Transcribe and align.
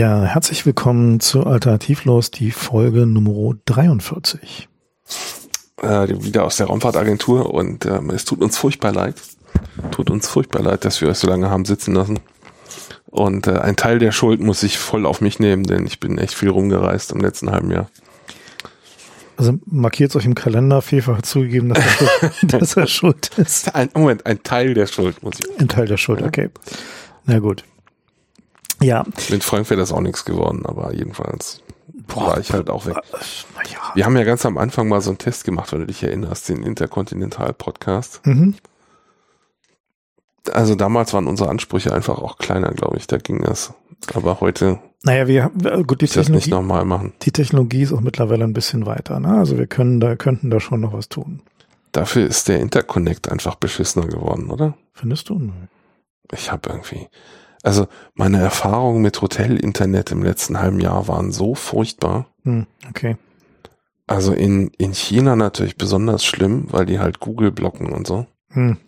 Ja, 0.00 0.22
herzlich 0.22 0.64
willkommen 0.64 1.20
zu 1.20 1.44
Alternativlos, 1.44 2.30
die 2.30 2.52
Folge 2.52 3.04
Nummer 3.04 3.52
43. 3.66 4.66
Äh, 5.82 6.08
wieder 6.24 6.44
aus 6.44 6.56
der 6.56 6.68
Raumfahrtagentur 6.68 7.52
und 7.52 7.84
ähm, 7.84 8.08
es 8.08 8.24
tut 8.24 8.40
uns 8.40 8.56
furchtbar 8.56 8.92
leid. 8.92 9.16
Tut 9.90 10.08
uns 10.08 10.26
furchtbar 10.26 10.62
leid, 10.62 10.86
dass 10.86 11.02
wir 11.02 11.08
euch 11.10 11.18
so 11.18 11.28
lange 11.28 11.50
haben 11.50 11.66
sitzen 11.66 11.92
lassen. 11.92 12.18
Und 13.10 13.46
äh, 13.46 13.58
ein 13.58 13.76
Teil 13.76 13.98
der 13.98 14.10
Schuld 14.10 14.40
muss 14.40 14.62
ich 14.62 14.78
voll 14.78 15.04
auf 15.04 15.20
mich 15.20 15.38
nehmen, 15.38 15.64
denn 15.64 15.84
ich 15.84 16.00
bin 16.00 16.16
echt 16.16 16.32
viel 16.32 16.48
rumgereist 16.48 17.12
im 17.12 17.20
letzten 17.20 17.50
halben 17.50 17.70
Jahr. 17.70 17.90
Also 19.36 19.58
markiert 19.66 20.16
euch 20.16 20.24
im 20.24 20.34
Kalender, 20.34 20.80
FIFA 20.80 21.18
hat 21.18 21.26
zugegeben, 21.26 21.74
dass 21.74 21.84
er, 21.84 21.90
schuld, 21.90 22.36
dass 22.54 22.76
er 22.78 22.86
schuld 22.86 23.30
ist. 23.36 23.74
Ein, 23.74 23.90
Moment, 23.92 24.24
ein 24.24 24.42
Teil 24.42 24.72
der 24.72 24.86
Schuld 24.86 25.22
muss 25.22 25.34
ich. 25.40 25.60
Ein 25.60 25.68
Teil 25.68 25.84
der 25.84 25.98
Schuld, 25.98 26.22
okay. 26.22 26.48
Na 27.26 27.38
gut. 27.38 27.64
Ja. 28.82 29.04
Mit 29.28 29.44
Frank 29.44 29.68
wäre 29.70 29.80
das 29.80 29.92
auch 29.92 30.00
nichts 30.00 30.24
geworden, 30.24 30.64
aber 30.64 30.94
jedenfalls 30.94 31.62
Boah, 32.06 32.28
war 32.28 32.40
ich 32.40 32.52
halt 32.52 32.70
auch 32.70 32.86
weg. 32.86 32.96
Ja. 33.70 33.78
Wir 33.94 34.04
haben 34.04 34.16
ja 34.16 34.24
ganz 34.24 34.46
am 34.46 34.58
Anfang 34.58 34.88
mal 34.88 35.00
so 35.00 35.10
einen 35.10 35.18
Test 35.18 35.44
gemacht, 35.44 35.72
wenn 35.72 35.80
du 35.80 35.86
dich 35.86 36.02
erinnerst, 36.02 36.48
den 36.48 36.62
Interkontinental-Podcast. 36.62 38.26
Mhm. 38.26 38.54
Also 40.52 40.74
damals 40.74 41.12
waren 41.12 41.26
unsere 41.26 41.50
Ansprüche 41.50 41.92
einfach 41.92 42.18
auch 42.18 42.38
kleiner, 42.38 42.70
glaube 42.70 42.96
ich. 42.96 43.06
Da 43.06 43.18
ging 43.18 43.42
das. 43.42 43.74
Aber 44.14 44.40
heute. 44.40 44.78
Naja, 45.02 45.26
wir 45.28 45.50
gut 45.86 46.00
die 46.00 46.06
Technologie, 46.06 46.14
das 46.16 46.28
nicht 46.28 46.48
nochmal 46.48 46.84
machen. 46.84 47.12
Die 47.22 47.32
Technologie 47.32 47.82
ist 47.82 47.92
auch 47.92 48.00
mittlerweile 48.00 48.44
ein 48.44 48.52
bisschen 48.52 48.86
weiter. 48.86 49.20
Ne? 49.20 49.36
Also 49.36 49.58
wir 49.58 49.66
können 49.66 50.00
da 50.00 50.16
könnten 50.16 50.50
da 50.50 50.60
schon 50.60 50.80
noch 50.80 50.92
was 50.92 51.08
tun. 51.08 51.42
Dafür 51.92 52.26
ist 52.26 52.48
der 52.48 52.60
Interconnect 52.60 53.30
einfach 53.30 53.56
beschissener 53.56 54.06
geworden, 54.06 54.50
oder? 54.50 54.74
Findest 54.92 55.28
du? 55.28 55.52
Ich 56.32 56.50
habe 56.50 56.70
irgendwie. 56.70 57.08
Also 57.62 57.88
meine 58.14 58.40
Erfahrungen 58.40 59.02
mit 59.02 59.20
Hotel-Internet 59.20 60.12
im 60.12 60.22
letzten 60.22 60.60
halben 60.60 60.80
Jahr 60.80 61.08
waren 61.08 61.30
so 61.30 61.54
furchtbar. 61.54 62.26
Hm, 62.44 62.66
okay. 62.88 63.16
Also 64.06 64.32
in, 64.32 64.68
in 64.78 64.92
China 64.92 65.36
natürlich 65.36 65.76
besonders 65.76 66.24
schlimm, 66.24 66.66
weil 66.70 66.86
die 66.86 66.98
halt 66.98 67.20
Google 67.20 67.52
blocken 67.52 67.92
und 67.92 68.06
so. 68.06 68.26
Hm. 68.52 68.78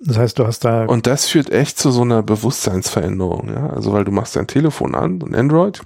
Das 0.00 0.18
heißt, 0.18 0.38
du 0.38 0.46
hast 0.46 0.64
da. 0.64 0.86
Und 0.86 1.06
das 1.06 1.26
führt 1.26 1.50
echt 1.50 1.78
zu 1.78 1.90
so 1.90 2.02
einer 2.02 2.22
Bewusstseinsveränderung, 2.22 3.48
ja. 3.48 3.70
Also 3.70 3.92
weil 3.92 4.04
du 4.04 4.10
machst 4.10 4.36
dein 4.36 4.46
Telefon 4.46 4.94
an, 4.94 5.22
ein 5.22 5.34
Android, 5.34 5.82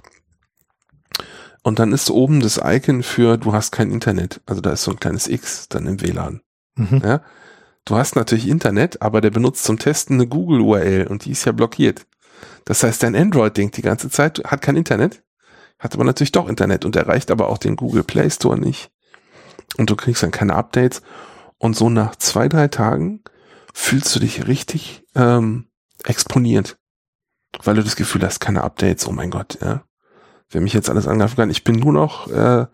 und 1.63 1.79
dann 1.79 1.91
ist 1.91 2.09
oben 2.09 2.39
das 2.39 2.59
Icon 2.63 3.03
für 3.03 3.37
du 3.37 3.53
hast 3.53 3.71
kein 3.71 3.91
Internet. 3.91 4.41
Also 4.45 4.61
da 4.61 4.71
ist 4.71 4.83
so 4.83 4.91
ein 4.91 4.99
kleines 4.99 5.27
X 5.27 5.67
dann 5.69 5.87
im 5.87 6.01
WLAN. 6.01 6.41
Mhm. 6.75 7.01
Ja. 7.03 7.21
Du 7.89 7.97
hast 7.97 8.15
natürlich 8.15 8.47
Internet, 8.47 9.01
aber 9.01 9.19
der 9.19 9.31
benutzt 9.31 9.63
zum 9.63 9.79
Testen 9.79 10.17
eine 10.17 10.27
Google-URL 10.27 11.07
und 11.07 11.25
die 11.25 11.31
ist 11.31 11.45
ja 11.45 11.51
blockiert. 11.51 12.05
Das 12.65 12.83
heißt, 12.83 13.01
dein 13.01 13.15
Android 13.15 13.57
denkt 13.57 13.77
die 13.77 13.81
ganze 13.81 14.11
Zeit, 14.11 14.43
hat 14.45 14.61
kein 14.61 14.75
Internet, 14.75 15.23
hat 15.79 15.95
aber 15.95 16.03
natürlich 16.03 16.31
doch 16.31 16.47
Internet 16.47 16.85
und 16.85 16.95
erreicht 16.95 17.31
aber 17.31 17.49
auch 17.49 17.57
den 17.57 17.75
Google 17.75 18.03
Play 18.03 18.29
Store 18.29 18.59
nicht. 18.59 18.91
Und 19.77 19.89
du 19.89 19.95
kriegst 19.95 20.21
dann 20.21 20.29
keine 20.29 20.53
Updates. 20.53 21.01
Und 21.57 21.75
so 21.75 21.89
nach 21.89 22.15
zwei, 22.15 22.47
drei 22.47 22.67
Tagen 22.67 23.23
fühlst 23.73 24.15
du 24.15 24.19
dich 24.19 24.45
richtig 24.45 25.03
ähm, 25.15 25.65
exponiert. 26.03 26.77
Weil 27.63 27.73
du 27.73 27.83
das 27.83 27.95
Gefühl 27.95 28.21
hast, 28.21 28.39
keine 28.39 28.63
Updates, 28.63 29.07
oh 29.07 29.13
mein 29.13 29.31
Gott, 29.31 29.57
ja. 29.63 29.83
Wer 30.51 30.61
mich 30.61 30.73
jetzt 30.73 30.91
alles 30.91 31.07
angreifen 31.07 31.37
kann, 31.37 31.49
ich 31.49 31.63
bin 31.63 31.77
nur 31.77 31.93
noch 31.93 32.27
äh, 32.29 32.67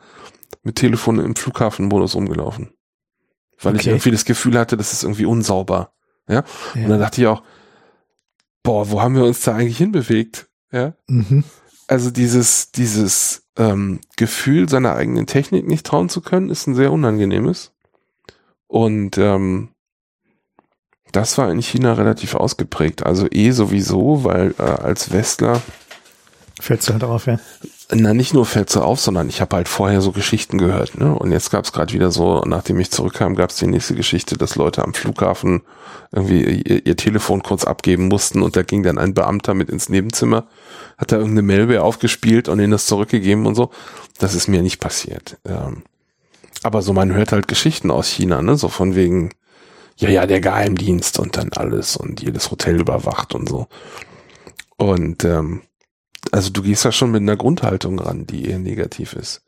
mit 0.64 0.76
Telefon 0.76 1.20
im 1.20 1.38
Flughafenmodus 1.38 2.16
rumgelaufen 2.16 2.75
weil 3.62 3.74
okay. 3.74 3.82
ich 3.82 3.88
irgendwie 3.88 4.12
das 4.12 4.26
Gefühl 4.26 4.58
hatte, 4.58 4.78
das 4.78 4.94
ist 4.94 5.04
irgendwie 5.04 5.26
unsauber. 5.26 5.94
Ja? 6.28 6.44
ja? 6.76 6.84
Und 6.84 6.90
dann 6.90 7.00
dachte 7.00 7.22
ich 7.22 7.28
auch, 7.28 7.44
boah, 8.64 8.90
wo 8.90 9.02
haben 9.02 9.16
wir 9.16 9.24
uns 9.24 9.42
da 9.42 9.56
eigentlich 9.56 9.78
hinbewegt? 9.78 10.48
Ja. 10.72 10.94
Mhm. 11.08 11.44
Also 11.88 12.10
dieses, 12.10 12.72
dieses 12.72 13.44
ähm, 13.58 14.00
Gefühl, 14.18 14.68
seiner 14.68 14.96
eigenen 14.96 15.28
Technik 15.28 15.68
nicht 15.68 15.86
trauen 15.86 16.10
zu 16.10 16.22
können, 16.22 16.50
ist 16.50 16.68
ein 16.68 16.76
sehr 16.76 16.92
unangenehmes. 16.92 17.74
Und 18.68 19.18
ähm, 19.18 19.70
das 21.12 21.38
war 21.38 21.50
in 21.52 21.62
China 21.62 21.94
relativ 21.94 22.36
ausgeprägt. 22.36 23.06
Also 23.06 23.28
eh 23.32 23.52
sowieso, 23.52 24.24
weil 24.24 24.56
äh, 24.58 24.64
als 24.64 25.12
Westler 25.12 25.62
Fällst 26.60 26.88
du 26.88 26.94
halt 26.94 27.04
darauf, 27.04 27.26
ja? 27.28 27.40
Na, 27.92 28.16
nicht 28.16 28.34
nur 28.34 28.48
fällt 28.48 28.72
so 28.72 28.82
auf, 28.82 29.00
sondern 29.00 29.30
ich 29.30 29.42
habe 29.42 29.56
halt 29.56 29.68
vorher 29.68 30.02
so 30.02 30.12
Geschichten 30.12 30.58
gehört, 30.58 30.98
ne? 30.98 31.14
Und 31.14 31.32
jetzt 31.32 31.52
gab 31.52 31.66
es 31.66 31.72
gerade 31.72 31.94
wieder 31.94 32.12
so, 32.12 32.42
nachdem 32.44 32.80
ich 32.80 32.90
zurückkam, 32.90 33.36
gab 33.36 33.52
es 33.52 33.58
die 33.58 33.68
nächste 33.68 33.94
Geschichte, 33.94 34.38
dass 34.38 34.56
Leute 34.56 34.84
am 34.84 34.96
Flughafen 34.96 35.62
irgendwie 36.12 36.44
ihr, 36.44 36.86
ihr, 36.86 36.98
Telefon 36.98 37.44
kurz 37.44 37.64
abgeben 37.64 38.08
mussten 38.08 38.42
und 38.42 38.56
da 38.56 38.64
ging 38.64 38.82
dann 38.82 38.98
ein 38.98 39.14
Beamter 39.14 39.54
mit 39.54 39.70
ins 39.70 39.90
Nebenzimmer, 39.90 40.48
hat 40.98 41.12
da 41.12 41.18
irgendeine 41.18 41.44
Malware 41.44 41.84
aufgespielt 41.84 42.50
und 42.50 42.60
ihnen 42.60 42.72
das 42.72 42.88
zurückgegeben 42.88 43.46
und 43.46 43.54
so. 43.54 43.70
Das 44.18 44.34
ist 44.34 44.48
mir 44.48 44.64
nicht 44.64 44.80
passiert. 44.80 45.38
Ähm, 45.46 45.84
aber 46.64 46.82
so, 46.82 46.92
man 46.92 47.14
hört 47.14 47.34
halt 47.34 47.48
Geschichten 47.48 47.92
aus 47.92 48.08
China, 48.08 48.42
ne? 48.42 48.56
So 48.56 48.68
von 48.68 48.96
wegen, 48.96 49.30
ja, 49.98 50.10
ja, 50.10 50.26
der 50.26 50.42
Geheimdienst 50.42 51.20
und 51.20 51.38
dann 51.38 51.52
alles 51.54 51.98
und 51.98 52.22
jedes 52.22 52.50
Hotel 52.50 52.80
überwacht 52.80 53.36
und 53.36 53.48
so. 53.48 53.68
Und 54.78 55.24
ähm, 55.24 55.62
also 56.34 56.50
du 56.50 56.62
gehst 56.62 56.86
da 56.86 56.92
schon 56.92 57.12
mit 57.12 57.22
einer 57.22 57.38
Grundhaltung 57.38 58.00
ran, 58.00 58.26
die 58.26 58.46
eher 58.50 58.60
negativ 58.60 59.14
ist. 59.14 59.44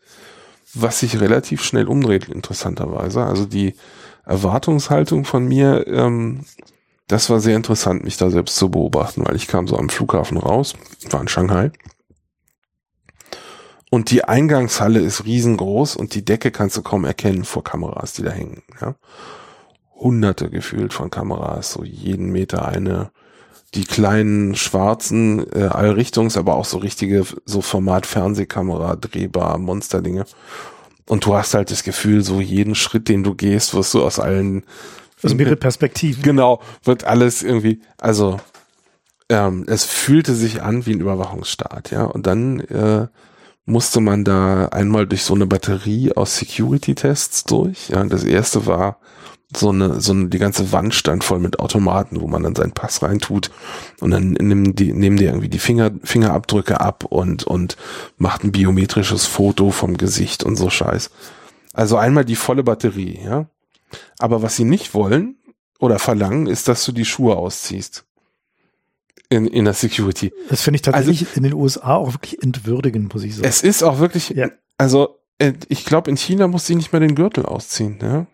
Was 0.74 1.00
sich 1.00 1.20
relativ 1.20 1.64
schnell 1.64 1.88
umdreht, 1.88 2.30
interessanterweise. 2.30 3.24
Also 3.24 3.46
die 3.46 3.76
Erwartungshaltung 4.26 5.26
von 5.26 5.48
mir, 5.48 5.88
ähm, 5.88 6.46
das 7.08 7.30
war 7.30 7.40
sehr 7.40 7.56
interessant, 7.56 8.04
mich 8.04 8.18
da 8.18 8.30
selbst 8.30 8.58
zu 8.58 8.70
beobachten, 8.70 9.26
weil 9.26 9.36
ich 9.36 9.48
kam 9.48 9.68
so 9.68 9.78
am 9.78 9.90
Flughafen 9.90 10.38
raus, 10.38 10.76
war 11.10 11.22
in 11.22 11.30
Shanghai. 11.30 11.72
Und 13.90 14.12
die 14.12 14.26
Eingangshalle 14.26 15.00
ist 15.00 15.24
riesengroß 15.26 15.96
und 15.96 16.14
die 16.14 16.26
Decke 16.26 16.52
kannst 16.52 16.76
du 16.76 16.82
kaum 16.82 17.06
erkennen 17.06 17.46
vor 17.46 17.64
Kameras, 17.64 18.14
die 18.14 18.24
da 18.24 18.32
hängen. 18.32 18.64
Ja? 18.82 18.96
Hunderte 19.96 20.50
gefühlt 20.50 20.94
von 20.94 21.10
Kameras, 21.10 21.72
so 21.72 21.86
jeden 21.86 22.32
Meter 22.32 22.68
eine 22.68 23.12
die 23.78 23.86
kleinen 23.86 24.56
schwarzen 24.56 25.46
äh, 25.54 25.66
Allrichtungs, 25.66 26.36
aber 26.36 26.56
auch 26.56 26.66
so 26.66 26.80
richtige, 26.80 27.24
so 27.46 27.62
Format 27.62 28.06
Fernsehkamera, 28.06 28.96
drehbar, 28.96 29.58
Monsterdinge. 29.60 30.26
Und 31.06 31.26
du 31.26 31.36
hast 31.36 31.54
halt 31.54 31.72
das 31.72 31.84
Gefühl, 31.84 32.24
so 32.24 32.42
jeden 32.42 32.76
Schritt, 32.76 33.08
den 33.08 33.24
du 33.24 33.36
gehst, 33.36 33.74
wirst 33.74 33.94
du 33.94 34.04
aus 34.04 34.20
allen 34.20 34.64
aus 35.24 35.34
mehrere 35.34 35.56
Perspektiven. 35.56 36.22
Genau, 36.22 36.62
wird 36.84 37.06
alles 37.06 37.44
irgendwie, 37.44 37.82
also 38.00 38.40
ähm, 39.30 39.66
es 39.68 39.86
fühlte 39.86 40.34
sich 40.34 40.62
an 40.62 40.86
wie 40.86 40.94
ein 40.94 41.00
Überwachungsstaat, 41.00 41.92
ja. 41.92 42.04
Und 42.04 42.28
dann 42.28 42.60
äh, 42.62 43.08
musste 43.66 44.02
man 44.02 44.24
da 44.24 44.68
einmal 44.68 45.06
durch 45.06 45.24
so 45.24 45.36
eine 45.36 45.46
Batterie 45.46 46.14
aus 46.14 46.38
Security-Tests 46.38 47.44
durch. 47.46 47.90
Ja, 47.90 48.04
das 48.04 48.24
erste 48.24 48.66
war 48.66 49.00
so 49.56 49.70
eine, 49.70 50.02
so 50.02 50.12
eine, 50.12 50.28
die 50.28 50.40
ganze 50.40 50.72
Wand 50.72 50.94
stand 50.94 51.24
voll 51.24 51.40
mit 51.40 51.60
Automaten, 51.60 52.20
wo 52.20 52.28
man 52.28 52.44
dann 52.44 52.56
seinen 52.56 52.74
Pass 52.74 53.02
reintut 53.02 53.50
und 54.02 54.12
dann 54.12 54.32
nehmen 54.32 54.76
die, 54.76 54.92
nehmen 54.92 55.18
die 55.18 55.26
irgendwie 55.26 55.50
die 55.50 55.60
Finger, 55.60 55.92
Fingerabdrücke 56.04 56.82
ab 56.82 57.06
und, 57.06 57.46
und 57.46 57.78
macht 58.18 58.44
ein 58.44 58.52
biometrisches 58.52 59.26
Foto 59.26 59.72
vom 59.72 59.98
Gesicht 59.98 60.44
und 60.44 60.58
so 60.58 60.70
Scheiß. 60.70 61.12
Also 61.74 61.96
einmal 61.98 62.26
die 62.26 62.36
volle 62.36 62.64
Batterie, 62.64 63.20
ja. 63.24 63.46
Aber 64.20 64.42
was 64.42 64.58
sie 64.58 64.66
nicht 64.66 64.94
wollen 64.94 65.38
oder 65.80 65.98
verlangen, 66.00 66.48
ist, 66.48 66.68
dass 66.68 66.84
du 66.84 66.92
die 66.92 67.06
Schuhe 67.06 67.38
ausziehst. 67.38 68.04
In, 69.30 69.46
in 69.46 69.66
der 69.66 69.74
Security. 69.74 70.32
Das 70.50 70.62
finde 70.62 70.78
ich 70.78 70.84
tatsächlich 70.84 71.28
also, 71.28 71.36
in 71.36 71.44
den 71.44 71.54
USA 71.54 71.96
auch 71.96 72.14
wirklich 72.14 72.42
entwürdigend, 72.42 73.14
muss 73.14 73.24
ich 73.24 73.36
sagen. 73.36 73.48
Es 73.48 73.62
ist 73.62 73.84
auch 73.84 74.00
wirklich, 74.00 74.30
ja. 74.30 74.50
also 74.78 75.20
äh, 75.38 75.54
ich 75.68 75.84
glaube, 75.84 76.10
in 76.10 76.16
China 76.16 76.48
muss 76.48 76.66
sie 76.66 76.76
nicht 76.76 76.94
mehr 76.94 77.02
den 77.02 77.14
Gürtel 77.14 77.46
ausziehen, 77.46 78.00
ja. 78.02 78.26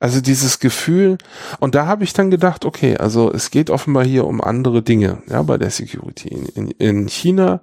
Also 0.00 0.20
dieses 0.20 0.58
Gefühl, 0.58 1.18
und 1.60 1.74
da 1.74 1.86
habe 1.86 2.04
ich 2.04 2.12
dann 2.12 2.30
gedacht, 2.30 2.64
okay, 2.64 2.96
also 2.96 3.32
es 3.32 3.50
geht 3.50 3.70
offenbar 3.70 4.04
hier 4.04 4.26
um 4.26 4.40
andere 4.40 4.82
Dinge, 4.82 5.22
ja, 5.28 5.42
bei 5.42 5.56
der 5.56 5.70
Security. 5.70 6.28
In, 6.54 6.70
in 6.72 7.08
China 7.08 7.62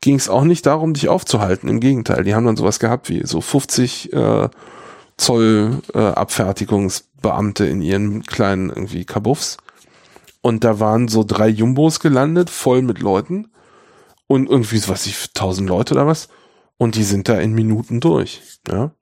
ging 0.00 0.16
es 0.16 0.28
auch 0.28 0.44
nicht 0.44 0.66
darum, 0.66 0.94
dich 0.94 1.08
aufzuhalten, 1.08 1.68
im 1.68 1.80
Gegenteil, 1.80 2.24
die 2.24 2.34
haben 2.34 2.46
dann 2.46 2.56
sowas 2.56 2.78
gehabt 2.78 3.08
wie 3.08 3.26
so 3.26 3.40
50 3.40 4.12
äh, 4.12 4.48
Zoll 5.16 5.82
äh, 5.94 5.98
Abfertigungsbeamte 5.98 7.66
in 7.66 7.80
ihren 7.80 8.22
kleinen 8.24 8.68
irgendwie 8.68 9.04
Kabuffs. 9.04 9.56
Und 10.42 10.62
da 10.62 10.78
waren 10.78 11.08
so 11.08 11.24
drei 11.24 11.48
Jumbos 11.48 12.00
gelandet, 12.00 12.50
voll 12.50 12.82
mit 12.82 13.00
Leuten. 13.00 13.48
Und 14.26 14.48
irgendwie, 14.48 14.80
was 14.88 15.06
ich, 15.06 15.32
tausend 15.32 15.68
Leute 15.68 15.94
oder 15.94 16.06
was. 16.06 16.28
Und 16.76 16.96
die 16.96 17.04
sind 17.04 17.28
da 17.28 17.38
in 17.38 17.52
Minuten 17.52 18.00
durch, 18.00 18.42
ja 18.68 18.92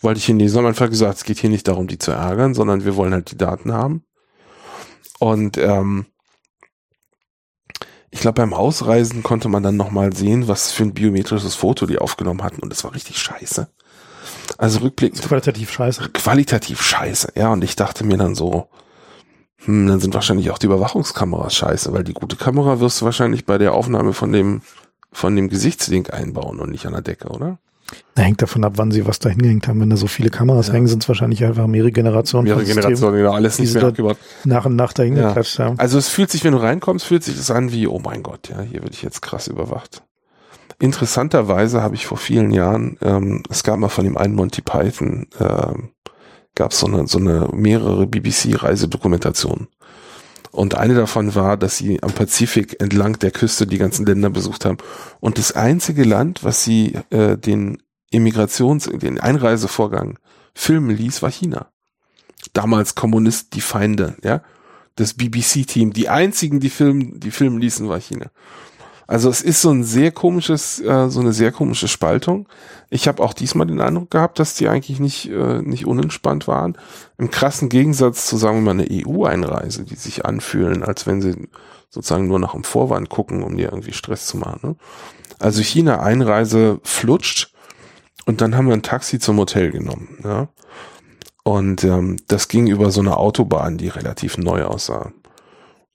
weil 0.00 0.14
die 0.14 0.20
Chinesen 0.20 0.58
haben 0.58 0.66
einfach 0.66 0.90
gesagt, 0.90 1.18
es 1.18 1.24
geht 1.24 1.38
hier 1.38 1.50
nicht 1.50 1.68
darum, 1.68 1.86
die 1.86 1.98
zu 1.98 2.12
ärgern, 2.12 2.54
sondern 2.54 2.84
wir 2.84 2.96
wollen 2.96 3.12
halt 3.12 3.30
die 3.30 3.38
Daten 3.38 3.72
haben. 3.72 4.04
Und 5.18 5.56
ähm, 5.58 6.06
ich 8.10 8.20
glaube, 8.20 8.40
beim 8.40 8.54
Ausreisen 8.54 9.22
konnte 9.22 9.48
man 9.48 9.62
dann 9.62 9.76
nochmal 9.76 10.14
sehen, 10.14 10.48
was 10.48 10.72
für 10.72 10.84
ein 10.84 10.94
biometrisches 10.94 11.54
Foto 11.54 11.86
die 11.86 11.98
aufgenommen 11.98 12.42
hatten. 12.42 12.60
Und 12.60 12.70
das 12.70 12.84
war 12.84 12.94
richtig 12.94 13.18
scheiße. 13.18 13.68
Also 14.58 14.80
rückblickend. 14.80 15.22
Qualitativ 15.22 15.70
scheiße. 15.70 16.10
Qualitativ 16.10 16.82
scheiße, 16.82 17.32
ja. 17.36 17.52
Und 17.52 17.64
ich 17.64 17.76
dachte 17.76 18.04
mir 18.04 18.16
dann 18.16 18.34
so, 18.34 18.68
Hm, 19.64 19.86
dann 19.88 20.00
sind 20.00 20.14
wahrscheinlich 20.14 20.50
auch 20.50 20.58
die 20.58 20.66
Überwachungskameras 20.66 21.54
scheiße, 21.54 21.92
weil 21.92 22.04
die 22.04 22.12
gute 22.12 22.36
Kamera 22.36 22.80
wirst 22.80 23.00
du 23.00 23.04
wahrscheinlich 23.04 23.46
bei 23.46 23.58
der 23.58 23.72
Aufnahme 23.74 24.12
von 24.12 24.32
dem, 24.32 24.62
von 25.12 25.34
dem 25.34 25.48
Gesichtslink 25.48 26.12
einbauen 26.12 26.60
und 26.60 26.70
nicht 26.70 26.86
an 26.86 26.92
der 26.92 27.02
Decke, 27.02 27.28
oder? 27.28 27.58
Da 28.14 28.22
hängt 28.22 28.42
davon 28.42 28.64
ab, 28.64 28.72
wann 28.76 28.90
sie 28.90 29.06
was 29.06 29.18
da 29.18 29.28
hingehängt 29.28 29.68
haben. 29.68 29.80
Wenn 29.80 29.90
da 29.90 29.96
so 29.96 30.06
viele 30.08 30.30
Kameras 30.30 30.68
Ja. 30.68 30.74
hängen, 30.74 30.86
sind 30.88 31.02
es 31.02 31.08
wahrscheinlich 31.08 31.44
einfach 31.44 31.66
mehrere 31.66 31.92
Generationen. 31.92 32.44
Mehrere 32.44 32.64
Generationen, 32.64 33.16
genau, 33.18 33.32
alles 33.32 33.58
nicht 33.58 33.72
mehr 33.74 33.82
da 33.82 33.88
abgebaut. 33.88 34.16
nach 34.44 34.66
und 34.66 34.74
nach 34.76 34.92
dahin 34.92 35.16
Ja. 35.16 35.28
geklatscht 35.28 35.58
haben. 35.58 35.78
Also 35.78 35.96
es 35.98 36.08
fühlt 36.08 36.30
sich, 36.30 36.42
wenn 36.44 36.52
du 36.52 36.58
reinkommst, 36.58 37.04
fühlt 37.06 37.22
sich 37.24 37.36
das 37.36 37.50
an 37.50 37.70
wie, 37.72 37.86
oh 37.86 38.00
mein 38.02 38.22
Gott, 38.22 38.48
ja, 38.48 38.60
hier 38.62 38.80
werde 38.80 38.92
ich 38.92 39.02
jetzt 39.02 39.22
krass 39.22 39.46
überwacht. 39.48 40.02
Interessanterweise 40.78 41.82
habe 41.82 41.94
ich 41.94 42.06
vor 42.06 42.18
vielen 42.18 42.50
Jahren, 42.50 42.98
ähm, 43.00 43.42
es 43.48 43.62
gab 43.62 43.78
mal 43.78 43.88
von 43.88 44.04
dem 44.04 44.16
einen 44.18 44.34
Monty 44.34 44.60
Python, 44.62 45.26
ähm, 45.40 45.90
gab 46.54 46.72
es 46.72 46.80
so 46.80 46.86
eine, 46.86 47.06
so 47.06 47.18
eine 47.18 47.48
mehrere 47.52 48.06
BBC-Reisedokumentationen. 48.06 49.68
Und 50.56 50.74
eine 50.74 50.94
davon 50.94 51.34
war, 51.34 51.58
dass 51.58 51.76
sie 51.76 52.02
am 52.02 52.12
Pazifik 52.12 52.80
entlang 52.80 53.18
der 53.18 53.30
Küste 53.30 53.66
die 53.66 53.76
ganzen 53.76 54.06
Länder 54.06 54.30
besucht 54.30 54.64
haben. 54.64 54.78
Und 55.20 55.36
das 55.36 55.52
einzige 55.52 56.04
Land, 56.04 56.44
was 56.44 56.64
sie 56.64 56.94
äh, 57.10 57.36
den 57.36 57.82
Immigrations-, 58.10 58.88
den 58.88 59.20
Einreisevorgang 59.20 60.18
filmen 60.54 60.96
ließ, 60.96 61.20
war 61.20 61.30
China. 61.30 61.70
Damals 62.54 62.94
Kommunist, 62.94 63.54
die 63.54 63.60
Feinde, 63.60 64.16
ja. 64.24 64.42
Das 64.94 65.12
BBC-Team, 65.12 65.92
die 65.92 66.08
einzigen, 66.08 66.58
die 66.58 66.70
filmen, 66.70 67.20
die 67.20 67.32
filmen 67.32 67.60
ließen, 67.60 67.86
war 67.90 68.00
China. 68.00 68.30
Also 69.06 69.30
es 69.30 69.40
ist 69.40 69.62
so 69.62 69.70
ein 69.70 69.84
sehr 69.84 70.10
komisches, 70.10 70.80
äh, 70.80 71.08
so 71.08 71.20
eine 71.20 71.32
sehr 71.32 71.52
komische 71.52 71.88
Spaltung. 71.88 72.48
Ich 72.90 73.06
habe 73.06 73.22
auch 73.22 73.32
diesmal 73.32 73.66
den 73.66 73.80
Eindruck 73.80 74.10
gehabt, 74.10 74.38
dass 74.38 74.54
die 74.54 74.68
eigentlich 74.68 74.98
nicht, 74.98 75.30
äh, 75.30 75.62
nicht 75.62 75.86
unentspannt 75.86 76.48
waren. 76.48 76.76
Im 77.16 77.30
krassen 77.30 77.68
Gegensatz 77.68 78.26
zu, 78.26 78.36
sagen 78.36 78.58
wir 78.58 78.74
mal, 78.74 78.82
eine 78.82 78.88
EU-Einreise, 78.90 79.84
die 79.84 79.94
sich 79.94 80.24
anfühlen, 80.24 80.82
als 80.82 81.06
wenn 81.06 81.22
sie 81.22 81.48
sozusagen 81.88 82.26
nur 82.26 82.40
nach 82.40 82.52
dem 82.52 82.64
Vorwand 82.64 83.08
gucken, 83.08 83.42
um 83.42 83.56
dir 83.56 83.70
irgendwie 83.70 83.92
Stress 83.92 84.26
zu 84.26 84.38
machen. 84.38 84.60
Ne? 84.62 84.76
Also 85.38 85.62
China-Einreise 85.62 86.80
flutscht 86.82 87.52
und 88.24 88.40
dann 88.40 88.56
haben 88.56 88.66
wir 88.66 88.74
ein 88.74 88.82
Taxi 88.82 89.18
zum 89.18 89.38
Hotel 89.38 89.70
genommen. 89.70 90.18
Ja? 90.24 90.48
Und 91.44 91.84
ähm, 91.84 92.16
das 92.26 92.48
ging 92.48 92.66
über 92.66 92.90
so 92.90 93.00
eine 93.00 93.16
Autobahn, 93.16 93.78
die 93.78 93.88
relativ 93.88 94.36
neu 94.36 94.64
aussah. 94.64 95.12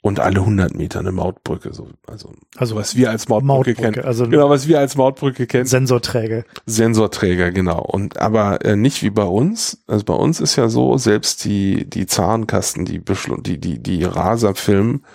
Und 0.03 0.19
alle 0.19 0.39
100 0.39 0.73
Meter 0.75 0.99
eine 0.99 1.11
Mautbrücke, 1.11 1.73
so, 1.73 1.87
also, 2.07 2.33
Also 2.57 2.75
was 2.75 2.95
wir 2.95 3.11
als 3.11 3.29
Mautbrücke, 3.29 3.47
Mautbrücke, 3.47 3.91
kennen. 3.91 4.05
also 4.05 4.27
Genau, 4.27 4.49
was 4.49 4.67
wir 4.67 4.79
als 4.79 4.95
Mautbrücke 4.95 5.45
kennen. 5.45 5.67
Sensorträger. 5.67 6.43
Sensorträger, 6.65 7.51
genau. 7.51 7.83
Und 7.83 8.17
aber 8.17 8.65
äh, 8.65 8.75
nicht 8.75 9.03
wie 9.03 9.11
bei 9.11 9.25
uns. 9.25 9.83
Also 9.85 10.03
bei 10.03 10.15
uns 10.15 10.39
ist 10.39 10.55
ja 10.55 10.69
so, 10.69 10.97
selbst 10.97 11.45
die 11.45 11.87
die 11.87 12.07
Zahnkasten, 12.07 12.85
die 12.85 12.97
Beschlu 12.97 13.37
die 13.41 13.59
die 13.59 13.77
die 13.77 14.03
Raser 14.03 14.55
filmen, 14.55 15.05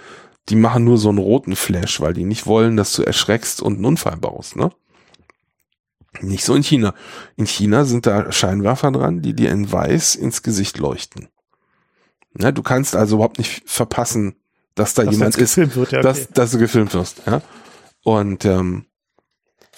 die 0.49 0.57
machen 0.57 0.85
nur 0.85 0.99
so 0.99 1.09
einen 1.09 1.19
roten 1.19 1.57
Flash, 1.57 2.01
weil 2.01 2.15
die 2.15 2.25
nicht 2.25 2.47
wollen, 2.47 2.77
dass 2.77 2.93
du 2.93 3.03
erschreckst 3.03 3.61
und 3.61 3.75
einen 3.75 3.85
Unfall 3.85 4.17
baust, 4.19 4.55
ne? 4.55 4.71
Nicht 6.21 6.45
so 6.45 6.55
in 6.55 6.63
China. 6.63 6.95
In 7.37 7.47
China 7.47 7.85
sind 7.85 8.07
da 8.07 8.31
Scheinwerfer 8.31 8.93
dran, 8.93 9.21
die 9.21 9.35
dir 9.35 9.51
in 9.51 9.71
weiß 9.71 10.15
ins 10.15 10.43
Gesicht 10.43 10.79
leuchten. 10.79 11.29
Ne, 12.35 12.53
du 12.53 12.63
kannst 12.63 12.95
also 12.95 13.17
überhaupt 13.17 13.39
nicht 13.39 13.63
verpassen, 13.67 14.37
dass 14.77 14.95
da 14.95 15.03
dass 15.03 15.13
jemand 15.13 15.37
ist, 15.37 15.57
wird, 15.57 15.75
ja, 15.75 15.99
okay. 15.99 16.03
dass, 16.03 16.29
dass 16.29 16.53
du 16.53 16.59
gefilmt 16.59 16.95
wirst. 16.95 17.23
Ja? 17.27 17.43
Und 18.05 18.45
ähm, 18.45 18.85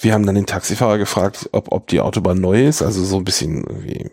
wir 0.00 0.12
haben 0.12 0.26
dann 0.26 0.34
den 0.34 0.46
Taxifahrer 0.46 0.98
gefragt, 0.98 1.48
ob, 1.52 1.72
ob 1.72 1.86
die 1.86 2.00
Autobahn 2.00 2.40
neu 2.40 2.66
ist, 2.66 2.82
also 2.82 3.02
so 3.04 3.16
ein 3.16 3.24
bisschen 3.24 3.64
irgendwie 3.64 4.10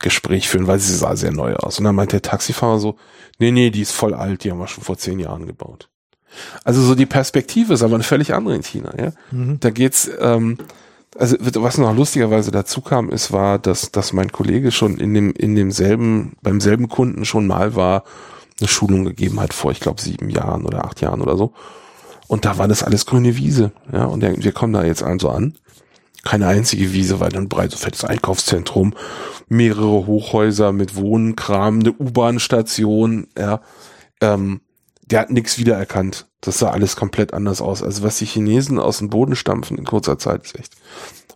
Gespräch 0.00 0.48
führen, 0.48 0.66
weil 0.66 0.78
sie 0.78 0.94
sah 0.94 1.16
sehr 1.16 1.32
neu 1.32 1.54
aus. 1.54 1.78
Und 1.78 1.84
dann 1.84 1.94
meint 1.94 2.12
der 2.12 2.22
Taxifahrer 2.22 2.78
so, 2.78 2.96
nee, 3.38 3.50
nee, 3.50 3.70
die 3.70 3.80
ist 3.80 3.92
voll 3.92 4.14
alt, 4.14 4.44
die 4.44 4.50
haben 4.50 4.58
wir 4.58 4.68
schon 4.68 4.84
vor 4.84 4.98
zehn 4.98 5.18
Jahren 5.18 5.46
gebaut. 5.46 5.88
Also 6.64 6.82
so 6.82 6.94
die 6.94 7.06
Perspektive 7.06 7.74
ist 7.74 7.82
aber 7.82 7.94
eine 7.94 8.04
völlig 8.04 8.34
andere 8.34 8.54
in 8.54 8.62
China, 8.62 8.92
ja. 8.98 9.12
Mhm. 9.30 9.58
Da 9.60 9.70
geht's, 9.70 10.10
ähm, 10.20 10.58
also 11.16 11.36
was 11.40 11.78
noch 11.78 11.96
lustigerweise 11.96 12.50
dazu 12.50 12.80
kam, 12.80 13.10
ist, 13.10 13.32
war, 13.32 13.58
dass, 13.58 13.90
dass 13.90 14.12
mein 14.12 14.30
Kollege 14.30 14.70
schon 14.70 14.98
in 14.98 15.14
dem, 15.14 15.32
in 15.32 15.54
demselben, 15.54 16.36
beim 16.42 16.60
selben 16.60 16.88
Kunden 16.88 17.24
schon 17.24 17.46
mal 17.46 17.74
war, 17.74 18.04
eine 18.60 18.68
Schulung 18.68 19.04
gegeben 19.04 19.40
hat 19.40 19.54
vor, 19.54 19.70
ich 19.70 19.80
glaube, 19.80 20.00
sieben 20.00 20.30
Jahren 20.30 20.64
oder 20.64 20.84
acht 20.84 21.00
Jahren 21.00 21.20
oder 21.20 21.36
so. 21.36 21.52
Und 22.26 22.44
da 22.44 22.58
war 22.58 22.68
das 22.68 22.82
alles 22.82 23.06
grüne 23.06 23.36
Wiese, 23.36 23.72
ja. 23.92 24.04
Und 24.04 24.22
wir 24.22 24.52
kommen 24.52 24.72
da 24.72 24.84
jetzt 24.84 25.02
also 25.02 25.30
an. 25.30 25.56
Keine 26.24 26.46
einzige 26.46 26.92
Wiese, 26.92 27.20
weil 27.20 27.34
ein 27.34 27.48
breit 27.48 27.70
so 27.70 27.78
fettes 27.78 28.04
Einkaufszentrum, 28.04 28.94
mehrere 29.48 30.06
Hochhäuser 30.06 30.72
mit 30.72 30.96
Wohnkram, 30.96 31.80
eine 31.80 31.92
U-Bahn-Station, 31.92 33.28
ja. 33.38 33.60
Ähm, 34.20 34.60
der 35.06 35.20
hat 35.20 35.30
nichts 35.30 35.58
wiedererkannt. 35.58 36.26
Das 36.40 36.58
sah 36.58 36.70
alles 36.70 36.96
komplett 36.96 37.32
anders 37.32 37.62
aus. 37.62 37.82
Also 37.82 38.02
was 38.02 38.18
die 38.18 38.26
Chinesen 38.26 38.78
aus 38.78 38.98
dem 38.98 39.08
Boden 39.08 39.36
stampfen 39.36 39.78
in 39.78 39.84
kurzer 39.84 40.18
Zeit 40.18 40.44
ist 40.44 40.58
echt 40.58 40.76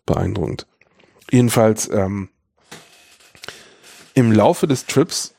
beeindruckend. 0.05 0.67
Jedenfalls 1.31 1.89
ähm, 1.91 2.29
im 4.15 4.31
Laufe 4.31 4.67
des 4.67 4.85
Trips 4.85 5.32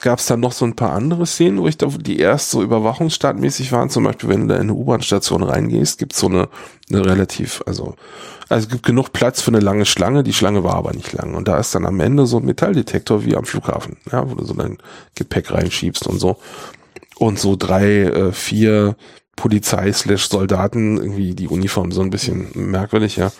gab 0.00 0.18
es 0.18 0.26
dann 0.26 0.40
noch 0.40 0.52
so 0.52 0.64
ein 0.64 0.76
paar 0.76 0.92
andere 0.92 1.26
Szenen, 1.26 1.58
wo 1.58 1.68
ich 1.68 1.78
da, 1.78 1.86
die 1.86 2.18
erst 2.18 2.50
so 2.50 2.62
überwachungsstartmäßig 2.62 3.72
waren. 3.72 3.90
Zum 3.90 4.04
Beispiel, 4.04 4.28
wenn 4.28 4.42
du 4.42 4.48
da 4.48 4.56
in 4.56 4.62
eine 4.62 4.74
U-Bahn-Station 4.74 5.42
reingehst, 5.42 5.98
gibt 5.98 6.12
es 6.12 6.20
so 6.20 6.26
eine, 6.28 6.48
eine 6.90 7.04
relativ, 7.04 7.62
also, 7.66 7.94
also 8.48 8.66
es 8.66 8.68
gibt 8.70 8.84
genug 8.84 9.12
Platz 9.12 9.40
für 9.40 9.50
eine 9.50 9.60
lange 9.60 9.86
Schlange. 9.86 10.22
Die 10.22 10.32
Schlange 10.32 10.64
war 10.64 10.74
aber 10.74 10.92
nicht 10.92 11.12
lang. 11.12 11.34
Und 11.34 11.48
da 11.48 11.58
ist 11.58 11.74
dann 11.74 11.86
am 11.86 12.00
Ende 12.00 12.26
so 12.26 12.38
ein 12.38 12.44
Metalldetektor 12.44 13.24
wie 13.24 13.36
am 13.36 13.44
Flughafen, 13.44 13.96
ja, 14.10 14.28
wo 14.30 14.34
du 14.34 14.44
so 14.44 14.54
dein 14.54 14.78
Gepäck 15.14 15.52
reinschiebst 15.52 16.06
und 16.06 16.18
so. 16.18 16.38
Und 17.18 17.38
so 17.38 17.56
drei, 17.56 18.02
äh, 18.02 18.32
vier 18.32 18.96
Polizei-Soldaten, 19.36 20.98
irgendwie 20.98 21.34
die 21.34 21.48
Uniform 21.48 21.92
so 21.92 22.00
ein 22.00 22.10
bisschen 22.10 22.48
merkwürdig, 22.54 23.16
ja, 23.16 23.30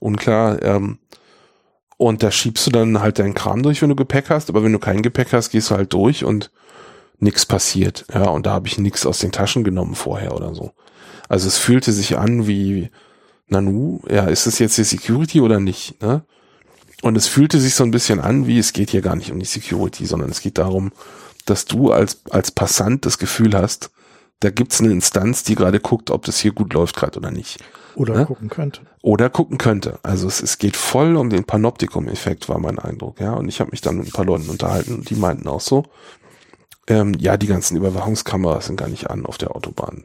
unklar. 0.00 0.62
Ähm, 0.62 0.98
und 2.02 2.24
da 2.24 2.32
schiebst 2.32 2.66
du 2.66 2.72
dann 2.72 3.00
halt 3.00 3.20
deinen 3.20 3.34
Kram 3.34 3.62
durch, 3.62 3.80
wenn 3.80 3.88
du 3.88 3.94
Gepäck 3.94 4.28
hast. 4.28 4.50
Aber 4.50 4.64
wenn 4.64 4.72
du 4.72 4.80
kein 4.80 5.02
Gepäck 5.02 5.32
hast, 5.32 5.50
gehst 5.50 5.70
du 5.70 5.76
halt 5.76 5.92
durch 5.92 6.24
und 6.24 6.50
nichts 7.20 7.46
passiert. 7.46 8.04
Ja, 8.12 8.24
und 8.30 8.44
da 8.44 8.54
habe 8.54 8.66
ich 8.66 8.76
nichts 8.76 9.06
aus 9.06 9.20
den 9.20 9.30
Taschen 9.30 9.62
genommen 9.62 9.94
vorher 9.94 10.34
oder 10.34 10.52
so. 10.52 10.72
Also 11.28 11.46
es 11.46 11.58
fühlte 11.58 11.92
sich 11.92 12.18
an 12.18 12.48
wie, 12.48 12.90
Nanu, 13.46 14.00
ja, 14.10 14.24
ist 14.24 14.46
es 14.46 14.58
jetzt 14.58 14.78
die 14.78 14.82
Security 14.82 15.40
oder 15.40 15.60
nicht? 15.60 16.02
Ne? 16.02 16.24
Und 17.02 17.16
es 17.16 17.28
fühlte 17.28 17.60
sich 17.60 17.76
so 17.76 17.84
ein 17.84 17.92
bisschen 17.92 18.18
an, 18.18 18.48
wie 18.48 18.58
es 18.58 18.72
geht 18.72 18.90
hier 18.90 19.00
gar 19.00 19.14
nicht 19.14 19.30
um 19.30 19.38
die 19.38 19.46
Security, 19.46 20.04
sondern 20.04 20.30
es 20.30 20.40
geht 20.40 20.58
darum, 20.58 20.90
dass 21.46 21.66
du 21.66 21.92
als, 21.92 22.22
als 22.30 22.50
Passant 22.50 23.06
das 23.06 23.18
Gefühl 23.18 23.54
hast, 23.54 23.92
da 24.40 24.50
gibt's 24.50 24.80
eine 24.80 24.90
Instanz, 24.90 25.44
die 25.44 25.54
gerade 25.54 25.78
guckt, 25.78 26.10
ob 26.10 26.24
das 26.24 26.40
hier 26.40 26.52
gut 26.52 26.74
läuft 26.74 26.96
gerade 26.96 27.20
oder 27.20 27.30
nicht. 27.30 27.60
Oder 27.94 28.16
Ne? 28.16 28.26
gucken 28.26 28.48
könnte. 28.48 28.82
Oder 29.02 29.30
gucken 29.30 29.58
könnte. 29.58 29.98
Also 30.02 30.26
es, 30.26 30.42
es 30.42 30.58
geht 30.58 30.76
voll 30.76 31.16
um 31.16 31.30
den 31.30 31.44
Panoptikum-Effekt, 31.44 32.48
war 32.48 32.58
mein 32.58 32.78
Eindruck, 32.78 33.20
ja. 33.20 33.34
Und 33.34 33.48
ich 33.48 33.60
habe 33.60 33.70
mich 33.70 33.80
dann 33.80 33.98
mit 33.98 34.08
ein 34.08 34.12
paar 34.12 34.24
Leuten 34.24 34.48
unterhalten 34.48 34.94
und 34.94 35.10
die 35.10 35.14
meinten 35.14 35.48
auch 35.48 35.60
so, 35.60 35.84
ähm, 36.88 37.14
ja, 37.18 37.36
die 37.36 37.46
ganzen 37.46 37.76
Überwachungskameras 37.76 38.66
sind 38.66 38.76
gar 38.76 38.88
nicht 38.88 39.10
an 39.10 39.26
auf 39.26 39.38
der 39.38 39.54
Autobahn. 39.54 40.04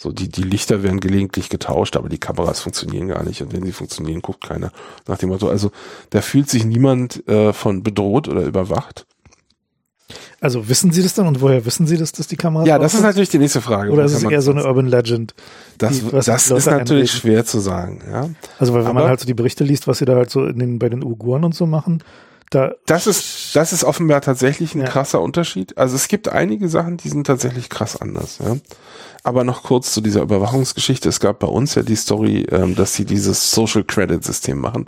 So, 0.00 0.12
die, 0.12 0.28
die 0.28 0.44
Lichter 0.44 0.84
werden 0.84 1.00
gelegentlich 1.00 1.48
getauscht, 1.48 1.96
aber 1.96 2.08
die 2.08 2.18
Kameras 2.18 2.60
funktionieren 2.60 3.08
gar 3.08 3.24
nicht. 3.24 3.42
Und 3.42 3.52
wenn 3.52 3.64
sie 3.64 3.72
funktionieren, 3.72 4.22
guckt 4.22 4.46
keiner 4.46 4.70
nach 5.08 5.18
dem 5.18 5.30
Motto. 5.30 5.48
Also 5.48 5.72
da 6.10 6.20
fühlt 6.20 6.48
sich 6.48 6.64
niemand 6.64 7.26
äh, 7.28 7.52
von 7.52 7.82
bedroht 7.82 8.28
oder 8.28 8.42
überwacht. 8.42 9.06
Also 10.40 10.68
wissen 10.68 10.90
Sie 10.92 11.02
das 11.02 11.14
dann 11.14 11.26
und 11.26 11.40
woher 11.40 11.64
wissen 11.66 11.86
Sie 11.86 11.96
das, 11.96 12.12
dass 12.12 12.26
die 12.26 12.36
Kamera 12.36 12.64
Ja, 12.64 12.78
das 12.78 12.94
ist 12.94 13.02
natürlich 13.02 13.28
die 13.28 13.38
nächste 13.38 13.60
Frage. 13.60 13.90
Oder 13.90 14.04
ist 14.04 14.12
es 14.14 14.22
man 14.22 14.32
eher 14.32 14.42
so 14.42 14.50
eine 14.52 14.64
Urban 14.64 14.86
Legend? 14.86 15.34
Das, 15.78 16.00
die- 16.00 16.10
das 16.10 16.28
ist 16.28 16.50
natürlich 16.50 16.70
einreden? 16.88 17.06
schwer 17.08 17.44
zu 17.44 17.58
sagen, 17.60 18.00
ja. 18.10 18.28
Also 18.58 18.72
weil 18.72 18.80
wenn 18.80 18.94
man 18.94 18.98
Aber- 18.98 19.08
halt 19.08 19.20
so 19.20 19.26
die 19.26 19.34
Berichte 19.34 19.64
liest, 19.64 19.86
was 19.86 19.98
sie 19.98 20.04
da 20.06 20.14
halt 20.16 20.30
so 20.30 20.44
in 20.46 20.58
den, 20.58 20.78
bei 20.78 20.88
den 20.88 21.04
Uiguren 21.04 21.44
und 21.44 21.54
so 21.54 21.66
machen, 21.66 22.02
da 22.50 22.72
Das 22.86 23.06
ist, 23.06 23.54
das 23.54 23.74
ist 23.74 23.84
offenbar 23.84 24.22
tatsächlich 24.22 24.74
ein 24.74 24.80
Ja. 24.80 24.86
krasser 24.88 25.20
Unterschied. 25.20 25.76
Also 25.76 25.96
es 25.96 26.08
gibt 26.08 26.30
einige 26.30 26.70
Sachen, 26.70 26.96
die 26.96 27.10
sind 27.10 27.26
tatsächlich 27.26 27.68
krass 27.68 28.00
anders, 28.00 28.38
ja. 28.42 28.56
Aber 29.24 29.44
noch 29.44 29.62
kurz 29.64 29.92
zu 29.92 30.00
dieser 30.00 30.22
Überwachungsgeschichte. 30.22 31.08
Es 31.10 31.20
gab 31.20 31.40
bei 31.40 31.48
uns 31.48 31.74
ja 31.74 31.82
die 31.82 31.96
Story, 31.96 32.46
ähm, 32.50 32.74
dass 32.74 32.94
sie 32.94 33.04
dieses 33.04 33.50
Social 33.50 33.84
Credit 33.84 34.24
System 34.24 34.58
machen, 34.58 34.86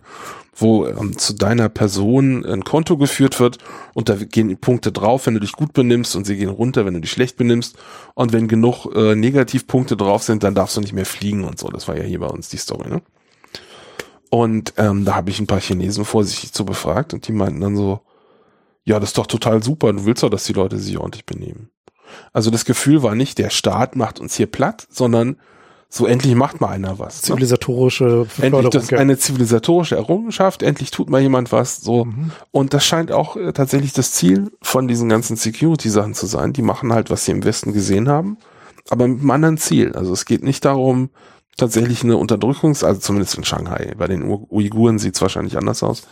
wo 0.61 0.87
ähm, 0.87 1.17
zu 1.19 1.35
deiner 1.35 1.69
Person 1.69 2.45
ein 2.45 2.64
Konto 2.64 2.97
geführt 2.97 3.40
wird 3.40 3.59
und 3.95 4.09
da 4.09 4.17
gehen 4.17 4.57
Punkte 4.59 4.93
drauf, 4.93 5.26
wenn 5.26 5.35
du 5.35 5.40
dich 5.40 5.52
gut 5.52 5.73
benimmst 5.73 6.17
und 6.17 6.26
sie 6.26 6.37
gehen 6.37 6.49
runter, 6.49 6.85
wenn 6.85 6.95
du 6.95 7.00
dich 7.00 7.11
schlecht 7.11 7.37
benimmst. 7.37 7.76
Und 8.14 8.33
wenn 8.33 8.49
genug 8.49 8.87
äh, 8.95 9.14
Negativpunkte 9.14 9.97
drauf 9.97 10.23
sind, 10.23 10.43
dann 10.43 10.55
darfst 10.55 10.76
du 10.76 10.81
nicht 10.81 10.93
mehr 10.93 11.07
fliegen 11.07 11.45
und 11.45 11.59
so. 11.59 11.69
Das 11.69 11.88
war 11.88 11.97
ja 11.97 12.02
hier 12.02 12.21
bei 12.21 12.26
uns 12.26 12.49
die 12.49 12.59
Story, 12.59 12.88
ne? 12.88 13.02
Und 14.31 14.75
ähm, 14.76 15.05
da 15.05 15.17
habe 15.17 15.31
ich 15.31 15.40
ein 15.40 15.49
paar 15.49 15.61
Chinesen 15.61 16.05
vorsichtig 16.05 16.52
zu 16.52 16.64
befragt 16.64 17.12
und 17.12 17.26
die 17.26 17.33
meinten 17.33 17.61
dann 17.61 17.76
so, 17.76 18.00
ja, 18.85 19.00
das 19.00 19.11
ist 19.11 19.19
doch 19.19 19.26
total 19.26 19.62
super, 19.62 19.93
du 19.93 20.05
willst 20.05 20.23
doch, 20.23 20.31
dass 20.31 20.45
die 20.45 20.52
Leute 20.52 20.79
sich 20.79 20.97
ordentlich 20.99 21.26
benehmen. 21.26 21.71
Also 22.33 22.50
das 22.50 22.64
Gefühl 22.64 23.02
war 23.02 23.17
nicht, 23.17 23.38
der 23.38 23.50
Staat 23.50 23.97
macht 23.97 24.21
uns 24.21 24.37
hier 24.37 24.47
platt, 24.47 24.87
sondern 24.88 25.37
So 25.92 26.06
endlich 26.06 26.37
macht 26.37 26.61
mal 26.61 26.68
einer 26.68 27.00
was. 27.00 27.16
Ne? 27.16 27.26
Zivilisatorische 27.26 28.28
Endlich 28.40 28.68
das 28.68 28.92
eine 28.92 29.18
zivilisatorische 29.18 29.97
Errungenschaft, 29.97 30.62
endlich 30.62 30.92
tut 30.92 31.11
mal 31.11 31.20
jemand 31.20 31.50
was, 31.50 31.80
so. 31.80 32.04
Mhm. 32.04 32.30
Und 32.52 32.73
das 32.75 32.85
scheint 32.85 33.11
auch 33.11 33.37
äh, 33.37 33.52
tatsächlich 33.52 33.92
das 33.92 34.12
Ziel 34.12 34.52
von 34.62 34.87
diesen 34.87 35.09
ganzen 35.09 35.35
Security-Sachen 35.35 36.14
zu 36.14 36.26
sein. 36.26 36.52
Die 36.52 36.62
machen 36.62 36.92
halt, 36.92 37.11
was 37.11 37.25
sie 37.25 37.32
im 37.32 37.44
Westen 37.44 37.73
gesehen 37.73 38.09
haben, 38.09 38.38
aber 38.88 39.09
mit 39.09 39.18
einem 39.18 39.30
anderen 39.32 39.59
Ziel. 39.59 39.92
Also 39.97 40.12
es 40.12 40.26
geht 40.26 40.44
nicht 40.44 40.64
darum, 40.64 41.11
tatsächlich 41.56 42.04
eine 42.04 42.14
Unterdrückungs-, 42.14 42.85
also 42.85 43.00
zumindest 43.00 43.37
in 43.37 43.44
Shanghai. 43.44 43.92
Bei 43.99 44.06
den 44.06 44.23
Uiguren 44.23 45.00
sieht 45.00 45.16
es 45.16 45.23
wahrscheinlich 45.23 45.59
anders 45.59 45.82
aus. 45.82 46.04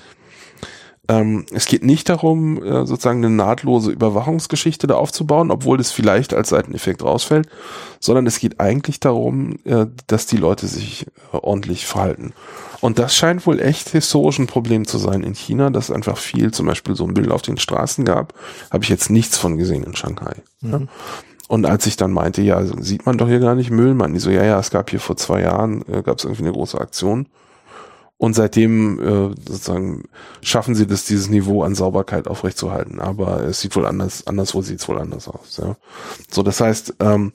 Ähm, 1.09 1.47
es 1.53 1.65
geht 1.65 1.85
nicht 1.85 2.09
darum, 2.11 2.63
äh, 2.63 2.85
sozusagen 2.87 3.25
eine 3.25 3.35
nahtlose 3.35 3.91
Überwachungsgeschichte 3.91 4.87
da 4.87 4.97
aufzubauen, 4.97 5.51
obwohl 5.51 5.79
das 5.79 5.91
vielleicht 5.91 6.35
als 6.35 6.51
Seiteneffekt 6.51 7.03
rausfällt, 7.03 7.49
sondern 7.99 8.27
es 8.27 8.39
geht 8.39 8.61
eigentlich 8.61 9.01
darum, 9.01 9.59
äh, 9.65 9.87
dass 10.07 10.27
die 10.27 10.37
Leute 10.37 10.67
sich 10.67 11.07
äh, 11.33 11.39
ordentlich 11.39 11.87
verhalten. 11.87 12.35
Und 12.81 12.99
das 12.99 13.17
scheint 13.17 13.47
wohl 13.47 13.59
echt 13.59 13.89
historisch 13.89 14.39
ein 14.39 14.47
Problem 14.47 14.87
zu 14.87 14.99
sein 14.99 15.23
in 15.23 15.35
China, 15.35 15.71
dass 15.71 15.91
einfach 15.91 16.19
viel 16.19 16.53
zum 16.53 16.67
Beispiel 16.67 16.95
so 16.95 17.05
ein 17.05 17.15
Bild 17.15 17.31
auf 17.31 17.43
den 17.43 17.57
Straßen 17.57 18.05
gab, 18.05 18.35
habe 18.71 18.85
ich 18.85 18.91
jetzt 18.91 19.11
nichts 19.11 19.39
von 19.39 19.57
gesehen 19.57 19.85
in 19.85 19.97
Shanghai. 19.97 20.37
Mhm. 20.61 20.89
Und 21.49 21.65
als 21.65 21.87
ich 21.87 21.97
dann 21.97 22.13
meinte, 22.13 22.43
ja, 22.43 22.63
sieht 22.63 23.07
man 23.07 23.17
doch 23.17 23.27
hier 23.27 23.41
gar 23.41 23.55
nicht 23.55 23.71
Müll, 23.71 23.95
man 23.95 24.13
die 24.13 24.21
so, 24.21 24.31
ja, 24.31 24.45
ja, 24.45 24.61
es 24.61 24.71
gab 24.71 24.91
hier 24.91 25.01
vor 25.01 25.17
zwei 25.17 25.41
Jahren, 25.41 25.83
äh, 25.89 26.03
gab 26.03 26.19
es 26.19 26.25
irgendwie 26.25 26.43
eine 26.43 26.53
große 26.53 26.79
Aktion. 26.79 27.27
Und 28.19 28.35
seitdem 28.35 28.99
äh, 28.99 29.35
sozusagen 29.49 30.05
schaffen 30.43 30.75
sie 30.75 30.87
das, 30.87 31.05
dieses 31.05 31.31
Niveau 31.31 31.63
an 31.63 31.77
Sauberkeit 31.77 32.27
aufrechtzuerhalten. 32.27 32.99
Aber 33.01 33.45
es 33.45 33.61
sieht 33.61 33.77
wohl 33.77 33.87
anders, 33.87 34.27
anderswo 34.27 34.61
sieht 34.61 34.81
es 34.81 34.89
wohl 34.89 34.99
anders 34.99 35.29
aus. 35.29 35.59
Ja. 35.63 35.77
So, 36.29 36.43
das 36.43 36.61
heißt, 36.61 36.97
ähm, 36.99 37.33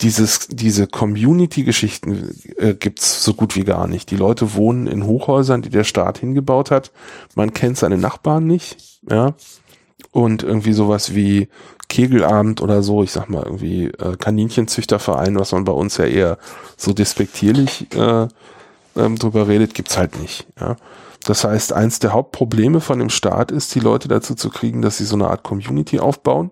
dieses, 0.00 0.48
diese 0.48 0.86
Community-Geschichten 0.86 2.30
äh, 2.56 2.74
gibt's 2.74 3.24
so 3.24 3.34
gut 3.34 3.56
wie 3.56 3.64
gar 3.64 3.88
nicht. 3.88 4.10
Die 4.10 4.16
Leute 4.16 4.54
wohnen 4.54 4.86
in 4.86 5.04
Hochhäusern, 5.04 5.62
die 5.62 5.70
der 5.70 5.84
Staat 5.84 6.18
hingebaut 6.18 6.70
hat. 6.70 6.92
Man 7.34 7.52
kennt 7.52 7.78
seine 7.78 7.98
Nachbarn 7.98 8.46
nicht, 8.46 9.00
ja. 9.08 9.34
Und 10.12 10.42
irgendwie 10.42 10.72
sowas 10.72 11.14
wie 11.14 11.48
Kegelabend 11.88 12.60
oder 12.60 12.82
so, 12.82 13.02
ich 13.02 13.12
sag 13.12 13.28
mal 13.28 13.42
irgendwie 13.42 13.86
äh, 13.86 14.16
Kaninchenzüchterverein, 14.16 15.38
was 15.38 15.52
man 15.52 15.64
bei 15.64 15.72
uns 15.72 15.96
ja 15.96 16.04
eher 16.04 16.38
so 16.76 16.92
despektierlich 16.92 17.86
äh, 17.94 18.28
ähm, 18.96 19.16
drüber 19.16 19.48
redet, 19.48 19.74
gibt's 19.74 19.96
halt 19.96 20.20
nicht. 20.20 20.46
Ja. 20.60 20.76
Das 21.24 21.44
heißt, 21.44 21.72
eins 21.72 21.98
der 21.98 22.12
Hauptprobleme 22.12 22.80
von 22.80 22.98
dem 22.98 23.10
Staat 23.10 23.50
ist, 23.50 23.74
die 23.74 23.80
Leute 23.80 24.06
dazu 24.06 24.34
zu 24.34 24.48
kriegen, 24.48 24.82
dass 24.82 24.98
sie 24.98 25.04
so 25.04 25.16
eine 25.16 25.28
Art 25.28 25.42
Community 25.42 25.98
aufbauen. 25.98 26.50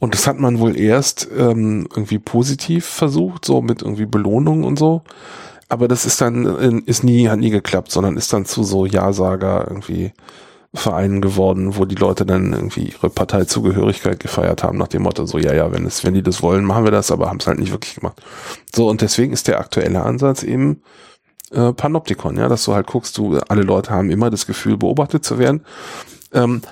Und 0.00 0.14
das 0.14 0.26
hat 0.26 0.38
man 0.38 0.58
wohl 0.58 0.78
erst 0.78 1.28
ähm, 1.36 1.88
irgendwie 1.90 2.18
positiv 2.18 2.86
versucht, 2.86 3.44
so 3.44 3.62
mit 3.62 3.82
irgendwie 3.82 4.06
Belohnungen 4.06 4.64
und 4.64 4.78
so. 4.78 5.02
Aber 5.68 5.88
das 5.88 6.06
ist 6.06 6.20
dann, 6.20 6.46
äh, 6.46 6.82
ist 6.86 7.02
nie, 7.02 7.28
hat 7.28 7.38
nie 7.38 7.50
geklappt, 7.50 7.90
sondern 7.90 8.16
ist 8.16 8.32
dann 8.32 8.44
zu 8.44 8.62
so 8.62 8.86
Ja-Sager 8.86 9.66
irgendwie 9.68 10.12
Vereinen 10.78 11.20
geworden, 11.20 11.76
wo 11.76 11.84
die 11.84 11.94
Leute 11.94 12.26
dann 12.26 12.52
irgendwie 12.52 12.90
ihre 12.90 13.10
Parteizugehörigkeit 13.10 14.20
gefeiert 14.20 14.62
haben, 14.62 14.78
nach 14.78 14.88
dem 14.88 15.02
Motto, 15.02 15.26
so, 15.26 15.38
ja, 15.38 15.54
ja, 15.54 15.72
wenn 15.72 15.86
es, 15.86 16.04
wenn 16.04 16.14
die 16.14 16.22
das 16.22 16.42
wollen, 16.42 16.64
machen 16.64 16.84
wir 16.84 16.90
das, 16.90 17.10
aber 17.10 17.28
haben 17.28 17.38
es 17.40 17.46
halt 17.46 17.58
nicht 17.58 17.72
wirklich 17.72 17.96
gemacht. 17.96 18.22
So, 18.74 18.88
und 18.88 19.00
deswegen 19.00 19.32
ist 19.32 19.48
der 19.48 19.58
aktuelle 19.58 20.02
Ansatz 20.02 20.42
eben 20.42 20.82
äh, 21.50 21.72
Panoptikon, 21.72 22.36
ja, 22.36 22.48
dass 22.48 22.64
du 22.64 22.74
halt 22.74 22.86
guckst, 22.86 23.16
du, 23.18 23.38
alle 23.48 23.62
Leute 23.62 23.90
haben 23.90 24.10
immer 24.10 24.30
das 24.30 24.46
Gefühl, 24.46 24.76
beobachtet 24.76 25.24
zu 25.24 25.38
werden. 25.38 25.64
Ähm, 26.32 26.62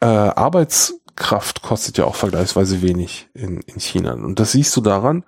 äh, 0.00 0.06
Arbeitskraft 0.06 1.62
kostet 1.62 1.98
ja 1.98 2.04
auch 2.04 2.16
vergleichsweise 2.16 2.82
wenig 2.82 3.28
in, 3.34 3.60
in 3.60 3.80
China. 3.80 4.14
Und 4.14 4.40
das 4.40 4.52
siehst 4.52 4.76
du 4.76 4.80
daran, 4.80 5.24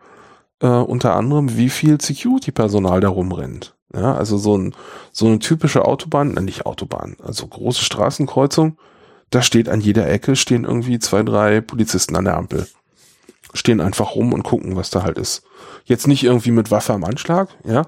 äh, 0.61 0.67
unter 0.67 1.15
anderem, 1.15 1.57
wie 1.57 1.71
viel 1.71 2.01
Security-Personal 2.01 3.01
da 3.01 3.09
rumrennt. 3.09 3.74
Ja, 3.95 4.15
also 4.17 4.39
so, 4.39 4.57
ein, 4.57 4.75
so 5.13 5.27
eine 5.27 5.39
typische 5.39 5.85
Autobahn, 5.85 6.33
nein, 6.33 6.47
nicht 6.47 6.67
Autobahn, 6.67 7.17
also 7.23 7.47
große 7.47 7.85
Straßenkreuzung, 7.85 8.77
da 9.31 9.43
steht 9.43 9.69
an 9.69 9.81
jeder 9.81 10.09
Ecke, 10.09 10.37
stehen 10.37 10.65
irgendwie 10.65 10.99
zwei, 10.99 11.23
drei 11.23 11.61
Polizisten 11.61 12.17
an 12.17 12.25
der 12.25 12.37
Ampel. 12.37 12.67
Stehen 13.53 13.81
einfach 13.81 14.17
rum 14.17 14.33
und 14.33 14.43
gucken, 14.43 14.75
was 14.77 14.91
da 14.91 15.03
halt 15.05 15.17
ist. 15.17 15.43
Jetzt 15.85 16.09
nicht 16.09 16.25
irgendwie 16.25 16.51
mit 16.51 16.71
Waffe 16.71 16.93
am 16.93 17.05
Anschlag, 17.05 17.49
ja. 17.65 17.83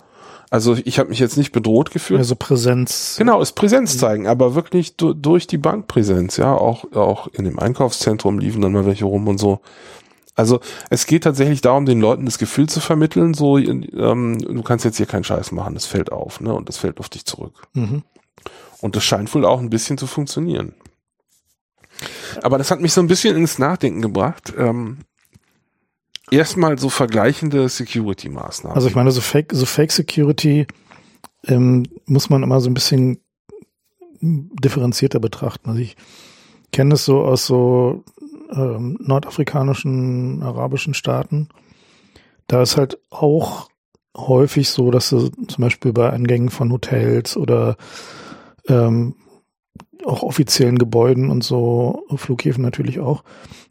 Also 0.48 0.76
ich 0.84 1.00
habe 1.00 1.08
mich 1.08 1.18
jetzt 1.18 1.36
nicht 1.36 1.50
bedroht 1.50 1.90
gefühlt. 1.90 2.18
Also 2.20 2.36
Präsenz. 2.36 3.16
Genau, 3.18 3.40
ist 3.40 3.52
Präsenz 3.52 3.98
zeigen, 3.98 4.28
aber 4.28 4.54
wirklich 4.54 4.96
du, 4.96 5.12
durch 5.12 5.48
die 5.48 5.58
Bankpräsenz, 5.58 6.36
ja. 6.36 6.54
Auch, 6.54 6.92
auch 6.92 7.26
in 7.28 7.44
dem 7.44 7.58
Einkaufszentrum 7.58 8.38
liefen 8.38 8.60
dann 8.62 8.72
mal 8.72 8.86
welche 8.86 9.06
rum 9.06 9.26
und 9.26 9.38
so. 9.38 9.60
Also 10.36 10.60
es 10.90 11.06
geht 11.06 11.24
tatsächlich 11.24 11.62
darum, 11.62 11.86
den 11.86 12.00
Leuten 12.00 12.26
das 12.26 12.38
Gefühl 12.38 12.68
zu 12.68 12.80
vermitteln, 12.80 13.32
so 13.32 13.56
ähm, 13.58 14.38
du 14.38 14.62
kannst 14.62 14.84
jetzt 14.84 14.98
hier 14.98 15.06
keinen 15.06 15.24
Scheiß 15.24 15.50
machen, 15.50 15.74
das 15.74 15.86
fällt 15.86 16.12
auf, 16.12 16.40
ne? 16.40 16.54
Und 16.54 16.68
das 16.68 16.76
fällt 16.76 17.00
auf 17.00 17.08
dich 17.08 17.24
zurück. 17.24 17.66
Mhm. 17.72 18.02
Und 18.82 18.94
das 18.94 19.04
scheint 19.04 19.34
wohl 19.34 19.46
auch 19.46 19.60
ein 19.60 19.70
bisschen 19.70 19.96
zu 19.96 20.06
funktionieren. 20.06 20.74
Aber 22.42 22.58
das 22.58 22.70
hat 22.70 22.82
mich 22.82 22.92
so 22.92 23.00
ein 23.00 23.06
bisschen 23.06 23.34
ins 23.34 23.58
Nachdenken 23.58 24.02
gebracht. 24.02 24.52
Ähm, 24.58 24.98
erstmal 26.30 26.78
so 26.78 26.90
vergleichende 26.90 27.68
Security-Maßnahmen. 27.70 28.76
Also 28.76 28.88
ich 28.88 28.94
meine, 28.94 29.12
so 29.12 29.22
Fake, 29.22 29.52
so 29.54 29.64
Fake 29.64 29.92
Security 29.92 30.66
ähm, 31.44 31.84
muss 32.04 32.28
man 32.28 32.42
immer 32.42 32.60
so 32.60 32.68
ein 32.68 32.74
bisschen 32.74 33.20
differenzierter 34.20 35.20
betrachten. 35.20 35.70
Also 35.70 35.80
ich 35.80 35.96
kenne 36.72 36.90
das 36.90 37.04
so 37.06 37.24
aus 37.24 37.46
so 37.46 38.04
ähm, 38.56 38.98
nordafrikanischen, 39.00 40.42
arabischen 40.42 40.94
Staaten, 40.94 41.48
da 42.46 42.62
ist 42.62 42.76
halt 42.76 42.98
auch 43.10 43.68
häufig 44.16 44.68
so, 44.70 44.90
dass 44.90 45.10
du 45.10 45.28
zum 45.28 45.62
Beispiel 45.62 45.92
bei 45.92 46.10
Eingängen 46.10 46.50
von 46.50 46.72
Hotels 46.72 47.36
oder 47.36 47.76
ähm, 48.68 49.14
auch 50.04 50.22
offiziellen 50.22 50.78
Gebäuden 50.78 51.30
und 51.30 51.42
so, 51.44 52.04
Flughäfen 52.14 52.62
natürlich 52.62 53.00
auch, 53.00 53.24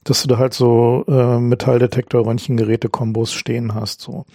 dass 0.04 0.22
du 0.22 0.28
da 0.28 0.38
halt 0.38 0.54
so 0.54 1.06
äh, 1.08 1.40
Metalldetektor-Röntgengeräte-Kombos 1.40 3.34
stehen 3.34 3.74
hast, 3.74 4.02
so. 4.02 4.26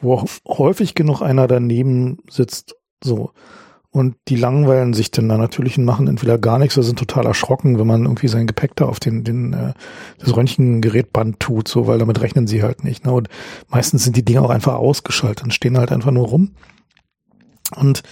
Wo 0.00 0.14
auch 0.14 0.26
häufig 0.46 0.94
genug 0.94 1.20
einer 1.20 1.46
daneben 1.46 2.18
sitzt, 2.28 2.76
so. 3.02 3.32
Und 3.92 4.14
die 4.28 4.36
langweilen 4.36 4.94
sich 4.94 5.10
dann 5.10 5.28
da 5.28 5.36
natürlich 5.36 5.76
und 5.76 5.84
machen 5.84 6.06
entweder 6.06 6.38
gar 6.38 6.60
nichts 6.60 6.78
oder 6.78 6.86
sind 6.86 6.98
total 6.98 7.26
erschrocken, 7.26 7.78
wenn 7.78 7.88
man 7.88 8.04
irgendwie 8.04 8.28
sein 8.28 8.46
Gepäck 8.46 8.76
da 8.76 8.84
auf 8.84 9.00
den, 9.00 9.24
den 9.24 9.52
äh, 9.52 9.72
das 10.18 10.36
Röntgengerätband 10.36 11.40
tut, 11.40 11.66
so, 11.66 11.88
weil 11.88 11.98
damit 11.98 12.20
rechnen 12.20 12.46
sie 12.46 12.62
halt 12.62 12.84
nicht. 12.84 13.04
Ne? 13.04 13.12
Und 13.12 13.28
meistens 13.68 14.04
sind 14.04 14.16
die 14.16 14.24
Dinge 14.24 14.42
auch 14.42 14.50
einfach 14.50 14.74
ausgeschaltet 14.74 15.42
und 15.42 15.54
stehen 15.54 15.76
halt 15.76 15.90
einfach 15.90 16.12
nur 16.12 16.28
rum. 16.28 16.52
Und 17.74 18.02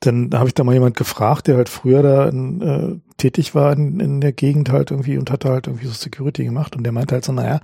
dann 0.00 0.30
habe 0.34 0.48
ich 0.48 0.54
da 0.54 0.64
mal 0.64 0.74
jemand 0.74 0.96
gefragt, 0.96 1.46
der 1.46 1.56
halt 1.56 1.68
früher 1.68 2.02
da 2.02 2.28
in, 2.28 2.60
äh, 2.60 2.96
tätig 3.16 3.54
war 3.54 3.72
in, 3.72 4.00
in 4.00 4.20
der 4.20 4.32
Gegend 4.32 4.70
halt 4.70 4.90
irgendwie 4.90 5.18
und 5.18 5.30
hatte 5.30 5.50
halt 5.50 5.68
irgendwie 5.68 5.86
so 5.86 5.92
Security 5.92 6.44
gemacht 6.44 6.74
und 6.74 6.82
der 6.82 6.92
meinte 6.92 7.14
halt 7.14 7.24
so, 7.24 7.32
naja, 7.32 7.60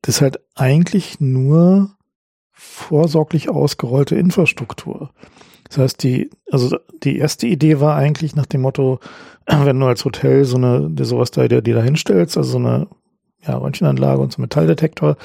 das 0.00 0.16
ist 0.16 0.22
halt 0.22 0.38
eigentlich 0.54 1.20
nur 1.20 1.96
vorsorglich 2.52 3.50
ausgerollte 3.50 4.14
Infrastruktur. 4.14 5.10
Das 5.72 5.78
heißt, 5.78 6.02
die, 6.02 6.28
also 6.50 6.76
die 7.02 7.18
erste 7.18 7.46
Idee 7.46 7.80
war 7.80 7.96
eigentlich 7.96 8.36
nach 8.36 8.44
dem 8.44 8.60
Motto, 8.60 9.00
wenn 9.46 9.80
du 9.80 9.86
als 9.86 10.04
Hotel 10.04 10.44
so 10.44 10.56
eine, 10.56 10.92
sowas 11.00 11.30
da, 11.30 11.48
dir, 11.48 11.62
dir 11.62 11.74
da 11.74 11.82
hinstellst, 11.82 12.36
also 12.36 12.52
so 12.52 12.58
eine 12.58 12.88
ja, 13.46 13.56
Röntgenanlage 13.56 14.20
und 14.20 14.32
so 14.32 14.36
einen 14.36 14.44
Metalldetektor, 14.44 15.16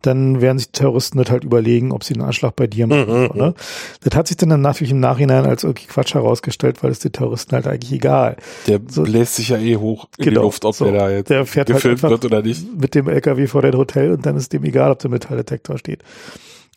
dann 0.00 0.40
werden 0.40 0.58
sich 0.58 0.68
die 0.68 0.80
Terroristen 0.80 1.18
das 1.18 1.30
halt 1.30 1.44
überlegen, 1.44 1.92
ob 1.92 2.02
sie 2.02 2.14
einen 2.14 2.24
Anschlag 2.24 2.56
bei 2.56 2.66
dir 2.66 2.86
machen. 2.86 3.22
Mhm. 3.22 3.30
Oder? 3.30 3.54
Das 4.02 4.16
hat 4.16 4.26
sich 4.28 4.36
dann 4.38 4.60
natürlich 4.60 4.90
im 4.90 5.00
Nachhinein 5.00 5.46
als 5.46 5.64
irgendwie 5.64 5.86
Quatsch 5.86 6.14
herausgestellt, 6.14 6.82
weil 6.82 6.90
es 6.90 6.98
den 6.98 7.12
Terroristen 7.12 7.54
halt 7.54 7.66
eigentlich 7.66 7.92
egal. 7.92 8.36
Der 8.66 8.80
so, 8.86 9.02
bläst 9.02 9.36
sich 9.36 9.50
ja 9.50 9.58
eh 9.58 9.76
hoch 9.76 10.08
in 10.18 10.24
genau, 10.24 10.40
die 10.40 10.44
Luft, 10.46 10.64
ob 10.64 10.74
so, 10.74 10.86
der 10.86 10.94
da 10.94 11.10
jetzt 11.10 11.30
der 11.30 11.46
fährt 11.46 11.68
halt 11.68 11.76
gefilmt 11.76 12.02
halt 12.02 12.10
wird 12.10 12.24
oder 12.24 12.42
nicht. 12.42 12.66
Mit 12.78 12.94
dem 12.94 13.08
LKW 13.08 13.46
vor 13.46 13.62
dem 13.62 13.76
Hotel 13.76 14.12
und 14.12 14.24
dann 14.24 14.36
ist 14.36 14.52
dem 14.52 14.64
egal, 14.64 14.90
ob 14.90 14.98
der 14.98 15.10
Metalldetektor 15.10 15.78
steht. 15.78 16.02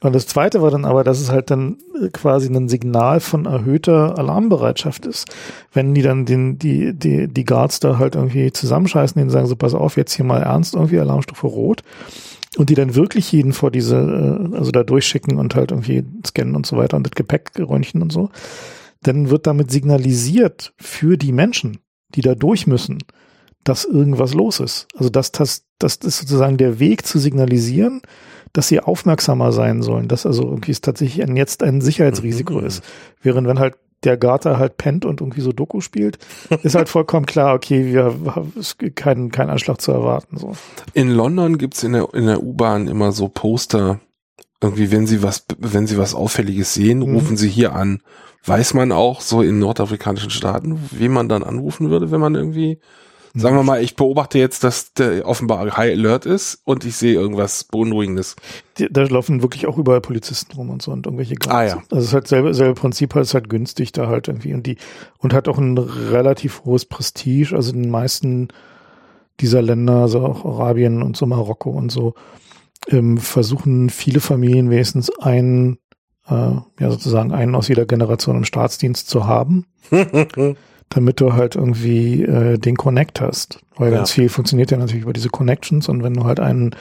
Und 0.01 0.13
das 0.13 0.27
zweite 0.27 0.61
war 0.61 0.69
dann 0.69 0.85
aber, 0.85 1.03
dass 1.03 1.19
es 1.19 1.31
halt 1.31 1.49
dann 1.49 1.77
äh, 1.99 2.09
quasi 2.09 2.53
ein 2.53 2.69
Signal 2.69 3.19
von 3.19 3.45
erhöhter 3.45 4.17
Alarmbereitschaft 4.17 5.05
ist. 5.05 5.25
Wenn 5.73 5.95
die 5.95 6.03
dann 6.03 6.25
den, 6.25 6.59
die, 6.59 6.93
die, 6.93 7.27
die 7.27 7.45
Guards 7.45 7.79
da 7.79 7.97
halt 7.97 8.15
irgendwie 8.15 8.51
zusammenscheißen, 8.51 9.19
denen 9.19 9.31
sagen 9.31 9.47
so, 9.47 9.55
pass 9.55 9.73
auf, 9.73 9.97
jetzt 9.97 10.13
hier 10.13 10.25
mal 10.25 10.43
ernst, 10.43 10.75
irgendwie 10.75 10.99
Alarmstufe 10.99 11.47
Rot. 11.47 11.81
Und 12.57 12.69
die 12.69 12.75
dann 12.75 12.95
wirklich 12.95 13.31
jeden 13.31 13.53
vor 13.53 13.71
diese, 13.71 13.97
äh, 13.97 14.55
also 14.55 14.71
da 14.71 14.83
durchschicken 14.83 15.37
und 15.37 15.55
halt 15.55 15.71
irgendwie 15.71 16.03
scannen 16.25 16.55
und 16.55 16.65
so 16.65 16.77
weiter 16.77 16.95
und 16.97 17.07
das 17.07 17.15
Gepäck 17.15 17.51
röntgen 17.57 18.01
und 18.03 18.11
so. 18.11 18.29
Dann 19.01 19.29
wird 19.29 19.47
damit 19.47 19.71
signalisiert 19.71 20.73
für 20.77 21.17
die 21.17 21.31
Menschen, 21.31 21.79
die 22.13 22.21
da 22.21 22.35
durch 22.35 22.67
müssen, 22.67 22.99
dass 23.63 23.83
irgendwas 23.83 24.33
los 24.33 24.59
ist. 24.59 24.87
Also 24.95 25.09
das, 25.09 25.31
das, 25.31 25.65
das 25.79 25.97
ist 25.97 26.19
sozusagen 26.19 26.57
der 26.57 26.79
Weg 26.79 27.05
zu 27.05 27.19
signalisieren, 27.19 28.01
dass 28.53 28.67
sie 28.67 28.79
aufmerksamer 28.79 29.51
sein 29.51 29.81
sollen, 29.81 30.07
dass 30.07 30.25
also 30.25 30.43
irgendwie 30.43 30.71
es 30.71 30.81
tatsächlich 30.81 31.23
ein, 31.23 31.35
jetzt 31.35 31.63
ein 31.63 31.81
Sicherheitsrisiko 31.81 32.55
mhm. 32.55 32.65
ist. 32.65 32.83
Während 33.21 33.47
wenn 33.47 33.59
halt 33.59 33.75
der 34.03 34.17
Garter 34.17 34.59
halt 34.59 34.77
pennt 34.77 35.05
und 35.05 35.21
irgendwie 35.21 35.41
so 35.41 35.51
Doku 35.51 35.81
spielt, 35.81 36.19
ist 36.63 36.75
halt 36.75 36.89
vollkommen 36.89 37.25
klar, 37.25 37.55
okay, 37.55 37.85
wir 37.85 38.05
haben 38.05 38.53
keinen 38.95 39.31
kein 39.31 39.49
Anschlag 39.49 39.81
zu 39.81 39.91
erwarten. 39.91 40.37
So. 40.37 40.53
In 40.93 41.09
London 41.09 41.57
gibt's 41.57 41.83
in 41.83 41.93
der, 41.93 42.13
in 42.13 42.25
der 42.25 42.43
U-Bahn 42.43 42.87
immer 42.87 43.11
so 43.11 43.27
Poster, 43.27 43.99
irgendwie, 44.61 44.91
wenn 44.91 45.05
sie 45.07 45.21
was, 45.23 45.45
wenn 45.57 45.87
sie 45.87 45.97
was 45.97 46.15
Auffälliges 46.15 46.73
sehen, 46.73 46.99
Mhm. 46.99 47.15
rufen 47.15 47.37
sie 47.37 47.49
hier 47.49 47.73
an. 47.73 48.01
Weiß 48.45 48.73
man 48.73 48.91
auch 48.91 49.21
so 49.21 49.41
in 49.41 49.59
nordafrikanischen 49.59 50.29
Staaten, 50.29 50.79
wie 50.91 51.09
man 51.09 51.27
dann 51.27 51.43
anrufen 51.43 51.89
würde, 51.89 52.11
wenn 52.11 52.21
man 52.21 52.35
irgendwie, 52.35 52.79
sagen 53.39 53.55
wir 53.55 53.63
mal, 53.63 53.83
ich 53.83 53.95
beobachte 53.95 54.39
jetzt, 54.39 54.63
dass 54.63 54.93
der 54.93 55.27
offenbar 55.27 55.77
High 55.77 55.97
Alert 55.97 56.25
ist 56.25 56.61
und 56.63 56.85
ich 56.85 56.95
sehe 56.95 57.13
irgendwas 57.13 57.63
Beunruhigendes. 57.63 58.35
Da 58.89 59.03
laufen 59.03 59.41
wirklich 59.41 59.67
auch 59.67 59.77
überall 59.77 60.01
Polizisten 60.01 60.55
rum 60.55 60.69
und 60.69 60.81
so 60.81 60.91
und 60.91 61.05
irgendwelche 61.05 61.35
Guards. 61.35 61.55
Ah, 61.55 61.65
ja. 61.65 61.83
Also 61.91 61.97
es 61.97 62.05
ist 62.05 62.13
halt 62.13 62.27
selbe, 62.27 62.53
selbe 62.53 62.73
Prinzip, 62.73 63.15
halt, 63.15 63.23
es 63.23 63.29
ist 63.29 63.33
halt 63.33 63.49
günstig 63.49 63.91
da 63.91 64.07
halt 64.07 64.27
irgendwie 64.27 64.53
und 64.53 64.65
die 64.65 64.77
und 65.19 65.33
hat 65.33 65.47
auch 65.47 65.57
ein 65.57 65.77
relativ 65.77 66.63
hohes 66.65 66.85
Prestige. 66.85 67.55
Also 67.55 67.73
in 67.73 67.83
den 67.83 67.91
meisten 67.91 68.49
dieser 69.39 69.61
Länder, 69.61 70.01
also 70.01 70.21
auch 70.21 70.45
Arabien 70.45 71.01
und 71.01 71.15
so 71.15 71.25
Marokko 71.25 71.69
und 71.69 71.91
so, 71.91 72.15
ähm, 72.89 73.17
versuchen 73.17 73.89
viele 73.89 74.19
Familien 74.19 74.69
wenigstens 74.69 75.11
einen, 75.19 75.77
äh, 76.27 76.31
ja 76.79 76.89
sozusagen 76.89 77.33
einen 77.33 77.55
aus 77.55 77.67
jeder 77.67 77.85
Generation 77.85 78.37
im 78.37 78.45
Staatsdienst 78.45 79.09
zu 79.09 79.27
haben, 79.27 79.65
damit 80.89 81.19
du 81.19 81.33
halt 81.33 81.55
irgendwie 81.55 82.23
äh, 82.23 82.57
den 82.57 82.75
Connect 82.77 83.19
hast. 83.21 83.59
Weil 83.75 83.91
ganz 83.91 84.09
Ja. 84.11 84.15
viel 84.15 84.29
funktioniert 84.29 84.71
ja 84.71 84.77
natürlich 84.77 85.03
über 85.03 85.13
diese 85.13 85.29
Connections 85.29 85.89
und 85.89 86.03
wenn 86.03 86.13
du 86.13 86.23
halt 86.23 86.39
einen 86.39 86.71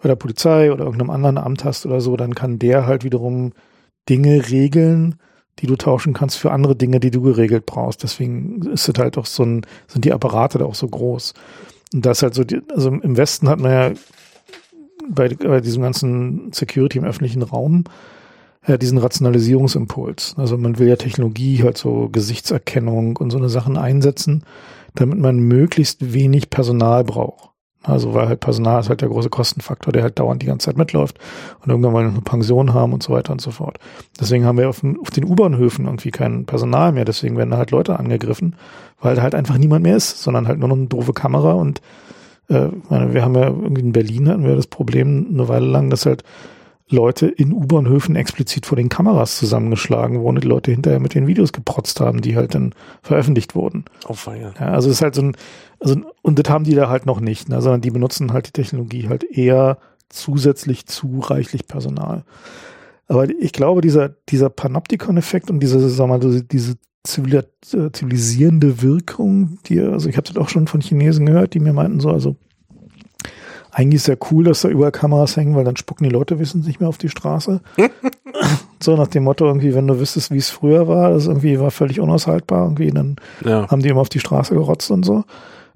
bei 0.00 0.08
der 0.08 0.16
Polizei 0.16 0.70
oder 0.72 0.84
irgendeinem 0.84 1.10
anderen 1.10 1.38
Amt 1.38 1.64
hast 1.64 1.84
oder 1.84 2.00
so, 2.00 2.16
dann 2.16 2.34
kann 2.34 2.58
der 2.58 2.86
halt 2.86 3.02
wiederum 3.04 3.52
Dinge 4.08 4.48
regeln, 4.48 5.16
die 5.58 5.66
du 5.66 5.74
tauschen 5.74 6.12
kannst 6.14 6.38
für 6.38 6.52
andere 6.52 6.76
Dinge, 6.76 7.00
die 7.00 7.10
du 7.10 7.20
geregelt 7.20 7.66
brauchst. 7.66 8.04
Deswegen 8.04 8.62
ist 8.62 8.88
es 8.88 8.94
halt 8.98 9.18
auch 9.18 9.26
so 9.26 9.42
ein, 9.42 9.62
sind 9.88 10.04
die 10.04 10.12
Apparate 10.12 10.58
da 10.58 10.66
auch 10.66 10.76
so 10.76 10.86
groß. 10.86 11.34
Und 11.92 12.06
das 12.06 12.22
halt 12.22 12.34
so, 12.34 12.44
die, 12.44 12.60
also 12.72 12.90
im 12.90 13.16
Westen 13.16 13.48
hat 13.48 13.58
man 13.58 13.70
ja 13.72 13.90
bei, 15.10 15.28
bei 15.30 15.60
diesem 15.60 15.82
ganzen 15.82 16.52
Security 16.52 16.98
im 16.98 17.04
öffentlichen 17.04 17.42
Raum 17.42 17.84
diesen 18.66 18.98
Rationalisierungsimpuls. 18.98 20.34
Also 20.36 20.58
man 20.58 20.78
will 20.78 20.88
ja 20.88 20.96
Technologie, 20.96 21.62
halt 21.62 21.78
so 21.78 22.08
Gesichtserkennung 22.10 23.16
und 23.16 23.30
so 23.30 23.38
eine 23.38 23.48
Sachen 23.48 23.76
einsetzen, 23.76 24.42
damit 24.94 25.18
man 25.18 25.38
möglichst 25.38 26.12
wenig 26.12 26.50
Personal 26.50 27.04
braucht. 27.04 27.50
Also 27.84 28.12
weil 28.12 28.28
halt 28.28 28.40
Personal 28.40 28.80
ist 28.80 28.88
halt 28.88 29.00
der 29.00 29.08
große 29.08 29.30
Kostenfaktor, 29.30 29.92
der 29.92 30.02
halt 30.02 30.18
dauernd 30.18 30.42
die 30.42 30.46
ganze 30.46 30.66
Zeit 30.66 30.76
mitläuft 30.76 31.18
und 31.62 31.70
irgendwann 31.70 31.92
mal 31.92 32.04
eine 32.04 32.20
Pension 32.20 32.74
haben 32.74 32.92
und 32.92 33.02
so 33.02 33.12
weiter 33.12 33.32
und 33.32 33.40
so 33.40 33.50
fort. 33.52 33.78
Deswegen 34.20 34.44
haben 34.44 34.58
wir 34.58 34.68
auf, 34.68 34.80
den- 34.80 34.98
auf 35.00 35.10
den 35.10 35.24
U-Bahnhöfen 35.24 35.86
irgendwie 35.86 36.10
kein 36.10 36.44
Personal 36.44 36.92
mehr, 36.92 37.04
deswegen 37.04 37.36
werden 37.36 37.50
da 37.50 37.56
halt 37.56 37.70
Leute 37.70 37.98
angegriffen, 37.98 38.56
weil 39.00 39.14
da 39.14 39.22
halt 39.22 39.34
einfach 39.36 39.56
niemand 39.56 39.84
mehr 39.84 39.96
ist, 39.96 40.22
sondern 40.22 40.48
halt 40.48 40.58
nur 40.58 40.68
noch 40.68 40.76
eine 40.76 40.88
doofe 40.88 41.12
Kamera 41.12 41.52
und 41.52 41.80
äh, 42.48 42.68
meine, 42.90 43.14
wir 43.14 43.22
haben 43.24 43.36
ja 43.36 43.46
irgendwie 43.46 43.82
in 43.82 43.92
Berlin 43.92 44.28
hatten 44.28 44.44
wir 44.44 44.56
das 44.56 44.66
Problem 44.66 45.28
eine 45.32 45.48
Weile 45.48 45.66
lang, 45.66 45.88
dass 45.88 46.04
halt 46.04 46.24
Leute 46.90 47.26
in 47.26 47.52
U-Bahnhöfen 47.52 48.16
explizit 48.16 48.66
vor 48.66 48.76
den 48.76 48.88
Kameras 48.88 49.38
zusammengeschlagen 49.38 50.20
wurden 50.20 50.36
und 50.36 50.44
die 50.44 50.48
Leute 50.48 50.70
hinterher 50.70 51.00
mit 51.00 51.14
den 51.14 51.26
Videos 51.26 51.52
geprotzt 51.52 52.00
haben, 52.00 52.20
die 52.22 52.36
halt 52.36 52.54
dann 52.54 52.74
veröffentlicht 53.02 53.54
wurden. 53.54 53.84
Oh, 54.06 54.14
feier. 54.14 54.54
Ja, 54.58 54.68
also 54.68 54.88
es 54.88 54.96
ist 54.96 55.02
halt 55.02 55.14
so 55.14 55.22
ein, 55.22 55.36
also, 55.80 56.00
und 56.22 56.38
das 56.38 56.50
haben 56.50 56.64
die 56.64 56.74
da 56.74 56.88
halt 56.88 57.06
noch 57.06 57.20
nicht, 57.20 57.48
ne, 57.48 57.60
sondern 57.60 57.80
die 57.80 57.90
benutzen 57.90 58.32
halt 58.32 58.46
die 58.48 58.52
Technologie 58.52 59.08
halt 59.08 59.24
eher 59.24 59.78
zusätzlich 60.08 60.86
zu 60.86 61.20
reichlich 61.20 61.66
Personal. 61.66 62.24
Aber 63.06 63.28
ich 63.28 63.52
glaube, 63.52 63.80
dieser, 63.80 64.10
dieser 64.28 64.50
Panoptikon-Effekt 64.50 65.50
und 65.50 65.60
diese, 65.60 65.88
sag 65.88 66.08
mal, 66.08 66.20
diese, 66.20 66.72
äh, 66.72 67.90
zivilisierende 67.92 68.82
Wirkung, 68.82 69.58
die, 69.66 69.80
also 69.80 70.08
ich 70.08 70.16
habe 70.16 70.26
das 70.26 70.36
auch 70.36 70.48
schon 70.48 70.66
von 70.66 70.80
Chinesen 70.80 71.26
gehört, 71.26 71.54
die 71.54 71.60
mir 71.60 71.72
meinten 71.72 72.00
so, 72.00 72.10
also 72.10 72.36
eigentlich 73.70 73.96
ist 74.02 74.08
ja 74.08 74.16
cool, 74.30 74.44
dass 74.44 74.62
da 74.62 74.68
überall 74.68 74.92
Kameras 74.92 75.36
hängen, 75.36 75.54
weil 75.54 75.64
dann 75.64 75.76
spucken 75.76 76.04
die 76.04 76.10
Leute 76.10 76.38
wissen 76.38 76.62
nicht 76.62 76.80
mehr 76.80 76.88
auf 76.88 76.98
die 76.98 77.08
Straße. 77.08 77.60
so 78.82 78.96
nach 78.96 79.08
dem 79.08 79.24
Motto 79.24 79.46
irgendwie, 79.46 79.74
wenn 79.74 79.86
du 79.86 79.98
wüsstest, 80.00 80.30
wie 80.30 80.38
es 80.38 80.50
früher 80.50 80.88
war, 80.88 81.10
das 81.10 81.26
irgendwie 81.26 81.58
war 81.60 81.70
völlig 81.70 82.00
unaushaltbar, 82.00 82.64
irgendwie, 82.64 82.90
dann 82.90 83.16
Ja. 83.44 83.68
haben 83.70 83.82
die 83.82 83.88
immer 83.88 84.00
auf 84.00 84.08
die 84.08 84.20
Straße 84.20 84.54
gerotzt 84.54 84.90
und 84.90 85.04
so. 85.04 85.24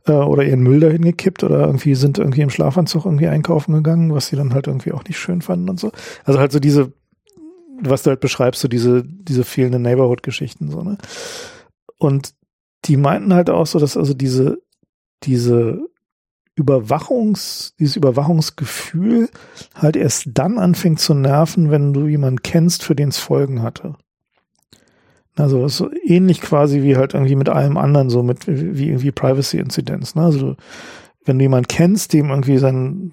Äh, 0.07 0.12
oder 0.12 0.42
ihren 0.44 0.62
Müll 0.62 0.81
dahin 0.81 1.02
gekippt 1.02 1.44
oder 1.44 1.61
irgendwie 1.66 1.94
sind 1.94 2.18
irgendwie 2.18 2.40
im 2.40 2.50
Schlafanzug 2.50 3.05
irgendwie 3.05 3.28
einkaufen 3.28 3.72
gegangen, 3.74 4.12
was 4.14 4.26
sie 4.26 4.37
dann 4.37 4.55
halt 4.55 4.66
irgendwie 4.66 4.92
auch 4.92 5.05
nicht 5.05 5.18
schön 5.18 5.42
fanden 5.42 5.68
und 5.68 5.78
so. 5.78 5.92
Also 6.24 6.40
halt 6.40 6.50
so 6.52 6.59
diese, 6.59 6.92
was 7.81 8.02
du 8.02 8.11
halt 8.11 8.20
beschreibst, 8.20 8.61
so 8.61 8.68
diese, 8.68 9.05
diese 9.05 9.44
fehlenden 9.44 9.83
Neighborhood-Geschichten, 9.83 10.70
so, 10.70 10.83
ne? 10.83 10.98
Und 11.98 12.35
die 12.87 12.96
meinten 12.96 13.33
halt 13.33 13.48
auch 13.48 13.66
so, 13.66 13.78
dass 13.78 13.96
also 13.96 14.12
diese, 14.12 14.59
diese 15.22 15.87
Überwachungs, 16.54 17.74
dieses 17.78 17.96
Überwachungsgefühl 17.96 19.30
halt 19.74 19.96
erst 19.96 20.28
dann 20.34 20.58
anfängt 20.58 21.00
zu 21.00 21.14
nerven, 21.14 21.70
wenn 21.70 21.92
du 21.92 22.06
jemanden 22.06 22.42
kennst, 22.42 22.82
für 22.82 22.94
den 22.94 23.08
es 23.08 23.18
Folgen 23.18 23.62
hatte. 23.62 23.94
Also 25.34 25.66
so 25.68 25.90
ähnlich 26.04 26.42
quasi 26.42 26.82
wie 26.82 26.96
halt 26.96 27.14
irgendwie 27.14 27.36
mit 27.36 27.48
allem 27.48 27.78
anderen, 27.78 28.10
so 28.10 28.22
mit 28.22 28.46
wie 28.46 28.88
irgendwie 28.88 29.12
Privacy 29.12 29.58
Incidents. 29.58 30.14
Ne? 30.14 30.22
Also 30.22 30.56
wenn 31.24 31.38
du 31.38 31.44
jemanden 31.44 31.68
kennst, 31.68 32.12
dem 32.12 32.28
irgendwie 32.28 32.58
sein 32.58 33.12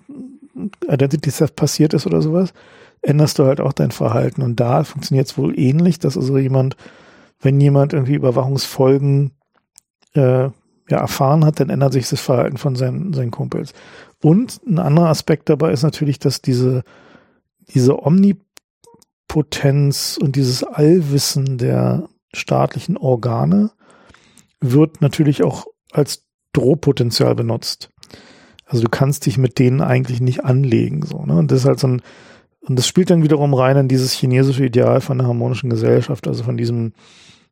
Identity 0.87 1.31
Theft 1.31 1.55
passiert 1.55 1.93
ist 1.93 2.05
oder 2.05 2.21
sowas, 2.21 2.53
änderst 3.01 3.39
du 3.39 3.45
halt 3.45 3.61
auch 3.61 3.71
dein 3.71 3.91
Verhalten. 3.91 4.41
Und 4.41 4.59
da 4.59 4.83
funktioniert 4.83 5.27
es 5.27 5.37
wohl 5.37 5.57
ähnlich, 5.57 5.99
dass 5.99 6.17
also 6.17 6.37
jemand, 6.37 6.75
wenn 7.39 7.61
jemand 7.61 7.93
irgendwie 7.93 8.15
Überwachungsfolgen 8.15 9.31
äh, 10.13 10.49
ja, 10.89 10.97
erfahren 10.97 11.45
hat, 11.45 11.59
dann 11.59 11.69
ändert 11.69 11.93
sich 11.93 12.09
das 12.09 12.21
Verhalten 12.21 12.57
von 12.57 12.75
seinen, 12.75 13.13
seinen 13.13 13.29
Kumpels. 13.31 13.73
Und 14.21 14.59
ein 14.67 14.79
anderer 14.79 15.09
Aspekt 15.09 15.49
dabei 15.49 15.71
ist 15.71 15.83
natürlich, 15.83 16.19
dass 16.19 16.41
diese, 16.41 16.83
diese 17.73 18.03
Omnipotenz 18.03 20.19
und 20.21 20.35
dieses 20.35 20.63
Allwissen 20.63 21.57
der 21.57 22.09
staatlichen 22.33 22.97
Organe 22.97 23.71
wird 24.59 25.01
natürlich 25.01 25.43
auch 25.43 25.67
als 25.91 26.25
Drohpotenzial 26.53 27.35
benutzt. 27.35 27.89
Also 28.65 28.83
du 28.83 28.89
kannst 28.89 29.25
dich 29.25 29.37
mit 29.37 29.57
denen 29.57 29.81
eigentlich 29.81 30.21
nicht 30.21 30.45
anlegen, 30.45 31.03
so, 31.03 31.25
ne? 31.25 31.37
Und 31.37 31.51
das 31.51 31.61
ist 31.61 31.65
halt 31.65 31.79
so 31.79 31.87
ein, 31.87 32.01
und 32.61 32.77
das 32.77 32.87
spielt 32.87 33.09
dann 33.09 33.23
wiederum 33.23 33.53
rein 33.53 33.77
in 33.77 33.87
dieses 33.87 34.13
chinesische 34.13 34.65
Ideal 34.65 35.01
von 35.01 35.17
der 35.17 35.27
harmonischen 35.27 35.69
Gesellschaft, 35.69 36.27
also 36.27 36.43
von 36.43 36.57
diesem, 36.57 36.93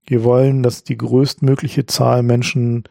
wir 0.06 0.23
wollen, 0.23 0.62
dass 0.62 0.84
die 0.84 0.97
größtmögliche 0.97 1.88
Zahl 1.88 2.21
Menschen, 2.21 2.84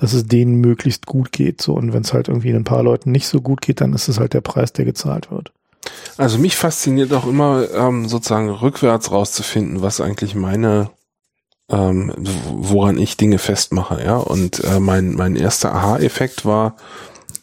dass 0.00 0.12
es 0.14 0.26
denen 0.26 0.56
möglichst 0.56 1.06
gut 1.06 1.30
geht, 1.30 1.60
so. 1.60 1.74
Und 1.74 1.92
wenn 1.92 2.02
es 2.02 2.12
halt 2.12 2.28
irgendwie 2.28 2.52
ein 2.54 2.64
paar 2.64 2.82
Leuten 2.82 3.12
nicht 3.12 3.28
so 3.28 3.40
gut 3.40 3.60
geht, 3.60 3.80
dann 3.80 3.92
ist 3.92 4.08
es 4.08 4.18
halt 4.18 4.32
der 4.32 4.40
Preis, 4.40 4.72
der 4.72 4.84
gezahlt 4.86 5.30
wird. 5.30 5.52
Also 6.16 6.38
mich 6.38 6.56
fasziniert 6.56 7.12
auch 7.12 7.26
immer 7.26 7.66
ähm, 7.74 8.08
sozusagen 8.08 8.48
rückwärts 8.50 9.10
rauszufinden, 9.10 9.82
was 9.82 10.00
eigentlich 10.00 10.34
meine, 10.34 10.90
ähm, 11.70 12.12
woran 12.50 12.98
ich 12.98 13.16
Dinge 13.16 13.38
festmache, 13.38 14.02
ja. 14.04 14.16
Und 14.16 14.62
äh, 14.64 14.80
mein 14.80 15.14
mein 15.14 15.36
erster 15.36 15.74
Aha-Effekt 15.74 16.44
war 16.44 16.76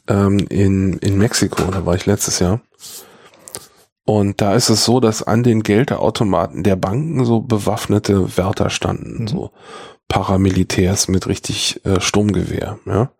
ähm, 0.07 0.39
in 0.49 0.93
in 0.97 1.17
Mexiko, 1.17 1.63
da 1.71 1.85
war 1.85 1.95
ich 1.95 2.05
letztes 2.05 2.39
Jahr. 2.39 2.61
Und 4.05 4.39
da 4.39 4.55
ist 4.55 4.69
es 4.69 4.85
so, 4.85 4.99
dass 5.01 5.21
an 5.21 5.43
den 5.43 5.63
Geldautomaten 5.63 6.63
der 6.63 6.77
Banken 6.77 7.25
so 7.25 7.41
bewaffnete 7.41 8.37
Wärter 8.37 8.69
standen, 8.69 9.23
Mhm. 9.23 9.27
so 9.27 9.51
Paramilitärs 10.07 11.07
mit 11.07 11.27
richtig 11.27 11.85
äh, 11.85 11.99
Sturmgewehr, 11.99 12.79
ja. 12.85 13.11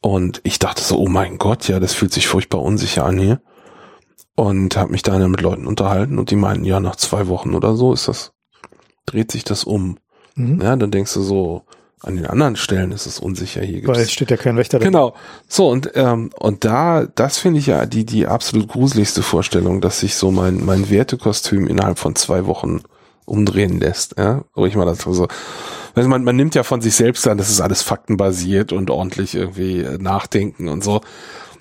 Und 0.00 0.40
ich 0.44 0.58
dachte 0.58 0.82
so, 0.82 0.98
oh 0.98 1.08
mein 1.08 1.38
Gott, 1.38 1.68
ja, 1.68 1.80
das 1.80 1.94
fühlt 1.94 2.12
sich 2.12 2.28
furchtbar 2.28 2.62
unsicher 2.62 3.04
an 3.04 3.18
hier. 3.18 3.40
Und 4.36 4.76
habe 4.76 4.92
mich 4.92 5.02
dann 5.02 5.30
mit 5.30 5.40
Leuten 5.40 5.66
unterhalten 5.66 6.18
und 6.18 6.30
die 6.30 6.36
meinten, 6.36 6.64
ja, 6.64 6.78
nach 6.78 6.96
zwei 6.96 7.26
Wochen 7.26 7.54
oder 7.54 7.74
so 7.74 7.92
ist 7.92 8.06
das, 8.06 8.32
dreht 9.06 9.32
sich 9.32 9.44
das 9.44 9.64
um. 9.64 9.98
Mhm. 10.34 10.60
Ja, 10.60 10.76
dann 10.76 10.90
denkst 10.90 11.14
du 11.14 11.22
so, 11.22 11.62
an 12.02 12.16
den 12.16 12.26
anderen 12.26 12.56
Stellen 12.56 12.92
ist 12.92 13.06
es 13.06 13.18
unsicher. 13.18 13.62
Hier 13.62 13.86
Weil 13.86 13.94
es 13.94 13.98
gibt's 13.98 14.12
steht 14.12 14.30
ja 14.30 14.36
kein 14.36 14.56
Wächter 14.56 14.78
da. 14.78 14.84
Genau. 14.84 15.14
So, 15.48 15.68
und, 15.68 15.90
ähm, 15.94 16.30
und 16.38 16.64
da, 16.64 17.06
das 17.06 17.38
finde 17.38 17.58
ich 17.58 17.66
ja 17.66 17.86
die, 17.86 18.04
die 18.04 18.26
absolut 18.26 18.68
gruseligste 18.68 19.22
Vorstellung, 19.22 19.80
dass 19.80 20.00
sich 20.00 20.14
so 20.14 20.30
mein, 20.30 20.64
mein 20.64 20.90
Wertekostüm 20.90 21.66
innerhalb 21.66 21.98
von 21.98 22.14
zwei 22.14 22.46
Wochen 22.46 22.82
umdrehen 23.26 23.80
lässt, 23.80 24.16
ja. 24.18 24.44
Ich 24.56 24.76
mal 24.76 24.86
das 24.86 25.00
so, 25.00 25.28
also 25.94 26.08
man, 26.08 26.24
man 26.24 26.36
nimmt 26.36 26.54
ja 26.54 26.62
von 26.62 26.80
sich 26.80 26.94
selbst 26.94 27.26
an, 27.28 27.38
das 27.38 27.50
ist 27.50 27.60
alles 27.60 27.82
faktenbasiert 27.82 28.72
und 28.72 28.90
ordentlich 28.90 29.34
irgendwie 29.34 29.80
äh, 29.80 29.98
nachdenken 29.98 30.68
und 30.68 30.82
so. 30.82 31.00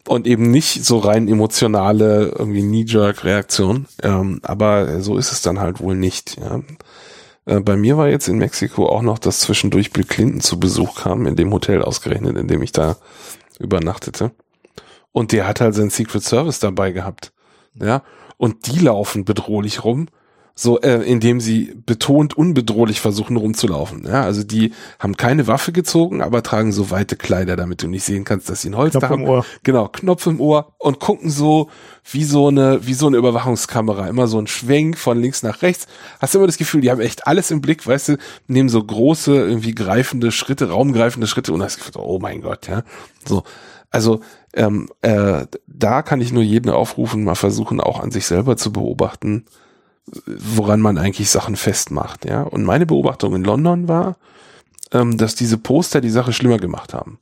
Und 0.08 0.28
eben 0.28 0.51
nicht 0.51 0.86
so 0.86 0.99
rein 0.99 1.28
emotionale, 1.28 2.34
irgendwie 2.38 2.62
Knee-Jerk-Reaktion. 2.62 3.88
Ähm, 4.04 4.39
aber 4.43 5.01
so 5.01 5.17
ist 5.17 5.32
es 5.32 5.41
dann 5.41 5.60
halt 5.60 5.80
wohl 5.80 5.95
nicht, 5.95 6.38
ja. 6.38 6.62
Äh, 7.45 7.60
Bei 7.62 7.75
mir 7.75 7.97
war 7.97 8.08
jetzt 8.10 8.28
in 8.28 8.38
Mexiko 8.38 8.88
auch 8.88 9.01
noch, 9.01 9.19
dass 9.19 9.39
zwischendurch 9.39 9.91
Bill 9.91 10.04
Clinton 10.04 10.41
zu 10.41 10.60
Besuch 10.60 11.04
kam, 11.04 11.25
in 11.25 11.36
dem 11.36 11.51
Hotel 11.54 11.82
ausgerechnet, 11.82 12.38
in 12.38 12.47
dem 12.47 12.62
ich 12.62 12.71
da 12.71 12.97
übernachtete. 13.60 14.32
Und 15.12 15.32
der 15.32 15.47
hat 15.47 15.62
halt 15.62 15.75
seinen 15.75 15.89
Secret 15.89 16.23
Service 16.23 16.60
dabei 16.60 16.91
gehabt. 16.91 17.32
Ja. 17.82 18.04
Und 18.38 18.67
die 18.67 18.80
laufen 18.80 19.23
bedrohlich 19.23 19.84
rum. 19.84 20.08
So 20.58 20.80
äh, 20.80 21.02
indem 21.02 21.41
sie 21.41 21.76
betont 21.86 22.38
unbedrohlich 22.38 23.02
versuchen 23.02 23.36
rumzulaufen. 23.36 24.06
Ja, 24.08 24.24
also 24.24 24.41
die 24.44 24.72
haben 25.00 25.18
keine 25.18 25.48
Waffe 25.48 25.74
gezogen, 25.74 26.22
aber 26.22 26.44
tragen 26.44 26.72
so 26.72 26.91
weite 26.91 27.18
Kleider, 27.18 27.58
damit 27.58 27.84
du 27.84 27.89
nicht 27.89 28.06
sehen 28.06 28.24
kannst, 28.24 28.50
dass 28.50 28.62
sie 28.62 28.70
ein 28.70 28.78
Holster 28.78 29.00
Knopf 29.00 29.12
haben. 29.12 29.24
im 29.24 29.30
Ohr. 29.30 29.46
Genau, 29.63 29.89
Knopf 29.89 30.26
im 30.28 30.39
Ohr 30.39 30.74
und 30.78 31.02
gucken 31.02 31.30
so 31.30 31.70
wie 32.10 32.24
so 32.24 32.48
eine 32.48 32.88
wie 32.88 32.94
so 32.94 33.08
eine 33.08 33.18
Überwachungskamera, 33.18 34.08
immer 34.08 34.28
so 34.28 34.39
ein 34.39 34.48
Schwenk 34.48 34.98
von 34.98 35.22
links 35.22 35.44
nach 35.44 35.62
rechts. 35.62 35.88
Hast 36.22 36.34
du 36.34 36.38
immer 36.38 36.48
das 36.48 36.58
Gefühl, 36.58 36.80
die 36.80 36.89
haben 36.89 37.02
echt 37.02 37.28
alles 37.28 37.52
im 37.52 37.60
Blick, 37.60 37.86
weißt 37.86 38.10
du, 38.10 38.18
nehmen 38.48 38.70
so 38.70 38.82
große 38.82 39.36
irgendwie 39.36 39.76
greifende 39.76 40.32
Schritte, 40.32 40.70
raumgreifende 40.70 41.28
Schritte 41.28 41.52
und 41.52 41.62
hast 41.63 41.80
Gefühl, 41.80 42.02
oh 42.02 42.20
mein 42.20 42.41
Gott, 42.41 42.70
ja. 42.70 42.84
So, 43.28 43.44
also 43.91 44.22
ähm, 44.54 44.88
äh, 45.02 45.48
da 45.68 46.02
kann 46.02 46.22
ich 46.22 46.32
nur 46.32 46.44
jeden 46.44 46.70
aufrufen, 46.70 47.26
mal 47.26 47.36
versuchen, 47.36 47.82
auch 47.82 48.00
an 48.00 48.12
sich 48.12 48.26
selber 48.26 48.56
zu 48.56 48.72
beobachten, 48.72 49.46
woran 50.26 50.82
man 50.82 50.98
eigentlich 50.98 51.30
Sachen 51.30 51.56
festmacht, 51.56 52.26
ja. 52.26 52.44
Und 52.44 52.63
meine 52.63 52.86
Beobachtung 52.86 53.36
in 53.36 53.44
London 53.44 53.88
war, 53.88 54.18
ähm, 54.91 55.18
dass 55.18 55.36
diese 55.36 55.58
Poster 55.58 56.02
die 56.02 56.10
Sache 56.10 56.34
schlimmer 56.34 56.58
gemacht 56.58 56.94
haben. 56.94 57.20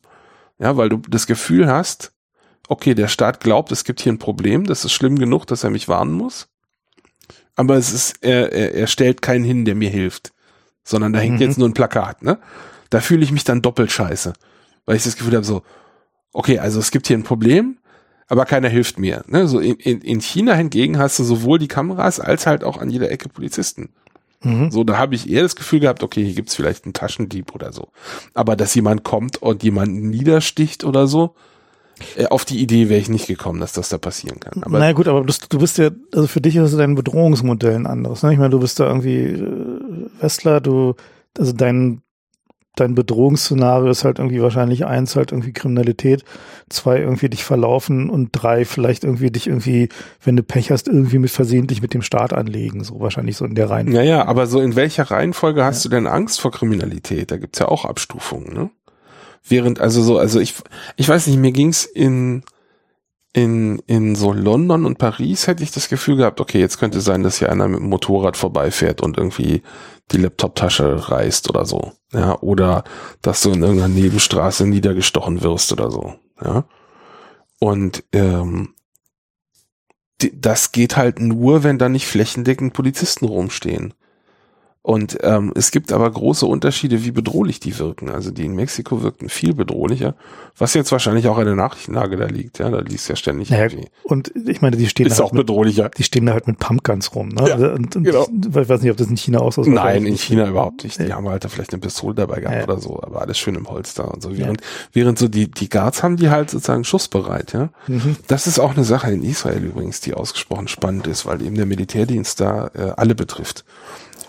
Ja, 0.60 0.78
weil 0.78 0.90
du 0.90 0.98
das 1.10 1.26
Gefühl 1.28 1.68
hast, 1.68 2.12
okay, 2.68 2.94
der 2.94 3.08
Staat 3.08 3.40
glaubt, 3.40 3.72
es 3.72 3.84
gibt 3.84 4.02
hier 4.02 4.12
ein 4.14 4.20
Problem, 4.20 4.66
das 4.66 4.86
ist 4.86 4.92
schlimm 4.94 5.18
genug, 5.18 5.46
dass 5.48 5.64
er 5.64 5.70
mich 5.70 5.88
warnen 5.88 6.14
muss. 6.14 6.48
Aber 7.56 7.76
es 7.76 7.94
ist, 7.94 8.16
er, 8.22 8.52
er, 8.52 8.74
er 8.74 8.88
stellt 8.88 9.22
keinen 9.22 9.44
hin, 9.44 9.66
der 9.66 9.76
mir 9.76 9.90
hilft. 9.90 10.34
Sondern 10.84 11.14
da 11.14 11.20
hängt 11.20 11.36
Mhm. 11.36 11.42
jetzt 11.42 11.58
nur 11.58 11.70
ein 11.70 11.74
Plakat, 11.74 12.24
ne? 12.24 12.40
Da 12.90 13.00
fühle 13.00 13.24
ich 13.24 13.32
mich 13.32 13.44
dann 13.44 13.62
doppelt 13.62 13.92
scheiße. 13.92 14.34
Weil 14.86 14.96
ich 14.98 15.04
das 15.04 15.16
Gefühl 15.16 15.34
habe, 15.36 15.46
so, 15.46 15.64
okay, 16.34 16.60
also 16.60 16.80
es 16.80 16.92
gibt 16.92 17.08
hier 17.08 17.18
ein 17.18 17.24
Problem, 17.24 17.78
aber 18.28 18.46
keiner 18.46 18.70
hilft 18.70 19.00
mir. 19.00 19.24
Ne? 19.28 19.48
So 19.48 19.60
in, 19.60 19.76
in, 19.76 20.02
in 20.02 20.22
China 20.22 20.54
hingegen 20.54 20.98
hast 20.98 21.20
du 21.20 21.24
sowohl 21.24 21.60
die 21.60 21.68
Kameras 21.68 22.20
als 22.20 22.46
halt 22.46 22.64
auch 22.64 22.78
an 22.78 22.90
jeder 22.90 23.12
Ecke 23.12 23.30
Polizisten. 23.30 23.90
Mhm. 24.44 24.72
So, 24.72 24.84
da 24.84 24.98
habe 24.98 25.16
ich 25.16 25.30
eher 25.30 25.44
das 25.44 25.56
Gefühl 25.56 25.80
gehabt, 25.80 26.04
okay, 26.04 26.24
hier 26.24 26.36
gibt's 26.36 26.56
vielleicht 26.56 26.86
einen 26.86 26.94
Taschendieb 26.94 27.56
oder 27.56 27.72
so. 27.72 27.90
Aber 28.34 28.56
dass 28.56 28.76
jemand 28.76 29.04
kommt 29.04 29.42
und 29.42 29.64
jemanden 29.64 30.10
niedersticht 30.10 30.84
oder 30.84 31.08
so, 31.08 31.36
äh, 32.16 32.26
auf 32.26 32.46
die 32.46 32.60
Idee 32.60 32.90
wäre 32.90 33.00
ich 33.00 33.10
nicht 33.10 33.28
gekommen, 33.28 33.60
dass 33.60 33.74
das 33.74 33.90
da 33.90 33.98
passieren 33.98 34.40
kann. 34.40 34.64
Aber 34.64 34.80
naja 34.80 34.94
gut, 34.94 35.08
aber 35.08 35.24
du, 35.24 35.34
du 35.50 35.60
bist 35.60 35.78
ja, 35.78 35.92
also 36.14 36.28
für 36.28 36.42
dich 36.42 36.56
ist 36.56 36.78
dein 36.78 36.96
Bedrohungsmodell 36.96 37.76
ein 37.76 37.88
anderes. 37.88 38.24
Ne? 38.24 38.34
Ich 38.34 38.40
meine, 38.40 38.50
du 38.50 38.60
bist 38.60 38.80
da 38.80 38.88
irgendwie 38.88 39.20
äh, 39.20 40.10
Westler, 40.20 40.60
du, 40.60 40.96
also 41.38 41.54
dein, 41.54 42.02
dein 42.76 42.96
Bedrohungsszenario 42.96 43.90
ist 43.90 44.04
halt 44.04 44.20
irgendwie 44.20 44.42
wahrscheinlich 44.42 44.86
eins, 44.86 45.16
halt 45.16 45.32
irgendwie 45.32 45.54
Kriminalität, 45.54 46.24
zwei 46.70 47.00
irgendwie 47.00 47.30
dich 47.30 47.44
verlaufen 47.44 48.10
und 48.10 48.30
drei 48.32 48.66
vielleicht 48.66 49.04
irgendwie 49.04 49.30
dich 49.30 49.48
irgendwie, 49.48 49.90
wenn 50.24 50.36
du 50.36 50.44
Pech 50.44 50.72
hast, 50.72 50.88
irgendwie 50.88 51.20
mit 51.20 51.30
versehentlich 51.30 51.82
mit 51.82 51.94
dem 51.94 52.02
Staat 52.02 52.34
anlegen. 52.34 52.84
So 52.84 53.00
wahrscheinlich 53.00 53.38
so 53.38 53.46
in 53.46 53.56
der 53.56 53.70
Reihenfolge. 53.70 54.00
Naja, 54.00 54.26
aber 54.26 54.48
so 54.48 54.60
in 54.60 54.76
welcher 54.76 55.04
Reihenfolge 55.04 55.64
hast 55.64 55.86
du 55.86 55.90
denn 55.90 56.08
Angst 56.08 56.42
vor 56.42 56.52
Kriminalität? 56.52 57.32
Da 57.32 57.38
gibt's 57.38 57.60
ja 57.60 57.68
auch 57.68 57.86
Abstufungen, 57.86 58.54
ne? 58.54 58.70
Während, 59.46 59.82
also 59.82 60.02
so, 60.02 60.18
also 60.18 60.40
ich, 60.40 60.56
ich 60.96 61.10
weiß 61.10 61.28
nicht, 61.28 61.38
mir 61.38 61.52
ging's 61.52 61.84
in, 61.84 62.44
in, 63.34 63.80
in 63.88 64.16
so 64.16 64.32
London 64.32 64.86
und 64.86 65.00
Paris 65.00 65.48
hätte 65.48 65.64
ich 65.64 65.72
das 65.72 65.90
Gefühl 65.90 66.18
gehabt, 66.18 66.40
okay, 66.40 66.60
jetzt 66.60 66.78
könnte 66.78 67.02
sein, 67.02 67.24
dass 67.24 67.40
hier 67.40 67.52
einer 67.52 67.68
mit 67.68 67.80
dem 67.80 67.90
Motorrad 67.90 68.38
vorbeifährt 68.38 69.02
und 69.02 69.18
irgendwie 69.18 69.64
die 70.12 70.18
Laptoptasche 70.18 71.10
reißt 71.10 71.50
oder 71.50 71.66
so. 71.66 71.94
Ja, 72.14 72.40
oder 72.42 72.84
dass 73.24 73.42
du 73.42 73.52
in 73.52 73.64
irgendeiner 73.64 73.94
Nebenstraße 73.94 74.68
niedergestochen 74.68 75.42
wirst 75.42 75.72
oder 75.72 75.90
so. 75.90 76.14
Ja. 76.44 76.66
Und 77.60 78.04
ähm, 78.12 78.76
die, 80.22 80.40
das 80.40 80.72
geht 80.72 80.96
halt 80.96 81.20
nur, 81.20 81.64
wenn 81.64 81.80
da 81.80 81.90
nicht 81.90 82.08
flächendeckend 82.08 82.74
Polizisten 82.74 83.26
rumstehen. 83.26 83.96
Und 84.86 85.18
ähm, 85.22 85.54
es 85.56 85.72
gibt 85.72 85.94
aber 85.94 86.12
große 86.12 86.46
Unterschiede, 86.46 87.06
wie 87.06 87.12
bedrohlich 87.12 87.62
die 87.62 87.80
wirken. 87.80 88.10
Also 88.10 88.32
die 88.32 88.44
in 88.44 88.54
Mexiko 88.54 89.02
wirkten 89.02 89.30
viel 89.30 89.54
bedrohlicher, 89.54 90.14
was 90.58 90.74
jetzt 90.74 90.92
wahrscheinlich 90.92 91.30
auch 91.30 91.38
an 91.38 91.46
der 91.46 91.56
Nachrichtenlage 91.56 92.18
da 92.18 92.26
liegt. 92.26 92.60
Ja, 92.60 92.70
da 92.70 92.80
liest 92.82 93.08
ja 93.08 93.16
ständig 93.16 93.50
Naja, 93.50 93.64
irgendwie. 93.64 93.88
und 94.04 94.34
ich 94.46 94.62
meine, 94.62 94.76
die 94.76 94.90
stehen 94.90 95.08
Ist 95.08 95.20
da 95.20 95.24
auch 95.24 95.28
halt 95.28 95.36
mit, 95.36 95.48
bedrohlicher. 95.48 95.90
die 95.90 96.04
stehen 96.04 96.26
da 96.26 96.34
halt 96.34 96.48
mit 96.48 96.60
Pumpguns 96.60 97.16
rum. 97.16 97.30
Ne? 97.30 97.48
Ja, 97.48 97.54
Also, 97.56 97.70
und, 97.72 97.96
und 97.96 98.04
genau. 98.04 98.28
Ich 98.30 98.70
weiß 98.70 98.82
nicht, 98.82 98.92
ob 98.92 98.98
das 98.98 99.08
in 99.08 99.16
China 99.16 99.40
auch 99.40 99.54
so 99.54 99.62
ist. 99.62 99.70
Nein, 99.70 100.06
in. 100.06 100.18
China 100.18 100.50
überhaupt 100.50 100.84
nicht. 100.84 101.00
Die 101.00 101.04
Nee. 101.04 101.14
haben 101.14 101.30
halt 101.30 101.46
da 101.46 101.48
vielleicht 101.48 101.72
eine 101.72 101.80
Pistole 101.80 102.16
dabei 102.16 102.42
gehabt 102.42 102.58
Ja. 102.58 102.64
oder 102.66 102.80
so, 102.80 103.02
aber 103.02 103.22
alles 103.22 103.38
schön 103.38 103.56
im 103.56 103.70
Holster 103.70 104.14
und 104.14 104.22
so. 104.22 104.38
Während, 104.38 104.60
während 104.92 105.18
so 105.18 105.30
die, 105.30 105.50
die 105.50 105.70
Guards 105.70 106.04
haben 106.04 106.18
die 106.18 106.30
halt 106.30 106.50
sozusagen 106.50 106.84
schussbereit, 106.84 107.54
ja. 107.54 107.70
Mhm. 107.88 108.18
Das 108.28 108.48
ist 108.48 108.60
auch 108.60 108.74
eine 108.76 108.84
Sache 108.84 109.12
in 109.14 109.24
Israel 109.24 109.64
übrigens, 109.64 110.02
die 110.02 110.14
ausgesprochen 110.14 110.68
spannend 110.68 111.08
ist, 111.08 111.26
weil 111.26 111.42
eben 111.42 111.56
der 111.56 111.66
Militärdienst 111.68 112.42
da 112.42 112.70
äh, 112.74 112.92
alle 112.98 113.16
betrifft. 113.16 113.64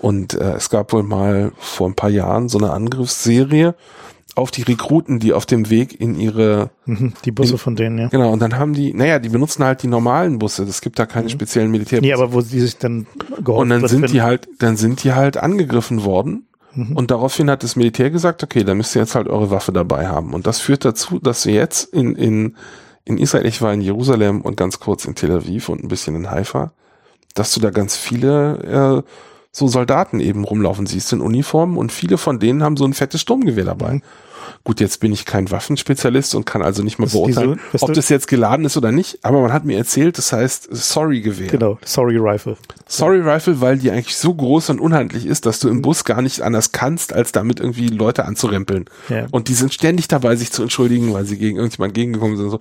Und 0.00 0.34
äh, 0.34 0.52
es 0.54 0.70
gab 0.70 0.92
wohl 0.92 1.02
mal 1.02 1.52
vor 1.58 1.88
ein 1.88 1.94
paar 1.94 2.10
Jahren 2.10 2.48
so 2.48 2.58
eine 2.58 2.72
Angriffsserie 2.72 3.74
auf 4.36 4.50
die 4.50 4.62
Rekruten, 4.62 5.20
die 5.20 5.32
auf 5.32 5.46
dem 5.46 5.70
Weg 5.70 6.00
in 6.00 6.18
ihre, 6.18 6.70
Mhm. 6.86 7.12
Die 7.24 7.30
Busse 7.30 7.56
von 7.56 7.76
denen, 7.76 7.98
ja. 7.98 8.08
genau, 8.08 8.32
und 8.32 8.40
dann 8.40 8.58
haben 8.58 8.74
die, 8.74 8.92
naja, 8.92 9.18
die 9.20 9.28
benutzen 9.28 9.62
halt 9.64 9.82
die 9.84 9.86
normalen 9.86 10.38
Busse, 10.40 10.64
es 10.64 10.80
gibt 10.80 10.98
da 10.98 11.06
keine 11.06 11.30
speziellen 11.30 11.70
Militärbusse. 11.70 12.06
Nee, 12.08 12.12
aber 12.14 12.32
wo 12.32 12.40
sie 12.40 12.60
sich 12.60 12.76
dann 12.76 13.06
gehofft 13.44 13.60
Und 13.62 13.68
dann 13.70 13.86
sind 13.86 14.02
wenn- 14.02 14.10
die 14.10 14.22
halt, 14.22 14.48
dann 14.58 14.76
sind 14.76 15.04
die 15.04 15.12
halt 15.12 15.36
angegriffen 15.36 16.04
worden. 16.04 16.46
Und 16.94 17.12
daraufhin 17.12 17.48
hat 17.50 17.62
das 17.62 17.76
Militär 17.76 18.10
gesagt, 18.10 18.42
okay, 18.42 18.64
dann 18.64 18.76
müsst 18.78 18.96
ihr 18.96 19.02
jetzt 19.02 19.14
halt 19.14 19.28
eure 19.28 19.52
Waffe 19.52 19.70
dabei 19.70 20.08
haben. 20.08 20.34
Und 20.34 20.48
das 20.48 20.58
führt 20.58 20.84
dazu, 20.84 21.20
dass 21.20 21.46
wir 21.46 21.54
jetzt 21.54 21.84
in, 21.94 22.16
in, 22.16 22.56
in 23.04 23.16
Israel, 23.16 23.46
ich 23.46 23.62
war 23.62 23.72
in 23.72 23.80
Jerusalem 23.80 24.40
und 24.40 24.56
ganz 24.56 24.80
kurz 24.80 25.04
in 25.04 25.14
Tel 25.14 25.30
Aviv 25.30 25.68
und 25.68 25.84
ein 25.84 25.88
bisschen 25.88 26.16
in 26.16 26.28
Haifa, 26.32 26.72
dass 27.34 27.54
du 27.54 27.60
da 27.60 27.70
ganz 27.70 27.96
viele 27.96 29.04
äh, 29.04 29.10
so 29.54 29.68
Soldaten 29.68 30.18
eben 30.18 30.44
rumlaufen 30.44 30.84
siehst 30.84 31.12
in 31.12 31.20
Uniformen 31.20 31.76
und 31.78 31.92
viele 31.92 32.18
von 32.18 32.40
denen 32.40 32.62
haben 32.62 32.76
so 32.76 32.84
ein 32.84 32.92
fettes 32.92 33.20
Sturmgewehr 33.20 33.64
dabei. 33.64 34.02
Gut, 34.64 34.80
jetzt 34.80 35.00
bin 35.00 35.12
ich 35.12 35.24
kein 35.24 35.50
Waffenspezialist 35.50 36.34
und 36.34 36.44
kann 36.46 36.62
also 36.62 36.82
nicht 36.82 36.98
mal 36.98 37.06
diese- 37.06 37.18
beurteilen, 37.18 37.60
weißt 37.72 37.84
ob 37.84 37.92
das 37.94 38.08
jetzt 38.08 38.28
geladen 38.28 38.64
ist 38.64 38.76
oder 38.76 38.92
nicht, 38.92 39.18
aber 39.22 39.40
man 39.42 39.52
hat 39.52 39.64
mir 39.64 39.76
erzählt, 39.76 40.18
das 40.18 40.32
heißt 40.32 40.68
Sorry-Gewehr. 40.70 41.48
Genau, 41.48 41.78
Sorry 41.84 42.16
Rifle. 42.18 42.56
Sorry 42.86 43.20
Rifle, 43.20 43.60
weil 43.60 43.78
die 43.78 43.90
eigentlich 43.90 44.16
so 44.16 44.32
groß 44.34 44.70
und 44.70 44.80
unhandlich 44.80 45.26
ist, 45.26 45.46
dass 45.46 45.58
du 45.60 45.68
im 45.68 45.82
Bus 45.82 46.04
gar 46.04 46.22
nicht 46.22 46.40
anders 46.42 46.72
kannst, 46.72 47.12
als 47.12 47.32
damit 47.32 47.60
irgendwie 47.60 47.88
Leute 47.88 48.24
anzurempeln. 48.24 48.86
Ja. 49.08 49.26
Und 49.30 49.48
die 49.48 49.54
sind 49.54 49.72
ständig 49.74 50.08
dabei, 50.08 50.36
sich 50.36 50.50
zu 50.52 50.62
entschuldigen, 50.62 51.12
weil 51.12 51.24
sie 51.24 51.38
gegen 51.38 51.56
irgendjemand 51.56 51.94
gegengekommen 51.94 52.36
sind. 52.36 52.46
und 52.46 52.50
So. 52.52 52.58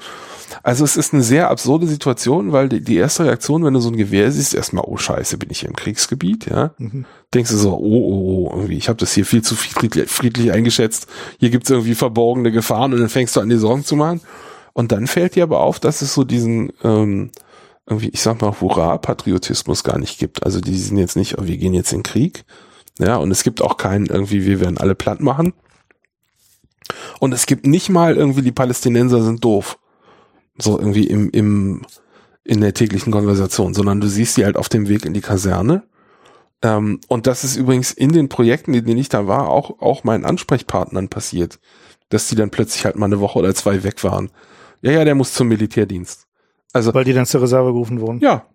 Also 0.61 0.83
es 0.83 0.97
ist 0.97 1.13
eine 1.13 1.23
sehr 1.23 1.49
absurde 1.49 1.87
Situation, 1.87 2.51
weil 2.51 2.69
die, 2.69 2.81
die 2.81 2.95
erste 2.95 3.25
Reaktion, 3.25 3.63
wenn 3.65 3.73
du 3.73 3.79
so 3.79 3.89
ein 3.89 3.97
Gewehr 3.97 4.31
siehst, 4.31 4.53
erstmal, 4.53 4.83
oh 4.87 4.97
Scheiße, 4.97 5.37
bin 5.37 5.49
ich 5.51 5.61
hier 5.61 5.69
im 5.69 5.75
Kriegsgebiet, 5.75 6.45
ja. 6.45 6.71
Denkst 7.33 7.49
du 7.51 7.57
so, 7.57 7.73
oh, 7.73 7.79
oh, 7.79 8.47
oh, 8.47 8.55
irgendwie, 8.55 8.77
ich 8.77 8.89
habe 8.89 8.99
das 8.99 9.13
hier 9.13 9.25
viel 9.25 9.41
zu 9.41 9.55
friedlich, 9.55 10.09
friedlich 10.09 10.51
eingeschätzt. 10.51 11.07
Hier 11.39 11.49
gibt's 11.49 11.69
irgendwie 11.69 11.95
verborgene 11.95 12.51
Gefahren 12.51 12.93
und 12.93 12.99
dann 12.99 13.09
fängst 13.09 13.35
du 13.35 13.39
an, 13.39 13.49
die 13.49 13.57
Sorgen 13.57 13.83
zu 13.83 13.95
machen. 13.95 14.21
Und 14.73 14.91
dann 14.91 15.07
fällt 15.07 15.35
dir 15.35 15.43
aber 15.43 15.61
auf, 15.61 15.79
dass 15.79 16.01
es 16.01 16.13
so 16.13 16.23
diesen 16.23 16.71
ähm, 16.83 17.31
irgendwie, 17.87 18.09
ich 18.09 18.21
sag 18.21 18.41
mal, 18.41 18.59
Hurra-Patriotismus 18.59 19.83
gar 19.83 19.97
nicht 19.99 20.19
gibt. 20.19 20.43
Also 20.43 20.61
die 20.61 20.77
sind 20.77 20.97
jetzt 20.97 21.15
nicht, 21.15 21.37
oh, 21.37 21.45
wir 21.45 21.57
gehen 21.57 21.73
jetzt 21.73 21.91
in 21.91 21.99
den 21.99 22.03
Krieg. 22.03 22.45
Ja, 22.99 23.17
und 23.17 23.31
es 23.31 23.43
gibt 23.43 23.61
auch 23.61 23.77
keinen 23.77 24.05
irgendwie, 24.05 24.45
wir 24.45 24.59
werden 24.59 24.77
alle 24.77 24.95
platt 24.95 25.19
machen. 25.19 25.53
Und 27.19 27.33
es 27.33 27.45
gibt 27.45 27.65
nicht 27.65 27.89
mal 27.89 28.15
irgendwie, 28.15 28.41
die 28.41 28.51
Palästinenser 28.51 29.23
sind 29.23 29.43
doof. 29.43 29.79
So 30.57 30.77
irgendwie 30.77 31.07
im, 31.07 31.29
im, 31.31 31.81
in 32.43 32.61
der 32.61 32.73
täglichen 32.73 33.11
Konversation, 33.11 33.73
sondern 33.73 34.01
du 34.01 34.07
siehst 34.07 34.35
sie 34.35 34.45
halt 34.45 34.57
auf 34.57 34.69
dem 34.69 34.87
Weg 34.87 35.05
in 35.05 35.13
die 35.13 35.21
Kaserne. 35.21 35.83
Ähm, 36.63 36.99
und 37.07 37.27
das 37.27 37.43
ist 37.43 37.55
übrigens 37.55 37.91
in 37.91 38.11
den 38.11 38.29
Projekten, 38.29 38.73
in 38.73 38.85
denen 38.85 38.99
ich 38.99 39.09
da 39.09 39.27
war, 39.27 39.49
auch, 39.49 39.79
auch 39.81 40.03
meinen 40.03 40.25
Ansprechpartnern 40.25 41.09
passiert, 41.09 41.59
dass 42.09 42.27
die 42.27 42.35
dann 42.35 42.49
plötzlich 42.49 42.85
halt 42.85 42.95
mal 42.95 43.05
eine 43.05 43.19
Woche 43.19 43.37
oder 43.39 43.53
zwei 43.53 43.83
weg 43.83 44.03
waren. 44.03 44.31
Ja, 44.81 44.91
ja, 44.91 45.05
der 45.05 45.15
muss 45.15 45.33
zum 45.33 45.47
Militärdienst. 45.49 46.27
Also, 46.71 46.93
Weil 46.93 47.03
die 47.03 47.13
dann 47.13 47.25
zur 47.25 47.41
Reserve 47.41 47.71
gerufen 47.71 48.01
wurden. 48.01 48.19
ja. 48.19 48.45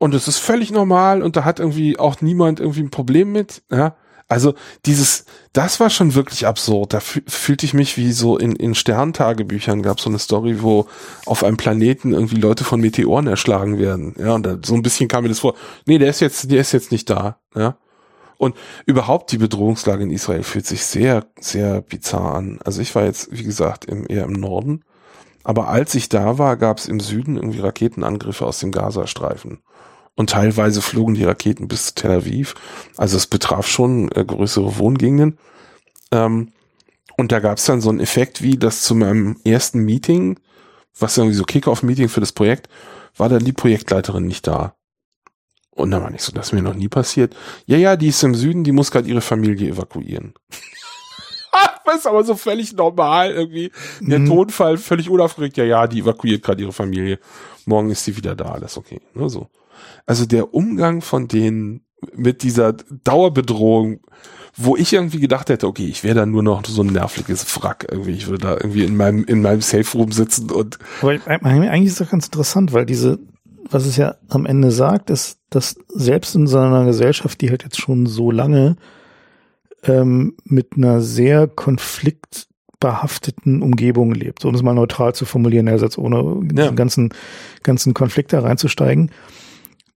Und 0.00 0.14
es 0.14 0.28
ist 0.28 0.38
völlig 0.38 0.70
normal 0.70 1.22
und 1.22 1.34
da 1.34 1.44
hat 1.44 1.58
irgendwie 1.58 1.98
auch 1.98 2.20
niemand 2.20 2.60
irgendwie 2.60 2.82
ein 2.82 2.90
Problem 2.90 3.32
mit, 3.32 3.62
ja. 3.70 3.96
Also 4.28 4.54
dieses, 4.86 5.24
das 5.52 5.80
war 5.80 5.90
schon 5.90 6.14
wirklich 6.14 6.46
absurd. 6.46 6.92
Da 6.92 6.98
fü- 6.98 7.28
fühlte 7.28 7.66
ich 7.66 7.74
mich 7.74 7.96
wie 7.96 8.12
so 8.12 8.36
in, 8.38 8.52
in 8.54 8.74
Sterntagebüchern 8.76 9.82
gab 9.82 9.96
es 9.98 10.04
so 10.04 10.10
eine 10.10 10.18
Story, 10.20 10.62
wo 10.62 10.86
auf 11.26 11.42
einem 11.42 11.56
Planeten 11.56 12.12
irgendwie 12.12 12.36
Leute 12.36 12.62
von 12.62 12.80
Meteoren 12.80 13.26
erschlagen 13.26 13.78
werden. 13.78 14.14
Ja, 14.18 14.34
und 14.34 14.44
da, 14.46 14.58
so 14.64 14.74
ein 14.74 14.82
bisschen 14.82 15.08
kam 15.08 15.22
mir 15.24 15.30
das 15.30 15.40
vor. 15.40 15.54
Nee, 15.86 15.98
der 15.98 16.10
ist 16.10 16.20
jetzt, 16.20 16.50
der 16.50 16.60
ist 16.60 16.72
jetzt 16.72 16.92
nicht 16.92 17.08
da. 17.10 17.40
Ja. 17.54 17.76
Und 18.36 18.56
überhaupt 18.86 19.32
die 19.32 19.38
Bedrohungslage 19.38 20.04
in 20.04 20.10
Israel 20.10 20.44
fühlt 20.44 20.66
sich 20.66 20.84
sehr, 20.84 21.26
sehr 21.40 21.80
bizarr 21.80 22.36
an. 22.36 22.60
Also 22.64 22.80
ich 22.80 22.94
war 22.94 23.04
jetzt, 23.04 23.32
wie 23.32 23.42
gesagt, 23.42 23.84
im, 23.84 24.06
eher 24.08 24.24
im 24.24 24.32
Norden. 24.32 24.84
Aber 25.42 25.68
als 25.68 25.94
ich 25.94 26.08
da 26.08 26.38
war, 26.38 26.56
gab 26.56 26.78
es 26.78 26.86
im 26.86 27.00
Süden 27.00 27.36
irgendwie 27.36 27.60
Raketenangriffe 27.60 28.46
aus 28.46 28.60
dem 28.60 28.70
Gazastreifen. 28.70 29.60
Und 30.14 30.30
teilweise 30.30 30.82
flogen 30.82 31.14
die 31.14 31.24
Raketen 31.24 31.68
bis 31.68 31.94
Tel 31.94 32.10
Aviv. 32.10 32.54
Also 32.96 33.16
es 33.16 33.26
betraf 33.26 33.66
schon 33.66 34.10
äh, 34.12 34.24
größere 34.24 34.78
Wohngegenden. 34.78 35.38
Ähm, 36.12 36.52
und 37.16 37.32
da 37.32 37.40
gab 37.40 37.58
es 37.58 37.64
dann 37.64 37.80
so 37.80 37.88
einen 37.88 38.00
Effekt, 38.00 38.42
wie 38.42 38.56
das 38.56 38.82
zu 38.82 38.94
meinem 38.94 39.36
ersten 39.44 39.80
Meeting, 39.80 40.38
was 40.98 41.16
irgendwie 41.16 41.36
so 41.36 41.44
Kick-Off-Meeting 41.44 42.08
für 42.08 42.20
das 42.20 42.32
Projekt, 42.32 42.68
war 43.16 43.28
dann 43.28 43.44
die 43.44 43.52
Projektleiterin 43.52 44.26
nicht 44.26 44.46
da. 44.46 44.74
Und 45.78 45.90
da 45.92 46.02
war 46.02 46.10
nicht 46.10 46.22
so, 46.22 46.32
das 46.32 46.48
ist 46.48 46.52
mir 46.52 46.62
noch 46.62 46.74
nie 46.74 46.88
passiert. 46.88 47.36
Ja, 47.66 47.76
ja, 47.76 47.96
die 47.96 48.08
ist 48.08 48.22
im 48.24 48.34
Süden, 48.34 48.64
die 48.64 48.72
muss 48.72 48.90
gerade 48.90 49.08
ihre 49.08 49.20
Familie 49.20 49.70
evakuieren. 49.70 50.34
das 51.86 51.98
ist 51.98 52.06
aber 52.06 52.24
so 52.24 52.34
völlig 52.34 52.74
normal 52.74 53.30
irgendwie. 53.30 53.70
Der 54.00 54.18
Mhm. 54.18 54.26
Tonfall 54.26 54.76
völlig 54.76 55.08
unaufgeregt. 55.08 55.56
Ja, 55.56 55.64
ja, 55.64 55.86
die 55.86 56.00
evakuiert 56.00 56.42
gerade 56.42 56.62
ihre 56.62 56.72
Familie. 56.72 57.18
Morgen 57.64 57.90
ist 57.90 58.04
sie 58.04 58.16
wieder 58.16 58.34
da, 58.34 58.46
alles 58.46 58.76
okay. 58.76 59.00
Ne, 59.14 59.28
so. 59.30 59.48
Also 60.06 60.26
der 60.26 60.52
Umgang 60.54 61.00
von 61.00 61.28
denen 61.28 61.82
mit 62.14 62.42
dieser 62.42 62.72
Dauerbedrohung, 62.72 64.00
wo 64.56 64.76
ich 64.76 64.92
irgendwie 64.92 65.20
gedacht 65.20 65.48
hätte, 65.50 65.66
okay, 65.66 65.86
ich 65.86 66.02
wäre 66.04 66.14
da 66.16 66.26
nur 66.26 66.42
noch 66.42 66.64
so 66.66 66.82
ein 66.82 66.88
nervliches 66.88 67.44
Wrack 67.60 67.86
irgendwie. 67.90 68.12
Ich 68.12 68.26
würde 68.26 68.46
da 68.46 68.52
irgendwie 68.54 68.84
in 68.84 68.96
meinem, 68.96 69.24
in 69.24 69.42
meinem 69.42 69.60
Safe 69.60 69.96
Room 69.96 70.12
sitzen 70.12 70.50
und 70.50 70.78
Aber 71.00 71.10
eigentlich 71.44 71.86
ist 71.92 72.00
das 72.00 72.10
ganz 72.10 72.26
interessant, 72.26 72.72
weil 72.72 72.86
diese, 72.86 73.18
was 73.70 73.86
es 73.86 73.96
ja 73.96 74.16
am 74.28 74.46
Ende 74.46 74.70
sagt, 74.70 75.10
ist, 75.10 75.37
dass 75.50 75.76
selbst 75.88 76.34
in 76.34 76.46
so 76.46 76.58
einer 76.58 76.84
Gesellschaft, 76.84 77.40
die 77.40 77.50
halt 77.50 77.64
jetzt 77.64 77.80
schon 77.80 78.06
so 78.06 78.30
lange 78.30 78.76
ähm, 79.84 80.36
mit 80.44 80.74
einer 80.76 81.00
sehr 81.00 81.46
konfliktbehafteten 81.48 83.62
Umgebung 83.62 84.12
lebt, 84.12 84.44
um 84.44 84.54
es 84.54 84.62
mal 84.62 84.74
neutral 84.74 85.14
zu 85.14 85.24
formulieren, 85.24 85.68
also 85.68 85.84
jetzt 85.86 85.98
ohne 85.98 86.18
Ja. 86.54 86.66
den 86.68 86.76
ganzen, 86.76 87.10
ganzen 87.62 87.94
Konflikt 87.94 88.32
da 88.32 88.40
reinzusteigen, 88.40 89.10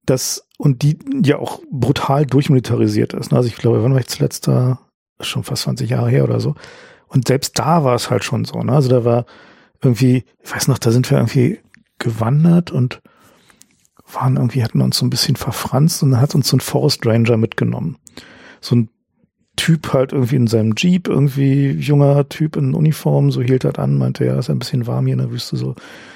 dass, 0.06 0.46
und 0.58 0.82
die 0.82 0.98
ja 1.22 1.38
auch 1.38 1.60
brutal 1.70 2.26
durchmilitarisiert 2.26 3.14
ist. 3.14 3.30
ne? 3.30 3.36
Also 3.38 3.48
ich 3.48 3.56
glaube, 3.56 3.82
wann 3.82 3.92
war 3.92 4.00
ich 4.00 4.08
zuletzt 4.08 4.48
da? 4.48 4.80
Schon 5.20 5.44
fast 5.44 5.62
20 5.62 5.88
Jahre 5.90 6.10
her 6.10 6.24
oder 6.24 6.40
so. 6.40 6.54
Und 7.06 7.28
selbst 7.28 7.58
da 7.58 7.84
war 7.84 7.94
es 7.94 8.10
halt 8.10 8.24
schon 8.24 8.44
so. 8.44 8.60
Ne? 8.62 8.72
Also 8.72 8.88
da 8.88 9.04
war 9.04 9.24
irgendwie, 9.80 10.24
ich 10.42 10.52
weiß 10.52 10.66
noch, 10.66 10.78
da 10.78 10.90
sind 10.90 11.08
wir 11.10 11.18
irgendwie 11.18 11.60
gewandert 11.98 12.72
und 12.72 13.00
waren 14.14 14.36
irgendwie, 14.36 14.62
hatten 14.62 14.80
uns 14.80 14.98
so 14.98 15.06
ein 15.06 15.10
bisschen 15.10 15.36
verfranst 15.36 16.02
und 16.02 16.12
dann 16.12 16.20
hat 16.20 16.34
uns 16.34 16.48
so 16.48 16.56
ein 16.56 16.60
Forest 16.60 17.06
Ranger 17.06 17.36
mitgenommen. 17.36 17.96
So 18.60 18.76
ein 18.76 18.88
Typ 19.56 19.92
halt 19.92 20.12
irgendwie 20.12 20.36
in 20.36 20.46
seinem 20.46 20.74
Jeep, 20.76 21.08
irgendwie 21.08 21.72
junger 21.72 22.28
Typ 22.28 22.56
in 22.56 22.74
Uniform, 22.74 23.30
so 23.30 23.42
hielt 23.42 23.64
er 23.64 23.78
an, 23.78 23.98
meinte, 23.98 24.24
ja, 24.24 24.38
ist 24.38 24.48
ein 24.48 24.58
bisschen 24.58 24.86
warm 24.86 25.06
hier 25.06 25.12
in 25.12 25.18
der 25.18 25.30
Wüste, 25.30 25.56
so. 25.56 25.74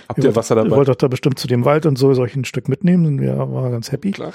habt 0.08 0.24
ihr 0.24 0.34
Wasser 0.34 0.56
Ihr 0.56 0.64
dabei? 0.64 0.76
wollt 0.76 0.88
doch 0.88 0.96
da 0.96 1.08
bestimmt 1.08 1.38
zu 1.38 1.46
dem 1.46 1.64
Wald 1.64 1.84
und 1.84 1.98
so, 1.98 2.14
soll 2.14 2.28
ich 2.28 2.36
ein 2.36 2.46
Stück 2.46 2.68
mitnehmen? 2.68 3.04
Und 3.04 3.20
wir 3.20 3.36
war 3.36 3.70
ganz 3.70 3.92
happy. 3.92 4.12
Klar. 4.12 4.28
Und 4.28 4.34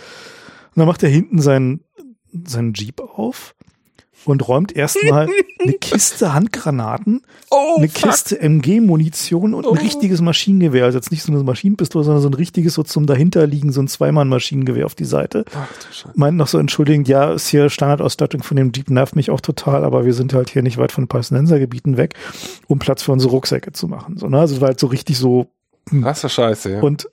dann 0.75 0.87
macht 0.87 1.01
er 1.01 1.09
hinten 1.09 1.41
seinen, 1.41 1.83
seinen 2.31 2.73
Jeep 2.73 3.01
auf 3.01 3.55
und 4.25 4.47
räumt 4.47 4.75
erstmal 4.75 5.27
eine 5.59 5.73
Kiste 5.73 6.33
Handgranaten, 6.33 7.21
Oh, 7.49 7.75
eine 7.77 7.89
fuck. 7.89 8.09
Kiste 8.11 8.39
MG-Munition 8.39 9.53
und 9.53 9.65
ein 9.65 9.69
Oh. 9.71 9.73
richtiges 9.73 10.21
Maschinengewehr. 10.21 10.85
Also 10.85 10.97
jetzt 10.97 11.11
nicht 11.11 11.23
so 11.23 11.31
eine 11.31 11.43
Maschinenpistole, 11.43 12.05
sondern 12.05 12.21
so 12.21 12.29
ein 12.29 12.33
richtiges, 12.33 12.73
so 12.75 12.83
zum 12.83 13.05
dahinterliegen, 13.05 13.71
so 13.71 13.81
ein 13.81 13.87
Zweimann-Maschinengewehr 13.87 14.85
auf 14.85 14.95
die 14.95 15.05
Seite. 15.05 15.45
Ach. 15.55 15.67
Meint 16.15 16.37
noch 16.37 16.47
so 16.47 16.57
entschuldigend, 16.57 17.07
ja, 17.07 17.33
ist 17.33 17.47
hier 17.47 17.69
Standardausstattung 17.69 18.43
von 18.43 18.57
dem 18.57 18.71
Jeep, 18.73 18.89
nervt 18.89 19.15
mich 19.15 19.31
auch 19.31 19.41
total, 19.41 19.83
aber 19.83 20.05
wir 20.05 20.13
sind 20.13 20.33
halt 20.33 20.49
hier 20.49 20.61
nicht 20.61 20.77
weit 20.77 20.91
von 20.91 21.07
Palästinensergebieten 21.07 21.97
weg, 21.97 22.13
um 22.67 22.79
Platz 22.79 23.03
für 23.03 23.11
unsere 23.11 23.31
Rucksäcke 23.31 23.71
zu 23.73 23.87
machen. 23.87 24.17
So, 24.17 24.27
ne? 24.27 24.39
Also 24.39 24.55
es 24.55 24.61
war 24.61 24.69
halt 24.69 24.79
so 24.79 24.87
richtig 24.87 25.17
so 25.17 25.47
Krasse 25.89 26.29
Scheiße, 26.29 26.71
ja. 26.73 26.79
und, 26.81 27.09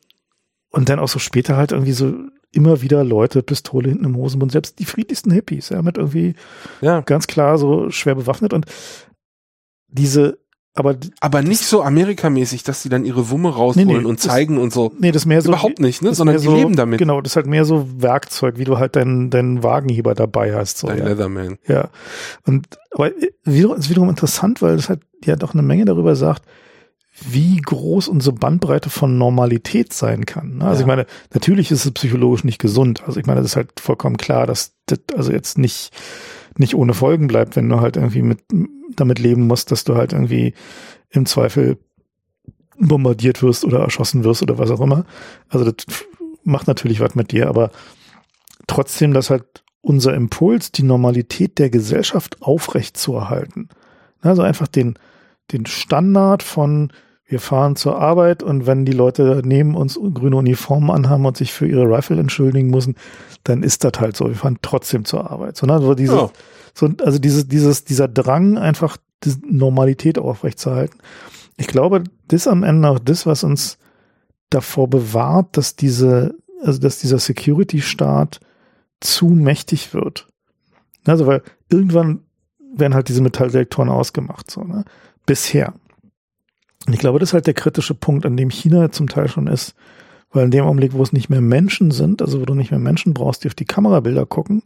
und 0.71 0.89
dann 0.89 0.99
auch 0.99 1.09
so 1.09 1.19
später 1.19 1.57
halt 1.57 1.73
irgendwie 1.73 1.93
so 1.93 2.15
immer 2.53 2.81
wieder 2.83 3.05
Leute, 3.05 3.43
Pistole 3.43 3.91
hinten 3.91 4.05
im 4.05 4.17
Hosenbund, 4.17 4.53
selbst 4.53 4.79
die 4.79 4.85
friedlichsten 4.85 5.31
Hippies, 5.31 5.69
ja, 5.69 5.83
mit 5.83 5.99
irgendwie 5.99 6.35
ja. 6.81 7.01
ganz 7.01 7.27
klar 7.27 7.59
so 7.59 7.91
schwer 7.91 8.15
bewaffnet 8.15 8.53
und 8.53 8.67
diese, 9.87 10.39
aber 10.75 10.97
Aber 11.21 11.43
nicht 11.43 11.65
so 11.65 11.83
Amerikamäßig, 11.83 12.63
dass 12.63 12.83
die 12.83 12.89
dann 12.89 13.05
ihre 13.05 13.31
Wumme 13.31 13.49
rausholen 13.51 13.89
Nee, 13.89 13.99
nee, 13.99 14.05
und 14.05 14.21
zeigen 14.21 14.59
und 14.59 14.73
so. 14.73 14.93
nee, 14.99 15.11
das 15.11 15.23
ist 15.23 15.27
mehr 15.27 15.43
so. 15.43 15.49
Überhaupt 15.49 15.81
nicht, 15.81 16.03
ne? 16.03 16.11
ist 16.11 16.19
Sondern 16.19 16.37
die 16.37 16.43
so, 16.43 16.55
leben 16.55 16.77
damit. 16.77 16.99
Genau, 16.99 17.21
das 17.21 17.33
ist 17.33 17.37
halt 17.37 17.47
mehr 17.47 17.65
so 17.65 17.87
Werkzeug, 18.01 18.59
wie 18.59 18.65
du 18.65 18.79
halt 18.79 18.95
deinen, 18.97 19.31
deinen 19.31 19.63
Wagenheber 19.63 20.15
dabei 20.15 20.55
hast. 20.55 20.79
So, 20.79 20.87
Dein 20.87 20.99
ja. 20.99 21.05
Leatherman. 21.07 21.59
ja. 21.67 21.91
Und, 22.47 22.79
aber 22.93 23.11
wiederum, 23.45 23.77
ist 23.77 23.91
wiederum 23.91 24.09
interessant, 24.09 24.63
weil 24.63 24.77
das 24.77 24.89
halt 24.89 25.01
ja 25.25 25.37
doch 25.37 25.53
eine 25.53 25.63
Menge 25.63 25.85
darüber 25.85 26.15
sagt, 26.17 26.45
wie 27.21 27.57
groß 27.57 28.09
unsere 28.09 28.35
Bandbreite 28.35 28.91
von 28.91 29.19
Normalität 29.19 29.93
sein 29.93 30.27
kann. 30.27 30.59
ne? 30.59 30.65
Also 30.65 30.77
Ja. 30.77 30.81
ich 30.81 30.87
meine, 30.87 31.07
natürlich 31.33 31.71
ist 31.71 31.85
es 31.85 31.91
psychologisch 31.93 32.45
nicht 32.45 32.59
gesund. 32.61 33.03
Also 33.05 33.19
ich 33.19 33.27
meine, 33.27 33.41
das 33.41 33.51
ist 33.51 33.57
halt 33.57 33.81
vollkommen 33.81 34.17
klar, 34.17 34.47
dass 34.47 34.75
das 34.87 35.01
also 35.15 35.33
jetzt 35.33 35.59
nicht, 35.59 35.91
nicht 36.57 36.75
ohne 36.75 36.95
Folgen 36.95 37.27
bleibt, 37.27 37.57
wenn 37.57 37.69
du 37.69 37.81
halt 37.81 37.97
irgendwie 37.97 38.23
mit, 38.23 38.41
damit 38.95 39.19
leben 39.19 39.47
musst, 39.47 39.71
dass 39.73 39.85
du 39.85 39.97
halt 39.97 40.13
irgendwie 40.13 40.55
im 41.11 41.27
Zweifel 41.27 41.79
bombardiert 42.79 43.43
wirst 43.43 43.65
oder 43.65 43.81
erschossen 43.81 44.25
wirst 44.25 44.43
oder 44.43 44.59
was 44.59 44.71
auch 44.71 44.81
immer. 44.81 45.05
Also 45.49 45.71
das 45.71 45.87
macht 46.45 46.69
natürlich 46.69 47.01
was 47.01 47.15
mit 47.15 47.33
dir, 47.33 47.49
aber 47.49 47.71
trotzdem, 48.67 49.13
dass 49.13 49.31
halt 49.31 49.65
unser 49.81 50.15
Impuls, 50.15 50.73
die 50.73 50.83
Normalität 50.83 51.59
der 51.59 51.71
Gesellschaft 51.71 52.43
aufrecht 52.43 52.97
zu 52.97 53.15
erhalten. 53.15 53.69
Also 54.21 54.43
einfach 54.43 54.69
den, 54.69 54.99
den 55.53 55.67
Standard 55.67 56.43
von 56.43 56.93
wir 57.29 57.41
fahren 57.41 57.77
zur 57.77 57.99
Arbeit 57.99 58.43
und 58.43 58.67
wenn 58.67 58.87
die 58.87 58.93
Leute 58.93 59.43
neben 59.45 59.77
uns 59.77 60.01
grüne 60.15 60.37
Uniformen 60.37 60.91
anhaben 60.91 61.27
und 61.27 61.37
sich 61.37 61.53
für 61.53 61.67
ihre 61.67 61.85
Rifle 61.85 62.19
entschuldigen 62.19 62.71
müssen, 62.71 62.97
dann 63.45 63.63
ist 63.63 63.85
das 63.85 63.93
halt 64.01 64.17
so. 64.17 64.29
Wir 64.29 64.35
fahren 64.35 64.59
trotzdem 64.63 65.05
zur 65.05 65.31
Arbeit. 65.31 65.57
So, 65.59 65.67
ne? 65.67 65.75
also, 65.75 65.95
diese, 65.95 66.17
Ja. 66.17 66.31
so, 66.73 66.89
also 67.05 67.19
dieses, 67.19 67.47
dieses, 67.47 67.85
dieser 67.85 68.09
Drang, 68.09 68.57
einfach 68.57 68.97
die 69.25 69.35
Normalität 69.45 70.19
aufrechtzuerhalten. 70.19 70.99
Ich 71.59 71.67
glaube, 71.67 72.05
das 72.29 72.49
am 72.49 72.63
Ende 72.63 72.89
auch 72.89 72.99
das, 72.99 73.27
was 73.27 73.45
uns 73.45 73.77
davor 74.49 74.89
bewahrt, 74.89 75.57
dass 75.59 75.77
diese, 75.77 76.35
also 76.63 76.81
dass 76.81 76.99
dieser 76.99 77.19
Security-Staat 77.19 78.41
zu 79.01 79.27
mächtig 79.27 79.93
wird. 79.93 80.29
Also, 81.05 81.27
weil 81.27 81.43
irgendwann 81.71 82.21
werden 82.75 82.95
halt 82.95 83.09
diese 83.09 83.21
Metalldetektoren 83.23 83.91
ausgemacht, 83.91 84.51
so, 84.51 84.63
ne? 84.63 84.85
Bisher. 85.27 85.75
Und 86.89 86.95
ich 86.95 87.01
glaube, 87.01 87.19
das 87.19 87.29
ist 87.29 87.33
halt 87.35 87.47
der 87.47 87.53
kritische 87.53 87.93
Punkt, 87.93 88.25
an 88.25 88.39
dem 88.39 88.49
China 88.49 88.91
zum 88.91 89.11
Teil 89.11 89.29
schon 89.29 89.47
ist, 89.47 89.75
weil 90.33 90.47
in 90.47 90.51
dem 90.51 90.65
Augenblick, 90.65 90.95
wo 90.95 91.03
es 91.03 91.13
nicht 91.13 91.29
mehr 91.29 91.43
Menschen 91.43 91.91
sind, 91.91 92.23
also 92.23 92.41
wo 92.41 92.47
du 92.47 92.55
nicht 92.55 92.71
mehr 92.71 92.81
Menschen 92.81 93.13
brauchst, 93.13 93.45
die 93.45 93.49
auf 93.49 93.55
die 93.55 93.67
Kamerabilder 93.67 94.25
gucken, 94.25 94.63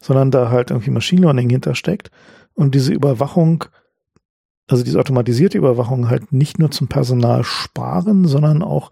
sondern 0.00 0.32
da 0.32 0.50
halt 0.50 0.72
irgendwie 0.72 0.90
Machine 0.90 1.20
Learning 1.20 1.48
hintersteckt 1.48 2.10
und 2.54 2.74
diese 2.74 2.92
Überwachung, 2.92 3.66
also 4.66 4.82
diese 4.82 4.98
automatisierte 4.98 5.58
Überwachung 5.58 6.10
halt 6.10 6.32
nicht 6.32 6.58
nur 6.58 6.72
zum 6.72 6.88
Personal 6.88 7.44
sparen, 7.44 8.24
sondern 8.24 8.64
auch 8.64 8.90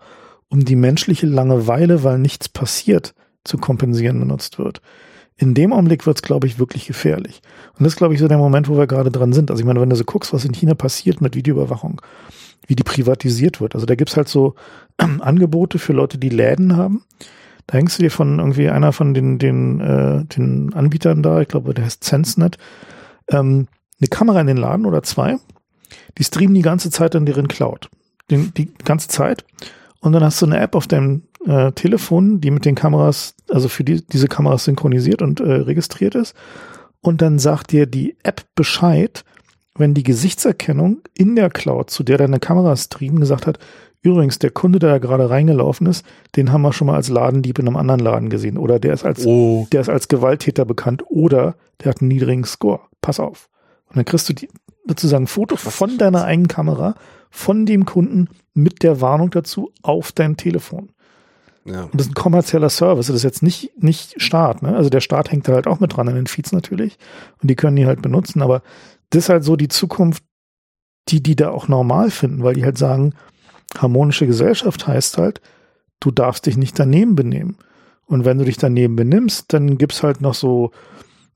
um 0.49 0.65
die 0.65 0.77
menschliche 0.77 1.27
Langeweile, 1.27 2.05
weil 2.05 2.21
nichts 2.21 2.49
passiert, 2.49 3.13
zu 3.43 3.59
kompensieren 3.59 4.21
benutzt 4.21 4.61
wird. 4.61 4.83
In 5.37 5.53
dem 5.53 5.73
Augenblick 5.73 6.07
wird 6.07 6.19
es, 6.19 6.23
glaube 6.23 6.47
ich, 6.47 6.61
wirklich 6.61 6.87
gefährlich. 6.87 7.43
Und 7.77 7.85
das 7.85 7.95
ist, 7.95 7.99
glaube 7.99 8.15
ich, 8.15 8.21
so 8.21 8.29
der 8.29 8.39
Moment, 8.39 8.69
wo 8.69 8.79
wir 8.79 8.87
gerade 8.87 9.11
dran 9.11 9.33
sind. 9.33 9.51
Also 9.51 9.63
ich 9.63 9.67
meine, 9.67 9.81
wenn 9.81 9.91
du 9.91 9.97
so 9.97 10.05
guckst, 10.05 10.33
was 10.33 10.45
in 10.45 10.53
China 10.53 10.75
passiert 10.75 11.21
mit 11.21 11.35
Videoüberwachung, 11.35 12.01
wie 12.67 12.77
die 12.77 12.83
privatisiert 12.83 13.61
wird. 13.61 13.75
Also 13.75 13.87
da 13.87 13.95
gibt's 13.95 14.17
halt 14.17 14.29
so 14.29 14.55
Angebote 14.97 15.79
für 15.79 15.93
Leute, 15.93 16.19
die 16.19 16.29
Läden 16.29 16.77
haben. 16.77 17.05
Da 17.67 17.77
hängst 17.77 17.99
du 17.99 18.03
dir 18.03 18.11
von 18.11 18.39
irgendwie 18.39 18.69
einer 18.69 18.93
von 18.93 19.15
den, 19.15 19.39
den, 19.39 19.81
äh, 19.81 20.25
den 20.25 20.73
Anbietern 20.75 21.23
da, 21.23 21.41
ich 21.41 21.49
glaube, 21.49 21.75
der 21.75 21.85
heißt 21.85 22.03
SenseNet, 22.03 22.57
ähm, 23.29 23.69
eine 24.01 24.09
Kamera 24.09 24.41
in 24.41 24.47
den 24.47 24.57
Laden 24.57 24.87
oder 24.87 25.03
zwei. 25.03 25.37
Die 26.17 26.25
streamen 26.25 26.55
die 26.55 26.63
ganze 26.63 26.91
Zeit 26.91 27.15
in 27.15 27.27
deren 27.27 27.49
Cloud. 27.49 27.91
Den, 28.31 28.53
die 28.55 28.73
ganze 28.85 29.09
Zeit. 29.09 29.45
Und 30.01 30.13
dann 30.13 30.25
hast 30.25 30.41
du 30.41 30.47
eine 30.47 30.61
App 30.61 30.75
auf 30.75 30.87
deinem 30.87 31.25
äh, 31.47 31.73
Telefon, 31.73 32.41
die 32.41 32.51
mit 32.51 32.65
den 32.65 32.75
Kameras, 32.75 33.35
also 33.49 33.69
für 33.69 33.85
die, 33.85 34.07
diese 34.07 34.29
Kameras 34.29 34.65
synchronisiert 34.65 35.23
und 35.23 35.41
äh, 35.41 35.53
registriert 35.53 36.15
ist. 36.15 36.35
Und 37.01 37.23
dann 37.23 37.39
sagt 37.39 37.73
dir 37.73 37.87
die 37.87 38.17
App 38.23 38.45
Bescheid, 38.55 39.25
wenn 39.79 39.95
die 39.95 40.03
Gesichtserkennung 40.03 40.99
in 41.15 41.37
der 41.37 41.51
Cloud, 41.51 41.91
zu 41.91 42.03
der 42.03 42.19
deine 42.19 42.39
Kamera 42.39 42.77
streamen, 42.77 43.21
gesagt 43.21 43.47
hat, 43.47 43.59
übrigens, 44.03 44.39
der 44.39 44.51
Kunde, 44.51 44.79
der 44.79 44.91
da 44.91 44.99
gerade 44.99 45.31
reingelaufen 45.31 45.87
ist, 45.87 46.05
den 46.37 46.53
haben 46.53 46.63
wir 46.63 46.73
schon 46.73 46.87
mal 46.87 46.97
als 46.97 47.09
Ladendieb 47.09 47.59
in 47.59 47.67
einem 47.67 47.77
anderen 47.77 48.01
Laden 48.01 48.31
gesehen. 48.31 48.59
Oder 48.59 48.79
der 48.79 48.95
ist 48.95 49.05
als, 49.05 49.25
Oh. 49.27 49.67
der 49.73 49.81
ist 49.81 49.89
als 49.89 50.09
Gewalttäter 50.09 50.65
bekannt. 50.65 51.05
Oder 51.09 51.57
der 51.83 51.91
hat 51.91 52.01
einen 52.01 52.09
niedrigen 52.09 52.45
Score. 52.45 52.81
Pass 53.01 53.21
auf. 53.21 53.49
Und 53.89 53.97
dann 53.97 54.05
kriegst 54.05 54.29
du 54.29 54.33
die, 54.35 54.49
sozusagen 54.87 55.25
ein 55.25 55.29
Foto 55.29 55.57
von 55.57 55.99
deiner 55.99 56.25
eigenen 56.25 56.49
Kamera, 56.49 56.95
von 57.31 57.67
dem 57.67 57.85
Kunden 57.85 58.29
mit 58.55 58.83
der 58.83 59.01
Warnung 59.01 59.31
dazu 59.31 59.71
auf 59.83 60.13
dein 60.13 60.37
Telefon. 60.37 60.91
Ja. 61.65 61.85
Und 61.85 61.95
das 61.95 62.03
ist 62.07 62.13
ein 62.13 62.15
kommerzieller 62.15 62.71
Service. 62.71 63.09
Das 63.09 63.17
ist 63.17 63.23
jetzt 63.25 63.43
nicht, 63.43 63.71
nicht 63.83 64.21
Staat. 64.23 64.63
Ne? 64.63 64.75
Also 64.75 64.89
der 64.89 65.01
Staat 65.01 65.31
hängt 65.31 65.47
da 65.49 65.53
halt 65.53 65.67
auch 65.67 65.81
mit 65.81 65.97
dran 65.97 66.09
an 66.09 66.15
den 66.15 66.27
Feeds 66.27 66.53
natürlich. 66.53 66.97
Und 67.43 67.51
die 67.51 67.57
können 67.57 67.77
die 67.77 67.87
halt 67.87 68.01
benutzen. 68.01 68.41
Aber 68.41 68.63
das 69.11 69.25
ist 69.25 69.29
halt 69.29 69.45
so 69.45 69.57
die 69.57 69.69
Zukunft, 69.69 70.23
die 71.09 71.23
die 71.23 71.37
da 71.37 71.51
auch 71.51 71.69
normal 71.69 72.11
finden, 72.11 72.43
weil 72.43 72.55
die 72.55 72.65
halt 72.65 72.79
sagen, 72.79 73.15
harmonische 73.77 74.27
Gesellschaft 74.27 74.87
heißt 74.87 75.19
halt, 75.19 75.41
du 76.01 76.11
darfst 76.11 76.47
dich 76.47 76.57
nicht 76.57 76.79
daneben 76.79 77.15
benehmen. 77.15 77.57
Und 78.07 78.25
wenn 78.25 78.39
du 78.39 78.45
dich 78.45 78.57
daneben 78.57 78.97
benimmst, 78.97 79.53
dann 79.53 79.77
gibt's 79.79 80.03
halt 80.03 80.21
noch 80.21 80.35
so 80.35 80.71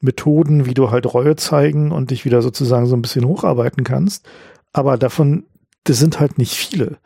Methoden, 0.00 0.66
wie 0.66 0.74
du 0.74 0.90
halt 0.90 1.12
Reue 1.12 1.36
zeigen 1.36 1.92
und 1.92 2.10
dich 2.10 2.24
wieder 2.24 2.42
sozusagen 2.42 2.86
so 2.86 2.96
ein 2.96 3.02
bisschen 3.02 3.26
hocharbeiten 3.26 3.84
kannst. 3.84 4.26
Aber 4.72 4.96
davon, 4.96 5.44
das 5.84 5.98
sind 5.98 6.18
halt 6.18 6.38
nicht 6.38 6.54
viele. 6.54 6.98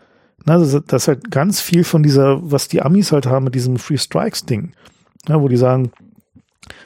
Na, 0.44 0.58
das, 0.58 0.80
das 0.86 1.02
ist 1.02 1.08
halt 1.08 1.30
ganz 1.30 1.60
viel 1.60 1.82
von 1.82 2.02
dieser, 2.02 2.50
was 2.50 2.68
die 2.68 2.80
Amis 2.80 3.10
halt 3.10 3.26
haben 3.26 3.44
mit 3.44 3.54
diesem 3.54 3.76
Free 3.76 3.98
Strikes 3.98 4.46
Ding. 4.46 4.72
wo 5.26 5.48
die 5.48 5.56
sagen, 5.56 5.90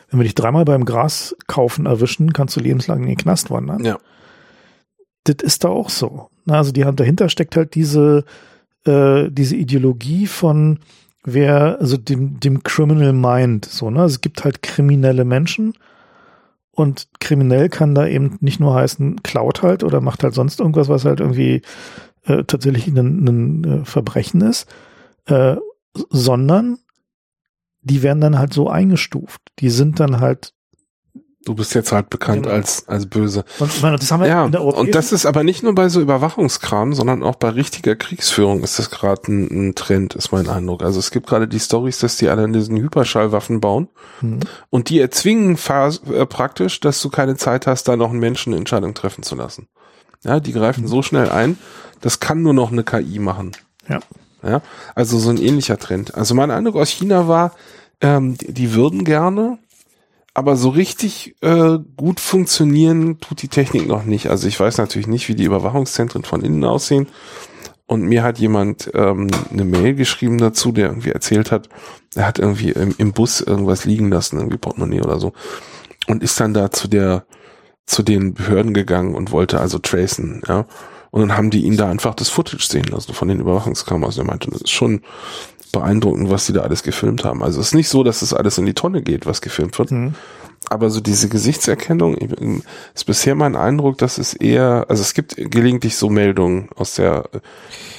wenn 0.09 0.21
wir 0.21 0.25
dich 0.25 0.35
dreimal 0.35 0.65
beim 0.65 0.85
Gras 0.85 1.37
kaufen 1.47 1.87
erwischen, 1.87 2.33
kannst 2.33 2.57
du 2.57 2.61
lebenslang 2.61 3.01
in 3.03 3.09
den 3.09 3.17
Knast 3.17 3.51
wandern. 3.51 3.85
Ja. 3.85 3.99
Das 5.25 5.37
ist 5.43 5.65
da 5.65 5.69
auch 5.69 5.91
so. 5.91 6.29
Also 6.49 6.73
die 6.73 6.81
dahinter 6.81 7.29
steckt 7.29 7.57
halt 7.57 7.75
diese 7.75 8.25
äh, 8.85 9.31
diese 9.31 9.57
Ideologie 9.57 10.27
von 10.27 10.79
wer 11.25 11.79
also 11.81 11.97
dem 11.97 12.41
dem 12.41 12.63
Criminal 12.63 13.13
Mind 13.13 13.67
so 13.67 13.91
ne. 13.91 14.01
Also 14.01 14.15
es 14.15 14.21
gibt 14.21 14.45
halt 14.45 14.63
kriminelle 14.63 15.25
Menschen 15.25 15.75
und 16.73 17.09
kriminell 17.21 17.69
kann 17.69 17.95
da 17.95 18.07
eben 18.07 18.39
nicht 18.41 18.61
nur 18.61 18.75
heißen 18.75 19.23
klaut 19.23 19.63
halt 19.63 19.85
oder 19.85 20.01
macht 20.01 20.23
halt 20.23 20.35
sonst 20.35 20.61
irgendwas, 20.61 20.89
was 20.89 21.05
halt 21.05 21.21
irgendwie 21.21 21.63
äh, 22.25 22.45
tatsächlich 22.45 22.87
ein, 22.87 22.97
ein 22.97 23.65
äh, 23.65 23.85
Verbrechen 23.85 24.41
ist, 24.41 24.67
äh, 25.27 25.57
sondern 26.09 26.79
die 27.83 28.03
werden 28.03 28.21
dann 28.21 28.39
halt 28.39 28.53
so 28.53 28.69
eingestuft. 28.69 29.41
Die 29.59 29.71
sind 29.71 30.01
dann 30.01 30.21
halt 30.21 30.53
Du 31.47 31.55
bist 31.55 31.75
jetzt 31.75 31.91
halt 31.91 32.11
bekannt 32.11 32.43
Genau. 32.43 32.55
als, 32.55 32.87
als 32.87 33.07
böse. 33.07 33.47
und 33.61 33.81
meine, 33.81 33.97
das 33.97 34.11
haben 34.13 34.21
wir 34.21 34.29
Ja, 34.29 34.45
in 34.45 34.53
der 34.53 34.63
und 34.63 34.95
das 34.95 35.11
ist 35.11 35.25
aber 35.25 35.43
nicht 35.43 35.63
nur 35.63 35.75
bei 35.75 35.89
so 35.89 35.99
Überwachungskram, 36.03 36.93
sondern 36.93 37.23
auch 37.23 37.37
bei 37.37 37.49
richtiger 37.49 37.97
Kriegsführung 37.97 38.63
ist 38.63 38.79
das 38.79 38.91
gerade 38.91 39.23
ein, 39.33 39.71
ein 39.71 39.75
Trend, 39.75 40.15
ist 40.15 40.33
mein 40.33 40.47
Eindruck. 40.51 40.83
Also 40.83 40.99
es 40.99 41.11
gibt 41.11 41.27
gerade 41.27 41.49
die 41.49 41.59
Stories, 41.59 41.99
dass 41.99 42.19
die 42.19 42.29
alle 42.29 42.45
in 42.45 42.53
diesen 42.53 42.77
Hyperschallwaffen 42.77 43.61
bauen 43.61 43.89
Mhm. 44.21 44.41
und 44.69 44.91
die 44.91 45.01
erzwingen 45.01 45.57
äh, 45.57 46.27
praktisch, 46.27 46.79
dass 46.81 47.01
du 47.01 47.09
keine 47.09 47.37
Zeit 47.37 47.67
hast, 47.67 47.89
da 47.89 47.97
noch 47.97 48.11
einen 48.11 48.21
Menschen 48.21 48.53
eine 48.53 48.59
Entscheidung 48.59 48.93
treffen 48.93 49.23
zu 49.23 49.35
lassen. 49.35 49.69
Ja, 50.23 50.41
die 50.41 50.53
greifen 50.53 50.87
so 50.87 51.01
schnell 51.01 51.31
ein, 51.31 51.57
das 52.03 52.21
kann 52.21 52.43
nur 52.43 52.53
noch 52.53 52.71
eine 52.71 52.85
KI 52.85 53.19
machen. 53.19 53.53
Ja. 53.89 54.01
Ja, 54.43 54.63
also 54.95 55.19
so 55.19 55.31
ein 55.31 55.39
ähnlicher 55.39 55.79
Trend. 55.79 56.15
Also 56.15 56.35
mein 56.35 56.51
Eindruck 56.51 56.77
aus 56.77 56.91
China 56.91 57.29
war, 57.29 57.53
ähm, 58.01 58.39
die, 58.39 58.53
die 58.53 58.75
würden 58.75 59.05
gerne, 59.05 59.59
aber 60.33 60.57
so 60.57 60.71
richtig 60.71 61.37
äh, 61.43 61.79
gut 61.97 62.21
funktionieren 62.21 63.19
tut 63.21 63.43
die 63.43 63.49
Technik 63.49 63.87
noch 63.87 64.05
nicht. 64.05 64.29
Also 64.31 64.49
ich 64.49 64.59
weiß 64.59 64.79
natürlich 64.79 65.09
nicht, 65.09 65.29
wie 65.29 65.35
die 65.35 65.45
Überwachungszentren 65.45 66.25
von 66.25 66.43
innen 66.43 66.65
aussehen. 66.65 67.09
Und 67.87 68.03
mir 68.03 68.23
hat 68.23 68.39
jemand 68.39 68.89
ähm, 68.95 69.29
eine 69.51 69.65
Mail 69.65 69.95
geschrieben 69.95 70.39
dazu, 70.39 70.71
der 70.71 70.87
irgendwie 70.87 71.11
erzählt 71.11 71.51
hat, 71.51 71.69
er 72.15 72.25
hat 72.25 72.39
irgendwie 72.39 72.71
im, 72.71 72.95
im 72.99 73.13
Bus 73.13 73.41
irgendwas 73.41 73.85
liegen 73.85 74.11
lassen, 74.11 74.37
irgendwie 74.37 74.59
Portemonnaie 74.59 75.01
oder 75.01 75.19
so. 75.19 75.33
Und 76.07 76.23
ist 76.23 76.39
dann 76.39 76.55
da 76.55 76.71
zu 76.71 76.87
der, 76.87 77.25
zu 77.87 78.05
den 78.05 78.35
Behörden 78.35 78.75
gegangen 78.75 79.17
und 79.17 79.33
wollte 79.33 79.61
also 79.61 79.79
tracen, 79.79 80.41
ja. 80.47 80.67
Und 81.11 81.21
dann 81.21 81.37
haben 81.37 81.51
die 81.51 81.65
ihn 81.65 81.77
da 81.77 81.91
einfach 81.91 82.15
das 82.15 82.29
Footage 82.29 82.67
sehen 82.67 82.85
lassen 82.85 83.15
von 83.15 83.29
den 83.29 83.41
Überwachungskameras. 83.41 84.17
Und 84.19 84.25
er 84.27 84.31
meinte, 84.31 84.51
das 84.51 84.63
ist 84.63 84.71
schon 84.71 85.01
beeindruckend, 85.73 86.31
was 86.31 86.47
die 86.47 86.53
da 86.53 86.63
alles 86.63 86.83
gefilmt 86.83 87.25
haben. 87.25 87.43
Also 87.43 87.61
es 87.61 87.69
ist 87.69 87.75
nicht 87.75 87.89
so, 87.89 88.03
dass 88.03 88.21
das 88.21 88.35
alles 88.35 88.59
in 88.59 88.67
die 88.67 88.75
Tonne 88.75 89.03
geht, 89.03 89.27
was 89.27 89.41
gefilmt 89.41 89.79
wird. 89.79 89.91
Mhm. 89.91 90.15
Aber 90.69 90.91
so 90.91 91.01
diese 91.01 91.29
Gesichtserkennung 91.29 92.17
ich- 92.21 92.63
ist 92.95 93.05
bisher 93.07 93.35
mein 93.35 93.57
Eindruck, 93.57 93.97
dass 93.99 94.19
es 94.19 94.35
eher, 94.35 94.87
also 94.89 95.01
es 95.01 95.15
gibt 95.15 95.35
gelegentlich 95.37 95.97
so 95.97 96.11
Meldungen 96.11 96.69
aus 96.77 96.95
der, 96.95 97.25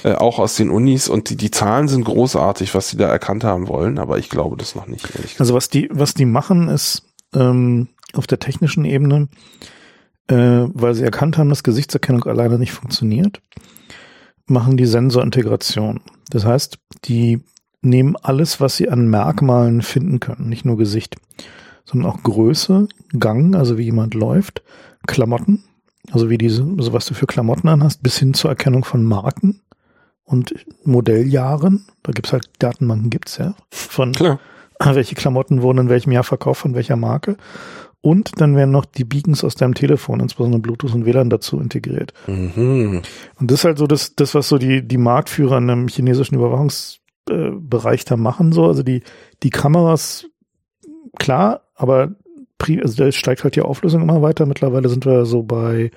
äh, 0.04 0.12
auch 0.12 0.38
aus 0.38 0.54
den 0.56 0.70
Unis 0.70 1.08
und 1.08 1.28
die, 1.28 1.36
die 1.36 1.50
Zahlen 1.50 1.88
sind 1.88 2.04
großartig, 2.04 2.74
was 2.74 2.88
sie 2.88 2.96
da 2.96 3.08
erkannt 3.08 3.42
haben 3.42 3.68
wollen, 3.68 3.98
aber 3.98 4.18
ich 4.18 4.30
glaube 4.30 4.56
das 4.56 4.74
noch 4.74 4.86
nicht. 4.86 5.06
Also 5.38 5.54
was 5.54 5.68
die, 5.70 5.88
was 5.92 6.14
die 6.14 6.24
machen, 6.24 6.68
ist 6.68 7.02
ähm, 7.34 7.88
auf 8.14 8.26
der 8.26 8.38
technischen 8.38 8.84
Ebene, 8.84 9.28
äh, 10.28 10.66
weil 10.72 10.94
sie 10.94 11.04
erkannt 11.04 11.38
haben, 11.38 11.48
dass 11.48 11.62
Gesichtserkennung 11.62 12.24
alleine 12.24 12.58
nicht 12.58 12.72
funktioniert, 12.72 13.40
machen 14.46 14.76
die 14.76 14.86
Sensorintegration. 14.86 16.00
Das 16.30 16.44
heißt, 16.44 16.78
die 17.04 17.42
nehmen 17.82 18.16
alles, 18.16 18.60
was 18.60 18.76
sie 18.76 18.88
an 18.88 19.08
Merkmalen 19.08 19.82
finden 19.82 20.20
können, 20.20 20.48
nicht 20.48 20.64
nur 20.64 20.76
Gesicht, 20.76 21.16
sondern 21.84 22.10
auch 22.10 22.22
Größe, 22.22 22.88
Gang, 23.18 23.56
also 23.56 23.76
wie 23.76 23.84
jemand 23.84 24.14
läuft, 24.14 24.62
Klamotten, 25.06 25.64
also 26.10 26.30
wie 26.30 26.38
diese, 26.38 26.62
also 26.78 26.92
was 26.92 27.06
du 27.06 27.14
für 27.14 27.26
Klamotten 27.26 27.68
anhast, 27.68 28.02
bis 28.02 28.18
hin 28.18 28.34
zur 28.34 28.50
Erkennung 28.50 28.84
von 28.84 29.04
Marken 29.04 29.60
und 30.24 30.54
Modelljahren. 30.84 31.84
Da 32.02 32.12
gibt's 32.12 32.32
halt 32.32 32.50
Datenbanken, 32.58 33.10
gibt's 33.10 33.36
ja 33.38 33.54
von 33.70 34.12
Klar. 34.12 34.38
welche 34.84 35.14
Klamotten 35.14 35.62
wurden 35.62 35.78
in 35.78 35.88
welchem 35.88 36.12
Jahr 36.12 36.24
verkauft, 36.24 36.62
von 36.62 36.74
welcher 36.74 36.96
Marke. 36.96 37.36
Und 38.02 38.40
dann 38.40 38.56
werden 38.56 38.72
noch 38.72 38.84
die 38.84 39.04
Beacons 39.04 39.44
aus 39.44 39.54
deinem 39.54 39.74
Telefon, 39.74 40.18
insbesondere 40.18 40.60
Bluetooth 40.60 40.92
und 40.92 41.06
WLAN 41.06 41.30
dazu 41.30 41.60
integriert. 41.60 42.12
Mhm. 42.26 43.02
Und 43.38 43.50
das 43.50 43.60
ist 43.60 43.64
halt 43.64 43.78
so 43.78 43.86
das, 43.86 44.16
das 44.16 44.34
was 44.34 44.48
so 44.48 44.58
die, 44.58 44.86
die 44.86 44.98
Marktführer 44.98 45.58
in 45.58 45.70
einem 45.70 45.86
chinesischen 45.86 46.34
Überwachungsbereich 46.34 48.04
da 48.04 48.16
machen, 48.16 48.50
so. 48.50 48.66
Also 48.66 48.82
die, 48.82 49.02
die 49.44 49.50
Kameras, 49.50 50.26
klar, 51.16 51.62
aber 51.76 52.16
also 52.82 53.04
da 53.04 53.10
steigt 53.12 53.44
halt 53.44 53.56
die 53.56 53.62
Auflösung 53.62 54.02
immer 54.02 54.20
weiter. 54.20 54.46
Mittlerweile 54.46 54.88
sind 54.88 55.06
wir 55.06 55.24
so 55.24 55.44
bei, 55.44 55.92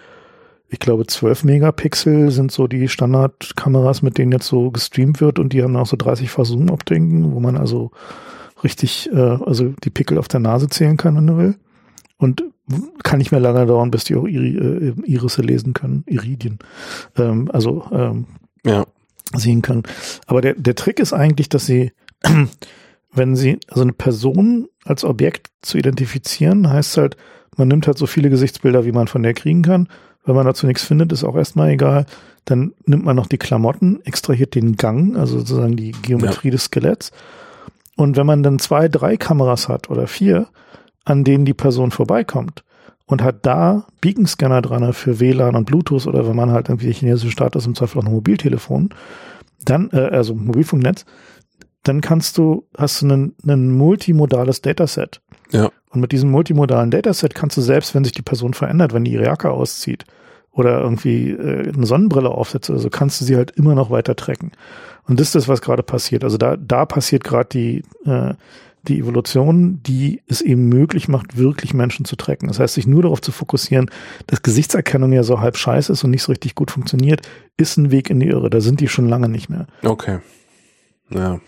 ich 0.68 0.80
glaube, 0.80 1.08
12 1.08 1.44
Megapixel 1.44 2.30
sind 2.30 2.52
so 2.52 2.68
die 2.68 2.88
Standardkameras, 2.88 4.04
mit 4.04 4.18
denen 4.20 4.32
jetzt 4.32 4.48
so 4.48 4.72
gestreamt 4.72 5.22
wird 5.22 5.40
und 5.40 5.54
die 5.54 5.64
haben 5.64 5.76
auch 5.76 5.88
so 5.88 5.98
30-fach 5.98 6.46
Zoom-Optiken, 6.46 7.34
wo 7.34 7.40
man 7.40 7.58
also 7.58 7.92
richtig, 8.64 9.10
äh, 9.12 9.18
also 9.18 9.74
die 9.84 9.90
Pickel 9.90 10.18
auf 10.18 10.28
der 10.28 10.40
Nase 10.40 10.68
zählen 10.68 10.98
kann, 10.98 11.16
wenn 11.16 11.28
du 11.28 11.38
will. 11.38 11.56
Und 12.18 12.44
kann 13.04 13.20
nicht 13.20 13.32
mehr 13.32 13.42
lange 13.42 13.66
dauern, 13.66 13.92
bis 13.92 14.06
die 14.06 14.16
auch 14.16 14.26
Iri, 14.26 14.58
äh, 14.58 14.94
Irisse 15.06 15.42
lesen 15.42 15.74
können, 15.74 16.04
Iridien. 16.08 16.60
Ähm, 17.18 17.50
also 17.52 17.86
ähm, 17.92 18.26
Ja. 18.66 18.86
sehen 19.36 19.62
können. 19.62 19.84
Aber 20.26 20.42
der, 20.42 20.54
der 20.56 20.76
Trick 20.76 21.00
ist 21.00 21.14
eigentlich, 21.14 21.50
dass 21.50 21.66
sie, 21.66 21.92
wenn 23.14 23.36
sie, 23.36 23.60
also 23.68 23.82
eine 23.82 23.94
Person 23.94 24.68
als 24.86 25.04
Objekt 25.04 25.52
zu 25.62 25.78
identifizieren, 25.78 26.70
heißt 26.70 26.98
halt, 26.98 27.18
man 27.58 27.68
nimmt 27.68 27.88
halt 27.88 27.98
so 27.98 28.06
viele 28.08 28.30
Gesichtsbilder, 28.30 28.86
wie 28.86 28.92
man 28.92 29.08
von 29.08 29.24
der 29.24 29.34
kriegen 29.34 29.62
kann. 29.62 29.88
Wenn 30.26 30.36
man 30.36 30.46
dazu 30.46 30.66
nichts 30.66 30.84
findet, 30.84 31.12
ist 31.12 31.24
auch 31.24 31.36
erstmal 31.36 31.70
egal. 31.70 32.06
Dann 32.46 32.74
nimmt 32.86 33.06
man 33.06 33.16
noch 33.16 33.28
die 33.28 33.38
Klamotten, 33.38 34.02
extrahiert 34.06 34.56
den 34.56 34.76
Gang, 34.76 35.16
also 35.18 35.40
sozusagen 35.40 35.76
die 35.76 35.92
Geometrie 35.92 36.50
des 36.52 36.66
Skeletts. 36.66 37.12
Und 37.96 38.18
wenn 38.18 38.26
man 38.26 38.44
dann 38.44 38.60
zwei, 38.60 38.88
drei 38.90 39.18
Kameras 39.18 39.70
hat 39.70 39.90
oder 39.90 40.08
vier, 40.08 40.48
an 41.06 41.24
denen 41.24 41.46
die 41.46 41.54
Person 41.54 41.92
vorbeikommt 41.92 42.64
und 43.06 43.24
hat 43.24 43.46
da 43.46 43.86
Beacon-Scanner 44.02 44.62
dran 44.62 44.92
für 44.94 45.20
WLAN 45.20 45.56
und 45.56 45.66
Bluetooth 45.66 46.08
oder 46.08 46.28
wenn 46.28 46.36
man 46.36 46.52
halt 46.52 46.70
irgendwie 46.70 46.92
chinesische 46.92 47.32
Staat 47.32 47.56
ist, 47.56 47.68
im 47.68 47.76
Zweifel 47.76 48.00
auch 48.00 48.06
ein 48.06 48.12
Mobiltelefon, 48.12 48.90
dann, 49.64 49.90
äh, 49.92 49.98
also 49.98 50.36
Mobilfunknetz, 50.36 51.06
dann 51.84 52.02
kannst 52.02 52.38
du, 52.38 52.68
hast 52.76 53.02
du 53.02 53.08
ein, 53.08 53.36
ein 53.48 53.72
multimodales 53.72 54.62
Dataset. 54.62 55.22
Ja. 55.52 55.70
Und 55.92 56.02
mit 56.02 56.12
diesem 56.12 56.32
multimodalen 56.32 56.90
Dataset 56.90 57.36
kannst 57.36 57.58
du 57.58 57.62
selbst, 57.62 57.94
wenn 57.94 58.04
sich 58.04 58.14
die 58.14 58.24
Person 58.24 58.54
verändert, 58.54 58.94
wenn 58.94 59.06
die 59.06 59.14
ihre 59.14 59.26
Jacke 59.26 59.52
auszieht 59.52 60.06
oder 60.52 60.82
irgendwie 60.82 61.32
äh, 61.32 61.72
eine 61.72 61.86
Sonnenbrille 61.86 62.30
aufsetzt 62.30 62.70
oder 62.72 62.80
so, 62.80 62.90
kannst 62.90 63.22
du 63.22 63.26
sie 63.26 63.36
halt 63.36 63.52
immer 63.52 63.76
noch 63.76 63.92
weiter 63.92 64.16
tracken. 64.16 64.52
Und 65.08 65.20
das 65.20 65.28
ist 65.28 65.36
das, 65.36 65.48
was 65.48 65.62
gerade 65.62 65.84
passiert. 65.84 66.24
Also 66.24 66.38
da, 66.38 66.58
da 66.58 66.86
passiert 66.86 67.24
gerade 67.24 67.50
die, 67.50 67.84
äh, 68.06 68.34
die 68.88 69.00
Evolution, 69.00 69.82
die 69.84 70.22
es 70.28 70.42
eben 70.42 70.70
möglich 70.70 71.08
macht, 71.08 71.38
wirklich 71.38 71.74
Menschen 71.74 72.06
zu 72.06 72.16
tracken. 72.16 72.48
Das 72.48 72.60
heißt, 72.60 72.76
sich 72.76 72.88
nur 72.88 73.04
darauf 73.04 73.22
zu 73.22 73.32
fokussieren, 73.32 73.90
dass 74.28 74.42
Gesichtserkennung 74.42 75.12
ja 75.12 75.24
so 75.24 75.40
halb 75.40 75.58
scheiße 75.58 75.92
ist 75.92 76.04
und 76.04 76.12
nicht 76.12 76.24
so 76.24 76.32
richtig 76.32 76.56
gut 76.56 76.72
funktioniert, 76.72 77.22
ist 77.58 77.78
ein 77.78 77.92
Weg 77.92 78.10
in 78.10 78.20
die 78.20 78.28
Irre. 78.28 78.50
Da 78.50 78.62
sind 78.62 78.80
die 78.80 78.88
schon 78.88 79.08
lange 79.08 79.30
nicht 79.30 79.50
mehr. 79.50 79.68
Okay. 79.84 80.20
Ja. 81.10 81.40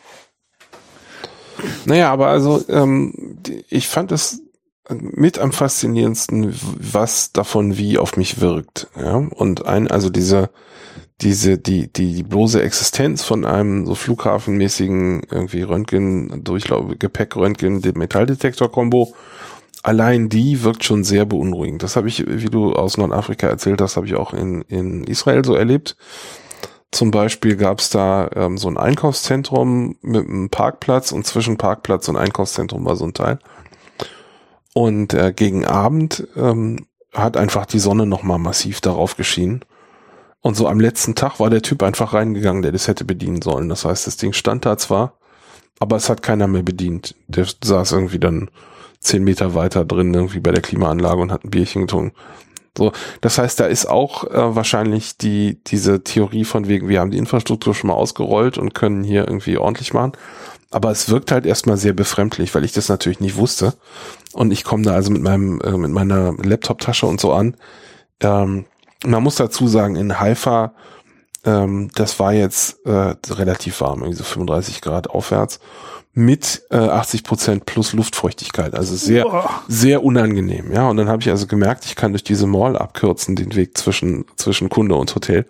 Naja, 1.86 2.12
aber 2.12 2.28
also 2.28 2.64
ähm, 2.70 3.40
ich 3.70 3.88
fand 3.88 4.12
es 4.12 4.42
mit 4.90 5.40
am 5.40 5.52
faszinierendsten, 5.52 6.54
was 6.80 7.34
davon 7.34 7.78
wie 7.78 7.98
auf 7.98 8.16
mich 8.16 8.40
wirkt. 8.40 8.88
Ja, 8.96 9.16
und 9.16 9.66
ein, 9.66 9.90
also 9.90 10.10
diese, 10.10 10.50
diese, 11.22 11.58
die, 11.58 11.92
die, 11.92 12.14
die 12.14 12.24
bloße 12.24 12.62
Existenz 12.62 13.24
von 13.24 13.46
einem 13.46 13.86
so 13.88 13.96
flughafenmäßigen 13.96 15.24
irgendwie 15.32 15.64
Röntgen, 15.64 16.44
Durchlauf, 16.44 16.94
Gepäckröntgen, 17.00 17.82
Metalldetektor-Kombo, 17.96 19.16
allein 19.82 20.30
die 20.30 20.64
wirkt 20.64 20.84
schon 20.84 21.04
sehr 21.04 21.26
beunruhigend. 21.26 21.82
Das 21.82 21.96
habe 21.96 22.08
ich, 22.08 22.24
wie 22.28 22.50
du 22.50 22.74
aus 22.74 22.98
Nordafrika 22.98 23.48
erzählt 23.48 23.82
hast, 23.82 23.98
habe 23.98 24.06
ich 24.06 24.16
auch 24.16 24.34
in, 24.34 24.62
in 24.64 25.04
Israel 25.06 25.44
so 25.44 25.56
erlebt. 25.56 25.98
Zum 26.92 27.12
Beispiel 27.12 27.58
gab 27.58 27.80
es 27.80 27.90
da 27.90 28.30
ähm, 28.36 28.58
so 28.58 28.70
ein 28.70 28.78
Einkaufszentrum 28.78 29.98
mit 30.02 30.28
einem 30.28 30.50
Parkplatz 30.50 31.12
und 31.12 31.26
zwischen 31.26 31.58
Parkplatz 31.58 32.08
und 32.08 32.16
Einkaufszentrum 32.16 32.86
war 32.86 32.96
so 32.96 33.06
ein 33.06 33.14
Teil. 33.14 33.40
Und 34.74 35.14
äh, 35.14 35.34
gegen 35.36 35.66
Abend 35.66 36.28
ähm, 36.36 36.86
hat 37.14 37.36
einfach 37.36 37.66
die 37.66 37.80
Sonne 37.80 38.06
nochmal 38.06 38.40
massiv 38.40 38.80
darauf 38.80 39.18
geschienen. 39.18 39.66
Und 40.48 40.56
so 40.56 40.70
am 40.70 40.80
letzten 40.80 41.14
Tag 41.14 41.42
war 41.42 41.50
der 41.50 41.62
Typ 41.62 41.84
einfach 41.84 42.14
reingegangen, 42.14 42.62
der 42.62 42.72
das 42.72 42.88
hätte 42.88 43.04
bedienen 43.04 43.42
sollen. 43.42 43.68
Das 43.68 43.84
heißt, 43.84 44.08
das 44.08 44.16
Ding 44.16 44.32
stand 44.32 44.66
da 44.66 44.78
zwar, 44.78 45.18
aber 45.78 45.98
es 45.98 46.10
hat 46.10 46.22
keiner 46.22 46.48
mehr 46.48 46.64
bedient. 46.64 47.16
Der 47.28 47.46
saß 47.62 47.92
irgendwie 47.92 48.18
dann 48.18 48.50
zehn 49.02 49.26
Meter 49.26 49.56
weiter 49.56 49.84
drin, 49.84 50.14
irgendwie 50.14 50.40
bei 50.40 50.52
der 50.52 50.62
Klimaanlage 50.62 51.20
und 51.20 51.34
hat 51.34 51.44
ein 51.44 51.50
Bierchen 51.50 51.82
getrunken. 51.82 52.16
So, 52.78 52.94
das 53.20 53.38
heißt, 53.38 53.60
da 53.60 53.66
ist 53.66 53.88
auch 53.88 54.24
äh, 54.24 54.56
wahrscheinlich 54.56 55.18
die 55.18 55.62
diese 55.68 56.06
Theorie 56.06 56.46
von 56.46 56.70
wegen, 56.70 56.88
wir 56.88 57.02
haben 57.02 57.12
die 57.12 57.18
Infrastruktur 57.18 57.76
schon 57.76 57.90
mal 57.90 57.96
ausgerollt 57.96 58.58
und 58.58 58.74
können 58.74 59.04
hier 59.04 59.28
irgendwie 59.28 59.58
ordentlich 59.58 59.94
machen. 59.94 60.14
Aber 60.72 60.92
es 60.92 61.10
wirkt 61.10 61.34
halt 61.34 61.46
erstmal 61.46 61.76
sehr 61.76 61.92
befremdlich, 61.92 62.56
weil 62.56 62.64
ich 62.64 62.72
das 62.72 62.88
natürlich 62.88 63.20
nicht 63.20 63.36
wusste. 63.36 63.74
Und 64.32 64.52
ich 64.52 64.64
komme 64.64 64.84
da 64.84 64.94
also 64.94 65.12
mit 65.12 65.24
meinem, 65.24 65.60
äh, 65.60 65.76
mit 65.76 65.92
meiner 65.92 66.36
Laptop-Tasche 66.42 67.06
und 67.06 67.20
so 67.20 67.34
an. 67.34 67.58
Ähm, 68.22 68.64
man 69.06 69.24
muss 69.24 69.36
dazu 69.36 69.68
sagen, 69.68 69.96
in 69.96 70.20
Haifa, 70.20 70.74
ähm, 71.46 71.90
das 71.96 72.20
war 72.20 72.34
jetzt 72.34 72.86
äh, 72.86 73.16
relativ 73.30 73.82
warm, 73.82 74.00
irgendwie 74.00 74.18
so 74.18 74.24
35 74.24 74.82
Grad 74.82 75.10
aufwärts 75.10 75.60
mit 76.18 76.64
äh, 76.72 76.78
80 76.78 77.24
Prozent 77.24 77.66
plus 77.68 77.94
Luftfeuchtigkeit. 77.94 78.74
Also 78.74 78.96
sehr, 78.96 79.22
Boah. 79.26 79.62
sehr 79.68 80.04
unangenehm. 80.04 80.72
Ja, 80.74 80.90
und 80.90 80.98
dann 80.98 81.10
habe 81.10 81.22
ich 81.22 81.30
also 81.30 81.46
gemerkt, 81.46 81.86
ich 81.86 81.96
kann 81.96 82.12
durch 82.12 82.24
diese 82.24 82.48
Mall 82.48 82.76
abkürzen, 82.76 83.36
den 83.36 83.56
Weg 83.56 83.78
zwischen, 83.78 84.26
zwischen 84.36 84.68
Kunde 84.70 84.96
und 84.96 85.14
Hotel. 85.14 85.46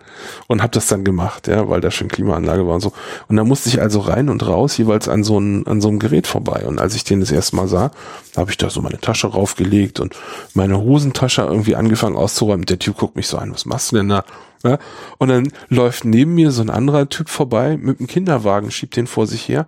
Und 0.46 0.60
habe 0.60 0.70
das 0.72 0.86
dann 0.86 1.04
gemacht, 1.04 1.48
ja, 1.48 1.70
weil 1.70 1.80
da 1.80 1.90
schön 1.90 2.08
Klimaanlage 2.08 2.66
war 2.66 2.74
und 2.74 2.82
so. 2.82 2.92
Und 3.28 3.36
dann 3.36 3.48
musste 3.48 3.70
ich 3.70 3.80
also 3.80 4.00
rein 4.00 4.28
und 4.28 4.46
raus, 4.46 4.76
jeweils 4.76 5.08
an 5.08 5.24
so, 5.24 5.40
ein, 5.40 5.66
an 5.66 5.80
so 5.80 5.88
einem 5.88 5.98
Gerät 5.98 6.26
vorbei. 6.26 6.66
Und 6.66 6.78
als 6.78 6.94
ich 6.94 7.02
den 7.02 7.20
das 7.20 7.30
erste 7.30 7.56
Mal 7.56 7.66
sah, 7.66 7.90
habe 8.36 8.50
ich 8.50 8.58
da 8.58 8.68
so 8.68 8.82
meine 8.82 9.00
Tasche 9.00 9.28
raufgelegt 9.28 10.00
und 10.00 10.16
meine 10.52 10.78
Hosentasche 10.78 11.40
irgendwie 11.40 11.76
angefangen 11.76 12.16
auszuräumen. 12.16 12.66
Der 12.66 12.78
Typ 12.78 12.98
guckt 12.98 13.16
mich 13.16 13.26
so 13.26 13.38
an, 13.38 13.54
was 13.54 13.64
machst 13.64 13.92
du 13.92 13.96
denn 13.96 14.10
da? 14.10 14.22
Ja? 14.62 14.78
Und 15.16 15.28
dann 15.28 15.48
läuft 15.70 16.04
neben 16.04 16.34
mir 16.34 16.50
so 16.50 16.60
ein 16.60 16.68
anderer 16.68 17.08
Typ 17.08 17.30
vorbei 17.30 17.78
mit 17.78 18.00
einem 18.00 18.06
Kinderwagen, 18.06 18.70
schiebt 18.70 18.96
den 18.96 19.06
vor 19.06 19.26
sich 19.26 19.48
her 19.48 19.66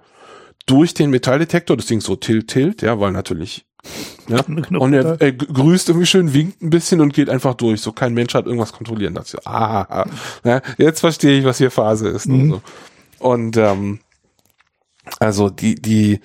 durch 0.70 0.94
den 0.94 1.10
Metalldetektor, 1.10 1.76
das 1.76 1.86
Ding 1.86 2.00
so 2.00 2.14
tilt, 2.14 2.48
tilt, 2.48 2.82
ja, 2.82 3.00
weil 3.00 3.10
natürlich, 3.10 3.66
ja, 4.28 4.40
und 4.78 4.92
er, 4.92 5.20
er 5.20 5.32
grüßt 5.32 5.88
irgendwie 5.88 6.06
schön, 6.06 6.32
winkt 6.32 6.62
ein 6.62 6.70
bisschen 6.70 7.00
und 7.00 7.12
geht 7.12 7.28
einfach 7.28 7.54
durch, 7.54 7.80
so 7.80 7.90
kein 7.90 8.14
Mensch 8.14 8.34
hat 8.34 8.46
irgendwas 8.46 8.72
kontrollieren. 8.72 9.14
Das, 9.14 9.34
ah, 9.44 9.82
ah, 9.82 10.06
ja, 10.44 10.62
jetzt 10.78 11.00
verstehe 11.00 11.40
ich, 11.40 11.44
was 11.44 11.58
hier 11.58 11.72
Phase 11.72 12.08
ist. 12.08 12.28
Mhm. 12.28 12.40
Und, 12.40 12.50
so. 12.50 12.62
und 13.18 13.56
ähm, 13.56 13.98
also 15.18 15.50
die, 15.50 15.74
die, 15.74 16.20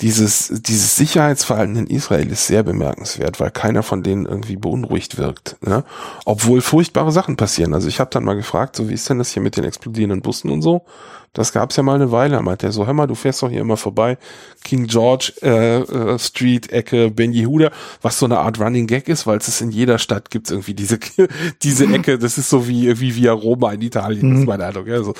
dieses, 0.00 0.48
dieses 0.62 0.96
Sicherheitsverhalten 0.96 1.76
in 1.76 1.86
Israel 1.86 2.30
ist 2.30 2.46
sehr 2.46 2.62
bemerkenswert, 2.62 3.38
weil 3.40 3.50
keiner 3.50 3.82
von 3.82 4.02
denen 4.02 4.26
irgendwie 4.26 4.56
beunruhigt 4.56 5.18
wirkt. 5.18 5.56
Ne? 5.60 5.84
Obwohl 6.24 6.60
furchtbare 6.60 7.12
Sachen 7.12 7.36
passieren. 7.36 7.74
Also 7.74 7.88
ich 7.88 8.00
habe 8.00 8.10
dann 8.10 8.24
mal 8.24 8.36
gefragt, 8.36 8.76
so 8.76 8.88
wie 8.88 8.94
ist 8.94 9.08
denn 9.10 9.18
das 9.18 9.32
hier 9.32 9.42
mit 9.42 9.56
den 9.56 9.64
explodierenden 9.64 10.22
Bussen 10.22 10.50
und 10.50 10.62
so? 10.62 10.84
Das 11.32 11.52
gab's 11.52 11.76
ja 11.76 11.84
mal 11.84 11.94
eine 11.94 12.10
Weile. 12.10 12.36
Er 12.36 12.42
meinte 12.42 12.66
er 12.66 12.72
so, 12.72 12.86
hör 12.86 12.92
mal, 12.92 13.06
du 13.06 13.14
fährst 13.14 13.42
doch 13.42 13.50
hier 13.50 13.60
immer 13.60 13.76
vorbei. 13.76 14.18
King 14.64 14.88
George 14.88 15.32
äh, 15.42 15.78
äh, 15.78 16.18
Street, 16.18 16.72
Ecke 16.72 17.10
Ben 17.10 17.32
Yehuda, 17.32 17.70
was 18.02 18.18
so 18.18 18.26
eine 18.26 18.38
Art 18.38 18.58
Running 18.58 18.88
Gag 18.88 19.08
ist, 19.08 19.28
weil 19.28 19.38
es 19.38 19.60
in 19.60 19.70
jeder 19.70 19.98
Stadt 19.98 20.30
gibt's 20.30 20.50
irgendwie 20.50 20.74
diese 20.74 20.98
diese 21.62 21.86
Ecke. 21.86 22.18
Das 22.18 22.36
ist 22.36 22.50
so 22.50 22.66
wie 22.66 22.98
wie 22.98 23.14
via 23.14 23.32
Roma 23.32 23.72
in 23.72 23.82
Italien, 23.82 24.30
das 24.30 24.38
ist 24.38 24.40
mhm. 24.40 24.48
meine 24.48 24.64
Eindruck. 24.64 24.88
Also, 24.88 25.14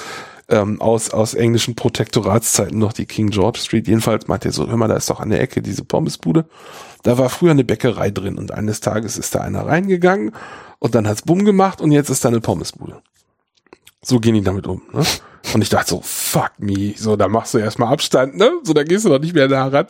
ähm, 0.50 0.80
aus, 0.80 1.10
aus 1.10 1.34
englischen 1.34 1.74
Protektoratszeiten 1.74 2.78
noch 2.78 2.92
die 2.92 3.06
King 3.06 3.30
George 3.30 3.58
Street. 3.58 3.88
Jedenfalls 3.88 4.28
meinte 4.28 4.48
er 4.48 4.52
so, 4.52 4.68
hör 4.68 4.76
mal, 4.76 4.88
da 4.88 4.96
ist 4.96 5.10
doch 5.10 5.20
an 5.20 5.30
der 5.30 5.40
Ecke 5.40 5.62
diese 5.62 5.84
Pommesbude. 5.84 6.46
Da 7.02 7.18
war 7.18 7.30
früher 7.30 7.52
eine 7.52 7.64
Bäckerei 7.64 8.10
drin 8.10 8.36
und 8.38 8.52
eines 8.52 8.80
Tages 8.80 9.16
ist 9.16 9.34
da 9.34 9.40
einer 9.40 9.66
reingegangen 9.66 10.32
und 10.78 10.94
dann 10.94 11.08
hat's 11.08 11.22
Bumm 11.22 11.44
gemacht 11.44 11.80
und 11.80 11.92
jetzt 11.92 12.10
ist 12.10 12.24
da 12.24 12.28
eine 12.28 12.40
Pommesbude. 12.40 13.00
So 14.02 14.18
gehen 14.18 14.34
die 14.34 14.42
damit 14.42 14.66
um. 14.66 14.82
Ne? 14.92 15.02
Und 15.54 15.62
ich 15.62 15.68
dachte 15.68 15.90
so, 15.90 16.00
fuck 16.02 16.52
me, 16.58 16.94
so, 16.96 17.16
da 17.16 17.28
machst 17.28 17.54
du 17.54 17.58
erstmal 17.58 17.92
Abstand, 17.92 18.36
ne? 18.36 18.50
So, 18.62 18.72
da 18.72 18.82
gehst 18.82 19.04
du 19.04 19.08
doch 19.08 19.18
nicht 19.18 19.34
mehr 19.34 19.48
nah 19.48 19.68
ran. 19.68 19.86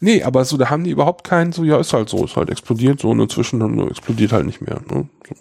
Nee, 0.00 0.22
aber 0.22 0.44
so, 0.44 0.56
da 0.56 0.70
haben 0.70 0.84
die 0.84 0.90
überhaupt 0.90 1.24
keinen, 1.24 1.52
so, 1.52 1.64
ja, 1.64 1.78
ist 1.78 1.92
halt 1.92 2.08
so, 2.08 2.24
ist 2.24 2.36
halt 2.36 2.50
explodiert, 2.50 3.00
so, 3.00 3.10
und 3.10 3.20
inzwischen 3.20 3.60
dann 3.60 3.78
explodiert 3.88 4.32
halt 4.32 4.46
nicht 4.46 4.60
mehr. 4.60 4.80
Ne? 4.90 5.08
So. 5.28 5.34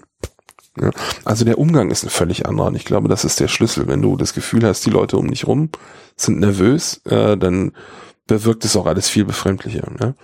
Ja. 0.81 0.91
Also 1.25 1.45
der 1.45 1.57
Umgang 1.57 1.91
ist 1.91 2.03
ein 2.03 2.09
völlig 2.09 2.45
anderer 2.45 2.67
und 2.67 2.75
ich 2.75 2.85
glaube, 2.85 3.07
das 3.07 3.25
ist 3.25 3.39
der 3.39 3.47
Schlüssel. 3.47 3.87
Wenn 3.87 4.01
du 4.01 4.15
das 4.15 4.33
Gefühl 4.33 4.63
hast, 4.63 4.85
die 4.85 4.89
Leute 4.89 5.17
um 5.17 5.29
dich 5.29 5.47
rum 5.47 5.69
sind 6.15 6.39
nervös, 6.39 7.01
äh, 7.05 7.37
dann 7.37 7.73
bewirkt 8.27 8.65
es 8.65 8.75
auch 8.75 8.85
alles 8.85 9.09
viel 9.09 9.25
befremdlicher. 9.25 9.89
Ne? 9.99 10.15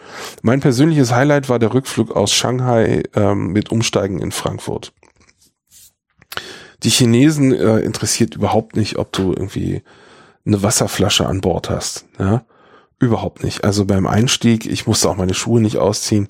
Mein 0.41 0.59
persönliches 0.59 1.13
Highlight 1.13 1.49
war 1.49 1.59
der 1.59 1.73
Rückflug 1.73 2.11
aus 2.11 2.31
Shanghai 2.33 3.03
ähm, 3.15 3.47
mit 3.47 3.71
Umsteigen 3.71 4.19
in 4.19 4.31
Frankfurt. 4.31 4.93
Die 6.83 6.89
Chinesen 6.89 7.53
äh, 7.53 7.79
interessiert 7.79 8.35
überhaupt 8.35 8.75
nicht, 8.75 8.97
ob 8.97 9.13
du 9.13 9.31
irgendwie 9.31 9.83
eine 10.45 10.61
Wasserflasche 10.61 11.25
an 11.25 11.41
Bord 11.41 11.69
hast. 11.69 12.05
Ja? 12.19 12.45
Überhaupt 12.99 13.43
nicht. 13.43 13.63
Also 13.63 13.85
beim 13.85 14.05
Einstieg, 14.05 14.65
ich 14.65 14.85
musste 14.85 15.09
auch 15.09 15.15
meine 15.15 15.33
Schuhe 15.33 15.61
nicht 15.61 15.77
ausziehen. 15.77 16.29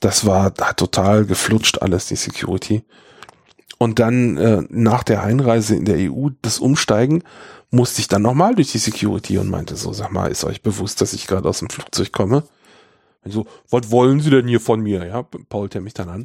Das 0.00 0.26
war 0.26 0.52
hat 0.60 0.76
total 0.76 1.24
geflutscht 1.24 1.80
alles, 1.80 2.06
die 2.06 2.16
Security. 2.16 2.82
Und 3.78 3.98
dann 3.98 4.36
äh, 4.36 4.62
nach 4.70 5.02
der 5.02 5.22
Einreise 5.22 5.74
in 5.74 5.84
der 5.84 5.96
EU, 6.10 6.28
das 6.42 6.58
Umsteigen, 6.58 7.22
musste 7.70 8.00
ich 8.00 8.08
dann 8.08 8.22
nochmal 8.22 8.54
durch 8.54 8.72
die 8.72 8.78
Security 8.78 9.38
und 9.38 9.50
meinte 9.50 9.76
so, 9.76 9.92
sag 9.92 10.12
mal, 10.12 10.30
ist 10.30 10.44
euch 10.44 10.62
bewusst, 10.62 11.00
dass 11.00 11.12
ich 11.12 11.26
gerade 11.26 11.48
aus 11.48 11.58
dem 11.58 11.70
Flugzeug 11.70 12.12
komme? 12.12 12.44
Und 13.24 13.32
so, 13.32 13.46
was 13.70 13.90
wollen 13.90 14.20
Sie 14.20 14.30
denn 14.30 14.46
hier 14.46 14.60
von 14.60 14.80
mir? 14.80 15.04
Ja, 15.06 15.22
Paul 15.22 15.68
der 15.68 15.80
mich 15.80 15.94
dann 15.94 16.08
an. 16.08 16.24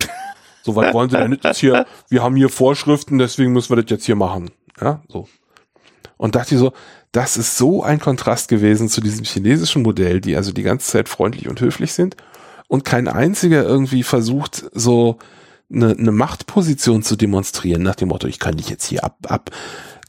So, 0.61 0.75
was 0.75 0.93
wollen 0.93 1.09
Sie 1.09 1.15
denn 1.15 1.39
jetzt 1.41 1.57
hier? 1.59 1.85
Wir 2.09 2.21
haben 2.21 2.35
hier 2.35 2.49
Vorschriften, 2.49 3.17
deswegen 3.17 3.53
müssen 3.53 3.71
wir 3.71 3.81
das 3.81 3.89
jetzt 3.89 4.05
hier 4.05 4.17
machen. 4.17 4.51
Ja, 4.81 5.01
so. 5.07 5.27
Und 6.17 6.35
dachte 6.35 6.55
ich 6.55 6.59
so, 6.59 6.73
das 7.13 7.37
ist 7.37 7.57
so 7.57 7.81
ein 7.81 7.99
Kontrast 7.99 8.49
gewesen 8.49 8.89
zu 8.89 8.99
diesem 8.99 9.23
chinesischen 9.23 9.81
Modell, 9.81 10.19
die 10.19 10.35
also 10.35 10.51
die 10.51 10.63
ganze 10.63 10.91
Zeit 10.91 11.07
freundlich 11.07 11.47
und 11.47 11.61
höflich 11.61 11.93
sind 11.93 12.17
und 12.67 12.83
kein 12.83 13.07
einziger 13.07 13.63
irgendwie 13.63 14.03
versucht, 14.03 14.65
so 14.73 15.17
eine, 15.73 15.91
eine 15.91 16.11
Machtposition 16.11 17.03
zu 17.03 17.15
demonstrieren, 17.15 17.83
nach 17.83 17.95
dem 17.95 18.09
Motto, 18.09 18.27
ich 18.27 18.39
kann 18.39 18.57
dich 18.57 18.69
jetzt 18.69 18.85
hier 18.85 19.03
ab, 19.03 19.17
ab. 19.27 19.51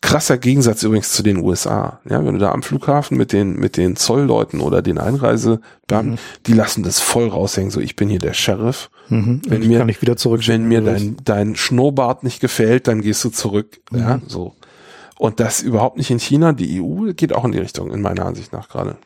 Krasser 0.03 0.39
Gegensatz 0.39 0.83
übrigens 0.83 1.13
zu 1.13 1.23
den 1.23 1.39
USA. 1.39 2.01
Ja, 2.09 2.25
wenn 2.25 2.33
du 2.33 2.41
da 2.41 2.53
am 2.53 2.63
Flughafen 2.63 3.19
mit 3.19 3.33
den, 3.33 3.57
mit 3.57 3.77
den 3.77 3.97
Zollleuten 3.97 4.61
oder 4.61 4.81
den 4.81 4.97
Einreisebeamten, 4.97 6.13
mhm. 6.13 6.19
die 6.47 6.55
lassen 6.55 6.83
das 6.83 7.01
voll 7.01 7.29
raushängen, 7.29 7.71
so 7.71 7.81
ich 7.81 7.97
bin 7.97 8.09
hier 8.09 8.19
der 8.19 8.33
Sheriff. 8.33 8.91
Mhm. 9.11 9.43
Wenn 9.47 9.67
mir, 9.67 9.79
kann 9.79 9.91
ich 9.91 10.01
wieder 10.01 10.17
zurück. 10.17 10.41
Wenn 10.47 10.69
mir 10.69 10.81
dein, 10.81 11.17
dein 11.23 11.55
Schnurrbart 11.55 12.25
nicht 12.25 12.41
gefällt, 12.41 12.89
dann 12.89 13.03
gehst 13.03 13.23
du 13.25 13.29
zurück. 13.29 13.81
Mhm. 13.91 13.99
Ja, 13.99 14.21
so. 14.27 14.55
Und 15.19 15.39
das 15.39 15.61
überhaupt 15.61 15.99
nicht 15.99 16.11
in 16.11 16.19
China. 16.19 16.55
Die 16.55 16.81
EU 16.81 17.13
geht 17.13 17.35
auch 17.35 17.45
in 17.45 17.53
die 17.53 17.59
Richtung, 17.59 17.91
in 17.91 18.01
meiner 18.01 18.25
Ansicht 18.25 18.55
nach 18.55 18.71
gerade. 18.71 18.97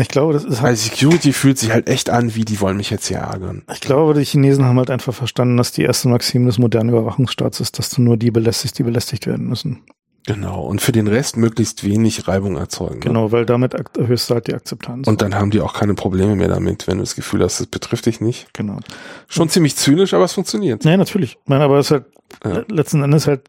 Ich 0.00 0.08
glaube, 0.08 0.32
das 0.32 0.44
ist 0.44 0.60
halt. 0.60 0.70
Also 0.70 0.88
Security 0.88 1.32
fühlt 1.32 1.58
sich 1.58 1.72
halt 1.72 1.88
echt 1.88 2.10
an, 2.10 2.34
wie 2.34 2.44
die 2.44 2.60
wollen 2.60 2.76
mich 2.76 2.90
jetzt 2.90 3.08
hier 3.08 3.18
ärgern. 3.18 3.62
Ich 3.72 3.80
glaube, 3.80 4.14
die 4.14 4.24
Chinesen 4.24 4.64
haben 4.64 4.78
halt 4.78 4.90
einfach 4.90 5.14
verstanden, 5.14 5.56
dass 5.56 5.72
die 5.72 5.82
erste 5.82 6.08
Maxime 6.08 6.46
des 6.46 6.58
modernen 6.58 6.90
Überwachungsstaats 6.90 7.60
ist, 7.60 7.78
dass 7.78 7.90
du 7.90 8.02
nur 8.02 8.16
die 8.16 8.30
belästigst, 8.30 8.78
die 8.78 8.82
belästigt 8.82 9.26
werden 9.26 9.46
müssen. 9.46 9.82
Genau. 10.28 10.60
Und 10.60 10.82
für 10.82 10.92
den 10.92 11.06
Rest 11.06 11.38
möglichst 11.38 11.84
wenig 11.84 12.28
Reibung 12.28 12.56
erzeugen. 12.56 12.96
Ne? 12.96 13.00
Genau, 13.00 13.24
ne? 13.24 13.32
weil 13.32 13.46
damit 13.46 13.72
erhöhst 13.72 14.28
du 14.28 14.34
halt 14.34 14.46
die 14.46 14.54
Akzeptanz. 14.54 15.08
Und 15.08 15.22
dann 15.22 15.34
haben 15.34 15.50
die 15.50 15.62
auch 15.62 15.72
keine 15.72 15.94
Probleme 15.94 16.36
mehr 16.36 16.48
damit, 16.48 16.86
wenn 16.86 16.98
du 16.98 17.02
das 17.02 17.14
Gefühl 17.14 17.42
hast, 17.42 17.60
es 17.60 17.66
betrifft 17.66 18.04
dich 18.04 18.20
nicht. 18.20 18.52
Genau. 18.52 18.78
Schon 19.26 19.44
Und 19.44 19.52
ziemlich 19.52 19.76
zynisch, 19.76 20.12
aber 20.12 20.24
es 20.24 20.34
funktioniert. 20.34 20.84
Ja, 20.84 20.98
natürlich. 20.98 21.38
Nein, 21.46 21.62
aber 21.62 21.78
es 21.78 21.86
ist 21.86 21.92
halt, 21.92 22.04
ja. 22.44 22.62
letzten 22.68 23.02
Endes 23.02 23.26
halt, 23.26 23.48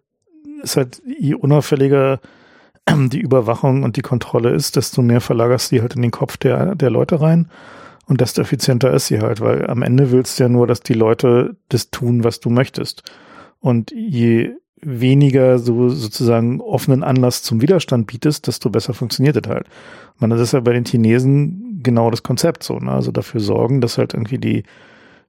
ist 0.64 0.78
halt, 0.78 1.02
je 1.06 1.34
unauffälliger 1.34 2.22
die 3.10 3.20
Überwachung 3.20 3.84
und 3.84 3.98
die 3.98 4.02
Kontrolle 4.02 4.52
ist, 4.52 4.76
desto 4.76 5.02
mehr 5.02 5.22
verlagerst 5.22 5.72
du 5.72 5.76
die 5.76 5.82
halt 5.82 5.96
in 5.96 6.02
den 6.02 6.12
Kopf 6.12 6.38
der, 6.38 6.76
der 6.76 6.90
Leute 6.90 7.22
rein 7.22 7.50
und 8.10 8.22
desto 8.22 8.42
effizienter 8.42 8.92
ist 8.92 9.08
sie 9.08 9.20
halt, 9.20 9.40
weil 9.40 9.68
am 9.68 9.84
Ende 9.84 10.12
willst 10.12 10.40
du 10.40 10.44
ja 10.44 10.50
nur, 10.50 10.66
dass 10.66 10.82
die 10.82 10.94
Leute 10.94 11.56
das 11.70 11.92
tun, 11.92 12.24
was 12.24 12.40
du 12.40 12.50
möchtest. 12.50 13.04
Und 13.60 13.92
je 13.92 14.54
weniger 14.82 15.60
so 15.60 15.90
sozusagen 15.90 16.60
offenen 16.62 17.04
Anlass 17.04 17.44
zum 17.44 17.62
Widerstand 17.62 18.08
bietest, 18.08 18.48
desto 18.48 18.70
besser 18.70 18.94
funktioniert 18.94 19.36
das 19.36 19.52
halt. 19.52 19.68
Man, 20.18 20.32
das 20.32 20.42
ist 20.42 20.54
ja 20.54 20.60
bei 20.62 20.74
den 20.74 20.86
Chinesen 20.86 21.82
genau 21.84 22.10
das 22.10 22.24
Konzept 22.24 22.64
so, 22.64 22.80
ne? 22.80 22.92
Also 22.92 23.12
dafür 23.12 23.42
sorgen, 23.42 23.82
dass 23.82 23.98
halt 23.98 24.14
irgendwie 24.14 24.40
die 24.40 24.64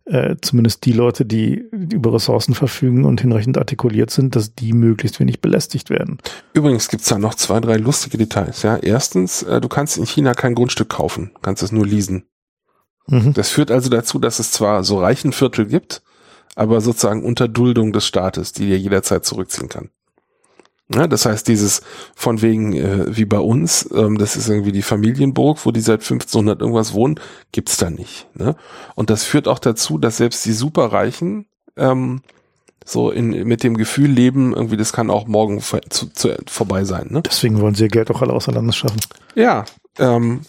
äh, 0.07 0.37
zumindest 0.41 0.85
die 0.87 0.93
Leute, 0.93 1.25
die, 1.25 1.65
die 1.73 1.97
über 1.97 2.13
Ressourcen 2.15 2.55
verfügen 2.55 3.05
und 3.05 3.21
hinreichend 3.21 3.59
artikuliert 3.59 4.11
sind, 4.11 4.35
dass 4.35 4.55
die 4.55 4.73
möglichst 4.73 5.21
wenig 5.21 5.41
belästigt 5.41 5.91
werden. 5.91 6.19
Übrigens 6.53 6.89
gibt's 6.89 7.09
da 7.09 7.19
noch 7.19 7.35
zwei, 7.35 7.61
drei 7.61 7.77
lustige 7.77 8.19
Details. 8.19 8.63
Ja, 8.63 8.77
erstens, 8.77 9.43
äh, 9.43 9.61
du 9.61 9.69
kannst 9.69 9.99
in 9.99 10.07
China 10.07 10.35
kein 10.35 10.55
Grundstück 10.55 10.89
kaufen, 10.89 11.33
kannst 11.43 11.63
es 11.63 11.73
nur 11.73 11.87
leasen. 11.87 12.25
Mhm. 13.07 13.35
Das 13.35 13.51
führt 13.51 13.71
also 13.71 13.89
dazu, 13.89 14.19
dass 14.19 14.39
es 14.39 14.53
zwar 14.53 14.85
so 14.85 15.01
reichen 15.01 15.33
Viertel 15.33 15.67
gibt, 15.67 16.03
aber 16.57 16.81
sozusagen 16.81 17.25
unter 17.25 17.49
Duldung 17.49 17.93
des 17.93 18.07
Staates, 18.07 18.53
die 18.53 18.67
dir 18.67 18.79
jederzeit 18.79 19.25
zurückziehen 19.25 19.69
kann. 19.69 19.91
Ja, 20.93 21.07
das 21.07 21.25
heißt, 21.25 21.47
dieses 21.47 21.83
von 22.17 22.43
wegen 22.43 22.73
äh, 22.73 23.17
wie 23.17 23.25
bei 23.25 23.39
uns, 23.39 23.89
ähm, 23.95 24.19
das 24.19 24.37
ist 24.37 24.49
irgendwie 24.49 24.73
die 24.73 24.83
Familienburg, 24.83 25.65
wo 25.65 25.71
die 25.71 25.81
seit 25.81 26.01
1500 26.01 26.61
irgendwas 26.61 26.93
wohnen, 26.95 27.21
gibt's 27.53 27.77
da 27.77 27.91
nicht. 27.91 28.27
Ne? 28.35 28.57
Und 28.97 29.09
das 29.09 29.23
führt 29.23 29.47
auch 29.47 29.61
dazu, 29.61 29.99
dass 29.99 30.17
selbst 30.17 30.45
die 30.47 30.53
Superreichen 30.53 31.47
ähm, 31.77 32.23
so 32.85 33.11
in, 33.11 33.31
mit 33.47 33.63
dem 33.63 33.77
Gefühl 33.77 34.11
leben, 34.11 34.53
irgendwie 34.53 34.77
das 34.77 34.93
kann 34.93 35.11
auch 35.11 35.29
morgen 35.29 35.61
zu, 35.61 36.07
zu, 36.07 36.37
vorbei 36.49 36.83
sein. 36.83 37.09
Ne? 37.11 37.23
Deswegen 37.23 37.61
wollen 37.61 37.77
sie 37.77 37.85
ihr 37.85 37.89
Geld 37.89 38.11
auch 38.11 38.23
alle 38.23 38.33
außer 38.33 38.51
Landes 38.51 38.77
schaffen. 38.77 39.01
Ja, 39.37 39.65
ähm, 39.99 40.41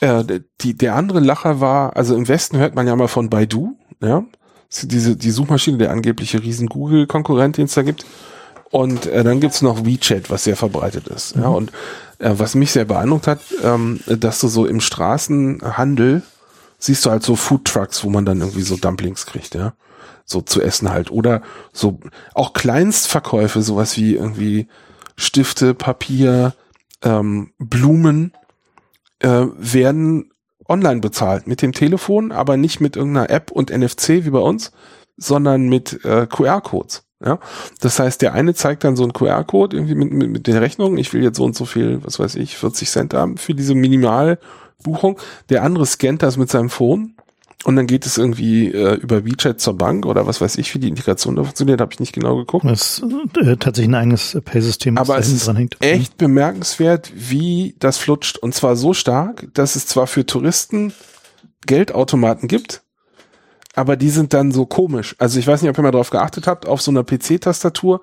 äh, 0.00 0.40
die, 0.60 0.76
der 0.76 0.96
andere 0.96 1.20
Lacher 1.20 1.60
war, 1.60 1.96
also 1.96 2.16
im 2.16 2.26
Westen 2.26 2.58
hört 2.58 2.74
man 2.74 2.86
ja 2.88 2.96
mal 2.96 3.08
von 3.08 3.30
Baidu, 3.30 3.76
ja, 4.02 4.24
diese 4.82 5.16
die 5.16 5.30
Suchmaschine, 5.30 5.78
der 5.78 5.90
angebliche 5.90 6.42
riesen 6.42 6.68
Google-Konkurrent, 6.68 7.56
den 7.56 7.66
es 7.66 7.74
da 7.74 7.82
gibt. 7.82 8.04
Und 8.70 9.06
äh, 9.06 9.24
dann 9.24 9.40
gibt's 9.40 9.62
noch 9.62 9.84
WeChat, 9.84 10.30
was 10.30 10.44
sehr 10.44 10.56
verbreitet 10.56 11.08
ist. 11.08 11.36
Ja, 11.36 11.48
und 11.48 11.72
äh, 12.18 12.34
was 12.34 12.54
mich 12.54 12.72
sehr 12.72 12.84
beeindruckt 12.84 13.26
hat, 13.26 13.40
ähm, 13.62 14.00
dass 14.06 14.40
du 14.40 14.48
so 14.48 14.66
im 14.66 14.80
Straßenhandel 14.80 16.22
siehst 16.78 17.04
du 17.04 17.10
halt 17.10 17.22
so 17.22 17.34
Food 17.34 17.64
Trucks, 17.64 18.04
wo 18.04 18.10
man 18.10 18.24
dann 18.24 18.40
irgendwie 18.40 18.62
so 18.62 18.76
Dumplings 18.76 19.26
kriegt, 19.26 19.54
ja. 19.54 19.72
So 20.24 20.42
zu 20.42 20.60
essen 20.60 20.90
halt. 20.90 21.10
Oder 21.10 21.42
so 21.72 22.00
auch 22.34 22.52
Kleinstverkäufe, 22.52 23.62
sowas 23.62 23.96
wie 23.96 24.14
irgendwie 24.14 24.68
Stifte, 25.16 25.72
Papier, 25.72 26.54
ähm, 27.02 27.52
Blumen, 27.58 28.32
äh, 29.20 29.46
werden 29.56 30.30
online 30.68 31.00
bezahlt. 31.00 31.46
Mit 31.46 31.62
dem 31.62 31.72
Telefon, 31.72 32.30
aber 32.30 32.58
nicht 32.58 32.80
mit 32.80 32.94
irgendeiner 32.94 33.30
App 33.30 33.50
und 33.50 33.70
NFC 33.70 34.24
wie 34.24 34.30
bei 34.30 34.38
uns, 34.38 34.70
sondern 35.16 35.68
mit 35.68 36.04
äh, 36.04 36.26
QR-Codes. 36.26 37.07
Ja, 37.24 37.40
das 37.80 37.98
heißt, 37.98 38.22
der 38.22 38.34
eine 38.34 38.54
zeigt 38.54 38.84
dann 38.84 38.94
so 38.94 39.02
einen 39.02 39.12
QR-Code 39.12 39.76
irgendwie 39.76 39.96
mit, 39.96 40.12
mit, 40.12 40.30
mit 40.30 40.46
der 40.46 40.60
Rechnung. 40.60 40.98
Ich 40.98 41.12
will 41.12 41.22
jetzt 41.22 41.36
so 41.36 41.44
und 41.44 41.56
so 41.56 41.64
viel, 41.64 41.98
was 42.04 42.20
weiß 42.20 42.36
ich, 42.36 42.56
40 42.56 42.88
Cent 42.88 43.14
haben 43.14 43.38
für 43.38 43.54
diese 43.54 43.74
Minimalbuchung. 43.74 45.18
Der 45.48 45.64
andere 45.64 45.84
scannt 45.84 46.22
das 46.22 46.36
mit 46.36 46.48
seinem 46.48 46.70
Phone 46.70 47.14
und 47.64 47.74
dann 47.74 47.88
geht 47.88 48.06
es 48.06 48.18
irgendwie 48.18 48.72
äh, 48.72 48.94
über 48.94 49.24
WeChat 49.24 49.60
zur 49.60 49.76
Bank 49.76 50.06
oder 50.06 50.28
was 50.28 50.40
weiß 50.40 50.58
ich, 50.58 50.72
wie 50.74 50.78
die 50.78 50.88
Integration 50.88 51.34
da 51.34 51.42
funktioniert, 51.42 51.80
habe 51.80 51.92
ich 51.92 51.98
nicht 51.98 52.12
genau 52.12 52.36
geguckt. 52.36 52.64
Das 52.64 53.00
ist 53.00 53.36
äh, 53.36 53.56
tatsächlich 53.56 53.90
ein 53.90 53.96
eigenes 53.96 54.38
Pay-System, 54.44 54.94
das 54.94 55.10
Aber 55.10 55.18
es 55.18 55.32
ist 55.32 55.50
echt 55.80 56.18
bemerkenswert, 56.18 57.10
wie 57.16 57.74
das 57.80 57.98
flutscht. 57.98 58.38
Und 58.38 58.54
zwar 58.54 58.76
so 58.76 58.94
stark, 58.94 59.48
dass 59.54 59.74
es 59.74 59.86
zwar 59.86 60.06
für 60.06 60.24
Touristen 60.24 60.92
Geldautomaten 61.66 62.46
gibt, 62.48 62.82
aber 63.78 63.96
die 63.96 64.10
sind 64.10 64.34
dann 64.34 64.50
so 64.50 64.66
komisch. 64.66 65.14
Also 65.18 65.38
ich 65.38 65.46
weiß 65.46 65.62
nicht, 65.62 65.70
ob 65.70 65.78
ihr 65.78 65.82
mal 65.82 65.92
drauf 65.92 66.10
geachtet 66.10 66.48
habt, 66.48 66.66
auf 66.66 66.82
so 66.82 66.90
einer 66.90 67.04
PC-Tastatur 67.04 68.00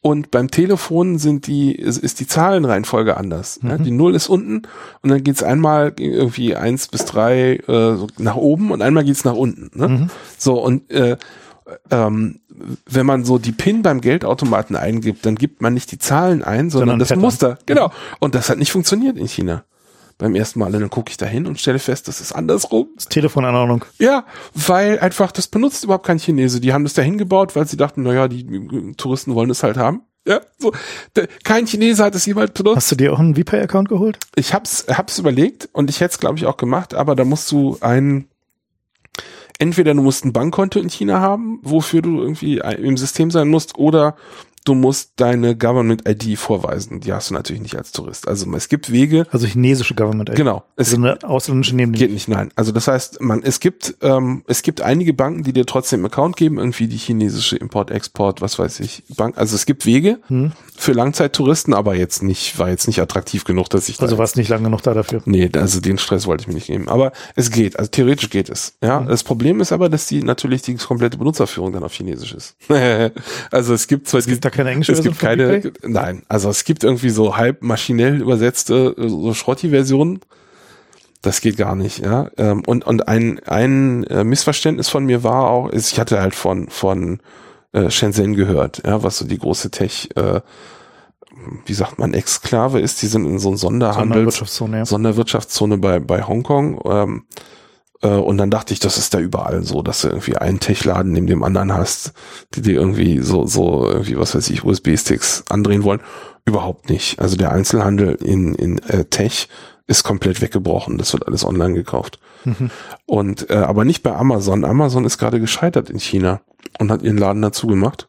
und 0.00 0.30
beim 0.30 0.48
Telefon 0.48 1.18
sind 1.18 1.48
die, 1.48 1.74
ist, 1.74 1.98
ist 1.98 2.20
die 2.20 2.28
Zahlenreihenfolge 2.28 3.16
anders. 3.16 3.60
Mhm. 3.60 3.70
Ja, 3.70 3.78
die 3.78 3.90
Null 3.90 4.14
ist 4.14 4.28
unten 4.28 4.62
und 5.02 5.10
dann 5.10 5.24
geht's 5.24 5.42
einmal 5.42 5.92
irgendwie 5.98 6.54
eins 6.54 6.86
bis 6.86 7.04
drei 7.04 7.56
äh, 7.66 7.96
nach 8.18 8.36
oben 8.36 8.70
und 8.70 8.80
einmal 8.80 9.02
geht's 9.02 9.24
nach 9.24 9.34
unten. 9.34 9.76
Ne? 9.76 9.88
Mhm. 9.88 10.10
So 10.38 10.62
und 10.62 10.88
äh, 10.92 11.16
ähm, 11.90 12.38
wenn 12.86 13.04
man 13.04 13.24
so 13.24 13.38
die 13.38 13.52
PIN 13.52 13.82
beim 13.82 14.00
Geldautomaten 14.00 14.76
eingibt, 14.76 15.26
dann 15.26 15.34
gibt 15.34 15.62
man 15.62 15.74
nicht 15.74 15.90
die 15.90 15.98
Zahlen 15.98 16.44
ein, 16.44 16.70
sondern, 16.70 16.90
sondern 16.90 16.98
das 17.00 17.08
Pattern. 17.08 17.22
Muster. 17.22 17.58
Genau. 17.66 17.90
Und 18.20 18.36
das 18.36 18.50
hat 18.50 18.58
nicht 18.58 18.70
funktioniert 18.70 19.16
in 19.16 19.26
China 19.26 19.64
beim 20.18 20.34
ersten 20.34 20.58
Mal. 20.58 20.74
Und 20.74 20.80
dann 20.80 20.90
gucke 20.90 21.10
ich 21.10 21.16
da 21.16 21.26
hin 21.26 21.46
und 21.46 21.58
stelle 21.58 21.78
fest, 21.78 22.08
das 22.08 22.20
ist 22.20 22.32
andersrum. 22.32 22.88
Das 22.96 23.06
Telefonanordnung. 23.06 23.84
Ja, 23.98 24.24
weil 24.54 24.98
einfach 24.98 25.32
das 25.32 25.46
benutzt 25.46 25.84
überhaupt 25.84 26.06
kein 26.06 26.18
Chinese. 26.18 26.60
Die 26.60 26.72
haben 26.72 26.84
das 26.84 26.94
da 26.94 27.02
hingebaut, 27.02 27.56
weil 27.56 27.66
sie 27.66 27.76
dachten, 27.76 28.02
naja, 28.02 28.28
die 28.28 28.94
Touristen 28.96 29.34
wollen 29.34 29.50
es 29.50 29.62
halt 29.62 29.76
haben. 29.76 30.02
Ja, 30.26 30.40
so. 30.58 30.72
Kein 31.42 31.66
Chinese 31.66 32.04
hat 32.04 32.14
es 32.14 32.26
jemals 32.26 32.50
benutzt. 32.52 32.76
Hast 32.76 32.92
du 32.92 32.96
dir 32.96 33.14
auch 33.14 33.18
einen 33.18 33.34
VPay-Account 33.34 33.88
geholt? 33.88 34.18
Ich 34.34 34.52
hab's, 34.52 34.84
hab's 34.88 35.18
überlegt 35.18 35.70
und 35.72 35.88
ich 35.88 36.00
hätte 36.00 36.12
es, 36.12 36.20
glaube 36.20 36.36
ich, 36.36 36.44
auch 36.44 36.58
gemacht, 36.58 36.92
aber 36.92 37.16
da 37.16 37.24
musst 37.24 37.50
du 37.50 37.78
ein, 37.80 38.28
entweder 39.58 39.94
du 39.94 40.02
musst 40.02 40.26
ein 40.26 40.34
Bankkonto 40.34 40.80
in 40.80 40.90
China 40.90 41.20
haben, 41.20 41.60
wofür 41.62 42.02
du 42.02 42.20
irgendwie 42.20 42.58
im 42.58 42.98
System 42.98 43.30
sein 43.30 43.48
musst, 43.48 43.78
oder 43.78 44.16
du 44.64 44.74
musst 44.74 45.12
deine 45.16 45.56
Government 45.56 46.08
ID 46.08 46.38
vorweisen. 46.38 47.00
Die 47.00 47.12
hast 47.12 47.30
du 47.30 47.34
natürlich 47.34 47.62
nicht 47.62 47.76
als 47.76 47.92
Tourist. 47.92 48.28
Also 48.28 48.50
es 48.54 48.68
gibt 48.68 48.92
Wege. 48.92 49.26
Also 49.30 49.46
chinesische 49.46 49.94
Government 49.94 50.30
ID. 50.30 50.36
Genau. 50.36 50.64
Es 50.76 50.88
also 50.88 50.96
eine 50.96 51.22
ausländische 51.22 51.74
neben 51.76 51.92
Geht 51.92 52.12
nicht, 52.12 52.28
nein. 52.28 52.50
Also 52.54 52.72
das 52.72 52.88
heißt, 52.88 53.20
man, 53.20 53.42
es 53.42 53.60
gibt, 53.60 53.96
ähm, 54.02 54.42
es 54.46 54.62
gibt 54.62 54.80
einige 54.80 55.14
Banken, 55.14 55.42
die 55.42 55.52
dir 55.52 55.66
trotzdem 55.66 56.04
Account 56.04 56.36
geben, 56.36 56.58
irgendwie 56.58 56.88
die 56.88 56.96
chinesische 56.96 57.56
Import-Export, 57.56 58.40
was 58.40 58.58
weiß 58.58 58.80
ich, 58.80 59.04
Bank. 59.16 59.38
Also 59.38 59.54
es 59.54 59.66
gibt 59.66 59.86
Wege 59.86 60.20
hm. 60.28 60.52
für 60.76 60.92
Langzeittouristen, 60.92 61.74
aber 61.74 61.94
jetzt 61.94 62.22
nicht, 62.22 62.58
war 62.58 62.68
jetzt 62.68 62.86
nicht 62.86 63.00
attraktiv 63.00 63.44
genug, 63.44 63.68
dass 63.70 63.88
ich 63.88 64.00
Also 64.00 64.16
da 64.16 64.18
warst 64.18 64.36
nicht 64.36 64.48
lange 64.48 64.64
genug 64.64 64.82
da 64.82 64.94
dafür. 64.94 65.22
Nee, 65.24 65.50
also 65.54 65.80
den 65.80 65.98
Stress 65.98 66.26
wollte 66.26 66.42
ich 66.42 66.48
mir 66.48 66.54
nicht 66.54 66.66
geben. 66.66 66.88
Aber 66.88 67.12
es 67.34 67.50
geht, 67.50 67.78
also 67.78 67.90
theoretisch 67.90 68.30
geht 68.30 68.48
es. 68.48 68.74
Ja. 68.82 69.00
Hm. 69.00 69.08
Das 69.08 69.22
Problem 69.22 69.60
ist 69.60 69.72
aber, 69.72 69.88
dass 69.88 70.06
die 70.06 70.22
natürlich 70.22 70.62
die 70.62 70.74
komplette 70.76 71.18
Benutzerführung 71.18 71.72
dann 71.72 71.82
auf 71.82 71.92
Chinesisch 71.92 72.34
ist. 72.34 72.56
also 73.50 73.74
es 73.74 73.86
gibt 73.86 74.08
zwar, 74.08 74.20
es 74.20 74.26
gibt 74.26 74.44
da 74.50 74.56
keine 74.56 74.70
englische 74.70 74.92
Es 74.92 75.02
gibt 75.02 75.18
keine, 75.18 75.72
nein, 75.82 76.22
also 76.28 76.48
es 76.50 76.64
gibt 76.64 76.84
irgendwie 76.84 77.10
so 77.10 77.36
halb 77.36 77.62
maschinell 77.62 78.20
übersetzte 78.20 78.94
so 78.96 79.34
Schrotti-Versionen. 79.34 80.20
Das 81.22 81.40
geht 81.40 81.56
gar 81.56 81.74
nicht, 81.74 81.98
ja. 81.98 82.30
Ähm, 82.36 82.62
und 82.66 82.86
und 82.86 83.08
ein 83.08 83.40
ein 83.40 84.04
äh, 84.04 84.22
Missverständnis 84.22 84.88
von 84.88 85.04
mir 85.04 85.24
war 85.24 85.50
auch, 85.50 85.68
ist, 85.68 85.92
ich 85.92 85.98
hatte 85.98 86.20
halt 86.20 86.34
von 86.34 86.68
von 86.68 87.20
äh, 87.72 87.90
Shenzhen 87.90 88.34
gehört, 88.34 88.82
ja, 88.86 89.02
was 89.02 89.18
so 89.18 89.26
die 89.26 89.38
große 89.38 89.70
Tech, 89.70 90.10
äh, 90.14 90.40
wie 91.66 91.74
sagt 91.74 91.98
man, 91.98 92.14
Exklave 92.14 92.80
ist. 92.80 93.02
Die 93.02 93.08
sind 93.08 93.26
in 93.26 93.38
so 93.40 93.48
einem 93.48 93.56
Sonderhandels 93.56 94.14
Sonderwirtschaftszone, 94.14 94.76
ja. 94.78 94.86
Sonderwirtschaftszone 94.86 95.78
bei 95.78 95.98
bei 95.98 96.22
Hongkong. 96.22 96.80
Ähm, 96.84 97.24
äh, 97.26 97.57
und 98.06 98.38
dann 98.38 98.50
dachte 98.50 98.72
ich, 98.72 98.80
das 98.80 98.96
ist 98.96 99.12
da 99.14 99.18
überall 99.18 99.64
so, 99.64 99.82
dass 99.82 100.02
du 100.02 100.08
irgendwie 100.08 100.36
einen 100.36 100.60
Tech-Laden 100.60 101.12
neben 101.12 101.26
dem 101.26 101.42
anderen 101.42 101.72
hast, 101.72 102.12
die 102.54 102.62
dir 102.62 102.74
irgendwie 102.74 103.20
so, 103.20 103.46
so 103.46 103.88
irgendwie, 103.88 104.18
was 104.18 104.34
weiß 104.34 104.50
ich, 104.50 104.64
USB-Sticks 104.64 105.44
andrehen 105.48 105.82
wollen. 105.82 106.00
Überhaupt 106.44 106.90
nicht. 106.90 107.18
Also 107.18 107.36
der 107.36 107.50
Einzelhandel 107.52 108.14
in, 108.14 108.54
in 108.54 108.78
äh, 108.84 109.04
Tech 109.04 109.48
ist 109.88 110.04
komplett 110.04 110.40
weggebrochen. 110.40 110.98
Das 110.98 111.12
wird 111.12 111.26
alles 111.26 111.44
online 111.44 111.74
gekauft. 111.74 112.20
Mhm. 112.44 112.70
Und 113.06 113.50
äh, 113.50 113.56
aber 113.56 113.84
nicht 113.84 114.02
bei 114.02 114.14
Amazon. 114.14 114.64
Amazon 114.64 115.04
ist 115.04 115.18
gerade 115.18 115.40
gescheitert 115.40 115.90
in 115.90 115.98
China 115.98 116.40
und 116.78 116.90
hat 116.92 117.02
ihren 117.02 117.18
Laden 117.18 117.42
dazu 117.42 117.66
gemacht. 117.66 118.08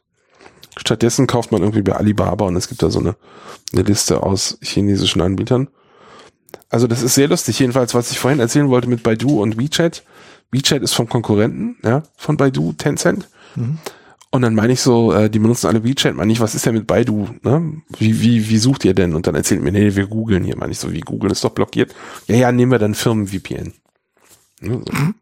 Stattdessen 0.76 1.26
kauft 1.26 1.52
man 1.52 1.62
irgendwie 1.62 1.82
bei 1.82 1.94
Alibaba 1.94 2.46
und 2.46 2.56
es 2.56 2.68
gibt 2.68 2.82
da 2.82 2.90
so 2.90 3.00
eine, 3.00 3.16
eine 3.72 3.82
Liste 3.82 4.22
aus 4.22 4.58
chinesischen 4.62 5.20
Anbietern. 5.20 5.68
Also 6.70 6.86
das 6.86 7.02
ist 7.02 7.14
sehr 7.14 7.28
lustig. 7.28 7.58
Jedenfalls, 7.58 7.94
was 7.94 8.10
ich 8.10 8.18
vorhin 8.18 8.40
erzählen 8.40 8.68
wollte 8.68 8.88
mit 8.88 9.02
Baidu 9.02 9.42
und 9.42 9.58
WeChat. 9.58 10.04
WeChat 10.52 10.82
ist 10.82 10.94
vom 10.94 11.08
Konkurrenten, 11.08 11.76
ja, 11.84 12.04
von 12.16 12.36
Baidu, 12.36 12.72
Tencent. 12.72 13.28
Mhm. 13.56 13.78
Und 14.32 14.42
dann 14.42 14.54
meine 14.54 14.72
ich 14.72 14.80
so, 14.80 15.12
äh, 15.12 15.28
die 15.28 15.40
benutzen 15.40 15.66
alle 15.66 15.82
WeChat, 15.82 16.14
meine 16.14 16.32
ich, 16.32 16.38
was 16.38 16.54
ist 16.54 16.64
denn 16.64 16.74
mit 16.74 16.86
Baidu? 16.86 17.28
Ne? 17.42 17.82
Wie, 17.98 18.20
wie, 18.22 18.48
wie 18.48 18.58
sucht 18.58 18.84
ihr 18.84 18.94
denn? 18.94 19.14
Und 19.14 19.26
dann 19.26 19.34
erzählt 19.34 19.60
mir, 19.60 19.72
nee, 19.72 19.96
wir 19.96 20.06
googeln 20.06 20.44
hier, 20.44 20.56
meine 20.56 20.70
ich 20.70 20.78
so, 20.78 20.92
wie 20.92 21.00
Google 21.00 21.32
ist 21.32 21.42
doch 21.42 21.50
blockiert. 21.50 21.92
Ja, 22.28 22.36
ja, 22.36 22.52
nehmen 22.52 22.70
wir 22.70 22.78
dann 22.78 22.94
Firmen-VPN. 22.94 23.72
Ne, 24.60 24.82
so. 24.86 24.92
Mhm. 24.92 25.14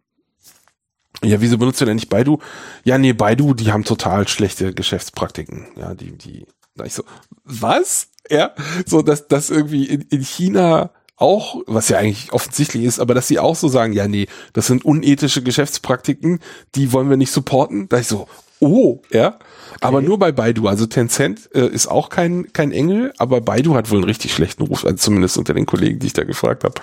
Ja, 1.25 1.41
wieso 1.41 1.59
benutzt 1.59 1.81
ihr 1.81 1.87
denn 1.87 1.97
nicht 1.97 2.11
Baidu? 2.11 2.39
Ja, 2.85 2.99
nee, 2.99 3.13
Baidu, 3.13 3.55
die 3.55 3.73
haben 3.73 3.85
total 3.85 4.29
schlechte 4.29 4.73
Geschäftspraktiken. 4.75 5.67
Ja, 5.77 5.95
die, 5.95 6.17
die, 6.17 6.47
da 6.77 6.85
ich 6.85 6.95
so, 6.95 7.03
was? 7.45 8.09
Ja, 8.31 8.55
so, 8.87 9.01
dass, 9.03 9.27
dass 9.27 9.51
irgendwie 9.51 9.87
in, 9.87 10.03
in 10.03 10.23
China 10.23 10.91
auch, 11.19 11.63
was 11.67 11.89
ja 11.89 11.99
eigentlich 11.99 12.33
offensichtlich 12.33 12.85
ist, 12.85 13.01
aber 13.01 13.15
dass 13.15 13.29
sie 13.29 13.39
auch 13.39 13.57
so 13.57 13.69
sagen, 13.69 13.93
ja, 13.93 14.09
nee, 14.09 14.27
das 14.53 14.67
sind 14.67 14.85
unethische 14.85 15.43
Geschäftspraktiken, 15.43 16.41
die 16.75 16.93
wollen 16.93 17.11
wir 17.11 17.17
nicht 17.17 17.33
supporten. 17.33 17.89
Da 17.89 17.99
ich 17.99 18.07
so, 18.07 18.29
oh, 18.61 19.01
ja. 19.11 19.39
Aber 19.81 20.03
nur 20.03 20.19
bei 20.19 20.33
Baidu. 20.33 20.67
Also 20.67 20.87
Tencent 20.87 21.49
äh, 21.55 21.67
ist 21.67 21.87
auch 21.87 22.09
kein, 22.09 22.53
kein 22.53 22.73
Engel, 22.73 23.13
aber 23.19 23.41
Baidu 23.41 23.75
hat 23.75 23.91
wohl 23.91 23.99
einen 23.99 24.05
richtig 24.05 24.35
schlechten 24.35 24.65
Ruf, 24.65 24.85
also 24.85 24.97
zumindest 24.97 25.39
unter 25.39 25.55
den 25.55 25.67
Kollegen, 25.67 25.99
die 26.01 26.09
ich 26.09 26.13
da 26.13 26.25
gefragt 26.25 26.65
habe. 26.65 26.75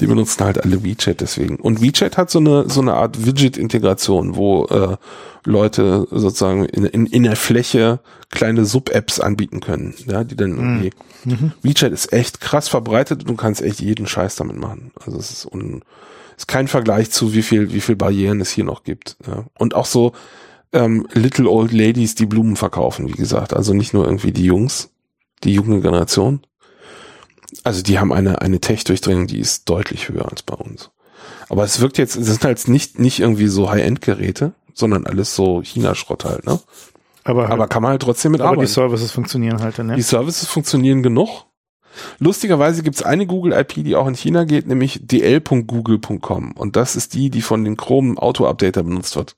Die 0.00 0.06
benutzen 0.06 0.44
halt 0.44 0.62
alle 0.62 0.84
WeChat 0.84 1.20
deswegen. 1.20 1.56
Und 1.56 1.82
WeChat 1.82 2.16
hat 2.16 2.30
so 2.30 2.38
eine, 2.38 2.68
so 2.68 2.80
eine 2.80 2.94
Art 2.94 3.26
Widget-Integration, 3.26 4.36
wo 4.36 4.66
äh, 4.66 4.96
Leute 5.44 6.06
sozusagen 6.10 6.64
in, 6.66 6.84
in, 6.84 7.06
in 7.06 7.22
der 7.24 7.36
Fläche 7.36 8.00
kleine 8.30 8.64
Sub-Apps 8.64 9.18
anbieten 9.18 9.60
können, 9.60 9.94
ja, 10.06 10.22
die 10.22 10.36
dann 10.36 10.56
irgendwie. 10.56 10.90
Mhm. 11.24 11.52
WeChat 11.62 11.92
ist 11.92 12.12
echt 12.12 12.40
krass 12.40 12.68
verbreitet 12.68 13.22
und 13.22 13.30
du 13.30 13.34
kannst 13.34 13.62
echt 13.62 13.80
jeden 13.80 14.06
Scheiß 14.06 14.36
damit 14.36 14.58
machen. 14.58 14.92
Also 15.04 15.18
es 15.18 15.30
ist, 15.30 15.46
un, 15.46 15.82
ist 16.36 16.46
kein 16.46 16.68
Vergleich 16.68 17.10
zu 17.10 17.32
wie 17.34 17.42
viel, 17.42 17.72
wie 17.72 17.80
viel 17.80 17.96
Barrieren 17.96 18.40
es 18.40 18.50
hier 18.50 18.64
noch 18.64 18.84
gibt. 18.84 19.16
Ja. 19.26 19.46
Und 19.58 19.74
auch 19.74 19.86
so, 19.86 20.12
ähm, 20.72 21.06
Little 21.12 21.48
Old 21.48 21.72
Ladies, 21.72 22.14
die 22.14 22.26
Blumen 22.26 22.56
verkaufen, 22.56 23.08
wie 23.08 23.12
gesagt. 23.12 23.54
Also 23.54 23.74
nicht 23.74 23.94
nur 23.94 24.04
irgendwie 24.04 24.32
die 24.32 24.44
Jungs, 24.44 24.90
die 25.44 25.52
junge 25.52 25.80
Generation. 25.80 26.40
Also 27.64 27.82
die 27.82 27.98
haben 27.98 28.12
eine, 28.12 28.40
eine 28.40 28.60
Tech-Durchdringung, 28.60 29.26
die 29.26 29.38
ist 29.38 29.68
deutlich 29.68 30.08
höher 30.08 30.28
als 30.30 30.42
bei 30.42 30.54
uns. 30.54 30.90
Aber 31.48 31.64
es 31.64 31.80
wirkt 31.80 31.98
jetzt, 31.98 32.16
es 32.16 32.26
sind 32.26 32.44
halt 32.44 32.68
nicht, 32.68 32.98
nicht 32.98 33.20
irgendwie 33.20 33.48
so 33.48 33.70
High-End-Geräte, 33.70 34.52
sondern 34.74 35.06
alles 35.06 35.34
so 35.34 35.62
China-Schrott 35.62 36.24
halt, 36.24 36.46
ne? 36.46 36.60
Aber, 37.24 37.42
halt, 37.42 37.52
aber 37.52 37.68
kann 37.68 37.82
man 37.82 37.92
halt 37.92 38.02
trotzdem 38.02 38.32
mit 38.32 38.40
aber 38.40 38.50
arbeiten. 38.50 38.66
die 38.66 38.72
Services 38.72 39.10
funktionieren 39.10 39.60
halt, 39.60 39.78
ne? 39.78 39.96
Die 39.96 40.02
Services 40.02 40.48
funktionieren 40.48 41.02
genug. 41.02 41.46
Lustigerweise 42.18 42.82
gibt 42.82 42.96
es 42.96 43.02
eine 43.02 43.26
Google-IP, 43.26 43.84
die 43.84 43.96
auch 43.96 44.06
in 44.06 44.14
China 44.14 44.44
geht, 44.44 44.66
nämlich 44.66 45.00
dl.google.com. 45.02 46.52
Und 46.52 46.76
das 46.76 46.96
ist 46.96 47.14
die, 47.14 47.30
die 47.30 47.42
von 47.42 47.64
den 47.64 47.76
Chrome 47.76 48.20
Auto-Updater 48.20 48.82
benutzt 48.82 49.16
wird. 49.16 49.36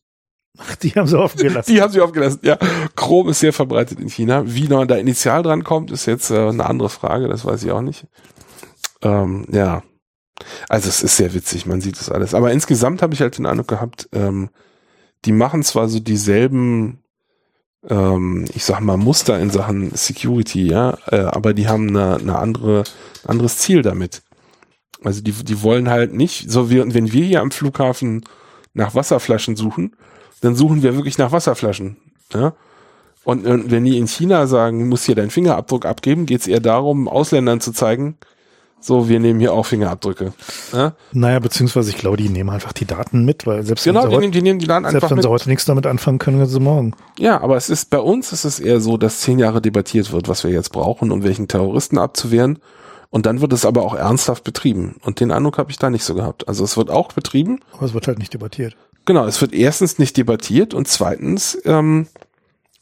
Die 0.83 0.91
haben 0.91 1.07
sie 1.07 1.19
offen 1.19 1.39
gelassen. 1.39 1.73
Die 1.73 1.81
haben 1.81 1.93
sie 1.93 2.01
offen 2.01 2.13
gelassen, 2.13 2.41
ja. 2.43 2.59
Chrome 2.97 3.31
ist 3.31 3.41
sehr 3.41 3.53
verbreitet 3.53 4.01
in 4.01 4.09
China. 4.09 4.43
Wie 4.47 4.69
noch 4.69 4.85
da 4.87 4.97
initial 4.97 5.43
dran 5.43 5.65
kommt, 5.65 5.91
ist 5.91 6.07
jetzt 6.07 6.31
äh, 6.31 6.49
eine 6.49 6.67
andere 6.67 6.89
Frage, 6.89 7.29
das 7.29 7.45
weiß 7.45 7.63
ich 7.63 7.71
auch 7.71 7.83
nicht. 7.83 8.07
Ähm, 9.03 9.47
ja. 9.51 9.83
Also 10.69 10.89
es 10.89 11.03
ist 11.03 11.17
sehr 11.17 11.35
witzig, 11.35 11.67
man 11.67 11.81
sieht 11.81 11.99
das 11.99 12.11
alles. 12.11 12.35
Aber 12.35 12.51
insgesamt 12.51 13.03
habe 13.03 13.15
ich 13.15 13.21
halt 13.21 13.37
den 13.37 13.47
Eindruck 13.47 13.69
gehabt, 13.69 14.09
ähm, 14.13 14.49
die 15.27 15.33
machen 15.33 15.63
zwar 15.63 15.89
so 15.89 16.01
dieselben 16.01 17.01
ähm, 17.89 18.47
ich 18.55 18.65
sag 18.65 18.81
mal, 18.81 18.97
Muster 18.97 19.39
in 19.39 19.51
Sachen 19.51 19.93
Security, 19.95 20.67
ja, 20.67 20.99
äh, 21.11 21.21
aber 21.21 21.55
die 21.55 21.69
haben 21.69 21.89
eine, 21.89 22.17
eine 22.17 22.39
andere, 22.39 22.85
anderes 23.27 23.59
Ziel 23.59 23.83
damit. 23.83 24.23
Also 25.03 25.23
die, 25.23 25.33
die 25.33 25.63
wollen 25.63 25.89
halt 25.89 26.13
nicht, 26.13 26.51
so 26.51 26.71
wie 26.71 26.83
wenn 26.95 27.13
wir 27.13 27.25
hier 27.25 27.41
am 27.41 27.51
Flughafen 27.51 28.25
nach 28.75 28.95
Wasserflaschen 28.95 29.57
suchen, 29.57 29.97
dann 30.41 30.55
suchen 30.55 30.83
wir 30.83 30.95
wirklich 30.97 31.19
nach 31.19 31.33
Wasserflaschen. 31.33 31.97
Ja? 32.33 32.55
Und, 33.25 33.71
wenn 33.71 33.85
die 33.85 33.99
in 33.99 34.09
China 34.09 34.47
sagen, 34.47 34.89
muss 34.89 35.05
hier 35.05 35.15
deinen 35.15 35.31
Fingerabdruck 35.31 35.85
abgeben, 35.85 36.27
geht 36.27 36.41
es 36.41 36.47
eher 36.47 36.61
darum, 36.61 37.07
Ausländern 37.07 37.61
zu 37.61 37.73
zeigen, 37.73 38.17
so, 38.83 39.11
wir 39.11 39.21
nehmen 39.21 39.39
hier 39.41 39.53
auch 39.53 39.67
Fingerabdrücke. 39.67 40.33
Ja? 40.73 40.95
Naja, 41.13 41.39
beziehungsweise 41.39 41.91
ich 41.91 41.99
glaube, 41.99 42.17
die 42.17 42.31
nehmen 42.31 42.49
einfach 42.49 42.73
die 42.73 42.87
Daten 42.87 43.27
mit, 43.27 43.47
weil 43.47 43.63
selbst 43.63 43.85
genau, 43.85 44.11
wenn, 44.11 44.23
sie, 44.23 44.31
die 44.31 44.43
nehmen 44.43 44.59
die 44.59 44.67
Daten 44.67 44.85
selbst 44.85 44.97
einfach 44.97 45.11
wenn 45.11 45.17
mit. 45.17 45.25
sie 45.25 45.31
heute 45.31 45.49
nichts 45.51 45.67
damit 45.67 45.87
anfangen 45.87 46.19
können, 46.19 46.39
können 46.39 46.49
sie 46.49 46.61
morgen. 46.61 46.95
Ja, 47.19 47.43
aber 47.43 47.57
es 47.57 47.69
ist 47.69 47.91
bei 47.91 47.99
uns 47.99 48.33
ist 48.33 48.45
es 48.45 48.59
eher 48.59 48.81
so, 48.81 48.97
dass 48.97 49.21
zehn 49.21 49.39
Jahre 49.39 49.61
debattiert 49.61 50.13
wird, 50.13 50.29
was 50.29 50.45
wir 50.45 50.51
jetzt 50.51 50.71
brauchen, 50.71 51.11
um 51.13 51.23
welchen 51.23 51.47
Terroristen 51.47 51.99
abzuwehren. 51.99 52.59
Und 53.11 53.27
dann 53.27 53.43
wird 53.43 53.53
es 53.53 53.67
aber 53.67 53.83
auch 53.83 53.95
ernsthaft 53.95 54.45
betrieben. 54.45 54.97
Und 55.03 55.21
den 55.21 55.31
Eindruck 55.31 55.59
habe 55.59 55.71
ich 55.71 55.79
da 55.79 55.91
nicht 55.91 56.05
so 56.05 56.15
gehabt. 56.15 56.49
Also 56.49 56.65
es 56.65 56.77
wird 56.77 56.91
auch 56.91 57.13
betrieben. 57.13 57.61
Aber 57.73 57.85
es 57.85 57.93
wird 57.93 58.07
halt 58.07 58.19
nicht 58.19 58.33
debattiert. 58.33 58.77
Genau, 59.07 59.27
es 59.27 59.41
wird 59.41 59.53
erstens 59.53 59.99
nicht 59.99 60.17
debattiert 60.17 60.75
und 60.75 60.87
zweitens 60.87 61.59
ähm, 61.65 62.07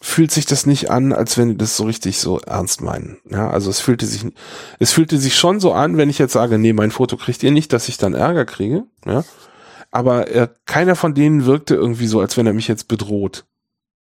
fühlt 0.00 0.30
sich 0.30 0.46
das 0.46 0.66
nicht 0.66 0.90
an, 0.90 1.12
als 1.12 1.38
wenn 1.38 1.50
die 1.50 1.56
das 1.56 1.76
so 1.76 1.84
richtig 1.84 2.18
so 2.18 2.38
ernst 2.40 2.80
meinen. 2.80 3.18
Ja, 3.30 3.50
also 3.50 3.70
es 3.70 3.80
fühlte 3.80 4.06
sich, 4.06 4.24
es 4.78 4.92
fühlte 4.92 5.18
sich 5.18 5.36
schon 5.36 5.60
so 5.60 5.72
an, 5.72 5.96
wenn 5.96 6.10
ich 6.10 6.18
jetzt 6.18 6.32
sage, 6.32 6.58
nee, 6.58 6.72
mein 6.72 6.90
Foto 6.90 7.16
kriegt 7.16 7.42
ihr 7.42 7.50
nicht, 7.50 7.72
dass 7.72 7.88
ich 7.88 7.98
dann 7.98 8.14
Ärger 8.14 8.44
kriege. 8.44 8.84
Ja, 9.06 9.24
aber 9.90 10.30
äh, 10.30 10.48
keiner 10.66 10.96
von 10.96 11.14
denen 11.14 11.46
wirkte 11.46 11.74
irgendwie 11.74 12.06
so, 12.06 12.20
als 12.20 12.36
wenn 12.36 12.46
er 12.46 12.52
mich 12.52 12.68
jetzt 12.68 12.88
bedroht. 12.88 13.46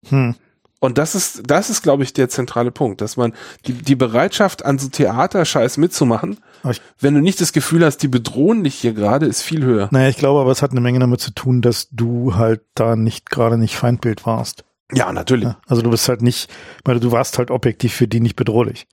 Hm. 0.10 0.36
Und 0.80 0.98
das 0.98 1.16
ist, 1.16 1.44
das 1.48 1.70
ist, 1.70 1.82
glaube 1.82 2.04
ich, 2.04 2.14
der 2.14 2.30
zentrale 2.30 2.72
Punkt, 2.72 3.02
dass 3.02 3.18
man 3.18 3.34
die, 3.66 3.74
die 3.74 3.96
Bereitschaft 3.96 4.64
an 4.64 4.78
so 4.78 4.90
Theaterscheiß 4.90 5.78
mitzumachen, 5.78 6.40
ich, 6.70 6.82
wenn 7.00 7.16
du 7.16 7.22
nicht 7.22 7.42
das 7.42 7.54
Gefühl 7.54 7.84
hast, 7.84 7.98
die 7.98 8.08
bedrohen 8.08 8.64
dich 8.64 8.76
hier 8.76 8.94
gerade, 8.94 9.26
ist 9.26 9.42
viel 9.42 9.64
höher. 9.64 9.90
naja, 9.92 10.10
ich 10.10 10.18
glaube 10.18 10.40
aber, 10.40 10.52
es 10.52 10.62
hat 10.62 10.72
eine 10.72 10.82
Menge 10.82 11.00
damit 11.00 11.20
zu 11.20 11.32
tun, 11.32 11.62
dass 11.62 11.90
du 11.92 12.36
halt 12.36 12.62
da 12.76 12.96
nicht 12.96 13.30
gerade 13.30 13.58
nicht 13.58 13.76
Feindbild 13.76 14.26
warst. 14.26 14.64
Ja, 14.94 15.12
natürlich. 15.12 15.46
Ja, 15.46 15.58
Also 15.68 15.82
du 15.82 15.90
bist 15.90 16.08
halt 16.08 16.22
nicht, 16.22 16.50
weil 16.86 17.00
du 17.00 17.12
warst 17.12 17.38
halt 17.38 17.52
objektiv 17.52 17.94
für 17.94 18.08
die 18.08 18.20
nicht 18.20 18.36
bedrohlich. 18.36 18.88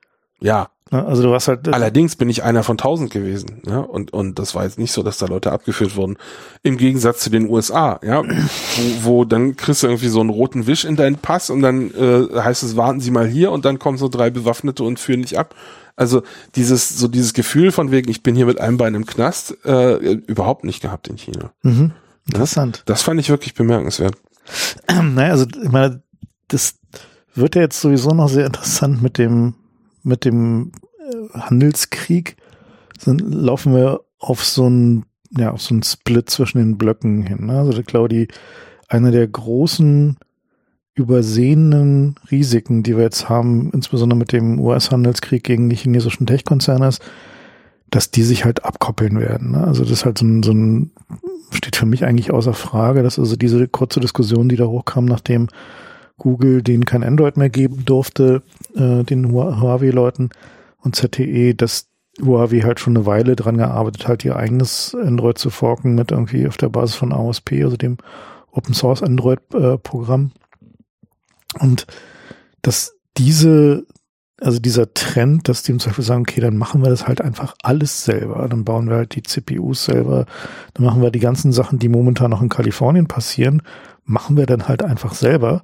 Ja. 0.45 0.69
Ne? 0.91 1.05
Also 1.05 1.23
du 1.23 1.31
warst 1.31 1.49
halt. 1.49 1.67
Allerdings 1.69 2.17
bin 2.17 2.29
ich 2.29 2.43
einer 2.43 2.63
von 2.63 2.77
tausend 2.77 3.11
gewesen, 3.11 3.63
ja. 3.67 3.79
Und, 3.79 4.13
und 4.13 4.39
das 4.39 4.55
war 4.55 4.65
jetzt 4.65 4.79
nicht 4.79 4.93
so, 4.93 5.03
dass 5.03 5.17
da 5.17 5.27
Leute 5.27 5.51
abgeführt 5.51 5.97
wurden. 5.97 6.19
Im 6.63 6.77
Gegensatz 6.77 7.21
zu 7.21 7.31
den 7.31 7.49
USA, 7.49 7.99
ja. 8.05 8.23
Wo, 8.23 9.05
wo 9.05 9.25
dann 9.25 9.57
kriegst 9.57 9.83
du 9.83 9.87
irgendwie 9.87 10.09
so 10.09 10.21
einen 10.21 10.29
roten 10.29 10.67
Wisch 10.67 10.85
in 10.85 10.97
deinen 10.97 11.17
Pass 11.17 11.49
und 11.49 11.63
dann 11.63 11.91
äh, 11.95 12.39
heißt 12.39 12.63
es, 12.63 12.77
warten 12.77 13.01
Sie 13.01 13.11
mal 13.11 13.27
hier 13.27 13.53
und 13.53 13.65
dann 13.65 13.79
kommen 13.79 13.97
so 13.97 14.09
drei 14.09 14.29
Bewaffnete 14.29 14.85
und 14.85 15.01
führen 15.01 15.23
dich 15.23 15.39
ab. 15.39 15.55
Also 15.97 16.23
dieses, 16.57 16.91
so 16.91 17.09
dieses 17.09 17.33
Gefühl 17.33 17.73
von 17.73 17.91
wegen, 17.91 18.11
ich 18.11 18.23
bin 18.23 18.35
hier 18.35 18.47
mit 18.47 18.61
einem 18.61 18.77
Bein 18.77 18.95
im 18.95 19.07
Knast, 19.07 19.57
äh, 19.65 19.95
überhaupt 19.97 20.65
nicht 20.65 20.83
gehabt 20.83 21.09
in 21.09 21.17
China. 21.17 21.53
Mhm. 21.63 21.93
Interessant. 22.27 22.83
Das 22.85 23.01
fand 23.01 23.19
ich 23.19 23.31
wirklich 23.31 23.55
bemerkenswert. 23.55 24.17
naja, 24.89 25.31
also 25.31 25.47
ich 25.47 25.71
meine, 25.71 26.03
das 26.49 26.75
wird 27.35 27.55
ja 27.55 27.63
jetzt 27.63 27.81
sowieso 27.81 28.11
noch 28.11 28.29
sehr 28.29 28.45
interessant 28.45 29.03
mit 29.03 29.17
dem, 29.17 29.55
mit 30.05 30.25
dem 30.25 30.73
äh, 30.99 31.39
Handelskrieg. 31.39 32.37
Dann 33.05 33.19
laufen 33.19 33.75
wir 33.75 34.01
auf 34.19 34.45
so 34.45 34.69
ein, 34.69 35.05
ja, 35.37 35.51
auf 35.51 35.63
so 35.63 35.75
einen 35.75 35.83
Split 35.83 36.31
zwischen 36.31 36.59
den 36.59 36.79
Blöcken 36.79 37.23
hin. 37.23 37.47
Ne? 37.47 37.59
Also 37.59 37.79
ich 37.79 37.87
glaube, 37.87 38.09
die, 38.09 38.29
eine 38.89 39.11
der 39.11 39.27
großen 39.27 40.17
übersehenen 40.95 42.15
Risiken, 42.31 42.85
die 42.85 42.97
wir 42.97 43.03
jetzt 43.03 43.29
haben, 43.29 43.71
insbesondere 43.73 44.17
mit 44.17 44.33
dem 44.33 44.61
US-Handelskrieg 44.61 45.43
gegen 45.43 45.69
die 45.69 45.77
chinesischen 45.77 46.27
Tech-Konzerne 46.27 46.87
ist, 46.87 47.03
dass 47.91 48.11
die 48.11 48.23
sich 48.23 48.45
halt 48.45 48.65
abkoppeln 48.65 49.19
werden. 49.19 49.53
Ne? 49.53 49.65
Also 49.65 49.83
das 49.83 49.93
ist 49.93 50.05
halt 50.05 50.19
so 50.19 50.25
ein, 50.25 50.43
so 50.43 50.53
ein, 50.53 50.93
steht 51.53 51.77
für 51.77 51.87
mich 51.87 52.05
eigentlich 52.05 52.31
außer 52.31 52.55
Frage, 52.55 53.03
dass 53.03 53.19
also 53.19 53.35
diese 53.35 53.67
kurze 53.67 54.01
Diskussion, 54.01 54.49
die 54.49 54.57
da 54.57 54.67
hochkam, 54.67 55.05
nachdem 55.05 55.49
Google 56.19 56.63
denen 56.63 56.85
kein 56.85 57.03
Android 57.03 57.37
mehr 57.37 57.51
geben 57.51 57.85
durfte, 57.85 58.43
äh, 58.75 59.03
den 59.05 59.33
Huawei-Leuten 59.33 60.31
und 60.79 60.97
ZTE, 60.97 61.55
dass 61.55 61.89
Huawei 62.23 62.61
halt 62.61 62.79
schon 62.79 62.97
eine 62.97 63.07
Weile 63.07 63.35
dran 63.37 63.57
gearbeitet 63.59 64.07
hat, 64.07 64.25
ihr 64.25 64.37
eigenes 64.37 64.95
Android 64.95 65.39
zu 65.39 65.51
forken 65.51 65.95
mit 65.95 66.13
irgendwie 66.13 66.47
auf 66.47 66.57
der 66.57 66.69
Basis 66.69 66.95
von 66.97 67.13
AOSP, 67.13 67.65
also 67.65 67.77
dem 67.77 67.99
Open 68.53 68.75
Source 68.75 69.03
Android 69.03 69.41
äh. 69.53 69.77
Und 71.61 71.87
dass 72.63 72.95
diese, 73.17 73.87
also 74.41 74.59
dieser 74.59 74.95
Trend, 74.95 75.49
dass 75.49 75.63
die 75.63 75.77
zum 75.77 75.91
Beispiel 75.91 76.05
sagen, 76.05 76.23
okay, 76.23 76.41
dann 76.41 76.57
machen 76.57 76.83
wir 76.83 76.91
das 76.91 77.07
halt 77.07 77.21
einfach 77.21 77.55
alles 77.63 78.05
selber. 78.05 78.47
Dann 78.49 78.65
bauen 78.65 78.89
wir 78.89 78.97
halt 78.97 79.15
die 79.15 79.23
CPUs 79.23 79.85
selber. 79.85 80.27
Dann 80.75 80.85
machen 80.87 81.03
wir 81.03 81.11
die 81.11 81.21
ganzen 81.21 81.53
Sachen, 81.53 81.79
die 81.79 81.89
momentan 81.89 82.31
noch 82.31 82.43
in 82.43 82.49
Kalifornien 82.49 83.07
passieren, 83.07 83.63
machen 84.05 84.37
wir 84.37 84.47
dann 84.47 84.69
halt 84.69 84.83
einfach 84.83 85.15
selber. 85.15 85.63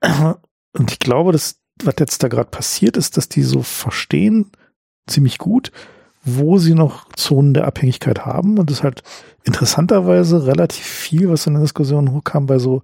Und 0.00 0.90
ich 0.90 0.98
glaube, 0.98 1.32
dass, 1.32 1.60
was 1.82 1.94
jetzt 1.98 2.22
da 2.22 2.28
gerade 2.28 2.50
passiert 2.50 2.96
ist, 2.96 3.16
dass 3.16 3.28
die 3.28 3.42
so 3.42 3.62
verstehen, 3.62 4.50
ziemlich 5.06 5.38
gut, 5.38 5.72
wo 6.24 6.58
sie 6.58 6.74
noch 6.74 7.12
Zonen 7.14 7.54
der 7.54 7.66
Abhängigkeit 7.66 8.26
haben 8.26 8.58
und 8.58 8.70
es 8.70 8.82
halt 8.82 9.02
interessanterweise 9.44 10.46
relativ 10.46 10.84
viel, 10.84 11.28
was 11.28 11.46
in 11.46 11.54
der 11.54 11.62
Diskussion 11.62 12.12
hochkam, 12.12 12.46
bei 12.46 12.58
so 12.58 12.82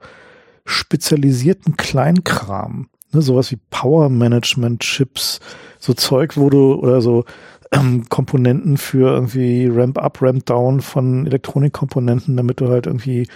spezialisierten 0.64 1.76
Kleinkram, 1.76 2.88
ne, 3.10 3.20
sowas 3.20 3.50
wie 3.50 3.58
Power 3.70 4.08
Management 4.08 4.80
Chips, 4.80 5.40
so 5.80 5.92
Zeug, 5.92 6.36
wo 6.36 6.50
du 6.50 6.74
oder 6.74 7.00
so 7.00 7.24
ähm, 7.72 8.08
Komponenten 8.08 8.76
für 8.76 9.12
irgendwie 9.12 9.66
Ramp 9.66 9.98
Up, 9.98 10.22
Ramp 10.22 10.46
Down 10.46 10.80
von 10.80 11.26
Elektronikkomponenten, 11.26 12.36
damit 12.36 12.60
du 12.60 12.68
halt 12.68 12.86
irgendwie 12.86 13.26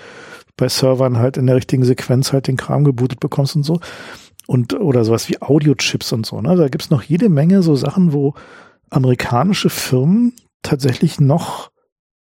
bei 0.57 0.69
Servern 0.69 1.19
halt 1.19 1.37
in 1.37 1.47
der 1.47 1.57
richtigen 1.57 1.85
Sequenz 1.85 2.33
halt 2.33 2.49
den 2.49 2.57
Kram 2.57 2.85
gebootet 2.85 3.21
bekommst 3.21 3.57
und 3.57 3.63
so. 3.63 3.81
Und 4.47 4.75
oder 4.75 5.05
sowas 5.05 5.29
wie 5.29 5.41
Audio-Chips 5.43 6.13
und 6.13 6.25
so. 6.25 6.41
Ne? 6.41 6.57
Da 6.57 6.69
gibt's 6.69 6.91
noch 6.91 7.03
jede 7.03 7.29
Menge 7.29 7.63
so 7.63 7.75
Sachen, 7.75 8.13
wo 8.13 8.35
amerikanische 8.91 9.71
Firmen 9.71 10.35
tatsächlich 10.63 11.21
noch 11.21 11.71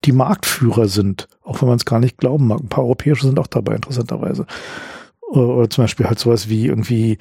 die 0.05 0.11
Marktführer 0.11 0.87
sind, 0.87 1.27
auch 1.43 1.61
wenn 1.61 1.67
man 1.67 1.77
es 1.77 1.85
gar 1.85 1.99
nicht 1.99 2.17
glauben 2.17 2.47
mag. 2.47 2.61
Ein 2.61 2.69
paar 2.69 2.83
europäische 2.83 3.25
sind 3.27 3.39
auch 3.39 3.47
dabei, 3.47 3.75
interessanterweise. 3.75 4.45
Oder 5.21 5.69
zum 5.69 5.83
Beispiel 5.83 6.07
halt 6.07 6.19
sowas 6.19 6.49
wie 6.49 6.65
irgendwie 6.65 7.17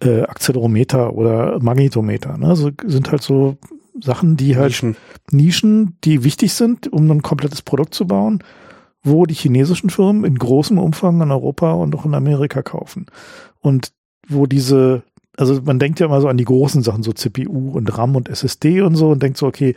äh, 0.00 0.22
Accelerometer 0.22 1.12
oder 1.14 1.58
Magnetometer. 1.60 2.38
Ne? 2.38 2.46
Also 2.46 2.70
sind 2.86 3.10
halt 3.10 3.22
so 3.22 3.58
Sachen, 4.00 4.36
die 4.36 4.56
halt 4.56 4.70
Nischen. 4.70 4.96
Nischen, 5.30 5.96
die 6.04 6.24
wichtig 6.24 6.54
sind, 6.54 6.90
um 6.92 7.10
ein 7.10 7.22
komplettes 7.22 7.62
Produkt 7.62 7.94
zu 7.94 8.06
bauen, 8.06 8.42
wo 9.02 9.26
die 9.26 9.34
chinesischen 9.34 9.90
Firmen 9.90 10.24
in 10.24 10.36
großem 10.36 10.78
Umfang 10.78 11.20
in 11.20 11.30
Europa 11.30 11.72
und 11.72 11.94
auch 11.94 12.04
in 12.04 12.14
Amerika 12.14 12.62
kaufen. 12.62 13.06
Und 13.60 13.92
wo 14.28 14.46
diese, 14.46 15.02
also 15.36 15.60
man 15.64 15.78
denkt 15.78 16.00
ja 16.00 16.06
immer 16.06 16.20
so 16.20 16.28
an 16.28 16.36
die 16.36 16.44
großen 16.44 16.82
Sachen, 16.82 17.02
so 17.02 17.12
CPU 17.12 17.72
und 17.72 17.96
RAM 17.96 18.14
und 18.14 18.28
SSD 18.28 18.82
und 18.82 18.94
so 18.94 19.10
und 19.10 19.22
denkt 19.22 19.38
so, 19.38 19.46
okay, 19.46 19.74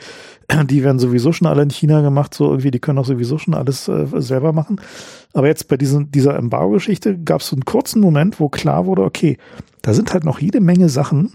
die 0.65 0.83
werden 0.83 0.99
sowieso 0.99 1.31
schon 1.31 1.47
alle 1.47 1.63
in 1.63 1.69
China 1.69 2.01
gemacht, 2.01 2.33
so 2.33 2.49
irgendwie, 2.49 2.71
die 2.71 2.79
können 2.79 2.99
auch 2.99 3.05
sowieso 3.05 3.37
schon 3.37 3.53
alles 3.53 3.87
äh, 3.87 4.05
selber 4.15 4.51
machen. 4.51 4.81
Aber 5.33 5.47
jetzt 5.47 5.67
bei 5.69 5.77
diesen, 5.77 6.11
dieser 6.11 6.35
Embargo-Geschichte 6.35 7.17
gab 7.17 7.41
es 7.41 7.47
so 7.47 7.55
einen 7.55 7.65
kurzen 7.65 8.01
Moment, 8.01 8.39
wo 8.39 8.49
klar 8.49 8.85
wurde, 8.85 9.03
okay, 9.03 9.37
da 9.81 9.93
sind 9.93 10.13
halt 10.13 10.25
noch 10.25 10.39
jede 10.39 10.59
Menge 10.59 10.89
Sachen, 10.89 11.33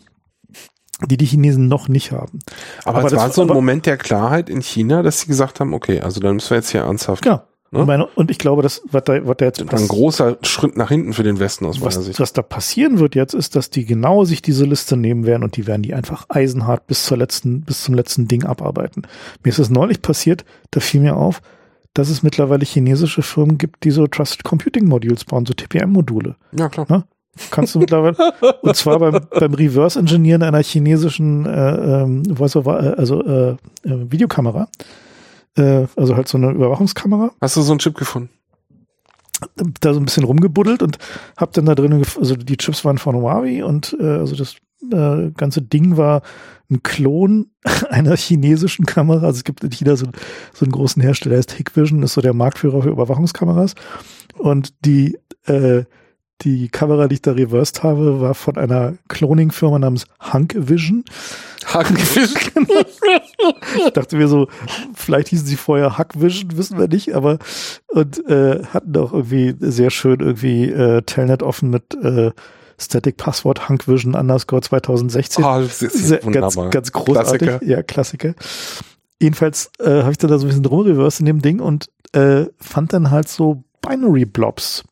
die 1.07 1.17
die 1.17 1.27
Chinesen 1.27 1.69
noch 1.69 1.89
nicht 1.89 2.13
haben. 2.13 2.41
Aber, 2.85 2.99
Aber 2.99 3.09
es 3.09 3.15
war 3.15 3.31
so 3.31 3.43
ein 3.43 3.49
Moment 3.49 3.87
der 3.87 3.97
Klarheit 3.97 4.51
in 4.51 4.63
China, 4.63 5.03
dass 5.03 5.21
sie 5.21 5.27
gesagt 5.29 5.61
haben, 5.61 5.73
okay, 5.73 6.01
also 6.01 6.21
dann 6.21 6.35
müssen 6.35 6.51
wir 6.51 6.57
jetzt 6.57 6.71
hier 6.71 6.83
ernsthaft. 6.83 7.23
Genau. 7.23 7.43
Ne? 7.71 7.81
Und, 7.81 7.87
meine, 7.87 8.07
und 8.07 8.31
ich 8.31 8.39
glaube, 8.39 8.63
dass, 8.63 8.83
was 8.91 9.05
da, 9.05 9.27
was 9.27 9.37
da 9.37 9.45
jetzt 9.45 9.61
Ein 9.61 9.89
großer 9.89 10.39
Schritt 10.43 10.77
nach 10.77 10.89
hinten 10.89 11.13
für 11.13 11.23
den 11.23 11.39
Westen 11.39 11.67
aus 11.67 11.79
meiner 11.79 11.87
was, 11.87 12.05
Sicht. 12.05 12.21
was 12.21 12.33
da 12.33 12.43
passieren 12.43 12.99
wird 12.99 13.15
jetzt, 13.15 13.35
ist, 13.35 13.57
dass 13.57 13.69
die 13.69 13.85
genau 13.85 14.25
sich 14.25 14.41
diese 14.41 14.65
Liste 14.65 14.97
nehmen 14.97 15.27
werden 15.27 15.43
und 15.43 15.57
die 15.57 15.67
werden 15.67 15.83
die 15.83 15.93
einfach 15.93 16.27
eisenhart 16.31 16.87
bis 16.87 17.05
zur 17.05 17.19
letzten, 17.19 17.63
bis 17.63 17.83
zum 17.85 17.95
letzten 17.95 18.27
Ding 18.27 18.45
abarbeiten. 18.45 19.03
Mir 19.43 19.51
ist 19.51 19.59
es 19.59 19.69
neulich 19.69 20.01
passiert, 20.01 20.45
da 20.71 20.81
fiel 20.81 21.03
mir 21.03 21.17
auf, 21.17 21.43
dass 21.93 22.09
es 22.09 22.23
mittlerweile 22.23 22.65
chinesische 22.65 23.23
Firmen 23.23 23.59
gibt, 23.59 23.85
die 23.85 23.91
so 23.91 24.07
Trusted 24.07 24.45
Computing 24.45 24.87
Modules 24.87 25.25
bauen, 25.25 25.45
so 25.45 25.53
TPM-Module. 25.53 26.37
Ja, 26.53 26.69
klar. 26.69 26.87
Ne? 26.89 27.05
Kannst 27.51 27.75
du 27.75 27.81
mittlerweile, 27.81 28.17
und 28.63 28.77
zwar 28.77 28.99
beim, 28.99 29.21
beim 29.31 29.55
Reverse 29.55 29.99
Engineeren 29.99 30.43
einer 30.43 30.63
chinesischen 30.63 31.47
äh, 31.47 32.03
ähm, 32.03 32.23
over, 32.39 32.83
äh, 32.83 32.95
also 32.97 33.25
äh, 33.25 33.51
äh, 33.51 33.57
Videokamera. 33.85 34.69
Äh, 35.59 35.87
also 35.97 36.17
halt 36.17 36.29
so 36.29 36.39
eine 36.39 36.51
Überwachungskamera. 36.53 37.33
Hast 37.41 37.57
du 37.57 37.63
so 37.63 37.73
einen 37.73 37.81
Chip 37.81 37.97
gefunden? 37.97 38.31
da 39.81 39.95
so 39.95 40.01
ein 40.01 40.05
bisschen 40.05 40.25
rumgebuddelt 40.25 40.83
und 40.83 40.99
hab 41.37 41.53
dann 41.53 41.67
da 41.67 41.77
drin, 41.77 42.03
gef- 42.03 42.19
also 42.19 42.35
die 42.35 42.57
Chips 42.57 42.85
waren 42.85 42.99
von 42.99 43.15
Huawei 43.15 43.65
und 43.65 43.97
äh, 44.01 44.05
also 44.05 44.35
das 44.35 44.57
äh, 44.93 45.31
ganze 45.31 45.63
Ding 45.63 45.97
war 45.97 46.23
ein 46.71 46.83
Klon 46.83 47.47
einer 47.91 48.17
chinesischen 48.17 48.85
Kamera. 48.85 49.27
Also 49.27 49.39
es 49.39 49.45
gibt 49.45 49.63
in 49.63 49.71
China 49.71 49.95
so, 49.95 50.07
so 50.55 50.65
einen 50.65 50.73
großen 50.73 51.01
Hersteller, 51.01 51.31
der 51.35 51.39
heißt 51.39 51.53
Hikvision, 51.53 52.03
ist 52.03 52.15
so 52.15 52.21
der 52.21 52.35
Marktführer 52.35 52.83
für 52.83 52.91
Überwachungskameras. 52.91 53.75
Und 54.37 54.75
die, 54.85 55.17
äh, 55.47 55.85
die 56.43 56.69
Kamera, 56.69 57.09
die 57.09 57.15
ich 57.15 57.23
da 57.23 57.33
reversed 57.33 57.83
habe, 57.83 58.21
war 58.21 58.35
von 58.35 58.57
einer 58.57 58.95
Cloning-Firma 59.09 59.79
namens 59.79 60.07
Hunk 60.33 60.55
Vision. 60.57 61.05
Hunk 61.75 61.91
Vision? 62.15 62.67
ich 63.87 63.93
dachte 63.93 64.17
mir 64.17 64.29
so, 64.29 64.49
vielleicht 64.95 65.29
hießen 65.29 65.47
sie 65.47 65.57
vorher 65.57 65.99
Hunk 65.99 66.21
Vision, 66.21 66.57
wissen 66.57 66.79
wir 66.79 66.89
nicht, 66.89 67.15
aber 67.15 67.39
und 67.89 68.25
äh, 68.29 68.65
hatten 68.67 68.97
auch 68.97 69.13
irgendwie 69.13 69.55
sehr 69.59 69.91
schön 69.91 70.21
irgendwie 70.21 70.67
äh, 70.67 71.03
Telnet 71.03 71.43
offen 71.43 71.71
mit 71.71 71.95
äh, 71.95 72.31
Static 72.81 73.17
Passwort 73.17 73.69
Hunk 73.69 73.89
Vision 73.89 74.15
underscore 74.15 74.63
2016. 74.63 75.45
Oh, 75.45 75.61
das 75.61 75.83
ist 75.83 75.95
sehr, 75.95 76.19
ganz, 76.19 76.57
ganz 76.71 76.93
großartig. 76.93 77.49
Klassiker. 77.49 77.65
Ja, 77.65 77.83
Klassiker. 77.83 78.35
Jedenfalls 79.21 79.73
äh, 79.81 80.03
habe 80.03 80.13
ich 80.13 80.19
da 80.19 80.29
so 80.39 80.47
ein 80.47 80.49
bisschen 80.49 80.65
rumreversed 80.65 81.21
in 81.21 81.27
dem 81.27 81.43
Ding 81.43 81.59
und 81.59 81.91
äh, 82.13 82.47
fand 82.61 82.93
dann 82.93 83.11
halt 83.11 83.29
so 83.29 83.65
Binary 83.83 84.25
Blobs 84.25 84.85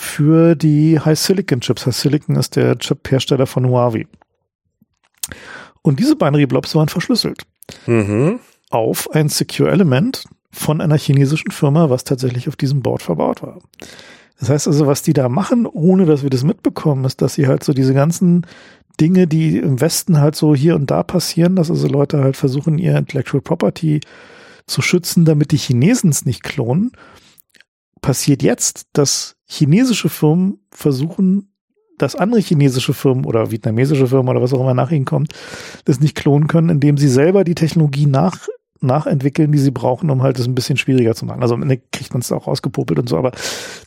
für 0.00 0.54
die 0.54 0.98
High 0.98 1.18
Silicon 1.18 1.60
Chips. 1.60 1.86
High 1.86 1.94
Silicon 1.94 2.36
ist 2.36 2.56
der 2.56 2.78
Chip-Hersteller 2.78 3.46
von 3.46 3.68
Huawei. 3.68 4.06
Und 5.82 6.00
diese 6.00 6.16
Binary 6.16 6.46
Blobs 6.46 6.74
waren 6.74 6.88
verschlüsselt. 6.88 7.42
Mhm. 7.86 8.40
Auf 8.70 9.10
ein 9.12 9.28
Secure 9.28 9.70
Element 9.70 10.24
von 10.50 10.80
einer 10.80 10.96
chinesischen 10.96 11.50
Firma, 11.50 11.90
was 11.90 12.04
tatsächlich 12.04 12.48
auf 12.48 12.56
diesem 12.56 12.82
Board 12.82 13.02
verbaut 13.02 13.42
war. 13.42 13.58
Das 14.38 14.48
heißt 14.48 14.68
also, 14.68 14.86
was 14.86 15.02
die 15.02 15.12
da 15.12 15.28
machen, 15.28 15.66
ohne 15.66 16.06
dass 16.06 16.22
wir 16.22 16.30
das 16.30 16.44
mitbekommen, 16.44 17.04
ist, 17.04 17.20
dass 17.20 17.34
sie 17.34 17.46
halt 17.46 17.62
so 17.62 17.74
diese 17.74 17.92
ganzen 17.92 18.46
Dinge, 18.98 19.26
die 19.26 19.58
im 19.58 19.80
Westen 19.80 20.18
halt 20.18 20.34
so 20.34 20.54
hier 20.54 20.76
und 20.76 20.90
da 20.90 21.02
passieren, 21.02 21.56
dass 21.56 21.70
also 21.70 21.86
Leute 21.88 22.22
halt 22.24 22.36
versuchen, 22.38 22.78
ihr 22.78 22.96
Intellectual 22.96 23.42
Property 23.42 24.00
zu 24.66 24.80
schützen, 24.80 25.26
damit 25.26 25.52
die 25.52 25.58
Chinesen 25.58 26.10
es 26.10 26.24
nicht 26.24 26.42
klonen, 26.42 26.92
passiert 28.00 28.42
jetzt, 28.42 28.86
dass 28.92 29.36
chinesische 29.46 30.08
Firmen 30.08 30.60
versuchen, 30.70 31.52
dass 31.98 32.16
andere 32.16 32.40
chinesische 32.40 32.94
Firmen 32.94 33.26
oder 33.26 33.50
vietnamesische 33.50 34.06
Firmen 34.06 34.28
oder 34.28 34.42
was 34.42 34.52
auch 34.52 34.60
immer 34.60 34.74
nach 34.74 34.90
ihnen 34.90 35.04
kommt, 35.04 35.32
das 35.84 36.00
nicht 36.00 36.16
klonen 36.16 36.48
können, 36.48 36.70
indem 36.70 36.96
sie 36.96 37.08
selber 37.08 37.44
die 37.44 37.54
Technologie 37.54 38.06
nach, 38.06 38.48
nachentwickeln, 38.80 39.52
die 39.52 39.58
sie 39.58 39.70
brauchen, 39.70 40.10
um 40.10 40.22
halt 40.22 40.38
das 40.38 40.46
ein 40.46 40.54
bisschen 40.54 40.78
schwieriger 40.78 41.14
zu 41.14 41.26
machen. 41.26 41.42
Also 41.42 41.54
am 41.54 41.62
Ende 41.62 41.80
kriegt 41.92 42.14
man 42.14 42.22
es 42.22 42.32
auch 42.32 42.46
rausgepopelt 42.46 42.98
und 42.98 43.08
so, 43.08 43.18
aber 43.18 43.32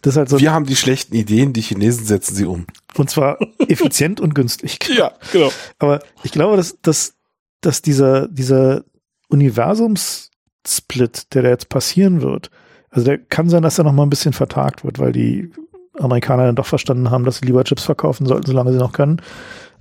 das 0.02 0.14
ist 0.14 0.18
halt 0.18 0.30
so. 0.30 0.40
Wir 0.40 0.54
haben 0.54 0.66
die 0.66 0.76
schlechten 0.76 1.16
Ideen, 1.16 1.54
die 1.54 1.62
Chinesen 1.62 2.06
setzen 2.06 2.36
sie 2.36 2.46
um. 2.46 2.68
Und 2.96 3.10
zwar 3.10 3.40
effizient 3.68 4.22
und 4.22 4.36
günstig. 4.36 4.78
Ja, 4.96 5.12
genau. 5.32 5.52
Aber 5.80 6.00
ich 6.24 6.32
glaube, 6.32 6.58
dass, 6.58 6.80
dass, 6.82 7.16
dass 7.62 7.82
dieser, 7.82 8.28
dieser 8.28 8.84
Universums-Split, 9.30 11.34
der 11.34 11.42
da 11.42 11.50
jetzt 11.50 11.70
passieren 11.70 12.22
wird, 12.22 12.52
also 12.94 13.06
der 13.06 13.18
kann 13.18 13.50
sein, 13.50 13.64
dass 13.64 13.80
er 13.80 13.84
noch 13.84 13.92
mal 13.92 14.04
ein 14.04 14.10
bisschen 14.10 14.34
vertagt 14.34 14.86
wird, 14.86 15.00
weil 15.00 15.12
die 15.12 15.52
Amerikaner 16.00 16.46
dann 16.46 16.56
doch 16.56 16.68
verstanden 16.68 17.10
haben, 17.10 17.26
dass 17.26 17.38
sie 17.38 17.46
lieber 17.46 17.64
Chips 17.64 17.84
verkaufen 17.84 18.28
sollten, 18.28 18.46
solange 18.46 18.72
sie 18.72 18.78
noch 18.78 18.94
können. 18.94 19.22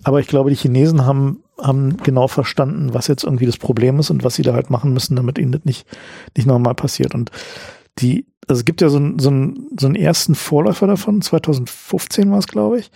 Aber 0.03 0.19
ich 0.19 0.27
glaube, 0.27 0.51
die 0.51 0.57
Chinesen 0.57 1.05
haben, 1.05 1.43
haben 1.61 1.99
genau 1.99 2.27
verstanden, 2.27 2.95
was 2.95 3.07
jetzt 3.07 3.25
irgendwie 3.25 3.47
das 3.47 3.59
Problem 3.59 3.99
ist 3.99 4.11
und 4.11 4.25
was 4.25 4.35
sie 4.35 4.43
da 4.43 4.55
halt 4.55 4.71
machen 4.71 4.95
müssen, 4.95 5.17
damit 5.17 5.39
ihnen 5.39 5.53
das 5.53 5.65
nicht, 5.65 5.87
nicht 6.37 6.47
nochmal 6.47 6.75
passiert. 6.75 7.15
Und 7.15 7.31
die, 7.99 8.27
also 8.49 8.61
es 8.61 8.65
gibt 8.65 8.81
ja 8.81 8.89
so, 8.89 8.99
ein, 8.99 9.19
so, 9.19 9.31
ein, 9.31 9.69
so 9.79 9.87
einen 9.87 9.95
ersten 9.95 10.35
Vorläufer 10.35 10.87
davon, 10.87 11.21
2015 11.21 12.31
war 12.31 12.39
es, 12.39 12.47
glaube 12.47 12.81
ich, 12.81 12.91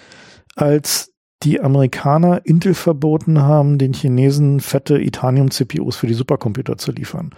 als 0.54 1.12
die 1.42 1.60
Amerikaner 1.60 2.40
Intel 2.44 2.72
verboten 2.72 3.42
haben, 3.42 3.76
den 3.76 3.92
Chinesen 3.92 4.60
fette 4.60 4.98
Itanium-CPUs 4.98 5.96
für 5.96 6.06
die 6.06 6.14
Supercomputer 6.14 6.78
zu 6.78 6.92
liefern. 6.92 7.34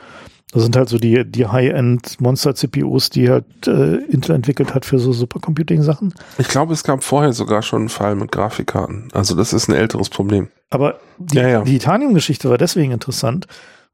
Das 0.52 0.62
sind 0.62 0.76
halt 0.76 0.88
so 0.88 0.98
die, 0.98 1.30
die 1.30 1.46
High-End-Monster-CPUs, 1.46 3.10
die 3.10 3.28
halt 3.28 3.44
äh, 3.66 3.96
Intel 3.96 4.34
entwickelt 4.34 4.74
hat 4.74 4.86
für 4.86 4.98
so 4.98 5.12
Supercomputing-Sachen. 5.12 6.14
Ich 6.38 6.48
glaube, 6.48 6.72
es 6.72 6.84
gab 6.84 7.04
vorher 7.04 7.34
sogar 7.34 7.60
schon 7.62 7.82
einen 7.82 7.88
Fall 7.90 8.14
mit 8.14 8.32
Grafikkarten. 8.32 9.08
Also 9.12 9.36
das 9.36 9.52
ist 9.52 9.68
ein 9.68 9.74
älteres 9.74 10.08
Problem. 10.08 10.48
Aber 10.70 11.00
die, 11.18 11.36
ja, 11.36 11.48
ja. 11.48 11.64
die 11.64 11.78
Titanium-Geschichte 11.78 12.48
war 12.48 12.56
deswegen 12.56 12.92
interessant, 12.92 13.46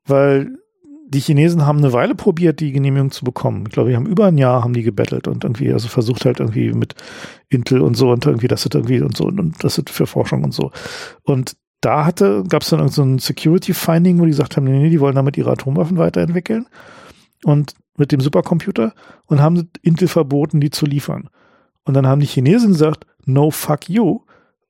weil 0.07 0.53
die 1.09 1.21
Chinesen 1.21 1.67
haben 1.67 1.79
eine 1.79 1.93
Weile 1.93 2.15
probiert, 2.15 2.61
die 2.61 2.73
Genehmigung 2.73 3.11
zu 3.11 3.25
bekommen. 3.25 3.65
Ich 3.67 3.73
glaube, 3.73 3.91
die 3.91 3.97
haben 3.97 4.07
über 4.07 4.27
ein 4.27 4.39
Jahr 4.39 4.63
haben 4.63 4.75
die 4.75 4.83
gebettelt 4.83 5.29
und 5.29 5.45
irgendwie, 5.45 5.73
also 5.73 5.89
versucht 5.89 6.25
halt 6.25 6.41
irgendwie 6.41 6.73
mit 6.73 6.95
Intel 7.49 7.81
und 7.81 7.97
so 7.97 8.11
und 8.11 8.25
irgendwie, 8.27 8.49
das 8.49 8.65
ist 8.65 8.75
irgendwie 8.75 9.01
und 9.01 9.17
so 9.17 9.25
und 9.25 9.63
das 9.63 9.79
ist 9.79 9.91
für 9.91 10.07
Forschung 10.07 10.45
und 10.45 10.53
so. 10.53 10.71
Und 11.23 11.57
da 11.85 12.05
hatte, 12.05 12.45
gab 12.49 12.63
es 12.63 12.71
dann 12.71 12.89
so 12.89 13.03
ein 13.03 13.19
Security-Finding, 13.19 14.19
wo 14.19 14.25
die 14.25 14.31
gesagt 14.31 14.57
haben, 14.57 14.65
nee, 14.65 14.79
nee, 14.79 14.91
die 14.91 15.01
wollen 15.01 15.15
damit 15.15 15.37
ihre 15.37 15.53
Atomwaffen 15.53 15.99
weiterentwickeln 15.99 16.67
und 17.45 17.75
mit 17.97 18.13
dem 18.13 18.21
Supercomputer 18.21 18.93
und 19.27 19.41
haben 19.41 19.71
Intel 19.83 20.09
verboten, 20.09 20.61
die 20.61 20.71
zu 20.71 20.87
liefern. 20.87 21.29
Und 21.85 21.95
dann 21.95 22.07
haben 22.07 22.21
die 22.21 22.27
Chinesen 22.27 22.73
gesagt, 22.73 23.07
no 23.25 23.51
fuck 23.51 23.89
you 23.89 24.21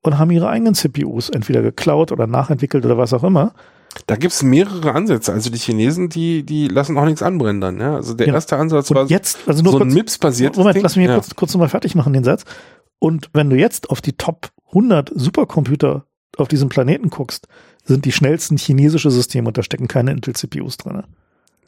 und 0.03 0.19
haben 0.19 0.31
ihre 0.31 0.49
eigenen 0.49 0.75
CPUs 0.75 1.31
entweder 1.31 1.63
geklaut 1.63 2.13
oder 2.13 2.27
nachentwickelt 2.27 2.85
oder 2.85 2.99
was 2.99 3.13
auch 3.13 3.25
immer. 3.25 3.55
Da 4.07 4.17
gibt's 4.17 4.43
mehrere 4.43 4.93
Ansätze. 4.93 5.33
Also 5.33 5.51
die 5.51 5.59
Chinesen, 5.59 6.09
die, 6.09 6.43
die 6.43 6.69
lassen 6.69 6.99
auch 6.99 7.05
nichts 7.05 7.23
anbrennen 7.23 7.61
dann. 7.61 7.79
Ja? 7.79 7.95
Also 7.95 8.15
der 8.15 8.27
ja. 8.27 8.35
erste 8.35 8.57
Ansatz 8.57 8.91
und 8.91 8.97
war 8.97 9.07
jetzt, 9.07 9.39
also 9.47 9.63
nur 9.63 9.73
so 9.73 9.79
kurz, 9.79 9.91
ein 9.91 9.95
MIPS-basiertes 9.95 10.59
Moment, 10.59 10.83
lass 10.83 10.97
mich 10.97 11.07
ja. 11.07 11.15
kurz, 11.15 11.35
kurz 11.35 11.55
nochmal 11.55 11.69
fertig 11.69 11.95
machen, 11.95 12.13
den 12.13 12.25
Satz. 12.25 12.45
Und 12.99 13.31
wenn 13.33 13.49
du 13.51 13.57
jetzt 13.57 13.91
auf 13.91 14.01
die 14.01 14.15
Top 14.15 14.51
100 14.69 15.13
Supercomputer 15.15 16.07
auf 16.39 16.49
diesem 16.49 16.69
Planeten 16.69 17.11
guckst, 17.11 17.49
sind 17.85 18.05
die 18.05 18.13
schnellsten 18.13 18.57
chinesische 18.57 19.11
Systeme 19.11 19.49
und 19.49 19.59
da 19.59 19.63
stecken 19.63 19.89
keine 19.89 20.13
Intel-CPUs 20.13 20.77
drin. 20.79 21.03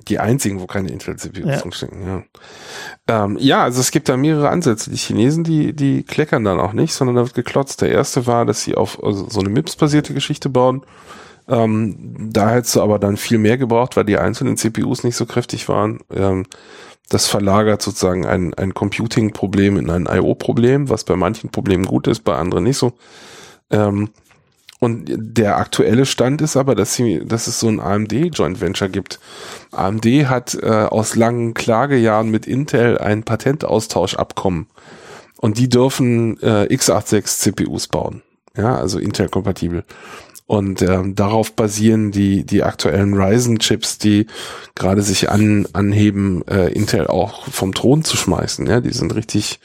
Die 0.09 0.19
einzigen, 0.19 0.61
wo 0.61 0.67
keine 0.67 0.91
Intel-CPUs 0.91 1.47
ja. 1.47 1.57
drinstecken, 1.59 2.07
ja. 2.07 2.23
Ähm, 3.09 3.37
ja, 3.41 3.65
also 3.65 3.81
es 3.81 3.91
gibt 3.91 4.09
da 4.09 4.17
mehrere 4.17 4.51
Ansätze. 4.51 4.91
Die 4.91 4.97
Chinesen, 4.97 5.43
die, 5.43 5.73
die 5.73 6.05
kleckern 6.05 6.45
dann 6.45 6.61
auch 6.61 6.73
nicht, 6.73 6.95
sondern 6.95 7.17
da 7.17 7.23
wird 7.23 7.35
geklotzt. 7.35 7.83
Der 7.83 7.91
erste 7.91 8.27
war, 8.27 8.47
dass 8.47 8.63
sie 8.63 8.77
auf 8.77 9.03
also 9.03 9.29
so 9.29 9.41
eine 9.41 9.49
MIPS-basierte 9.49 10.15
Geschichte 10.15 10.49
bauen. 10.49 10.83
Ähm, 11.49 12.31
da 12.33 12.51
hättest 12.51 12.77
du 12.77 12.83
aber 12.83 12.99
dann 12.99 13.17
viel 13.17 13.39
mehr 13.39 13.59
gebraucht, 13.59 13.97
weil 13.97 14.05
die 14.05 14.19
einzelnen 14.19 14.57
CPUs 14.57 15.05
nicht 15.05 15.17
so 15.17 15.27
kräftig 15.27 15.69
waren. 15.69 16.01
Ähm, 16.15 16.47
das 17.09 17.27
verlagert 17.27 17.83
sozusagen 17.83 18.27
ein, 18.27 18.55
ein 18.55 18.75
Computing-Problem 18.75 19.77
in 19.77 19.91
ein 19.91 20.09
IO-Problem, 20.11 20.89
was 20.89 21.05
bei 21.05 21.15
manchen 21.15 21.51
Problemen 21.51 21.85
gut 21.85 22.09
ist, 22.09 22.25
bei 22.25 22.37
anderen 22.37 22.65
nicht 22.65 22.79
so. 22.79 22.95
Ähm, 23.71 24.11
und 24.79 25.05
der 25.09 25.57
aktuelle 25.57 26.05
Stand 26.05 26.43
ist 26.43 26.57
aber, 26.57 26.75
dass, 26.75 26.95
sie, 26.95 27.23
dass 27.25 27.47
es 27.47 27.61
so 27.61 27.69
ein 27.69 27.81
AMD-Joint 27.81 28.61
Venture 28.61 28.89
gibt. 28.89 29.21
AMD 29.73 30.05
hat 30.29 30.55
äh, 30.55 30.67
aus 30.67 31.17
langen 31.17 31.55
Klagejahren 31.55 32.31
mit 32.31 32.47
Intel 32.47 32.99
ein 32.99 33.23
Patentaustauschabkommen. 33.23 34.67
Und 35.39 35.59
die 35.59 35.69
dürfen 35.69 36.41
äh, 36.43 36.67
x86 36.71 37.25
CPUs 37.25 37.89
bauen. 37.89 38.23
Ja, 38.57 38.77
also 38.77 38.99
Intel-kompatibel. 38.99 39.85
Und 40.47 40.81
ähm, 40.83 41.15
darauf 41.15 41.53
basieren 41.55 42.13
die, 42.13 42.45
die 42.45 42.63
aktuellen 42.63 43.15
Ryzen-Chips, 43.15 43.99
die 43.99 44.27
gerade 44.75 45.03
sich 45.03 45.31
an, 45.31 45.67
anheben, 45.73 46.47
äh, 46.49 46.73
Intel 46.73 47.07
auch 47.07 47.47
vom 47.49 47.75
Thron 47.75 48.05
zu 48.05 48.17
schmeißen. 48.17 48.67
Ja, 48.67 48.81
die 48.81 48.93
sind 48.93 49.15
richtig 49.15 49.59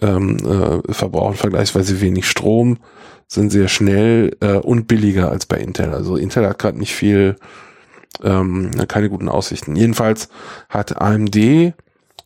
ähm, 0.00 0.36
äh, 0.38 0.92
verbrauchen 0.92 1.36
vergleichsweise 1.36 2.00
wenig 2.00 2.28
Strom 2.28 2.78
sind 3.26 3.50
sehr 3.50 3.68
schnell 3.68 4.36
äh, 4.40 4.54
und 4.54 4.86
billiger 4.86 5.30
als 5.30 5.46
bei 5.46 5.56
Intel. 5.56 5.94
Also 5.94 6.16
Intel 6.16 6.46
hat 6.46 6.58
gerade 6.58 6.78
nicht 6.78 6.94
viel, 6.94 7.36
ähm, 8.22 8.70
keine 8.88 9.08
guten 9.08 9.28
Aussichten. 9.28 9.76
Jedenfalls 9.76 10.28
hat 10.68 11.00
AMD 11.00 11.74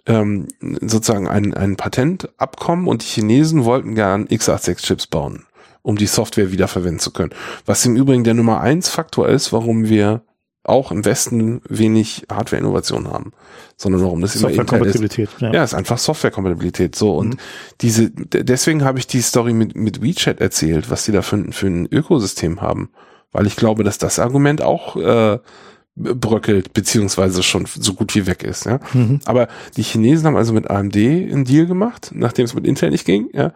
ähm, 0.06 0.48
sozusagen 0.80 1.28
ein, 1.28 1.54
ein 1.54 1.76
Patentabkommen 1.76 2.86
und 2.86 3.02
die 3.02 3.08
Chinesen 3.08 3.64
wollten 3.64 3.94
gern 3.94 4.26
x86-Chips 4.26 5.08
bauen, 5.08 5.46
um 5.82 5.96
die 5.96 6.06
Software 6.06 6.52
wiederverwenden 6.52 7.00
zu 7.00 7.12
können. 7.12 7.34
Was 7.66 7.84
im 7.84 7.96
Übrigen 7.96 8.24
der 8.24 8.34
Nummer 8.34 8.60
eins 8.60 8.88
Faktor 8.88 9.28
ist, 9.28 9.52
warum 9.52 9.88
wir 9.88 10.22
auch 10.68 10.90
im 10.90 11.04
Westen 11.04 11.60
wenig 11.68 12.26
Hardware-Innovation 12.30 13.08
haben, 13.08 13.32
sondern 13.76 14.02
warum 14.02 14.20
das 14.20 14.36
immer 14.36 14.48
Software-Kompatibilität. 14.48 15.30
Ja. 15.38 15.52
ja, 15.52 15.64
ist 15.64 15.74
einfach 15.74 15.98
Software-Kompatibilität. 15.98 16.94
So 16.94 17.16
und 17.16 17.34
mhm. 17.34 17.38
diese, 17.80 18.10
deswegen 18.10 18.84
habe 18.84 18.98
ich 18.98 19.06
die 19.06 19.22
Story 19.22 19.52
mit 19.52 19.76
mit 19.76 20.02
WeChat 20.02 20.40
erzählt, 20.40 20.90
was 20.90 21.04
die 21.04 21.12
da 21.12 21.22
für, 21.22 21.52
für 21.52 21.66
ein 21.66 21.88
Ökosystem 21.90 22.60
haben, 22.60 22.90
weil 23.32 23.46
ich 23.46 23.56
glaube, 23.56 23.84
dass 23.84 23.98
das 23.98 24.18
Argument 24.18 24.62
auch 24.62 24.96
äh, 24.96 25.38
bröckelt 25.96 26.74
beziehungsweise 26.74 27.42
schon 27.42 27.66
so 27.66 27.94
gut 27.94 28.14
wie 28.14 28.26
weg 28.26 28.42
ist. 28.42 28.66
Ja, 28.66 28.80
mhm. 28.92 29.20
aber 29.24 29.48
die 29.76 29.82
Chinesen 29.82 30.26
haben 30.26 30.36
also 30.36 30.52
mit 30.52 30.70
AMD 30.70 30.96
einen 30.96 31.44
Deal 31.44 31.66
gemacht, 31.66 32.10
nachdem 32.14 32.44
es 32.44 32.54
mit 32.54 32.66
Intel 32.66 32.90
nicht 32.90 33.06
ging. 33.06 33.30
Ja, 33.32 33.52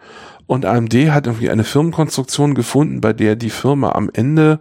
und 0.46 0.64
AMD 0.64 0.94
hat 1.10 1.26
irgendwie 1.26 1.50
eine 1.50 1.64
Firmenkonstruktion 1.64 2.54
gefunden, 2.54 3.00
bei 3.00 3.12
der 3.12 3.36
die 3.36 3.50
Firma 3.50 3.92
am 3.92 4.10
Ende 4.12 4.60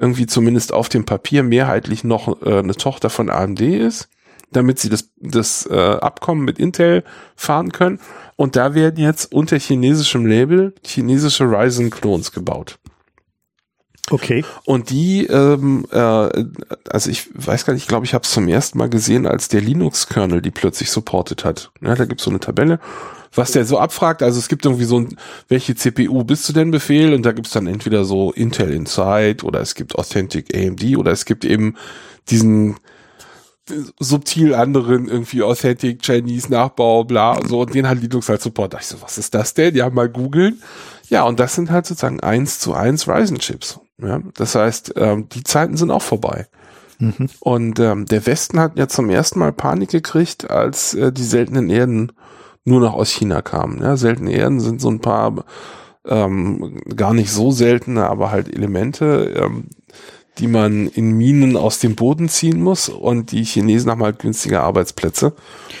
irgendwie 0.00 0.26
zumindest 0.26 0.72
auf 0.72 0.88
dem 0.88 1.04
Papier 1.04 1.42
mehrheitlich 1.42 2.02
noch 2.02 2.42
äh, 2.42 2.58
eine 2.58 2.74
Tochter 2.74 3.10
von 3.10 3.28
AMD 3.28 3.60
ist, 3.60 4.08
damit 4.50 4.78
sie 4.78 4.88
das, 4.88 5.10
das 5.16 5.66
äh, 5.70 5.74
Abkommen 5.74 6.44
mit 6.44 6.58
Intel 6.58 7.04
fahren 7.36 7.70
können. 7.70 8.00
Und 8.36 8.56
da 8.56 8.74
werden 8.74 8.98
jetzt 8.98 9.32
unter 9.32 9.58
chinesischem 9.58 10.24
Label 10.24 10.74
chinesische 10.84 11.44
Ryzen-Klons 11.44 12.32
gebaut. 12.32 12.78
Okay. 14.08 14.44
Und 14.64 14.90
die, 14.90 15.26
ähm, 15.26 15.86
äh, 15.92 15.98
also 16.88 17.10
ich 17.10 17.28
weiß 17.34 17.64
gar 17.64 17.74
nicht, 17.74 17.82
ich 17.82 17.88
glaube, 17.88 18.06
ich 18.06 18.14
habe 18.14 18.24
es 18.24 18.30
zum 18.30 18.48
ersten 18.48 18.78
Mal 18.78 18.88
gesehen, 18.88 19.26
als 19.26 19.48
der 19.48 19.60
Linux-Kernel 19.60 20.42
die 20.42 20.50
plötzlich 20.50 20.90
supported 20.90 21.44
hat. 21.44 21.70
Ja, 21.80 21.94
da 21.94 22.04
gibt's 22.06 22.24
so 22.24 22.30
eine 22.30 22.40
Tabelle, 22.40 22.80
was 23.34 23.52
der 23.52 23.64
so 23.64 23.78
abfragt. 23.78 24.22
Also 24.22 24.38
es 24.38 24.48
gibt 24.48 24.64
irgendwie 24.64 24.84
so 24.84 24.98
ein, 24.98 25.16
welche 25.48 25.74
CPU 25.74 26.24
bist 26.24 26.48
du 26.48 26.52
denn 26.52 26.70
Befehl? 26.70 27.14
Und 27.14 27.24
da 27.24 27.32
gibt's 27.32 27.52
dann 27.52 27.66
entweder 27.66 28.04
so 28.04 28.32
Intel 28.32 28.72
Inside 28.72 29.44
oder 29.44 29.60
es 29.60 29.74
gibt 29.74 29.96
Authentic 29.96 30.56
AMD 30.56 30.96
oder 30.96 31.12
es 31.12 31.24
gibt 31.24 31.44
eben 31.44 31.76
diesen 32.30 32.76
subtil 33.98 34.54
anderen 34.54 35.08
irgendwie 35.08 35.42
Authentic 35.42 36.02
Chinese 36.02 36.50
Nachbau, 36.50 37.04
bla, 37.04 37.38
so, 37.46 37.60
und 37.60 37.74
den 37.74 37.88
hat 37.88 38.00
Linux 38.00 38.28
halt 38.28 38.42
Support. 38.42 38.74
Da 38.74 38.78
ich 38.78 38.86
so, 38.86 39.00
was 39.00 39.18
ist 39.18 39.34
das 39.34 39.54
denn? 39.54 39.74
Ja, 39.74 39.88
mal 39.90 40.08
googeln. 40.08 40.62
Ja, 41.08 41.24
und 41.24 41.40
das 41.40 41.54
sind 41.54 41.70
halt 41.70 41.86
sozusagen 41.86 42.20
eins 42.20 42.58
zu 42.58 42.74
eins 42.74 43.08
Ryzen 43.08 43.38
Chips. 43.38 43.80
Ja, 44.02 44.20
das 44.34 44.54
heißt, 44.54 44.94
ähm, 44.96 45.28
die 45.28 45.44
Zeiten 45.44 45.76
sind 45.76 45.90
auch 45.90 46.02
vorbei. 46.02 46.46
Mhm. 46.98 47.28
Und 47.40 47.80
ähm, 47.80 48.06
der 48.06 48.26
Westen 48.26 48.60
hat 48.60 48.76
ja 48.76 48.88
zum 48.88 49.10
ersten 49.10 49.38
Mal 49.38 49.52
Panik 49.52 49.90
gekriegt, 49.90 50.50
als 50.50 50.94
äh, 50.94 51.12
die 51.12 51.24
seltenen 51.24 51.70
Erden 51.70 52.12
nur 52.64 52.80
noch 52.80 52.94
aus 52.94 53.10
China 53.10 53.42
kamen. 53.42 53.80
Ja, 53.82 53.96
seltene 53.96 54.32
Erden 54.32 54.60
sind 54.60 54.80
so 54.80 54.90
ein 54.90 55.00
paar 55.00 55.44
ähm, 56.06 56.80
gar 56.94 57.14
nicht 57.14 57.30
so 57.30 57.50
seltene, 57.50 58.08
aber 58.08 58.30
halt 58.30 58.52
Elemente, 58.54 59.34
ähm, 59.36 59.68
die 60.38 60.46
man 60.46 60.88
in 60.88 61.12
Minen 61.12 61.56
aus 61.56 61.80
dem 61.80 61.96
Boden 61.96 62.28
ziehen 62.28 62.62
muss 62.62 62.88
und 62.88 63.32
die 63.32 63.44
Chinesen 63.44 63.90
haben 63.90 64.02
halt 64.02 64.18
günstige 64.18 64.60
Arbeitsplätze 64.60 65.34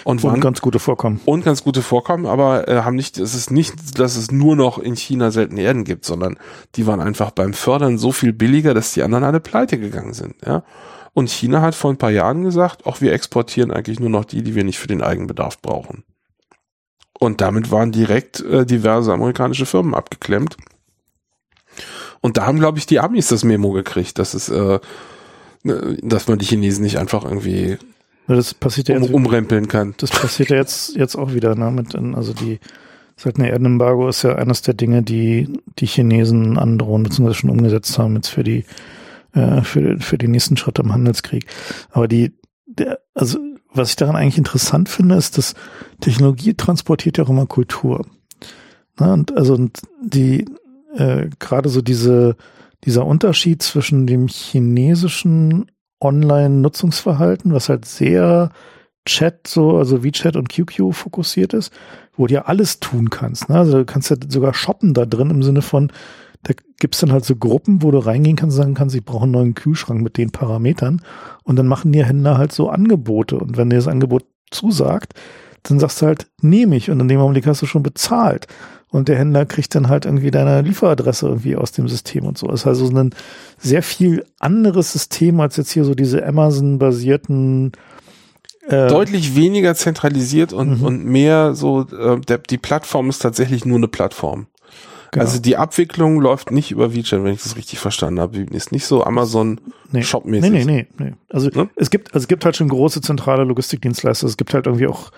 und, 0.04 0.22
und 0.24 0.40
ganz 0.40 0.60
gute 0.60 0.78
Vorkommen 0.78 1.20
und 1.24 1.44
ganz 1.44 1.64
gute 1.64 1.82
Vorkommen, 1.82 2.26
aber 2.26 2.68
äh, 2.68 2.82
haben 2.82 2.96
nicht, 2.96 3.18
es 3.18 3.34
ist 3.34 3.50
nicht, 3.50 3.98
dass 3.98 4.16
es 4.16 4.30
nur 4.30 4.56
noch 4.56 4.78
in 4.78 4.96
China 4.96 5.30
seltene 5.30 5.62
Erden 5.62 5.84
gibt, 5.84 6.04
sondern 6.04 6.36
die 6.74 6.86
waren 6.86 7.00
einfach 7.00 7.30
beim 7.30 7.52
Fördern 7.52 7.96
so 7.98 8.12
viel 8.12 8.32
billiger, 8.32 8.74
dass 8.74 8.92
die 8.92 9.02
anderen 9.02 9.24
alle 9.24 9.40
pleite 9.40 9.78
gegangen 9.78 10.12
sind, 10.12 10.34
ja. 10.44 10.62
Und 11.12 11.28
China 11.28 11.60
hat 11.60 11.74
vor 11.74 11.90
ein 11.90 11.98
paar 11.98 12.12
Jahren 12.12 12.44
gesagt, 12.44 12.86
auch 12.86 13.00
wir 13.00 13.12
exportieren 13.12 13.72
eigentlich 13.72 13.98
nur 13.98 14.10
noch 14.10 14.24
die, 14.24 14.44
die 14.44 14.54
wir 14.54 14.62
nicht 14.62 14.78
für 14.78 14.86
den 14.86 15.02
Eigenbedarf 15.02 15.60
brauchen. 15.60 16.04
Und 17.18 17.40
damit 17.40 17.70
waren 17.70 17.92
direkt 17.92 18.40
äh, 18.40 18.64
diverse 18.64 19.12
amerikanische 19.12 19.66
Firmen 19.66 19.94
abgeklemmt. 19.94 20.56
Und 22.20 22.36
da 22.36 22.46
haben, 22.46 22.58
glaube 22.58 22.78
ich, 22.78 22.86
die 22.86 23.00
Amis 23.00 23.28
das 23.28 23.44
Memo 23.44 23.72
gekriegt, 23.72 24.18
dass 24.18 24.34
es, 24.34 24.48
äh, 24.48 24.78
ne, 25.62 25.98
dass 26.02 26.28
man 26.28 26.38
die 26.38 26.46
Chinesen 26.46 26.84
nicht 26.84 26.98
einfach 26.98 27.24
irgendwie 27.24 27.78
das 28.36 28.54
passiert 28.54 28.88
ja 28.88 28.96
um, 28.96 29.02
jetzt, 29.02 29.12
umrempeln 29.12 29.66
kann. 29.68 29.94
Das 29.98 30.10
passiert 30.10 30.50
ja 30.50 30.56
jetzt, 30.56 30.94
jetzt 30.94 31.16
auch 31.16 31.34
wieder, 31.34 31.54
ne? 31.56 31.70
Mit, 31.70 31.96
also 31.96 32.32
die 32.32 32.60
Seltene 33.16 33.50
Erdenembargo 33.50 34.08
ist 34.08 34.22
ja 34.22 34.36
eines 34.36 34.62
der 34.62 34.74
Dinge, 34.74 35.02
die 35.02 35.48
die 35.78 35.86
Chinesen 35.86 36.56
androhen, 36.56 37.02
beziehungsweise 37.02 37.40
schon 37.40 37.50
umgesetzt 37.50 37.98
haben 37.98 38.14
jetzt 38.14 38.28
für 38.28 38.44
die, 38.44 38.64
äh, 39.34 39.62
für, 39.62 39.98
für 39.98 40.16
die 40.16 40.28
nächsten 40.28 40.56
Schritte 40.56 40.82
im 40.82 40.92
Handelskrieg. 40.92 41.46
Aber 41.90 42.08
die, 42.08 42.32
der, 42.66 43.00
also 43.14 43.38
was 43.72 43.90
ich 43.90 43.96
daran 43.96 44.16
eigentlich 44.16 44.38
interessant 44.38 44.88
finde, 44.88 45.16
ist, 45.16 45.36
dass 45.36 45.54
Technologie 46.00 46.54
transportiert 46.54 47.18
ja 47.18 47.24
auch 47.24 47.30
immer 47.30 47.46
Kultur. 47.46 48.06
Ne? 48.98 49.12
Und 49.12 49.36
also 49.36 49.54
und 49.54 49.80
die, 50.02 50.46
äh, 50.96 51.28
gerade 51.38 51.68
so 51.68 51.80
diese, 51.82 52.36
dieser 52.84 53.06
Unterschied 53.06 53.62
zwischen 53.62 54.06
dem 54.06 54.28
chinesischen 54.28 55.70
Online-Nutzungsverhalten, 56.00 57.52
was 57.52 57.68
halt 57.68 57.84
sehr 57.84 58.50
Chat 59.06 59.46
so, 59.46 59.76
also 59.76 60.02
WeChat 60.02 60.36
und 60.36 60.48
QQ 60.48 60.92
fokussiert 60.92 61.54
ist, 61.54 61.72
wo 62.16 62.26
du 62.26 62.34
ja 62.34 62.42
alles 62.42 62.80
tun 62.80 63.10
kannst. 63.10 63.48
Ne? 63.48 63.56
Also 63.56 63.78
du 63.78 63.84
kannst 63.84 64.10
ja 64.10 64.16
sogar 64.28 64.54
shoppen 64.54 64.94
da 64.94 65.06
drin 65.06 65.30
im 65.30 65.42
Sinne 65.42 65.62
von, 65.62 65.90
da 66.42 66.54
gibt's 66.78 67.00
dann 67.00 67.12
halt 67.12 67.24
so 67.24 67.36
Gruppen, 67.36 67.82
wo 67.82 67.90
du 67.90 67.98
reingehen 67.98 68.36
kannst 68.36 68.56
und 68.56 68.62
sagen 68.62 68.74
kannst, 68.74 68.94
ich 68.94 69.04
brauche 69.04 69.24
einen 69.24 69.32
neuen 69.32 69.54
Kühlschrank 69.54 70.00
mit 70.02 70.16
den 70.16 70.30
Parametern. 70.30 71.02
Und 71.44 71.56
dann 71.56 71.66
machen 71.66 71.92
die 71.92 72.04
Händler 72.04 72.38
halt 72.38 72.52
so 72.52 72.70
Angebote. 72.70 73.38
Und 73.38 73.56
wenn 73.56 73.68
dir 73.68 73.76
das 73.76 73.88
Angebot 73.88 74.24
zusagt, 74.50 75.14
dann 75.62 75.78
sagst 75.78 76.00
du 76.00 76.06
halt, 76.06 76.28
nehme 76.40 76.76
ich. 76.76 76.90
Und 76.90 77.00
in 77.00 77.08
dem 77.08 77.20
Augenblick 77.20 77.46
hast 77.46 77.60
du 77.60 77.66
schon 77.66 77.82
bezahlt 77.82 78.46
und 78.90 79.08
der 79.08 79.16
Händler 79.16 79.46
kriegt 79.46 79.74
dann 79.74 79.88
halt 79.88 80.04
irgendwie 80.04 80.30
deine 80.30 80.62
Lieferadresse 80.62 81.28
irgendwie 81.28 81.56
aus 81.56 81.72
dem 81.72 81.88
System 81.88 82.24
und 82.24 82.36
so. 82.38 82.48
Das 82.48 82.60
ist 82.60 82.66
also 82.66 82.88
ein 82.88 83.14
sehr 83.58 83.82
viel 83.82 84.24
anderes 84.38 84.92
System 84.92 85.40
als 85.40 85.56
jetzt 85.56 85.70
hier 85.70 85.84
so 85.84 85.94
diese 85.94 86.26
Amazon-basierten 86.26 87.72
äh 88.66 88.88
deutlich 88.88 89.36
weniger 89.36 89.74
zentralisiert 89.74 90.52
und, 90.52 90.80
mhm. 90.80 90.86
und 90.86 91.04
mehr 91.04 91.54
so, 91.54 91.82
äh, 91.82 92.20
der, 92.20 92.38
die 92.38 92.58
Plattform 92.58 93.08
ist 93.08 93.20
tatsächlich 93.20 93.64
nur 93.64 93.78
eine 93.78 93.88
Plattform. 93.88 94.46
Genau. 95.12 95.24
Also 95.24 95.40
die 95.40 95.56
Abwicklung 95.56 96.20
läuft 96.20 96.52
nicht 96.52 96.70
über 96.70 96.94
WeChat, 96.94 97.24
wenn 97.24 97.34
ich 97.34 97.42
das 97.42 97.56
richtig 97.56 97.80
verstanden 97.80 98.20
habe. 98.20 98.38
Ist 98.38 98.70
nicht 98.70 98.86
so 98.86 99.02
Amazon 99.02 99.60
nee. 99.90 100.02
Shop-mäßig. 100.02 100.50
Nee, 100.50 100.64
nee, 100.64 100.86
nee, 100.98 101.04
nee. 101.04 101.12
Also 101.28 101.50
hm? 101.50 101.68
es 101.74 101.90
gibt, 101.90 102.14
also 102.14 102.24
es 102.24 102.28
gibt 102.28 102.44
halt 102.44 102.56
schon 102.56 102.68
große 102.68 103.00
zentrale 103.00 103.42
Logistikdienstleister. 103.42 104.26
Es 104.28 104.36
gibt 104.36 104.54
halt 104.54 104.66
irgendwie 104.66 104.86
auch 104.86 105.10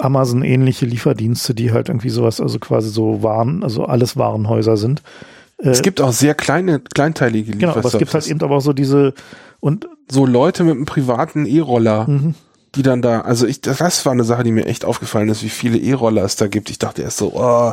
Amazon-ähnliche 0.00 0.86
Lieferdienste, 0.86 1.54
die 1.54 1.72
halt 1.72 1.88
irgendwie 1.88 2.10
sowas, 2.10 2.40
also 2.40 2.58
quasi 2.58 2.90
so 2.90 3.22
Waren, 3.22 3.62
also 3.62 3.84
alles 3.84 4.16
Warenhäuser 4.16 4.76
sind. 4.76 5.02
Es 5.58 5.80
äh, 5.80 5.82
gibt 5.82 6.00
auch 6.00 6.12
sehr 6.12 6.34
kleine, 6.34 6.80
kleinteilige 6.80 7.52
Genau, 7.52 7.72
aber 7.72 7.84
es 7.84 7.98
gibt 7.98 8.14
halt 8.14 8.26
eben 8.26 8.40
aber 8.42 8.56
auch 8.56 8.62
so 8.62 8.72
diese 8.72 9.14
und 9.60 9.86
so 10.10 10.24
Leute 10.26 10.64
mit 10.64 10.74
einem 10.74 10.86
privaten 10.86 11.44
E-Roller, 11.46 12.08
mhm. 12.08 12.34
die 12.74 12.82
dann 12.82 13.02
da, 13.02 13.20
also 13.20 13.46
ich, 13.46 13.60
das 13.60 14.06
war 14.06 14.12
eine 14.12 14.24
Sache, 14.24 14.42
die 14.42 14.52
mir 14.52 14.66
echt 14.66 14.84
aufgefallen 14.84 15.28
ist, 15.28 15.42
wie 15.42 15.50
viele 15.50 15.78
E-Roller 15.78 16.24
es 16.24 16.36
da 16.36 16.48
gibt. 16.48 16.70
Ich 16.70 16.78
dachte 16.78 17.02
erst 17.02 17.18
so, 17.18 17.32
oh, 17.34 17.72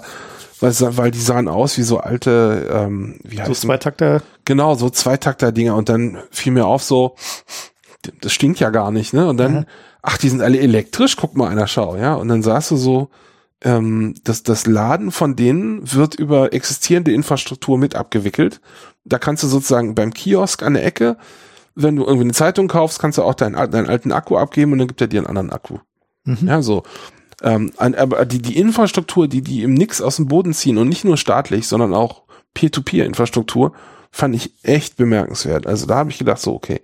weil, 0.60 0.74
weil 0.98 1.12
die 1.12 1.20
sahen 1.20 1.48
aus 1.48 1.78
wie 1.78 1.84
so 1.84 2.00
alte, 2.00 2.68
ähm, 2.72 3.20
wie 3.24 3.40
heißt 3.40 3.48
So 3.48 3.68
Zweitakter? 3.68 4.22
Genau, 4.44 4.76
so 4.76 4.90
Zweitakter-Dinger 4.90 5.76
und 5.76 5.88
dann 5.88 6.18
fiel 6.30 6.52
mir 6.52 6.66
auf 6.66 6.84
so, 6.84 7.16
das 8.22 8.34
stinkt 8.34 8.60
ja 8.60 8.70
gar 8.70 8.92
nicht, 8.92 9.14
ne? 9.14 9.28
Und 9.28 9.38
dann, 9.38 9.54
mhm 9.54 9.66
ach, 10.08 10.18
die 10.18 10.30
sind 10.30 10.42
alle 10.42 10.58
elektrisch, 10.60 11.18
guck 11.18 11.36
mal 11.36 11.50
einer 11.50 11.68
schau, 11.68 11.98
ja. 11.98 12.16
Und 12.16 12.30
dann 12.30 12.42
sagst 12.42 12.72
du 12.72 12.78
so, 12.78 13.10
ähm, 13.62 14.16
das, 14.24 14.42
das 14.42 14.66
Laden 14.66 15.12
von 15.12 15.36
denen 15.36 15.94
wird 15.94 16.16
über 16.16 16.54
existierende 16.54 17.12
Infrastruktur 17.12 17.78
mit 17.78 17.94
abgewickelt. 17.94 18.62
Da 19.04 19.20
kannst 19.20 19.44
du 19.44 19.48
sozusagen 19.48 19.96
beim 19.96 20.14
Kiosk 20.14 20.64
an 20.64 20.76
der 20.76 20.86
Ecke, 20.86 21.18
wenn 21.76 21.98
du 21.98 22.06
irgendwie 22.06 22.24
eine 22.24 22.34
Zeitung 22.34 22.70
kaufst, 22.70 23.00
kannst 23.00 23.18
du 23.18 23.24
auch 23.24 23.34
deinen, 23.34 23.56
deinen 23.70 23.90
alten 23.90 24.14
Akku 24.14 24.38
abgeben 24.38 24.72
und 24.72 24.80
dann 24.80 24.88
gibt 24.88 25.02
er 25.02 25.08
dir 25.08 25.20
einen 25.20 25.28
anderen 25.28 25.52
Akku. 25.52 25.80
Mhm. 26.24 26.48
Ja, 26.48 26.62
so. 26.62 26.84
Ähm, 27.44 27.74
aber 27.78 28.26
die, 28.26 28.42
die 28.42 28.58
Infrastruktur, 28.58 29.28
die 29.28 29.42
die 29.42 29.62
im 29.62 29.74
Nix 29.74 30.02
aus 30.02 30.16
dem 30.16 30.30
Boden 30.30 30.54
ziehen 30.54 30.78
und 30.78 30.88
nicht 30.88 31.04
nur 31.04 31.18
staatlich, 31.18 31.68
sondern 31.68 31.94
auch 31.94 32.24
Peer-to-Peer-Infrastruktur, 32.54 33.74
fand 34.10 34.36
ich 34.36 34.54
echt 34.64 34.96
bemerkenswert. 34.96 35.68
Also 35.68 35.86
da 35.86 35.96
habe 35.96 36.12
ich 36.12 36.18
gedacht, 36.18 36.40
so, 36.40 36.56
okay, 36.56 36.80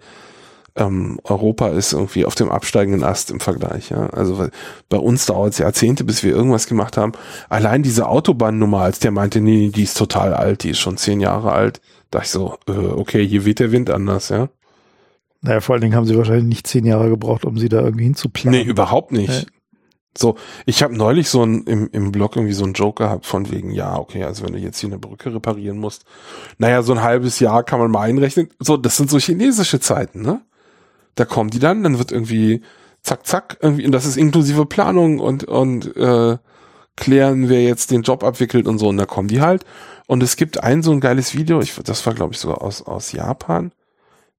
ähm, 0.75 1.19
Europa 1.23 1.69
ist 1.69 1.93
irgendwie 1.93 2.25
auf 2.25 2.35
dem 2.35 2.49
absteigenden 2.49 3.03
Ast 3.03 3.31
im 3.31 3.39
Vergleich. 3.39 3.89
Ja? 3.89 4.07
Also 4.07 4.47
bei 4.89 4.97
uns 4.97 5.25
dauert 5.25 5.53
es 5.53 5.59
Jahrzehnte, 5.59 6.03
bis 6.03 6.23
wir 6.23 6.33
irgendwas 6.33 6.67
gemacht 6.67 6.97
haben. 6.97 7.11
Allein 7.49 7.83
diese 7.83 8.07
Autobahnnummer, 8.07 8.81
als 8.81 8.99
der 8.99 9.11
meinte, 9.11 9.39
nee, 9.39 9.69
die 9.69 9.83
ist 9.83 9.97
total 9.97 10.33
alt, 10.33 10.63
die 10.63 10.71
ist 10.71 10.79
schon 10.79 10.97
zehn 10.97 11.19
Jahre 11.19 11.51
alt, 11.51 11.81
dachte 12.09 12.25
ich 12.25 12.31
so, 12.31 12.57
äh, 12.67 12.71
okay, 12.71 13.25
hier 13.25 13.45
weht 13.45 13.59
der 13.59 13.71
Wind 13.71 13.89
anders, 13.89 14.29
ja. 14.29 14.49
Naja, 15.41 15.59
vor 15.59 15.73
allen 15.73 15.81
Dingen 15.81 15.95
haben 15.95 16.05
sie 16.05 16.17
wahrscheinlich 16.17 16.45
nicht 16.45 16.67
zehn 16.67 16.85
Jahre 16.85 17.09
gebraucht, 17.09 17.43
um 17.43 17.57
sie 17.57 17.67
da 17.67 17.81
irgendwie 17.81 18.05
hinzuplanen. 18.05 18.61
Nee, 18.61 18.65
überhaupt 18.65 19.11
nicht. 19.11 19.43
Ja. 19.43 19.47
So, 20.17 20.35
ich 20.65 20.83
habe 20.83 20.95
neulich 20.95 21.27
so 21.27 21.43
ein, 21.43 21.63
im, 21.63 21.89
im 21.91 22.11
Blog 22.11 22.35
irgendwie 22.35 22.53
so 22.53 22.63
einen 22.63 22.73
Joke 22.73 23.03
gehabt 23.03 23.25
von 23.25 23.51
wegen, 23.51 23.71
ja, 23.71 23.97
okay, 23.97 24.23
also 24.23 24.45
wenn 24.45 24.53
du 24.53 24.59
jetzt 24.59 24.79
hier 24.79 24.89
eine 24.89 24.99
Brücke 24.99 25.33
reparieren 25.33 25.79
musst, 25.79 26.05
naja, 26.59 26.83
so 26.83 26.93
ein 26.93 27.01
halbes 27.01 27.39
Jahr 27.39 27.63
kann 27.63 27.79
man 27.79 27.91
mal 27.91 28.01
einrechnen. 28.01 28.49
So, 28.59 28.77
das 28.77 28.95
sind 28.95 29.09
so 29.09 29.17
chinesische 29.17 29.79
Zeiten, 29.79 30.21
ne? 30.21 30.41
Da 31.15 31.25
kommen 31.25 31.49
die 31.49 31.59
dann, 31.59 31.83
dann 31.83 31.99
wird 31.99 32.11
irgendwie 32.11 32.61
zack, 33.01 33.25
zack, 33.27 33.57
irgendwie, 33.61 33.85
und 33.85 33.91
das 33.91 34.05
ist 34.05 34.17
inklusive 34.17 34.65
Planung 34.65 35.19
und, 35.19 35.43
und 35.43 35.95
äh, 35.95 36.37
klären, 36.95 37.49
wer 37.49 37.63
jetzt 37.63 37.91
den 37.91 38.01
Job 38.01 38.23
abwickelt 38.23 38.67
und 38.67 38.79
so, 38.79 38.87
und 38.89 38.97
da 38.97 39.05
kommen 39.05 39.27
die 39.27 39.41
halt. 39.41 39.65
Und 40.07 40.23
es 40.23 40.35
gibt 40.35 40.63
ein 40.63 40.83
so 40.83 40.91
ein 40.91 40.99
geiles 40.99 41.35
Video, 41.35 41.61
ich, 41.61 41.75
das 41.83 42.05
war, 42.05 42.13
glaube 42.13 42.33
ich, 42.33 42.39
sogar 42.39 42.61
aus, 42.61 42.81
aus 42.81 43.11
Japan, 43.11 43.71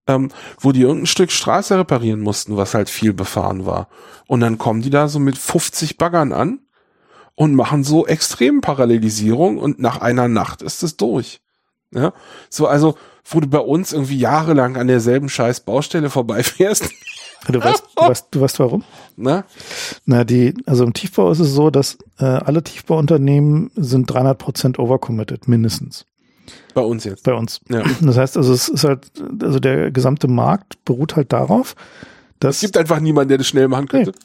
ähm, 0.06 0.30
wo 0.60 0.72
die 0.72 0.82
irgendein 0.82 1.06
Stück 1.06 1.30
Straße 1.30 1.78
reparieren 1.78 2.20
mussten, 2.20 2.56
was 2.56 2.74
halt 2.74 2.88
viel 2.88 3.12
befahren 3.12 3.66
war. 3.66 3.88
Und 4.26 4.40
dann 4.40 4.58
kommen 4.58 4.82
die 4.82 4.90
da 4.90 5.08
so 5.08 5.18
mit 5.18 5.36
50 5.36 5.98
Baggern 5.98 6.32
an 6.32 6.60
und 7.34 7.54
machen 7.54 7.84
so 7.84 8.06
extrem 8.06 8.60
Parallelisierung 8.60 9.58
und 9.58 9.78
nach 9.78 10.00
einer 10.00 10.28
Nacht 10.28 10.62
ist 10.62 10.82
es 10.82 10.96
durch. 10.96 11.40
Ja, 11.90 12.12
so 12.50 12.66
also 12.66 12.96
wo 13.24 13.40
du 13.40 13.46
bei 13.46 13.58
uns 13.58 13.92
irgendwie 13.92 14.18
jahrelang 14.18 14.76
an 14.76 14.86
derselben 14.86 15.28
scheiß 15.28 15.60
Baustelle 15.60 16.10
vorbeifährst. 16.10 16.90
Du 17.48 17.62
weißt, 17.62 17.84
du 17.96 18.02
weißt, 18.02 18.26
du 18.30 18.40
weißt 18.40 18.58
warum? 18.60 18.84
Na? 19.16 19.44
Na, 20.06 20.24
die, 20.24 20.54
also 20.66 20.84
im 20.84 20.94
Tiefbau 20.94 21.30
ist 21.30 21.40
es 21.40 21.52
so, 21.52 21.70
dass 21.70 21.98
äh, 22.18 22.24
alle 22.24 22.62
Tiefbauunternehmen 22.62 23.70
sind 23.76 24.06
300 24.06 24.38
Prozent 24.38 24.78
overcommitted, 24.78 25.46
mindestens. 25.46 26.06
Bei 26.74 26.82
uns 26.82 27.04
jetzt. 27.04 27.24
Bei 27.24 27.34
uns. 27.34 27.60
Ja. 27.68 27.82
Das 28.00 28.16
heißt, 28.16 28.36
also 28.36 28.52
es 28.52 28.68
ist 28.68 28.84
halt, 28.84 29.10
also 29.42 29.58
der 29.60 29.90
gesamte 29.90 30.28
Markt 30.28 30.84
beruht 30.84 31.16
halt 31.16 31.32
darauf, 31.32 31.74
dass. 32.40 32.56
Es 32.56 32.60
gibt 32.62 32.76
einfach 32.76 33.00
niemanden, 33.00 33.28
der 33.28 33.38
das 33.38 33.46
schnell 33.46 33.68
machen 33.68 33.88
könnte. 33.88 34.12
Nee. 34.12 34.18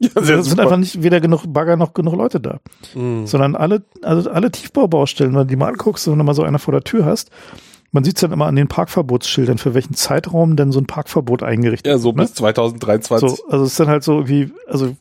Ja, 0.00 0.20
es 0.20 0.26
sind 0.26 0.44
super. 0.44 0.62
einfach 0.62 0.76
nicht 0.76 1.02
weder 1.02 1.20
genug 1.20 1.42
Bagger 1.52 1.76
noch 1.76 1.92
genug 1.92 2.14
Leute 2.14 2.40
da. 2.40 2.60
Mhm. 2.94 3.26
Sondern 3.26 3.56
alle, 3.56 3.82
also 4.02 4.30
alle 4.30 4.50
Tiefbaubaustellen, 4.52 5.32
wenn 5.32 5.40
du 5.40 5.46
die 5.46 5.56
mal 5.56 5.68
anguckst 5.68 6.06
und 6.06 6.12
wenn 6.12 6.18
du 6.18 6.24
mal 6.24 6.34
so 6.34 6.44
einer 6.44 6.60
vor 6.60 6.72
der 6.72 6.84
Tür 6.84 7.04
hast, 7.04 7.30
man 7.90 8.04
sieht 8.04 8.16
es 8.16 8.20
dann 8.20 8.32
immer 8.32 8.46
an 8.46 8.56
den 8.56 8.68
Parkverbotsschildern, 8.68 9.58
für 9.58 9.74
welchen 9.74 9.94
Zeitraum 9.94 10.56
denn 10.56 10.72
so 10.72 10.80
ein 10.80 10.86
Parkverbot 10.86 11.42
eingerichtet 11.42 11.86
Ja, 11.90 11.98
so 11.98 12.08
wird. 12.08 12.16
ne? 12.16 12.22
bis 12.24 12.34
2023. 12.34 13.28
So, 13.30 13.48
also 13.48 13.64
es 13.64 13.72
ist 13.72 13.80
dann 13.80 13.88
halt 13.88 14.04
so 14.04 14.14
irgendwie, 14.18 14.52
also 14.66 14.94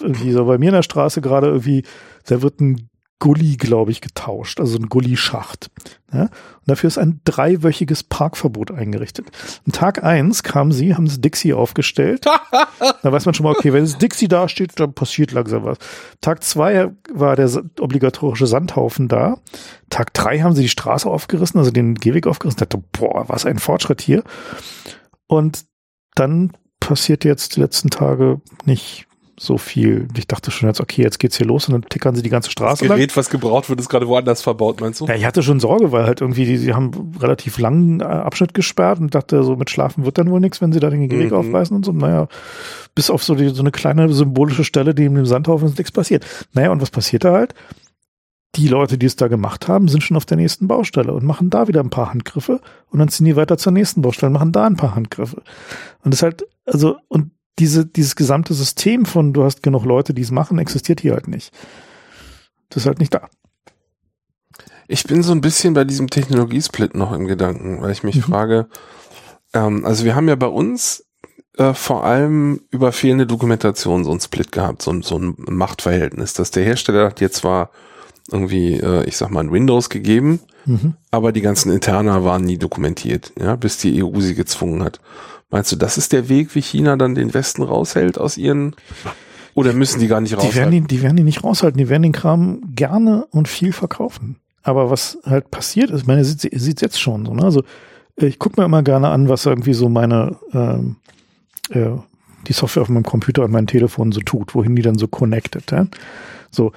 irgendwie 0.00 0.32
so 0.32 0.44
bei 0.44 0.58
mir 0.58 0.68
in 0.68 0.74
der 0.74 0.82
Straße 0.82 1.20
gerade 1.20 1.46
irgendwie, 1.48 1.84
da 2.26 2.42
wird 2.42 2.60
ein 2.60 2.88
Gully, 3.20 3.56
glaube 3.56 3.90
ich, 3.90 4.00
getauscht, 4.00 4.60
also 4.60 4.76
ein 4.76 4.88
Gully-Schacht. 4.88 5.70
Ja? 6.12 6.22
Und 6.22 6.30
dafür 6.66 6.88
ist 6.88 6.98
ein 6.98 7.20
dreiwöchiges 7.24 8.02
Parkverbot 8.02 8.70
eingerichtet. 8.70 9.26
Am 9.64 9.72
Tag 9.72 10.02
eins 10.04 10.42
kamen 10.42 10.72
sie, 10.72 10.94
haben 10.94 11.06
das 11.06 11.20
Dixie 11.20 11.54
aufgestellt. 11.54 12.24
da 13.02 13.12
weiß 13.12 13.24
man 13.24 13.34
schon 13.34 13.44
mal, 13.44 13.52
okay, 13.52 13.72
wenn 13.72 13.84
das 13.84 13.98
Dixie 13.98 14.28
da 14.28 14.48
steht, 14.48 14.78
dann 14.78 14.94
passiert 14.94 15.32
langsam 15.32 15.64
was. 15.64 15.78
Tag 16.20 16.42
zwei 16.42 16.90
war 17.12 17.36
der 17.36 17.50
obligatorische 17.80 18.46
Sandhaufen 18.46 19.08
da. 19.08 19.38
Tag 19.90 20.12
drei 20.12 20.40
haben 20.40 20.54
sie 20.54 20.62
die 20.62 20.68
Straße 20.68 21.08
aufgerissen, 21.08 21.58
also 21.58 21.70
den 21.70 21.94
Gehweg 21.94 22.26
aufgerissen. 22.26 22.58
Ich 22.62 22.68
dachte, 22.68 22.84
boah, 22.92 23.28
was 23.28 23.46
ein 23.46 23.58
Fortschritt 23.58 24.02
hier. 24.02 24.22
Und 25.26 25.64
dann 26.14 26.52
passiert 26.80 27.24
jetzt 27.24 27.56
die 27.56 27.60
letzten 27.60 27.90
Tage 27.90 28.40
nicht 28.64 29.06
so 29.38 29.58
viel. 29.58 30.06
Ich 30.16 30.26
dachte 30.28 30.50
schon 30.50 30.68
jetzt, 30.68 30.80
okay, 30.80 31.02
jetzt 31.02 31.18
geht's 31.18 31.36
hier 31.36 31.46
los 31.46 31.66
und 31.68 31.72
dann 31.72 31.82
tickern 31.82 32.14
sie 32.14 32.22
die 32.22 32.28
ganze 32.28 32.46
Das 32.48 32.52
Straße 32.52 32.86
lang. 32.86 32.96
Gerät, 32.96 33.16
was 33.16 33.30
gebraucht 33.30 33.68
wird, 33.68 33.80
ist 33.80 33.88
gerade 33.88 34.06
woanders 34.06 34.42
verbaut, 34.42 34.80
meinst 34.80 35.00
du? 35.00 35.06
Ja, 35.06 35.14
ich 35.14 35.24
hatte 35.24 35.42
schon 35.42 35.58
Sorge, 35.60 35.90
weil 35.92 36.04
halt 36.04 36.20
irgendwie, 36.20 36.44
die, 36.44 36.58
die 36.58 36.72
haben 36.74 37.12
relativ 37.20 37.58
langen 37.58 38.00
äh, 38.00 38.04
Abschnitt 38.04 38.54
gesperrt 38.54 39.00
und 39.00 39.14
dachte, 39.14 39.42
so 39.42 39.56
mit 39.56 39.70
Schlafen 39.70 40.04
wird 40.04 40.18
dann 40.18 40.30
wohl 40.30 40.40
nichts, 40.40 40.60
wenn 40.60 40.72
sie 40.72 40.80
da 40.80 40.90
den 40.90 41.08
Gehweg 41.08 41.30
Mhm. 41.32 41.36
aufreißen 41.36 41.76
und 41.76 41.84
so. 41.84 41.92
Naja, 41.92 42.28
bis 42.94 43.10
auf 43.10 43.24
so, 43.24 43.34
die, 43.34 43.48
so 43.48 43.62
eine 43.62 43.72
kleine 43.72 44.12
symbolische 44.12 44.64
Stelle, 44.64 44.94
die 44.94 45.04
in 45.04 45.14
dem 45.14 45.26
Sandhaufen 45.26 45.68
ist 45.68 45.78
nichts 45.78 45.92
passiert. 45.92 46.24
Naja, 46.52 46.70
und 46.70 46.80
was 46.80 46.90
passiert 46.90 47.24
da 47.24 47.32
halt? 47.32 47.54
Die 48.56 48.68
Leute, 48.68 48.98
die 48.98 49.06
es 49.06 49.16
da 49.16 49.26
gemacht 49.26 49.66
haben, 49.66 49.88
sind 49.88 50.02
schon 50.04 50.16
auf 50.16 50.26
der 50.26 50.36
nächsten 50.36 50.68
Baustelle 50.68 51.12
und 51.12 51.24
machen 51.24 51.50
da 51.50 51.66
wieder 51.66 51.80
ein 51.80 51.90
paar 51.90 52.10
Handgriffe 52.12 52.60
und 52.88 53.00
dann 53.00 53.08
ziehen 53.08 53.26
die 53.26 53.34
weiter 53.34 53.58
zur 53.58 53.72
nächsten 53.72 54.00
Baustelle 54.00 54.28
und 54.28 54.34
machen 54.34 54.52
da 54.52 54.64
ein 54.64 54.76
paar 54.76 54.94
Handgriffe. 54.94 55.38
Und 56.04 56.14
das 56.14 56.18
ist 56.20 56.22
halt, 56.22 56.46
also, 56.64 56.96
und 57.08 57.32
diese, 57.58 57.86
dieses 57.86 58.16
gesamte 58.16 58.54
System 58.54 59.04
von 59.06 59.32
du 59.32 59.44
hast 59.44 59.62
genug 59.62 59.84
Leute, 59.84 60.14
die 60.14 60.22
es 60.22 60.30
machen, 60.30 60.58
existiert 60.58 61.00
hier 61.00 61.12
halt 61.12 61.28
nicht. 61.28 61.52
Das 62.70 62.82
ist 62.82 62.86
halt 62.86 62.98
nicht 62.98 63.14
da. 63.14 63.28
Ich 64.88 65.04
bin 65.04 65.22
so 65.22 65.32
ein 65.32 65.40
bisschen 65.40 65.74
bei 65.74 65.84
diesem 65.84 66.10
Technologiesplit 66.10 66.94
noch 66.94 67.12
im 67.12 67.26
Gedanken, 67.26 67.80
weil 67.80 67.92
ich 67.92 68.02
mich 68.02 68.16
Mhm. 68.16 68.20
frage, 68.22 68.68
ähm, 69.54 69.84
also 69.84 70.04
wir 70.04 70.14
haben 70.14 70.28
ja 70.28 70.36
bei 70.36 70.46
uns 70.46 71.04
äh, 71.56 71.72
vor 71.72 72.04
allem 72.04 72.62
über 72.72 72.90
fehlende 72.90 73.28
Dokumentation 73.28 74.02
so 74.02 74.10
ein 74.10 74.18
Split 74.18 74.50
gehabt, 74.50 74.82
so, 74.82 74.90
ein- 74.90 75.02
so 75.02 75.16
ein 75.16 75.36
Machtverhältnis, 75.38 76.32
dass 76.32 76.50
der 76.50 76.64
Hersteller 76.64 77.06
hat 77.06 77.20
jetzt 77.20 77.36
zwar 77.36 77.70
irgendwie, 78.32 78.74
äh, 78.80 79.04
ich 79.04 79.16
sag 79.16 79.30
mal, 79.30 79.38
ein 79.44 79.52
Windows 79.52 79.88
gegeben, 79.88 80.40
Mhm. 80.66 80.94
aber 81.12 81.30
die 81.30 81.42
ganzen 81.42 81.70
Interna 81.70 82.24
waren 82.24 82.42
nie 82.42 82.58
dokumentiert, 82.58 83.32
ja, 83.38 83.54
bis 83.54 83.76
die 83.78 84.02
EU 84.02 84.18
sie 84.20 84.34
gezwungen 84.34 84.82
hat. 84.82 85.00
Meinst 85.54 85.70
du, 85.70 85.76
das 85.76 85.98
ist 85.98 86.12
der 86.12 86.28
Weg, 86.28 86.56
wie 86.56 86.60
China 86.60 86.96
dann 86.96 87.14
den 87.14 87.32
Westen 87.32 87.62
raushält 87.62 88.18
aus 88.18 88.36
ihren, 88.36 88.74
oder 89.54 89.72
müssen 89.72 90.00
die 90.00 90.08
gar 90.08 90.20
nicht 90.20 90.32
Die 90.32 90.36
werden, 90.36 90.46
raushalten? 90.48 90.86
die, 90.88 91.00
werden 91.00 91.16
die 91.16 91.22
nicht 91.22 91.44
raushalten, 91.44 91.78
die 91.78 91.88
werden 91.88 92.02
den 92.02 92.10
Kram 92.10 92.60
gerne 92.74 93.28
und 93.30 93.46
viel 93.46 93.72
verkaufen. 93.72 94.40
Aber 94.64 94.90
was 94.90 95.16
halt 95.24 95.52
passiert 95.52 95.90
ist, 95.90 96.00
ich 96.00 96.06
meine, 96.08 96.22
ihr 96.22 96.26
sieht 96.26 96.80
jetzt 96.80 97.00
schon 97.00 97.24
so, 97.24 97.34
ne? 97.34 97.44
Also 97.44 97.62
ich 98.16 98.40
gucke 98.40 98.60
mir 98.60 98.64
immer 98.64 98.82
gerne 98.82 99.10
an, 99.10 99.28
was 99.28 99.46
irgendwie 99.46 99.74
so 99.74 99.88
meine 99.88 100.36
ähm, 100.52 100.96
äh, 101.70 101.90
die 102.48 102.52
Software 102.52 102.82
auf 102.82 102.88
meinem 102.88 103.04
Computer 103.04 103.44
und 103.44 103.52
meinem 103.52 103.68
Telefon 103.68 104.10
so 104.10 104.22
tut, 104.22 104.56
wohin 104.56 104.74
die 104.74 104.82
dann 104.82 104.98
so 104.98 105.06
connected, 105.06 105.70
ja? 105.70 105.86
So 106.50 106.72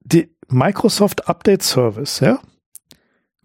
die 0.00 0.34
Microsoft 0.48 1.28
Update 1.28 1.62
Service, 1.62 2.18
ja? 2.18 2.40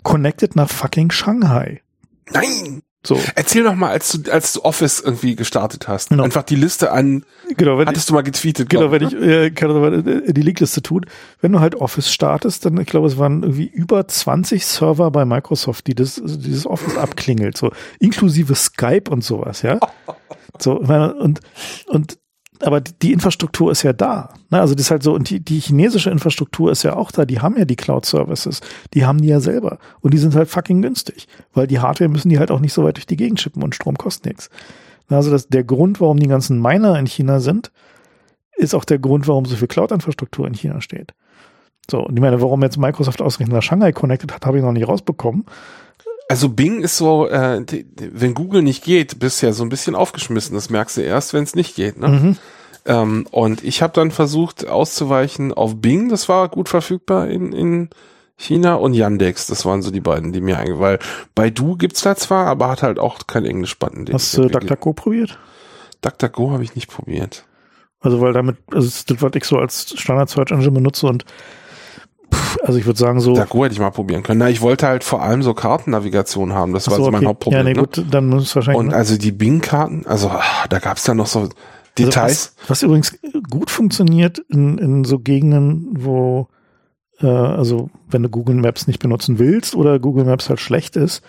Connected 0.02 0.56
nach 0.56 0.72
fucking 0.72 1.12
Shanghai. 1.12 1.84
Nein! 2.32 2.82
So, 3.06 3.20
Erzähl 3.36 3.64
doch 3.64 3.76
mal, 3.76 3.90
als 3.92 4.12
du, 4.12 4.32
als 4.32 4.54
du 4.54 4.64
Office 4.64 5.00
irgendwie 5.00 5.36
gestartet 5.36 5.88
hast, 5.88 6.10
Genau. 6.10 6.24
einfach 6.24 6.44
die 6.44 6.56
Liste 6.56 6.92
an, 6.92 7.24
genau, 7.56 7.78
wenn 7.78 7.88
hattest 7.88 8.10
du 8.10 8.14
mal 8.14 8.24
getweetet, 8.24 8.70
Genau, 8.70 8.90
glaub 8.90 8.92
wenn 8.94 9.08
ich 9.08 9.14
äh, 9.14 9.52
kann 9.52 9.70
mal 9.80 10.08
äh, 10.08 10.34
die 10.34 10.42
Leakliste 10.42 10.82
tun. 10.82 11.06
Wenn 11.42 11.52
du 11.52 11.60
halt 11.60 11.76
Office 11.76 12.12
startest, 12.12 12.66
dann, 12.66 12.80
ich 12.80 12.88
glaube, 12.88 13.08
es 13.08 13.18
waren 13.18 13.44
irgendwie 13.44 13.68
über 13.68 14.08
20 14.08 14.66
Server 14.66 15.12
bei 15.12 15.26
Microsoft, 15.26 15.88
die 15.88 15.96
das, 15.96 16.20
also 16.22 16.38
dieses 16.38 16.66
Office 16.66 16.98
abklingelt, 16.98 17.58
so 17.58 17.72
inklusive 18.00 18.56
Skype 18.56 19.10
und 19.10 19.24
sowas, 19.24 19.62
ja. 19.62 19.80
So, 20.58 20.82
ich 20.82 20.90
und, 20.90 21.42
und, 21.88 22.18
aber 22.62 22.82
die, 22.82 23.14
Infrastruktur 23.14 23.72
ist 23.72 23.84
ja 23.84 23.94
da. 23.94 24.34
Ne? 24.50 24.60
Also 24.60 24.76
das 24.76 24.86
ist 24.86 24.92
halt 24.92 25.04
so, 25.04 25.14
und 25.14 25.30
die, 25.30 25.40
die 25.40 25.60
chinesische 25.60 26.10
Infrastruktur 26.10 26.72
ist 26.72 26.84
ja 26.84 26.96
auch 26.96 27.12
da, 27.12 27.26
die 27.26 27.40
haben 27.40 27.58
ja 27.58 27.66
die 27.66 27.76
Cloud-Services, 27.76 28.62
die 28.94 29.06
haben 29.06 29.22
die 29.22 29.28
ja 29.28 29.40
selber. 29.40 29.80
Und 30.02 30.14
die 30.14 30.18
sind 30.18 30.36
halt 30.36 30.50
fucking 30.50 30.82
günstig, 30.82 31.28
weil 31.54 31.68
die 31.68 31.80
Hardware 31.80 32.10
müssen 32.10 32.30
die 32.30 32.40
halt 32.40 32.52
auch 32.52 32.60
nicht 32.60 32.74
so 32.74 32.84
weit 32.84 32.98
durch 32.98 33.06
die 33.06 33.18
Gegend 33.18 33.40
schippen 33.40 33.64
und 33.64 33.76
Strom 33.76 33.98
kostet 33.98 34.26
nichts. 34.26 34.50
Also 35.10 35.32
das, 35.32 35.48
der 35.48 35.64
Grund, 35.64 36.02
warum 36.02 36.20
die 36.20 36.28
ganzen 36.28 36.62
Miner 36.62 36.98
in 36.98 37.06
China 37.06 37.40
sind, 37.40 37.72
ist 38.56 38.74
auch 38.74 38.86
der 38.86 39.00
Grund, 39.00 39.28
warum 39.28 39.46
so 39.46 39.56
viel 39.56 39.68
Cloud-Infrastruktur 39.68 40.48
in 40.48 40.54
China 40.54 40.82
steht. 40.82 41.14
So, 41.90 42.00
und 42.00 42.16
ich 42.16 42.22
meine, 42.22 42.42
warum 42.42 42.64
jetzt 42.64 42.78
Microsoft 42.78 43.22
ausgerechnet 43.22 43.56
nach 43.56 43.64
Shanghai 43.64 43.92
connected 43.92 44.34
hat, 44.34 44.46
habe 44.46 44.58
ich 44.58 44.64
noch 44.64 44.72
nicht 44.72 44.88
rausbekommen. 44.88 45.46
Also 46.28 46.50
Bing 46.50 46.82
ist 46.82 46.98
so, 46.98 47.28
äh, 47.28 47.64
wenn 47.96 48.34
Google 48.34 48.62
nicht 48.62 48.84
geht, 48.84 49.20
bist 49.20 49.42
du 49.42 49.46
ja 49.46 49.54
so 49.54 49.64
ein 49.64 49.70
bisschen 49.70 49.96
aufgeschmissen. 49.96 50.56
Das 50.56 50.70
merkst 50.70 50.98
du 50.98 51.02
erst, 51.02 51.34
wenn 51.34 51.44
es 51.44 51.56
nicht 51.56 51.76
geht. 51.76 52.00
Ne? 52.00 52.08
Mhm. 52.08 52.38
Ähm, 52.86 53.28
und 53.32 53.64
ich 53.64 53.82
habe 53.82 53.94
dann 53.94 54.12
versucht 54.12 54.68
auszuweichen 54.68 55.54
auf 55.54 55.76
Bing, 55.82 56.10
das 56.10 56.30
war 56.30 56.50
gut 56.50 56.70
verfügbar 56.70 57.28
in, 57.28 57.52
in 57.52 57.90
China 58.38 58.76
und 58.76 58.94
Yandex, 58.94 59.48
das 59.48 59.66
waren 59.66 59.82
so 59.82 59.92
die 59.92 60.02
beiden, 60.02 60.34
die 60.34 60.42
mir 60.42 60.60
einge... 60.60 60.80
Weil 60.80 61.00
Baidu 61.36 61.78
gibt's 61.78 62.02
da 62.02 62.16
zwar, 62.16 62.48
aber 62.48 62.70
hat 62.70 62.84
halt 62.84 63.00
auch 63.00 63.20
kein 63.28 63.46
Englisch-Button. 63.46 64.06
den 64.06 64.14
Hast 64.14 64.38
du. 64.38 64.48
DuckDuckGo 64.48 64.94
probiert? 64.94 65.40
DuckDuckGo 66.02 66.52
habe 66.52 66.64
ich 66.64 66.76
nicht 66.76 66.90
probiert. 66.90 67.46
Also, 68.02 68.22
weil 68.22 68.34
damit, 68.34 68.58
also 68.72 68.88
das 69.08 69.22
was 69.22 69.32
ich 69.36 69.46
so 69.46 69.58
als 69.58 69.94
Standard-Search-Engine 69.98 70.72
benutze 70.72 71.08
und 71.08 71.26
pff, 72.36 72.58
also 72.64 72.78
ich 72.78 72.86
würde 72.86 73.00
sagen 73.00 73.20
so, 73.20 73.34
DuckDuckGo 73.34 73.66
hätte 73.66 73.74
ich 73.74 73.80
mal 73.80 73.92
probieren 73.92 74.24
können. 74.24 74.40
Na, 74.40 74.50
ich 74.50 74.62
wollte 74.62 74.88
halt 74.88 75.04
vor 75.04 75.22
allem 75.22 75.44
so 75.44 75.54
Kartennavigation 75.54 76.54
haben, 76.54 76.74
das 76.74 76.88
war 76.88 76.96
Ach 76.96 76.98
so 76.98 77.06
mein 77.06 77.16
okay. 77.16 77.26
Hauptproblem. 77.28 77.60
Ja, 77.60 77.64
nee, 77.64 77.74
ne? 77.74 77.80
gut, 77.80 78.06
dann 78.10 78.28
muss 78.28 78.44
es 78.44 78.56
wahrscheinlich. 78.56 78.80
Und 78.80 78.94
also 78.94 79.18
die 79.18 79.32
Bing-Karten, 79.32 80.06
also 80.06 80.30
ah, 80.30 80.44
da 80.70 80.80
gab's 80.80 81.04
dann 81.04 81.18
noch 81.18 81.28
so 81.28 81.40
Also 81.40 81.54
Details. 81.98 82.54
was, 82.62 82.70
was 82.70 82.84
übrigens 82.84 83.18
gut 83.50 83.72
funktioniert 83.72 84.40
in, 84.50 84.78
in 84.78 85.04
so 85.04 85.20
Gegenden, 85.20 85.88
wo, 85.92 86.48
äh, 87.22 87.28
also 87.28 87.90
wenn 88.10 88.24
du 88.24 88.30
Google 88.30 88.56
Maps 88.56 88.88
nicht 88.88 89.00
benutzen 89.00 89.40
willst 89.40 89.76
oder 89.76 90.00
Google 90.00 90.26
Maps 90.26 90.50
halt 90.50 90.60
schlecht 90.60 90.96
ist, 90.96 91.24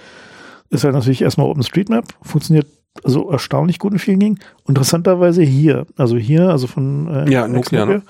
ist 0.70 0.84
halt 0.84 0.94
natürlich 0.94 1.22
erstmal 1.22 1.46
OpenStreetMap. 1.46 2.07
Funktioniert 2.22 2.66
also 3.04 3.30
erstaunlich 3.30 3.78
gut 3.78 3.92
in 3.92 3.98
vielen 3.98 4.18
Gegenden. 4.18 4.44
Interessanterweise 4.66 5.42
hier, 5.42 5.86
also 5.96 6.16
hier, 6.16 6.48
also 6.48 6.66
von 6.66 7.09
äh, 7.09 7.30
Ja, 7.30 7.46
Nokia, 7.46 7.86
ne? 7.86 8.02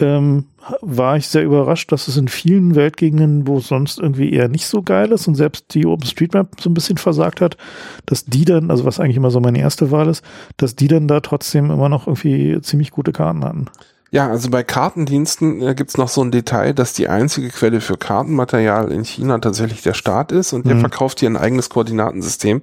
Ähm, 0.00 0.46
war 0.80 1.16
ich 1.16 1.28
sehr 1.28 1.44
überrascht, 1.44 1.92
dass 1.92 2.08
es 2.08 2.16
in 2.16 2.28
vielen 2.28 2.74
Weltgegenden, 2.74 3.46
wo 3.46 3.58
es 3.58 3.68
sonst 3.68 3.98
irgendwie 3.98 4.32
eher 4.32 4.48
nicht 4.48 4.66
so 4.66 4.82
geil 4.82 5.12
ist 5.12 5.28
und 5.28 5.34
selbst 5.34 5.74
die 5.74 5.86
OpenStreetMap 5.86 6.60
so 6.60 6.70
ein 6.70 6.74
bisschen 6.74 6.98
versagt 6.98 7.40
hat, 7.40 7.56
dass 8.04 8.24
die 8.24 8.44
dann, 8.44 8.70
also 8.70 8.84
was 8.84 9.00
eigentlich 9.00 9.16
immer 9.16 9.30
so 9.30 9.40
meine 9.40 9.60
erste 9.60 9.90
Wahl 9.90 10.08
ist, 10.08 10.24
dass 10.56 10.74
die 10.74 10.88
dann 10.88 11.08
da 11.08 11.20
trotzdem 11.20 11.70
immer 11.70 11.88
noch 11.88 12.06
irgendwie 12.06 12.60
ziemlich 12.62 12.90
gute 12.90 13.12
Karten 13.12 13.44
hatten. 13.44 13.66
Ja, 14.12 14.28
also 14.30 14.50
bei 14.50 14.62
Kartendiensten 14.62 15.60
äh, 15.62 15.74
gibt's 15.74 15.96
noch 15.98 16.08
so 16.08 16.22
ein 16.22 16.30
Detail, 16.30 16.72
dass 16.74 16.92
die 16.92 17.08
einzige 17.08 17.48
Quelle 17.50 17.80
für 17.80 17.96
Kartenmaterial 17.96 18.92
in 18.92 19.04
China 19.04 19.38
tatsächlich 19.38 19.82
der 19.82 19.94
Staat 19.94 20.30
ist 20.32 20.52
und 20.52 20.64
der 20.66 20.76
Mhm. 20.76 20.80
verkauft 20.80 21.20
dir 21.20 21.28
ein 21.28 21.36
eigenes 21.36 21.70
Koordinatensystem. 21.70 22.62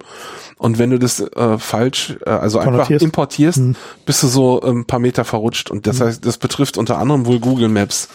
Und 0.57 0.79
wenn 0.79 0.89
du 0.91 0.99
das 0.99 1.19
äh, 1.19 1.57
falsch, 1.57 2.15
äh, 2.25 2.29
also 2.29 2.59
einfach 2.59 2.89
importierst, 2.89 3.57
Mhm. 3.59 3.75
bist 4.05 4.23
du 4.23 4.27
so 4.27 4.61
ein 4.61 4.85
paar 4.85 4.99
Meter 4.99 5.25
verrutscht. 5.25 5.69
Und 5.69 5.85
das 5.85 5.99
heißt, 5.99 6.25
das 6.25 6.37
betrifft 6.37 6.77
unter 6.77 6.97
anderem 6.97 7.25
wohl 7.25 7.39
Google 7.39 7.67
Maps, 7.69 8.07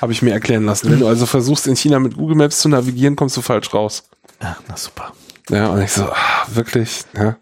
habe 0.00 0.12
ich 0.12 0.22
mir 0.22 0.32
erklären 0.32 0.64
lassen. 0.64 0.90
Wenn 0.90 1.00
du 1.00 1.06
also 1.06 1.26
versuchst, 1.26 1.66
in 1.66 1.76
China 1.76 1.98
mit 1.98 2.16
Google 2.16 2.36
Maps 2.36 2.60
zu 2.60 2.70
navigieren, 2.70 3.14
kommst 3.14 3.36
du 3.36 3.42
falsch 3.42 3.72
raus. 3.74 4.04
Ja, 4.42 4.56
na 4.68 4.76
super. 4.78 5.12
Ja, 5.50 5.66
und 5.68 5.82
ich 5.82 5.92
so, 5.92 6.04
ah, 6.04 6.46
wirklich, 6.48 7.02
ja. 7.14 7.36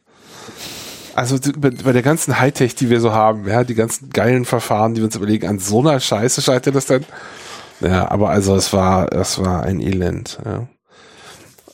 Also 1.18 1.36
bei, 1.58 1.70
der 1.70 2.02
ganzen 2.02 2.38
Hightech, 2.38 2.74
die 2.76 2.90
wir 2.90 3.00
so 3.00 3.12
haben, 3.12 3.46
ja, 3.48 3.64
die 3.64 3.74
ganzen 3.74 4.10
geilen 4.10 4.44
Verfahren, 4.44 4.94
die 4.94 5.00
wir 5.00 5.06
uns 5.06 5.16
überlegen, 5.16 5.46
an 5.48 5.58
so 5.58 5.80
einer 5.80 5.98
Scheiße 5.98 6.42
scheitert 6.42 6.74
das 6.74 6.86
dann. 6.86 7.04
Ja, 7.80 8.10
aber 8.10 8.30
also 8.30 8.54
es 8.56 8.72
war, 8.72 9.12
es 9.12 9.38
war 9.38 9.62
ein 9.64 9.80
Elend, 9.80 10.38
ja. 10.44 10.68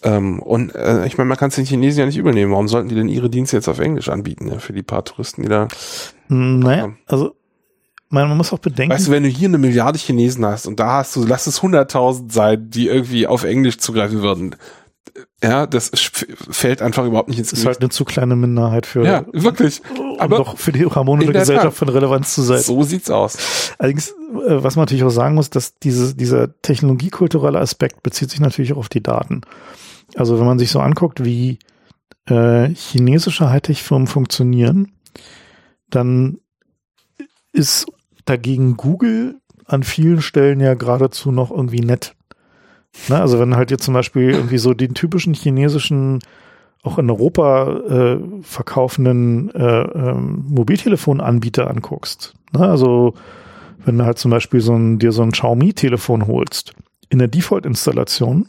Ähm, 0.03 0.39
und 0.41 0.75
äh, 0.75 1.07
ich 1.07 1.17
meine, 1.17 1.29
man 1.29 1.39
kann 1.39 1.49
es 1.49 1.55
den 1.55 1.65
Chinesen 1.65 2.01
ja 2.01 2.07
nicht 2.07 2.19
übernehmen. 2.19 2.53
Warum 2.53 2.69
sollten 2.69 2.89
die 2.91 2.95
denn 2.95 3.09
ihre 3.09 3.31
Dienste 3.31 3.57
jetzt 3.57 3.69
auf 3.69 3.79
Englisch 3.79 4.11
anbieten, 4.11 4.49
ja, 4.49 4.59
für 4.59 4.75
die 4.75 4.83
paar 4.83 5.05
Touristen, 5.05 5.43
die 5.43 5.49
da. 5.49 5.69
Mm, 6.29 6.59
Naja, 6.59 6.87
Ja. 6.87 6.93
also 7.07 7.35
man, 8.11 8.29
man 8.29 8.37
muss 8.37 8.53
auch 8.53 8.59
bedenken, 8.59 8.95
Weißt 8.95 9.09
du, 9.09 9.13
wenn 9.13 9.23
du 9.23 9.29
hier 9.31 9.49
eine 9.49 9.59
Milliarde 9.59 9.99
Chinesen 9.99 10.45
hast 10.45 10.67
und 10.67 10.79
da 10.79 10.99
hast 10.99 11.17
du, 11.17 11.25
lass 11.25 11.47
es 11.47 11.63
100.000 11.63 12.31
sein, 12.33 12.69
die 12.71 12.87
irgendwie 12.89 13.27
auf 13.27 13.45
Englisch 13.45 13.79
zugreifen 13.79 14.21
würden. 14.21 14.57
Ja, 15.43 15.67
das 15.67 15.91
fällt 15.95 16.83
einfach 16.83 17.05
überhaupt 17.05 17.29
nicht 17.29 17.39
ins 17.39 17.51
Gewicht. 17.51 17.67
Das 17.67 17.73
ist 17.73 17.77
halt 17.77 17.81
eine 17.83 17.91
zu 17.91 18.05
kleine 18.05 18.37
Minderheit 18.37 18.87
für. 18.87 19.05
Ja, 19.05 19.25
wirklich. 19.33 19.83
Um 19.99 20.19
Aber 20.19 20.39
doch 20.39 20.59
für 20.59 20.73
die 20.73 20.87
harmonische 20.87 21.33
Gesellschaft 21.33 21.67
Tat. 21.67 21.75
von 21.75 21.89
Relevanz 21.89 22.35
zu 22.35 22.43
sein. 22.43 22.61
So 22.61 22.83
sieht's 22.83 23.11
aus. 23.11 23.73
Allerdings, 23.79 24.11
äh, 24.11 24.15
was 24.63 24.77
man 24.77 24.85
natürlich 24.85 25.05
auch 25.05 25.11
sagen 25.11 25.35
muss, 25.35 25.51
dass 25.51 25.79
diese, 25.79 26.15
dieser 26.15 26.61
technologiekulturelle 26.63 27.59
Aspekt 27.59 28.03
bezieht 28.03 28.31
sich 28.31 28.41
natürlich 28.41 28.73
auch 28.73 28.79
auf 28.79 28.89
die 28.89 29.03
Daten. 29.03 29.43
Also 30.17 30.39
wenn 30.39 30.47
man 30.47 30.59
sich 30.59 30.71
so 30.71 30.81
anguckt, 30.81 31.25
wie 31.25 31.59
äh, 32.27 32.69
chinesische 32.71 33.51
Hightech-Firmen 33.51 34.07
funktionieren, 34.07 34.93
dann 35.91 36.39
ist 37.53 37.87
dagegen 38.25 38.77
Google 38.77 39.41
an 39.67 39.83
vielen 39.83 40.23
Stellen 40.23 40.61
ja 40.61 40.75
geradezu 40.75 41.31
noch 41.31 41.51
irgendwie 41.51 41.81
nett. 41.81 42.15
Na, 43.09 43.21
also 43.21 43.39
wenn 43.39 43.57
halt 43.57 43.71
jetzt 43.71 43.85
zum 43.85 43.95
Beispiel 43.95 44.31
irgendwie 44.31 44.59
so 44.59 44.75
den 44.75 44.95
typischen 44.95 45.35
chinesischen, 45.35 46.21
auch 46.83 46.99
in 46.99 47.11
Europa 47.11 47.77
äh, 47.89 48.19
verkaufenden 48.43 49.51
äh, 49.55 49.83
ähm, 49.83 50.45
Mobiltelefonanbieter 50.49 51.69
anguckst. 51.69 52.35
Na, 52.53 52.71
also 52.71 53.15
wenn 53.85 53.99
du 53.99 54.05
halt 54.05 54.19
zum 54.19 54.31
Beispiel 54.31 54.61
so 54.61 54.75
ein, 54.75 54.99
dir 54.99 55.13
so 55.13 55.23
ein 55.23 55.33
Xiaomi-Telefon 55.33 56.27
holst, 56.27 56.75
in 57.09 57.19
der 57.19 57.29
Default-Installation, 57.29 58.49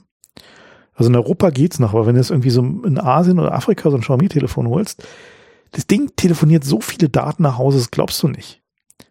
also 0.94 1.10
in 1.10 1.16
Europa 1.16 1.50
geht's 1.50 1.80
noch, 1.80 1.94
aber 1.94 2.06
wenn 2.06 2.16
du 2.16 2.22
jetzt 2.22 2.32
irgendwie 2.32 2.50
so 2.50 2.62
in 2.62 3.00
Asien 3.00 3.40
oder 3.40 3.54
Afrika 3.54 3.90
so 3.90 3.98
ein 3.98 4.02
Xiaomi-Telefon 4.02 4.70
holst, 4.70 5.06
das 5.72 5.88
Ding 5.88 6.12
telefoniert 6.16 6.64
so 6.64 6.80
viele 6.80 7.10
Daten 7.10 7.44
nach 7.44 7.58
Hause, 7.58 7.80
das 7.80 7.92
glaubst 7.92 8.24
du 8.24 8.30
nicht. 8.30 8.62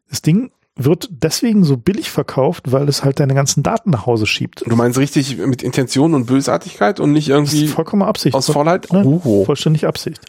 Das 0.08 0.22
Ding 0.22 0.50
wird 0.76 1.08
deswegen 1.10 1.64
so 1.64 1.76
billig 1.76 2.10
verkauft, 2.10 2.72
weil 2.72 2.88
es 2.88 3.04
halt 3.04 3.20
deine 3.20 3.34
ganzen 3.34 3.62
Daten 3.62 3.90
nach 3.90 4.06
Hause 4.06 4.26
schiebt. 4.26 4.64
Du 4.66 4.74
meinst 4.74 4.98
richtig 4.98 5.38
mit 5.38 5.62
Intention 5.62 6.14
und 6.14 6.26
Bösartigkeit 6.26 6.98
und 6.98 7.12
nicht 7.12 7.28
irgendwie 7.28 7.60
das 7.60 7.68
ist 7.68 7.74
vollkommen 7.74 8.02
Absicht. 8.02 8.34
aus 8.34 8.50
Vollheit? 8.50 8.92
Ne? 8.92 9.04
Oh. 9.04 9.44
Vollständig 9.44 9.86
Absicht. 9.86 10.20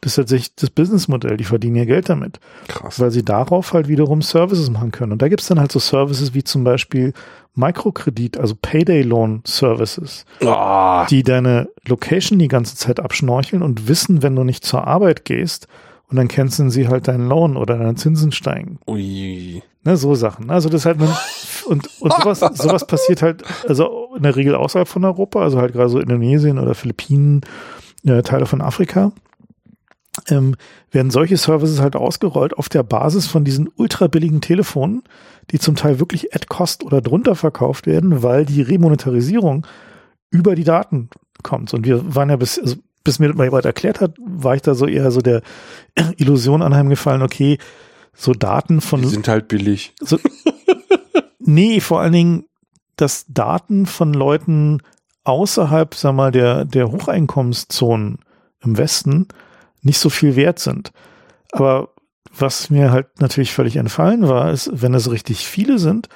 Das 0.00 0.12
ist 0.12 0.16
tatsächlich 0.16 0.56
das 0.56 0.70
Businessmodell, 0.70 1.36
die 1.36 1.44
verdienen 1.44 1.76
ihr 1.76 1.86
Geld 1.86 2.08
damit. 2.08 2.40
Krass. 2.66 2.98
Weil 2.98 3.12
sie 3.12 3.24
darauf 3.24 3.72
halt 3.72 3.86
wiederum 3.86 4.20
Services 4.20 4.68
machen 4.68 4.90
können. 4.90 5.12
Und 5.12 5.22
da 5.22 5.28
gibt's 5.28 5.46
dann 5.46 5.60
halt 5.60 5.70
so 5.70 5.78
Services 5.78 6.34
wie 6.34 6.42
zum 6.42 6.64
Beispiel 6.64 7.12
Mikrokredit, 7.54 8.36
also 8.36 8.56
Payday 8.60 9.02
Loan 9.02 9.42
Services, 9.46 10.24
oh. 10.40 11.04
die 11.08 11.22
deine 11.22 11.68
Location 11.86 12.40
die 12.40 12.48
ganze 12.48 12.74
Zeit 12.74 12.98
abschnorcheln 12.98 13.62
und 13.62 13.86
wissen, 13.86 14.22
wenn 14.22 14.34
du 14.34 14.42
nicht 14.42 14.64
zur 14.64 14.88
Arbeit 14.88 15.24
gehst, 15.24 15.68
und 16.12 16.16
dann 16.16 16.28
canceln 16.28 16.68
sie 16.70 16.88
halt 16.88 17.08
deinen 17.08 17.26
Loan 17.26 17.56
oder 17.56 17.78
deine 17.78 17.94
Zinsen 17.94 18.32
steigen. 18.32 18.78
Ui. 18.86 19.62
Ne, 19.82 19.96
so 19.96 20.14
Sachen. 20.14 20.50
Also 20.50 20.68
das 20.68 20.84
halt 20.84 20.98
man, 21.00 21.08
und, 21.64 21.88
und 22.00 22.12
sowas, 22.12 22.40
sowas 22.54 22.86
passiert 22.86 23.22
halt, 23.22 23.42
also 23.66 24.10
in 24.14 24.22
der 24.22 24.36
Regel 24.36 24.54
außerhalb 24.54 24.86
von 24.86 25.06
Europa, 25.06 25.40
also 25.40 25.58
halt 25.58 25.72
gerade 25.72 25.88
so 25.88 25.98
Indonesien 25.98 26.58
oder 26.58 26.74
Philippinen, 26.74 27.40
äh, 28.04 28.22
Teile 28.22 28.44
von 28.44 28.60
Afrika, 28.60 29.12
ähm, 30.28 30.54
werden 30.90 31.10
solche 31.10 31.38
Services 31.38 31.80
halt 31.80 31.96
ausgerollt 31.96 32.58
auf 32.58 32.68
der 32.68 32.82
Basis 32.82 33.26
von 33.26 33.42
diesen 33.42 33.70
ultra 33.76 34.06
billigen 34.06 34.42
Telefonen, 34.42 35.02
die 35.50 35.58
zum 35.58 35.76
Teil 35.76 35.98
wirklich 35.98 36.34
at 36.34 36.48
cost 36.48 36.84
oder 36.84 37.00
drunter 37.00 37.36
verkauft 37.36 37.86
werden, 37.86 38.22
weil 38.22 38.44
die 38.44 38.60
Remonetarisierung 38.60 39.66
über 40.30 40.54
die 40.56 40.64
Daten 40.64 41.08
kommt. 41.42 41.72
Und 41.72 41.86
wir 41.86 42.14
waren 42.14 42.28
ja 42.28 42.36
bis, 42.36 42.58
also 42.58 42.76
bis 43.04 43.18
mir 43.18 43.32
mal 43.34 43.44
jemand 43.44 43.64
erklärt 43.64 44.00
hat, 44.00 44.16
war 44.18 44.54
ich 44.54 44.62
da 44.62 44.74
so 44.74 44.86
eher 44.86 45.10
so 45.10 45.20
der 45.20 45.42
Illusion 46.16 46.62
anheimgefallen, 46.62 47.22
okay, 47.22 47.58
so 48.14 48.32
Daten 48.32 48.80
von. 48.80 49.02
Die 49.02 49.08
sind 49.08 49.28
halt 49.28 49.48
billig. 49.48 49.94
So, 50.00 50.18
nee, 51.38 51.80
vor 51.80 52.00
allen 52.00 52.12
Dingen, 52.12 52.44
dass 52.96 53.26
Daten 53.28 53.86
von 53.86 54.12
Leuten 54.12 54.82
außerhalb, 55.24 55.94
sag 55.94 56.14
mal, 56.14 56.30
der, 56.30 56.64
der 56.64 56.90
Hocheinkommenszonen 56.90 58.18
im 58.60 58.78
Westen 58.78 59.28
nicht 59.82 59.98
so 59.98 60.10
viel 60.10 60.36
wert 60.36 60.58
sind. 60.58 60.92
Aber 61.52 61.90
was 62.36 62.70
mir 62.70 62.92
halt 62.92 63.20
natürlich 63.20 63.52
völlig 63.52 63.76
entfallen 63.76 64.28
war, 64.28 64.50
ist, 64.50 64.70
wenn 64.72 64.94
es 64.94 65.10
richtig 65.10 65.46
viele 65.46 65.78
sind 65.78 66.08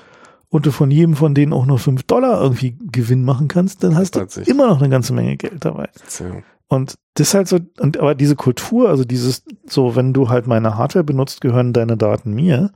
und 0.49 0.67
du 0.67 0.71
von 0.71 0.91
jedem 0.91 1.17
von 1.17 1.35
denen 1.35 1.53
auch 1.53 1.67
nur 1.67 1.79
fünf 1.79 2.05
Dollar 2.05 2.41
irgendwie 2.41 2.77
Gewinn 2.91 3.25
machen 3.25 3.49
kannst, 3.49 3.83
dann 3.83 3.97
hast 3.97 4.17
du 4.17 4.21
immer 4.43 4.67
noch 4.67 4.81
eine 4.81 4.89
ganze 4.89 5.13
Menge 5.13 5.37
Geld 5.37 5.65
dabei. 5.65 5.89
So. 6.07 6.43
Und 6.69 6.99
das 7.15 7.29
ist 7.29 7.35
halt 7.35 7.49
so, 7.49 7.61
und 7.79 7.99
aber 7.99 8.15
diese 8.15 8.37
Kultur, 8.37 8.89
also 8.89 9.05
dieses, 9.05 9.45
so, 9.67 9.95
wenn 9.95 10.13
du 10.13 10.29
halt 10.29 10.47
meine 10.47 10.77
Hardware 10.77 11.05
benutzt, 11.05 11.41
gehören 11.41 11.73
deine 11.73 11.97
Daten 11.97 12.33
mir. 12.35 12.73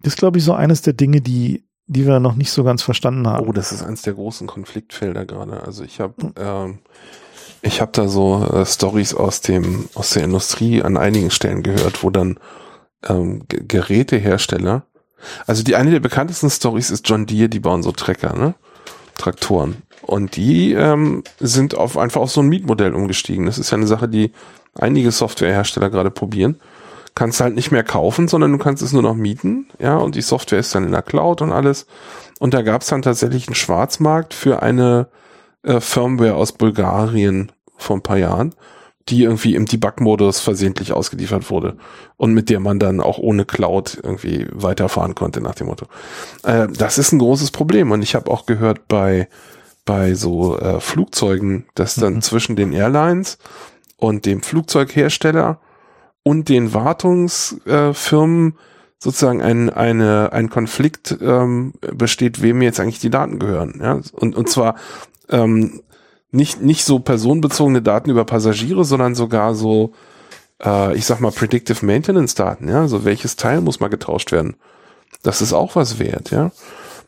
Das 0.00 0.14
ist, 0.14 0.18
glaube 0.18 0.38
ich, 0.38 0.44
so 0.44 0.54
eines 0.54 0.82
der 0.82 0.94
Dinge, 0.94 1.20
die, 1.20 1.64
die 1.86 2.06
wir 2.06 2.20
noch 2.20 2.34
nicht 2.34 2.50
so 2.50 2.64
ganz 2.64 2.82
verstanden 2.82 3.26
haben. 3.26 3.46
Oh, 3.46 3.52
das 3.52 3.72
ist 3.72 3.82
eines 3.82 4.02
der 4.02 4.14
großen 4.14 4.46
Konfliktfelder 4.46 5.26
gerade. 5.26 5.62
Also 5.62 5.84
ich 5.84 6.00
habe 6.00 6.14
hm. 6.20 6.32
ähm, 6.36 6.78
ich 7.62 7.80
habe 7.80 7.92
da 7.92 8.08
so 8.08 8.44
äh, 8.44 8.64
Stories 8.64 9.14
aus 9.14 9.40
dem 9.40 9.88
aus 9.94 10.10
der 10.10 10.24
Industrie 10.24 10.82
an 10.82 10.96
einigen 10.96 11.30
Stellen 11.30 11.62
gehört, 11.62 12.02
wo 12.02 12.10
dann 12.10 12.38
ähm, 13.08 13.42
Gerätehersteller, 13.48 14.86
also 15.46 15.62
die 15.62 15.76
eine 15.76 15.90
der 15.90 16.00
bekanntesten 16.00 16.50
Stories 16.50 16.90
ist 16.90 17.08
John 17.08 17.26
Deere, 17.26 17.48
die 17.48 17.60
bauen 17.60 17.82
so 17.82 17.92
Trecker, 17.92 18.36
ne? 18.36 18.54
Traktoren. 19.16 19.82
Und 20.02 20.36
die 20.36 20.72
ähm, 20.72 21.24
sind 21.38 21.76
auf 21.76 21.98
einfach 21.98 22.20
auf 22.20 22.30
so 22.30 22.40
ein 22.40 22.48
Mietmodell 22.48 22.94
umgestiegen. 22.94 23.46
Das 23.46 23.58
ist 23.58 23.70
ja 23.70 23.76
eine 23.76 23.86
Sache, 23.86 24.08
die 24.08 24.32
einige 24.74 25.10
Softwarehersteller 25.10 25.90
gerade 25.90 26.10
probieren. 26.10 26.56
Kannst 27.14 27.40
halt 27.40 27.54
nicht 27.54 27.72
mehr 27.72 27.84
kaufen, 27.84 28.28
sondern 28.28 28.52
du 28.52 28.58
kannst 28.58 28.82
es 28.82 28.92
nur 28.92 29.02
noch 29.02 29.14
mieten, 29.14 29.66
ja, 29.80 29.96
und 29.96 30.14
die 30.14 30.22
Software 30.22 30.60
ist 30.60 30.74
dann 30.74 30.84
in 30.84 30.92
der 30.92 31.02
Cloud 31.02 31.42
und 31.42 31.50
alles. 31.50 31.86
Und 32.38 32.54
da 32.54 32.62
gab 32.62 32.82
es 32.82 32.88
dann 32.88 33.02
tatsächlich 33.02 33.48
einen 33.48 33.56
Schwarzmarkt 33.56 34.34
für 34.34 34.62
eine 34.62 35.08
äh, 35.64 35.80
Firmware 35.80 36.34
aus 36.34 36.52
Bulgarien 36.52 37.50
vor 37.76 37.96
ein 37.96 38.02
paar 38.02 38.18
Jahren, 38.18 38.54
die 39.08 39.22
irgendwie 39.22 39.54
im 39.54 39.66
Debug-Modus 39.66 40.40
versehentlich 40.40 40.92
ausgeliefert 40.92 41.50
wurde 41.50 41.76
und 42.16 42.34
mit 42.34 42.50
der 42.50 42.60
man 42.60 42.78
dann 42.78 43.00
auch 43.00 43.18
ohne 43.18 43.44
Cloud 43.44 43.98
irgendwie 44.02 44.46
weiterfahren 44.52 45.14
konnte 45.14 45.40
nach 45.40 45.54
dem 45.54 45.68
Motto. 45.68 45.86
Äh, 46.44 46.68
das 46.68 46.98
ist 46.98 47.12
ein 47.12 47.18
großes 47.18 47.50
Problem 47.50 47.90
und 47.90 48.02
ich 48.02 48.14
habe 48.14 48.30
auch 48.30 48.46
gehört 48.46 48.86
bei 48.86 49.28
bei 49.88 50.12
so 50.12 50.58
äh, 50.58 50.80
Flugzeugen, 50.80 51.64
dass 51.74 51.94
dann 51.94 52.16
mhm. 52.16 52.20
zwischen 52.20 52.56
den 52.56 52.74
Airlines 52.74 53.38
und 53.96 54.26
dem 54.26 54.42
Flugzeughersteller 54.42 55.60
und 56.22 56.50
den 56.50 56.74
Wartungsfirmen 56.74 58.52
äh, 58.52 58.54
sozusagen 58.98 59.40
ein, 59.40 59.70
eine, 59.70 60.34
ein 60.34 60.50
Konflikt 60.50 61.16
ähm, 61.22 61.72
besteht, 61.80 62.42
wem 62.42 62.60
jetzt 62.60 62.80
eigentlich 62.80 62.98
die 62.98 63.08
Daten 63.08 63.38
gehören. 63.38 63.80
Ja? 63.82 64.00
Und, 64.12 64.36
und 64.36 64.50
zwar 64.50 64.74
ähm, 65.30 65.80
nicht, 66.32 66.60
nicht 66.60 66.84
so 66.84 66.98
personenbezogene 66.98 67.80
Daten 67.80 68.10
über 68.10 68.26
Passagiere, 68.26 68.84
sondern 68.84 69.14
sogar 69.14 69.54
so, 69.54 69.94
äh, 70.62 70.94
ich 70.98 71.06
sag 71.06 71.20
mal, 71.20 71.32
Predictive 71.32 71.86
Maintenance 71.86 72.34
Daten. 72.34 72.68
Ja? 72.68 72.88
So 72.88 73.06
welches 73.06 73.36
Teil 73.36 73.62
muss 73.62 73.80
mal 73.80 73.88
getauscht 73.88 74.32
werden. 74.32 74.56
Das 75.22 75.40
ist 75.40 75.54
auch 75.54 75.76
was 75.76 75.98
wert, 75.98 76.30
ja. 76.30 76.50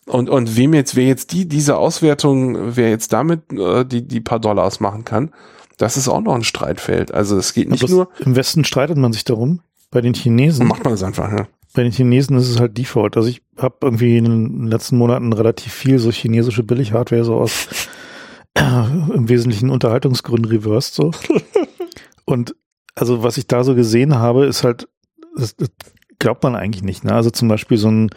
Und, 0.07 0.28
und 0.28 0.57
wem 0.57 0.74
jetzt, 0.74 0.96
wer 0.96 1.07
jetzt 1.07 1.32
die, 1.32 1.46
diese 1.46 1.76
Auswertung, 1.76 2.76
wer 2.76 2.90
jetzt 2.90 3.12
damit 3.12 3.53
äh, 3.53 3.84
die, 3.84 4.07
die 4.07 4.20
paar 4.20 4.40
Dollars 4.40 4.80
machen 4.80 5.05
kann, 5.05 5.30
das 5.76 5.96
ist 5.96 6.09
auch 6.09 6.20
noch 6.20 6.34
ein 6.34 6.44
Streitfeld. 6.44 7.12
Also 7.12 7.38
es 7.38 7.55
geht 7.55 7.70
nicht 7.70 7.88
nur. 7.88 8.09
Im 8.18 8.36
Westen 8.36 8.64
streitet 8.64 8.96
man 8.96 9.12
sich 9.12 9.24
darum. 9.24 9.61
Bei 9.90 10.01
den 10.01 10.14
Chinesen. 10.14 10.66
Macht 10.66 10.84
man 10.84 10.92
es 10.92 11.03
einfach, 11.03 11.30
ja. 11.32 11.48
Bei 11.72 11.82
den 11.82 11.92
Chinesen 11.92 12.36
ist 12.36 12.48
es 12.48 12.61
halt 12.61 12.76
Default. 12.76 13.16
Also 13.16 13.28
ich 13.28 13.42
habe 13.57 13.76
irgendwie 13.82 14.18
in 14.18 14.24
den 14.24 14.66
letzten 14.66 14.98
Monaten 14.98 15.32
relativ 15.32 15.72
viel 15.72 15.98
so 15.98 16.11
chinesische 16.11 16.64
Billighardware 16.64 17.24
so 17.24 17.36
aus 17.36 17.68
äh, 18.55 18.62
im 19.14 19.28
Wesentlichen 19.28 19.70
Unterhaltungsgründen 19.70 20.51
reversed 20.51 20.94
so. 20.94 21.12
Und 22.24 22.55
also 22.94 23.22
was 23.22 23.39
ich 23.39 23.47
da 23.47 23.64
so 23.64 23.74
gesehen 23.74 24.16
habe, 24.16 24.47
ist 24.47 24.64
halt, 24.64 24.89
das, 25.36 25.56
das 25.56 25.70
glaubt 26.18 26.43
man 26.43 26.56
eigentlich 26.56 26.82
nicht. 26.82 27.05
Ne? 27.05 27.12
Also 27.14 27.31
zum 27.31 27.48
Beispiel 27.48 27.78
so 27.78 27.90
ein 27.90 28.10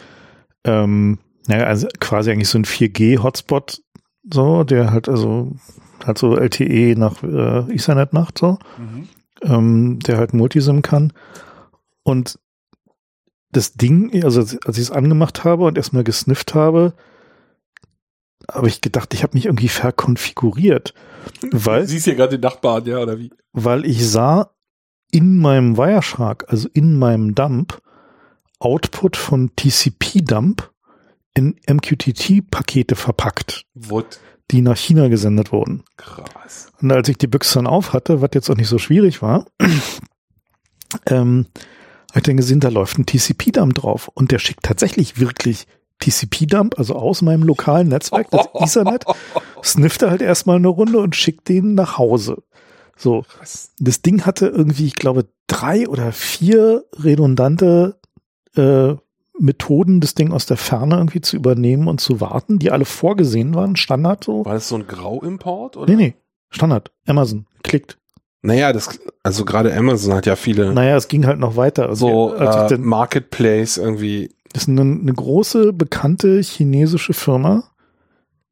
ähm, 0.64 1.18
naja, 1.46 1.64
also 1.64 1.88
quasi 2.00 2.30
eigentlich 2.30 2.48
so 2.48 2.58
ein 2.58 2.64
4G-Hotspot, 2.64 3.82
so, 4.32 4.64
der 4.64 4.90
halt 4.92 5.08
also 5.08 5.52
halt 6.04 6.18
so 6.18 6.36
LTE 6.36 6.94
nach 6.96 7.22
äh, 7.22 7.72
Ethernet 7.72 8.12
macht, 8.12 8.38
so, 8.38 8.58
mhm. 8.78 9.08
ähm, 9.42 9.98
der 10.00 10.18
halt 10.18 10.34
Multisim 10.34 10.82
kann. 10.82 11.12
Und 12.02 12.38
das 13.52 13.74
Ding, 13.74 14.24
also 14.24 14.40
als 14.40 14.52
ich 14.52 14.84
es 14.84 14.90
angemacht 14.90 15.44
habe 15.44 15.64
und 15.64 15.76
erstmal 15.76 16.04
gesnifft 16.04 16.54
habe, 16.54 16.94
habe 18.50 18.68
ich 18.68 18.80
gedacht, 18.80 19.14
ich 19.14 19.22
habe 19.22 19.34
mich 19.34 19.46
irgendwie 19.46 19.68
verkonfiguriert. 19.68 20.94
Weil, 21.50 21.82
du 21.82 21.88
siehst 21.88 22.06
ja 22.06 22.14
gerade 22.14 22.38
den 22.38 22.42
Nachbarn, 22.42 22.84
ja, 22.86 22.98
oder 22.98 23.18
wie? 23.18 23.30
Weil 23.52 23.84
ich 23.84 24.08
sah 24.08 24.50
in 25.10 25.38
meinem 25.38 25.76
Wireshark, 25.76 26.46
also 26.48 26.68
in 26.72 26.98
meinem 26.98 27.34
Dump, 27.34 27.80
Output 28.58 29.16
von 29.16 29.50
TCP-Dump 29.56 30.73
in 31.34 31.56
MQTT-Pakete 31.68 32.94
verpackt. 32.94 33.66
What? 33.74 34.20
Die 34.50 34.60
nach 34.60 34.76
China 34.76 35.08
gesendet 35.08 35.52
wurden. 35.52 35.82
Krass. 35.96 36.68
Und 36.80 36.92
als 36.92 37.08
ich 37.08 37.18
die 37.18 37.26
Büchse 37.26 37.54
dann 37.54 37.66
auf 37.66 37.92
hatte, 37.92 38.20
was 38.20 38.30
jetzt 38.34 38.50
auch 38.50 38.56
nicht 38.56 38.68
so 38.68 38.78
schwierig 38.78 39.22
war, 39.22 39.46
ähm, 41.06 41.46
habe 42.10 42.18
ich 42.18 42.22
dann 42.22 42.36
gesehen, 42.36 42.60
da 42.60 42.68
läuft 42.68 42.98
ein 42.98 43.06
TCP-Dump 43.06 43.74
drauf. 43.74 44.08
Und 44.14 44.30
der 44.30 44.38
schickt 44.38 44.62
tatsächlich 44.62 45.18
wirklich 45.18 45.66
TCP-Dump, 46.00 46.78
also 46.78 46.94
aus 46.94 47.22
meinem 47.22 47.42
lokalen 47.42 47.88
Netzwerk, 47.88 48.30
das 48.30 48.48
Ethernet, 48.54 49.04
snifft 49.62 50.02
er 50.02 50.10
halt 50.10 50.22
erstmal 50.22 50.56
eine 50.56 50.68
Runde 50.68 50.98
und 50.98 51.16
schickt 51.16 51.48
den 51.48 51.74
nach 51.74 51.98
Hause. 51.98 52.42
So. 52.96 53.22
Krass. 53.22 53.72
Das 53.78 54.02
Ding 54.02 54.26
hatte 54.26 54.46
irgendwie, 54.46 54.86
ich 54.86 54.94
glaube, 54.94 55.26
drei 55.46 55.88
oder 55.88 56.12
vier 56.12 56.84
redundante 56.92 57.98
äh, 58.56 58.94
Methoden, 59.38 60.00
das 60.00 60.14
Ding 60.14 60.32
aus 60.32 60.46
der 60.46 60.56
Ferne 60.56 60.96
irgendwie 60.96 61.20
zu 61.20 61.36
übernehmen 61.36 61.88
und 61.88 62.00
zu 62.00 62.20
warten, 62.20 62.58
die 62.58 62.70
alle 62.70 62.84
vorgesehen 62.84 63.54
waren, 63.54 63.76
Standard 63.76 64.24
so. 64.24 64.44
War 64.44 64.54
das 64.54 64.68
so 64.68 64.76
ein 64.76 64.86
Grauimport? 64.86 65.76
Oder? 65.76 65.92
Nee, 65.92 65.96
nee, 65.96 66.14
Standard. 66.50 66.92
Amazon, 67.06 67.46
klickt. 67.62 67.98
Naja, 68.42 68.72
das, 68.72 69.00
also 69.22 69.44
gerade 69.44 69.74
Amazon 69.74 70.14
hat 70.14 70.26
ja 70.26 70.36
viele 70.36 70.74
Naja, 70.74 70.96
es 70.96 71.08
ging 71.08 71.26
halt 71.26 71.38
noch 71.38 71.56
weiter. 71.56 71.88
Also, 71.88 72.06
so 72.06 72.34
als 72.34 72.72
ich 72.72 72.78
äh, 72.78 72.80
Marketplace 72.80 73.78
irgendwie. 73.78 74.34
das 74.52 74.64
ist 74.64 74.68
eine, 74.68 74.82
eine 74.82 75.12
große, 75.12 75.72
bekannte 75.72 76.40
chinesische 76.40 77.14
Firma, 77.14 77.64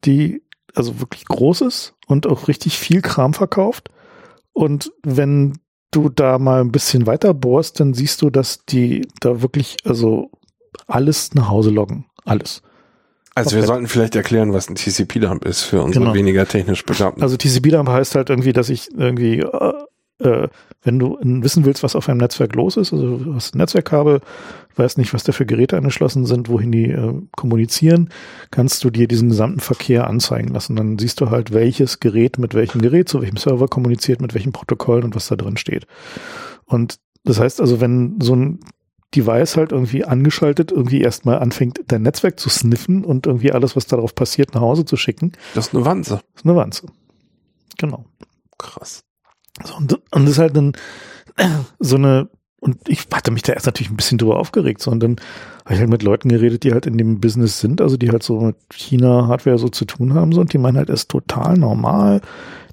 die 0.05 0.43
also 0.75 1.01
wirklich 1.01 1.27
groß 1.27 1.61
ist 1.61 1.95
und 2.07 2.27
auch 2.27 2.49
richtig 2.49 2.79
viel 2.79 3.03
Kram 3.03 3.35
verkauft. 3.35 3.91
Und 4.55 4.93
wenn 5.03 5.59
du 5.91 6.09
da 6.09 6.39
mal 6.39 6.61
ein 6.63 6.73
bisschen 6.73 7.07
weiter 7.07 7.35
bohrst, 7.35 7.79
dann 7.79 7.95
siehst 7.95 8.23
du, 8.23 8.31
dass 8.31 8.65
die 8.65 9.07
da 9.21 9.43
wirklich, 9.43 9.77
also 9.85 10.31
alles 10.87 11.35
nach 11.35 11.49
Hause 11.49 11.71
loggen. 11.71 12.07
Alles. 12.25 12.63
Also 13.35 13.51
wir 13.53 13.61
Komplett. 13.61 13.67
sollten 13.69 13.87
vielleicht 13.89 14.15
erklären, 14.17 14.53
was 14.53 14.69
ein 14.69 14.75
TCP-Dump 14.75 15.45
ist 15.47 15.63
für 15.63 15.83
unsere 15.83 16.05
Genau. 16.05 16.15
weniger 16.15 16.47
technisch 16.47 16.85
Begabten. 16.85 17.23
Also 17.23 17.37
TCP-Dump 17.37 17.89
heißt 17.89 18.15
halt 18.15 18.29
irgendwie, 18.29 18.53
dass 18.53 18.69
ich 18.69 18.89
irgendwie, 18.95 19.39
äh, 19.41 19.73
äh, 20.19 20.49
wenn 20.83 20.99
du 20.99 21.17
wissen 21.23 21.65
willst, 21.65 21.83
was 21.83 21.97
auf 21.97 22.09
einem 22.09 22.19
Netzwerk 22.19 22.55
los 22.55 22.77
ist, 22.77 22.93
also 22.93 23.17
du 23.17 23.35
hast 23.35 23.55
ein 23.55 23.59
Netzwerkkabel, 23.59 24.21
weißt 24.77 24.99
nicht, 24.99 25.15
was 25.15 25.25
da 25.25 25.33
für 25.33 25.47
Geräte 25.47 25.77
angeschlossen 25.79 26.27
sind, 26.27 26.49
wohin 26.51 26.73
die 26.73 26.91
äh, 26.91 27.15
kommunizieren, 27.37 28.11
kannst 28.51 28.85
du 28.85 28.91
dir 28.91 29.09
diesen 29.09 29.31
gesamten 29.31 29.61
Verkehr 29.61 30.07
anzeigen 30.09 30.49
lassen. 30.49 30.77
Dann 30.77 30.99
siehst 30.99 31.21
du 31.21 31.31
halt, 31.31 31.53
welches 31.55 32.01
Gerät 32.01 32.39
mit 32.39 32.53
welchem 32.55 32.83
Gerät, 32.83 33.09
zu 33.09 33.21
welchem 33.23 33.39
Server 33.39 33.67
kommuniziert, 33.69 34.21
mit 34.21 34.35
welchen 34.35 34.53
Protokollen 34.53 35.05
und 35.05 35.15
was 35.17 35.29
da 35.29 35.37
drin 35.37 35.57
steht. 35.57 35.87
Und 36.67 36.97
das 37.25 37.41
heißt 37.41 37.61
also, 37.63 37.81
wenn 37.81 38.19
so 38.21 38.35
ein 38.37 38.61
Device 39.15 39.57
halt 39.57 39.73
irgendwie 39.73 40.05
angeschaltet 40.05 40.73
irgendwie 40.73 41.01
erstmal 41.01 41.39
anfängt, 41.39 41.81
dein 41.89 42.03
Netzwerk 42.03 42.41
zu 42.41 42.49
sniffen 42.49 43.05
und 43.05 43.27
irgendwie 43.27 43.53
alles, 43.53 43.77
was 43.77 43.87
darauf 43.87 44.15
passiert, 44.15 44.55
nach 44.55 44.61
Hause 44.61 44.85
zu 44.85 44.97
schicken, 44.97 45.33
das 45.55 45.69
ist 45.69 45.75
eine 45.75 45.85
Wanze. 45.85 46.21
ist 46.35 46.45
eine 46.45 46.57
Wanze. 46.57 46.87
Genau. 47.79 48.05
Krass. 48.59 49.05
So, 49.65 49.77
und, 49.77 49.93
und 49.93 50.25
das 50.25 50.33
ist 50.33 50.39
halt 50.39 50.57
dann 50.57 50.73
so 51.79 51.97
eine, 51.97 52.29
und 52.61 52.89
ich 52.89 53.07
hatte 53.13 53.31
mich 53.31 53.43
da 53.43 53.53
erst 53.53 53.67
natürlich 53.67 53.91
ein 53.91 53.97
bisschen 53.97 54.19
drüber 54.19 54.39
aufgeregt, 54.39 54.81
so, 54.81 54.91
und 54.91 55.01
dann 55.03 55.17
habe 55.65 55.75
ich 55.75 55.81
halt 55.81 55.91
mit 55.91 56.03
Leuten 56.03 56.29
geredet, 56.29 56.63
die 56.63 56.73
halt 56.73 56.87
in 56.87 56.97
dem 56.97 57.21
Business 57.21 57.61
sind, 57.61 57.81
also 57.81 57.97
die 57.97 58.11
halt 58.11 58.23
so 58.23 58.41
mit 58.41 58.57
China-Hardware 58.73 59.59
so 59.59 59.69
zu 59.69 59.85
tun 59.85 60.15
haben, 60.15 60.33
so, 60.33 60.41
und 60.41 60.53
die 60.53 60.59
meinen 60.59 60.79
halt, 60.79 60.91
es 60.91 61.03
ist 61.03 61.11
total 61.11 61.59
normal, 61.59 62.21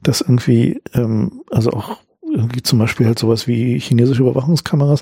dass 0.03 0.21
irgendwie, 0.21 0.81
ähm, 0.93 1.41
also 1.51 1.71
auch 1.71 1.97
irgendwie 2.31 2.61
zum 2.61 2.79
Beispiel 2.79 3.07
halt 3.07 3.19
sowas 3.19 3.47
wie 3.47 3.79
chinesische 3.79 4.21
Überwachungskameras, 4.21 5.01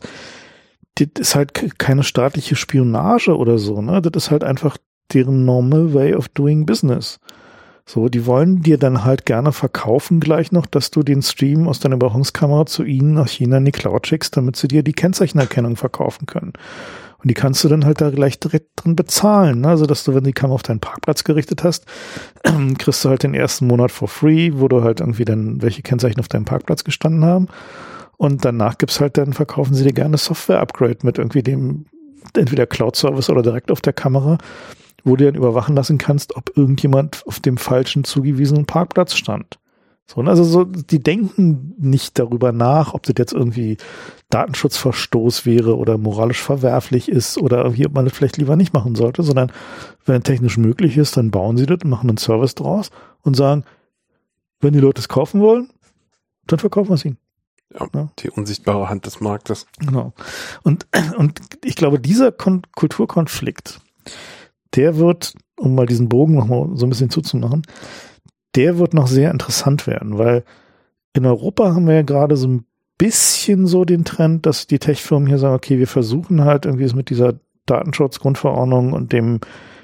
das 1.00 1.30
ist 1.30 1.36
halt 1.36 1.54
ke- 1.54 1.70
keine 1.78 2.04
staatliche 2.04 2.56
Spionage 2.56 3.36
oder 3.36 3.58
so, 3.58 3.82
ne? 3.82 4.02
Das 4.02 4.26
ist 4.26 4.32
halt 4.32 4.44
einfach 4.44 4.78
deren 5.14 5.46
normal 5.46 5.94
way 5.94 6.16
of 6.16 6.28
doing 6.30 6.66
business. 6.66 7.20
So, 7.86 8.10
die 8.10 8.26
wollen 8.26 8.62
dir 8.64 8.78
dann 8.78 9.06
halt 9.06 9.26
gerne 9.26 9.54
verkaufen 9.54 10.20
gleich 10.20 10.52
noch, 10.52 10.66
dass 10.66 10.92
du 10.92 11.04
den 11.04 11.22
Stream 11.22 11.70
aus 11.70 11.80
deiner 11.80 11.96
Überwachungskamera 11.96 12.66
zu 12.66 12.84
ihnen 12.84 13.14
nach 13.14 13.30
China 13.30 13.58
in 13.58 13.66
die 13.66 13.72
Cloud 13.72 14.08
schickst, 14.08 14.36
damit 14.36 14.58
sie 14.58 14.68
dir 14.68 14.84
die 14.84 14.92
Kennzeichenerkennung 14.92 15.78
verkaufen 15.78 16.26
können. 16.26 16.52
Und 17.20 17.30
die 17.30 17.34
kannst 17.34 17.64
du 17.64 17.70
dann 17.70 17.86
halt 17.86 18.02
da 18.02 18.10
gleich 18.10 18.40
direkt 18.40 18.72
drin 18.76 18.96
bezahlen. 18.98 19.62
Ne? 19.62 19.70
Also, 19.70 19.86
dass 19.86 20.04
du, 20.04 20.12
wenn 20.12 20.24
du 20.24 20.30
die 20.30 20.34
Kamera 20.34 20.56
auf 20.56 20.64
deinen 20.64 20.82
Parkplatz 20.82 21.24
gerichtet 21.24 21.64
hast, 21.64 21.86
kriegst 22.78 23.06
du 23.06 23.10
halt 23.10 23.24
den 23.24 23.34
ersten 23.34 23.68
Monat 23.68 23.92
for 23.92 24.10
free, 24.10 24.52
wo 24.54 24.68
du 24.68 24.84
halt 24.84 25.00
irgendwie 25.00 25.26
dann 25.26 25.62
welche 25.62 25.82
Kennzeichen 25.82 26.20
auf 26.20 26.28
deinem 26.28 26.46
Parkplatz 26.46 26.84
gestanden 26.84 27.24
haben. 27.24 27.48
Und 28.18 28.44
danach 28.44 28.78
gibt's 28.78 29.00
halt 29.00 29.18
dann, 29.18 29.34
verkaufen 29.34 29.76
sie 29.76 29.84
dir 29.84 29.94
gerne 29.94 30.18
Software-Upgrade 30.18 31.00
mit 31.04 31.20
irgendwie 31.20 31.44
dem, 31.44 31.86
entweder 32.36 32.66
Cloud-Service 32.66 33.30
oder 33.30 33.44
direkt 33.44 33.72
auf 33.72 33.82
der 33.82 33.94
Kamera, 33.94 34.40
wo 35.04 35.16
du 35.16 35.26
dann 35.26 35.36
überwachen 35.36 35.76
lassen 35.76 35.98
kannst, 35.98 36.36
ob 36.36 36.58
irgendjemand 36.58 37.24
auf 37.28 37.40
dem 37.40 37.58
falschen 37.58 38.04
zugewiesenen 38.04 38.66
Parkplatz 38.66 39.16
stand. 39.16 39.60
So, 40.10 40.22
und 40.22 40.30
also 40.30 40.44
so, 40.46 40.64
die 40.64 41.04
denken 41.04 41.76
nicht 41.78 42.18
darüber 42.18 42.54
nach, 42.54 42.94
ob 42.94 43.04
das 43.04 43.16
jetzt 43.18 43.34
irgendwie 43.34 43.78
Datenschutzverstoß 44.30 45.46
wäre 45.46 45.78
oder 45.78 45.98
moralisch 45.98 46.42
verwerflich 46.42 47.10
ist 47.10 47.38
oder 47.38 47.64
irgendwie, 47.64 47.86
ob 47.86 47.94
man 47.94 48.06
das 48.06 48.14
vielleicht 48.14 48.38
lieber 48.38 48.56
nicht 48.56 48.74
machen 48.74 48.96
sollte, 48.96 49.22
sondern 49.22 49.52
wenn 50.06 50.24
technisch 50.24 50.58
möglich 50.58 50.98
ist, 50.98 51.18
dann 51.18 51.30
bauen 51.30 51.58
sie 51.58 51.66
das 51.66 51.80
und 51.84 51.90
machen 51.90 52.10
einen 52.10 52.18
Service 52.18 52.56
draus 52.56 52.90
und 53.22 53.36
sagen, 53.36 53.66
wenn 54.62 54.74
die 54.74 54.80
Leute 54.80 55.02
es 55.02 55.10
kaufen 55.10 55.42
wollen, 55.42 55.70
dann 56.48 56.60
verkaufen 56.60 56.90
wir 56.90 56.96
es 56.96 57.06
ihnen. 57.06 57.18
Die 58.20 58.30
unsichtbare 58.30 58.90
Hand 58.90 59.06
des 59.06 59.20
Marktes. 59.20 59.68
Genau. 59.80 60.14
Und, 60.64 60.88
und 61.18 61.40
ich 61.64 61.76
glaube, 61.76 62.00
dieser 62.00 62.32
Kon 62.32 62.62
Kulturkonflikt, 62.76 63.80
der 64.76 64.98
wird, 64.98 65.34
um 65.58 65.76
mal 65.76 65.86
diesen 65.86 66.10
Bogen 66.10 66.36
nochmal 66.36 66.70
so 66.76 66.86
ein 66.86 66.90
bisschen 66.90 67.10
zuzumachen, 67.10 67.64
der 68.56 68.78
wird 68.78 68.94
noch 68.94 69.08
sehr 69.08 69.32
interessant 69.32 69.86
werden, 69.88 70.18
weil 70.18 70.44
in 71.14 71.26
Europa 71.26 71.74
haben 71.74 71.88
wir 71.88 71.96
ja 71.96 72.02
gerade 72.04 72.38
so 72.38 72.48
ein 72.48 72.66
bisschen 72.98 73.68
so 73.68 73.86
den 73.86 74.06
Trend, 74.06 74.46
dass 74.46 74.68
die 74.68 74.80
Tech-Firmen 74.80 75.28
hier 75.28 75.38
sagen, 75.38 75.56
okay, 75.56 75.78
wir 75.78 75.88
versuchen 75.88 76.44
halt 76.44 76.66
irgendwie 76.66 76.86
es 76.86 76.96
mit 76.96 77.10
dieser 77.10 77.34
Datenschutzgrundverordnung 77.66 78.94
und 78.94 79.14
dem, 79.14 79.40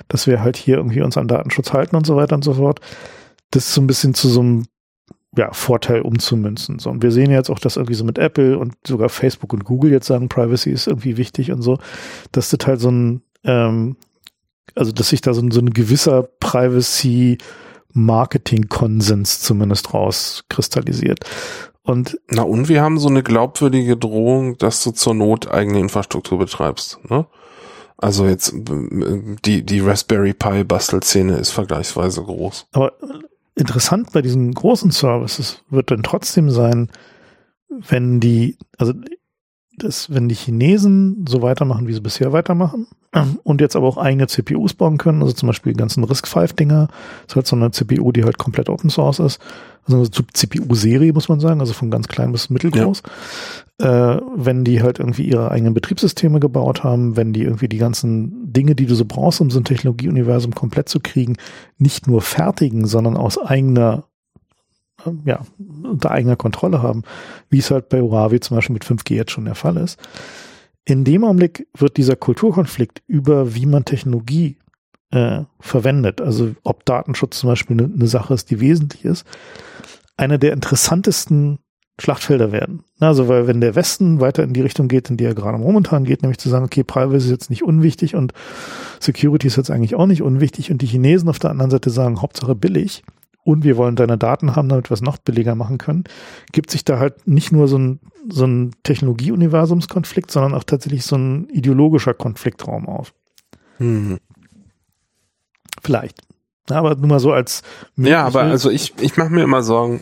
dass 0.07 0.26
wir 0.26 0.41
halt 0.41 0.57
hier 0.57 0.77
irgendwie 0.77 1.01
uns 1.01 1.18
an 1.18 1.27
Datenschutz 1.27 1.73
halten 1.73 1.95
und 1.95 2.07
so 2.07 2.15
weiter 2.15 2.35
und 2.35 2.43
so 2.43 2.53
fort, 2.53 2.80
das 3.51 3.73
so 3.73 3.81
ein 3.81 3.88
bisschen 3.88 4.14
zu 4.14 4.30
so 4.30 4.39
einem 4.39 4.65
ja, 5.35 5.51
Vorteil 5.51 6.01
umzumünzen. 6.01 6.80
So, 6.80 6.89
und 6.89 7.01
wir 7.01 7.11
sehen 7.11 7.31
jetzt 7.31 7.49
auch, 7.49 7.60
dass 7.60 7.77
irgendwie 7.77 7.95
so 7.95 8.03
mit 8.03 8.18
Apple 8.18 8.57
und 8.57 8.76
sogar 8.85 9.10
Facebook 9.10 9.53
und 9.53 9.64
Google 9.65 9.91
jetzt 9.91 10.07
sagen, 10.07 10.30
Privacy 10.30 10.72
ist 10.72 10.88
irgendwie 10.88 11.18
wichtig 11.18 11.51
und 11.51 11.61
so, 11.61 11.80
dass 12.31 12.49
das 12.49 12.68
halt 12.68 12.80
so 12.80 12.91
ein, 12.91 13.22
ähm, 13.43 13.95
also 14.76 14.91
dass 14.91 15.10
sich 15.10 15.22
da 15.22 15.34
so 15.34 15.41
ein, 15.41 15.51
so 15.51 15.60
ein 15.60 15.72
gewisser 15.72 16.23
Privacy 16.39 17.38
Marketing-Konsens 17.93 19.41
zumindest 19.41 19.93
rauskristallisiert. 19.93 21.19
Und 21.84 22.18
Na 22.30 22.43
und 22.43 22.69
wir 22.69 22.81
haben 22.81 22.97
so 22.97 23.10
eine 23.10 23.23
glaubwürdige 23.23 23.97
Drohung, 23.97 24.57
dass 24.57 24.84
du 24.84 24.91
zur 24.91 25.14
Not 25.14 25.51
eigene 25.51 25.80
Infrastruktur 25.80 26.39
betreibst. 26.39 26.99
Ne? 27.10 27.26
Also 27.97 28.26
jetzt 28.26 28.53
äh, 28.53 29.35
die, 29.45 29.65
die 29.65 29.80
Raspberry 29.80 30.34
Pi 30.34 30.64
Bastelszene 30.64 31.38
ist 31.38 31.51
vergleichsweise 31.51 32.23
groß. 32.23 32.68
Aber 32.72 32.93
interessant 33.55 34.11
bei 34.11 34.21
diesen 34.21 34.53
großen 34.53 34.91
Services 34.91 35.63
wird 35.69 35.91
dann 35.91 36.03
trotzdem 36.03 36.49
sein, 36.49 36.89
wenn 37.69 38.19
die, 38.19 38.57
also 38.77 38.93
das, 39.77 40.13
wenn 40.13 40.29
die 40.29 40.35
Chinesen 40.35 41.25
so 41.27 41.41
weitermachen, 41.41 41.87
wie 41.87 41.93
sie 41.93 42.01
bisher 42.01 42.31
weitermachen, 42.31 42.87
und 43.43 43.61
jetzt 43.61 43.75
aber 43.75 43.87
auch 43.87 43.97
eigene 43.97 44.27
CPUs 44.27 44.73
bauen 44.73 44.97
können, 44.97 45.21
also 45.21 45.33
zum 45.33 45.47
Beispiel 45.47 45.73
die 45.73 45.79
ganzen 45.79 46.03
RISC-V-Dinger, 46.03 46.87
ist 47.27 47.35
halt 47.35 47.47
so 47.47 47.55
eine 47.55 47.71
CPU, 47.71 48.11
die 48.11 48.23
halt 48.23 48.37
komplett 48.37 48.69
Open 48.69 48.89
Source 48.89 49.19
ist, 49.19 49.39
also 49.85 49.97
eine 49.97 50.09
CPU-Serie, 50.09 51.13
muss 51.13 51.29
man 51.29 51.39
sagen, 51.39 51.59
also 51.59 51.73
von 51.73 51.91
ganz 51.91 52.07
klein 52.07 52.31
bis 52.31 52.49
mittelgroß. 52.49 53.03
Äh, 53.79 54.17
wenn 54.35 54.63
die 54.63 54.81
halt 54.81 54.99
irgendwie 54.99 55.23
ihre 55.23 55.51
eigenen 55.51 55.73
Betriebssysteme 55.73 56.39
gebaut 56.39 56.83
haben, 56.83 57.17
wenn 57.17 57.33
die 57.33 57.41
irgendwie 57.41 57.67
die 57.67 57.79
ganzen 57.79 58.53
Dinge, 58.53 58.75
die 58.75 58.85
du 58.85 58.95
so 58.95 59.05
brauchst, 59.05 59.41
um 59.41 59.49
so 59.49 59.59
ein 59.59 59.65
Technologieuniversum 59.65 60.53
komplett 60.53 60.87
zu 60.87 60.99
kriegen, 60.99 61.37
nicht 61.77 62.07
nur 62.07 62.21
fertigen, 62.21 62.85
sondern 62.85 63.17
aus 63.17 63.37
eigener 63.37 64.05
ja, 65.25 65.41
unter 65.84 66.11
eigener 66.11 66.35
Kontrolle 66.35 66.81
haben, 66.81 67.03
wie 67.49 67.59
es 67.59 67.71
halt 67.71 67.89
bei 67.89 68.01
Huawei 68.01 68.39
zum 68.39 68.57
Beispiel 68.57 68.73
mit 68.73 68.85
5G 68.85 69.15
jetzt 69.15 69.31
schon 69.31 69.45
der 69.45 69.55
Fall 69.55 69.77
ist. 69.77 69.99
In 70.85 71.03
dem 71.03 71.23
Augenblick 71.23 71.67
wird 71.77 71.97
dieser 71.97 72.15
Kulturkonflikt 72.15 73.01
über, 73.07 73.55
wie 73.55 73.65
man 73.65 73.85
Technologie 73.85 74.57
äh, 75.11 75.43
verwendet, 75.59 76.19
also 76.19 76.55
ob 76.63 76.85
Datenschutz 76.85 77.39
zum 77.39 77.49
Beispiel 77.49 77.80
eine, 77.80 77.93
eine 77.93 78.07
Sache 78.07 78.34
ist, 78.34 78.49
die 78.51 78.59
wesentlich 78.59 79.05
ist, 79.05 79.25
einer 80.17 80.38
der 80.38 80.53
interessantesten 80.53 81.59
Schlachtfelder 81.99 82.51
werden. 82.51 82.84
Also, 82.99 83.27
weil 83.27 83.45
wenn 83.45 83.61
der 83.61 83.75
Westen 83.75 84.19
weiter 84.19 84.43
in 84.43 84.53
die 84.53 84.61
Richtung 84.61 84.88
geht, 84.88 85.09
in 85.09 85.17
die 85.17 85.25
er 85.25 85.35
gerade 85.35 85.59
momentan 85.59 86.05
geht, 86.05 86.23
nämlich 86.23 86.39
zu 86.39 86.49
sagen, 86.49 86.65
okay, 86.65 86.84
Privacy 86.84 87.25
ist 87.25 87.31
jetzt 87.31 87.49
nicht 87.51 87.63
unwichtig 87.63 88.15
und 88.15 88.34
Security 88.99 89.47
ist 89.47 89.57
jetzt 89.57 89.69
eigentlich 89.69 89.93
auch 89.95 90.07
nicht 90.07 90.23
unwichtig 90.23 90.71
und 90.71 90.81
die 90.81 90.88
Chinesen 90.88 91.30
auf 91.30 91.39
der 91.39 91.51
anderen 91.51 91.69
Seite 91.69 91.91
sagen, 91.91 92.21
Hauptsache 92.21 92.55
billig 92.55 93.03
und 93.43 93.63
wir 93.63 93.77
wollen 93.77 93.95
deine 93.95 94.17
Daten 94.17 94.55
haben, 94.55 94.69
damit 94.69 94.89
wir 94.89 94.95
es 94.95 95.01
noch 95.01 95.17
billiger 95.17 95.55
machen 95.55 95.77
können, 95.77 96.05
gibt 96.51 96.71
sich 96.71 96.85
da 96.85 96.99
halt 96.99 97.27
nicht 97.27 97.51
nur 97.51 97.67
so 97.67 97.77
ein, 97.77 97.99
so 98.29 98.45
ein 98.45 98.71
Technologie-Universumskonflikt, 98.83 100.31
sondern 100.31 100.53
auch 100.53 100.63
tatsächlich 100.63 101.05
so 101.05 101.17
ein 101.17 101.49
ideologischer 101.49 102.13
Konfliktraum 102.13 102.87
auf. 102.87 103.13
Hm. 103.77 104.19
Vielleicht. 105.81 106.21
Aber 106.69 106.95
nur 106.95 107.07
mal 107.07 107.19
so 107.19 107.33
als 107.33 107.61
Ja, 107.97 108.25
aber 108.25 108.43
also 108.43 108.69
ich, 108.69 108.93
ich 109.01 109.17
mache 109.17 109.29
mir 109.29 109.43
immer 109.43 109.63
Sorgen, 109.63 110.01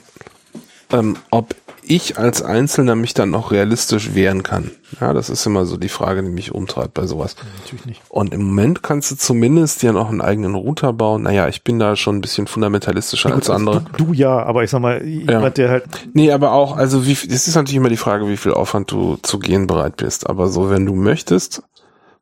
ähm, 0.91 1.17
ob 1.31 1.55
ich 1.95 2.17
als 2.17 2.41
Einzelner 2.41 2.95
mich 2.95 3.13
dann 3.13 3.31
noch 3.31 3.51
realistisch 3.51 4.15
wehren 4.15 4.43
kann. 4.43 4.71
Ja, 5.01 5.11
das 5.11 5.29
ist 5.29 5.45
immer 5.45 5.65
so 5.65 5.75
die 5.75 5.89
Frage, 5.89 6.23
die 6.23 6.29
mich 6.29 6.53
umtreibt 6.53 6.93
bei 6.93 7.05
sowas. 7.05 7.35
Natürlich 7.59 7.85
nicht. 7.85 8.01
Und 8.07 8.33
im 8.33 8.45
Moment 8.45 8.81
kannst 8.81 9.11
du 9.11 9.15
zumindest 9.15 9.81
dir 9.81 9.91
noch 9.91 10.09
einen 10.09 10.21
eigenen 10.21 10.55
Router 10.55 10.93
bauen. 10.93 11.23
Naja, 11.23 11.49
ich 11.49 11.63
bin 11.63 11.79
da 11.79 11.97
schon 11.97 12.17
ein 12.17 12.21
bisschen 12.21 12.47
fundamentalistischer 12.47 13.29
Ja, 13.29 13.35
gut, 13.35 13.43
als 13.43 13.49
andere. 13.49 13.83
Du, 13.97 14.05
du 14.05 14.13
ja, 14.13 14.41
aber 14.41 14.63
ich 14.63 14.69
sag 14.69 14.79
mal, 14.79 15.05
jemand, 15.05 15.57
der 15.57 15.69
halt, 15.69 15.83
Nee, 16.13 16.31
aber 16.31 16.53
auch, 16.53 16.77
also 16.77 17.05
wie, 17.05 17.11
es 17.11 17.47
ist 17.47 17.55
natürlich 17.55 17.75
immer 17.75 17.89
die 17.89 17.97
Frage, 17.97 18.29
wie 18.29 18.37
viel 18.37 18.53
Aufwand 18.53 18.89
du 18.89 19.17
zu 19.21 19.37
gehen 19.39 19.67
bereit 19.67 19.97
bist. 19.97 20.29
Aber 20.29 20.47
so, 20.47 20.69
wenn 20.69 20.85
du 20.85 20.95
möchtest, 20.95 21.61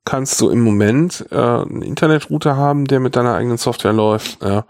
kannst 0.04 0.42
du 0.42 0.50
im 0.50 0.62
Moment 0.62 1.28
äh, 1.30 1.36
einen 1.36 1.84
Internetrouter 1.84 2.58
haben, 2.58 2.86
der 2.86 3.00
mit 3.00 3.16
deiner 3.16 3.36
eigenen 3.36 3.58
Software 3.58 3.94
läuft. 3.94 4.42
Ja. 4.42 4.66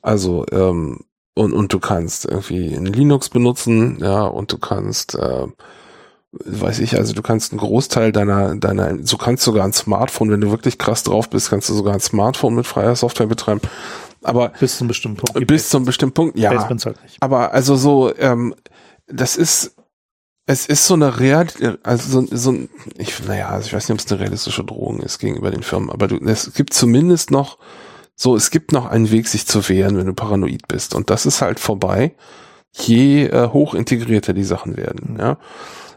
Also, 0.00 0.46
ähm, 0.50 1.00
und, 1.34 1.52
und 1.52 1.72
du 1.72 1.78
kannst 1.78 2.24
irgendwie 2.24 2.74
ein 2.74 2.86
Linux 2.86 3.28
benutzen, 3.28 3.98
ja, 4.00 4.22
und 4.24 4.52
du 4.52 4.58
kannst, 4.58 5.14
äh, 5.14 5.46
weiß 6.32 6.80
ich, 6.80 6.96
also 6.96 7.12
du 7.12 7.22
kannst 7.22 7.52
einen 7.52 7.60
Großteil 7.60 8.12
deiner, 8.12 8.56
deiner, 8.56 8.94
du 8.94 9.16
kannst 9.16 9.44
sogar 9.44 9.64
ein 9.64 9.72
Smartphone, 9.72 10.30
wenn 10.30 10.40
du 10.40 10.50
wirklich 10.50 10.78
krass 10.78 11.02
drauf 11.02 11.30
bist, 11.30 11.50
kannst 11.50 11.68
du 11.68 11.74
sogar 11.74 11.94
ein 11.94 12.00
Smartphone 12.00 12.54
mit 12.54 12.66
freier 12.66 12.96
Software 12.96 13.26
betreiben. 13.26 13.60
Aber 14.22 14.50
bis 14.60 14.76
zu 14.76 14.84
einem 14.84 14.88
bestimmten 14.88 15.16
Punkt. 15.18 15.46
bis 15.46 15.70
zum 15.70 15.84
bestimmten 15.84 16.14
Punkt, 16.14 16.38
ja. 16.38 16.50
Halt. 16.50 16.96
Aber 17.20 17.52
also 17.52 17.76
so, 17.76 18.14
ähm, 18.18 18.54
das 19.06 19.36
ist, 19.36 19.74
es 20.46 20.66
ist 20.66 20.86
so 20.86 20.94
eine 20.94 21.18
Real, 21.20 21.46
also 21.82 22.20
so, 22.20 22.36
so 22.36 22.52
ein, 22.52 22.68
ich, 22.98 23.24
naja, 23.26 23.48
also 23.48 23.68
ich 23.68 23.72
weiß 23.72 23.88
nicht, 23.88 23.94
ob 23.94 24.04
es 24.04 24.12
eine 24.12 24.20
realistische 24.20 24.64
Drohung 24.64 25.00
ist 25.00 25.18
gegenüber 25.20 25.50
den 25.50 25.62
Firmen, 25.62 25.90
aber 25.90 26.08
du, 26.08 26.16
es 26.16 26.52
gibt 26.54 26.74
zumindest 26.74 27.30
noch, 27.30 27.58
so, 28.22 28.36
es 28.36 28.50
gibt 28.50 28.72
noch 28.72 28.84
einen 28.84 29.10
Weg, 29.10 29.28
sich 29.28 29.46
zu 29.46 29.66
wehren, 29.70 29.96
wenn 29.96 30.04
du 30.04 30.12
paranoid 30.12 30.68
bist. 30.68 30.94
Und 30.94 31.08
das 31.08 31.24
ist 31.24 31.40
halt 31.40 31.58
vorbei, 31.58 32.12
je 32.70 33.24
äh, 33.24 33.48
hoch 33.48 33.72
integrierter 33.72 34.34
die 34.34 34.44
Sachen 34.44 34.76
werden, 34.76 35.16
ja. 35.18 35.38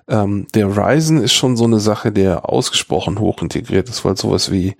Ähm, 0.07 0.47
der 0.53 0.77
Ryzen 0.77 1.21
ist 1.21 1.33
schon 1.33 1.57
so 1.57 1.65
eine 1.65 1.81
Sache, 1.81 2.13
der 2.13 2.47
ausgesprochen 2.47 3.19
hoch 3.19 3.41
integriert 3.41 3.89
ist, 3.89 4.05
weil 4.05 4.15
sowas 4.15 4.51
wie 4.51 4.77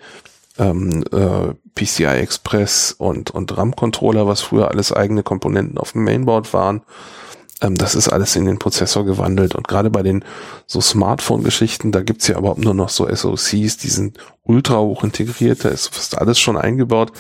ähm, 0.58 1.04
äh, 1.12 1.54
PCI 1.76 2.22
Express 2.22 2.96
und, 2.98 3.32
und 3.32 3.58
RAM-Controller, 3.58 4.26
was 4.26 4.40
früher 4.40 4.72
alles 4.72 4.94
eigene 4.94 5.24
Komponenten 5.24 5.78
auf 5.78 5.92
dem 5.92 6.06
Mainboard 6.06 6.54
waren, 6.54 6.82
ähm, 7.64 7.76
das 7.76 7.96
ist 7.96 8.10
alles 8.10 8.36
in 8.36 8.46
den 8.46 8.60
Prozessor 8.60 9.06
gewandelt. 9.06 9.56
Und 9.56 9.68
gerade 9.68 9.90
bei 9.90 10.04
den 10.04 10.24
so 10.68 10.82
Smartphone-Geschichten, 10.82 11.92
da 11.92 12.02
gibt's 12.04 12.28
ja 12.28 12.38
überhaupt 12.38 12.64
nur 12.64 12.74
noch 12.76 12.90
so 12.90 13.08
SoCs, 13.08 13.78
die 13.78 13.90
sind 13.90 14.18
ultra 14.44 14.78
hoch 14.80 15.04
integriert, 15.04 15.66
da 15.66 15.70
ist 15.70 15.88
fast 15.96 16.18
alles 16.18 16.40
schon 16.40 16.58
eingebaut. 16.58 17.12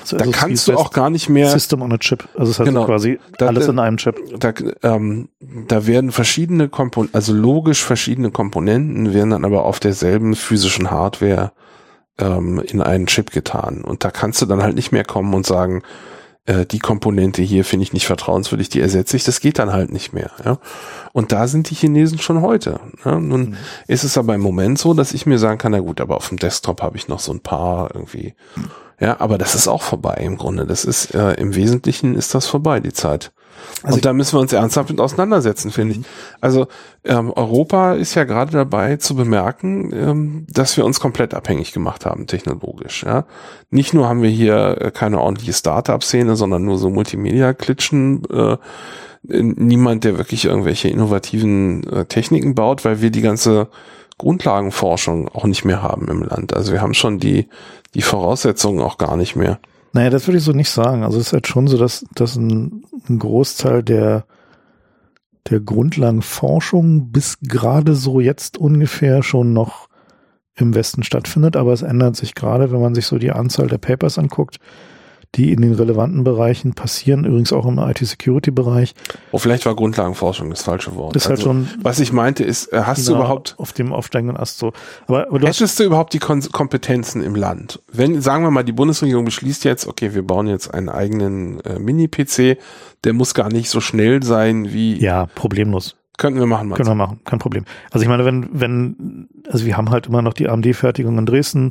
Also 0.00 0.16
Da 0.16 0.24
SoCs 0.24 0.36
kannst 0.36 0.66
du 0.68 0.74
auch 0.74 0.90
gar 0.90 1.10
nicht 1.10 1.28
mehr 1.28 1.48
System 1.50 1.80
on 1.82 1.92
a 1.92 1.98
Chip. 1.98 2.28
Also 2.36 2.50
es 2.50 2.58
heißt 2.58 2.66
Genau. 2.68 2.86
quasi 2.86 3.20
Da- 3.38 3.46
alles 3.46 3.68
in 3.68 3.78
einem 3.78 3.98
Chip. 3.98 4.16
da, 4.40 4.52
ähm, 4.82 5.28
da 5.68 5.86
werden 5.86 6.10
verschiedene 6.10 6.68
Komponenten, 6.68 7.14
also 7.14 7.32
logisch 7.32 7.84
verschiedene 7.84 8.32
Komponenten 8.32 9.14
werden 9.14 9.30
dann 9.30 9.44
aber 9.44 9.64
auf 9.64 9.78
derselben 9.78 10.34
physischen 10.34 10.90
Hardware 10.90 11.52
ähm, 12.18 12.60
in 12.66 12.82
einen 12.82 13.06
Chip 13.06 13.30
getan. 13.30 13.82
Und 13.82 14.04
da 14.04 14.10
kannst 14.10 14.42
du 14.42 14.46
dann 14.46 14.62
halt 14.62 14.74
nicht 14.74 14.90
mehr 14.92 15.04
kommen 15.04 15.32
und 15.34 15.46
sagen, 15.46 15.82
äh, 16.44 16.66
die 16.66 16.80
Komponente 16.80 17.42
hier 17.42 17.64
finde 17.64 17.84
ich 17.84 17.92
nicht 17.92 18.06
vertrauenswürdig, 18.06 18.68
die 18.68 18.80
ersetze 18.80 19.16
ich. 19.16 19.24
Das 19.24 19.40
geht 19.40 19.58
dann 19.58 19.72
halt 19.72 19.92
nicht 19.92 20.12
mehr. 20.12 20.30
Ja? 20.44 20.58
Und 21.12 21.32
da 21.32 21.46
sind 21.46 21.70
die 21.70 21.74
Chinesen 21.74 22.18
schon 22.18 22.40
heute. 22.40 22.80
Ja? 23.04 23.20
Nun 23.20 23.56
ist 23.86 24.04
es 24.04 24.18
aber 24.18 24.34
im 24.34 24.40
Moment 24.40 24.78
so, 24.78 24.94
dass 24.94 25.14
ich 25.14 25.26
mir 25.26 25.38
sagen 25.38 25.58
kann, 25.58 25.72
na 25.72 25.80
gut, 25.80 26.00
aber 26.00 26.16
auf 26.16 26.28
dem 26.28 26.38
Desktop 26.38 26.82
habe 26.82 26.96
ich 26.96 27.08
noch 27.08 27.20
so 27.20 27.32
ein 27.32 27.40
paar 27.40 27.94
irgendwie. 27.94 28.34
Ja, 28.98 29.20
aber 29.20 29.38
das 29.38 29.54
ist 29.54 29.68
auch 29.68 29.82
vorbei 29.82 30.20
im 30.22 30.36
Grunde. 30.36 30.66
Das 30.66 30.84
ist 30.84 31.14
äh, 31.14 31.32
im 31.34 31.54
Wesentlichen 31.54 32.14
ist 32.14 32.34
das 32.34 32.46
vorbei, 32.46 32.80
die 32.80 32.92
Zeit. 32.92 33.32
Also 33.82 33.96
und 33.96 34.04
da 34.04 34.12
müssen 34.12 34.36
wir 34.36 34.40
uns 34.40 34.52
ernsthaft 34.52 34.90
mit 34.90 35.00
auseinandersetzen, 35.00 35.70
finde 35.70 35.94
ich. 35.94 36.00
Also 36.40 36.68
ähm, 37.04 37.32
Europa 37.32 37.94
ist 37.94 38.14
ja 38.14 38.24
gerade 38.24 38.52
dabei 38.52 38.96
zu 38.96 39.14
bemerken, 39.14 39.92
ähm, 39.92 40.46
dass 40.48 40.76
wir 40.76 40.84
uns 40.84 41.00
komplett 41.00 41.34
abhängig 41.34 41.72
gemacht 41.72 42.06
haben 42.06 42.26
technologisch. 42.26 43.04
Ja? 43.04 43.24
Nicht 43.70 43.94
nur 43.94 44.08
haben 44.08 44.22
wir 44.22 44.30
hier 44.30 44.76
äh, 44.80 44.90
keine 44.90 45.20
ordentliche 45.20 45.52
Startup-Szene, 45.52 46.36
sondern 46.36 46.64
nur 46.64 46.78
so 46.78 46.90
Multimedia-Klitschen. 46.90 48.24
Äh, 48.30 48.56
niemand, 49.24 50.04
der 50.04 50.18
wirklich 50.18 50.44
irgendwelche 50.44 50.88
innovativen 50.88 51.84
äh, 51.88 52.04
Techniken 52.06 52.54
baut, 52.54 52.84
weil 52.84 53.00
wir 53.00 53.10
die 53.10 53.20
ganze 53.20 53.68
Grundlagenforschung 54.18 55.28
auch 55.28 55.44
nicht 55.44 55.64
mehr 55.64 55.82
haben 55.82 56.08
im 56.08 56.22
Land. 56.22 56.54
Also 56.54 56.72
wir 56.72 56.80
haben 56.80 56.94
schon 56.94 57.18
die, 57.18 57.48
die 57.94 58.02
Voraussetzungen 58.02 58.80
auch 58.80 58.98
gar 58.98 59.16
nicht 59.16 59.36
mehr. 59.36 59.58
Naja, 59.92 60.10
das 60.10 60.26
würde 60.26 60.38
ich 60.38 60.44
so 60.44 60.52
nicht 60.52 60.70
sagen. 60.70 61.04
Also 61.04 61.18
es 61.18 61.28
ist 61.28 61.32
halt 61.32 61.46
schon 61.46 61.66
so, 61.66 61.76
dass, 61.76 62.04
dass 62.14 62.36
ein, 62.36 62.84
ein 63.08 63.18
Großteil 63.18 63.82
der, 63.82 64.24
der 65.50 65.60
Grundlagenforschung 65.60 67.10
bis 67.10 67.38
gerade 67.40 67.94
so 67.94 68.20
jetzt 68.20 68.56
ungefähr 68.56 69.22
schon 69.22 69.52
noch 69.52 69.88
im 70.54 70.74
Westen 70.74 71.02
stattfindet, 71.02 71.56
aber 71.56 71.72
es 71.72 71.82
ändert 71.82 72.16
sich 72.16 72.34
gerade, 72.34 72.70
wenn 72.72 72.80
man 72.80 72.94
sich 72.94 73.06
so 73.06 73.18
die 73.18 73.32
Anzahl 73.32 73.68
der 73.68 73.78
Papers 73.78 74.18
anguckt, 74.18 74.58
die 75.34 75.50
in 75.50 75.62
den 75.62 75.72
relevanten 75.72 76.24
Bereichen 76.24 76.74
passieren, 76.74 77.24
übrigens 77.24 77.52
auch 77.54 77.64
im 77.66 77.78
IT-Security-Bereich. 77.78 78.94
Oh, 79.30 79.38
vielleicht 79.38 79.64
war 79.64 79.74
Grundlagenforschung 79.74 80.50
das 80.50 80.62
falsche 80.62 80.94
Wort. 80.94 81.16
Das 81.16 81.22
ist 81.24 81.28
halt 81.30 81.38
Also, 81.38 81.50
schon 81.50 81.68
Was 81.80 82.00
ich 82.00 82.12
meinte 82.12 82.44
ist, 82.44 82.72
äh, 82.72 82.82
hast 82.84 83.06
du 83.08 83.12
genau 83.12 83.24
überhaupt, 83.24 83.54
auf 83.58 83.72
dem 83.72 83.92
aufsteigenden 83.92 84.36
Ast 84.36 84.58
so. 84.58 84.72
Aber, 85.06 85.28
aber 85.28 85.38
du 85.38 85.46
hast, 85.48 85.56
hättest 85.60 85.80
du 85.80 85.84
überhaupt 85.84 86.12
die 86.12 86.18
Kon 86.18 86.42
Kompetenzen 86.52 87.22
im 87.22 87.34
Land? 87.34 87.80
Wenn, 87.90 88.20
sagen 88.20 88.44
wir 88.44 88.50
mal, 88.50 88.62
die 88.62 88.72
Bundesregierung 88.72 89.24
beschließt 89.24 89.64
jetzt, 89.64 89.86
okay, 89.86 90.14
wir 90.14 90.22
bauen 90.26 90.46
jetzt 90.48 90.72
einen 90.72 90.90
eigenen 90.90 91.60
äh, 91.60 91.78
Mini-PC, 91.78 92.58
der 93.04 93.12
muss 93.14 93.32
gar 93.32 93.48
nicht 93.50 93.70
so 93.70 93.80
schnell 93.80 94.22
sein 94.22 94.72
wie, 94.72 94.98
ja, 95.00 95.26
problemlos. 95.34 95.96
könnten 96.18 96.38
wir 96.40 96.46
machen, 96.46 96.70
Können 96.72 96.88
wir 96.90 96.94
machen, 96.94 97.20
kein 97.24 97.38
Problem. 97.38 97.64
Also 97.90 98.02
ich 98.02 98.08
meine, 98.08 98.24
wenn, 98.26 98.48
wenn, 98.52 99.28
also 99.50 99.64
wir 99.64 99.76
haben 99.78 99.90
halt 99.90 100.08
immer 100.08 100.20
noch 100.20 100.34
die 100.34 100.48
AMD-Fertigung 100.48 101.16
in 101.18 101.24
Dresden. 101.26 101.70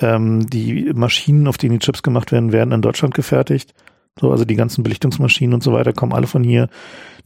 Ähm, 0.00 0.48
die 0.48 0.90
Maschinen, 0.94 1.46
auf 1.46 1.58
denen 1.58 1.78
die 1.78 1.84
Chips 1.84 2.02
gemacht 2.02 2.32
werden, 2.32 2.52
werden 2.52 2.72
in 2.72 2.82
Deutschland 2.82 3.14
gefertigt. 3.14 3.74
So, 4.18 4.30
also 4.32 4.44
die 4.44 4.56
ganzen 4.56 4.82
Belichtungsmaschinen 4.82 5.54
und 5.54 5.62
so 5.62 5.72
weiter 5.72 5.92
kommen 5.92 6.12
alle 6.12 6.26
von 6.26 6.42
hier. 6.42 6.68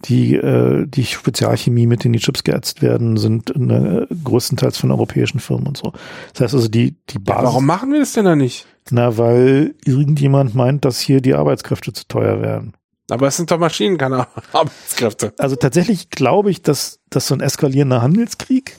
Die, 0.05 0.35
äh, 0.35 0.87
die 0.87 1.05
Spezialchemie, 1.05 1.87
mit 1.87 2.05
denen 2.05 2.13
die 2.13 2.19
Chips 2.19 2.45
geätzt 2.45 2.83
werden, 2.83 3.17
sind 3.17 3.51
äh, 3.51 4.07
größtenteils 4.23 4.77
von 4.77 4.91
europäischen 4.91 5.41
Firmen 5.41 5.67
und 5.67 5.77
so. 5.79 5.93
Das 6.33 6.43
heißt 6.43 6.55
also, 6.55 6.69
die, 6.69 6.97
die 7.09 7.19
Basis. 7.19 7.45
Warum 7.45 7.67
machen 7.67 7.91
wir 7.93 8.01
das 8.01 8.13
denn 8.13 8.27
da 8.27 8.37
nicht? 8.37 8.67
Na, 8.91 9.17
weil 9.17 9.75
irgendjemand 9.85 10.55
meint, 10.55 10.85
dass 10.85 11.01
hier 11.01 11.21
die 11.21 11.35
Arbeitskräfte 11.35 11.93
zu 11.93 12.07
teuer 12.07 12.43
werden. 12.43 12.75
Aber 13.11 13.27
es 13.29 13.37
sind 13.37 13.51
doch 13.51 13.59
Maschinen, 13.59 13.97
keine 13.99 14.27
Arbeitskräfte. 14.53 15.33
Also 15.39 15.57
tatsächlich 15.57 16.11
glaube 16.11 16.51
ich, 16.51 16.63
dass, 16.63 17.01
dass 17.09 17.27
so 17.27 17.35
ein 17.35 17.41
eskalierender 17.41 18.03
Handelskrieg, 18.03 18.77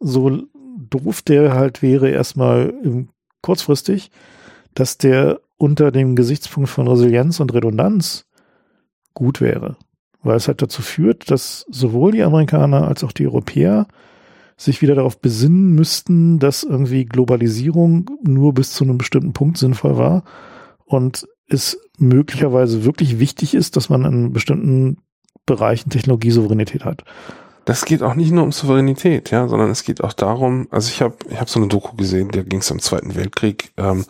so 0.00 0.42
doof 0.90 1.22
der 1.22 1.54
halt 1.54 1.82
wäre, 1.82 2.10
erstmal 2.10 2.74
im- 2.82 3.08
kurzfristig, 3.44 4.10
dass 4.74 4.98
der 4.98 5.40
unter 5.56 5.92
dem 5.92 6.16
Gesichtspunkt 6.16 6.68
von 6.68 6.88
Resilienz 6.88 7.40
und 7.40 7.52
Redundanz 7.54 8.26
gut 9.12 9.40
wäre. 9.40 9.76
Weil 10.22 10.36
es 10.36 10.48
halt 10.48 10.62
dazu 10.62 10.82
führt, 10.82 11.30
dass 11.30 11.66
sowohl 11.70 12.12
die 12.12 12.22
Amerikaner 12.22 12.88
als 12.88 13.04
auch 13.04 13.12
die 13.12 13.26
Europäer 13.26 13.86
sich 14.56 14.80
wieder 14.82 14.94
darauf 14.94 15.20
besinnen 15.20 15.74
müssten, 15.74 16.38
dass 16.38 16.62
irgendwie 16.62 17.04
Globalisierung 17.04 18.10
nur 18.22 18.54
bis 18.54 18.72
zu 18.72 18.84
einem 18.84 18.98
bestimmten 18.98 19.32
Punkt 19.32 19.58
sinnvoll 19.58 19.98
war 19.98 20.24
und 20.86 21.26
es 21.48 21.78
möglicherweise 21.98 22.84
wirklich 22.84 23.18
wichtig 23.18 23.54
ist, 23.54 23.76
dass 23.76 23.90
man 23.90 24.04
in 24.04 24.32
bestimmten 24.32 24.98
Bereichen 25.44 25.90
Technologiesouveränität 25.90 26.84
hat. 26.84 27.04
Das 27.64 27.84
geht 27.84 28.02
auch 28.02 28.14
nicht 28.14 28.30
nur 28.30 28.44
um 28.44 28.52
Souveränität, 28.52 29.30
ja, 29.30 29.48
sondern 29.48 29.70
es 29.70 29.84
geht 29.84 30.04
auch 30.04 30.12
darum, 30.12 30.68
also 30.70 30.90
ich 30.90 31.00
habe 31.00 31.14
ich 31.30 31.40
hab 31.40 31.48
so 31.48 31.58
eine 31.58 31.68
Doku 31.68 31.96
gesehen, 31.96 32.30
da 32.30 32.42
ging 32.42 32.60
es 32.60 32.70
im 32.70 32.80
Zweiten 32.80 33.14
Weltkrieg, 33.14 33.72
ähm, 33.78 34.04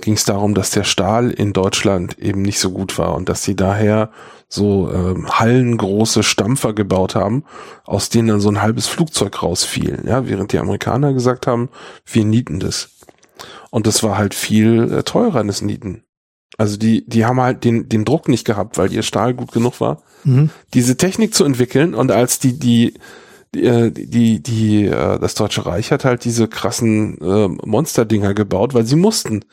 ging 0.00 0.14
es 0.14 0.24
darum, 0.24 0.54
dass 0.54 0.70
der 0.70 0.84
Stahl 0.84 1.30
in 1.30 1.52
Deutschland 1.52 2.18
eben 2.18 2.40
nicht 2.40 2.58
so 2.58 2.70
gut 2.70 2.96
war 2.98 3.14
und 3.14 3.28
dass 3.28 3.44
sie 3.44 3.54
daher 3.54 4.10
so 4.48 4.90
ähm, 4.92 5.28
hallengroße 5.28 6.22
Stampfer 6.22 6.72
gebaut 6.72 7.14
haben, 7.14 7.44
aus 7.84 8.08
denen 8.08 8.28
dann 8.28 8.40
so 8.40 8.48
ein 8.48 8.62
halbes 8.62 8.86
Flugzeug 8.86 9.42
rausfiel, 9.42 10.02
ja, 10.06 10.26
während 10.26 10.52
die 10.52 10.58
Amerikaner 10.58 11.12
gesagt 11.12 11.46
haben, 11.46 11.68
wir 12.06 12.24
nieten 12.24 12.60
das. 12.60 12.90
Und 13.70 13.86
das 13.86 14.02
war 14.02 14.18
halt 14.18 14.34
viel 14.34 14.92
äh, 14.92 15.02
teurer, 15.02 15.44
das 15.44 15.62
Nieten. 15.62 16.04
Also 16.58 16.76
die, 16.76 17.04
die 17.08 17.24
haben 17.24 17.40
halt 17.40 17.64
den, 17.64 17.88
den 17.88 18.04
Druck 18.04 18.28
nicht 18.28 18.44
gehabt, 18.44 18.78
weil 18.78 18.92
ihr 18.92 19.02
Stahl 19.02 19.34
gut 19.34 19.52
genug 19.52 19.80
war 19.80 20.02
Mhm. 20.24 20.50
diese 20.72 20.96
Technik 20.96 21.34
zu 21.34 21.44
entwickeln 21.44 21.94
und 21.94 22.12
als 22.12 22.38
die 22.38 22.56
die 22.58 22.94
die 23.54 23.64
äh, 23.64 23.90
die, 23.90 24.40
die 24.40 24.86
äh, 24.86 25.18
das 25.18 25.34
Deutsche 25.34 25.66
Reich 25.66 25.90
hat 25.90 26.04
halt 26.04 26.24
diese 26.24 26.46
krassen 26.46 27.18
äh, 27.20 27.48
Monsterdinger 27.66 28.32
gebaut, 28.32 28.72
weil 28.72 28.86
sie 28.86 28.94
mussten. 28.96 29.44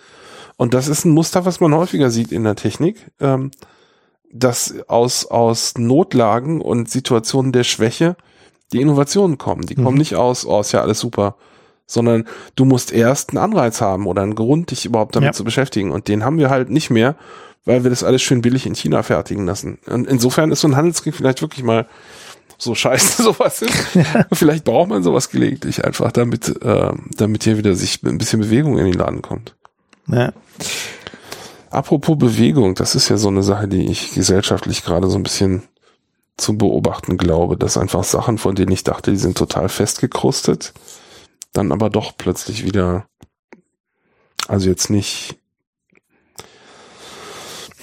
Und 0.58 0.74
das 0.76 0.88
ist 0.88 1.06
ein 1.06 1.12
Muster, 1.12 1.44
was 1.46 1.60
man 1.60 1.74
häufiger 1.74 2.12
sieht 2.12 2.32
in 2.32 2.44
der 2.44 2.56
Technik, 2.56 3.10
ähm, 3.20 3.50
dass 4.32 4.76
aus 4.88 5.26
aus 5.26 5.74
Notlagen 5.78 6.62
und 6.62 6.90
Situationen 6.90 7.52
der 7.52 7.64
Schwäche 7.64 8.16
die 8.72 8.80
Innovationen 8.82 9.38
kommen. 9.40 9.66
Die 9.66 9.76
kommen 9.76 9.94
Mhm. 9.94 9.98
nicht 9.98 10.16
aus, 10.16 10.46
oh, 10.46 10.60
ist 10.62 10.72
ja 10.72 10.82
alles 10.82 11.00
super, 11.00 11.36
sondern 11.92 12.26
du 12.56 12.66
musst 12.66 12.94
erst 12.94 13.32
einen 13.32 13.40
Anreiz 13.40 13.82
haben 13.82 14.06
oder 14.06 14.22
einen 14.22 14.36
Grund, 14.36 14.70
dich 14.70 14.86
überhaupt 14.86 15.16
damit 15.16 15.30
Ja. 15.30 15.34
zu 15.34 15.44
beschäftigen. 15.44 15.90
Und 15.92 16.08
den 16.08 16.24
haben 16.24 16.38
wir 16.38 16.52
halt 16.52 16.70
nicht 16.70 16.92
mehr, 16.92 17.16
weil 17.66 17.82
wir 17.84 17.90
das 17.90 18.04
alles 18.04 18.22
schön 18.22 18.42
billig 18.42 18.68
in 18.68 18.76
China 18.76 19.02
fertigen 19.02 19.48
lassen. 19.48 19.80
Und 19.88 20.08
insofern 20.08 20.52
ist 20.52 20.62
so 20.62 20.68
ein 20.68 20.76
Handelskrieg 20.76 21.16
vielleicht 21.16 21.42
wirklich 21.42 21.64
mal 21.66 21.88
so 22.60 22.76
scheiße 22.76 23.24
sowas 23.24 23.64
ist. 23.64 23.74
Vielleicht 24.34 24.66
braucht 24.66 24.90
man 24.90 25.02
sowas 25.02 25.30
gelegentlich 25.32 25.84
einfach, 25.84 26.12
damit, 26.12 26.62
äh, 26.64 26.92
damit 27.18 27.44
hier 27.44 27.58
wieder 27.58 27.74
sich 27.74 28.04
ein 28.04 28.20
bisschen 28.20 28.42
Bewegung 28.42 28.78
in 28.78 28.86
den 28.86 28.94
Laden 28.94 29.24
kommt. 29.24 29.56
Ja. 30.08 30.32
Apropos 31.72 32.18
Bewegung, 32.18 32.76
das 32.76 32.94
ist 32.96 33.10
ja 33.10 33.18
so 33.18 33.30
eine 33.30 33.44
Sache, 33.44 33.68
die 33.68 33.90
ich 33.90 34.14
gesellschaftlich 34.14 34.84
gerade 34.84 35.10
so 35.10 35.18
ein 35.18 35.24
bisschen 35.24 35.64
zu 36.38 36.58
beobachten 36.58 37.18
glaube, 37.18 37.58
dass 37.58 37.78
einfach 37.78 38.04
Sachen, 38.04 38.38
von 38.38 38.56
denen 38.56 38.72
ich 38.72 38.84
dachte, 38.84 39.12
die 39.12 39.18
sind 39.18 39.38
total 39.38 39.70
festgekrustet, 39.70 40.74
dann 41.54 41.72
aber 41.72 41.90
doch 41.90 42.18
plötzlich 42.18 42.64
wieder, 42.64 43.08
also 44.48 44.70
jetzt 44.70 44.90
nicht, 44.90 45.40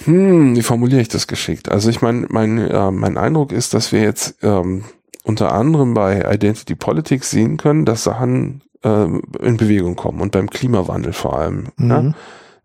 hm, 0.05 0.55
wie 0.55 0.61
formuliere 0.61 1.01
ich 1.01 1.09
das 1.09 1.27
geschickt? 1.27 1.69
Also 1.69 1.89
ich 1.89 2.01
meine, 2.01 2.27
mein, 2.29 2.57
äh, 2.57 2.91
mein 2.91 3.17
Eindruck 3.17 3.51
ist, 3.51 3.73
dass 3.73 3.91
wir 3.91 4.01
jetzt 4.01 4.37
ähm, 4.41 4.85
unter 5.23 5.51
anderem 5.51 5.93
bei 5.93 6.33
Identity 6.33 6.75
Politics 6.75 7.29
sehen 7.29 7.57
können, 7.57 7.83
dass 7.83 8.03
Sachen 8.03 8.61
äh, 8.83 9.05
in 9.41 9.57
Bewegung 9.57 9.95
kommen 9.95 10.21
und 10.21 10.31
beim 10.31 10.49
Klimawandel 10.49 11.13
vor 11.13 11.37
allem. 11.37 11.67
Mhm. 11.75 11.89
Ja? 11.89 12.13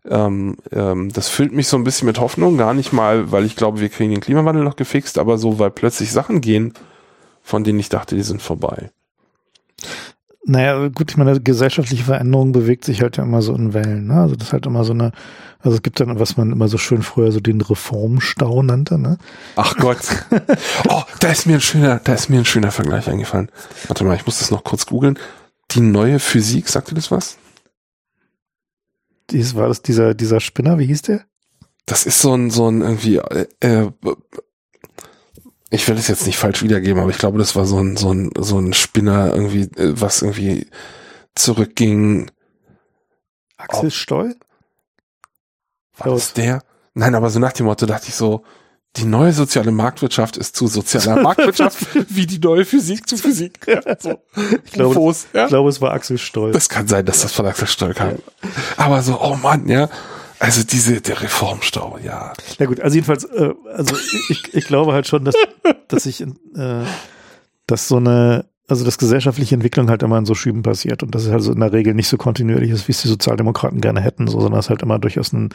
Ähm, 0.05 0.57
ähm, 0.71 1.11
das 1.11 1.29
füllt 1.29 1.53
mich 1.53 1.67
so 1.67 1.77
ein 1.77 1.83
bisschen 1.83 2.05
mit 2.05 2.19
Hoffnung, 2.19 2.57
gar 2.57 2.73
nicht 2.73 2.93
mal, 2.93 3.31
weil 3.31 3.45
ich 3.45 3.55
glaube, 3.55 3.79
wir 3.79 3.89
kriegen 3.89 4.11
den 4.11 4.19
Klimawandel 4.21 4.63
noch 4.63 4.75
gefixt, 4.75 5.17
aber 5.17 5.37
so, 5.37 5.59
weil 5.59 5.71
plötzlich 5.71 6.11
Sachen 6.11 6.41
gehen, 6.41 6.73
von 7.41 7.63
denen 7.63 7.79
ich 7.79 7.89
dachte, 7.89 8.15
die 8.15 8.23
sind 8.23 8.41
vorbei. 8.41 8.91
Naja, 10.45 10.89
gut, 10.89 11.11
ich 11.11 11.17
meine, 11.17 11.39
gesellschaftliche 11.39 12.03
Veränderung 12.03 12.51
bewegt 12.51 12.83
sich 12.83 13.01
halt 13.01 13.15
ja 13.15 13.23
immer 13.23 13.41
so 13.41 13.55
in 13.55 13.73
Wellen. 13.73 14.07
Ne? 14.07 14.15
Also 14.21 14.35
das 14.35 14.47
ist 14.47 14.53
halt 14.53 14.65
immer 14.65 14.83
so 14.83 14.91
eine, 14.91 15.13
also 15.59 15.77
es 15.77 15.81
gibt 15.81 16.01
dann, 16.01 16.19
was 16.19 16.35
man 16.35 16.51
immer 16.51 16.67
so 16.67 16.77
schön 16.77 17.01
früher 17.01 17.31
so 17.31 17.39
den 17.39 17.61
Reformstau 17.61 18.61
nannte. 18.61 18.97
Ne? 18.97 19.17
Ach 19.55 19.75
Gott. 19.77 19.99
oh, 20.89 21.03
da 21.21 21.29
ist 21.29 21.45
mir 21.45 21.55
ein 21.55 21.61
schöner, 21.61 22.01
da 22.03 22.13
ist 22.13 22.29
mir 22.29 22.39
ein 22.39 22.45
schöner 22.45 22.71
Vergleich 22.71 23.07
eingefallen. 23.07 23.49
Warte 23.87 24.03
mal, 24.03 24.17
ich 24.17 24.25
muss 24.25 24.39
das 24.39 24.51
noch 24.51 24.65
kurz 24.65 24.85
googeln. 24.85 25.17
Die 25.71 25.81
neue 25.81 26.19
Physik, 26.19 26.67
sagt 26.67 26.91
dir 26.91 26.95
das 26.95 27.09
was? 27.09 27.37
Dies 29.29 29.55
war 29.55 29.69
das 29.69 29.81
dieser, 29.81 30.13
dieser 30.13 30.41
Spinner, 30.41 30.77
wie 30.77 30.87
hieß 30.87 31.03
der? 31.03 31.21
Das 31.85 32.05
ist 32.05 32.21
so 32.21 32.33
ein, 32.35 32.49
so 32.49 32.69
ein 32.69 32.81
irgendwie, 32.81 33.17
äh, 33.17 33.47
äh, 33.61 33.91
ich 35.73 35.87
will 35.87 35.97
es 35.97 36.07
jetzt 36.07 36.27
nicht 36.27 36.37
falsch 36.37 36.61
wiedergeben, 36.61 37.01
aber 37.01 37.09
ich 37.09 37.17
glaube, 37.17 37.39
das 37.39 37.55
war 37.55 37.65
so 37.65 37.79
ein, 37.79 37.97
so 37.97 38.13
ein, 38.13 38.29
so 38.37 38.59
ein 38.59 38.73
Spinner 38.73 39.33
irgendwie, 39.33 39.63
äh, 39.81 39.99
was 39.99 40.21
irgendwie 40.21 40.67
zurückging. 41.33 42.29
Axel 43.57 43.89
Stoll? 43.89 44.35
War 45.97 46.13
das 46.13 46.33
der? 46.33 46.61
Nein, 46.93 47.15
aber 47.15 47.31
so 47.31 47.39
nach 47.39 47.53
dem 47.53 47.65
Motto 47.65 47.87
dachte 47.87 48.09
ich 48.09 48.15
so, 48.15 48.43
die 48.97 49.05
neue 49.05 49.33
soziale 49.33 49.71
Marktwirtschaft 49.71 50.37
ist 50.37 50.55
zu 50.55 50.67
sozialer 50.67 51.23
Marktwirtschaft, 51.23 51.87
wie 52.09 52.27
die 52.27 52.37
neue 52.37 52.65
Physik 52.65 53.09
zu 53.09 53.17
Physik. 53.17 53.65
So. 53.97 54.21
Ich 54.65 54.73
glaube, 54.73 54.99
Ufos, 54.99 55.25
ja? 55.33 55.45
ich 55.45 55.49
glaube, 55.49 55.69
es 55.69 55.81
war 55.81 55.91
Axel 55.93 56.19
Stoll. 56.19 56.51
Das 56.51 56.69
kann 56.69 56.87
sein, 56.87 57.03
dass 57.03 57.21
das 57.21 57.33
von 57.33 57.47
Axel 57.47 57.67
Stoll 57.67 57.95
kam. 57.95 58.19
Aber 58.77 59.01
so, 59.01 59.19
oh 59.19 59.35
Mann, 59.37 59.67
ja. 59.67 59.89
Also 60.43 60.61
diese, 60.61 60.99
der 60.99 61.21
Reformstau, 61.21 61.97
ja. 62.03 62.33
Na 62.59 62.65
gut, 62.65 62.81
also 62.81 62.95
jedenfalls, 62.95 63.23
äh, 63.23 63.53
also 63.73 63.95
ich, 64.27 64.53
ich 64.53 64.67
glaube 64.67 64.91
halt 64.91 65.07
schon, 65.07 65.23
dass, 65.23 65.35
dass 65.87 66.05
ich, 66.05 66.19
äh, 66.19 66.83
dass 67.65 67.87
so 67.87 67.95
eine, 67.95 68.43
also 68.67 68.83
dass 68.83 68.97
gesellschaftliche 68.97 69.55
Entwicklung 69.55 69.89
halt 69.89 70.03
immer 70.03 70.17
in 70.17 70.25
so 70.25 70.35
Schüben 70.35 70.61
passiert 70.61 71.01
und 71.01 71.15
dass 71.15 71.23
es 71.23 71.31
also 71.31 71.53
in 71.53 71.61
der 71.61 71.71
Regel 71.71 71.93
nicht 71.93 72.09
so 72.09 72.17
kontinuierlich 72.17 72.71
ist, 72.71 72.89
wie 72.89 72.91
es 72.91 73.01
die 73.01 73.07
Sozialdemokraten 73.07 73.79
gerne 73.79 74.01
hätten, 74.01 74.27
so, 74.27 74.41
sondern 74.41 74.59
es 74.59 74.69
halt 74.69 74.81
immer 74.81 74.99
durchaus 74.99 75.31
ein, 75.31 75.51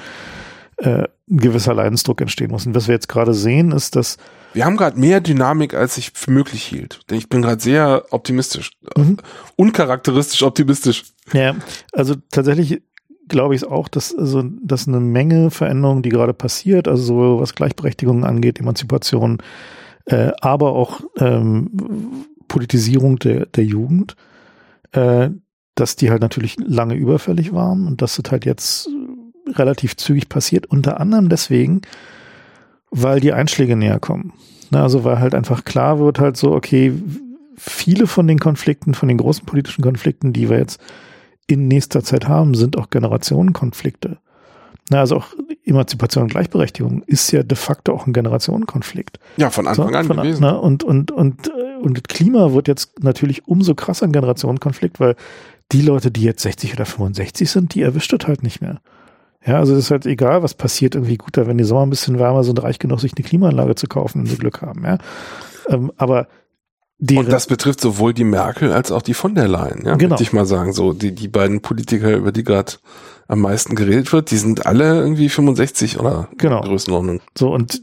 äh, 0.78 1.02
ein 1.28 1.36
gewisser 1.36 1.74
Leidensdruck 1.74 2.23
entstehen 2.23 2.51
muss. 2.51 2.65
Und 2.65 2.74
was 2.74 2.89
wir 2.89 2.94
jetzt 2.94 3.10
gerade 3.10 3.35
sehen, 3.35 3.73
ist, 3.73 3.94
dass 3.94 4.16
Wir 4.55 4.65
haben 4.65 4.78
gerade 4.78 4.98
mehr 4.98 5.20
Dynamik, 5.20 5.74
als 5.74 5.98
ich 5.98 6.12
für 6.15 6.31
möglich 6.31 6.62
hielt. 6.62 7.01
Denn 7.10 7.19
ich 7.19 7.28
bin 7.28 7.43
gerade 7.43 7.60
sehr 7.60 8.06
optimistisch. 8.09 8.70
Mhm. 8.97 9.19
Uncharakteristisch 9.56 10.43
optimistisch. 10.43 11.05
Ja, 11.35 11.56
also 11.93 12.15
tatsächlich 12.31 12.81
glaube 13.29 13.55
ich 13.55 13.67
auch, 13.67 13.89
dass 13.89 14.17
also 14.17 14.43
dass 14.43 14.89
eine 14.89 15.01
Menge 15.01 15.51
Veränderungen, 15.51 16.03
die 16.03 16.09
gerade 16.09 16.35
passiert, 16.35 16.89
also 16.89 17.03
so 17.03 17.41
was 17.41 17.55
Gleichberechtigung 17.55 18.25
angeht, 18.25 18.61
Emanzipation, 18.61 19.39
äh, 20.07 20.33
aber 20.41 20.73
auch 20.73 21.01
ähm, 21.19 22.27
Politisierung 22.49 23.19
der, 23.19 23.47
der 23.47 23.65
Jugend, 23.65 24.17
äh, 24.93 25.31
dass 25.75 25.97
die 25.97 26.11
halt 26.11 26.23
natürlich 26.23 26.57
lange 26.59 26.95
überfällig 26.95 27.53
waren 27.53 27.87
und 27.87 28.03
dass 28.03 28.17
das 28.17 28.31
halt 28.33 28.45
jetzt 28.45 28.89
relativ 29.47 29.97
zügig 29.97 30.29
passiert, 30.29 30.67
unter 30.67 31.01
anderem 31.01 31.29
deswegen, 31.29 31.83
weil 32.91 33.21
die 33.21 33.33
Einschläge 33.33 33.77
näher 33.77 34.01
kommen. 34.01 34.33
Na, 34.71 34.83
also 34.83 35.05
weil 35.05 35.19
halt 35.19 35.35
einfach 35.35 35.65
klar 35.65 35.99
wird 35.99 36.19
halt 36.19 36.37
so, 36.37 36.53
okay, 36.53 36.93
viele 37.57 38.07
von 38.07 38.27
den 38.27 38.39
Konflikten, 38.39 38.95
von 38.95 39.09
den 39.09 39.19
großen 39.19 39.47
politischen 39.47 39.83
Konflikten, 39.83 40.33
die 40.33 40.49
wir 40.49 40.59
jetzt 40.59 40.81
in 41.49 41.66
nächster 41.66 42.05
Zeit 42.05 42.29
haben, 42.29 42.55
sind 42.55 42.79
auch 42.79 42.91
Generationenkonflikte. 42.91 44.19
Na, 44.91 45.01
also 45.01 45.16
auch 45.16 45.27
Emanzipation 45.65 46.25
und 46.25 46.31
Gleichberechtigung 46.31 47.03
ist 47.07 47.31
ja 47.31 47.43
de 47.43 47.57
facto 47.57 47.93
auch 47.93 48.07
ein 48.07 48.12
Generationenkonflikt. 48.15 49.19
Ja, 49.37 49.51
von 49.51 49.66
Anfang 49.66 49.89
So, 49.91 49.95
an 49.99 50.05
von- 50.07 50.16
gewesen. 50.16 50.39
Na, 50.43 50.53
und, 50.53 50.83
und, 50.85 51.11
und, 51.11 51.49
äh, 51.49 51.77
und 51.83 52.09
Klima 52.09 52.53
wird 52.55 52.69
jetzt 52.69 53.03
natürlich 53.03 53.47
umso 53.49 53.75
krasser 53.75 54.07
ein 54.07 54.12
Generationenkonflikt, 54.12 54.99
weil 55.01 55.15
die 55.73 55.83
Leute, 55.83 56.11
die 56.11 56.23
jetzt 56.23 56.43
60 56.43 56.73
oder 56.73 56.87
65 56.87 57.51
sind, 57.51 57.75
die 57.75 57.83
erwischt 57.83 58.12
das 58.15 58.27
halt 58.27 58.43
nicht 58.43 58.62
mehr. 58.62 58.81
Ja, 59.45 59.59
also 59.59 59.75
das 59.75 59.85
ist 59.85 59.91
halt 59.91 60.07
egal, 60.07 60.43
was 60.43 60.55
passiert, 60.55 60.95
irgendwie 60.95 61.16
gut, 61.19 61.37
da 61.37 61.47
wenn 61.47 61.59
die 61.59 61.65
Sommer 61.65 61.83
ein 61.85 61.91
bisschen 61.91 62.19
wärmer 62.19 62.43
sind, 62.45 62.62
reich 62.62 62.79
genug, 62.79 63.01
sich 63.01 63.12
eine 63.16 63.25
Klimaanlage 63.27 63.75
zu 63.75 63.87
kaufen, 63.89 64.20
wenn 64.20 64.27
sie 64.27 64.39
Glück 64.39 64.62
haben, 64.62 64.85
ja. 64.85 64.99
Ähm, 65.69 65.93
aber 65.99 66.29
deren, 66.99 67.25
Und 67.27 67.33
das 67.33 67.47
betrifft 67.47 67.81
sowohl 67.81 68.12
die 68.15 68.25
Merkel 68.25 68.73
als 68.73 68.91
auch 68.91 69.03
die 69.03 69.15
von 69.15 69.35
der 69.35 69.47
Leyen, 69.49 69.85
ja, 69.85 69.95
Genau. 69.97 70.12
würde 70.12 70.23
ich 70.23 70.33
mal 70.33 70.47
sagen. 70.47 70.73
So, 70.73 70.93
die, 70.93 71.15
die 71.15 71.29
beiden 71.29 71.61
Politiker, 71.61 72.16
über 72.16 72.33
die 72.33 72.43
gerade 72.45 72.73
am 73.29 73.41
meisten 73.41 73.77
geredet 73.77 74.12
wird, 74.12 74.31
die 74.31 74.39
sind 74.39 74.65
alle 74.66 74.99
irgendwie 74.99 75.29
65 75.29 76.01
oder 76.01 76.29
Genau. 76.39 76.61
Größenordnung. 76.62 77.20
so 77.37 77.53
und 77.53 77.83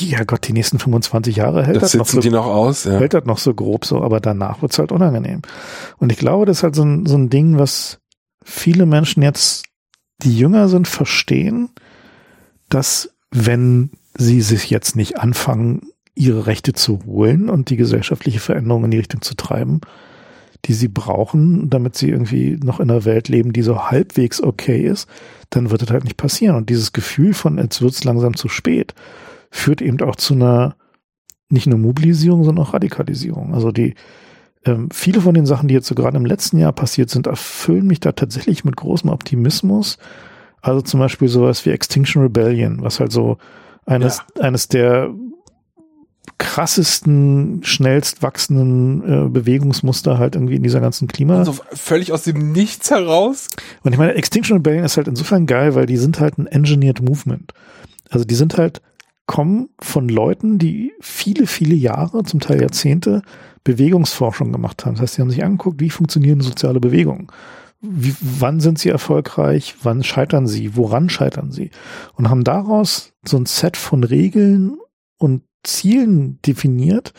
die, 0.00 0.10
ja 0.10 0.24
Gott, 0.24 0.46
die 0.48 0.52
nächsten 0.52 0.78
25 0.80 1.36
Jahre 1.36 1.64
hält 1.64 1.76
Das 1.76 1.92
das, 1.92 1.94
noch 1.94 2.06
so 2.06 2.20
die 2.20 2.30
noch 2.30 2.46
aus, 2.46 2.84
ja. 2.84 2.98
hält 2.98 3.14
das 3.14 3.24
noch 3.24 3.38
so 3.38 3.54
grob 3.54 3.84
so, 3.84 4.02
aber 4.02 4.18
danach 4.20 4.60
wird's 4.60 4.78
halt 4.78 4.90
unangenehm. 4.92 5.42
Und 5.98 6.10
ich 6.10 6.18
glaube, 6.18 6.46
das 6.46 6.58
ist 6.58 6.62
halt 6.64 6.74
so 6.74 6.82
ein, 6.82 7.06
so 7.06 7.16
ein 7.16 7.30
Ding, 7.30 7.58
was 7.58 8.00
viele 8.44 8.84
Menschen 8.86 9.22
jetzt, 9.22 9.64
die 10.22 10.36
jünger 10.36 10.68
sind, 10.68 10.88
verstehen, 10.88 11.68
dass 12.68 13.10
wenn 13.30 13.90
sie 14.18 14.40
sich 14.42 14.68
jetzt 14.68 14.96
nicht 14.96 15.18
anfangen, 15.18 15.91
ihre 16.14 16.46
Rechte 16.46 16.72
zu 16.72 17.00
holen 17.06 17.48
und 17.48 17.70
die 17.70 17.76
gesellschaftliche 17.76 18.40
Veränderung 18.40 18.84
in 18.84 18.90
die 18.90 18.98
Richtung 18.98 19.22
zu 19.22 19.34
treiben, 19.34 19.80
die 20.66 20.74
sie 20.74 20.88
brauchen, 20.88 21.70
damit 21.70 21.96
sie 21.96 22.10
irgendwie 22.10 22.58
noch 22.62 22.80
in 22.80 22.90
einer 22.90 23.04
Welt 23.04 23.28
leben, 23.28 23.52
die 23.52 23.62
so 23.62 23.90
halbwegs 23.90 24.42
okay 24.42 24.86
ist, 24.86 25.08
dann 25.50 25.70
wird 25.70 25.82
das 25.82 25.90
halt 25.90 26.04
nicht 26.04 26.16
passieren. 26.16 26.56
Und 26.56 26.68
dieses 26.68 26.92
Gefühl 26.92 27.34
von, 27.34 27.58
jetzt 27.58 27.82
wird's 27.82 28.04
langsam 28.04 28.36
zu 28.36 28.48
spät, 28.48 28.94
führt 29.50 29.82
eben 29.82 30.00
auch 30.02 30.16
zu 30.16 30.34
einer 30.34 30.76
nicht 31.48 31.66
nur 31.66 31.78
Mobilisierung, 31.78 32.44
sondern 32.44 32.64
auch 32.64 32.74
Radikalisierung. 32.74 33.54
Also 33.54 33.72
die 33.72 33.94
ähm, 34.64 34.88
viele 34.92 35.20
von 35.20 35.34
den 35.34 35.46
Sachen, 35.46 35.68
die 35.68 35.74
jetzt 35.74 35.88
so 35.88 35.94
gerade 35.94 36.16
im 36.16 36.24
letzten 36.24 36.58
Jahr 36.58 36.72
passiert 36.72 37.10
sind, 37.10 37.26
erfüllen 37.26 37.86
mich 37.86 38.00
da 38.00 38.12
tatsächlich 38.12 38.64
mit 38.64 38.76
großem 38.76 39.10
Optimismus. 39.10 39.98
Also 40.60 40.80
zum 40.80 41.00
Beispiel 41.00 41.28
sowas 41.28 41.66
wie 41.66 41.70
Extinction 41.70 42.22
Rebellion, 42.22 42.82
was 42.82 43.00
halt 43.00 43.10
so 43.10 43.38
eines, 43.84 44.20
eines 44.38 44.68
der 44.68 45.10
krassesten, 46.42 47.60
schnellst 47.62 48.20
wachsenden 48.20 49.26
äh, 49.26 49.28
Bewegungsmuster 49.28 50.18
halt 50.18 50.34
irgendwie 50.34 50.56
in 50.56 50.64
dieser 50.64 50.80
ganzen 50.80 51.06
Klima. 51.06 51.38
Also 51.38 51.56
völlig 51.72 52.12
aus 52.12 52.24
dem 52.24 52.50
Nichts 52.50 52.90
heraus. 52.90 53.46
Und 53.84 53.92
ich 53.92 53.98
meine, 53.98 54.14
Extinction 54.14 54.56
Rebellion 54.56 54.84
ist 54.84 54.96
halt 54.96 55.06
insofern 55.06 55.46
geil, 55.46 55.76
weil 55.76 55.86
die 55.86 55.96
sind 55.96 56.18
halt 56.18 56.38
ein 56.38 56.48
engineered 56.48 57.00
Movement. 57.00 57.54
Also 58.10 58.24
die 58.24 58.34
sind 58.34 58.58
halt, 58.58 58.82
kommen 59.26 59.68
von 59.80 60.08
Leuten, 60.08 60.58
die 60.58 60.92
viele, 61.00 61.46
viele 61.46 61.76
Jahre, 61.76 62.24
zum 62.24 62.40
Teil 62.40 62.60
Jahrzehnte, 62.60 63.22
Bewegungsforschung 63.62 64.50
gemacht 64.50 64.84
haben. 64.84 64.94
Das 64.94 65.02
heißt, 65.02 65.14
sie 65.14 65.22
haben 65.22 65.30
sich 65.30 65.44
angeguckt, 65.44 65.80
wie 65.80 65.90
funktionieren 65.90 66.40
soziale 66.40 66.80
Bewegungen. 66.80 67.28
Wie, 67.80 68.16
wann 68.20 68.58
sind 68.58 68.80
sie 68.80 68.88
erfolgreich? 68.88 69.76
Wann 69.84 70.02
scheitern 70.02 70.48
sie? 70.48 70.74
Woran 70.76 71.08
scheitern 71.08 71.52
sie? 71.52 71.70
Und 72.14 72.28
haben 72.28 72.42
daraus 72.42 73.12
so 73.24 73.36
ein 73.36 73.46
Set 73.46 73.76
von 73.76 74.02
Regeln 74.02 74.76
und 75.18 75.42
Zielen 75.62 76.38
definiert, 76.44 77.12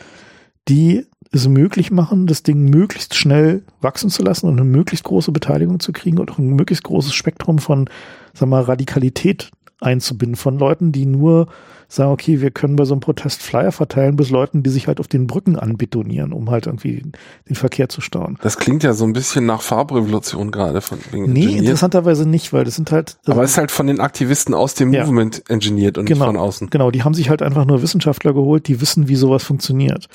die 0.68 1.06
es 1.32 1.48
möglich 1.48 1.92
machen, 1.92 2.28
das 2.28 2.44
Ding 2.44 2.70
möglichst 2.70 3.16
schnell 3.16 3.64
wachsen 3.82 4.10
zu 4.10 4.24
lassen 4.24 4.48
und 4.48 4.60
eine 4.60 4.70
möglichst 4.70 5.06
große 5.06 5.32
Beteiligung 5.32 5.80
zu 5.80 5.92
kriegen 5.92 6.20
und 6.20 6.32
auch 6.32 6.38
ein 6.38 6.56
möglichst 6.56 6.84
großes 6.84 7.14
Spektrum 7.14 7.58
von, 7.58 7.90
sag 8.34 8.50
mal, 8.50 8.62
Radikalität 8.62 9.52
einzubinden 9.84 10.36
von 10.36 10.58
Leuten, 10.58 10.92
die 10.92 11.06
nur 11.06 11.48
sagen, 11.90 12.12
okay, 12.12 12.42
wir 12.42 12.50
können 12.50 12.76
bei 12.76 12.86
so 12.86 12.94
einem 12.96 13.02
Protest 13.02 13.44
Flyer 13.44 13.72
verteilen, 13.72 14.16
bis 14.16 14.32
Leuten, 14.32 14.64
die 14.64 14.72
sich 14.72 14.88
halt 14.88 15.00
auf 15.00 15.08
den 15.08 15.28
Brücken 15.28 15.58
anbetonieren, 15.60 16.34
um 16.34 16.50
halt 16.50 16.66
irgendwie 16.66 17.04
den 17.48 17.56
Verkehr 17.56 17.88
zu 17.90 18.02
stauen. 18.02 18.40
Das 18.42 18.58
klingt 18.58 18.82
ja 18.82 18.94
so 18.94 19.06
ein 19.06 19.14
bisschen 19.14 19.46
nach 19.46 19.62
Farbrevolution 19.62 20.50
gerade 20.52 20.82
von 20.82 20.98
wegen 21.12 21.32
Nee, 21.32 21.42
engineert. 21.42 21.60
interessanterweise 21.66 22.28
nicht, 22.28 22.52
weil 22.52 22.64
das 22.64 22.76
sind 22.76 22.92
halt. 22.92 23.18
Aber 23.28 23.44
es 23.44 23.52
ist 23.52 23.58
halt 23.58 23.70
von 23.70 23.86
den 23.86 24.00
Aktivisten 24.00 24.56
aus 24.56 24.74
dem 24.74 24.92
Ja. 24.92 25.04
Movement 25.04 25.44
engineert 25.50 26.00
und 26.00 26.06
genau, 26.06 26.26
nicht 26.26 26.34
von 26.34 26.38
außen. 26.38 26.70
Genau, 26.72 26.90
die 26.90 27.04
haben 27.04 27.14
sich 27.14 27.30
halt 27.30 27.44
einfach 27.44 27.66
nur 27.66 27.84
Wissenschaftler 27.84 28.34
geholt, 28.34 28.68
die 28.68 28.82
wissen, 28.82 29.08
wie 29.08 29.16
sowas 29.16 29.44
funktioniert. 29.44 30.08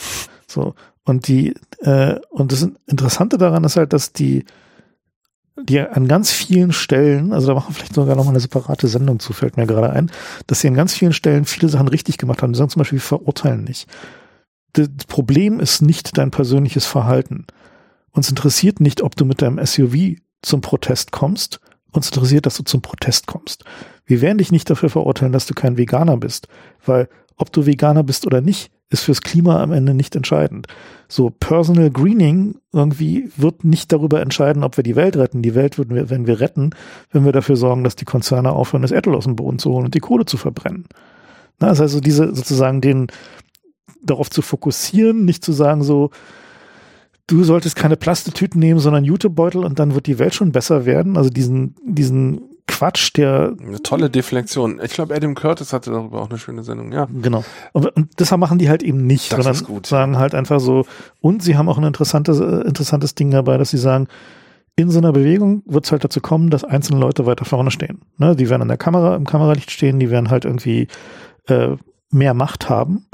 So. 0.48 0.74
Und 1.04 1.28
die, 1.28 1.54
äh, 1.80 2.16
und 2.30 2.50
das 2.50 2.68
Interessante 2.86 3.38
daran 3.38 3.62
ist 3.64 3.76
halt, 3.76 3.92
dass 3.92 4.12
die, 4.12 4.44
die 5.62 5.80
an 5.80 6.08
ganz 6.08 6.30
vielen 6.30 6.72
Stellen, 6.72 7.32
also 7.32 7.48
da 7.48 7.54
machen 7.54 7.70
wir 7.70 7.74
vielleicht 7.74 7.94
sogar 7.94 8.16
nochmal 8.16 8.32
eine 8.32 8.40
separate 8.40 8.88
Sendung 8.88 9.18
zu, 9.18 9.32
fällt 9.32 9.56
mir 9.56 9.66
gerade 9.66 9.90
ein, 9.90 10.10
dass 10.46 10.60
sie 10.60 10.68
an 10.68 10.74
ganz 10.74 10.94
vielen 10.94 11.12
Stellen 11.12 11.44
viele 11.44 11.68
Sachen 11.68 11.88
richtig 11.88 12.18
gemacht 12.18 12.42
haben. 12.42 12.52
Die 12.52 12.58
sagen 12.58 12.70
zum 12.70 12.80
Beispiel, 12.80 12.98
wir 12.98 13.02
verurteilen 13.02 13.64
nicht. 13.64 13.88
Das 14.72 14.88
Problem 15.06 15.60
ist 15.60 15.82
nicht 15.82 16.16
dein 16.18 16.30
persönliches 16.30 16.86
Verhalten. 16.86 17.46
Uns 18.12 18.28
interessiert 18.28 18.80
nicht, 18.80 19.02
ob 19.02 19.16
du 19.16 19.24
mit 19.24 19.42
deinem 19.42 19.64
SUV 19.64 20.18
zum 20.42 20.60
Protest 20.60 21.12
kommst. 21.12 21.60
Uns 21.90 22.08
interessiert, 22.08 22.46
dass 22.46 22.56
du 22.56 22.62
zum 22.62 22.82
Protest 22.82 23.26
kommst. 23.26 23.64
Wir 24.04 24.20
werden 24.20 24.38
dich 24.38 24.52
nicht 24.52 24.68
dafür 24.68 24.90
verurteilen, 24.90 25.32
dass 25.32 25.46
du 25.46 25.54
kein 25.54 25.76
Veganer 25.76 26.16
bist, 26.16 26.48
weil 26.84 27.08
ob 27.36 27.52
du 27.52 27.66
Veganer 27.66 28.02
bist 28.02 28.26
oder 28.26 28.40
nicht, 28.40 28.70
ist 28.90 29.04
fürs 29.04 29.20
Klima 29.20 29.62
am 29.62 29.72
Ende 29.72 29.92
nicht 29.94 30.16
entscheidend. 30.16 30.66
So 31.08 31.30
Personal 31.30 31.90
Greening 31.90 32.56
irgendwie 32.72 33.30
wird 33.36 33.64
nicht 33.64 33.92
darüber 33.92 34.20
entscheiden, 34.20 34.64
ob 34.64 34.76
wir 34.76 34.84
die 34.84 34.96
Welt 34.96 35.16
retten. 35.16 35.42
Die 35.42 35.54
Welt 35.54 35.76
würden 35.76 35.94
wir, 35.94 36.10
wenn 36.10 36.26
wir 36.26 36.40
retten, 36.40 36.70
wenn 37.12 37.24
wir 37.24 37.32
dafür 37.32 37.56
sorgen, 37.56 37.84
dass 37.84 37.96
die 37.96 38.06
Konzerne 38.06 38.52
aufhören, 38.52 38.82
das 38.82 38.90
Erdöl 38.90 39.14
aus 39.14 39.24
dem 39.24 39.36
Boden 39.36 39.58
zu 39.58 39.70
holen 39.70 39.84
und 39.84 39.94
die 39.94 40.00
Kohle 40.00 40.24
zu 40.24 40.38
verbrennen. 40.38 40.86
Na, 41.58 41.68
das 41.68 41.80
heißt 41.80 41.94
also 41.94 42.00
diese 42.00 42.34
sozusagen 42.34 42.80
den 42.80 43.08
darauf 44.02 44.30
zu 44.30 44.42
fokussieren, 44.42 45.24
nicht 45.24 45.44
zu 45.44 45.52
sagen 45.52 45.82
so, 45.82 46.10
du 47.26 47.44
solltest 47.44 47.76
keine 47.76 47.96
Plastetüten 47.96 48.58
nehmen, 48.58 48.80
sondern 48.80 49.04
Jutebeutel 49.04 49.64
und 49.64 49.78
dann 49.78 49.94
wird 49.94 50.06
die 50.06 50.18
Welt 50.18 50.34
schon 50.34 50.52
besser 50.52 50.86
werden. 50.86 51.16
Also 51.16 51.30
diesen, 51.30 51.74
diesen 51.84 52.40
Quatsch, 52.68 53.10
der. 53.16 53.54
Eine 53.60 53.82
tolle 53.82 54.08
Deflexion. 54.10 54.80
Ich 54.82 54.92
glaube, 54.92 55.14
Adam 55.14 55.34
Curtis 55.34 55.72
hatte 55.72 55.90
darüber 55.90 56.22
auch 56.22 56.30
eine 56.30 56.38
schöne 56.38 56.62
Sendung, 56.62 56.92
ja. 56.92 57.08
Genau. 57.20 57.44
Und, 57.72 57.86
und 57.96 58.08
deshalb 58.20 58.40
machen 58.40 58.58
die 58.58 58.68
halt 58.68 58.84
eben 58.84 59.06
nicht, 59.06 59.32
Das 59.32 59.38
sondern 59.38 59.54
ist 59.54 59.64
gut. 59.64 59.86
sagen 59.86 60.18
halt 60.18 60.34
einfach 60.34 60.60
so, 60.60 60.86
und 61.20 61.42
sie 61.42 61.56
haben 61.56 61.68
auch 61.68 61.78
ein 61.78 61.84
interessantes, 61.84 62.38
äh, 62.38 62.60
interessantes 62.66 63.14
Ding 63.16 63.30
dabei, 63.32 63.56
dass 63.58 63.70
sie 63.70 63.78
sagen, 63.78 64.06
in 64.76 64.90
so 64.90 64.98
einer 64.98 65.12
Bewegung 65.12 65.62
wird 65.66 65.86
es 65.86 65.90
halt 65.92 66.04
dazu 66.04 66.20
kommen, 66.20 66.50
dass 66.50 66.62
einzelne 66.62 67.00
Leute 67.00 67.26
weiter 67.26 67.44
vorne 67.44 67.72
stehen. 67.72 68.02
Ne? 68.16 68.36
Die 68.36 68.48
werden 68.48 68.62
an 68.62 68.68
der 68.68 68.76
Kamera, 68.76 69.16
im 69.16 69.24
Kameralicht 69.24 69.72
stehen, 69.72 69.98
die 69.98 70.10
werden 70.10 70.30
halt 70.30 70.44
irgendwie 70.44 70.86
äh, 71.48 71.70
mehr 72.12 72.32
Macht 72.34 72.68
haben. 72.70 73.06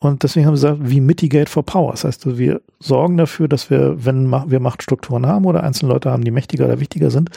Und 0.00 0.22
deswegen 0.24 0.46
haben 0.46 0.56
sie 0.56 0.66
gesagt, 0.66 0.80
wie 0.90 1.00
mitigate 1.00 1.48
for 1.50 1.62
power. 1.64 1.92
Das 1.92 2.04
heißt, 2.04 2.36
wir 2.36 2.60
sorgen 2.80 3.16
dafür, 3.16 3.46
dass 3.48 3.70
wir, 3.70 4.04
wenn 4.04 4.28
wir 4.28 4.58
Machtstrukturen 4.60 5.26
haben 5.26 5.44
oder 5.46 5.62
einzelne 5.62 5.92
Leute 5.92 6.10
haben, 6.10 6.24
die 6.24 6.32
mächtiger 6.32 6.64
oder 6.66 6.80
wichtiger 6.80 7.10
sind, 7.10 7.30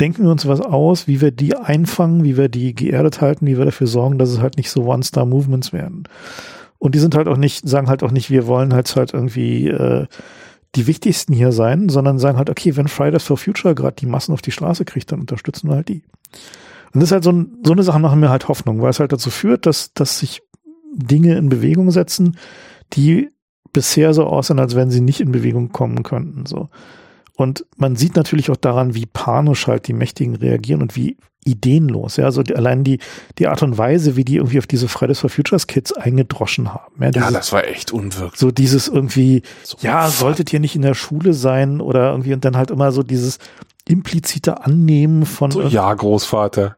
denken 0.00 0.24
wir 0.24 0.30
uns 0.30 0.46
was 0.46 0.60
aus, 0.60 1.06
wie 1.06 1.20
wir 1.20 1.30
die 1.30 1.54
einfangen, 1.56 2.24
wie 2.24 2.36
wir 2.36 2.48
die 2.48 2.74
geerdet 2.74 3.20
halten, 3.20 3.46
wie 3.46 3.58
wir 3.58 3.66
dafür 3.66 3.86
sorgen, 3.86 4.18
dass 4.18 4.30
es 4.30 4.40
halt 4.40 4.56
nicht 4.56 4.70
so 4.70 4.84
One-Star-Movements 4.84 5.72
werden. 5.72 6.04
Und 6.78 6.94
die 6.94 6.98
sind 6.98 7.14
halt 7.14 7.28
auch 7.28 7.36
nicht, 7.36 7.68
sagen 7.68 7.88
halt 7.88 8.02
auch 8.02 8.10
nicht, 8.10 8.30
wir 8.30 8.46
wollen 8.46 8.72
halt 8.72 8.94
halt 8.96 9.12
irgendwie 9.12 9.68
äh, 9.68 10.06
die 10.74 10.86
wichtigsten 10.86 11.34
hier 11.34 11.52
sein, 11.52 11.88
sondern 11.88 12.18
sagen 12.18 12.38
halt, 12.38 12.48
okay, 12.48 12.76
wenn 12.76 12.88
Fridays 12.88 13.24
for 13.24 13.36
Future 13.36 13.74
gerade 13.74 13.96
die 13.96 14.06
Massen 14.06 14.32
auf 14.32 14.42
die 14.42 14.52
Straße 14.52 14.84
kriegt, 14.84 15.12
dann 15.12 15.20
unterstützen 15.20 15.68
wir 15.68 15.76
halt 15.76 15.88
die. 15.88 16.02
Und 16.92 17.00
das 17.00 17.04
ist 17.04 17.12
halt 17.12 17.24
so, 17.24 17.44
so 17.64 17.72
eine 17.72 17.82
Sache 17.82 17.98
machen 17.98 18.20
mir 18.20 18.30
halt 18.30 18.48
Hoffnung, 18.48 18.80
weil 18.80 18.90
es 18.90 19.00
halt 19.00 19.12
dazu 19.12 19.30
führt, 19.30 19.66
dass, 19.66 19.92
dass 19.92 20.18
sich 20.18 20.42
Dinge 20.92 21.36
in 21.36 21.48
Bewegung 21.48 21.90
setzen, 21.90 22.36
die 22.94 23.28
bisher 23.72 24.14
so 24.14 24.24
aussehen, 24.24 24.58
als 24.58 24.74
wenn 24.74 24.90
sie 24.90 25.00
nicht 25.00 25.20
in 25.20 25.32
Bewegung 25.32 25.70
kommen 25.70 26.02
könnten. 26.02 26.46
So. 26.46 26.70
Und 27.40 27.64
man 27.76 27.96
sieht 27.96 28.16
natürlich 28.16 28.50
auch 28.50 28.56
daran, 28.56 28.94
wie 28.94 29.06
panisch 29.06 29.66
halt 29.66 29.88
die 29.88 29.92
Mächtigen 29.92 30.36
reagieren 30.36 30.82
und 30.82 30.94
wie 30.96 31.16
ideenlos. 31.44 32.16
Ja, 32.18 32.26
also 32.26 32.42
die, 32.42 32.54
allein 32.54 32.84
die, 32.84 32.98
die 33.38 33.46
Art 33.48 33.62
und 33.62 33.78
Weise, 33.78 34.14
wie 34.16 34.24
die 34.24 34.36
irgendwie 34.36 34.58
auf 34.58 34.66
diese 34.66 34.88
Fridays 34.88 35.20
for 35.20 35.30
Futures 35.30 35.66
Kids 35.66 35.92
eingedroschen 35.92 36.74
haben. 36.74 36.94
Ja, 37.00 37.06
Ja, 37.06 37.10
dieses, 37.12 37.32
das 37.32 37.52
war 37.52 37.64
echt 37.66 37.92
unwirksam. 37.92 38.30
so 38.36 38.50
dieses 38.50 38.88
irgendwie, 38.88 39.42
So 39.62 39.78
ja, 39.80 40.02
fuck. 40.02 40.14
solltet 40.20 40.52
ihr 40.52 40.60
nicht 40.60 40.76
in 40.76 40.82
der 40.82 40.94
Schule 40.94 41.32
sein 41.32 41.80
oder 41.80 42.10
irgendwie 42.10 42.34
und 42.34 42.44
dann 42.44 42.56
halt 42.58 42.70
immer 42.70 42.92
so 42.92 43.02
dieses 43.02 43.38
implizite 43.88 44.64
Annehmen 44.64 45.24
von 45.24 45.50
So, 45.50 45.62
ja, 45.62 45.92
Großvater. 45.92 46.76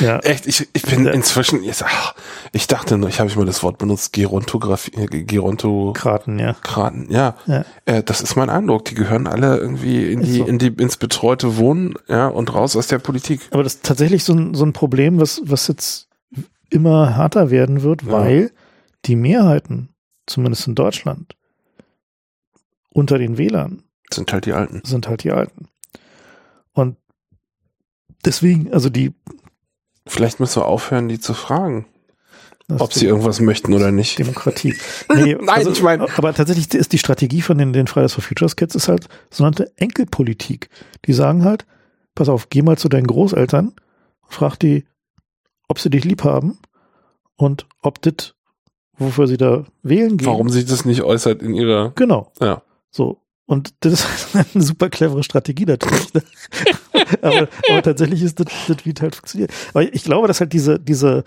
Ja, 0.00 0.18
Echt, 0.20 0.46
ich, 0.46 0.68
ich 0.72 0.82
bin 0.82 1.04
Ja. 1.06 1.12
inzwischen, 1.12 1.62
jetzt, 1.62 1.82
ach, 1.84 2.14
ich 2.52 2.66
dachte 2.66 2.98
noch, 2.98 3.08
ich 3.08 3.20
habe 3.20 3.28
ich 3.30 3.36
mal 3.36 3.46
das 3.46 3.62
Wort 3.62 3.78
benutzt, 3.78 4.12
Gerontografie, 4.12 4.92
äh, 4.96 5.06
Gerontokraten, 5.24 6.38
Kraten, 6.62 7.10
ja. 7.10 7.36
ja. 7.46 7.54
Ja. 7.54 7.64
Äh, 7.96 8.02
das 8.02 8.20
ist 8.20 8.36
mein 8.36 8.50
Eindruck. 8.50 8.84
Die 8.86 8.94
gehören 8.94 9.26
alle 9.26 9.56
irgendwie 9.58 10.10
in 10.12 10.22
die, 10.22 10.38
so. 10.38 10.46
in 10.46 10.58
die, 10.58 10.68
ins 10.68 10.96
betreute 10.96 11.56
Wohnen, 11.56 11.94
ja, 12.08 12.26
und 12.28 12.52
raus 12.54 12.74
aus 12.76 12.86
der 12.88 12.98
Politik. 12.98 13.40
Aber 13.50 13.62
das 13.62 13.74
ist 13.76 13.84
tatsächlich 13.84 14.24
so 14.24 14.32
ein, 14.34 14.54
so 14.54 14.64
ein 14.64 14.72
Problem, 14.72 15.20
was, 15.20 15.40
was 15.44 15.68
jetzt 15.68 16.08
immer 16.70 17.16
härter 17.16 17.50
werden 17.50 17.82
wird, 17.82 18.02
Ja. 18.02 18.12
weil 18.12 18.50
die 19.04 19.16
Mehrheiten, 19.16 19.90
zumindest 20.26 20.66
in 20.66 20.74
Deutschland, 20.74 21.34
unter 22.90 23.18
den 23.18 23.38
Wählern 23.38 23.82
Sind 24.12 24.32
halt 24.32 24.46
die 24.46 24.52
Alten. 24.52 24.80
sind 24.84 25.08
halt 25.08 25.22
die 25.24 25.30
Alten. 25.32 25.68
Und 26.72 26.96
deswegen, 28.24 28.72
also 28.72 28.88
die, 28.90 29.14
Vielleicht 30.08 30.40
müssen 30.40 30.60
wir 30.62 30.66
aufhören, 30.66 31.08
die 31.08 31.20
zu 31.20 31.34
fragen, 31.34 31.86
das 32.66 32.80
ob 32.80 32.92
sie 32.92 33.06
irgendwas 33.06 33.40
möchten 33.40 33.72
oder 33.72 33.90
nicht. 33.92 34.18
Demokratie. 34.18 34.74
Nee, 35.14 35.36
Nein, 35.40 35.66
ich 35.70 35.82
meine- 35.82 36.06
Aber 36.16 36.34
tatsächlich 36.34 36.72
ist 36.74 36.92
die 36.92 36.98
Strategie 36.98 37.40
von 37.42 37.56
den, 37.58 37.72
den 37.72 37.86
Fridays 37.86 38.12
for 38.14 38.22
Futures 38.22 38.56
Kids 38.56 38.74
ist 38.74 38.88
halt 38.88 39.08
sogenannte 39.30 39.72
Enkelpolitik. 39.76 40.68
Die 41.06 41.12
sagen 41.12 41.44
halt, 41.44 41.66
pass 42.14 42.28
auf, 42.28 42.50
geh 42.50 42.62
mal 42.62 42.76
zu 42.76 42.88
deinen 42.88 43.06
Großeltern, 43.06 43.74
frag 44.28 44.56
die, 44.56 44.84
ob 45.68 45.78
sie 45.78 45.90
dich 45.90 46.04
lieb 46.04 46.24
haben 46.24 46.58
und 47.36 47.66
ob 47.82 48.02
das, 48.02 48.34
wofür 48.98 49.26
sie 49.28 49.36
da 49.36 49.64
wählen 49.82 50.16
gehen. 50.16 50.26
Warum 50.26 50.48
sie 50.50 50.64
das 50.64 50.84
nicht 50.84 51.02
äußert 51.02 51.42
in 51.42 51.54
ihrer, 51.54 51.92
Genau. 51.94 52.32
ja. 52.40 52.62
So. 52.90 53.20
Und 53.48 53.72
das 53.80 53.94
ist 53.94 54.36
eine 54.54 54.62
super 54.62 54.90
clevere 54.90 55.22
Strategie 55.22 55.64
natürlich. 55.64 56.12
Ne? 56.12 56.22
aber, 57.22 57.48
aber 57.70 57.82
tatsächlich 57.82 58.22
ist 58.22 58.38
das, 58.38 58.46
das 58.68 58.84
wie 58.84 58.92
es 58.94 59.00
halt 59.00 59.16
funktioniert. 59.16 59.52
Aber 59.72 59.82
ich 59.82 60.04
glaube, 60.04 60.28
dass 60.28 60.40
halt 60.40 60.52
diese, 60.52 60.78
diese, 60.78 61.24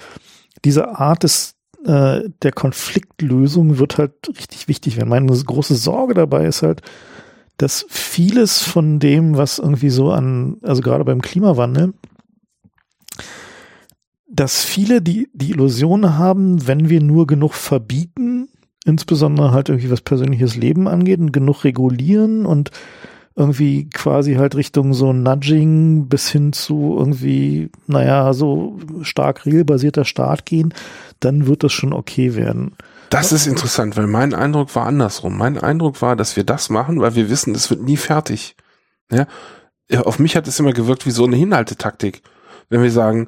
diese 0.63 0.99
Art 0.99 1.23
des, 1.23 1.55
äh, 1.83 2.21
der 2.43 2.51
Konfliktlösung 2.51 3.79
wird 3.79 3.97
halt 3.97 4.13
richtig 4.29 4.67
wichtig 4.67 4.97
werden. 4.97 5.09
Meine 5.09 5.25
große 5.31 5.75
Sorge 5.75 6.13
dabei 6.13 6.45
ist 6.45 6.61
halt, 6.61 6.83
dass 7.57 7.87
vieles 7.89 8.61
von 8.61 8.99
dem, 8.99 9.35
was 9.35 9.57
irgendwie 9.57 9.89
so 9.89 10.11
an, 10.11 10.57
also 10.61 10.83
gerade 10.83 11.03
beim 11.03 11.23
Klimawandel, 11.23 11.93
dass 14.29 14.63
viele 14.63 15.01
die, 15.01 15.27
die 15.33 15.49
Illusion 15.49 16.17
haben, 16.17 16.67
wenn 16.67 16.87
wir 16.87 17.01
nur 17.01 17.25
genug 17.25 17.53
verbieten, 17.53 18.30
insbesondere 18.85 19.51
halt 19.51 19.69
irgendwie 19.69 19.91
was 19.91 20.01
persönliches 20.01 20.55
Leben 20.55 20.87
angeht 20.87 21.19
und 21.19 21.31
genug 21.31 21.63
regulieren 21.63 22.45
und 22.45 22.71
irgendwie 23.35 23.89
quasi 23.89 24.35
halt 24.35 24.55
Richtung 24.55 24.93
so 24.93 25.13
Nudging 25.13 26.07
bis 26.07 26.29
hin 26.29 26.51
zu 26.51 26.95
irgendwie, 26.97 27.69
naja, 27.87 28.33
so 28.33 28.77
stark 29.03 29.45
regelbasierter 29.45 30.03
Staat 30.03 30.45
gehen, 30.45 30.73
dann 31.19 31.47
wird 31.47 31.63
das 31.63 31.71
schon 31.71 31.93
okay 31.93 32.35
werden. 32.35 32.73
Das 33.09 33.31
ist 33.31 33.47
interessant, 33.47 33.97
weil 33.97 34.07
mein 34.07 34.33
Eindruck 34.33 34.75
war 34.75 34.85
andersrum. 34.85 35.37
Mein 35.37 35.57
Eindruck 35.57 36.01
war, 36.01 36.15
dass 36.15 36.35
wir 36.35 36.43
das 36.43 36.69
machen, 36.69 37.01
weil 37.01 37.15
wir 37.15 37.29
wissen, 37.29 37.53
es 37.55 37.69
wird 37.69 37.81
nie 37.81 37.97
fertig. 37.97 38.55
Ja? 39.11 39.27
ja, 39.89 40.01
auf 40.01 40.19
mich 40.19 40.35
hat 40.35 40.47
es 40.47 40.59
immer 40.59 40.71
gewirkt 40.71 41.05
wie 41.05 41.11
so 41.11 41.25
eine 41.25 41.35
Hinhaltetaktik. 41.35 42.21
Wenn 42.69 42.81
wir 42.81 42.91
sagen, 42.91 43.27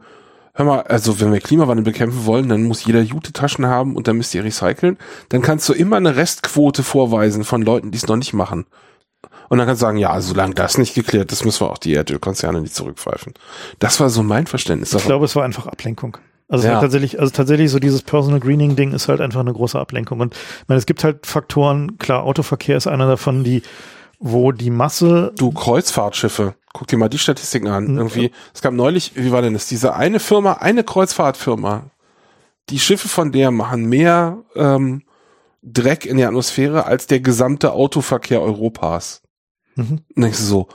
hör 0.54 0.66
mal, 0.66 0.82
also 0.82 1.20
wenn 1.20 1.32
wir 1.34 1.40
Klimawandel 1.40 1.84
bekämpfen 1.84 2.26
wollen, 2.26 2.50
dann 2.50 2.64
muss 2.64 2.86
jeder 2.86 3.02
Jute-Taschen 3.02 3.66
haben 3.66 3.96
und 3.96 4.08
dann 4.08 4.18
müsst 4.18 4.34
ihr 4.36 4.44
recyceln. 4.44 4.98
Dann 5.30 5.42
kannst 5.42 5.68
du 5.70 5.74
immer 5.74 5.98
eine 5.98 6.16
Restquote 6.16 6.84
vorweisen 6.84 7.44
von 7.44 7.62
Leuten, 7.62 7.92
die 7.92 7.98
es 7.98 8.08
noch 8.08 8.16
nicht 8.18 8.34
machen. 8.34 8.66
Und 9.50 9.58
dann 9.58 9.68
kannst 9.68 9.82
du 9.82 9.86
sagen, 9.86 9.98
ja, 9.98 10.20
solange 10.22 10.54
das 10.54 10.78
nicht 10.78 10.96
geklärt 10.96 11.32
ist, 11.32 11.46
müssen 11.46 11.62
wir 11.66 11.72
auch 11.72 11.78
die 11.78 11.94
Erdölkonzerne 11.94 12.62
nicht 12.62 12.76
zurückpfeifen. 12.76 13.34
Das 13.80 14.00
war 14.00 14.10
so 14.10 14.24
mein 14.24 14.48
Verständnis. 14.48 14.94
Ich 14.94 15.06
glaube, 15.06 15.26
es 15.26 15.36
war 15.36 15.44
einfach 15.44 15.68
Ablenkung. 15.68 16.18
Also, 16.50 16.64
es 16.64 16.68
Ja. 16.68 16.76
war 16.76 16.82
tatsächlich, 16.82 17.20
also 17.20 17.32
tatsächlich 17.32 17.72
so 17.72 17.80
dieses 17.80 18.02
Personal 18.02 18.40
Greening 18.40 18.76
Ding 18.76 18.94
ist 18.94 19.08
halt 19.08 19.22
einfach 19.22 19.40
eine 19.40 19.54
große 19.54 19.80
Ablenkung. 19.80 20.20
Und 20.20 20.34
ich 20.36 20.68
meine, 20.68 20.78
es 20.78 20.86
gibt 20.86 21.04
halt 21.04 21.26
Faktoren, 21.26 21.98
klar, 21.98 22.24
Autoverkehr 22.24 22.78
ist 22.78 22.88
einer 22.88 23.08
davon, 23.08 23.44
die, 23.44 23.64
wo 24.26 24.54
die 24.54 24.70
Masse, 24.70 25.34
Du 25.38 25.52
Kreuzfahrtschiffe, 25.52 26.56
guck 26.72 26.88
dir 26.88 26.98
mal 26.98 27.10
die 27.10 27.18
Statistiken 27.18 27.68
an. 27.68 27.98
Irgendwie, 27.98 28.32
es 28.54 28.62
gab 28.62 28.74
neulich, 28.74 29.12
wie 29.16 29.34
war 29.34 29.42
denn 29.42 29.52
das? 29.52 29.68
Diese 29.68 29.96
eine 29.96 30.22
Firma, 30.22 30.54
eine 30.54 30.86
Kreuzfahrtfirma, 30.86 31.92
die 32.70 32.80
Schiffe 32.80 33.10
von 33.10 33.34
der 33.34 33.52
machen 33.52 33.84
mehr 33.84 34.42
ähm, 34.56 35.04
Dreck 35.62 36.06
in 36.06 36.16
der 36.16 36.30
Atmosphäre 36.30 36.86
als 36.86 37.06
der 37.06 37.20
gesamte 37.20 37.74
Autoverkehr 37.74 38.42
Europas. 38.42 39.24
Mhm. 39.76 40.00
Und 40.16 40.22
denkst 40.22 40.40
du 40.40 40.46
so, 40.46 40.68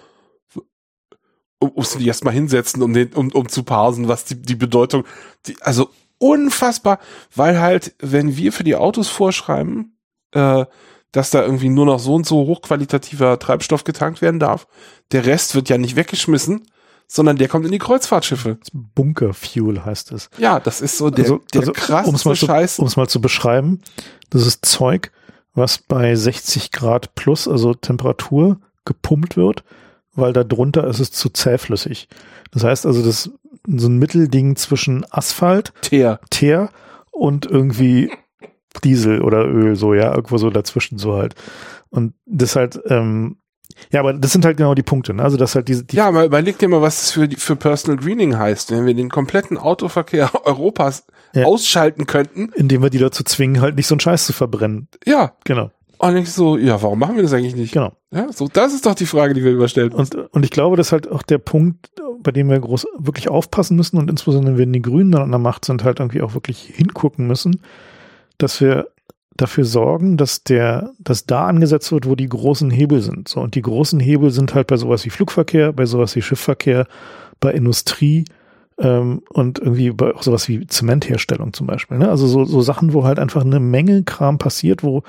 musst 1.74 1.94
du 1.94 1.98
dich 1.98 2.08
erstmal 2.08 2.34
hinsetzen, 2.34 2.82
um 2.82 2.92
den, 2.92 3.14
um, 3.14 3.32
um 3.32 3.48
zu 3.48 3.62
parsen, 3.62 4.08
was 4.08 4.26
die, 4.26 4.34
die 4.34 4.56
Bedeutung, 4.56 5.04
die, 5.46 5.56
also 5.62 5.88
unfassbar, 6.18 6.98
weil 7.34 7.58
halt, 7.58 7.94
wenn 7.98 8.36
wir 8.36 8.52
für 8.52 8.64
die 8.64 8.76
Autos 8.76 9.08
vorschreiben, 9.08 9.96
äh, 10.32 10.66
dass 11.12 11.30
da 11.30 11.42
irgendwie 11.42 11.68
nur 11.68 11.86
noch 11.86 11.98
so 11.98 12.14
und 12.14 12.26
so 12.26 12.46
hochqualitativer 12.46 13.38
Treibstoff 13.38 13.84
getankt 13.84 14.20
werden 14.22 14.40
darf, 14.40 14.66
der 15.12 15.24
Rest 15.26 15.54
wird 15.54 15.68
ja 15.68 15.78
nicht 15.78 15.96
weggeschmissen, 15.96 16.66
sondern 17.06 17.36
der 17.36 17.48
kommt 17.48 17.64
in 17.64 17.72
die 17.72 17.78
Kreuzfahrtschiffe. 17.78 18.58
Bunkerfuel 18.72 19.84
heißt 19.84 20.12
es. 20.12 20.28
Ja, 20.38 20.60
das 20.60 20.80
ist 20.80 20.98
so 20.98 21.08
der, 21.10 21.24
Also- 21.24 21.40
der 21.54 21.60
also, 21.60 21.72
krasseste 21.72 22.10
um's 22.10 22.24
mal 22.24 22.36
Scheiß. 22.36 22.78
Um 22.78 22.86
es 22.86 22.96
mal 22.96 23.08
zu 23.08 23.20
beschreiben, 23.20 23.80
das 24.30 24.46
ist 24.46 24.66
Zeug, 24.66 25.10
was 25.54 25.78
bei 25.78 26.14
60 26.14 26.70
Grad 26.70 27.14
plus, 27.14 27.48
also 27.48 27.72
Temperatur, 27.74 28.60
gepumpt 28.84 29.36
wird, 29.36 29.64
weil 30.14 30.32
da 30.32 30.44
drunter 30.44 30.86
ist 30.86 31.00
es 31.00 31.10
zu 31.10 31.30
zähflüssig. 31.30 32.08
Das 32.52 32.64
heißt 32.64 32.84
also, 32.86 33.02
das 33.02 33.26
ist 33.26 33.30
so 33.66 33.88
ein 33.88 33.98
Mittelding 33.98 34.56
zwischen 34.56 35.04
Asphalt, 35.10 35.72
Teer. 35.82 36.20
Teer 36.30 36.70
und 37.10 37.46
irgendwie 37.46 38.10
Diesel 38.80 39.22
oder 39.22 39.44
Öl, 39.46 39.76
so, 39.76 39.94
ja, 39.94 40.14
irgendwo 40.14 40.38
so 40.38 40.50
dazwischen 40.50 40.98
so 40.98 41.14
halt. 41.14 41.34
Und 41.90 42.14
das 42.26 42.56
halt, 42.56 42.80
ähm, 42.86 43.36
ja, 43.92 44.00
aber 44.00 44.12
das 44.14 44.32
sind 44.32 44.44
halt 44.44 44.56
genau 44.56 44.74
die 44.74 44.82
Punkte, 44.82 45.14
ne? 45.14 45.22
Also 45.22 45.36
das 45.36 45.54
halt 45.54 45.68
diese, 45.68 45.84
die 45.84 45.96
Ja, 45.96 46.10
mal 46.10 46.26
überleg 46.26 46.58
dir 46.58 46.68
mal, 46.68 46.82
was 46.82 46.96
das 47.00 47.10
für, 47.12 47.28
die- 47.28 47.36
für 47.36 47.54
Personal 47.56 48.02
Greening 48.02 48.36
heißt, 48.36 48.70
wenn 48.70 48.86
wir 48.86 48.94
den 48.94 49.08
kompletten 49.10 49.56
Autoverkehr 49.58 50.30
Europas 50.44 51.06
Ja. 51.34 51.44
ausschalten 51.44 52.06
könnten. 52.06 52.50
indem 52.54 52.82
wir 52.82 52.90
die 52.90 52.98
dazu 52.98 53.22
zwingen, 53.24 53.60
halt 53.60 53.76
nicht 53.76 53.86
so 53.86 53.94
einen 53.94 54.00
Scheiß 54.00 54.26
zu 54.26 54.32
verbrennen. 54.32 54.88
Ja. 55.06 55.32
Genau, 55.44 55.70
Und 55.98 56.16
ich 56.16 56.32
so, 56.32 56.56
ja, 56.56 56.80
warum 56.82 56.98
machen 56.98 57.16
wir 57.16 57.22
das 57.22 57.32
eigentlich 57.34 57.54
nicht? 57.56 57.72
genau. 57.72 57.92
Ja, 58.10 58.32
so, 58.32 58.48
das 58.50 58.72
ist 58.72 58.86
doch 58.86 58.94
die 58.94 59.04
Frage, 59.06 59.34
die 59.34 59.44
wir 59.44 59.52
überstellen. 59.52 59.92
Und, 59.92 60.14
und 60.14 60.42
ich 60.44 60.50
glaube, 60.50 60.76
das 60.78 60.88
ist 60.88 60.92
halt 60.92 61.10
auch 61.12 61.22
der 61.22 61.36
Punkt, 61.38 61.90
bei 62.22 62.32
dem 62.32 62.48
wir 62.48 62.58
groß 62.58 62.86
wirklich 62.98 63.28
aufpassen 63.28 63.76
müssen 63.76 63.98
und 63.98 64.08
insbesondere 64.10 64.56
wenn 64.58 64.72
die 64.72 64.80
Grünen 64.82 65.12
dann 65.12 65.22
an 65.22 65.30
der 65.30 65.38
Macht 65.38 65.66
sind, 65.66 65.84
halt 65.84 66.00
irgendwie 66.00 66.22
auch 66.22 66.32
wirklich 66.34 66.72
hingucken 66.74 67.26
müssen, 67.26 67.60
dass 68.38 68.60
wir 68.60 68.88
dafür 69.36 69.64
sorgen, 69.64 70.16
dass 70.16 70.42
der, 70.42 70.92
dass 70.98 71.26
da 71.26 71.46
angesetzt 71.46 71.92
wird, 71.92 72.06
wo 72.06 72.16
die 72.16 72.28
großen 72.28 72.70
Hebel 72.70 73.00
sind. 73.00 73.28
So, 73.28 73.40
und 73.40 73.54
die 73.54 73.62
großen 73.62 74.00
Hebel 74.00 74.30
sind 74.30 74.54
halt 74.54 74.66
bei 74.66 74.76
sowas 74.76 75.04
wie 75.04 75.10
Flugverkehr, 75.10 75.72
bei 75.72 75.86
sowas 75.86 76.16
wie 76.16 76.22
Schiffverkehr, 76.22 76.86
bei 77.40 77.52
Industrie, 77.52 78.24
ähm, 78.78 79.22
und 79.30 79.58
irgendwie 79.58 79.90
bei 79.90 80.14
auch 80.14 80.22
sowas 80.22 80.48
wie 80.48 80.66
Zementherstellung 80.66 81.52
zum 81.52 81.66
Beispiel. 81.66 81.98
Ne? 81.98 82.08
Also 82.08 82.26
so, 82.26 82.44
so 82.44 82.62
Sachen, 82.62 82.92
wo 82.92 83.04
halt 83.04 83.18
einfach 83.18 83.44
eine 83.44 83.60
Menge 83.60 84.04
Kram 84.04 84.38
passiert, 84.38 84.82
wo 84.82 85.02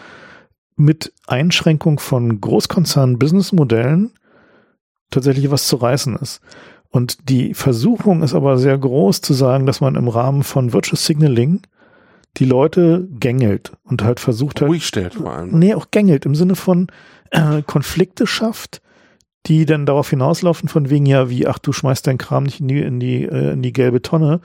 mit 0.75 1.13
Einschränkung 1.27 1.99
von 1.99 2.41
Großkonzernen 2.41 3.19
Businessmodellen 3.19 4.11
tatsächlich 5.11 5.51
was 5.51 5.67
zu 5.67 5.75
reißen 5.75 6.15
ist. 6.15 6.41
Und 6.89 7.29
die 7.29 7.53
Versuchung 7.53 8.23
ist 8.23 8.33
aber 8.33 8.57
sehr 8.57 8.77
groß 8.77 9.21
zu 9.21 9.33
sagen, 9.33 9.65
dass 9.65 9.81
man 9.81 9.95
im 9.95 10.07
Rahmen 10.07 10.43
von 10.43 10.73
Virtual 10.73 10.97
Signaling 10.97 11.61
die 12.37 12.45
Leute 12.45 13.07
gängelt 13.19 13.73
und 13.83 14.03
halt 14.03 14.19
versucht 14.19 14.61
halt 14.61 14.69
Ruhig 14.69 14.85
stellt 14.85 15.15
vor 15.15 15.33
allem. 15.33 15.57
Nee, 15.57 15.73
auch 15.73 15.87
gängelt 15.91 16.25
im 16.25 16.35
Sinne 16.35 16.55
von 16.55 16.87
äh, 17.31 17.61
Konflikte 17.63 18.27
schafft, 18.27 18.81
die 19.45 19.65
dann 19.65 19.85
darauf 19.85 20.09
hinauslaufen, 20.09 20.69
von 20.69 20.89
wegen 20.89 21.05
ja, 21.05 21.29
wie, 21.29 21.47
ach, 21.47 21.59
du 21.59 21.71
schmeißt 21.71 22.05
deinen 22.07 22.17
Kram 22.17 22.43
nicht 22.43 22.59
in 22.59 22.67
die, 22.67 22.81
in 22.81 22.99
die, 22.99 23.23
äh, 23.23 23.53
in 23.53 23.61
die 23.61 23.73
gelbe 23.73 24.01
Tonne. 24.01 24.41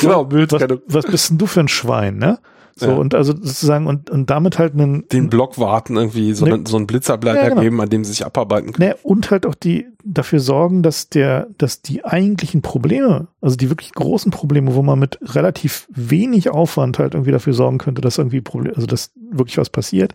Genau, 0.00 0.26
Was, 0.26 0.32
Mülltrennung. 0.32 0.80
was 0.86 1.06
bist 1.06 1.30
denn 1.30 1.38
du 1.38 1.46
für 1.46 1.60
ein 1.60 1.68
Schwein, 1.68 2.18
ne? 2.18 2.38
So, 2.78 2.88
Ja. 2.88 2.94
und 2.96 3.14
also 3.14 3.32
sozusagen, 3.32 3.86
und, 3.86 4.10
und 4.10 4.28
damit 4.28 4.58
halt 4.58 4.74
einen, 4.74 5.08
Den 5.08 5.30
Block 5.30 5.58
warten, 5.58 5.96
irgendwie 5.96 6.34
so, 6.34 6.44
Ne. 6.44 6.54
einen, 6.54 6.66
so 6.66 6.76
einen 6.76 6.86
Blitzerbleiter 6.86 7.42
Ja, 7.42 7.48
genau. 7.48 7.62
geben, 7.62 7.80
an 7.80 7.88
dem 7.88 8.04
sie 8.04 8.10
sich 8.12 8.26
abarbeiten 8.26 8.72
können. 8.72 8.90
ne, 8.90 8.96
und 9.02 9.30
halt 9.30 9.46
auch 9.46 9.54
die, 9.54 9.86
dafür 10.04 10.40
sorgen, 10.40 10.82
dass 10.82 11.08
der, 11.08 11.48
dass 11.56 11.80
die 11.80 12.04
eigentlichen 12.04 12.60
Probleme, 12.60 13.28
also 13.40 13.56
die 13.56 13.70
wirklich 13.70 13.92
großen 13.92 14.30
Probleme, 14.30 14.74
wo 14.74 14.82
man 14.82 14.98
mit 14.98 15.18
relativ 15.22 15.88
wenig 15.90 16.50
Aufwand 16.50 16.98
halt 16.98 17.14
irgendwie 17.14 17.32
dafür 17.32 17.54
sorgen 17.54 17.78
könnte, 17.78 18.02
dass 18.02 18.18
irgendwie 18.18 18.42
Problem, 18.42 18.74
also 18.76 18.86
dass 18.86 19.10
wirklich 19.30 19.56
was 19.56 19.70
passiert, 19.70 20.12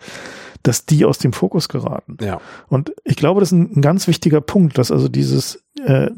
dass 0.62 0.86
die 0.86 1.04
aus 1.06 1.18
dem 1.18 1.34
Fokus 1.34 1.68
geraten. 1.68 2.18
Ja. 2.22 2.40
Und 2.68 2.94
ich 3.04 3.16
glaube, 3.16 3.40
das 3.40 3.52
ist 3.52 3.58
ein, 3.58 3.72
ein 3.78 3.82
ganz 3.82 4.08
wichtiger 4.08 4.40
Punkt, 4.40 4.78
dass 4.78 4.92
also 4.92 5.08
dieses, 5.10 5.64
äh, 5.84 6.12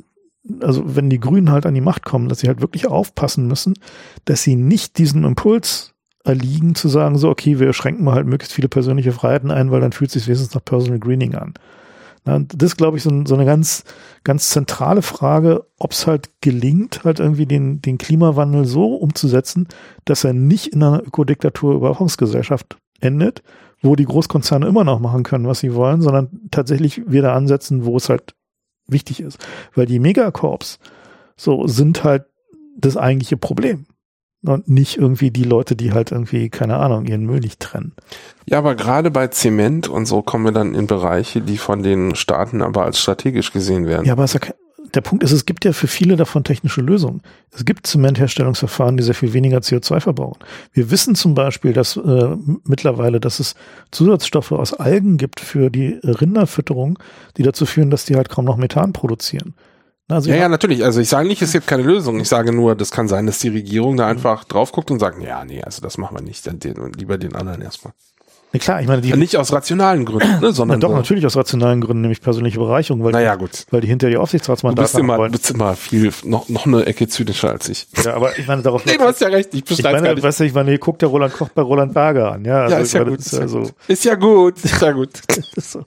also 0.59 0.83
wenn 0.97 1.09
die 1.09 1.21
Grünen 1.21 1.51
halt 1.51 1.65
an 1.65 1.73
die 1.73 1.79
Macht 1.79 2.03
kommen, 2.03 2.27
dass 2.27 2.39
sie 2.41 2.47
halt 2.47 2.59
wirklich 2.59 2.87
aufpassen 2.87 3.47
müssen, 3.47 3.75
dass 4.25 4.43
sie 4.43 4.57
nicht 4.57 4.97
diesen 4.97 5.23
Impuls 5.23 5.92
erliegen, 6.23 6.75
zu 6.75 6.87
sagen, 6.87 7.17
so, 7.17 7.29
okay, 7.29 7.59
wir 7.59 7.73
schränken 7.73 8.05
mal 8.05 8.15
halt 8.15 8.27
möglichst 8.27 8.53
viele 8.53 8.69
persönliche 8.69 9.11
Freiheiten 9.11 9.51
ein, 9.51 9.71
weil 9.71 9.81
dann 9.81 9.91
fühlt 9.91 10.09
es 10.09 10.13
sich 10.13 10.27
wenigstens 10.27 10.55
nach 10.55 10.63
Personal 10.63 10.99
Greening 10.99 11.35
an. 11.35 11.53
Na, 12.25 12.39
das 12.39 12.71
ist, 12.71 12.77
glaube 12.77 12.95
ich, 12.95 13.03
so, 13.03 13.25
so 13.25 13.35
eine 13.35 13.45
ganz, 13.45 13.83
ganz 14.23 14.49
zentrale 14.49 15.01
Frage, 15.01 15.65
ob 15.77 15.91
es 15.91 16.07
halt 16.07 16.29
gelingt, 16.39 17.03
halt 17.03 17.19
irgendwie 17.19 17.45
den, 17.45 17.81
den 17.81 17.97
Klimawandel 17.97 18.63
so 18.63 18.95
umzusetzen, 18.95 19.67
dass 20.05 20.23
er 20.23 20.31
nicht 20.31 20.67
in 20.67 20.81
einer 20.81 21.03
Ökodiktatur 21.05 21.75
Überwachungsgesellschaft 21.75 22.77
endet, 23.01 23.43
wo 23.81 23.97
die 23.97 24.05
Großkonzerne 24.05 24.65
immer 24.65 24.85
noch 24.85 25.01
machen 25.01 25.23
können, 25.23 25.47
was 25.47 25.59
sie 25.59 25.75
wollen, 25.75 26.01
sondern 26.01 26.29
tatsächlich 26.51 27.11
wieder 27.11 27.33
ansetzen, 27.33 27.85
wo 27.85 27.97
es 27.97 28.07
halt 28.07 28.33
wichtig 28.87 29.19
ist. 29.19 29.45
Weil 29.75 29.85
die 29.85 29.99
Megacorps 29.99 30.79
so 31.35 31.67
sind 31.67 32.05
halt 32.05 32.23
das 32.77 32.95
eigentliche 32.95 33.35
Problem. 33.35 33.85
Und 34.45 34.67
nicht 34.67 34.97
irgendwie 34.97 35.31
die 35.31 35.43
Leute, 35.43 35.75
die 35.75 35.93
halt 35.93 36.11
irgendwie, 36.11 36.49
keine 36.49 36.77
Ahnung, 36.77 37.05
ihren 37.05 37.25
Müll 37.25 37.39
nicht 37.39 37.61
trennen. 37.61 37.93
Ja, 38.45 38.57
aber 38.57 38.75
gerade 38.75 39.09
bei 39.09 39.27
Zement 39.27 39.87
und 39.87 40.05
so 40.05 40.21
kommen 40.21 40.43
wir 40.43 40.51
dann 40.51 40.75
in 40.75 40.85
Bereiche, 40.85 41.39
die 41.39 41.57
von 41.57 41.81
den 41.81 42.15
Staaten 42.15 42.61
aber 42.61 42.83
als 42.83 42.99
strategisch 42.99 43.53
gesehen 43.53 43.87
werden. 43.87 44.05
Ja, 44.05 44.13
aber 44.13 44.25
ja 44.25 44.39
kein, 44.39 44.53
der 44.93 45.01
Punkt 45.01 45.23
ist, 45.23 45.31
es 45.31 45.45
gibt 45.45 45.65
ja 45.65 45.73
für 45.73 45.87
viele 45.87 46.15
davon 46.15 46.43
technische 46.43 46.81
Lösungen. 46.81 47.21
Es 47.51 47.65
gibt 47.65 47.87
Zementherstellungsverfahren, 47.87 48.97
die 48.97 49.03
sehr 49.03 49.15
viel 49.15 49.33
weniger 49.33 49.59
CO2 49.59 50.01
verbrauchen. 50.01 50.39
Wir 50.71 50.91
wissen 50.91 51.15
zum 51.15 51.33
Beispiel, 51.33 51.73
dass 51.73 51.97
äh, 51.97 52.35
mittlerweile, 52.65 53.19
dass 53.19 53.39
es 53.39 53.55
Zusatzstoffe 53.91 54.51
aus 54.51 54.73
Algen 54.73 55.17
gibt 55.17 55.39
für 55.39 55.69
die 55.69 55.99
Rinderfütterung, 56.03 56.99
die 57.37 57.43
dazu 57.43 57.65
führen, 57.65 57.89
dass 57.89 58.05
die 58.05 58.15
halt 58.15 58.29
kaum 58.29 58.45
noch 58.45 58.57
Methan 58.57 58.93
produzieren. 58.93 59.55
Also 60.09 60.29
Ja, 60.29 60.35
ja, 60.35 60.49
natürlich. 60.49 60.83
Also 60.83 60.99
ich 60.99 61.09
sage 61.09 61.27
nicht, 61.27 61.41
es 61.41 61.51
gibt 61.53 61.65
keine 61.67 61.83
Lösung. 61.83 62.19
Ich 62.19 62.27
sage 62.29 62.51
nur, 62.51 62.75
das 62.75 62.91
kann 62.91 63.07
sein, 63.07 63.25
dass 63.25 63.39
die 63.39 63.49
Regierung 63.49 63.97
da 63.97 64.07
einfach 64.07 64.43
drauf 64.43 64.71
guckt 64.71 64.91
und 64.91 64.99
sagt, 64.99 65.21
ja, 65.21 65.43
nee, 65.45 65.61
also 65.63 65.81
das 65.81 65.97
machen 65.97 66.17
wir 66.17 66.21
nicht, 66.21 66.45
dann 66.45 66.59
den, 66.59 66.91
lieber 66.93 67.17
den 67.17 67.35
anderen 67.35 67.61
erstmal. 67.61 67.93
Na 68.55 68.59
klar, 68.59 68.81
ich 68.81 68.87
meine, 68.87 69.01
die, 69.01 69.11
Nicht 69.13 69.35
aus 69.37 69.51
rationalen 69.51 70.05
Gründen, 70.05 70.27
ne, 70.29 70.37
na 70.43 70.51
sondern 70.51 70.79
doch 70.79 70.89
so. 70.89 70.95
natürlich 70.95 71.25
aus 71.25 71.35
rationalen 71.35 71.81
Gründen, 71.81 72.01
nämlich 72.01 72.21
persönliche 72.21 72.59
Bereicherung, 72.59 73.03
weil, 73.03 73.11
Naja, 73.11 73.33
gut. 73.33 73.65
weil 73.71 73.81
die 73.81 73.87
hinter 73.87 74.09
die 74.09 74.13
Du 74.13 74.21
Aufsichtsratsmandate 74.21 74.83
bist 74.83 74.99
immer, 74.99 75.13
haben 75.13 75.17
du 75.17 75.21
wollen. 75.23 75.31
bist 75.31 75.49
immer 75.49 75.75
viel, 75.75 76.11
noch, 76.25 76.49
noch 76.49 76.67
eine 76.67 76.85
Ecke 76.85 77.07
zynischer 77.07 77.49
als 77.49 77.67
ich. 77.69 77.87
Ja, 78.03 78.13
aber 78.13 78.37
ich 78.37 78.45
meine, 78.45 78.61
darauf 78.61 78.85
Nee, 78.85 78.97
du 78.97 79.05
hast 79.05 79.21
ja 79.21 79.29
recht, 79.29 79.49
ich 79.53 79.61
ich 79.61 79.65
bestreite 79.65 79.93
gar 79.95 80.01
meine, 80.03 80.13
nicht. 80.13 80.23
weißt 80.23 80.41
du, 80.41 80.43
ich 80.43 80.53
meine, 80.53 80.77
guckt 80.77 81.01
der 81.01 81.09
Roland 81.09 81.33
Koch 81.33 81.49
bei 81.49 81.63
Roland 81.63 81.95
Berger 81.95 82.33
an, 82.33 82.45
ja. 82.45 82.61
Also 82.65 82.75
ja, 82.75 82.81
ist 82.81 82.93
ja 82.93 82.99
meine, 82.99 83.11
gut. 83.11 83.19
Ist 83.21 83.31
ja, 83.33 83.47
so, 83.47 83.59
gut. 83.61 83.73
ist 83.87 84.05
ja 84.05 84.13
gut. 84.15 84.63
Ist 84.63 84.81
ja 84.81 84.91
gut. 84.91 85.09
ist 85.55 85.71
so. 85.71 85.83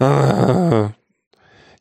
Ah. 0.00 0.90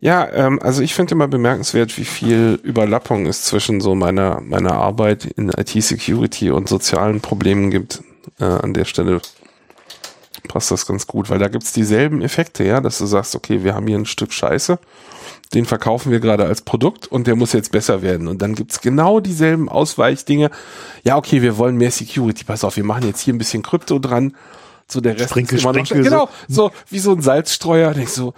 Ja, 0.03 0.30
ähm, 0.34 0.59
also 0.61 0.81
ich 0.81 0.93
finde 0.93 1.15
immer 1.15 1.30
bemerkenswert, 1.30 1.97
wie 1.97 2.03
viel 2.03 2.59
Überlappung 2.61 3.25
es 3.25 3.43
zwischen 3.43 3.80
so 3.80 3.95
meiner, 3.95 4.41
meiner 4.41 4.73
Arbeit 4.73 5.23
in 5.23 5.47
IT-Security 5.47 6.51
und 6.51 6.67
sozialen 6.67 7.21
Problemen 7.21 7.71
gibt. 7.71 8.03
Äh, 8.38 8.43
an 8.43 8.73
der 8.73 8.84
Stelle 8.84 9.21
passt 10.49 10.71
das 10.71 10.85
ganz 10.85 11.07
gut, 11.07 11.30
weil 11.30 11.39
da 11.39 11.47
gibt's 11.47 11.71
dieselben 11.71 12.21
Effekte, 12.21 12.65
ja, 12.65 12.81
dass 12.81 12.97
du 12.97 13.05
sagst, 13.05 13.34
okay, 13.34 13.63
wir 13.63 13.75
haben 13.75 13.88
hier 13.88 13.97
ein 13.97 14.05
Stück 14.05 14.34
Scheiße, 14.34 14.77
den 15.53 15.63
verkaufen 15.63 16.11
wir 16.11 16.19
gerade 16.19 16.43
als 16.43 16.63
Produkt 16.63 17.07
und 17.07 17.25
der 17.25 17.38
muss 17.38 17.53
jetzt 17.53 17.71
besser 17.71 18.01
werden. 18.01 18.27
Und 18.27 18.41
dann 18.41 18.55
gibt's 18.55 18.81
genau 18.81 19.21
dieselben 19.21 19.69
Ausweichdinge. 19.69 20.51
Ja, 21.05 21.15
okay, 21.15 21.41
wir 21.41 21.57
wollen 21.57 21.77
mehr 21.77 21.91
Security, 21.91 22.43
pass 22.43 22.65
auf, 22.65 22.75
wir 22.75 22.84
machen 22.84 23.07
jetzt 23.07 23.21
hier 23.21 23.34
ein 23.34 23.38
bisschen 23.38 23.63
Krypto 23.63 23.99
dran. 23.99 24.35
So 24.85 24.99
der 24.99 25.17
Rest 25.17 25.30
Sprinkel, 25.30 25.59
ist 25.59 25.63
immer 25.63 25.71
noch, 25.71 25.85
Sprinkel, 25.85 26.03
genau, 26.03 26.30
so 26.49 26.71
wie 26.89 26.99
so 26.99 27.13
ein 27.13 27.21
Salzstreuer. 27.21 27.93
Denkst 27.93 28.11
so, 28.11 28.34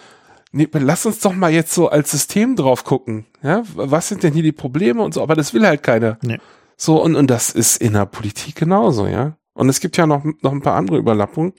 nee, 0.55 0.67
lass 0.71 1.05
uns 1.05 1.19
doch 1.19 1.33
mal 1.33 1.51
jetzt 1.51 1.73
so 1.73 1.89
als 1.89 2.11
System 2.11 2.55
drauf 2.55 2.83
gucken. 2.83 3.25
Ja, 3.43 3.63
was 3.75 4.07
sind 4.07 4.23
denn 4.23 4.33
hier 4.33 4.43
die 4.43 4.51
Probleme 4.51 5.03
und 5.03 5.13
so? 5.13 5.21
Aber 5.21 5.35
das 5.35 5.53
will 5.53 5.65
halt 5.67 5.83
keiner. 5.83 6.17
Nee. 6.23 6.39
So 6.77 7.01
und 7.01 7.15
und 7.15 7.27
das 7.27 7.51
ist 7.51 7.81
in 7.81 7.93
der 7.93 8.05
Politik 8.05 8.55
genauso, 8.55 9.07
ja. 9.07 9.37
Und 9.53 9.69
es 9.69 9.79
gibt 9.79 9.97
ja 9.97 10.07
noch 10.07 10.23
noch 10.41 10.51
ein 10.51 10.61
paar 10.61 10.75
andere 10.75 10.97
Überlappungen. 10.97 11.53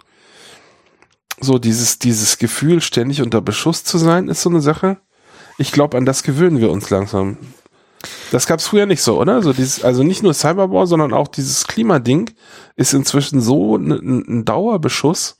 So 1.40 1.59
dieses 1.59 1.98
dieses 1.98 2.39
Gefühl, 2.39 2.81
ständig 2.81 3.23
unter 3.23 3.40
Beschuss 3.40 3.85
zu 3.85 3.98
sein, 3.98 4.28
ist 4.28 4.43
so 4.43 4.51
eine 4.51 4.60
Sache. 4.60 4.98
Ich 5.59 5.73
glaube, 5.73 5.97
an 5.97 6.05
das 6.05 6.23
gewöhnen 6.23 6.60
wir 6.60 6.70
uns 6.70 6.90
langsam. 6.90 7.39
Das 8.31 8.47
gab's 8.47 8.66
früher 8.66 8.86
nicht 8.86 9.02
so, 9.02 9.18
oder? 9.18 9.43
So 9.43 9.52
dieses, 9.52 9.82
also 9.82 10.02
nicht 10.02 10.23
nur 10.23 10.35
Cyberwar, 10.35 10.86
sondern 10.86 11.12
auch 11.12 11.28
dieses 11.28 11.66
Klimading 11.66 12.31
ist 12.77 12.93
inzwischen 12.93 13.40
so 13.40 13.77
ein, 13.77 13.90
ein 13.90 14.44
Dauerbeschuss. 14.44 15.35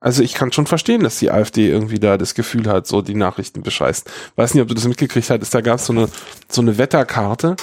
Also 0.00 0.22
ich 0.22 0.34
kann 0.34 0.52
schon 0.52 0.66
verstehen, 0.66 1.02
dass 1.02 1.18
die 1.18 1.30
AfD 1.30 1.68
irgendwie 1.68 1.98
da 1.98 2.16
das 2.16 2.34
Gefühl 2.34 2.68
hat, 2.68 2.86
so 2.86 3.02
die 3.02 3.14
Nachrichten 3.14 3.62
bescheißt. 3.62 4.10
Weiß 4.36 4.54
nicht, 4.54 4.62
ob 4.62 4.68
du 4.68 4.74
das 4.74 4.86
mitgekriegt 4.86 5.28
hattest, 5.30 5.54
da 5.54 5.60
gab's 5.60 5.86
so 5.86 5.92
eine, 5.92 6.08
so 6.48 6.62
eine 6.62 6.78
Wetterkarte 6.78 7.56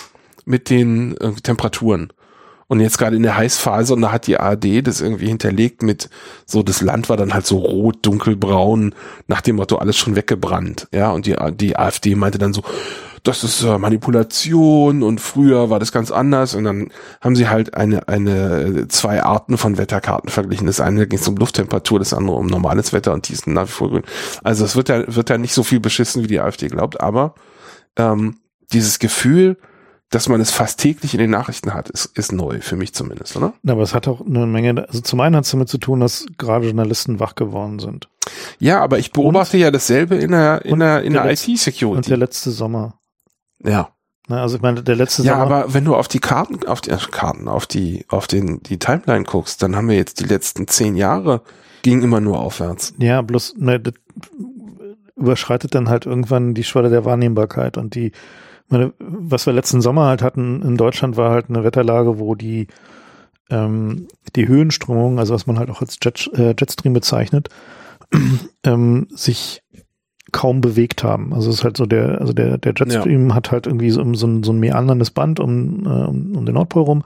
mit 0.45 0.69
den 0.69 1.15
Temperaturen. 1.43 2.11
Und 2.67 2.79
jetzt 2.79 2.97
gerade 2.97 3.15
in 3.15 3.23
der 3.23 3.37
Heißphase 3.37 3.93
und 3.93 4.01
da 4.01 4.11
hat 4.11 4.25
die 4.27 4.39
ARD 4.39 4.85
das 4.85 4.99
irgendwie 4.99 5.27
hinterlegt 5.27 5.83
mit 5.83 6.09
so, 6.45 6.63
das 6.63 6.81
Land 6.81 7.09
war 7.09 7.17
dann 7.17 7.33
halt 7.33 7.45
so 7.45 7.57
rot, 7.57 7.97
dunkelbraun, 8.01 8.95
nach 9.27 9.41
dem 9.41 9.57
Motto 9.57 9.77
alles 9.77 9.97
schon 9.97 10.15
weggebrannt. 10.15 10.87
Ja, 10.91 11.11
und 11.11 11.27
die, 11.27 11.35
die 11.53 11.77
AfD 11.77 12.15
meinte 12.15 12.39
dann 12.39 12.53
so, 12.53 12.63
das 13.27 13.43
ist 13.43 13.63
äh, 13.63 13.77
Manipulation 13.77 15.03
und 15.03 15.19
früher 15.19 15.69
war 15.69 15.79
das 15.79 15.91
ganz 15.91 16.11
anders 16.11 16.55
und 16.55 16.63
dann 16.63 16.89
haben 17.21 17.35
sie 17.35 17.47
halt 17.47 17.73
eine, 17.73 18.07
eine, 18.07 18.87
zwei 18.87 19.23
Arten 19.23 19.57
von 19.57 19.77
Wetterkarten 19.77 20.29
verglichen. 20.29 20.67
Das 20.67 20.79
eine 20.79 21.07
ging 21.07 21.19
um 21.25 21.35
Lufttemperatur, 21.35 21.99
das 21.99 22.13
andere 22.13 22.37
um 22.37 22.47
normales 22.47 22.93
Wetter 22.93 23.13
und 23.13 23.27
die 23.27 23.33
ist 23.33 23.47
nach 23.47 23.67
wie 23.67 23.71
vor 23.71 23.89
grün. 23.89 24.03
Also 24.43 24.65
es 24.65 24.75
wird 24.75 24.89
ja, 24.89 25.03
wird 25.13 25.29
ja 25.29 25.37
nicht 25.37 25.53
so 25.53 25.63
viel 25.63 25.79
beschissen, 25.79 26.23
wie 26.23 26.27
die 26.27 26.39
AfD 26.39 26.67
glaubt, 26.67 27.01
aber 27.01 27.35
ähm, 27.97 28.37
dieses 28.71 28.99
Gefühl, 28.99 29.57
dass 30.09 30.29
man 30.29 30.39
es 30.39 30.51
fast 30.51 30.79
täglich 30.79 31.13
in 31.13 31.19
den 31.19 31.31
Nachrichten 31.31 31.73
hat, 31.73 31.89
ist, 31.89 32.05
ist 32.17 32.31
neu, 32.31 32.61
für 32.61 32.75
mich 32.75 32.93
zumindest, 32.93 33.35
oder? 33.35 33.53
Aber 33.67 33.81
es 33.81 33.93
hat 33.93 34.07
auch 34.07 34.25
eine 34.25 34.45
Menge, 34.45 34.87
also 34.87 35.01
zum 35.01 35.19
einen 35.19 35.35
hat 35.35 35.45
es 35.45 35.51
damit 35.51 35.67
zu 35.67 35.77
tun, 35.77 35.99
dass 35.99 36.25
gerade 36.37 36.65
Journalisten 36.65 37.19
wach 37.19 37.35
geworden 37.35 37.79
sind. 37.79 38.07
Ja, 38.59 38.81
aber 38.81 38.99
ich 38.99 39.11
beobachte 39.11 39.57
und, 39.57 39.61
ja 39.61 39.71
dasselbe 39.71 40.15
in 40.15 40.31
der, 40.31 40.63
in 40.63 40.79
der, 40.79 41.01
in 41.01 41.13
der, 41.13 41.23
der 41.23 41.31
IT-Security. 41.33 41.97
Und 41.97 42.07
der 42.07 42.17
letzte 42.17 42.51
Sommer. 42.51 42.99
Ja. 43.65 43.89
Na, 44.27 44.41
also 44.41 44.55
ich 44.55 44.61
meine, 44.61 44.81
der 44.81 44.95
letzte 44.95 45.23
ja, 45.23 45.33
Sommer. 45.33 45.49
Ja, 45.49 45.61
aber 45.63 45.73
wenn 45.73 45.85
du 45.85 45.95
auf 45.95 46.07
die 46.07 46.19
Karten, 46.19 46.65
auf 46.67 46.81
die 46.81 46.89
äh, 46.89 46.97
Karten, 47.11 47.47
auf 47.47 47.67
die, 47.67 48.05
auf 48.09 48.27
den, 48.27 48.61
die 48.63 48.79
Timeline 48.79 49.23
guckst, 49.23 49.61
dann 49.61 49.75
haben 49.75 49.87
wir 49.87 49.95
jetzt 49.95 50.19
die 50.19 50.25
letzten 50.25 50.67
zehn 50.67 50.95
Jahre 50.95 51.41
ging 51.83 52.01
immer 52.01 52.19
nur 52.19 52.39
aufwärts. 52.39 52.95
Ja, 52.97 53.21
bloß, 53.21 53.57
ne, 53.57 53.79
das 53.79 53.93
überschreitet 55.15 55.75
dann 55.75 55.87
halt 55.87 56.07
irgendwann 56.07 56.55
die 56.55 56.63
Schwelle 56.63 56.89
der 56.89 57.05
Wahrnehmbarkeit 57.05 57.77
und 57.77 57.93
die, 57.93 58.11
meine, 58.67 58.93
was 58.99 59.45
wir 59.45 59.53
letzten 59.53 59.81
Sommer 59.81 60.05
halt 60.05 60.21
hatten 60.21 60.61
in 60.63 60.77
Deutschland 60.77 61.15
war 61.15 61.31
halt 61.31 61.49
eine 61.49 61.63
Wetterlage, 61.63 62.19
wo 62.19 62.33
die, 62.35 62.67
ähm, 63.49 64.07
die 64.35 64.47
Höhenströmung, 64.47 65.19
also 65.19 65.33
was 65.33 65.45
man 65.45 65.59
halt 65.59 65.69
auch 65.69 65.81
als 65.81 65.97
Jet, 66.01 66.29
äh, 66.33 66.55
Jetstream 66.59 66.93
bezeichnet, 66.93 67.49
ähm, 68.63 69.07
sich 69.11 69.61
kaum 70.35 70.59
bewegt 70.59 71.01
haben. 71.01 71.33
Also 71.33 71.49
es 71.49 71.59
ist 71.59 71.63
halt 71.63 71.77
so 71.77 71.85
der, 71.85 72.19
also 72.19 72.33
der, 72.33 72.57
der 72.57 72.73
Jetstream 72.75 73.29
ja. 73.29 73.35
hat 73.35 73.53
halt 73.53 73.67
irgendwie 73.67 73.89
so, 73.89 74.03
so, 74.15 74.27
ein, 74.27 74.43
so 74.43 74.51
ein 74.51 74.59
meanderndes 74.59 75.09
Band 75.09 75.39
um, 75.39 75.85
äh, 75.85 75.89
um, 76.35 76.45
den 76.45 76.55
Nordpol 76.55 76.83
rum. 76.83 77.03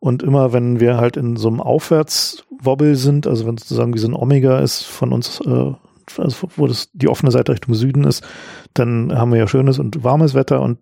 Und 0.00 0.22
immer 0.22 0.54
wenn 0.54 0.80
wir 0.80 0.96
halt 0.96 1.18
in 1.18 1.36
so 1.36 1.48
einem 1.48 1.60
Aufwärtswobbel 1.60 2.96
sind, 2.96 3.26
also 3.26 3.46
wenn 3.46 3.58
sozusagen 3.58 3.92
wie 3.92 3.98
so 3.98 4.08
ein 4.08 4.14
Omega 4.14 4.60
ist 4.60 4.82
von 4.82 5.12
uns, 5.12 5.40
äh, 5.40 5.72
also 6.16 6.48
wo 6.56 6.66
das 6.66 6.88
die 6.94 7.08
offene 7.08 7.30
Seite 7.30 7.52
Richtung 7.52 7.74
Süden 7.74 8.04
ist, 8.04 8.24
dann 8.72 9.12
haben 9.14 9.32
wir 9.32 9.38
ja 9.38 9.46
schönes 9.46 9.78
und 9.78 10.02
warmes 10.02 10.32
Wetter 10.32 10.62
und 10.62 10.78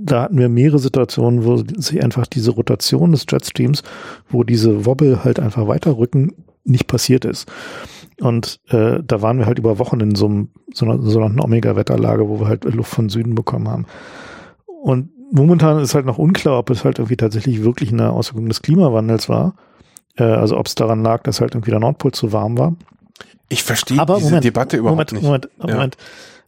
da 0.00 0.22
hatten 0.22 0.38
wir 0.38 0.50
mehrere 0.50 0.78
Situationen, 0.78 1.46
wo 1.46 1.56
sich 1.56 2.04
einfach 2.04 2.26
diese 2.26 2.50
Rotation 2.50 3.12
des 3.12 3.24
Jetstreams, 3.30 3.82
wo 4.28 4.44
diese 4.44 4.84
Wobble 4.84 5.24
halt 5.24 5.40
einfach 5.40 5.66
weiterrücken, 5.68 6.32
nicht 6.64 6.86
passiert 6.86 7.24
ist. 7.24 7.50
Und 8.20 8.60
äh, 8.68 9.00
da 9.04 9.22
waren 9.22 9.38
wir 9.38 9.46
halt 9.46 9.58
über 9.58 9.78
Wochen 9.78 10.00
in 10.00 10.14
so, 10.14 10.26
einem, 10.26 10.48
so 10.72 10.84
einer 10.84 11.00
sogenannten 11.02 11.40
Omega-Wetterlage, 11.40 12.28
wo 12.28 12.40
wir 12.40 12.48
halt 12.48 12.64
Luft 12.64 12.92
von 12.92 13.08
Süden 13.08 13.34
bekommen 13.34 13.68
haben. 13.68 13.86
Und 14.66 15.10
momentan 15.30 15.78
ist 15.78 15.94
halt 15.94 16.06
noch 16.06 16.18
unklar, 16.18 16.58
ob 16.58 16.70
es 16.70 16.84
halt 16.84 16.98
irgendwie 16.98 17.16
tatsächlich 17.16 17.62
wirklich 17.62 17.92
eine 17.92 18.10
Auswirkung 18.10 18.48
des 18.48 18.62
Klimawandels 18.62 19.28
war. 19.28 19.54
Äh, 20.16 20.24
also 20.24 20.56
ob 20.56 20.66
es 20.66 20.74
daran 20.74 21.02
lag, 21.02 21.22
dass 21.22 21.40
halt 21.40 21.54
irgendwie 21.54 21.70
der 21.70 21.80
Nordpol 21.80 22.12
zu 22.12 22.32
warm 22.32 22.58
war. 22.58 22.74
Ich 23.48 23.62
verstehe 23.62 24.04
diese 24.04 24.24
Moment, 24.24 24.44
Debatte 24.44 24.76
überhaupt 24.76 25.12
Moment, 25.12 25.12
nicht. 25.12 25.22
Moment, 25.22 25.48
ja. 25.62 25.74
Moment. 25.74 25.96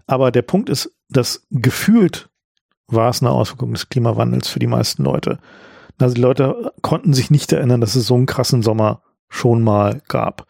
Aber 0.07 0.31
der 0.31 0.43
Punkt 0.43 0.69
ist, 0.69 0.93
dass 1.09 1.47
gefühlt 1.51 2.29
war 2.89 3.11
es 3.11 3.23
eine 3.23 3.31
Auswirkung 3.31 3.73
des 3.73 3.89
Klimawandels 3.89 4.49
für 4.49 4.59
die 4.59 4.67
meisten 4.67 5.05
Leute. 5.05 5.39
Also 5.99 6.15
die 6.15 6.21
Leute 6.21 6.73
konnten 6.83 7.15
sich 7.15 7.31
nicht 7.31 7.53
erinnern, 7.53 7.81
dass 7.81 7.95
es 7.95 8.07
so 8.07 8.15
einen 8.15 8.27
krassen 8.27 8.63
Sommer 8.63 9.03
schon 9.29 9.63
mal 9.63 10.03
gab. 10.09 10.47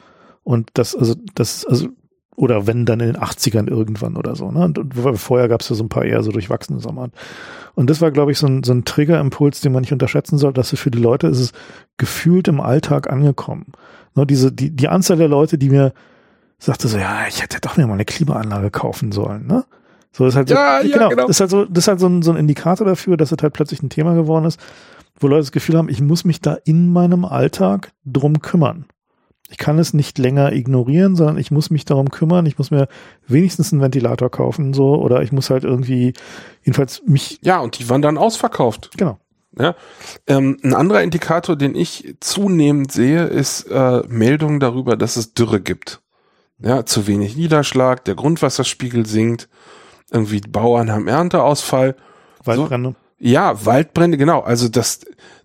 Und 0.51 0.71
das, 0.75 0.97
also, 0.97 1.15
das, 1.37 1.65
also, 1.65 1.91
oder 2.35 2.67
wenn 2.67 2.85
dann 2.85 2.99
in 2.99 3.13
den 3.13 3.23
80ern 3.23 3.69
irgendwann 3.69 4.17
oder 4.17 4.35
so. 4.35 4.51
Ne? 4.51 4.65
Und, 4.65 4.79
und 4.79 5.17
vorher 5.17 5.47
gab 5.47 5.61
es 5.61 5.69
ja 5.69 5.77
so 5.77 5.85
ein 5.85 5.89
paar 5.89 6.05
eher 6.05 6.25
so 6.25 6.33
durchwachsene 6.33 6.81
Sommer. 6.81 7.11
Und 7.77 7.89
das 7.89 8.01
war, 8.01 8.11
glaube 8.11 8.33
ich, 8.33 8.39
so 8.39 8.49
ein, 8.49 8.65
so 8.65 8.73
ein 8.73 8.85
Triggerimpuls, 8.85 9.61
den 9.61 9.71
man 9.71 9.83
nicht 9.83 9.93
unterschätzen 9.93 10.39
soll, 10.39 10.53
dass 10.53 10.73
es 10.73 10.81
für 10.81 10.91
die 10.91 10.99
Leute 10.99 11.29
ist 11.29 11.39
es 11.39 11.53
gefühlt 11.99 12.49
im 12.49 12.61
Alltag 12.61 13.09
angekommen. 13.09 13.67
Ne? 14.17 14.27
Diese, 14.27 14.51
die, 14.51 14.75
die 14.75 14.89
Anzahl 14.89 15.19
der 15.19 15.29
Leute, 15.29 15.57
die 15.57 15.71
mir 15.71 15.93
sagte 16.59 16.89
so, 16.89 16.99
ja, 16.99 17.29
ich 17.29 17.41
hätte 17.41 17.61
doch 17.61 17.77
mir 17.77 17.87
mal 17.87 17.95
eine 17.95 18.05
Klimaanlage 18.05 18.73
kaufen 18.73 19.13
sollen, 19.13 19.47
ne? 19.47 19.65
So 20.11 20.27
ist 20.27 20.35
halt 20.35 20.49
so, 20.49 20.57
ja, 20.57 20.83
ja, 20.83 20.93
genau, 20.97 21.11
genau. 21.11 21.29
ist 21.29 21.39
halt 21.39 21.51
so, 21.51 21.65
das 21.65 21.85
ist 21.85 21.89
halt 21.89 22.01
so 22.01 22.09
ein, 22.09 22.23
so 22.23 22.33
ein 22.33 22.37
Indikator 22.37 22.85
dafür, 22.85 23.17
dass 23.17 23.31
es 23.31 23.39
halt 23.41 23.53
plötzlich 23.53 23.85
ein 23.85 23.91
Thema 23.91 24.15
geworden 24.15 24.47
ist, 24.47 24.59
wo 25.21 25.29
Leute 25.29 25.43
das 25.43 25.53
Gefühl 25.53 25.79
haben, 25.79 25.89
ich 25.89 26.03
muss 26.03 26.25
mich 26.25 26.41
da 26.41 26.55
in 26.65 26.93
meinem 26.93 27.25
Alltag 27.25 27.93
drum 28.05 28.41
kümmern. 28.41 28.87
Ich 29.51 29.59
kann 29.59 29.79
es 29.79 29.93
nicht 29.93 30.19
länger 30.19 30.53
ignorieren, 30.53 31.17
sondern 31.17 31.37
ich 31.37 31.51
muss 31.51 31.71
mich 31.71 31.85
darum 31.85 32.11
kümmern. 32.11 32.47
Ich 32.47 32.57
muss 32.57 32.71
mir 32.71 32.89
wenigstens 33.27 33.73
einen 33.73 33.83
Ventilator 33.83 34.31
kaufen, 34.31 34.73
so, 34.73 34.95
oder 34.95 35.23
ich 35.23 35.33
muss 35.33 35.51
halt 35.51 35.65
irgendwie, 35.65 36.13
jedenfalls 36.63 37.03
mich. 37.07 37.41
Ja, 37.43 37.59
und 37.59 37.79
die 37.79 37.89
waren 37.89 38.01
dann 38.01 38.17
ausverkauft. 38.17 38.91
Genau. 38.97 39.19
Ja. 39.59 39.75
Ähm, 40.29 40.59
ein 40.63 40.75
anderer 40.75 41.03
Indikator, 41.03 41.57
den 41.57 41.75
ich 41.75 42.15
zunehmend 42.21 42.93
sehe, 42.93 43.25
ist 43.25 43.65
äh, 43.65 44.03
Meldungen 44.09 44.61
darüber, 44.61 44.97
dass 44.97 45.17
es 45.17 45.35
Dürre 45.35 45.61
gibt. 45.61 46.01
Ja, 46.59 46.85
zu 46.85 47.07
wenig 47.07 47.37
Niederschlag, 47.37 48.05
der 48.05 48.15
Grundwasserspiegel 48.15 49.07
sinkt, 49.07 49.49
irgendwie 50.11 50.41
Bauern 50.41 50.93
haben 50.93 51.09
Ernteausfall. 51.09 51.97
Waldbrände. 52.45 52.91
So, 52.91 53.27
ja, 53.27 53.65
Waldbrände, 53.65 54.19
genau. 54.19 54.41
Also 54.41 54.69
das, 54.69 55.01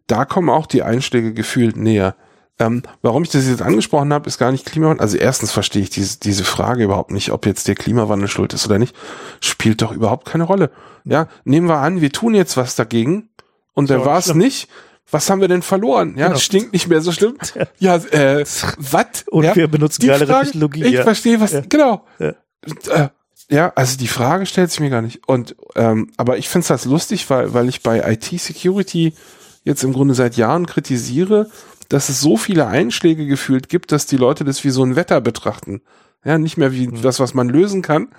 da 0.08 0.26
kommen 0.26 0.50
auch 0.50 0.68
die 0.68 0.84
Einschläge 0.84 1.34
gefühlt 1.34 1.78
näher. 1.78 2.16
Ähm, 2.58 2.84
warum 3.02 3.24
ich 3.24 3.30
das 3.30 3.48
jetzt 3.48 3.62
angesprochen 3.62 4.14
habe, 4.14 4.28
ist 4.28 4.38
gar 4.38 4.52
nicht 4.52 4.66
Klimawandel. 4.66 5.02
Also 5.02 5.18
erstens 5.18 5.52
verstehe 5.52 5.82
ich 5.82 5.90
diese, 5.90 6.20
diese 6.20 6.46
Frage 6.46 6.86
überhaupt 6.86 7.12
nicht, 7.12 7.32
ob 7.32 7.46
jetzt 7.46 7.68
der 7.68 7.76
Klimawandel 7.76 8.30
schuld 8.30 8.54
ist 8.54 8.66
oder 8.66 8.80
nicht. 8.80 8.96
Spielt 9.42 9.82
doch 9.82 9.92
überhaupt 9.92 10.26
keine 10.26 10.46
Rolle. 10.46 10.72
Ja, 11.04 11.28
nehmen 11.44 11.68
wir 11.68 11.78
an, 11.78 12.00
wir 12.00 12.12
tun 12.12 12.34
jetzt 12.34 12.56
was 12.56 12.76
dagegen 12.76 13.30
und 13.74 13.90
dann 13.90 14.06
war 14.06 14.18
es 14.18 14.34
nicht. 14.34 14.70
Was 15.12 15.30
haben 15.30 15.40
wir 15.40 15.48
denn 15.48 15.62
verloren? 15.62 16.18
Ja, 16.18 16.28
genau. 16.28 16.40
stinkt 16.40 16.74
nicht 16.74 16.88
mehr 16.88 17.02
so 17.02 17.12
schlimm. 17.12 17.38
Ja, 17.80 17.98
äh, 17.98 18.44
was? 18.78 19.26
Und 19.30 19.44
ja, 19.44 19.56
wir 19.56 19.68
benutzen 19.68 20.02
die 20.02 20.08
gerade 20.08 20.26
Frage, 20.26 20.46
Technologie. 20.46 20.84
Ich 20.84 20.94
ja. 20.94 21.04
verstehe, 21.04 21.40
was, 21.40 21.52
ja. 21.52 21.62
genau. 21.68 22.06
Ja. 22.18 22.34
Äh, 22.90 23.10
ja, 23.50 23.72
also 23.76 23.98
die 23.98 24.08
Frage 24.08 24.46
stellt 24.48 24.72
sich 24.72 24.80
mir 24.80 24.90
gar 24.90 25.04
nicht. 25.04 25.28
Und 25.28 25.56
ähm, 25.76 26.12
aber 26.18 26.38
ich 26.38 26.50
finde 26.50 26.64
es 26.64 26.68
das 26.70 26.86
lustig, 26.86 27.30
weil 27.30 27.54
weil 27.54 27.70
ich 27.70 27.84
bei 27.84 28.14
IT-Security 28.14 29.14
jetzt 29.64 29.84
im 29.84 29.94
Grunde 29.94 30.16
seit 30.16 30.38
Jahren 30.38 30.66
kritisiere, 30.66 31.50
dass 31.90 32.10
es 32.10 32.22
so 32.22 32.38
viele 32.38 32.68
Einschläge 32.68 33.26
gefühlt 33.26 33.70
gibt, 33.70 33.92
dass 33.92 34.06
die 34.06 34.18
Leute 34.18 34.44
das 34.44 34.64
wie 34.64 34.70
so 34.70 34.84
ein 34.84 34.96
Wetter 34.96 35.22
betrachten. 35.22 35.82
Ja, 36.24 36.38
nicht 36.38 36.58
mehr 36.58 36.72
wie 36.74 36.88
mhm. 36.88 37.02
das, 37.02 37.20
was 37.20 37.34
man 37.34 37.50
lösen 37.50 37.82
kann, 37.82 38.10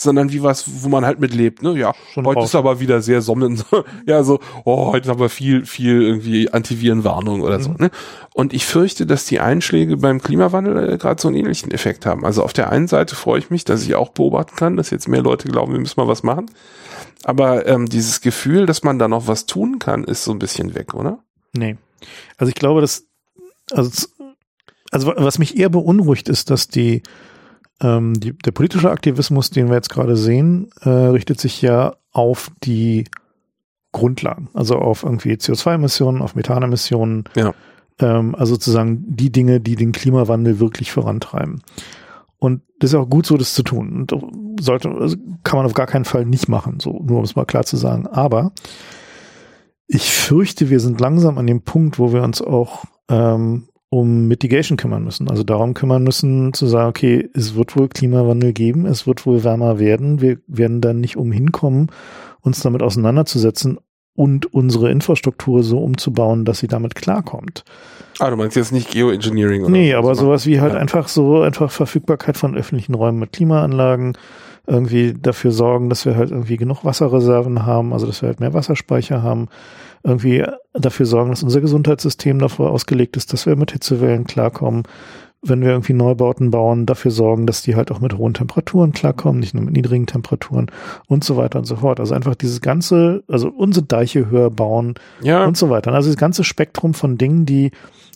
sondern 0.00 0.32
wie 0.32 0.42
was, 0.42 0.64
wo 0.82 0.88
man 0.88 1.04
halt 1.04 1.20
mitlebt. 1.20 1.62
Ne? 1.62 1.78
Ja, 1.78 1.92
Schon 2.14 2.26
heute 2.26 2.40
ist 2.40 2.54
aber 2.54 2.80
wieder 2.80 3.02
sehr 3.02 3.20
sonnen. 3.20 3.62
ja, 4.06 4.22
so, 4.22 4.40
oh, 4.64 4.92
heute 4.92 5.10
haben 5.10 5.20
wir 5.20 5.28
viel, 5.28 5.66
viel 5.66 6.02
irgendwie 6.02 6.50
Antivirenwarnung 6.50 7.42
oder 7.42 7.58
mhm. 7.58 7.62
so. 7.62 7.72
Ne? 7.72 7.90
Und 8.32 8.54
ich 8.54 8.64
fürchte, 8.64 9.04
dass 9.04 9.26
die 9.26 9.40
Einschläge 9.40 9.98
beim 9.98 10.22
Klimawandel 10.22 10.94
äh, 10.94 10.98
gerade 10.98 11.20
so 11.20 11.28
einen 11.28 11.36
ähnlichen 11.36 11.70
Effekt 11.70 12.06
haben. 12.06 12.24
Also 12.24 12.42
auf 12.42 12.54
der 12.54 12.70
einen 12.70 12.88
Seite 12.88 13.14
freue 13.14 13.38
ich 13.38 13.50
mich, 13.50 13.64
dass 13.64 13.82
ich 13.82 13.94
auch 13.94 14.10
beobachten 14.10 14.56
kann, 14.56 14.76
dass 14.76 14.90
jetzt 14.90 15.08
mehr 15.08 15.22
Leute 15.22 15.48
glauben, 15.48 15.72
wir 15.72 15.80
müssen 15.80 16.00
mal 16.00 16.08
was 16.08 16.22
machen. 16.22 16.50
Aber 17.24 17.66
ähm, 17.66 17.86
dieses 17.86 18.22
Gefühl, 18.22 18.64
dass 18.64 18.82
man 18.82 18.98
da 18.98 19.06
noch 19.06 19.26
was 19.26 19.44
tun 19.44 19.78
kann, 19.78 20.04
ist 20.04 20.24
so 20.24 20.32
ein 20.32 20.38
bisschen 20.38 20.74
weg, 20.74 20.94
oder? 20.94 21.18
Nee. 21.52 21.76
Also 22.38 22.48
ich 22.48 22.54
glaube, 22.54 22.80
dass 22.80 23.09
also, 23.72 24.08
also 24.90 25.12
was 25.16 25.38
mich 25.38 25.58
eher 25.58 25.68
beunruhigt 25.68 26.28
ist, 26.28 26.50
dass 26.50 26.68
die, 26.68 27.02
ähm, 27.80 28.18
die 28.18 28.36
der 28.36 28.52
politische 28.52 28.90
Aktivismus, 28.90 29.50
den 29.50 29.68
wir 29.68 29.76
jetzt 29.76 29.90
gerade 29.90 30.16
sehen, 30.16 30.70
äh, 30.82 30.88
richtet 30.88 31.40
sich 31.40 31.62
ja 31.62 31.96
auf 32.12 32.50
die 32.62 33.04
Grundlagen, 33.92 34.48
also 34.54 34.76
auf 34.76 35.02
irgendwie 35.02 35.32
CO2-Emissionen, 35.32 36.22
auf 36.22 36.34
Methanemissionen, 36.34 37.24
ja. 37.34 37.54
ähm, 37.98 38.34
also 38.34 38.54
sozusagen 38.54 39.04
die 39.08 39.32
Dinge, 39.32 39.60
die 39.60 39.74
den 39.74 39.92
Klimawandel 39.92 40.60
wirklich 40.60 40.92
vorantreiben. 40.92 41.62
Und 42.38 42.62
das 42.78 42.90
ist 42.90 42.94
auch 42.94 43.08
gut 43.08 43.26
so, 43.26 43.36
das 43.36 43.54
zu 43.54 43.62
tun. 43.62 44.06
Und 44.10 44.62
sollte, 44.62 44.88
also 44.88 45.16
kann 45.44 45.58
man 45.58 45.66
auf 45.66 45.74
gar 45.74 45.86
keinen 45.86 46.06
Fall 46.06 46.24
nicht 46.24 46.48
machen, 46.48 46.80
so 46.80 46.98
nur 47.02 47.18
um 47.18 47.24
es 47.24 47.36
mal 47.36 47.44
klar 47.44 47.64
zu 47.64 47.76
sagen. 47.76 48.06
Aber 48.06 48.52
ich 49.86 50.10
fürchte, 50.10 50.70
wir 50.70 50.80
sind 50.80 51.00
langsam 51.00 51.36
an 51.36 51.46
dem 51.46 51.62
Punkt, 51.62 51.98
wo 51.98 52.12
wir 52.12 52.22
uns 52.22 52.40
auch 52.40 52.84
ähm, 53.10 53.68
um 53.90 54.28
Mitigation 54.28 54.78
kümmern 54.78 55.04
müssen. 55.04 55.28
Also 55.28 55.42
darum 55.42 55.74
kümmern 55.74 56.04
müssen, 56.04 56.52
zu 56.52 56.66
sagen, 56.66 56.88
okay, 56.88 57.28
es 57.34 57.56
wird 57.56 57.76
wohl 57.76 57.88
Klimawandel 57.88 58.52
geben, 58.52 58.86
es 58.86 59.06
wird 59.06 59.26
wohl 59.26 59.42
wärmer 59.42 59.78
werden, 59.78 60.20
wir 60.20 60.38
werden 60.46 60.80
dann 60.80 61.00
nicht 61.00 61.16
umhin 61.16 61.50
kommen, 61.50 61.88
uns 62.40 62.60
damit 62.60 62.82
auseinanderzusetzen 62.82 63.78
und 64.14 64.52
unsere 64.52 64.90
Infrastruktur 64.90 65.62
so 65.62 65.78
umzubauen, 65.78 66.44
dass 66.44 66.60
sie 66.60 66.68
damit 66.68 66.94
klarkommt. 66.94 67.64
Ah, 68.18 68.30
du 68.30 68.36
meinst 68.36 68.54
jetzt 68.54 68.72
nicht 68.72 68.90
Geoengineering 68.90 69.62
oder 69.62 69.70
Nee, 69.70 69.94
aber 69.94 70.14
sowas 70.14 70.46
wie 70.46 70.60
halt 70.60 70.74
ja. 70.74 70.78
einfach 70.78 71.08
so, 71.08 71.42
einfach 71.42 71.70
Verfügbarkeit 71.70 72.36
von 72.36 72.56
öffentlichen 72.56 72.94
Räumen 72.94 73.18
mit 73.18 73.32
Klimaanlagen, 73.32 74.16
irgendwie 74.66 75.14
dafür 75.14 75.50
sorgen, 75.52 75.88
dass 75.88 76.04
wir 76.04 76.16
halt 76.16 76.30
irgendwie 76.30 76.56
genug 76.56 76.84
Wasserreserven 76.84 77.66
haben, 77.66 77.92
also 77.92 78.06
dass 78.06 78.22
wir 78.22 78.28
halt 78.28 78.40
mehr 78.40 78.54
Wasserspeicher 78.54 79.22
haben, 79.22 79.48
irgendwie 80.02 80.44
dafür 80.72 81.06
sorgen, 81.06 81.30
dass 81.30 81.42
unser 81.42 81.60
Gesundheitssystem 81.60 82.38
dafür 82.38 82.70
ausgelegt 82.70 83.16
ist, 83.16 83.32
dass 83.32 83.46
wir 83.46 83.56
mit 83.56 83.72
Hitzewellen 83.72 84.24
klarkommen. 84.24 84.84
Wenn 85.42 85.62
wir 85.62 85.70
irgendwie 85.70 85.94
Neubauten 85.94 86.50
bauen, 86.50 86.84
dafür 86.84 87.10
sorgen, 87.10 87.46
dass 87.46 87.62
die 87.62 87.74
halt 87.74 87.90
auch 87.90 88.00
mit 88.00 88.16
hohen 88.18 88.34
Temperaturen 88.34 88.92
klarkommen, 88.92 89.40
nicht 89.40 89.54
nur 89.54 89.64
mit 89.64 89.72
niedrigen 89.72 90.06
Temperaturen 90.06 90.70
und 91.06 91.24
so 91.24 91.38
weiter 91.38 91.58
und 91.58 91.64
so 91.64 91.76
fort. 91.76 91.98
Also 91.98 92.14
einfach 92.14 92.34
dieses 92.34 92.60
ganze, 92.60 93.24
also 93.26 93.48
unsere 93.48 93.86
Deiche 93.86 94.28
höher 94.30 94.50
bauen 94.50 94.94
ja. 95.22 95.44
und 95.46 95.56
so 95.56 95.70
weiter. 95.70 95.92
Also 95.92 96.10
das 96.10 96.18
ganze 96.18 96.44
Spektrum 96.44 96.92
von 96.92 97.16
Dingen, 97.16 97.46
die 97.46 97.70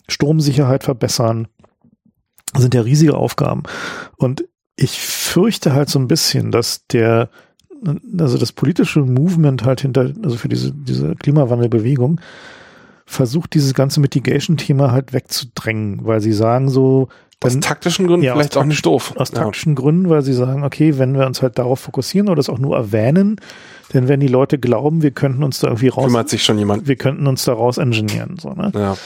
Stromsicherheit 0.07 0.83
verbessern, 0.83 1.47
sind 2.55 2.75
ja 2.75 2.81
riesige 2.81 3.15
Aufgaben. 3.15 3.63
Und 4.17 4.45
ich 4.75 4.99
fürchte 4.99 5.73
halt 5.73 5.89
so 5.89 5.99
ein 5.99 6.07
bisschen, 6.07 6.51
dass 6.51 6.85
der 6.87 7.29
also 8.17 8.37
das 8.37 8.51
politische 8.51 8.99
Movement 8.99 9.63
halt 9.63 9.81
hinter, 9.81 10.11
also 10.23 10.37
für 10.37 10.49
diese, 10.49 10.71
diese 10.71 11.15
Klimawandelbewegung, 11.15 12.19
versucht 13.05 13.53
dieses 13.53 13.73
ganze 13.73 13.99
Mitigation-Thema 13.99 14.91
halt 14.91 15.13
wegzudrängen, 15.13 16.05
weil 16.05 16.21
sie 16.21 16.33
sagen 16.33 16.69
so, 16.69 17.09
aus 17.43 17.59
taktischen 17.59 18.07
Gründen 18.07 18.25
ja, 18.25 18.33
vielleicht 18.33 18.57
auch 18.57 18.63
nicht 18.63 18.85
doof. 18.85 19.13
Aus 19.17 19.29
taktischen 19.29 19.73
ja. 19.73 19.81
Gründen, 19.81 20.09
weil 20.09 20.23
sie 20.23 20.33
sagen, 20.33 20.63
okay, 20.63 20.97
wenn 20.97 21.13
wir 21.13 21.27
uns 21.27 21.41
halt 21.41 21.59
darauf 21.59 21.79
fokussieren 21.79 22.29
oder 22.29 22.39
es 22.39 22.49
auch 22.49 22.57
nur 22.57 22.75
erwähnen, 22.75 23.39
denn 23.93 24.07
wenn 24.07 24.19
die 24.19 24.27
Leute 24.27 24.57
glauben, 24.57 25.03
wir 25.03 25.11
könnten 25.11 25.43
uns 25.43 25.59
da 25.59 25.67
irgendwie 25.67 25.89
raus. 25.89 26.05
Kümmert 26.05 26.29
sich 26.29 26.43
schon 26.43 26.57
jemand. 26.57 26.87
Wir 26.87 26.95
könnten 26.95 27.27
uns 27.27 27.43
da 27.45 27.53
raus 27.53 27.77
ingenieren, 27.77 28.37
so, 28.39 28.51
ne? 28.53 28.71
Ja. 28.73 28.97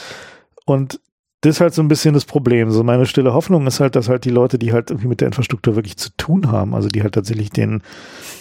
Und 0.64 1.00
das 1.42 1.56
ist 1.56 1.60
halt 1.60 1.72
so 1.72 1.80
ein 1.82 1.88
bisschen 1.88 2.12
das 2.12 2.26
Problem. 2.26 2.70
So 2.70 2.82
meine 2.84 3.06
stille 3.06 3.32
Hoffnung 3.32 3.66
ist 3.66 3.80
halt, 3.80 3.96
dass 3.96 4.08
halt 4.10 4.24
die 4.26 4.30
Leute, 4.30 4.58
die 4.58 4.72
halt 4.72 4.90
irgendwie 4.90 5.08
mit 5.08 5.20
der 5.22 5.26
Infrastruktur 5.28 5.74
wirklich 5.74 5.96
zu 5.96 6.10
tun 6.18 6.52
haben, 6.52 6.74
also 6.74 6.88
die 6.88 7.02
halt 7.02 7.14
tatsächlich 7.14 7.48
den, 7.50 7.82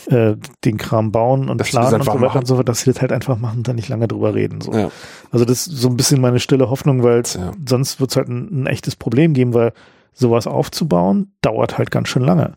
äh, 0.07 0.35
den 0.65 0.77
Kram 0.77 1.11
bauen 1.11 1.49
und 1.49 1.59
Dass 1.61 1.69
planen 1.69 1.85
das 1.91 1.93
und 1.93 2.03
so 2.03 2.11
weiter 2.13 2.19
machen. 2.25 2.37
und 2.39 2.45
so 2.45 2.55
fort, 2.55 2.67
dass 2.67 2.81
sie 2.81 2.91
das 2.91 2.99
halt 3.01 3.11
einfach 3.13 3.37
machen 3.37 3.59
und 3.59 3.67
dann 3.69 3.77
nicht 3.77 3.87
lange 3.87 4.07
drüber 4.09 4.35
reden. 4.35 4.59
So. 4.59 4.73
Ja. 4.73 4.91
Also 5.31 5.45
das 5.45 5.67
ist 5.67 5.77
so 5.77 5.87
ein 5.87 5.95
bisschen 5.95 6.19
meine 6.19 6.39
stille 6.41 6.69
Hoffnung, 6.69 7.01
weil 7.03 7.23
Ja. 7.35 7.51
sonst 7.67 8.01
wird 8.01 8.09
es 8.11 8.17
halt 8.17 8.27
ein, 8.27 8.63
ein 8.63 8.67
echtes 8.67 8.95
Problem 8.97 9.33
geben, 9.33 9.53
weil 9.53 9.71
sowas 10.13 10.45
aufzubauen 10.47 11.31
dauert 11.41 11.77
halt 11.77 11.91
ganz 11.91 12.09
schön 12.09 12.23
lange. 12.23 12.53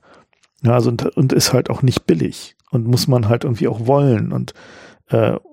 Ja, 0.64 0.73
also 0.73 0.90
und, 0.90 1.05
und 1.16 1.32
ist 1.32 1.52
halt 1.52 1.70
auch 1.70 1.82
nicht 1.82 2.06
billig 2.06 2.56
und 2.73 2.86
muss 2.89 3.06
man 3.06 3.28
halt 3.28 3.44
irgendwie 3.44 3.69
auch 3.69 3.86
wollen 3.86 4.32
und 4.32 4.55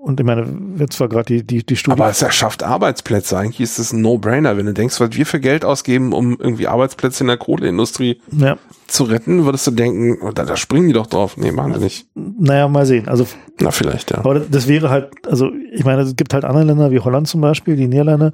und 0.02 0.20
ich 0.20 0.26
meine, 0.26 0.48
jetzt 0.78 1.00
war 1.00 1.08
gerade 1.08 1.26
die, 1.26 1.46
die, 1.46 1.66
die 1.66 1.76
Studie. 1.76 2.00
Aber 2.00 2.10
es 2.10 2.22
erschafft 2.22 2.64
Arbeitsplätze. 2.64 3.38
Eigentlich 3.38 3.62
ist 3.62 3.80
es 3.80 3.94
ein 3.94 4.02
No-Brainer. 4.02 4.58
Wenn 4.58 4.66
du 4.66 4.74
denkst, 4.74 5.00
was 5.00 5.14
wir 5.14 5.26
für 5.26 5.40
Geld 5.40 5.66
ausgeben, 5.66 6.14
um 6.14 6.38
irgendwie 6.40 6.68
Arbeitsplätze 6.68 7.24
in 7.24 7.28
der 7.28 7.38
Kohleindustrie 7.38 8.22
ja, 8.32 8.58
zu 8.88 9.04
retten, 9.04 9.46
würdest 9.46 9.68
du 9.68 9.72
denken, 9.72 10.18
oh, 10.22 10.32
da, 10.32 10.46
da 10.46 10.56
springen 10.56 10.88
die 10.88 10.94
doch 10.94 11.08
drauf. 11.08 11.38
Nee, 11.38 11.52
machen 11.52 11.74
sie 11.76 11.80
nicht. 11.80 12.08
naja, 12.16 12.68
mal 12.68 12.86
sehen. 12.86 13.08
Also 13.08 13.28
Na, 13.60 13.72
vielleicht, 13.72 14.12
ja. 14.12 14.20
Aber 14.20 14.40
das 14.40 14.68
wäre 14.68 14.90
halt, 14.90 15.10
also 15.28 15.52
ich 15.74 15.84
meine, 15.84 16.02
es 16.02 16.16
gibt 16.16 16.34
halt 16.34 16.46
andere 16.46 16.64
Länder 16.64 16.92
wie 16.92 17.00
Holland 17.00 17.28
zum 17.28 17.42
Beispiel, 17.42 17.76
die 17.76 17.88
Niederlande, 17.88 18.32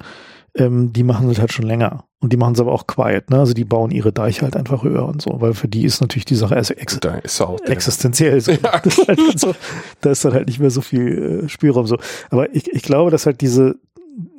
ähm, 0.56 0.92
die 0.92 1.02
machen 1.02 1.28
das 1.28 1.38
halt 1.38 1.52
schon 1.52 1.66
länger. 1.66 2.04
Und 2.18 2.32
die 2.32 2.36
machen 2.36 2.54
es 2.54 2.60
aber 2.60 2.72
auch 2.72 2.86
quiet, 2.86 3.30
ne? 3.30 3.38
Also 3.38 3.52
die 3.52 3.64
bauen 3.64 3.90
ihre 3.90 4.10
Deiche 4.10 4.42
halt 4.42 4.56
einfach 4.56 4.82
höher 4.82 5.06
und 5.06 5.20
so, 5.20 5.40
weil 5.40 5.52
für 5.52 5.68
die 5.68 5.84
ist 5.84 6.00
natürlich 6.00 6.24
die 6.24 6.34
Sache 6.34 6.56
ex 6.56 6.70
existenziell. 6.70 8.40
So. 8.40 8.52
Ja. 8.52 8.80
Das 8.82 8.98
ist 8.98 9.08
halt 9.08 9.38
so, 9.38 9.54
da 10.00 10.10
ist 10.10 10.24
dann 10.24 10.32
halt 10.32 10.46
nicht 10.46 10.58
mehr 10.58 10.70
so 10.70 10.80
viel 10.80 11.44
äh, 11.44 11.48
Spielraum 11.48 11.86
so. 11.86 11.98
Aber 12.30 12.54
ich, 12.54 12.72
ich 12.72 12.82
glaube, 12.82 13.10
dass 13.10 13.26
halt 13.26 13.40
diese, 13.42 13.76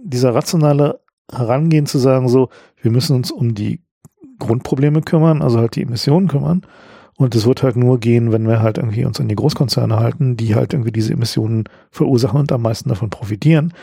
dieser 0.03 0.33
rationale 0.33 0.99
Herangehen 1.31 1.85
zu 1.85 1.99
sagen, 1.99 2.29
so, 2.29 2.49
wir 2.81 2.91
müssen 2.91 3.15
uns 3.15 3.31
um 3.31 3.53
die 3.53 3.81
Grundprobleme 4.39 5.01
kümmern, 5.01 5.41
also 5.41 5.59
halt 5.59 5.75
die 5.75 5.83
Emissionen 5.83 6.27
kümmern. 6.27 6.63
Und 7.15 7.33
es 7.35 7.45
wird 7.45 7.63
halt 7.63 7.75
nur 7.75 7.99
gehen, 7.99 8.31
wenn 8.31 8.47
wir 8.47 8.61
halt 8.61 8.77
irgendwie 8.77 9.03
uns 9.03 9.19
an 9.19 9.27
die 9.27 9.35
Großkonzerne 9.35 9.97
halten, 9.97 10.37
die 10.37 10.55
halt 10.55 10.73
irgendwie 10.73 10.91
diese 10.91 11.13
Emissionen 11.13 11.65
verursachen 11.89 12.39
und 12.39 12.51
am 12.51 12.61
meisten 12.61 12.89
davon 12.89 13.09
profitieren. 13.09 13.73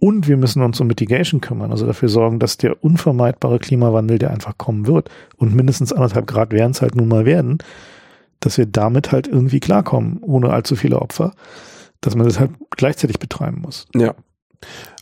Und 0.00 0.28
wir 0.28 0.36
müssen 0.36 0.62
uns 0.62 0.80
um 0.80 0.86
Mitigation 0.86 1.40
kümmern, 1.40 1.72
also 1.72 1.86
dafür 1.86 2.08
sorgen, 2.08 2.38
dass 2.38 2.56
der 2.56 2.84
unvermeidbare 2.84 3.58
Klimawandel, 3.58 4.18
der 4.18 4.30
einfach 4.30 4.56
kommen 4.56 4.86
wird, 4.86 5.10
und 5.36 5.54
mindestens 5.54 5.92
anderthalb 5.92 6.26
Grad 6.26 6.52
werden 6.52 6.70
es 6.70 6.82
halt 6.82 6.94
nun 6.94 7.08
mal 7.08 7.24
werden, 7.24 7.58
dass 8.40 8.58
wir 8.58 8.66
damit 8.66 9.10
halt 9.10 9.26
irgendwie 9.26 9.60
klarkommen, 9.60 10.18
ohne 10.22 10.50
allzu 10.50 10.76
viele 10.76 11.00
Opfer, 11.00 11.32
dass 12.00 12.14
man 12.14 12.26
das 12.26 12.38
halt 12.38 12.52
gleichzeitig 12.70 13.18
betreiben 13.18 13.60
muss. 13.60 13.88
Ja. 13.94 14.14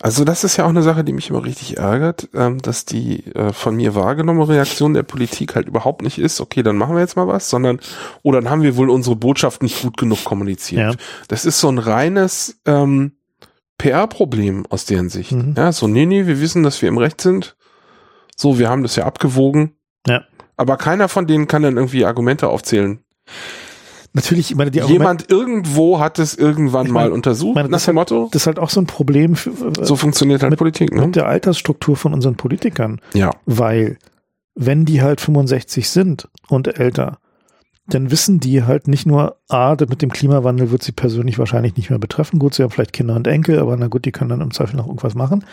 Also 0.00 0.24
das 0.24 0.44
ist 0.44 0.58
ja 0.58 0.64
auch 0.64 0.70
eine 0.70 0.82
Sache, 0.82 1.02
die 1.02 1.14
mich 1.14 1.30
immer 1.30 1.44
richtig 1.44 1.78
ärgert, 1.78 2.28
ähm, 2.34 2.60
dass 2.60 2.84
die 2.84 3.26
äh, 3.34 3.52
von 3.52 3.76
mir 3.76 3.94
wahrgenommene 3.94 4.48
Reaktion 4.48 4.92
der 4.94 5.02
Politik 5.02 5.54
halt 5.54 5.66
überhaupt 5.66 6.02
nicht 6.02 6.18
ist, 6.18 6.40
okay, 6.40 6.62
dann 6.62 6.76
machen 6.76 6.94
wir 6.94 7.00
jetzt 7.00 7.16
mal 7.16 7.26
was, 7.26 7.48
sondern, 7.48 7.80
oh, 8.22 8.32
dann 8.32 8.50
haben 8.50 8.62
wir 8.62 8.76
wohl 8.76 8.90
unsere 8.90 9.16
Botschaft 9.16 9.62
nicht 9.62 9.82
gut 9.82 9.96
genug 9.96 10.24
kommuniziert. 10.24 10.94
Ja. 10.94 11.00
Das 11.28 11.46
ist 11.46 11.58
so 11.58 11.68
ein 11.68 11.78
reines 11.78 12.60
ähm, 12.66 13.12
PR-Problem 13.78 14.64
aus 14.70 14.84
deren 14.86 15.08
Sicht. 15.08 15.32
Mhm. 15.32 15.54
Ja, 15.56 15.72
so, 15.72 15.86
nee, 15.88 16.06
nee, 16.06 16.26
wir 16.26 16.40
wissen, 16.40 16.62
dass 16.62 16.80
wir 16.82 16.88
im 16.88 16.98
Recht 16.98 17.20
sind. 17.20 17.56
So, 18.36 18.58
wir 18.58 18.68
haben 18.68 18.82
das 18.82 18.96
ja 18.96 19.04
abgewogen. 19.04 19.72
Ja. 20.06 20.22
Aber 20.56 20.76
keiner 20.76 21.08
von 21.08 21.26
denen 21.26 21.46
kann 21.48 21.62
dann 21.62 21.76
irgendwie 21.76 22.04
Argumente 22.04 22.48
aufzählen. 22.48 23.00
Natürlich, 24.12 24.50
ich 24.50 24.56
meine, 24.56 24.70
die 24.70 24.80
Argumente, 24.80 25.02
Jemand 25.02 25.30
irgendwo 25.30 25.98
hat 26.00 26.18
es 26.18 26.34
irgendwann 26.34 26.86
Ich 26.86 26.92
mal 26.92 27.02
meine- 27.02 27.14
untersucht, 27.14 27.54
meine, 27.54 27.68
nach 27.68 27.76
das 27.76 27.84
dem 27.84 27.96
Motto. 27.96 28.28
das 28.32 28.42
ist 28.42 28.46
halt 28.46 28.58
auch 28.58 28.70
so 28.70 28.80
ein 28.80 28.86
Problem 28.86 29.36
für, 29.36 29.52
So 29.84 29.94
funktioniert 29.96 30.40
halt 30.42 30.50
mit- 30.50 30.58
Politik, 30.58 30.94
ne? 30.94 31.02
mit 31.04 31.16
der 31.16 31.26
Altersstruktur 31.26 31.96
von 31.96 32.14
unseren 32.14 32.36
Politikern. 32.36 33.00
Ja. 33.12 33.30
Weil, 33.44 33.98
wenn 34.54 34.86
die 34.86 35.02
halt 35.02 35.20
65 35.20 35.90
sind 35.90 36.28
und 36.48 36.78
älter, 36.80 37.18
dann 37.88 38.10
wissen 38.10 38.40
die 38.40 38.64
halt 38.64 38.88
nicht 38.88 39.06
nur, 39.06 39.36
A, 39.48 39.76
das 39.76 39.88
mit 39.88 40.02
dem 40.02 40.10
Klimawandel 40.10 40.70
wird 40.70 40.82
sie 40.82 40.92
persönlich 40.92 41.38
wahrscheinlich 41.38 41.76
nicht 41.76 41.90
mehr 41.90 41.98
betreffen. 41.98 42.38
Gut, 42.38 42.54
sie 42.54 42.62
haben 42.62 42.70
vielleicht 42.70 42.92
Kinder 42.92 43.14
und 43.14 43.26
Enkel, 43.26 43.58
aber 43.58 43.76
na 43.76 43.86
gut, 43.86 44.04
die 44.04 44.12
können 44.12 44.30
dann 44.30 44.40
im 44.40 44.52
Zweifel 44.52 44.76
noch 44.76 44.86
irgendwas 44.86 45.14
machen. 45.14 45.44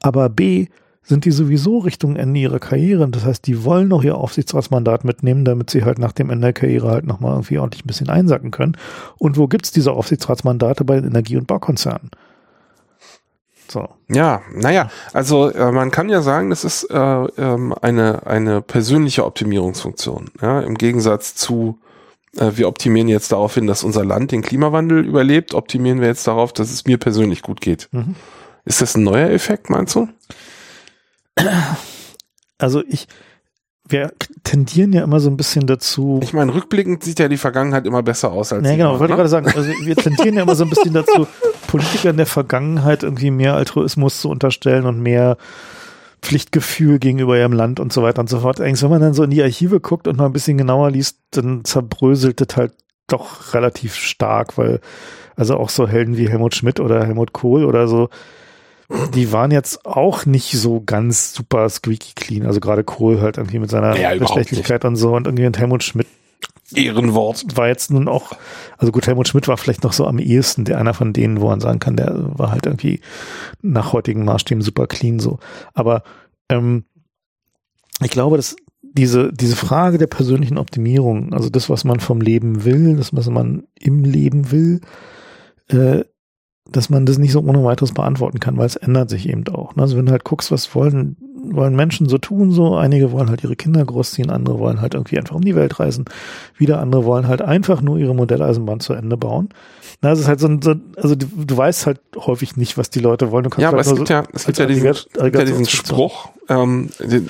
Aber 0.00 0.28
B, 0.28 0.66
sind 1.04 1.24
die 1.24 1.32
sowieso 1.32 1.78
Richtung 1.78 2.16
Ende 2.16 2.38
ihrer 2.38 2.60
Karriere. 2.60 3.08
Das 3.08 3.24
heißt, 3.24 3.46
die 3.46 3.64
wollen 3.64 3.88
noch 3.88 4.04
ihr 4.04 4.16
Aufsichtsratsmandat 4.16 5.04
mitnehmen, 5.04 5.44
damit 5.44 5.70
sie 5.70 5.84
halt 5.84 5.98
nach 5.98 6.12
dem 6.12 6.30
Ende 6.30 6.46
der 6.46 6.52
Karriere 6.52 6.90
halt 6.90 7.06
nochmal 7.06 7.32
irgendwie 7.32 7.58
ordentlich 7.58 7.84
ein 7.84 7.88
bisschen 7.88 8.08
einsacken 8.08 8.50
können. 8.50 8.76
Und 9.18 9.36
wo 9.36 9.48
gibt's 9.48 9.72
diese 9.72 9.92
Aufsichtsratsmandate 9.92 10.84
bei 10.84 10.96
den 10.96 11.10
Energie- 11.10 11.36
und 11.36 11.46
Baukonzernen? 11.46 12.10
So. 13.72 13.88
Ja, 14.08 14.42
naja, 14.54 14.90
also 15.14 15.48
äh, 15.48 15.72
man 15.72 15.90
kann 15.90 16.10
ja 16.10 16.20
sagen, 16.20 16.50
das 16.50 16.62
ist 16.62 16.84
äh, 16.90 16.94
ähm, 16.94 17.74
eine, 17.80 18.26
eine 18.26 18.60
persönliche 18.60 19.24
Optimierungsfunktion. 19.24 20.30
Ja, 20.42 20.60
Im 20.60 20.76
Gegensatz 20.76 21.34
zu, 21.34 21.78
äh, 22.36 22.50
wir 22.54 22.68
optimieren 22.68 23.08
jetzt 23.08 23.32
darauf 23.32 23.54
hin, 23.54 23.66
dass 23.66 23.82
unser 23.82 24.04
Land 24.04 24.30
den 24.30 24.42
Klimawandel 24.42 25.06
überlebt, 25.06 25.54
optimieren 25.54 26.02
wir 26.02 26.08
jetzt 26.08 26.26
darauf, 26.26 26.52
dass 26.52 26.70
es 26.70 26.84
mir 26.84 26.98
persönlich 26.98 27.40
gut 27.40 27.62
geht. 27.62 27.88
Mhm. 27.92 28.14
Ist 28.66 28.82
das 28.82 28.94
ein 28.94 29.04
neuer 29.04 29.30
Effekt, 29.30 29.70
meinst 29.70 29.94
du? 29.94 30.06
Also 32.58 32.82
ich, 32.86 33.08
wir 33.88 34.12
tendieren 34.44 34.92
ja 34.92 35.02
immer 35.02 35.18
so 35.18 35.30
ein 35.30 35.38
bisschen 35.38 35.66
dazu. 35.66 36.20
Ich 36.22 36.34
meine, 36.34 36.54
rückblickend 36.54 37.02
sieht 37.02 37.18
ja 37.18 37.28
die 37.28 37.38
Vergangenheit 37.38 37.86
immer 37.86 38.02
besser 38.02 38.32
aus 38.32 38.52
als 38.52 38.68
Ja, 38.68 38.76
genau, 38.76 38.92
war, 38.92 39.00
wollte 39.00 39.14
ich 39.14 39.16
ne? 39.16 39.16
gerade 39.16 39.28
sagen. 39.30 39.46
Also 39.46 39.86
wir 39.86 39.96
tendieren 39.96 40.34
ja 40.34 40.42
immer 40.42 40.54
so 40.54 40.64
ein 40.64 40.70
bisschen 40.70 40.92
dazu, 40.92 41.26
Politikern 41.72 42.18
der 42.18 42.26
Vergangenheit 42.26 43.02
irgendwie 43.02 43.30
mehr 43.30 43.54
Altruismus 43.54 44.20
zu 44.20 44.28
unterstellen 44.28 44.84
und 44.84 45.00
mehr 45.00 45.38
Pflichtgefühl 46.20 46.98
gegenüber 46.98 47.38
ihrem 47.38 47.54
Land 47.54 47.80
und 47.80 47.94
so 47.94 48.02
weiter 48.02 48.20
und 48.20 48.28
so 48.28 48.40
fort. 48.40 48.60
Eigentlich, 48.60 48.82
wenn 48.82 48.90
man 48.90 49.00
dann 49.00 49.14
so 49.14 49.22
in 49.22 49.30
die 49.30 49.42
Archive 49.42 49.80
guckt 49.80 50.06
und 50.06 50.18
mal 50.18 50.26
ein 50.26 50.34
bisschen 50.34 50.58
genauer 50.58 50.90
liest, 50.90 51.16
dann 51.30 51.64
zerbröselt 51.64 52.42
das 52.42 52.58
halt 52.58 52.74
doch 53.06 53.54
relativ 53.54 53.94
stark, 53.94 54.58
weil 54.58 54.80
also 55.34 55.56
auch 55.56 55.70
so 55.70 55.88
Helden 55.88 56.18
wie 56.18 56.28
Helmut 56.28 56.54
Schmidt 56.54 56.78
oder 56.78 57.06
Helmut 57.06 57.32
Kohl 57.32 57.64
oder 57.64 57.88
so, 57.88 58.10
die 59.14 59.32
waren 59.32 59.50
jetzt 59.50 59.86
auch 59.86 60.26
nicht 60.26 60.52
so 60.52 60.82
ganz 60.84 61.32
super 61.32 61.70
squeaky 61.70 62.12
clean. 62.14 62.44
Also 62.44 62.60
gerade 62.60 62.84
Kohl 62.84 63.22
halt 63.22 63.38
irgendwie 63.38 63.60
mit 63.60 63.70
seiner 63.70 63.96
Ja, 63.96 64.14
Bestechlichkeit 64.14 64.84
und 64.84 64.96
so 64.96 65.16
und 65.16 65.26
irgendwie 65.26 65.46
und 65.46 65.58
Helmut 65.58 65.82
Schmidt 65.82 66.06
Ehrenwort. 66.76 67.56
war 67.56 67.68
jetzt 67.68 67.90
nun 67.90 68.08
auch, 68.08 68.32
also 68.78 68.92
gut, 68.92 69.06
Helmut 69.06 69.28
Schmidt 69.28 69.48
war 69.48 69.56
vielleicht 69.56 69.84
noch 69.84 69.92
so 69.92 70.06
am 70.06 70.18
ehesten 70.18 70.64
der 70.64 70.78
einer 70.78 70.94
von 70.94 71.12
denen, 71.12 71.40
wo 71.40 71.48
man 71.48 71.60
sagen 71.60 71.78
kann, 71.78 71.96
der 71.96 72.38
war 72.38 72.50
halt 72.50 72.66
irgendwie 72.66 73.00
nach 73.60 73.92
heutigen 73.92 74.24
Maßstäben 74.24 74.62
super 74.62 74.86
clean 74.86 75.18
so. 75.18 75.38
Aber 75.74 76.02
ähm, 76.48 76.84
ich 78.02 78.10
glaube, 78.10 78.36
dass 78.36 78.56
diese, 78.82 79.32
diese 79.32 79.56
Frage 79.56 79.98
der 79.98 80.06
persönlichen 80.06 80.58
Optimierung, 80.58 81.32
also 81.32 81.48
das, 81.48 81.70
was 81.70 81.84
man 81.84 82.00
vom 82.00 82.20
Leben 82.20 82.64
will, 82.64 82.96
das, 82.96 83.14
was 83.14 83.28
man 83.28 83.64
im 83.78 84.04
Leben 84.04 84.50
will, 84.50 84.80
äh, 85.68 86.04
dass 86.70 86.88
man 86.90 87.04
das 87.06 87.18
nicht 87.18 87.32
so 87.32 87.40
ohne 87.40 87.64
weiteres 87.64 87.92
beantworten 87.92 88.38
kann, 88.40 88.56
weil 88.56 88.66
es 88.66 88.76
ändert 88.76 89.10
sich 89.10 89.28
eben 89.28 89.46
auch. 89.48 89.74
ne? 89.74 89.82
Also 89.82 89.96
wenn 89.96 90.06
du 90.06 90.12
halt 90.12 90.24
guckst, 90.24 90.50
was 90.52 90.74
wollen, 90.74 91.16
wollen 91.50 91.74
Menschen 91.74 92.08
so 92.08 92.18
tun, 92.18 92.52
so 92.52 92.76
einige 92.76 93.10
wollen 93.10 93.28
halt 93.28 93.42
ihre 93.42 93.56
Kinder 93.56 93.84
großziehen, 93.84 94.30
andere 94.30 94.58
wollen 94.60 94.80
halt 94.80 94.94
irgendwie 94.94 95.18
einfach 95.18 95.34
um 95.34 95.42
die 95.42 95.56
Welt 95.56 95.80
reisen, 95.80 96.04
wieder 96.56 96.80
andere 96.80 97.04
wollen 97.04 97.26
halt 97.26 97.42
einfach 97.42 97.82
nur 97.82 97.98
ihre 97.98 98.14
Modelleisenbahn 98.14 98.78
zu 98.80 98.92
Ende 98.92 99.16
bauen. 99.16 99.48
Na, 100.02 100.12
es 100.12 100.20
ist 100.20 100.28
halt 100.28 100.38
so, 100.40 100.46
ein- 100.46 100.62
so 100.62 100.74
also 100.96 101.16
du, 101.16 101.26
du 101.44 101.56
weißt 101.56 101.86
halt 101.86 102.00
häufig 102.16 102.56
nicht, 102.56 102.78
was 102.78 102.90
die 102.90 103.00
Leute 103.00 103.32
wollen. 103.32 103.44
Du 103.44 103.50
kannst 103.50 103.62
Ja, 103.62 103.68
aber 103.70 103.80
es 103.80 103.92
gibt 103.94 104.06
so, 104.08 104.14
ja, 104.14 104.22
es 104.32 104.46
gibt 104.46 104.58
ja 104.58 104.66
diesen, 104.66 104.82
gibt 104.92 105.16
ja 105.36 105.44
diesen. 105.44 105.66
Spruch, 105.66 106.28
ähm, 106.48 106.90
den, 107.00 107.28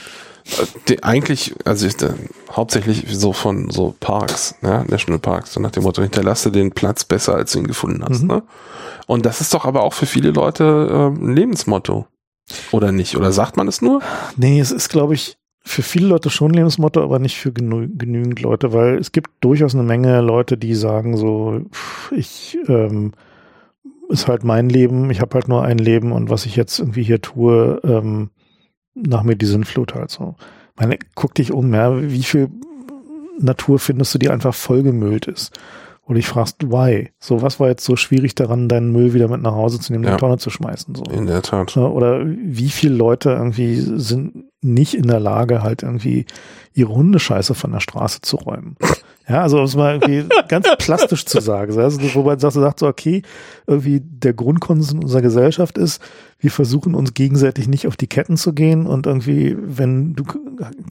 den 0.89 1.03
eigentlich, 1.03 1.55
also 1.65 1.87
ist, 1.87 2.03
äh, 2.03 2.13
hauptsächlich 2.51 3.07
so 3.09 3.33
von 3.33 3.71
so 3.71 3.95
Parks, 4.01 4.57
ne, 4.61 4.85
Nationalparks, 4.89 5.55
so 5.55 5.61
nach 5.61 5.71
dem 5.71 5.85
Motto, 5.85 6.03
hinterlasse 6.03 6.51
den 6.51 6.73
Platz 6.73 7.05
besser, 7.05 7.35
als 7.35 7.53
du 7.53 7.61
ihn 7.61 7.67
gefunden 7.67 8.05
hast. 8.09 8.23
Mhm. 8.23 8.29
Ne? 8.29 8.43
Und 9.07 9.27
das 9.27 9.41
ist 9.41 9.55
doch 9.55 9.65
aber 9.65 9.83
auch 9.83 9.95
für 9.95 10.07
viele 10.07 10.31
Leute 10.31 10.89
ähm, 10.91 11.31
ein 11.31 11.37
Lebensmotto. 11.37 12.07
Oder 12.71 12.93
nicht? 12.93 13.17
Oder 13.17 13.33
sagt 13.33 13.57
man 13.57 13.69
es 13.69 13.81
nur? 13.83 14.01
Nee, 14.37 14.61
es 14.61 14.73
ist, 14.73 14.89
glaube 14.89 15.15
ich, 15.15 15.37
für 15.65 15.83
viele 15.83 16.09
Leute 16.09 16.29
schon 16.29 16.51
ein 16.51 16.55
Lebensmotto, 16.55 17.03
aber 17.03 17.19
nicht 17.19 17.39
für 17.39 17.53
genü 17.53 17.89
genügend 17.97 18.41
Leute, 18.41 18.73
weil 18.73 18.99
es 18.99 19.13
gibt 19.13 19.31
durchaus 19.41 19.75
eine 19.75 19.85
Menge 19.85 20.21
Leute, 20.21 20.59
die 20.59 20.75
sagen 20.75 21.17
so, 21.17 21.61
ich 22.11 22.59
ähm, 22.69 23.13
ist 24.09 24.29
halt 24.29 24.45
mein 24.45 24.69
Leben, 24.69 25.11
ich 25.11 25.21
habe 25.21 25.35
halt 25.35 25.49
nur 25.49 25.63
ein 25.63 25.79
Leben 25.79 26.13
und 26.13 26.31
was 26.31 26.47
ich 26.47 26.57
jetzt 26.57 26.79
irgendwie 26.81 27.05
hier 27.05 27.23
tue, 27.23 27.81
ähm, 27.85 28.31
nach 28.95 29.23
mir 29.23 29.37
die 29.37 29.47
Sinnflut 29.47 29.95
halt 29.95 30.11
so. 30.11 30.35
Meine, 30.77 30.99
guck 31.15 31.35
dich 31.35 31.53
um, 31.53 31.73
ja, 31.75 32.01
wie 32.03 32.23
viel 32.23 32.49
Natur 33.39 33.79
findest 33.79 34.15
du, 34.15 34.19
die 34.19 34.31
einfach 34.31 34.55
vollgemüllt 34.55 35.27
ist? 35.27 35.59
Wo 36.05 36.09
du 36.09 36.15
dich 36.15 36.27
fragst, 36.27 36.57
why? 36.65 37.11
So, 37.21 37.43
was 37.43 37.61
war 37.61 37.69
jetzt 37.69 37.85
so 37.85 37.95
schwierig 37.95 38.35
daran, 38.35 38.69
deinen 38.69 38.91
Müll 38.91 39.15
wieder 39.15 39.29
mit 39.29 39.41
nach 39.41 39.55
Hause 39.55 39.79
zu 39.79 39.93
nehmen, 39.93 40.05
in 40.05 40.11
Ja. 40.11 40.17
die 40.17 40.21
Tonne 40.21 40.39
zu 40.39 40.51
schmeißen? 40.51 40.95
So. 40.97 41.05
In 41.05 41.27
der 41.27 41.43
Tat. 41.43 41.75
Ja, 41.77 41.87
Oder 41.87 42.25
wie 42.27 42.71
viele 42.71 42.95
Leute 42.97 43.31
irgendwie 43.31 43.77
sind 43.77 44.45
nicht 44.63 44.95
in 44.95 45.07
der 45.07 45.21
Lage, 45.21 45.63
halt 45.63 45.83
irgendwie 45.85 46.27
ihre 46.75 46.93
Hundescheiße 46.95 47.55
von 47.55 47.71
der 47.73 47.81
Straße 47.81 48.21
zu 48.21 48.37
räumen. 48.37 48.77
Ja, 49.29 49.43
also 49.43 49.59
um 49.59 49.65
es 49.65 49.77
mal 49.77 49.95
irgendwie 49.95 50.25
ganz 50.49 50.69
plastisch 50.79 51.25
zu 51.27 51.41
sagen. 51.41 51.79
Also, 51.79 52.01
wo 52.15 52.23
man 52.23 52.39
sagt, 52.39 52.55
sagt 52.55 52.81
so, 52.81 52.87
okay, 52.87 53.23
irgendwie 53.67 54.01
der 54.01 54.33
Grundkonsens 54.33 55.03
unserer 55.03 55.23
Gesellschaft 55.23 55.79
ist, 55.79 56.03
wir 56.41 56.51
versuchen 56.51 56.95
uns 56.95 57.15
gegenseitig 57.15 57.69
nicht 57.69 57.87
auf 57.87 57.97
die 57.97 58.09
Ketten 58.09 58.37
zu 58.37 58.53
gehen 58.53 58.87
und 58.87 59.07
irgendwie, 59.07 59.57
wenn 59.59 60.15
du 60.15 60.25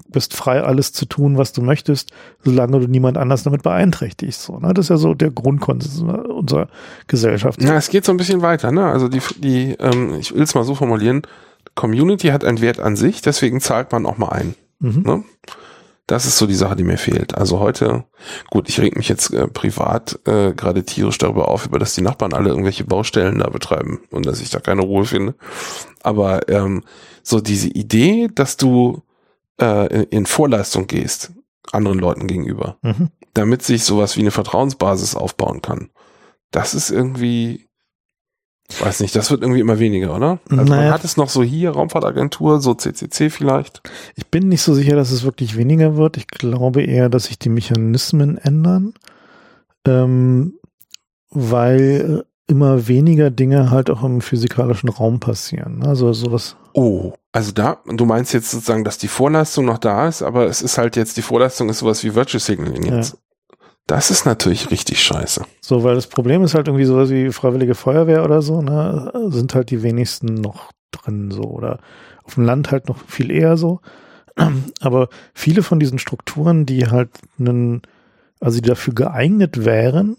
bist 0.08 0.34
frei, 0.34 0.62
alles 0.62 0.94
zu 0.94 1.06
tun, 1.06 1.38
was 1.38 1.52
du 1.52 1.62
möchtest, 1.62 2.12
solange 2.44 2.80
du 2.80 2.88
niemand 2.88 3.18
anders 3.18 3.44
damit 3.44 3.64
beeinträchtigst. 3.64 4.41
So, 4.41 4.60
ne? 4.60 4.74
Das 4.74 4.86
ist 4.86 4.90
ja 4.90 4.98
so 4.98 5.14
der 5.14 5.32
Grundkonsens 5.32 6.02
unserer 6.02 6.68
Gesellschaft. 7.08 7.62
Ja, 7.62 7.76
es 7.76 7.90
geht 7.90 8.06
so 8.06 8.14
ein 8.14 8.18
bisschen 8.18 8.41
weiter, 8.41 8.72
ne? 8.72 8.86
Also 8.86 9.10
die, 9.10 9.22
die 9.40 9.76
ähm, 9.80 10.16
ich 10.20 10.34
will 10.34 10.44
es 10.44 10.56
mal 10.56 10.64
so 10.64 10.76
formulieren, 10.76 11.24
Community 11.76 12.30
hat 12.30 12.44
einen 12.45 12.62
Wert 12.62 12.80
an 12.80 12.95
sich, 12.95 13.22
deswegen 13.22 13.60
zahlt 13.60 13.91
man 13.91 14.06
auch 14.06 14.18
mal 14.18 14.30
ein. 14.30 14.56
Mhm. 14.80 15.03
Ne? 15.06 15.24
Das 16.07 16.26
ist 16.26 16.38
so 16.38 16.48
die 16.48 16.56
Sache, 16.56 16.76
die 16.76 16.84
mir 16.84 16.98
fehlt. 16.98 17.36
Also 17.38 17.60
heute, 17.60 18.03
gut, 18.49 18.68
ich 18.68 18.80
reg 18.82 18.98
mich 18.98 19.07
jetzt 19.07 19.32
äh, 19.34 19.48
privat 19.48 20.19
äh, 20.26 20.53
gerade 20.53 20.84
tierisch 20.84 21.18
darüber 21.18 21.48
auf, 21.48 21.65
über 21.68 21.80
dass 21.80 21.95
die 21.95 22.02
Nachbarn 22.02 22.34
alle 22.34 22.49
irgendwelche 22.49 22.84
Baustellen 22.84 23.40
da 23.40 23.49
betreiben 23.49 24.02
und 24.10 24.26
dass 24.26 24.41
ich 24.41 24.49
da 24.49 24.60
keine 24.60 24.82
Ruhe 24.82 25.06
finde. 25.06 25.36
Aber 26.03 26.49
ähm, 26.49 26.84
so 27.23 27.40
diese 27.40 27.69
Idee, 27.69 28.30
dass 28.34 28.57
du 28.57 29.03
äh, 29.61 30.03
in, 30.06 30.26
Vorleistung 30.26 30.88
gehst, 30.88 31.32
anderen 31.72 31.99
Leuten 31.99 32.28
gegenüber, 32.28 32.78
Mhm. 32.82 33.10
damit 33.34 33.61
sich 33.61 33.84
sowas 33.86 34.18
wie 34.18 34.22
eine 34.22 34.32
Vertrauensbasis 34.32 35.15
aufbauen 35.15 35.61
kann, 35.61 35.91
das 36.49 36.73
ist 36.73 36.90
irgendwie, 36.90 37.69
weiß 38.80 38.99
nicht, 38.99 39.15
das 39.15 39.31
wird 39.31 39.41
irgendwie 39.41 39.60
immer 39.60 39.80
weniger, 39.80 40.15
oder? 40.15 40.39
Also 40.49 40.64
Naja. 40.64 40.84
man 40.84 40.93
hat 40.93 41.03
es 41.03 41.18
noch 41.18 41.30
so 41.30 41.43
hier, 41.43 41.72
Raumfahrtagentur, 41.72 42.61
so 42.61 42.73
CCC 42.73 43.30
vielleicht. 43.30 43.81
Ich 44.15 44.27
bin 44.27 44.48
nicht 44.48 44.61
so 44.61 44.73
sicher, 44.73 44.95
dass 44.95 45.11
es 45.11 45.23
wirklich 45.23 45.57
weniger 45.57 45.98
wird. 45.98 46.18
Ich 46.18 46.27
glaube 46.27 46.84
eher, 46.84 47.10
dass 47.10 47.26
sich 47.26 47.39
die 47.39 47.49
Mechanismen 47.49 48.38
ändern, 48.38 48.93
ähm, 49.85 50.53
weil 51.31 52.23
immer 52.48 52.88
weniger 52.88 53.31
Dinge 53.31 53.72
halt 53.72 53.89
auch 53.89 54.03
im 54.03 54.22
physikalischen 54.22 54.89
Raum 54.89 55.19
passieren. 55.19 55.84
Also 55.84 56.11
sowas. 56.14 56.56
Oh, 56.73 57.14
also 57.31 57.52
da, 57.53 57.77
du 57.85 58.06
meinst 58.06 58.34
jetzt 58.34 58.52
sozusagen, 58.52 58.84
dass 58.84 58.98
die 58.98 59.07
Vorleistung 59.07 59.65
noch 59.65 59.77
da 59.77 60.07
ist, 60.07 60.22
aber 60.22 60.48
es 60.48 60.61
ist 60.61 60.77
halt 60.77 60.98
jetzt, 60.98 61.15
die 61.18 61.22
Vorleistung 61.22 61.69
ist 61.69 61.80
sowas 61.80 62.03
wie 62.03 62.14
Virtual 62.14 62.41
Signaling 62.41 62.84
jetzt. 62.84 63.18
Das 63.91 64.09
ist 64.09 64.23
natürlich 64.23 64.72
richtig 64.72 65.03
scheiße. 65.03 65.43
So, 65.59 65.84
weil 65.84 65.95
das 65.95 66.07
Problem 66.07 66.45
ist 66.45 66.55
halt 66.55 66.69
irgendwie 66.69 66.85
sowas 66.85 67.09
wie 67.09 67.30
Freiwillige 67.34 67.76
Feuerwehr 67.76 68.23
oder 68.23 68.41
so, 68.41 68.61
ne, 68.61 69.11
sind 69.31 69.53
halt 69.53 69.69
die 69.69 69.84
wenigsten 69.84 70.35
noch 70.35 70.72
drin 70.91 71.30
so 71.30 71.41
oder 71.41 71.80
auf 72.23 72.35
dem 72.35 72.45
Land 72.45 72.72
halt 72.72 72.88
noch 72.88 72.99
viel 73.05 73.30
eher 73.30 73.57
so. 73.57 73.81
Aber 74.80 75.09
viele 75.34 75.61
von 75.61 75.81
diesen 75.81 75.99
Strukturen, 75.99 76.65
die 76.65 76.88
halt 76.88 77.09
einen, 77.38 77.81
also 78.39 78.61
die 78.61 78.69
dafür 78.69 78.93
geeignet 78.93 79.65
wären, 79.65 80.15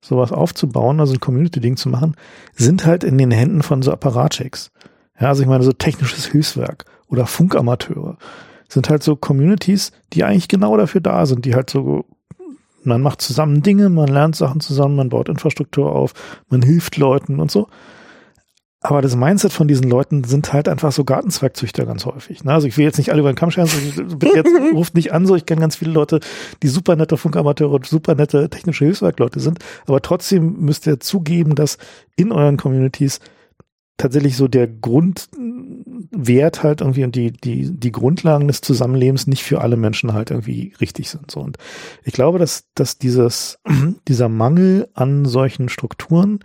sowas 0.00 0.32
aufzubauen, 0.32 0.98
also 0.98 1.12
ein 1.12 1.20
Community-Ding 1.20 1.76
zu 1.76 1.90
machen, 1.90 2.16
sind 2.52 2.84
halt 2.84 3.04
in 3.04 3.16
den 3.16 3.30
Händen 3.30 3.62
von 3.62 3.82
so 3.82 3.92
Apparatschicks. 3.92 4.72
Ja, 5.20 5.28
also 5.28 5.40
ich 5.40 5.48
meine, 5.48 5.62
so 5.62 5.72
technisches 5.72 6.26
Hilfswerk 6.26 6.84
oder 7.06 7.26
Funkamateure 7.26 8.18
sind 8.68 8.88
halt 8.88 9.04
so 9.04 9.14
Communities, 9.14 9.92
die 10.12 10.24
eigentlich 10.24 10.48
genau 10.48 10.76
dafür 10.76 11.00
da 11.00 11.26
sind, 11.26 11.44
die 11.44 11.54
halt 11.54 11.70
so 11.70 12.06
man 12.86 13.02
macht 13.02 13.20
zusammen 13.20 13.62
Dinge, 13.62 13.88
man 13.88 14.08
lernt 14.08 14.36
Sachen 14.36 14.60
zusammen, 14.60 14.96
man 14.96 15.08
baut 15.08 15.28
Infrastruktur 15.28 15.92
auf, 15.92 16.12
man 16.48 16.62
hilft 16.62 16.96
Leuten 16.96 17.40
und 17.40 17.50
so. 17.50 17.68
Aber 18.80 19.00
das 19.00 19.16
Mindset 19.16 19.50
von 19.50 19.66
diesen 19.66 19.88
Leuten 19.88 20.24
sind 20.24 20.52
halt 20.52 20.68
einfach 20.68 20.92
so 20.92 21.04
Gartenzwergzüchter 21.04 21.86
ganz 21.86 22.04
häufig. 22.04 22.44
ne? 22.44 22.52
Also 22.52 22.66
ich 22.66 22.76
will 22.76 22.84
jetzt 22.84 22.98
nicht 22.98 23.10
alle 23.10 23.20
über 23.20 23.32
den 23.32 23.36
Kamm 23.36 23.50
scheren, 23.50 23.66
also 23.70 24.18
jetzt 24.34 24.50
ruft 24.74 24.94
nicht 24.94 25.14
an, 25.14 25.24
so 25.24 25.34
ich 25.34 25.46
kenne 25.46 25.62
ganz 25.62 25.76
viele 25.76 25.90
Leute, 25.90 26.20
die 26.62 26.68
super 26.68 26.94
nette 26.94 27.16
Funkamateure 27.16 27.72
und 27.72 27.86
super 27.86 28.14
nette 28.14 28.50
technische 28.50 28.84
Hilfswerkleute 28.84 29.40
sind. 29.40 29.60
Aber 29.86 30.02
trotzdem 30.02 30.60
müsst 30.60 30.86
ihr 30.86 31.00
zugeben, 31.00 31.54
dass 31.54 31.78
in 32.16 32.30
euren 32.30 32.58
Communities 32.58 33.20
tatsächlich 33.96 34.36
so 34.36 34.48
der 34.48 34.68
Grundwert 36.14 36.62
halt 36.62 36.80
irgendwie 36.80 37.04
und 37.04 37.14
die, 37.14 37.32
die, 37.32 37.70
die 37.70 37.92
Grundlagen 37.92 38.46
des 38.48 38.60
Zusammenlebens 38.60 39.26
nicht 39.26 39.42
für 39.42 39.60
alle 39.60 39.76
Menschen 39.76 40.12
halt 40.12 40.30
irgendwie 40.30 40.72
richtig 40.80 41.10
sind. 41.10 41.30
So. 41.30 41.40
Und 41.40 41.58
ich 42.04 42.12
glaube, 42.12 42.38
dass, 42.38 42.64
dass 42.74 42.98
dieses, 42.98 43.58
dieser 44.08 44.28
Mangel 44.28 44.88
an 44.94 45.24
solchen 45.24 45.68
Strukturen, 45.68 46.40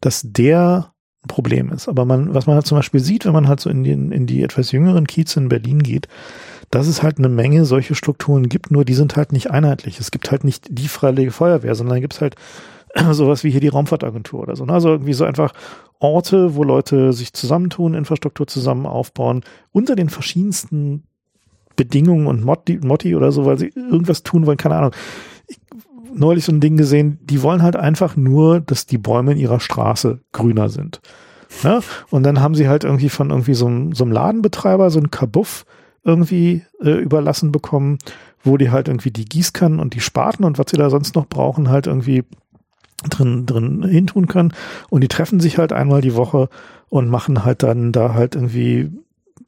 dass 0.00 0.22
der 0.24 0.92
ein 1.24 1.28
Problem 1.28 1.70
ist. 1.70 1.88
Aber 1.88 2.04
man, 2.04 2.34
was 2.34 2.46
man 2.46 2.56
halt 2.56 2.66
zum 2.66 2.78
Beispiel 2.78 3.00
sieht, 3.00 3.26
wenn 3.26 3.32
man 3.32 3.48
halt 3.48 3.60
so 3.60 3.70
in, 3.70 3.84
den, 3.84 4.10
in 4.12 4.26
die 4.26 4.42
etwas 4.42 4.72
jüngeren 4.72 5.06
Kiez 5.06 5.36
in 5.36 5.48
Berlin 5.48 5.82
geht, 5.82 6.08
dass 6.70 6.86
es 6.86 7.02
halt 7.02 7.18
eine 7.18 7.28
Menge 7.28 7.64
solche 7.64 7.94
Strukturen 7.94 8.48
gibt, 8.48 8.70
nur 8.70 8.84
die 8.84 8.94
sind 8.94 9.16
halt 9.16 9.32
nicht 9.32 9.50
einheitlich. 9.50 10.00
Es 10.00 10.10
gibt 10.10 10.30
halt 10.30 10.44
nicht 10.44 10.66
die 10.70 10.88
Freiwillige 10.88 11.30
Feuerwehr, 11.30 11.74
sondern 11.74 12.00
gibt 12.00 12.14
es 12.14 12.20
halt 12.20 12.36
sowas 13.12 13.44
wie 13.44 13.50
hier 13.50 13.60
die 13.60 13.68
Raumfahrtagentur 13.68 14.40
oder 14.40 14.56
so. 14.56 14.64
ne? 14.64 14.72
Also 14.72 14.90
irgendwie 14.90 15.12
so 15.12 15.24
einfach 15.24 15.52
Orte, 15.98 16.54
wo 16.54 16.64
Leute 16.64 17.12
sich 17.12 17.32
zusammentun, 17.32 17.94
Infrastruktur 17.94 18.46
zusammen 18.46 18.86
aufbauen, 18.86 19.42
unter 19.72 19.96
den 19.96 20.08
verschiedensten 20.08 21.04
Bedingungen 21.76 22.26
und 22.26 22.44
Motti, 22.44 22.78
Motti 22.82 23.16
oder 23.16 23.32
so, 23.32 23.46
weil 23.46 23.58
sie 23.58 23.72
irgendwas 23.74 24.22
tun 24.22 24.46
wollen, 24.46 24.58
keine 24.58 24.76
Ahnung. 24.76 24.92
Ich, 25.46 25.58
neulich 26.14 26.44
so 26.44 26.52
ein 26.52 26.60
Ding 26.60 26.76
gesehen, 26.76 27.18
die 27.22 27.42
wollen 27.42 27.62
halt 27.62 27.76
einfach 27.76 28.16
nur, 28.16 28.60
dass 28.60 28.86
die 28.86 28.98
Bäume 28.98 29.32
in 29.32 29.38
ihrer 29.38 29.60
Straße 29.60 30.20
grüner 30.32 30.68
sind. 30.68 31.00
Ja? 31.62 31.80
Und 32.10 32.22
dann 32.22 32.40
haben 32.40 32.54
sie 32.54 32.68
halt 32.68 32.84
irgendwie 32.84 33.08
von 33.08 33.30
irgendwie 33.30 33.54
so 33.54 33.66
einem, 33.66 33.92
so 33.92 34.04
einem 34.04 34.12
Ladenbetreiber 34.12 34.90
so 34.90 34.98
einen 34.98 35.10
Kabuff 35.10 35.64
irgendwie 36.04 36.62
äh, 36.80 36.90
überlassen 36.90 37.50
bekommen, 37.50 37.98
wo 38.42 38.56
die 38.56 38.70
halt 38.70 38.88
irgendwie 38.88 39.10
die 39.10 39.24
Gießkannen 39.24 39.80
und 39.80 39.94
die 39.94 40.00
Spaten 40.00 40.44
und 40.44 40.58
was 40.58 40.66
sie 40.70 40.76
da 40.76 40.90
sonst 40.90 41.14
noch 41.14 41.26
brauchen, 41.26 41.70
halt 41.70 41.86
irgendwie 41.86 42.24
drin, 43.10 43.46
drin 43.46 43.82
hintun 43.82 44.26
können. 44.26 44.52
Und 44.90 45.02
die 45.02 45.08
treffen 45.08 45.40
sich 45.40 45.58
halt 45.58 45.72
einmal 45.72 46.00
die 46.00 46.14
Woche 46.14 46.48
und 46.88 47.08
machen 47.08 47.44
halt 47.44 47.62
dann 47.62 47.92
da 47.92 48.14
halt 48.14 48.34
irgendwie 48.34 48.90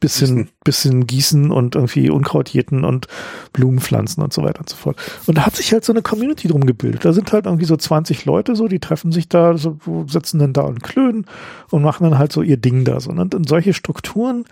bisschen, 0.00 0.36
Gießen. 0.36 0.52
bisschen 0.64 1.06
gießen 1.06 1.50
und 1.50 1.74
irgendwie 1.74 2.10
Unkraut 2.10 2.48
jäten 2.48 2.84
und 2.84 3.06
Blumen 3.52 3.80
pflanzen 3.80 4.22
und 4.22 4.32
so 4.32 4.42
weiter 4.42 4.60
und 4.60 4.68
so 4.68 4.76
fort. 4.76 4.96
Und 5.26 5.38
da 5.38 5.46
hat 5.46 5.56
sich 5.56 5.72
halt 5.72 5.84
so 5.84 5.92
eine 5.92 6.02
Community 6.02 6.48
drum 6.48 6.66
gebildet. 6.66 7.04
Da 7.04 7.12
sind 7.12 7.32
halt 7.32 7.46
irgendwie 7.46 7.64
so 7.64 7.76
20 7.76 8.24
Leute 8.24 8.56
so, 8.56 8.68
die 8.68 8.80
treffen 8.80 9.12
sich 9.12 9.28
da, 9.28 9.56
so, 9.56 9.78
sitzen 10.06 10.38
dann 10.38 10.52
da 10.52 10.62
und 10.62 10.82
klönen 10.82 11.26
und 11.70 11.82
machen 11.82 12.04
dann 12.04 12.18
halt 12.18 12.32
so 12.32 12.42
ihr 12.42 12.56
Ding 12.56 12.84
da 12.84 13.00
so. 13.00 13.10
Und, 13.10 13.34
und 13.34 13.48
solche 13.48 13.74
Strukturen 13.74 14.44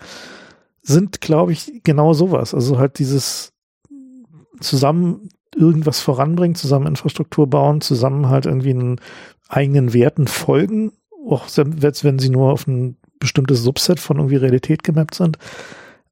sind, 0.81 1.21
glaube 1.21 1.51
ich, 1.51 1.81
genau 1.83 2.13
sowas. 2.13 2.53
Also 2.53 2.77
halt 2.79 2.99
dieses 2.99 3.51
zusammen 4.59 5.29
irgendwas 5.55 6.01
voranbringen, 6.01 6.55
zusammen 6.55 6.87
Infrastruktur 6.87 7.47
bauen, 7.47 7.81
zusammen 7.81 8.29
halt 8.29 8.45
irgendwie 8.45 8.71
einen 8.71 9.01
eigenen 9.47 9.93
Werten 9.93 10.27
folgen, 10.27 10.91
auch 11.27 11.47
selbst 11.47 12.03
wenn 12.03 12.19
sie 12.19 12.29
nur 12.29 12.51
auf 12.51 12.67
ein 12.67 12.97
bestimmtes 13.19 13.63
Subset 13.63 13.99
von 13.99 14.17
irgendwie 14.17 14.35
Realität 14.35 14.83
gemappt 14.83 15.15
sind. 15.15 15.37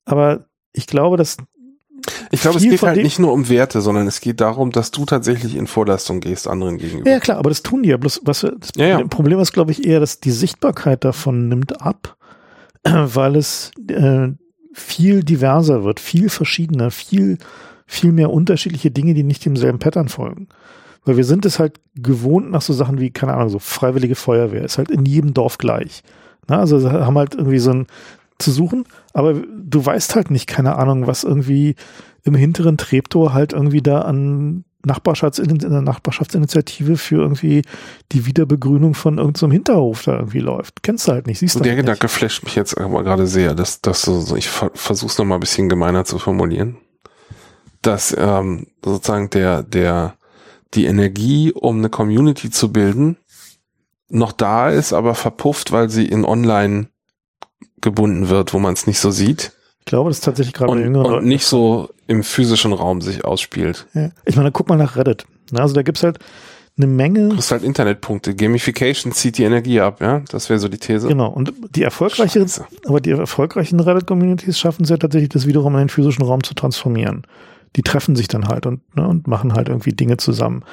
Aber 0.06 0.46
ich 0.72 0.88
glaube, 0.88 1.18
dass 1.18 1.38
Ich 2.32 2.42
glaube, 2.42 2.58
es 2.58 2.64
geht 2.64 2.82
halt 2.82 3.02
nicht 3.02 3.20
nur 3.20 3.34
um 3.34 3.50
Werte, 3.50 3.82
sondern 3.82 4.08
es 4.08 4.22
geht 4.22 4.42
darum, 4.42 4.72
dass 4.72 4.92
du 4.92 5.06
tatsächlich 5.06 5.56
in 5.56 5.68
Vorleistung 5.68 6.20
gehst 6.20 6.48
anderen 6.48 6.78
gegenüber. 6.78 7.10
Ja, 7.10 7.20
klar, 7.20 7.38
aber 7.38 7.50
das 7.50 7.64
tun 7.64 7.84
die 7.84 7.90
ja. 7.90 7.98
Bloß, 7.98 8.22
was, 8.24 8.42
das 8.42 8.70
Ja, 8.76 8.88
ja. 8.88 9.08
Problem 9.08 9.40
ist, 9.40 9.54
glaube 9.54 9.72
ich, 9.72 9.86
eher, 9.86 10.00
dass 10.00 10.20
die 10.20 10.32
Sichtbarkeit 10.32 11.04
davon 11.04 11.48
nimmt 11.48 11.82
ab, 11.82 12.18
weil 12.84 13.36
es 13.36 13.72
äh, 13.90 14.30
viel 14.74 15.24
diverser 15.24 15.84
wird, 15.84 16.00
viel 16.00 16.30
verschiedener, 16.30 16.90
viel, 16.92 17.38
viel 17.86 18.12
mehr 18.12 18.32
unterschiedliche 18.32 18.92
Dinge, 18.92 19.14
die 19.14 19.24
nicht 19.24 19.46
demselben 19.46 19.80
Pattern 19.80 20.10
folgen. 20.10 20.48
Weil 21.06 21.18
wir 21.18 21.26
sind 21.26 21.46
es 21.46 21.60
halt 21.60 21.80
gewohnt 21.96 22.50
nach 22.52 22.62
so 22.62 22.74
Sachen 22.74 23.00
wie, 23.00 23.12
keine 23.12 23.34
Ahnung, 23.34 23.50
so 23.50 23.60
freiwillige 23.60 24.16
Feuerwehr, 24.16 24.64
ist 24.64 24.78
halt 24.78 24.90
in 24.90 25.06
jedem 25.06 25.34
Dorf 25.34 25.58
gleich. 25.58 26.04
Na, 26.48 26.60
also 26.60 26.92
haben 26.92 27.18
halt 27.18 27.36
irgendwie 27.36 27.60
so 27.60 27.72
ein 27.72 27.88
zu 28.40 28.52
suchen, 28.52 28.86
aber 29.14 29.34
du 29.34 29.86
weißt 29.86 30.16
halt 30.16 30.32
nicht, 30.32 30.48
keine 30.48 30.76
Ahnung, 30.76 31.08
was 31.08 31.24
irgendwie 31.24 31.76
im 32.24 32.36
hinteren 32.36 32.78
Treptow 32.78 33.34
halt 33.34 33.54
irgendwie 33.54 33.82
da 33.82 34.02
an 34.02 34.66
Nachbarschafts 34.86 35.40
in 35.40 35.58
der 35.60 35.82
Nachbarschaftsinitiative 35.82 36.98
für 36.98 37.22
irgendwie 37.22 37.62
die 38.12 38.26
Wiederbegrünung 38.26 38.96
von 38.96 39.18
irgendeinem 39.18 39.52
Hinterhof 39.52 40.04
da 40.04 40.18
irgendwie 40.18 40.40
läuft. 40.40 40.84
Kennst 40.84 41.08
du 41.08 41.14
halt 41.14 41.26
nicht, 41.26 41.40
siehst 41.40 41.56
Und 41.56 41.62
du 41.62 41.64
der 41.64 41.78
halt 41.78 41.86
Gedanke 41.86 42.10
flasht 42.10 42.44
mich 42.44 42.56
jetzt 42.56 42.78
aber 42.78 43.04
gerade 43.04 43.28
sehr, 43.28 43.56
dass, 43.56 43.82
dass 43.82 44.02
so, 44.02 44.20
so 44.20 44.36
ich 44.36 44.50
ver 44.50 44.72
versuch's 44.74 45.18
noch 45.18 45.26
mal 45.26 45.36
ein 45.36 45.40
bisschen 45.40 45.70
gemeiner 45.70 46.04
zu 46.04 46.20
formulieren, 46.20 46.78
dass 47.84 48.16
ähm, 48.18 48.68
sozusagen 48.84 49.30
der 49.30 49.64
der 49.64 50.16
die 50.74 50.86
Energie, 50.86 51.52
um 51.52 51.78
eine 51.78 51.90
Community 51.90 52.50
zu 52.50 52.72
bilden, 52.74 53.18
noch 54.10 54.32
da 54.32 54.70
ist, 54.70 54.92
aber 54.94 55.14
verpufft, 55.16 55.72
weil 55.72 55.90
sie 55.90 56.06
in 56.06 56.26
Online 56.26 56.88
gebunden 57.82 58.30
wird, 58.30 58.54
wo 58.54 58.60
man 58.60 58.74
es 58.74 58.88
nicht 58.88 59.00
so 59.00 59.12
sieht. 59.12 59.52
Ich 59.80 59.86
glaube, 59.86 60.10
das 60.10 60.18
ist 60.18 60.24
tatsächlich 60.24 60.54
gerade 60.54 60.72
bei 60.72 60.78
und, 60.78 60.84
jüngeren 60.84 61.06
und 61.06 61.12
Leuten- 61.12 61.28
nicht 61.28 61.46
so 61.46 61.90
im 62.08 62.24
physischen 62.24 62.74
Raum 62.74 63.02
sich 63.02 63.24
ausspielt. 63.26 63.86
Ja. 63.94 64.10
Ich 64.26 64.36
meine, 64.36 64.52
guck 64.52 64.70
mal 64.70 64.78
nach 64.78 64.96
Reddit. 64.96 65.26
Also 65.54 65.76
da 65.76 65.84
gibt's 65.84 66.04
halt 66.04 66.20
eine 66.78 66.88
Menge. 66.88 67.30
Du 67.30 67.36
kriegst 67.36 67.52
halt 67.52 67.64
Internetpunkte. 67.64 68.34
Gamification 68.34 69.12
zieht 69.12 69.38
die 69.38 69.44
Energie 69.44 69.80
ab, 69.80 70.02
ja? 70.02 70.22
Das 70.30 70.50
wäre 70.50 70.60
so 70.60 70.70
die 70.70 70.80
These. 70.80 71.08
Genau. 71.08 71.30
Und 71.30 71.54
die 71.76 71.84
erfolgreicheren, 71.84 72.48
Scheiße. 72.48 72.66
aber 72.88 73.00
die 73.00 73.12
erfolgreichen 73.12 73.80
Reddit-Communities 73.80 74.58
schaffen 74.58 74.84
es 74.84 74.90
ja 74.90 74.98
tatsächlich, 74.98 75.30
das 75.30 75.46
wiederum 75.46 75.74
in 75.74 75.80
den 75.82 75.90
physischen 75.90 76.24
Raum 76.24 76.44
zu 76.44 76.56
transformieren. 76.56 77.28
Die 77.76 77.82
treffen 77.82 78.16
sich 78.16 78.28
dann 78.28 78.48
halt 78.48 78.66
und, 78.66 78.82
ne, 78.96 79.08
und 79.08 79.28
machen 79.28 79.54
halt 79.54 79.68
irgendwie 79.70 79.94
Dinge 79.94 80.18
zusammen. 80.18 80.64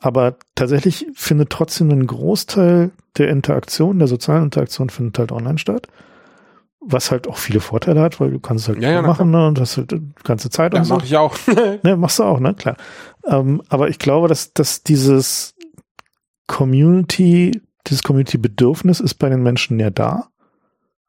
Aber 0.00 0.36
tatsächlich 0.56 1.06
findet 1.14 1.50
trotzdem 1.50 1.90
ein 1.90 2.06
Großteil 2.06 2.90
der 3.16 3.28
Interaktion, 3.28 3.98
der 4.00 4.08
sozialen 4.08 4.44
Interaktion 4.44 4.90
findet 4.90 5.18
halt 5.18 5.30
online 5.32 5.58
statt. 5.58 5.86
Was 6.80 7.12
halt 7.12 7.28
auch 7.28 7.36
viele 7.36 7.60
Vorteile 7.60 8.00
hat, 8.00 8.18
weil 8.18 8.32
du 8.32 8.40
kannst 8.40 8.64
es 8.64 8.68
halt 8.68 8.82
Ja, 8.82 8.90
ja, 8.90 9.02
machen 9.02 9.30
ne, 9.30 9.46
und 9.46 9.60
hast 9.60 9.76
halt 9.76 9.92
die 9.92 10.02
ganze 10.24 10.50
Zeit 10.50 10.74
Ja, 10.74 10.80
und 10.80 10.86
so. 10.86 10.96
mach 10.96 11.04
ich 11.04 11.16
auch. 11.16 11.36
Ne, 11.84 11.96
machst 11.96 12.18
du 12.18 12.24
auch, 12.24 12.40
ne? 12.40 12.54
Klar. 12.54 12.76
Ähm, 13.24 13.62
aber 13.68 13.88
ich 13.88 14.00
glaube, 14.00 14.26
dass, 14.26 14.52
dass 14.52 14.82
dieses 14.82 15.54
Community, 16.48 17.62
dieses 17.86 18.02
Community-Bedürfnis 18.02 19.00
ist 19.00 19.14
bei 19.14 19.28
den 19.28 19.42
Menschen 19.44 19.78
ja 19.78 19.90
da. 19.90 20.28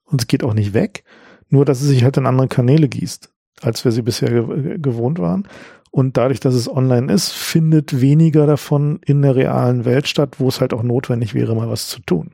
Und 0.05 0.21
es 0.21 0.27
geht 0.27 0.43
auch 0.43 0.53
nicht 0.53 0.73
weg. 0.73 1.03
Nur, 1.49 1.65
dass 1.65 1.81
es 1.81 1.87
sich 1.87 2.03
halt 2.03 2.17
in 2.17 2.27
andere 2.27 2.47
Kanäle 2.47 2.87
gießt, 2.87 3.31
als 3.61 3.85
wir 3.85 3.91
sie 3.91 4.01
bisher 4.01 4.29
ge 4.29 4.77
gewohnt 4.79 5.19
waren. 5.19 5.47
Und 5.91 6.17
dadurch, 6.17 6.39
dass 6.39 6.55
es 6.55 6.67
online 6.67 7.13
ist, 7.13 7.29
findet 7.31 8.01
weniger 8.01 8.47
davon 8.47 8.99
in 9.05 9.21
der 9.21 9.35
realen 9.35 9.85
Welt 9.85 10.07
statt, 10.07 10.39
wo 10.39 10.47
es 10.47 10.59
halt 10.59 10.73
auch 10.73 10.81
notwendig 10.81 11.35
wäre, 11.35 11.55
mal 11.55 11.69
was 11.69 11.87
zu 11.87 11.99
tun. 12.01 12.31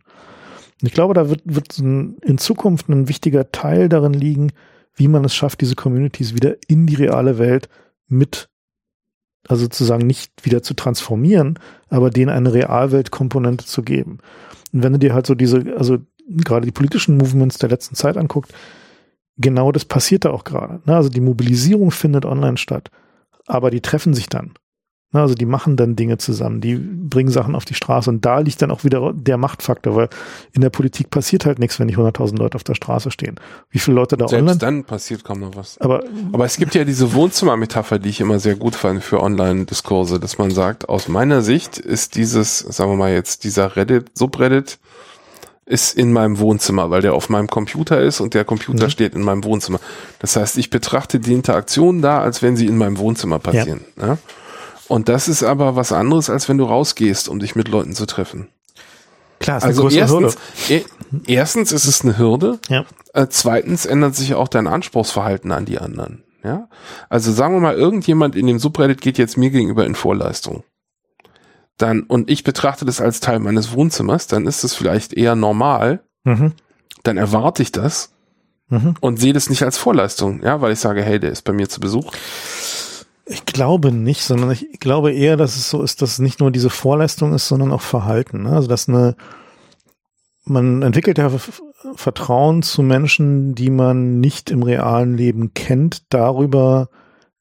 Und 0.81 0.87
ich 0.87 0.93
glaube, 0.93 1.13
da 1.13 1.29
wird, 1.29 1.41
wird 1.43 1.77
in 1.77 2.37
Zukunft 2.37 2.87
ein 2.87 3.09
wichtiger 3.09 3.51
Teil 3.51 3.89
darin 3.89 4.13
liegen, 4.13 4.53
wie 4.95 5.09
man 5.09 5.25
es 5.25 5.35
schafft, 5.35 5.61
diese 5.61 5.75
Communities 5.75 6.33
wieder 6.33 6.55
in 6.67 6.87
die 6.87 6.95
reale 6.95 7.37
Welt 7.37 7.67
mit, 8.07 8.49
also 9.47 9.63
sozusagen 9.63 10.07
nicht 10.07 10.45
wieder 10.45 10.63
zu 10.63 10.73
transformieren, 10.73 11.59
aber 11.89 12.09
denen 12.09 12.29
eine 12.29 12.53
Realweltkomponente 12.53 13.65
zu 13.65 13.83
geben. 13.83 14.19
Und 14.71 14.83
wenn 14.83 14.93
du 14.93 14.99
dir 14.99 15.13
halt 15.13 15.25
so 15.25 15.35
diese, 15.35 15.75
also 15.77 15.97
gerade 16.29 16.65
die 16.65 16.71
politischen 16.71 17.17
Movements 17.17 17.57
der 17.57 17.69
letzten 17.69 17.95
Zeit 17.95 18.17
anguckt, 18.17 18.53
genau 19.39 19.71
das 19.71 19.85
passiert 19.85 20.25
da 20.25 20.31
auch 20.31 20.43
gerade. 20.43 20.81
Ne? 20.85 20.95
Also 20.95 21.09
die 21.09 21.21
Mobilisierung 21.21 21.91
findet 21.91 22.25
online 22.25 22.57
statt, 22.57 22.91
aber 23.47 23.71
die 23.71 23.81
treffen 23.81 24.13
sich 24.13 24.29
dann. 24.29 24.53
Ne? 25.11 25.21
Also 25.21 25.33
die 25.33 25.45
machen 25.45 25.75
dann 25.75 25.95
Dinge 25.95 26.17
zusammen, 26.17 26.61
die 26.61 26.75
bringen 26.75 27.31
Sachen 27.31 27.55
auf 27.55 27.65
die 27.65 27.73
Straße 27.73 28.09
und 28.09 28.25
da 28.25 28.39
liegt 28.39 28.61
dann 28.61 28.69
auch 28.69 28.83
wieder 28.83 29.11
der 29.13 29.37
Machtfaktor, 29.37 29.95
weil 29.95 30.09
in 30.51 30.61
der 30.61 30.69
Politik 30.69 31.09
passiert 31.09 31.45
halt 31.45 31.57
nichts, 31.57 31.79
wenn 31.79 31.87
nicht 31.87 31.97
100.000 31.97 32.37
Leute 32.37 32.55
auf 32.55 32.63
der 32.63 32.75
Straße 32.75 33.09
stehen. 33.09 33.39
Wie 33.69 33.79
viele 33.79 33.95
Leute 33.95 34.17
da 34.17 34.27
Selbst 34.27 34.41
online? 34.41 34.59
dann 34.59 34.83
passiert 34.83 35.23
kaum 35.23 35.39
noch 35.39 35.55
was. 35.55 35.79
Aber 35.79 36.03
Aber 36.31 36.45
es 36.45 36.57
gibt 36.57 36.75
ja 36.75 36.83
diese 36.83 37.13
Wohnzimmermetapher, 37.13 37.97
die 37.97 38.09
ich 38.09 38.21
immer 38.21 38.39
sehr 38.39 38.55
gut 38.55 38.75
fand 38.75 39.03
für 39.03 39.21
Online-Diskurse, 39.23 40.19
dass 40.19 40.37
man 40.37 40.51
sagt, 40.51 40.89
aus 40.89 41.07
meiner 41.07 41.41
Sicht 41.41 41.79
ist 41.79 42.15
dieses, 42.15 42.59
sagen 42.59 42.91
wir 42.91 42.97
mal 42.97 43.11
jetzt, 43.11 43.43
dieser 43.45 43.75
Reddit, 43.75 44.11
Subreddit, 44.13 44.79
ist 45.69 45.95
in 45.95 46.11
meinem 46.11 46.39
Wohnzimmer, 46.39 46.89
weil 46.89 47.01
der 47.01 47.13
auf 47.13 47.29
meinem 47.29 47.47
Computer 47.47 48.01
ist 48.01 48.19
und 48.19 48.33
der 48.33 48.43
Computer 48.43 48.85
Mhm. 48.85 48.89
steht 48.89 49.13
in 49.15 49.21
meinem 49.21 49.43
Wohnzimmer. 49.43 49.79
Das 50.19 50.35
heißt, 50.35 50.57
ich 50.57 50.69
betrachte 50.71 51.19
die 51.19 51.31
Interaktion 51.33 52.01
da, 52.01 52.19
als 52.21 52.41
wenn 52.41 52.57
sie 52.57 52.65
in 52.65 52.75
meinem 52.77 52.97
Wohnzimmer 52.97 53.37
passieren. 53.39 53.81
Ja. 54.01 54.17
Und 54.87 55.07
das 55.09 55.27
ist 55.27 55.43
aber 55.43 55.75
was 55.75 55.91
anderes, 55.91 56.29
als 56.31 56.49
wenn 56.49 56.57
du 56.57 56.65
rausgehst, 56.65 57.29
um 57.29 57.39
dich 57.39 57.55
mit 57.55 57.67
Leuten 57.67 57.93
zu 57.93 58.05
treffen. 58.07 58.47
klar, 59.39 59.57
ist 59.59 59.63
Also 59.63 59.85
eine 59.87 59.95
erstens, 59.95 60.37
e 60.69 60.81
erstens 61.27 61.71
ist 61.71 61.85
es 61.85 62.01
eine 62.03 62.17
Hürde, 62.17 62.59
Ja. 62.67 62.83
äh, 63.13 63.27
zweitens 63.29 63.85
ändert 63.85 64.15
sich 64.15 64.33
auch 64.33 64.47
dein 64.47 64.65
Anspruchsverhalten 64.67 65.51
an 65.51 65.65
die 65.65 65.77
anderen. 65.79 66.23
Ja, 66.43 66.67
also 67.09 67.31
sagen 67.31 67.53
wir 67.53 67.59
mal, 67.61 67.75
irgendjemand 67.75 68.35
in 68.35 68.47
dem 68.47 68.59
Subreddit 68.59 69.01
geht 69.01 69.17
jetzt 69.17 69.37
mir 69.37 69.49
gegenüber 69.51 69.85
in 69.85 69.93
Vorleistung. 69.95 70.63
Dann, 71.79 72.03
und 72.03 72.29
ich 72.29 72.43
betrachte 72.43 72.85
das 72.85 73.01
als 73.01 73.19
Teil 73.21 73.39
meines 73.39 73.73
Wohnzimmers, 73.73 74.27
dann 74.27 74.45
ist 74.45 74.63
es 74.63 74.75
vielleicht 74.75 75.13
eher 75.13 75.35
normal, 75.35 76.01
Mhm. 76.25 76.51
dann 77.03 77.17
erwarte 77.17 77.63
ich 77.63 77.71
das 77.71 78.11
Mhm. 78.69 78.95
und 78.99 79.19
sehe 79.19 79.33
das 79.33 79.49
nicht 79.49 79.63
als 79.63 79.77
Vorleistung, 79.79 80.43
ja, 80.43 80.61
weil 80.61 80.73
ich 80.73 80.79
sage, 80.79 81.01
hey, 81.01 81.19
der 81.19 81.31
ist 81.31 81.43
bei 81.43 81.53
mir 81.53 81.67
zu 81.69 81.79
Besuch. 81.79 82.11
Ich 83.25 83.45
glaube 83.45 83.91
nicht, 83.91 84.23
sondern 84.23 84.51
ich 84.51 84.79
glaube 84.79 85.11
eher, 85.13 85.37
dass 85.37 85.55
es 85.55 85.69
so 85.69 85.81
ist, 85.81 86.01
dass 86.01 86.11
es 86.13 86.19
nicht 86.19 86.39
nur 86.39 86.51
diese 86.51 86.69
Vorleistung 86.69 87.33
ist, 87.33 87.47
sondern 87.47 87.71
auch 87.71 87.81
Verhalten. 87.81 88.43
ne? 88.43 88.51
Also 88.51 88.67
dass 88.67 88.87
eine, 88.89 89.15
man 90.45 90.81
entwickelt 90.81 91.17
ja 91.17 91.31
Vertrauen 91.95 92.61
zu 92.63 92.81
Menschen, 92.81 93.55
die 93.55 93.69
man 93.69 94.19
nicht 94.19 94.49
im 94.49 94.63
realen 94.63 95.15
Leben 95.15 95.53
kennt, 95.53 96.11
darüber, 96.13 96.89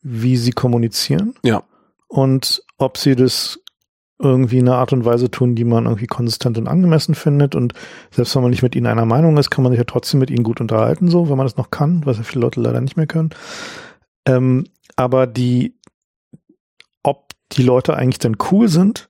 wie 0.02 0.36
sie 0.36 0.52
kommunizieren 0.52 1.34
Ja, 1.42 1.62
und 2.06 2.62
ob 2.76 2.98
sie 2.98 3.16
das 3.16 3.58
irgendwie 4.18 4.58
in 4.58 4.68
einer 4.68 4.78
Art 4.78 4.92
und 4.92 5.04
Weise 5.04 5.30
tun, 5.30 5.54
die 5.54 5.64
man 5.64 5.84
irgendwie 5.84 6.06
konsistent 6.06 6.58
und 6.58 6.66
angemessen 6.66 7.14
findet. 7.14 7.54
Und 7.54 7.74
selbst 8.10 8.34
wenn 8.34 8.42
man 8.42 8.50
nicht 8.50 8.62
mit 8.62 8.74
ihnen 8.74 8.86
einer 8.86 9.04
Meinung 9.04 9.36
ist, 9.36 9.50
kann 9.50 9.62
man 9.62 9.72
sich 9.72 9.78
ja 9.78 9.84
trotzdem 9.84 10.20
mit 10.20 10.30
ihnen 10.30 10.42
gut 10.42 10.60
unterhalten, 10.60 11.08
so, 11.08 11.30
wenn 11.30 11.36
man 11.36 11.46
das 11.46 11.56
noch 11.56 11.70
kann, 11.70 12.04
was 12.04 12.16
ja 12.16 12.24
viele 12.24 12.42
Leute 12.42 12.60
leider 12.60 12.80
nicht 12.80 12.96
mehr 12.96 13.06
können. 13.06 13.30
Ähm, 14.26 14.64
aber 14.96 15.26
die, 15.26 15.78
ob 17.02 17.28
die 17.52 17.62
Leute 17.62 17.96
eigentlich 17.96 18.18
dann 18.18 18.36
cool 18.50 18.68
sind, 18.68 19.08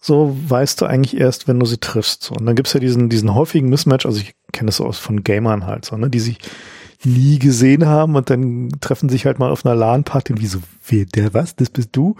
so 0.00 0.36
weißt 0.48 0.80
du 0.80 0.86
eigentlich 0.86 1.16
erst, 1.20 1.48
wenn 1.48 1.60
du 1.60 1.66
sie 1.66 1.78
triffst. 1.78 2.22
So. 2.22 2.34
Und 2.34 2.46
dann 2.46 2.56
gibt's 2.56 2.72
ja 2.72 2.80
diesen, 2.80 3.10
diesen 3.10 3.34
häufigen 3.34 3.68
Mismatch, 3.68 4.06
also 4.06 4.20
ich 4.20 4.34
kenne 4.52 4.68
das 4.68 4.80
aus 4.80 4.98
von 4.98 5.22
Gamern 5.22 5.66
halt, 5.66 5.84
so, 5.84 5.96
ne, 5.96 6.08
die 6.08 6.20
sich 6.20 6.38
nie 7.04 7.38
gesehen 7.38 7.86
haben 7.86 8.16
und 8.16 8.28
dann 8.28 8.70
treffen 8.80 9.08
sich 9.08 9.24
halt 9.26 9.38
mal 9.38 9.50
auf 9.50 9.64
einer 9.64 9.74
LAN-Party 9.76 10.32
und 10.32 10.40
wie 10.40 10.46
so, 10.46 10.58
wer, 10.88 11.04
der 11.04 11.32
was, 11.32 11.54
das 11.54 11.70
bist 11.70 11.90
du? 11.92 12.16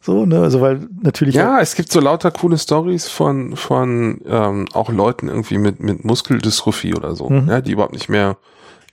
So, 0.00 0.24
ne, 0.24 0.40
also 0.40 0.60
weil 0.60 0.88
natürlich 1.02 1.34
ja, 1.34 1.60
es 1.60 1.74
gibt 1.74 1.92
so 1.92 2.00
lauter 2.00 2.30
coole 2.30 2.56
Stories 2.56 3.08
von 3.08 3.56
von 3.56 4.20
ähm, 4.26 4.66
auch 4.72 4.90
Leuten 4.90 5.28
irgendwie 5.28 5.58
mit 5.58 5.80
mit 5.80 6.04
Muskeldystrophie 6.04 6.94
oder 6.94 7.14
so, 7.14 7.28
Mhm. 7.28 7.48
ja, 7.48 7.60
die 7.60 7.72
überhaupt 7.72 7.92
nicht 7.92 8.08
mehr 8.08 8.38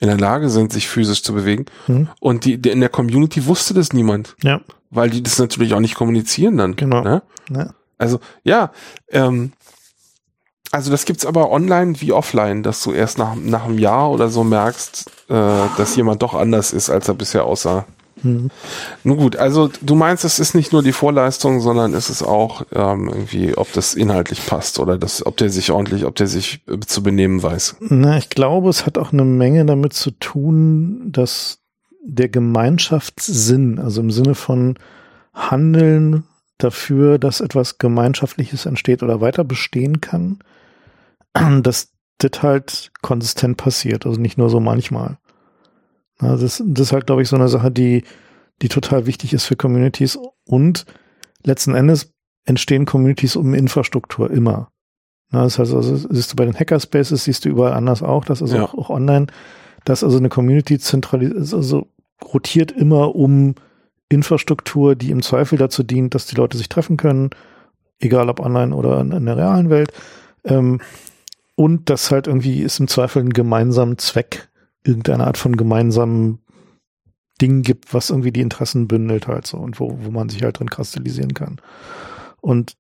in 0.01 0.07
der 0.07 0.17
Lage 0.17 0.49
sind, 0.49 0.71
sich 0.73 0.87
physisch 0.87 1.23
zu 1.23 1.33
bewegen. 1.33 1.65
Mhm. 1.87 2.07
Und 2.19 2.45
die, 2.45 2.57
die 2.57 2.69
in 2.69 2.79
der 2.79 2.89
Community 2.89 3.45
wusste 3.45 3.73
das 3.73 3.91
niemand, 3.93 4.35
ja, 4.43 4.61
weil 4.91 5.09
die 5.09 5.21
das 5.23 5.39
natürlich 5.39 5.73
auch 5.73 5.79
nicht 5.81 5.95
kommunizieren 5.95 6.57
dann. 6.57 6.75
Genau. 6.75 7.01
Ne? 7.01 7.21
ne, 7.49 7.73
Also 7.97 8.19
ja, 8.43 8.71
ähm, 9.11 9.51
also 10.71 10.91
das 10.91 11.05
gibt's 11.05 11.25
aber 11.25 11.51
online 11.51 11.99
wie 11.99 12.11
offline, 12.11 12.63
dass 12.63 12.83
du 12.83 12.91
erst 12.91 13.17
nach, 13.17 13.35
nach 13.35 13.65
einem 13.65 13.79
Jahr 13.79 14.11
oder 14.11 14.29
so 14.29 14.43
merkst, 14.43 15.09
äh, 15.29 15.33
dass 15.77 15.95
jemand 15.95 16.21
doch 16.21 16.33
anders 16.33 16.73
ist, 16.73 16.89
als 16.89 17.07
er 17.07 17.15
bisher 17.15 17.45
aussah. 17.45 17.85
Mhm. 18.23 18.49
Nun 19.03 19.17
gut, 19.17 19.35
also 19.37 19.69
du 19.81 19.95
meinst, 19.95 20.25
es 20.25 20.39
ist 20.39 20.53
nicht 20.53 20.73
nur 20.73 20.83
die 20.83 20.91
Vorleistung, 20.91 21.61
sondern 21.61 21.93
es 21.93 22.09
ist 22.09 22.21
auch 22.21 22.63
ähm, 22.73 23.07
irgendwie, 23.07 23.55
ob 23.57 23.71
das 23.73 23.95
inhaltlich 23.95 24.45
passt 24.45 24.79
oder 24.79 24.97
das, 24.97 25.25
ob 25.25 25.37
der 25.37 25.49
sich 25.49 25.71
ordentlich, 25.71 26.05
ob 26.05 26.15
der 26.15 26.27
sich 26.27 26.61
äh, 26.67 26.79
zu 26.79 27.01
benehmen 27.01 27.41
weiß. 27.41 27.77
Na, 27.79 28.17
ich 28.17 28.29
glaube, 28.29 28.69
es 28.69 28.85
hat 28.85 28.97
auch 28.97 29.13
eine 29.13 29.25
Menge 29.25 29.65
damit 29.65 29.93
zu 29.93 30.11
tun, 30.11 31.11
dass 31.11 31.59
der 32.03 32.29
Gemeinschaftssinn, 32.29 33.79
also 33.79 34.01
im 34.01 34.11
Sinne 34.11 34.35
von 34.35 34.75
Handeln 35.33 36.23
dafür, 36.57 37.19
dass 37.19 37.39
etwas 37.39 37.77
Gemeinschaftliches 37.77 38.65
entsteht 38.65 39.03
oder 39.03 39.21
weiter 39.21 39.43
bestehen 39.43 40.01
kann, 40.01 40.39
dass 41.63 41.91
das 42.19 42.43
halt 42.43 42.91
konsistent 43.01 43.57
passiert, 43.57 44.05
also 44.05 44.19
nicht 44.19 44.37
nur 44.37 44.49
so 44.49 44.59
manchmal. 44.59 45.17
Na, 46.19 46.35
das, 46.35 46.61
das 46.65 46.87
ist 46.87 46.93
halt, 46.93 47.05
glaube 47.07 47.21
ich, 47.21 47.29
so 47.29 47.35
eine 47.37 47.47
Sache, 47.47 47.71
die, 47.71 48.03
die 48.61 48.69
total 48.69 49.05
wichtig 49.05 49.33
ist 49.33 49.45
für 49.45 49.55
Communities 49.55 50.17
und 50.45 50.85
letzten 51.45 51.75
Endes 51.75 52.13
entstehen 52.45 52.85
Communities 52.85 53.35
um 53.35 53.53
Infrastruktur 53.53 54.29
immer. 54.29 54.69
Na, 55.31 55.43
das 55.43 55.59
heißt 55.59 55.73
also, 55.73 55.95
siehst 55.95 56.33
du 56.33 56.35
bei 56.35 56.45
den 56.45 56.55
Hackerspaces, 56.57 57.23
siehst 57.23 57.45
du 57.45 57.49
überall 57.49 57.73
anders 57.73 58.03
auch, 58.03 58.25
dass 58.25 58.41
also 58.41 58.57
Ja. 58.57 58.63
auch, 58.63 58.73
auch 58.73 58.89
online, 58.89 59.27
dass 59.85 60.03
also 60.03 60.17
eine 60.17 60.29
Community 60.29 60.79
zentralisiert, 60.79 61.53
also 61.53 61.87
rotiert 62.33 62.71
immer 62.71 63.15
um 63.15 63.55
Infrastruktur, 64.09 64.95
die 64.95 65.11
im 65.11 65.21
Zweifel 65.21 65.57
dazu 65.57 65.83
dient, 65.83 66.15
dass 66.15 66.25
die 66.25 66.35
Leute 66.35 66.57
sich 66.57 66.67
treffen 66.67 66.97
können, 66.97 67.29
egal 67.99 68.27
ob 68.29 68.39
online 68.39 68.75
oder 68.75 68.99
in, 68.99 69.11
in 69.11 69.25
der 69.25 69.37
realen 69.37 69.69
Welt. 69.69 69.93
Ähm, 70.43 70.81
und 71.59 71.89
das 71.89 72.09
halt 72.09 72.27
irgendwie 72.27 72.61
ist 72.61 72.79
im 72.79 72.87
Zweifel 72.87 73.21
ein 73.21 73.33
gemeinsamen 73.33 73.97
Zweck, 73.97 74.47
irgendeine 74.85 75.27
Art 75.27 75.37
von 75.37 75.57
gemeinsamen 75.57 76.39
Ding 77.41 77.63
gibt, 77.63 77.93
was 77.93 78.11
irgendwie 78.11 78.31
die 78.31 78.39
Interessen 78.39 78.87
bündelt 78.87 79.27
halt 79.27 79.45
so 79.45 79.57
und 79.57 79.77
wo, 79.77 79.99
wo 80.01 80.09
man 80.09 80.29
sich 80.29 80.41
halt 80.41 80.57
drin 80.57 80.69
kristallisieren 80.69 81.33
kann. 81.33 81.59
Und 82.39 82.77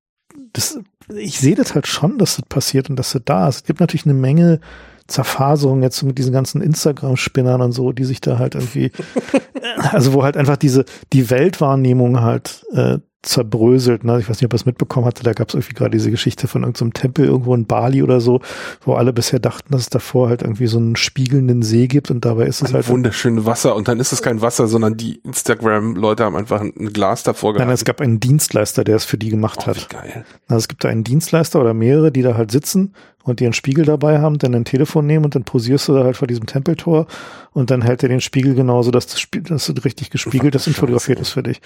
das, 0.53 0.79
ich 1.13 1.41
sehe 1.41 1.55
das 1.55 1.75
halt 1.75 1.87
schon, 1.87 2.17
dass 2.19 2.37
das 2.37 2.45
passiert 2.45 2.89
und 2.89 2.95
dass 2.95 3.11
das 3.11 3.21
da 3.25 3.49
ist. 3.49 3.55
Es 3.57 3.63
gibt 3.65 3.81
natürlich 3.81 4.05
eine 4.05 4.13
Menge 4.13 4.61
Zerfaserung 5.07 5.83
jetzt 5.83 6.01
mit 6.03 6.17
diesen 6.17 6.31
ganzen 6.31 6.61
Instagram-Spinnern 6.61 7.61
und 7.61 7.73
so, 7.73 7.91
die 7.91 8.05
sich 8.05 8.21
da 8.21 8.39
halt 8.39 8.55
irgendwie, 8.55 8.93
also 9.91 10.13
wo 10.13 10.23
halt 10.23 10.37
einfach 10.37 10.55
diese, 10.55 10.85
die 11.11 11.29
Weltwahrnehmung 11.29 12.21
halt 12.21 12.65
äh, 12.71 12.99
zerbröselt. 13.21 14.05
Ne? 14.05 14.19
Ich 14.19 14.29
weiß 14.29 14.37
nicht, 14.37 14.45
ob 14.45 14.53
ihr 14.53 14.55
es 14.55 14.65
mitbekommen 14.65 15.05
hatte, 15.05 15.23
da 15.23 15.33
gab 15.33 15.49
es 15.49 15.53
irgendwie 15.53 15.73
gerade 15.73 15.91
diese 15.91 16.09
Geschichte 16.09 16.47
von 16.47 16.63
irgendeinem 16.63 16.93
Tempel 16.93 17.25
irgendwo 17.25 17.53
in 17.53 17.65
Bali 17.65 18.01
oder 18.01 18.21
so, 18.21 18.39
wo 18.81 18.93
alle 18.93 19.11
bisher 19.11 19.39
dachten, 19.39 19.71
dass 19.71 19.81
es 19.81 19.89
davor 19.89 20.29
halt 20.29 20.41
irgendwie 20.41 20.67
so 20.67 20.77
einen 20.77 20.95
spiegelnden 20.95 21.61
See 21.61 21.87
gibt 21.87 22.11
und 22.11 22.23
dabei 22.23 22.45
ist 22.45 22.61
es 22.61 22.69
Ein 22.69 22.75
halt 22.75 22.87
wunderschönes 22.87 23.45
Wasser 23.45 23.75
und 23.75 23.89
dann 23.89 23.99
ist 23.99 24.13
es 24.13 24.21
kein 24.21 24.41
Wasser, 24.41 24.67
sondern 24.67 24.95
die 24.95 25.15
Instagram-Leute 25.25 26.23
haben 26.23 26.37
einfach 26.37 26.61
ein 26.61 26.93
Glas 26.93 27.23
davor 27.23 27.53
Nein, 27.53 27.69
es 27.69 27.83
gab 27.83 27.99
einen 27.99 28.21
Dienstleister, 28.21 28.85
der 28.85 28.95
es 28.95 29.03
für 29.03 29.17
die 29.17 29.29
gemacht 29.29 29.59
oh, 29.63 29.67
hat. 29.67 29.89
geil. 29.89 30.25
Also 30.47 30.59
es 30.59 30.67
gibt 30.69 30.83
da 30.85 30.89
einen 30.89 31.03
Dienstleister 31.03 31.59
oder 31.59 31.73
mehrere, 31.73 32.11
die 32.11 32.21
da 32.21 32.35
halt 32.35 32.51
sitzen 32.51 32.93
und 33.23 33.39
die 33.41 33.45
einen 33.45 33.53
Spiegel 33.53 33.85
dabei 33.85 34.19
haben, 34.19 34.37
dann 34.39 34.55
ein 34.55 34.65
Telefon 34.65 35.05
nehmen 35.05 35.25
und 35.25 35.35
dann 35.35 35.43
posierst 35.43 35.87
du 35.87 35.93
da 35.93 36.03
halt 36.03 36.15
vor 36.17 36.27
diesem 36.27 36.45
Tempeltor 36.45 37.05
und 37.51 37.69
dann 37.69 37.81
hält 37.81 38.01
er 38.01 38.09
den 38.09 38.21
Spiegel 38.21 38.55
genauso, 38.55 38.91
dass 38.91 39.07
das 39.07 39.19
Spiel, 39.19 39.41
dass 39.41 39.67
es 39.69 39.85
richtig 39.85 40.09
gespiegelt 40.09 40.55
ist 40.55 40.67
und 40.67 40.75
fotografiert 40.75 41.19
ist 41.19 41.29
für 41.29 41.43
dich. 41.43 41.61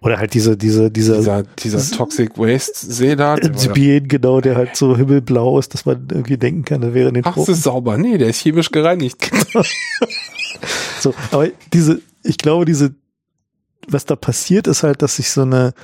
Oder 0.00 0.18
halt 0.18 0.34
diese, 0.34 0.56
diese, 0.56 0.90
diese, 0.90 1.16
Dieser, 1.16 1.42
dieser 1.42 1.96
Toxic 1.96 2.36
Waste 2.38 2.86
ja- 3.16 3.36
Zibien, 3.56 4.08
genau, 4.08 4.40
der 4.40 4.56
halt 4.56 4.76
so 4.76 4.96
himmelblau 4.96 5.58
ist, 5.58 5.74
dass 5.74 5.84
man 5.86 6.08
irgendwie 6.10 6.36
denken 6.38 6.64
kann, 6.64 6.80
der 6.80 6.94
wäre 6.94 7.08
in 7.08 7.14
den 7.14 7.24
Ach, 7.26 7.34
Tropen. 7.34 7.52
ist 7.54 7.62
sauber. 7.62 7.96
Nee, 7.98 8.18
der 8.18 8.28
ist 8.28 8.40
chemisch 8.40 8.70
gereinigt. 8.70 9.30
So, 11.00 11.12
aber 11.32 11.48
diese, 11.72 12.00
ich 12.22 12.38
glaube, 12.38 12.64
diese, 12.64 12.94
was 13.88 14.06
da 14.06 14.16
passiert, 14.16 14.66
ist 14.66 14.82
halt, 14.82 15.02
dass 15.02 15.16
sich 15.16 15.30
so 15.30 15.42
eine, 15.42 15.74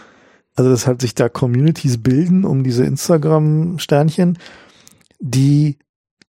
also 0.54 0.70
dass 0.70 0.86
halt 0.86 1.02
sich 1.02 1.14
da 1.14 1.28
Communities 1.28 1.98
bilden 1.98 2.44
um 2.44 2.64
diese 2.64 2.84
Instagram-Sternchen, 2.84 4.38
die 5.20 5.78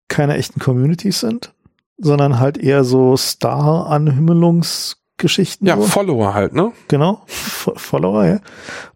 keine 0.08 0.36
echten 0.36 0.60
Communities 0.60 1.20
sind, 1.20 1.52
sondern 1.98 2.38
halt 2.38 2.58
eher 2.58 2.84
so 2.84 3.16
Star-Anhimmelungsgeschichten. 3.16 5.66
Ja, 5.66 5.76
so. 5.76 5.82
Follower 5.82 6.34
halt, 6.34 6.54
ne? 6.54 6.70
Genau, 6.88 7.22
Fo- 7.26 7.74
Follower, 7.76 8.26
ja. 8.26 8.40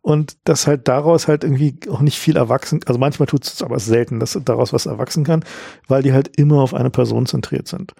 Und 0.02 0.36
dass 0.44 0.66
halt 0.66 0.86
daraus 0.88 1.28
halt 1.28 1.44
irgendwie 1.44 1.76
auch 1.90 2.00
nicht 2.00 2.18
viel 2.18 2.36
erwachsen, 2.36 2.80
also 2.86 3.00
manchmal 3.00 3.26
tut 3.26 3.44
es 3.44 3.62
aber 3.62 3.78
selten, 3.78 4.20
dass 4.20 4.38
daraus 4.44 4.72
was 4.72 4.86
erwachsen 4.86 5.24
kann, 5.24 5.44
weil 5.86 6.02
die 6.02 6.12
halt 6.12 6.36
immer 6.36 6.60
auf 6.60 6.74
eine 6.74 6.90
Person 6.90 7.26
zentriert 7.26 7.68
sind. 7.68 7.94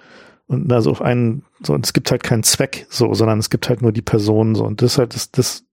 Und 0.46 0.72
also 0.72 0.90
auf 0.90 1.02
einen, 1.02 1.44
so, 1.62 1.74
und 1.74 1.84
es 1.84 1.92
gibt 1.92 2.10
halt 2.10 2.22
keinen 2.22 2.42
Zweck, 2.42 2.86
so, 2.88 3.12
sondern 3.14 3.38
es 3.38 3.50
gibt 3.50 3.68
halt 3.68 3.82
nur 3.82 3.92
die 3.92 4.02
Person, 4.02 4.54
so. 4.54 4.64
Und 4.64 4.82
das 4.82 4.92
ist 4.92 4.98
halt 4.98 5.14
das, 5.14 5.30
das, 5.30 5.64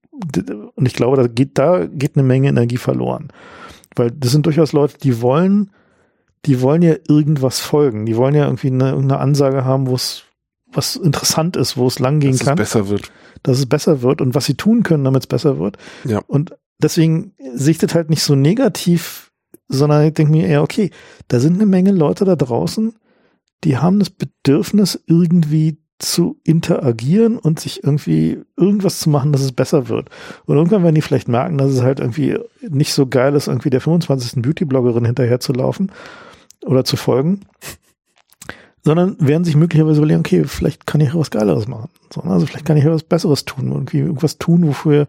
und 0.76 0.86
ich 0.86 0.94
glaube, 0.94 1.18
da 1.18 1.28
geht, 1.28 1.58
da 1.58 1.86
geht 1.86 2.16
eine 2.16 2.24
Menge 2.24 2.50
Energie 2.50 2.78
verloren. 2.78 3.30
Weil 3.96 4.12
das 4.12 4.32
sind 4.32 4.46
durchaus 4.46 4.74
Leute, 4.74 4.98
die 4.98 5.22
wollen, 5.22 5.72
die 6.46 6.62
wollen 6.62 6.82
ja 6.82 6.96
irgendwas 7.08 7.60
folgen. 7.60 8.06
Die 8.06 8.16
wollen 8.16 8.36
ja 8.36 8.46
irgendwie 8.46 8.68
eine, 8.68 8.90
irgendeine 8.90 9.22
Ansage 9.22 9.66
haben, 9.66 9.88
wo 9.88 9.96
es, 9.96 10.24
was 10.72 10.96
interessant 10.96 11.56
ist, 11.56 11.78
wo 11.78 11.88
es 11.88 12.00
lang 12.00 12.20
gehen 12.20 12.32
Dass 12.32 12.42
es 12.42 12.46
kann 12.46 12.58
besser 12.58 12.90
wird. 12.90 13.12
dass 13.44 13.60
es 13.60 13.66
besser 13.66 14.02
wird 14.02 14.22
und 14.22 14.36
was 14.36 14.46
sie 14.46 14.56
tun 14.56 14.84
können, 14.84 15.04
damit 15.04 15.24
es 15.24 15.28
besser 15.28 15.60
wird. 15.60 15.78
Ja. 16.04 16.22
Und 16.28 16.56
deswegen 16.82 17.34
sichtet 17.54 17.96
halt 17.96 18.10
nicht 18.10 18.24
so 18.24 18.36
negativ, 18.36 19.32
sondern 19.68 20.06
ich 20.06 20.14
denke 20.14 20.32
mir 20.32 20.48
eher, 20.48 20.62
okay, 20.62 20.92
da 21.28 21.40
sind 21.40 21.56
eine 21.56 21.66
Menge 21.66 21.92
Leute 21.92 22.26
da 22.26 22.36
draußen, 22.36 22.96
die 23.64 23.78
haben 23.78 24.00
das 24.00 24.10
Bedürfnis, 24.10 25.02
irgendwie 25.08 25.80
zu 25.98 26.40
interagieren 26.44 27.38
und 27.38 27.60
sich 27.60 27.84
irgendwie 27.84 28.42
irgendwas 28.58 29.00
zu 29.00 29.10
machen, 29.10 29.32
dass 29.32 29.42
es 29.42 29.54
besser 29.54 29.88
wird. 29.88 30.10
Und 30.46 30.58
irgendwann 30.58 30.84
werden 30.84 30.96
die 30.96 31.02
vielleicht 31.02 31.30
merken, 31.30 31.58
dass 31.58 31.72
es 31.72 31.82
halt 31.82 32.02
irgendwie 32.02 32.38
nicht 32.62 32.94
so 32.94 33.08
geil 33.08 33.34
ist, 33.34 33.48
irgendwie 33.48 33.70
der 33.70 33.80
25. 33.80 34.42
Beauty-Bloggerin 34.42 35.06
hinterher 35.06 35.40
zu 35.40 35.54
laufen 35.54 35.92
oder 36.66 36.84
zu 36.84 36.98
folgen, 36.98 37.42
sondern 38.84 39.18
werden 39.20 39.44
sich 39.44 39.56
möglicherweise 39.56 39.98
überlegen, 39.98 40.20
okay, 40.20 40.44
vielleicht 40.46 40.86
kann 40.86 41.02
ich 41.02 41.16
was 41.16 41.32
Geileres 41.32 41.68
machen. 41.68 41.90
Ne? 42.16 42.32
also 42.32 42.46
vielleicht 42.46 42.66
kann 42.66 42.78
ich 42.78 42.86
was 42.86 43.04
Besseres 43.04 43.46
tun, 43.46 43.72
irgendwie 43.72 44.00
irgendwas 44.00 44.38
tun, 44.38 44.68
wofür, 44.68 45.08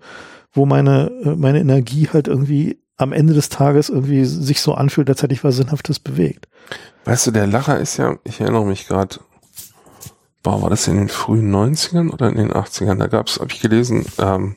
wo 0.52 0.66
meine, 0.66 1.10
äh, 1.24 1.36
meine 1.36 1.60
Energie 1.60 2.08
halt 2.12 2.28
irgendwie 2.28 2.78
am 2.96 3.12
Ende 3.12 3.34
des 3.34 3.50
Tages 3.50 3.90
irgendwie 3.90 4.24
sich 4.24 4.62
so 4.62 4.74
anfühlt, 4.74 5.10
als 5.10 5.22
hätte 5.22 5.34
ich 5.34 5.44
was 5.44 5.56
Sinnhaftes 5.56 5.98
bewegt. 5.98 6.48
Weißt 7.04 7.26
du, 7.26 7.30
der 7.30 7.46
Lacher 7.46 7.78
ist 7.78 7.98
ja, 7.98 8.16
ich 8.24 8.40
erinnere 8.40 8.64
mich 8.64 8.88
gerade, 8.88 9.20
war, 10.42 10.62
war 10.62 10.70
das 10.70 10.88
in 10.88 10.96
den 10.96 11.08
frühen 11.08 11.54
90ern 11.54 12.10
oder 12.10 12.28
in 12.28 12.36
den 12.36 12.52
80ern? 12.52 12.96
Da 12.96 13.08
gab's, 13.08 13.38
habe 13.38 13.52
ich 13.52 13.60
gelesen, 13.60 14.06
ähm, 14.18 14.56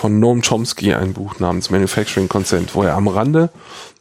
von 0.00 0.18
Noam 0.18 0.42
Chomsky 0.42 0.94
ein 0.94 1.12
Buch 1.12 1.38
namens 1.38 1.70
Manufacturing 1.70 2.28
Consent, 2.28 2.74
wo 2.74 2.82
er 2.82 2.96
am 2.96 3.06
Rande 3.06 3.50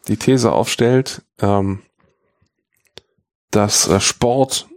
die 0.08 0.18
These 0.18 0.52
aufstellt, 0.52 1.22
ähm, 1.40 1.80
dass 3.52 3.88
äh, 3.88 4.00
Sport 4.00 4.68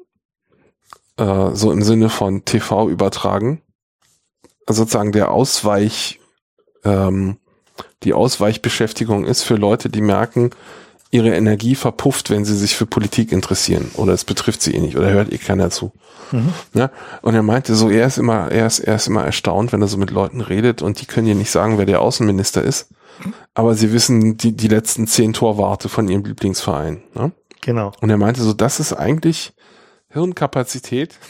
äh, 1.17 1.51
so 1.53 1.73
im 1.73 1.83
Sinne 1.83 2.09
von 2.09 2.45
TV 2.45 2.89
übertragen, 2.89 3.63
also 4.67 4.83
sozusagen 4.83 5.13
der 5.13 5.31
Ausweich, 5.31 6.21
ähm, 6.85 7.39
die 8.03 8.15
Ausweichbeschäftigung 8.15 9.25
ist 9.25 9.43
für 9.43 9.57
Leute, 9.57 9.89
die 9.89 10.01
merken, 10.01 10.51
ihre 11.11 11.35
Energie 11.35 11.75
verpufft, 11.75 12.31
wenn 12.31 12.45
sie 12.45 12.57
sich 12.57 12.75
für 12.75 12.87
Politik 12.87 13.33
interessieren 13.33 13.91
oder 13.95 14.15
es 14.15 14.25
betrifft 14.25 14.63
sie 14.63 14.75
eh 14.75 14.81
nicht 14.81 14.97
oder 14.97 15.11
hört 15.11 15.31
ihr 15.31 15.39
keiner 15.39 15.71
zu. 15.71 15.93
Ja, 16.73 16.91
und 17.21 17.35
er 17.35 17.43
meinte 17.43 17.75
so, 17.75 17.91
er 17.91 18.07
ist 18.07 18.17
immer, 18.17 18.51
er 18.51 18.67
ist, 18.67 18.79
er 18.79 18.97
ist 18.97 19.07
immer 19.07 19.23
erstaunt, 19.23 19.73
wenn 19.73 19.83
er 19.83 19.89
so 19.89 19.99
mit 19.99 20.11
Leuten 20.11 20.41
redet 20.41 20.81
und 20.81 21.03
die 21.03 21.07
können 21.07 21.27
dir 21.27 21.35
nicht 21.35 21.51
sagen, 21.51 21.77
wer 21.77 21.85
der 21.85 22.01
Außenminister 22.01 22.63
ist, 22.63 22.89
aber 23.53 23.75
sie 23.75 23.93
wissen 23.93 24.39
die, 24.39 24.57
die 24.57 24.69
letzten 24.69 25.07
zehn 25.07 25.35
Torwarte 25.35 25.91
von 25.91 26.09
ihrem 26.09 26.25
Lieblingsverein. 26.25 27.03
Ne? 27.15 27.33
Genau. 27.63 27.93
Und 28.03 28.11
er 28.11 28.19
meinte 28.19 28.43
so, 28.43 28.53
das 28.53 28.79
ist 28.81 28.93
eigentlich 28.93 29.55
Hirnkapazität. 30.09 31.19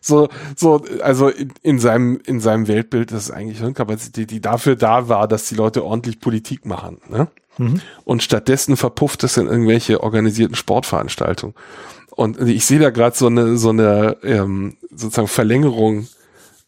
So, 0.00 0.30
so, 0.56 0.82
also 1.02 1.28
in, 1.28 1.52
in 1.60 1.78
seinem, 1.78 2.18
in 2.24 2.40
seinem 2.40 2.68
Weltbild, 2.68 3.12
das 3.12 3.24
ist 3.24 3.30
eigentlich 3.30 3.58
Hirnkapazität, 3.58 4.30
die 4.30 4.40
dafür 4.40 4.76
da 4.76 5.10
war, 5.10 5.28
dass 5.28 5.46
die 5.50 5.56
Leute 5.56 5.84
ordentlich 5.84 6.20
Politik 6.20 6.64
machen. 6.64 7.02
Ne? 7.06 7.28
Mhm. 7.58 7.82
Und 8.04 8.22
stattdessen 8.22 8.78
verpufft 8.78 9.24
es 9.24 9.36
in 9.36 9.46
irgendwelche 9.46 10.02
organisierten 10.02 10.56
Sportveranstaltungen. 10.56 11.54
Und 12.12 12.40
ich 12.40 12.64
sehe 12.64 12.78
da 12.78 12.88
gerade 12.88 13.14
so 13.14 13.26
eine, 13.26 13.58
so 13.58 13.68
eine 13.68 14.16
ähm, 14.22 14.78
sozusagen 14.90 15.28
Verlängerung 15.28 16.08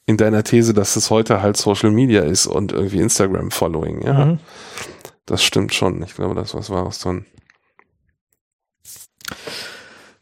in 0.05 0.18
deiner 0.18 0.44
These, 0.44 0.74
dass 0.74 0.97
es 0.97 1.09
heute 1.09 1.40
halt 1.40 1.56
Social 1.56 1.90
Media 1.90 2.20
ist 2.20 2.47
und 2.47 2.72
irgendwie 2.72 2.98
Instagram-Following. 3.01 4.02
Ja, 4.02 4.26
Mhm. 4.26 4.40
das 5.24 5.42
stimmt 5.42 5.72
schon. 5.72 6.02
Ich 6.02 6.14
glaube, 6.16 6.34
das 6.34 6.52
was 6.55 6.68
war 6.68 6.86
es 6.86 6.98
dann. 6.98 7.24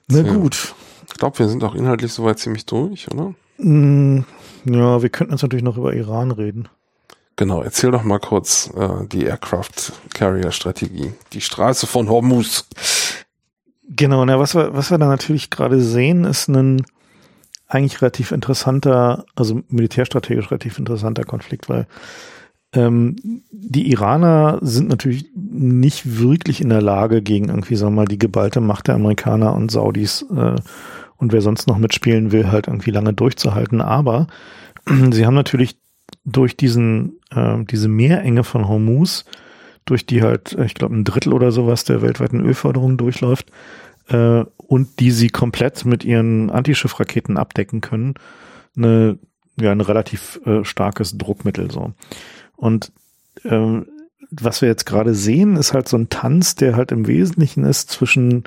Na 0.08 0.20
Ja. 0.20 0.32
gut. 0.34 0.74
Ich 1.08 1.14
glaube, 1.14 1.38
wir 1.38 1.48
sind 1.48 1.64
auch 1.64 1.74
inhaltlich 1.74 2.12
soweit 2.12 2.38
ziemlich 2.38 2.66
durch, 2.66 3.10
oder? 3.10 3.34
Mm, 3.58 4.20
Ja, 4.64 5.02
wir 5.02 5.08
könnten 5.08 5.32
jetzt 5.32 5.42
natürlich 5.42 5.64
noch 5.64 5.76
über 5.76 5.94
Iran 5.94 6.30
reden. 6.30 6.68
Genau, 7.36 7.62
erzähl 7.62 7.90
doch 7.92 8.02
mal 8.02 8.18
kurz 8.18 8.70
äh, 8.76 9.06
die 9.06 9.24
Aircraft 9.24 9.92
Carrier 10.12 10.50
Strategie. 10.50 11.12
Die 11.32 11.40
Straße 11.40 11.86
von 11.86 12.08
Hormuz. 12.08 12.66
Genau, 13.88 14.24
na, 14.24 14.38
was 14.38 14.54
wir, 14.54 14.74
was 14.74 14.90
wir 14.90 14.98
da 14.98 15.06
natürlich 15.06 15.48
gerade 15.50 15.80
sehen, 15.80 16.24
ist 16.24 16.48
ein 16.48 16.84
eigentlich 17.68 18.00
relativ 18.02 18.32
interessanter, 18.32 19.24
also 19.36 19.60
militärstrategisch 19.68 20.50
relativ 20.50 20.78
interessanter 20.78 21.24
Konflikt, 21.24 21.68
weil 21.68 21.86
ähm, 22.74 23.16
die 23.50 23.90
Iraner 23.90 24.58
sind 24.60 24.88
natürlich 24.88 25.30
nicht 25.34 26.18
wirklich 26.18 26.60
in 26.60 26.68
der 26.68 26.82
Lage, 26.82 27.22
gegen 27.22 27.48
irgendwie, 27.48 27.76
sagen 27.76 27.92
wir 27.92 28.02
mal, 28.02 28.08
die 28.08 28.18
geballte 28.18 28.60
Macht 28.60 28.88
der 28.88 28.96
Amerikaner 28.96 29.54
und 29.54 29.70
Saudis 29.70 30.26
äh, 30.34 30.56
und 31.16 31.32
wer 31.32 31.40
sonst 31.40 31.66
noch 31.66 31.78
mitspielen 31.78 32.30
will, 32.30 32.50
halt 32.50 32.68
irgendwie 32.68 32.90
lange 32.90 33.12
durchzuhalten. 33.12 33.80
Aber 33.80 34.26
sie 35.10 35.26
haben 35.26 35.34
natürlich 35.34 35.78
durch 36.24 36.56
diesen, 36.56 37.18
äh, 37.30 37.64
diese 37.64 37.88
Meerenge 37.88 38.44
von 38.44 38.68
Hormuz, 38.68 39.24
durch 39.84 40.04
die 40.04 40.22
halt, 40.22 40.56
ich 40.64 40.74
glaube, 40.74 40.94
ein 40.94 41.04
Drittel 41.04 41.32
oder 41.32 41.50
sowas 41.50 41.84
der 41.84 42.02
weltweiten 42.02 42.44
Ölförderung 42.44 42.98
durchläuft, 42.98 43.50
äh, 44.08 44.44
und 44.56 45.00
die 45.00 45.10
sie 45.10 45.28
komplett 45.28 45.84
mit 45.86 46.04
ihren 46.04 46.50
Antischiffraketen 46.50 47.38
abdecken 47.38 47.80
können, 47.80 48.14
eine, 48.76 49.18
ja, 49.58 49.72
ein 49.72 49.80
relativ 49.80 50.40
äh, 50.44 50.64
starkes 50.64 51.16
Druckmittel 51.16 51.70
so. 51.70 51.94
Und 52.58 52.92
ähm, 53.44 53.86
was 54.30 54.60
wir 54.60 54.68
jetzt 54.68 54.84
gerade 54.84 55.14
sehen, 55.14 55.56
ist 55.56 55.72
halt 55.72 55.88
so 55.88 55.96
ein 55.96 56.10
Tanz, 56.10 56.54
der 56.56 56.76
halt 56.76 56.92
im 56.92 57.06
Wesentlichen 57.06 57.64
ist 57.64 57.90
zwischen 57.90 58.44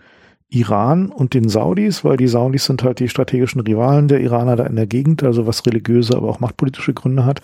Iran 0.50 1.10
und 1.10 1.34
den 1.34 1.48
Saudis, 1.48 2.04
weil 2.04 2.18
die 2.18 2.28
Saudis 2.28 2.66
sind 2.66 2.84
halt 2.84 3.00
die 3.00 3.08
strategischen 3.08 3.62
Rivalen 3.62 4.10
der 4.10 4.20
Iraner 4.20 4.58
da 4.58 4.66
in 4.66 4.76
der 4.76 4.86
Gegend, 4.86 5.24
also 5.24 5.48
was 5.48 5.66
religiöse, 5.66 6.16
aber 6.16 6.30
auch 6.30 6.42
machtpolitische 6.42 6.94
Gründe 6.94 7.26
hat. 7.26 7.42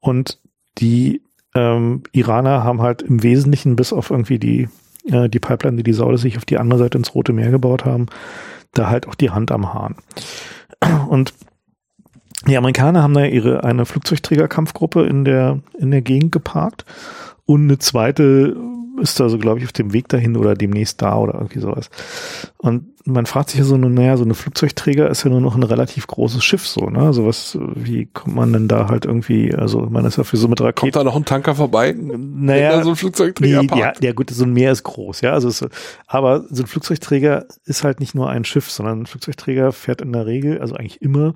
Und 0.00 0.40
die 0.78 1.22
ähm, 1.54 2.02
Iraner 2.12 2.64
haben 2.64 2.82
halt 2.82 3.02
im 3.02 3.22
Wesentlichen 3.22 3.76
bis 3.76 3.92
auf 3.92 4.10
irgendwie 4.10 4.40
die, 4.40 4.68
äh, 5.04 5.28
die 5.28 5.38
Pipeline, 5.38 5.76
die 5.76 5.84
die 5.84 5.92
Saudis 5.92 6.22
sich 6.22 6.36
auf 6.36 6.44
die 6.44 6.58
andere 6.58 6.80
Seite 6.80 6.98
ins 6.98 7.14
Rote 7.14 7.32
Meer 7.32 7.52
gebaut 7.52 7.84
haben, 7.84 8.06
da 8.74 8.90
halt 8.90 9.06
auch 9.06 9.14
die 9.14 9.30
Hand 9.30 9.52
am 9.52 9.72
Hahn. 9.72 9.94
Und 11.08 11.32
die 12.46 12.56
Amerikaner 12.56 13.02
haben 13.02 13.14
da 13.14 13.24
ihre 13.24 13.64
eine 13.64 13.86
Flugzeugträgerkampfgruppe 13.86 15.04
in 15.06 15.24
der 15.24 15.60
in 15.78 15.90
der 15.90 16.02
Gegend 16.02 16.32
geparkt 16.32 16.84
und 17.44 17.64
eine 17.64 17.78
zweite 17.78 18.56
ist 19.00 19.20
da 19.20 19.28
so, 19.28 19.38
glaube 19.38 19.58
ich, 19.58 19.66
auf 19.66 19.72
dem 19.72 19.92
Weg 19.92 20.08
dahin 20.08 20.36
oder 20.36 20.54
demnächst 20.54 21.02
da 21.02 21.16
oder 21.18 21.34
irgendwie 21.34 21.60
sowas. 21.60 21.90
Und 22.56 22.86
man 23.04 23.26
fragt 23.26 23.50
sich 23.50 23.58
ja 23.58 23.64
so, 23.64 23.76
naja, 23.76 24.16
so 24.16 24.24
eine 24.24 24.34
Flugzeugträger 24.34 25.08
ist 25.08 25.22
ja 25.22 25.30
nur 25.30 25.40
noch 25.40 25.54
ein 25.54 25.62
relativ 25.62 26.06
großes 26.06 26.42
Schiff 26.42 26.66
so, 26.66 26.90
ne? 26.90 27.00
Also 27.00 27.26
was, 27.26 27.56
wie 27.60 28.06
kommt 28.06 28.34
man 28.34 28.52
denn 28.52 28.68
da 28.68 28.88
halt 28.88 29.04
irgendwie, 29.04 29.54
also 29.54 29.80
man 29.82 30.04
ist 30.04 30.18
ja 30.18 30.24
für 30.24 30.36
so 30.36 30.48
mit 30.48 30.60
Raketen. 30.60 30.92
Kommt 30.92 30.96
da 30.96 31.04
noch 31.04 31.14
ein 31.14 31.24
Tanker 31.24 31.54
vorbei? 31.54 31.94
Naja, 31.96 32.82
so 32.82 32.90
ein 32.90 32.96
Flugzeugträger 32.96 33.62
nee, 33.62 33.68
ja, 33.78 33.92
ja 34.00 34.12
gut, 34.12 34.30
so 34.30 34.44
ein 34.44 34.52
Meer 34.52 34.72
ist 34.72 34.82
groß, 34.82 35.20
ja. 35.20 35.32
Also 35.32 35.48
es, 35.48 35.64
aber 36.06 36.44
so 36.50 36.64
ein 36.64 36.66
Flugzeugträger 36.66 37.46
ist 37.64 37.84
halt 37.84 38.00
nicht 38.00 38.14
nur 38.14 38.28
ein 38.28 38.44
Schiff, 38.44 38.70
sondern 38.70 39.02
ein 39.02 39.06
Flugzeugträger 39.06 39.72
fährt 39.72 40.00
in 40.00 40.12
der 40.12 40.26
Regel, 40.26 40.60
also 40.60 40.74
eigentlich 40.74 41.00
immer 41.00 41.34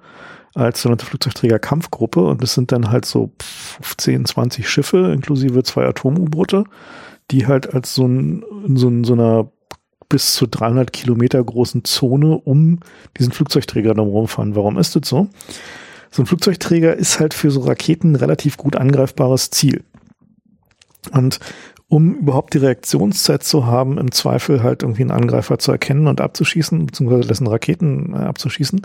als 0.55 0.82
sogenannte 0.82 1.06
Flugzeugträger-Kampfgruppe 1.06 2.24
und 2.24 2.43
das 2.43 2.55
sind 2.55 2.72
dann 2.72 2.90
halt 2.90 3.05
so 3.05 3.31
15, 3.40 4.24
20 4.24 4.68
Schiffe 4.68 5.12
inklusive 5.12 5.62
zwei 5.62 5.86
Atom-U-Boote, 5.86 6.64
die 7.31 7.47
halt 7.47 7.72
als 7.72 7.94
so 7.94 8.06
ein, 8.06 8.44
in 8.66 8.77
so, 8.77 8.89
in 8.89 9.05
so 9.05 9.12
einer 9.12 9.51
bis 10.09 10.35
zu 10.35 10.47
300 10.47 10.93
Kilometer 10.93 11.43
großen 11.43 11.85
Zone 11.85 12.36
um 12.36 12.81
diesen 13.18 13.32
Flugzeugträger 13.32 13.94
drumherum 13.94 14.27
fahren. 14.28 14.56
Warum 14.56 14.77
ist 14.77 14.97
das 14.97 15.09
so? 15.09 15.28
So 16.10 16.22
ein 16.22 16.27
Flugzeugträger 16.27 16.97
ist 16.97 17.20
halt 17.20 17.32
für 17.32 17.52
so 17.52 17.60
Raketen 17.60 18.12
ein 18.12 18.16
relativ 18.16 18.56
gut 18.56 18.74
angreifbares 18.74 19.51
Ziel. 19.51 19.85
Und 21.12 21.39
um 21.89 22.14
überhaupt 22.14 22.55
die 22.55 22.59
Reaktionszeit 22.59 23.43
zu 23.44 23.66
haben, 23.66 23.98
im 23.98 24.12
Zweifel 24.12 24.62
halt 24.62 24.82
irgendwie 24.82 25.02
einen 25.02 25.10
Angreifer 25.12 25.59
zu 25.59 25.72
erkennen 25.72 26.09
und 26.09 26.20
abzuschießen, 26.20 26.86
beziehungsweise 26.86 27.28
dessen 27.28 27.47
Raketen 27.47 28.12
äh, 28.12 28.18
abzuschießen, 28.18 28.82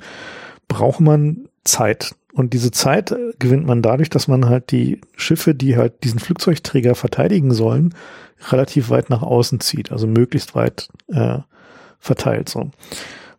braucht 0.68 1.00
man 1.00 1.48
Zeit. 1.66 2.16
Und 2.34 2.54
diese 2.54 2.72
Zeit 2.72 3.12
äh, 3.12 3.32
gewinnt 3.40 3.66
man 3.66 3.82
dadurch, 3.82 4.10
dass 4.10 4.28
man 4.28 4.48
halt 4.48 4.72
die 4.72 5.02
Schiffe, 5.16 5.56
die 5.56 5.78
halt 5.78 6.04
diesen 6.04 6.20
Flugzeugträger 6.20 6.96
verteidigen 6.96 7.54
sollen, 7.54 7.94
relativ 8.50 8.90
weit 8.90 9.10
nach 9.10 9.22
außen 9.22 9.60
zieht, 9.60 9.92
also 9.92 10.08
möglichst 10.08 10.56
weit 10.56 10.90
äh, 11.08 11.40
verteilt 12.00 12.50
so. 12.50 12.72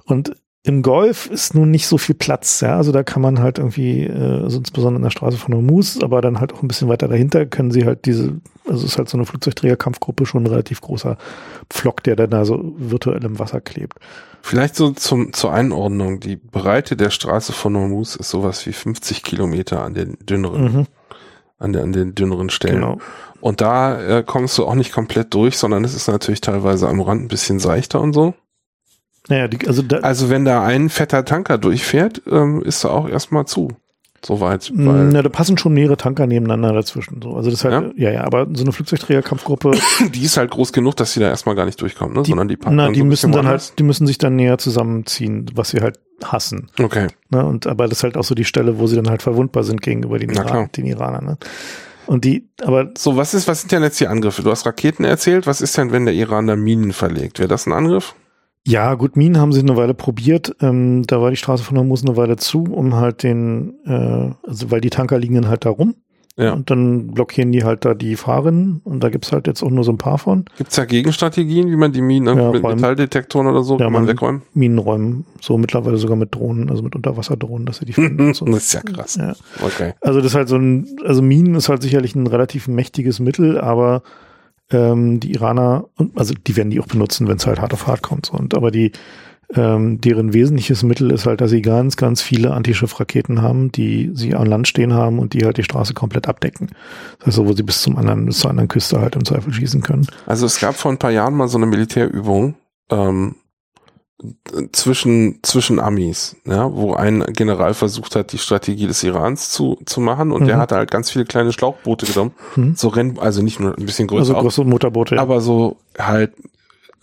Und 0.05 0.35
im 0.63 0.83
Golf 0.83 1.31
ist 1.31 1.55
nun 1.55 1.71
nicht 1.71 1.87
so 1.87 1.97
viel 1.97 2.17
Platz, 2.17 2.61
ja, 2.61 2.77
also 2.77 2.91
da 2.91 3.05
kann 3.05 3.23
man 3.23 3.39
halt 3.39 3.59
irgendwie, 3.59 4.03
äh, 4.03 4.43
also 4.43 4.59
insbesondere 4.59 4.99
in 4.99 5.05
der 5.05 5.11
Straße 5.11 5.37
von 5.37 5.55
Hormuz, 5.55 6.01
aber 6.03 6.21
dann 6.21 6.41
halt 6.41 6.53
auch 6.53 6.63
ein 6.63 6.67
bisschen 6.67 6.89
weiter 6.89 7.07
dahinter 7.07 7.47
können 7.47 7.71
sie 7.71 7.85
halt 7.85 8.05
diese, 8.05 8.41
also 8.69 8.85
ist 8.85 8.99
halt 8.99 9.09
so 9.09 9.17
eine 9.17 9.27
Flugzeugträgerkampfgruppe 9.27 10.27
schon 10.27 10.43
ein 10.43 10.49
relativ 10.49 10.81
großer 10.81 11.19
Pflock, 11.71 12.03
der 12.03 12.17
dann 12.17 12.31
da 12.31 12.45
so 12.45 12.75
virtuell 12.79 13.25
im 13.25 13.39
Wasser 13.39 13.61
klebt. 13.61 14.01
Vielleicht 14.47 14.77
so 14.77 14.93
zum, 14.93 15.33
zur 15.33 15.53
Einordnung, 15.53 16.21
die 16.21 16.37
Breite 16.37 16.97
der 16.97 17.11
Straße 17.11 17.53
von 17.53 17.77
Hormuz 17.77 18.15
ist 18.15 18.31
sowas 18.31 18.65
wie 18.65 18.73
50 18.73 19.25
Kilometer 19.25 19.83
an 19.83 19.95
den 19.95 20.19
dünneren, 20.21 20.63
mhm. 20.63 20.87
an, 21.59 21.73
der, 21.73 21.83
an 21.83 21.93
den 21.93 22.15
dünneren 22.15 22.49
Stellen. 22.49 22.77
Genau. 22.77 22.99
Und 23.41 23.61
da 23.61 24.01
äh, 24.01 24.23
kommst 24.23 24.57
du 24.57 24.65
auch 24.65 24.77
nicht 24.77 24.93
komplett 24.93 25.35
durch, 25.35 25.59
sondern 25.59 25.83
es 25.83 25.97
ist 25.97 26.07
natürlich 26.07 26.43
teilweise 26.43 26.89
am 26.89 27.01
Rand 27.01 27.23
ein 27.23 27.29
bisschen 27.29 27.59
seichter 27.59 28.01
und 28.01 28.13
so. 28.13 28.35
Naja, 29.27 29.49
die, 29.49 29.67
also, 29.67 29.83
da, 29.83 29.97
also 29.97 30.31
wenn 30.31 30.45
da 30.45 30.63
ein 30.63 30.91
fetter 30.91 31.25
Tanker 31.25 31.59
durchfährt, 31.59 32.23
ähm, 32.31 32.63
ist 32.63 32.85
er 32.85 32.93
auch 32.93 33.09
erstmal 33.09 33.47
zu. 33.47 33.73
Soweit. 34.27 34.73
Na, 34.75 35.23
da 35.23 35.29
passen 35.29 35.57
schon 35.57 35.73
mehrere 35.73 35.97
Tanker 35.97 36.27
nebeneinander 36.27 36.73
dazwischen. 36.73 37.21
So. 37.23 37.37
Also 37.37 37.49
das 37.49 37.63
halt, 37.63 37.97
ja? 37.97 38.11
ja, 38.11 38.15
ja, 38.15 38.25
aber 38.25 38.49
so 38.53 38.65
eine 38.65 38.73
Flugzeugträgerkampfgruppe. 38.73 39.79
die 40.13 40.25
ist 40.25 40.37
halt 40.37 40.51
groß 40.51 40.73
genug, 40.73 40.97
dass 40.97 41.13
sie 41.13 41.21
da 41.21 41.29
erstmal 41.29 41.55
gar 41.55 41.65
nicht 41.65 41.81
durchkommen, 41.81 42.17
ne? 42.17 42.25
Die, 42.25 42.31
sondern 42.31 42.49
die 42.49 42.57
packen 42.57 42.75
Na, 42.75 42.91
die 42.91 42.99
so 42.99 43.05
müssen 43.05 43.31
dann 43.31 43.47
halt, 43.47 43.79
die 43.79 43.85
müssen 43.85 44.05
sich 44.05 44.19
dann 44.19 44.35
näher 44.35 44.59
zusammenziehen, 44.59 45.47
was 45.55 45.69
sie 45.69 45.81
halt 45.81 46.01
hassen. 46.25 46.73
Okay. 46.77 47.07
Ne? 47.31 47.47
Und 47.47 47.69
aber 47.69 47.87
das 47.87 47.99
ist 47.99 48.03
halt 48.03 48.17
auch 48.17 48.25
so 48.25 48.35
die 48.35 48.45
Stelle, 48.45 48.81
wo 48.81 48.89
sie 48.89 48.97
dann 48.97 49.09
halt 49.09 49.23
verwundbar 49.23 49.63
sind 49.63 49.81
gegenüber 49.81 50.19
den, 50.19 50.31
Iran, 50.31 50.71
den 50.77 50.87
Iranern. 50.87 51.25
Ne? 51.25 51.39
Und 52.07 52.25
die, 52.25 52.49
aber. 52.63 52.91
So, 52.99 53.17
was 53.17 53.33
ist, 53.33 53.47
was 53.47 53.61
sind 53.61 53.71
denn 53.71 53.85
jetzt 53.85 54.01
die 54.01 54.09
Angriffe? 54.09 54.43
Du 54.43 54.51
hast 54.51 54.67
Raketen 54.67 55.05
erzählt. 55.05 55.47
Was 55.47 55.61
ist 55.61 55.79
denn, 55.79 55.93
wenn 55.93 56.05
der 56.05 56.15
Iran 56.15 56.49
da 56.49 56.57
Minen 56.57 56.93
verlegt? 56.93 57.39
Wäre 57.39 57.49
das 57.49 57.67
ein 57.67 57.73
Angriff? 57.73 58.17
Ja, 58.67 58.95
gut, 58.95 59.17
Minen 59.17 59.39
haben 59.39 59.53
sie 59.53 59.61
eine 59.61 59.77
Weile 59.77 59.95
probiert. 59.95 60.57
Ähm, 60.61 61.05
da 61.07 61.23
war 61.23 61.31
die 61.31 61.37
Straße 61.37 61.63
von 61.63 61.79
Hormuz 61.79 62.05
eine 62.05 62.17
Weile 62.17 62.37
zu, 62.37 62.65
um 62.65 62.97
halt 62.97 63.23
den, 63.23 63.75
äh, 63.87 64.31
also 64.45 64.73
weil 64.73 64.81
die 64.81 64.91
Tanker 64.91 65.21
liegen 65.21 65.37
dann 65.37 65.49
halt 65.49 65.65
da 65.65 65.71
rum. 65.71 65.95
Ja. 66.37 66.53
Und 66.53 66.69
dann 66.69 67.13
blockieren 67.13 67.53
die 67.53 67.63
halt 67.63 67.85
da 67.85 67.95
die 67.95 68.17
Fahrerinnen 68.17 68.81
und 68.85 69.03
da 69.03 69.09
gibt's 69.09 69.33
halt 69.33 69.47
jetzt 69.47 69.63
auch 69.63 69.71
nur 69.71 69.85
so 69.85 69.93
ein 69.93 69.99
paar 69.99 70.19
von. 70.19 70.47
Gibt's 70.59 70.75
da 70.75 70.85
Gegenstrategien, 70.85 71.71
wie 71.71 71.77
man 71.77 71.93
die 71.93 72.03
Minen 72.03 72.37
ja, 72.37 72.51
mit 72.51 72.63
Metalldetektoren 72.63 73.47
oder 73.47 73.63
so 73.63 73.79
ja, 73.79 73.89
man 73.89 74.09
wegräumen? 74.09 74.43
Minen 74.53 74.79
räumen, 74.79 75.25
so 75.41 75.57
mittlerweile 75.57 75.97
sogar 75.97 76.17
mit 76.17 76.35
Drohnen, 76.35 76.69
also 76.69 76.83
mit 76.83 76.95
Unterwasserdrohnen, 76.97 77.67
dass 77.67 77.79
sie 77.79 77.87
die 77.87 77.93
finden. 77.93 78.35
so. 78.35 78.45
Das 78.47 78.65
ist 78.65 78.75
ja 78.75 78.81
krass. 78.83 79.15
Ja. 79.15 79.35
Okay. 79.65 79.95
Also 80.01 80.19
das 80.19 80.33
ist 80.33 80.35
halt 80.35 80.49
so 80.49 80.57
ein, 80.57 80.99
also 81.05 81.23
Minen 81.23 81.55
ist 81.55 81.69
halt 81.69 81.83
sicherlich 81.83 82.17
ein 82.17 82.27
relativ 82.27 82.67
mächtiges 82.67 83.21
Mittel, 83.21 83.59
aber 83.59 84.03
ähm, 84.71 85.21
die 85.21 85.33
Iraner, 85.33 85.87
also 86.15 86.35
die 86.35 86.57
werden 86.57 86.71
die 86.71 86.81
auch 86.81 86.87
benutzen, 86.87 87.29
wenn 87.29 87.37
es 87.37 87.47
halt 87.47 87.61
hart 87.61 87.73
auf 87.73 87.87
hart 87.87 88.03
kommt. 88.03 88.31
Und 88.31 88.55
aber 88.55 88.71
die, 88.71 88.93
ähm, 89.55 90.01
deren 90.01 90.33
wesentliches 90.33 90.83
Mittel 90.83 91.11
ist 91.13 91.27
halt, 91.27 91.41
dass 91.41 91.51
sie 91.51 91.63
ganz, 91.63 91.97
ganz 91.97 92.21
viele 92.21 92.53
Antischiffraketen 92.53 93.43
haben, 93.43 93.71
die 93.71 94.11
sie 94.13 94.35
an 94.35 94.47
Land 94.47 94.67
stehen 94.67 94.93
haben 94.93 95.19
und 95.19 95.35
die 95.35 95.45
halt 95.45 95.57
die 95.57 95.63
Straße 95.63 95.95
komplett 95.95 96.27
abdecken. 96.27 96.71
Das 97.19 97.29
heißt, 97.29 97.47
wo 97.47 97.53
sie 97.53 97.63
bis 97.63 97.83
zum 97.83 97.97
anderen, 97.97 98.27
bis 98.27 98.39
zur 98.39 98.51
anderen 98.51 98.69
Küste 98.69 99.01
halt 99.01 99.15
im 99.15 99.25
Zweifel 99.25 99.53
schießen 99.53 99.83
können. 99.83 100.07
Also 100.27 100.47
es 100.47 100.59
gab 100.59 100.75
vor 100.75 100.91
ein 100.91 100.99
paar 100.99 101.13
Jahren 101.13 101.35
mal 101.35 101.49
so 101.49 101.59
eine 101.59 101.67
Militärübung, 101.67 102.57
ähm, 102.91 103.37
zwischen, 104.73 105.41
zwischen 105.43 105.79
Amis, 105.79 106.37
ja, 106.47 106.73
wo 106.73 106.95
ein 106.95 107.25
General 107.35 107.75
versucht 107.75 108.17
hat, 108.17 108.33
die 108.33 108.39
Strategie 108.39 108.87
des 108.87 109.03
Irans 109.03 109.51
zu, 109.51 109.79
zu 109.85 110.01
machen 110.01 110.33
und 110.33 110.43
mhm. 110.43 110.47
der 110.47 110.59
hatte 110.59 110.77
halt 110.77 110.91
ganz 110.91 111.11
viele 111.11 111.27
kleine 111.27 111.53
Schlauchboote 111.53 112.07
genommen, 112.07 112.33
mhm. 112.57 112.75
so 112.77 112.89
Renn, 112.89 113.19
also 113.19 113.43
nicht 113.43 113.61
nur 113.61 113.77
ein 113.77 113.85
bisschen 113.85 114.09
größer, 114.09 114.35
also 114.35 114.43
große 114.43 114.65
Motorboote, 114.65 115.17
ja. 115.17 115.21
aber 115.21 115.41
so 115.41 115.77
halt 115.99 116.33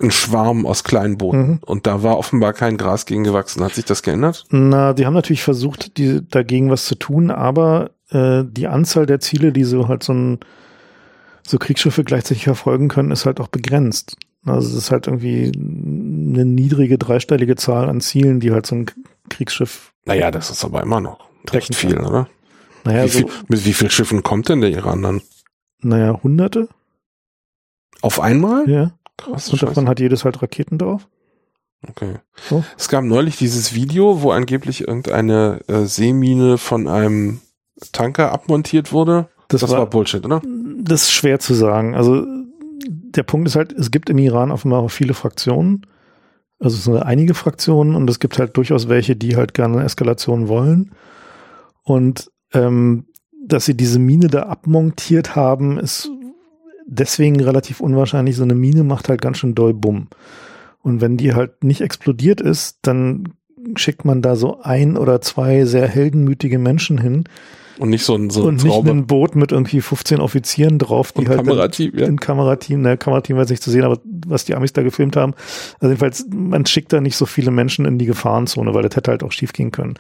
ein 0.02 0.10
Schwarm 0.10 0.66
aus 0.66 0.84
kleinen 0.84 1.20
Booten 1.20 1.48
mhm. 1.48 1.60
und 1.66 1.86
da 1.86 2.02
war 2.02 2.18
offenbar 2.18 2.54
kein 2.54 2.78
Gras 2.78 3.06
gegen 3.06 3.24
gewachsen. 3.24 3.64
Hat 3.64 3.76
sich 3.76 3.86
das 3.86 4.02
geändert? 4.02 4.46
Na, 4.50 4.94
die 4.94 5.06
haben 5.06 5.14
natürlich 5.14 5.44
versucht, 5.44 5.98
die, 5.98 6.28
dagegen 6.28 6.72
was 6.72 6.86
zu 6.86 6.96
tun, 6.96 7.30
aber 7.30 7.92
äh, 8.10 8.44
die 8.44 8.68
Anzahl 8.68 9.06
der 9.06 9.20
Ziele, 9.20 9.52
die 9.52 9.64
so 9.64 9.88
halt 9.88 10.04
so 10.04 10.14
ein 10.14 10.40
so 11.46 11.58
Kriegsschiffe 11.58 12.04
gleichzeitig 12.04 12.46
verfolgen 12.46 12.88
können, 12.88 13.12
ist 13.12 13.26
halt 13.26 13.40
auch 13.40 13.50
begrenzt. 13.50 14.18
Also 14.46 14.70
es 14.70 14.76
ist 14.76 14.92
halt 14.92 15.08
irgendwie 15.08 15.52
eine 15.56 16.46
niedrige 16.46 16.98
dreistellige 16.98 17.56
Zahl 17.56 17.90
an 17.90 18.02
Zielen, 18.02 18.40
die 18.40 18.52
halt 18.52 18.66
so 18.66 18.76
ein 18.76 18.86
Kriegsschiff. 19.30 19.94
Naja, 20.06 20.32
das 20.32 20.50
ist 20.50 20.66
aber 20.66 20.82
immer 20.82 21.00
noch 21.00 21.30
recht 21.50 21.76
viel, 21.76 21.96
kann. 21.96 22.06
oder? 22.06 22.28
Naja, 22.84 23.06
wie 23.06 23.10
viel, 23.10 23.28
so, 23.28 23.34
mit 23.48 23.66
wie 23.66 23.74
vielen 23.74 23.92
Schiffen 23.92 24.24
kommt 24.24 24.50
denn 24.50 24.62
der 24.62 24.72
Iran 24.72 25.02
dann? 25.02 25.22
Naja, 25.82 26.20
hunderte. 26.22 26.68
Auf 28.02 28.20
einmal? 28.20 28.70
Ja. 28.70 28.92
Krass. 29.18 29.50
Und 29.50 29.62
davon 29.62 29.88
hat 29.88 30.00
jedes 30.00 30.26
halt 30.26 30.42
Raketen 30.42 30.78
drauf. 30.78 31.08
Okay. 31.88 32.16
So. 32.50 32.64
Es 32.78 32.90
gab 32.90 33.04
neulich 33.04 33.38
dieses 33.38 33.74
Video, 33.74 34.22
wo 34.22 34.32
angeblich 34.32 34.88
irgendeine 34.88 35.62
äh, 35.68 35.86
Seemine 35.86 36.58
von 36.58 36.88
einem 36.88 37.42
Tanker 37.92 38.32
abmontiert 38.32 38.92
wurde. 38.92 39.30
Das, 39.50 39.62
das 39.62 39.72
war, 39.72 39.80
war 39.80 39.86
Bullshit, 39.88 40.24
oder? 40.26 40.42
Das 40.78 41.04
ist 41.04 41.12
schwer 41.12 41.40
zu 41.40 41.54
sagen. 41.54 41.96
Also 41.96 42.26
der 43.16 43.24
Punkt 43.24 43.48
ist 43.48 43.56
halt, 43.56 43.72
es 43.72 43.92
gibt 43.92 44.10
im 44.10 44.18
Iran 44.18 44.52
offenbar 44.52 44.82
auch 44.82 44.92
viele 44.92 45.14
Fraktionen. 45.14 45.86
Also 46.60 46.78
es 46.78 46.84
sind 46.86 46.98
einige 46.98 47.34
Fraktionen 47.34 47.96
und 47.96 48.10
es 48.10 48.20
gibt 48.20 48.40
halt 48.40 48.56
durchaus 48.58 48.90
welche, 48.90 49.16
die 49.16 49.36
halt 49.36 49.54
gerne 49.54 49.84
Eskalation 49.84 50.48
wollen. 50.48 50.92
Und 51.84 52.32
ähm, 52.54 53.06
dass 53.46 53.66
sie 53.66 53.76
diese 53.76 54.00
Mine 54.00 54.28
da 54.28 54.44
abmontiert 54.44 55.36
haben, 55.36 55.78
ist 55.78 56.10
deswegen 56.86 57.40
relativ 57.42 57.82
unwahrscheinlich. 57.82 58.36
So 58.36 58.44
eine 58.44 58.56
Mine 58.56 58.84
macht 58.84 59.10
halt 59.10 59.22
ganz 59.22 59.40
schön 59.40 59.56
doll 59.56 59.74
Bumm. 59.74 60.08
Und 60.80 61.02
wenn 61.02 61.18
die 61.18 61.34
halt 61.34 61.64
nicht 61.64 61.82
explodiert 61.82 62.42
ist, 62.42 62.80
dann 62.84 63.34
schickt 63.76 64.06
man 64.06 64.22
da 64.22 64.36
so 64.36 64.62
ein 64.62 64.98
oder 64.98 65.22
zwei 65.22 65.66
sehr 65.66 65.88
heldenmütige 65.88 66.60
Menschen 66.60 66.98
hin, 66.98 67.24
und 67.80 67.90
nicht 67.90 68.04
so 68.04 68.16
ein, 68.16 68.30
so 68.30 68.44
Und 68.44 68.64
nicht 68.64 68.88
ein 68.88 69.08
Boot 69.08 69.36
mit 69.36 69.52
irgendwie 69.52 69.82
15 69.82 70.20
Offizieren 70.20 70.80
drauf, 70.80 71.12
die 71.12 71.20
und 71.20 71.30
halt 71.30 71.40
Kamerateam, 71.40 71.92
ja. 71.96 72.06
ein 72.06 72.20
Kamerateam, 72.20 72.82
ne, 72.82 72.98
Kamerateam 72.98 73.38
weiß 73.38 73.50
nicht 73.50 73.64
zu 73.64 73.72
sehen, 73.72 73.84
aber 73.84 74.00
was 74.28 74.46
die 74.46 74.56
Amis 74.56 74.74
da 74.74 74.84
gefilmt 74.84 75.16
haben. 75.16 75.34
Also 75.80 75.88
jedenfalls, 75.88 76.26
man 76.30 76.66
schickt 76.66 76.94
da 76.94 77.02
nicht 77.02 77.16
so 77.16 77.26
viele 77.26 77.52
Menschen 77.52 77.86
in 77.86 77.98
die 77.98 78.06
Gefahrenzone, 78.06 78.74
weil 78.74 78.84
das 78.84 78.96
hätte 78.96 79.12
halt 79.12 79.24
auch 79.24 79.32
schief 79.32 79.54
gehen 79.54 79.72
können. 79.72 79.96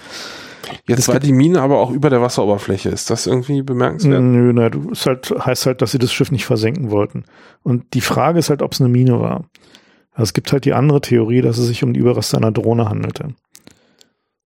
Jetzt 0.87 0.99
das 0.99 1.07
war 1.09 1.19
die 1.19 1.33
Mine 1.33 1.61
aber 1.61 1.79
auch 1.79 1.91
über 1.91 2.09
der 2.09 2.21
Wasseroberfläche. 2.21 2.89
Ist 2.89 3.09
das 3.09 3.27
irgendwie 3.27 3.61
bemerkenswert? 3.61 4.21
Nö, 4.21 4.53
na, 4.53 4.69
du, 4.69 4.91
es 4.91 5.05
halt, 5.05 5.33
heißt 5.37 5.65
halt, 5.65 5.81
dass 5.81 5.91
sie 5.91 5.99
das 5.99 6.13
Schiff 6.13 6.31
nicht 6.31 6.45
versenken 6.45 6.91
wollten. 6.91 7.25
Und 7.63 7.93
die 7.93 8.01
Frage 8.01 8.39
ist 8.39 8.49
halt, 8.49 8.61
ob 8.61 8.73
es 8.73 8.81
eine 8.81 8.89
Mine 8.89 9.19
war. 9.19 9.45
Also 10.13 10.23
es 10.23 10.33
gibt 10.33 10.51
halt 10.51 10.65
die 10.65 10.73
andere 10.73 11.01
Theorie, 11.01 11.41
dass 11.41 11.57
es 11.57 11.67
sich 11.67 11.83
um 11.83 11.93
die 11.93 11.99
Überreste 11.99 12.37
einer 12.37 12.51
Drohne 12.51 12.87
handelte. 12.87 13.29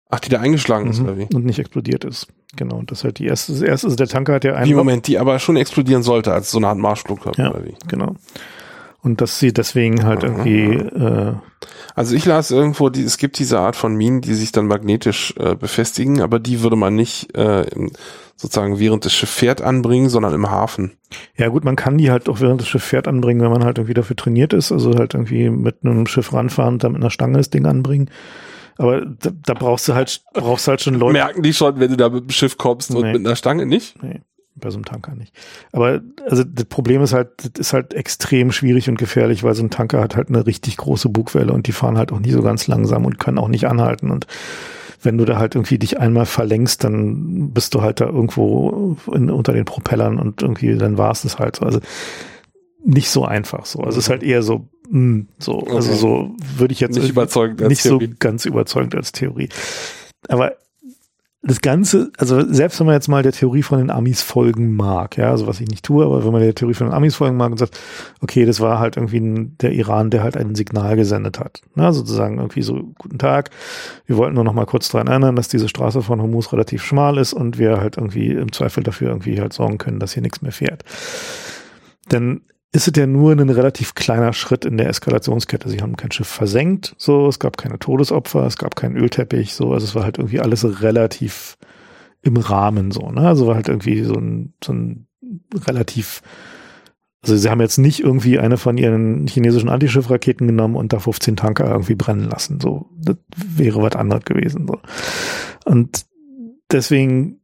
Ach, 0.10 0.20
die 0.20 0.30
da 0.30 0.40
eingeschlagen 0.40 0.86
mhm. 0.86 0.92
ist, 0.92 1.02
oder 1.02 1.18
wie? 1.18 1.28
Und 1.34 1.46
nicht 1.46 1.60
explodiert 1.60 2.04
ist. 2.04 2.28
Genau, 2.56 2.78
und 2.78 2.90
das 2.90 3.00
ist 3.00 3.04
halt 3.04 3.20
die 3.20 3.28
erste, 3.28 3.54
das 3.54 3.62
erste, 3.62 3.88
also 3.88 3.96
der 3.96 4.08
Tanker 4.08 4.34
hat 4.34 4.44
ja 4.44 4.56
einen. 4.56 4.68
Wie 4.68 4.74
Moment, 4.74 5.08
die 5.08 5.20
aber 5.20 5.38
schon 5.38 5.56
explodieren 5.56 6.02
sollte, 6.02 6.34
als 6.34 6.50
so 6.50 6.58
eine 6.58 6.68
Art 6.68 6.80
Marschflugkörper, 6.80 7.42
ja, 7.42 7.52
oder 7.52 7.64
wie? 7.64 7.76
Genau. 7.88 8.16
Und 9.02 9.22
dass 9.22 9.40
sie 9.40 9.54
deswegen 9.54 10.04
halt 10.04 10.24
irgendwie, 10.24 10.74
äh, 10.74 11.34
Also 11.96 12.16
ich 12.16 12.26
las 12.26 12.52
irgendwo, 12.52 12.90
die, 12.90 13.04
es 13.04 13.18
gibt 13.18 13.40
diese 13.40 13.60
Art 13.60 13.76
von 13.76 13.96
Minen, 13.96 14.22
die 14.22 14.34
sich 14.34 14.52
dann 14.52 14.68
magnetisch 14.68 15.34
äh, 15.38 15.56
befestigen, 15.56 16.22
aber 16.22 16.40
die 16.40 16.62
würde 16.64 16.76
man 16.76 16.96
nicht 16.96 17.34
äh, 17.36 17.66
sozusagen 18.36 18.80
während 18.80 19.06
das 19.06 19.14
Schiff 19.14 19.30
fährt 19.30 19.62
anbringen, 19.62 20.10
sondern 20.10 20.34
im 20.34 20.50
Hafen. 20.50 20.98
Ja 21.38 21.48
gut, 21.48 21.64
man 21.64 21.76
kann 21.76 21.98
die 21.98 22.12
halt 22.12 22.28
auch 22.28 22.42
während 22.42 22.62
das 22.62 22.68
Schiff 22.68 22.84
fährt 22.84 23.08
anbringen, 23.08 23.42
wenn 23.42 23.52
man 23.52 23.64
halt 23.64 23.78
irgendwie 23.78 23.94
dafür 23.94 24.16
trainiert 24.16 24.54
ist, 24.54 24.72
also 24.72 24.94
halt 24.96 25.14
irgendwie 25.14 25.50
mit 25.50 25.78
einem 25.84 26.08
Schiff 26.08 26.34
ranfahren 26.34 26.76
und 26.76 26.84
dann 26.84 26.94
mit 26.94 27.02
einer 27.02 27.12
Stange 27.12 27.38
das 27.38 27.50
Ding 27.50 27.66
anbringen. 27.66 28.10
Aber 28.80 29.06
da, 29.06 29.30
da 29.46 29.54
brauchst 29.54 29.88
du 29.90 29.94
halt, 29.94 30.24
brauchst 30.34 30.68
halt 30.70 30.82
schon 30.82 30.96
Leute. 30.96 31.14
Merken 31.14 31.44
die 31.44 31.54
schon, 31.54 31.80
wenn 31.80 31.92
du 31.92 31.98
da 31.98 32.08
mit 32.10 32.24
dem 32.24 32.30
Schiff 32.30 32.58
kommst 32.58 32.90
und 32.96 33.02
Nee. 33.04 33.12
mit 33.14 33.26
einer 33.26 33.36
Stange 33.36 33.66
nicht? 33.66 34.02
Nee, 34.02 34.22
bei 34.56 34.70
so 34.70 34.78
einem 34.78 34.86
Tanker 34.86 35.16
nicht. 35.16 35.36
Aber 35.74 36.02
also 36.30 36.46
das 36.46 36.64
Problem 36.66 37.02
ist 37.02 37.12
halt, 37.14 37.30
das 37.44 37.52
ist 37.68 37.74
halt 37.74 37.94
extrem 37.94 38.54
schwierig 38.54 38.88
und 38.90 38.98
gefährlich, 38.98 39.44
weil 39.44 39.54
so 39.54 39.64
ein 39.64 39.70
Tanker 39.70 40.00
hat 40.02 40.16
halt 40.16 40.30
eine 40.30 40.46
richtig 40.46 40.78
große 40.78 41.10
Bugwelle 41.10 41.52
und 41.52 41.68
die 41.68 41.74
fahren 41.74 41.98
halt 41.98 42.14
auch 42.14 42.20
nie 42.20 42.32
so 42.32 42.42
ganz 42.42 42.68
langsam 42.68 43.06
und 43.06 43.20
können 43.20 43.38
auch 43.38 43.50
nicht 43.50 43.66
anhalten. 43.68 44.12
Und 44.12 44.28
wenn 45.04 45.18
du 45.18 45.26
da 45.26 45.38
halt 45.38 45.56
irgendwie 45.56 45.78
dich 45.78 46.00
einmal 46.00 46.26
verlängst, 46.26 46.84
dann 46.86 47.52
bist 47.52 47.74
du 47.76 47.82
halt 47.82 48.00
da 48.00 48.06
irgendwo 48.06 48.96
in, 49.14 49.30
unter 49.30 49.52
den 49.52 49.66
Propellern 49.66 50.18
und 50.20 50.42
irgendwie 50.42 50.76
dann 50.78 50.98
war 50.98 51.12
es 51.12 51.24
das 51.24 51.38
halt 51.38 51.58
so. 51.58 51.66
Also 51.66 51.80
nicht 52.86 53.10
so 53.10 53.26
einfach 53.26 53.66
so. 53.66 53.80
Also 53.80 53.98
es 54.00 54.06
ist 54.06 54.10
halt 54.10 54.24
eher 54.24 54.42
so, 54.42 54.70
mh, 54.90 55.26
so, 55.40 55.60
also 55.60 55.78
Okay. 55.92 55.98
so 56.00 56.36
würde 56.58 56.72
ich 56.74 56.80
jetzt 56.80 56.98
Nicht 56.98 57.10
überzeugend 57.10 57.62
als 57.62 57.70
nicht 57.70 57.84
Theorie. 57.84 58.08
so 58.08 58.14
ganz 58.20 58.46
überzeugend 58.46 58.96
als 58.96 59.12
Theorie. 59.12 59.50
Aber 60.28 60.54
das 61.42 61.62
Ganze, 61.62 62.12
also 62.18 62.44
selbst 62.54 62.80
wenn 62.82 62.88
man 62.88 62.96
jetzt 62.96 63.08
mal 63.08 63.24
der 63.24 63.32
Theorie 63.32 63.64
von 63.64 63.80
den 63.80 63.92
Amis 63.92 64.22
folgen 64.22 64.76
mag, 64.76 65.16
ja, 65.16 65.32
also 65.32 65.48
was 65.48 65.62
ich 65.62 65.70
nicht 65.70 65.86
tue, 65.86 66.04
aber 66.04 66.26
wenn 66.26 66.34
man 66.34 66.42
der 66.42 66.54
Theorie 66.54 66.74
von 66.74 66.88
den 66.88 66.94
Amis 66.94 67.16
folgen 67.16 67.38
mag 67.38 67.50
und 67.52 67.58
sagt, 67.58 67.80
okay, 68.20 68.44
das 68.44 68.60
war 68.60 68.80
halt 68.80 68.98
irgendwie 68.98 69.22
ein, 69.22 69.56
der 69.60 69.72
Iran, 69.72 70.10
der 70.10 70.22
halt 70.24 70.36
ein 70.36 70.54
Signal 70.54 70.98
gesendet 70.98 71.40
hat. 71.40 71.62
Na, 71.76 71.94
sozusagen 71.94 72.40
irgendwie 72.40 72.62
so, 72.62 72.92
guten 72.98 73.20
Tag, 73.20 73.52
wir 74.06 74.18
wollten 74.18 74.36
nur 74.36 74.44
noch 74.44 74.52
mal 74.54 74.66
kurz 74.66 74.90
daran 74.90 75.08
erinnern, 75.08 75.38
dass 75.38 75.48
diese 75.48 75.70
Straße 75.70 76.02
von 76.02 76.22
Hormuz 76.22 76.52
relativ 76.52 76.84
schmal 76.84 77.18
ist 77.18 77.32
und 77.32 77.58
wir 77.58 77.80
halt 77.80 77.96
irgendwie 77.96 78.32
im 78.32 78.52
Zweifel 78.52 78.84
dafür 78.84 79.08
irgendwie 79.08 79.40
halt 79.40 79.54
sorgen 79.54 79.78
können, 79.78 80.02
dass 80.02 80.12
hier 80.14 80.22
nichts 80.24 80.42
mehr 80.42 80.52
fährt. 80.52 80.84
Dann 82.10 82.42
ist 82.72 82.88
es 82.88 82.94
ja 82.96 83.08
nur 83.08 83.32
ein 83.32 83.50
relativ 83.50 83.96
kleiner 83.96 84.34
Schritt 84.34 84.64
in 84.64 84.78
der 84.78 84.90
Eskalationskette. 84.90 85.70
Sie 85.70 85.82
haben 85.82 85.98
kein 85.98 86.12
Schiff 86.12 86.28
versenkt, 86.28 86.94
so, 86.98 87.28
es 87.28 87.40
gab 87.40 87.58
keine 87.58 87.80
Todesopfer, 87.80 88.46
es 88.46 88.58
gab 88.58 88.76
keinen 88.76 88.96
Ölteppich, 88.96 89.54
so, 89.54 89.74
also 89.74 89.86
es 89.86 89.96
war 89.96 90.04
halt 90.04 90.20
irgendwie 90.20 90.40
alles 90.40 90.82
relativ 90.82 91.58
im 92.22 92.38
Rahmen, 92.38 92.92
so, 92.92 93.10
ne, 93.10 93.22
also 93.22 93.48
war 93.48 93.56
halt 93.56 93.70
irgendwie 93.70 94.04
so 94.04 94.14
ein, 94.14 94.54
so 94.64 94.74
ein 94.74 95.08
relativ, 95.66 96.22
also 97.24 97.36
sie 97.36 97.50
haben 97.50 97.62
jetzt 97.62 97.80
nicht 97.80 98.02
irgendwie 98.02 98.38
eine 98.38 98.58
von 98.58 98.78
ihren 98.78 99.26
chinesischen 99.26 99.70
Antischiffraketen 99.70 100.46
genommen 100.46 100.76
und 100.76 100.94
da 100.94 101.00
15 101.00 101.38
Tanker 101.38 101.72
irgendwie 101.72 101.96
brennen 101.96 102.30
lassen, 102.30 102.60
so, 102.60 102.92
das 102.96 103.18
wäre 103.36 103.82
was 103.82 103.96
anderes 103.96 104.26
gewesen, 104.26 104.68
so. 104.68 104.80
Und 105.66 106.06
deswegen 106.72 107.39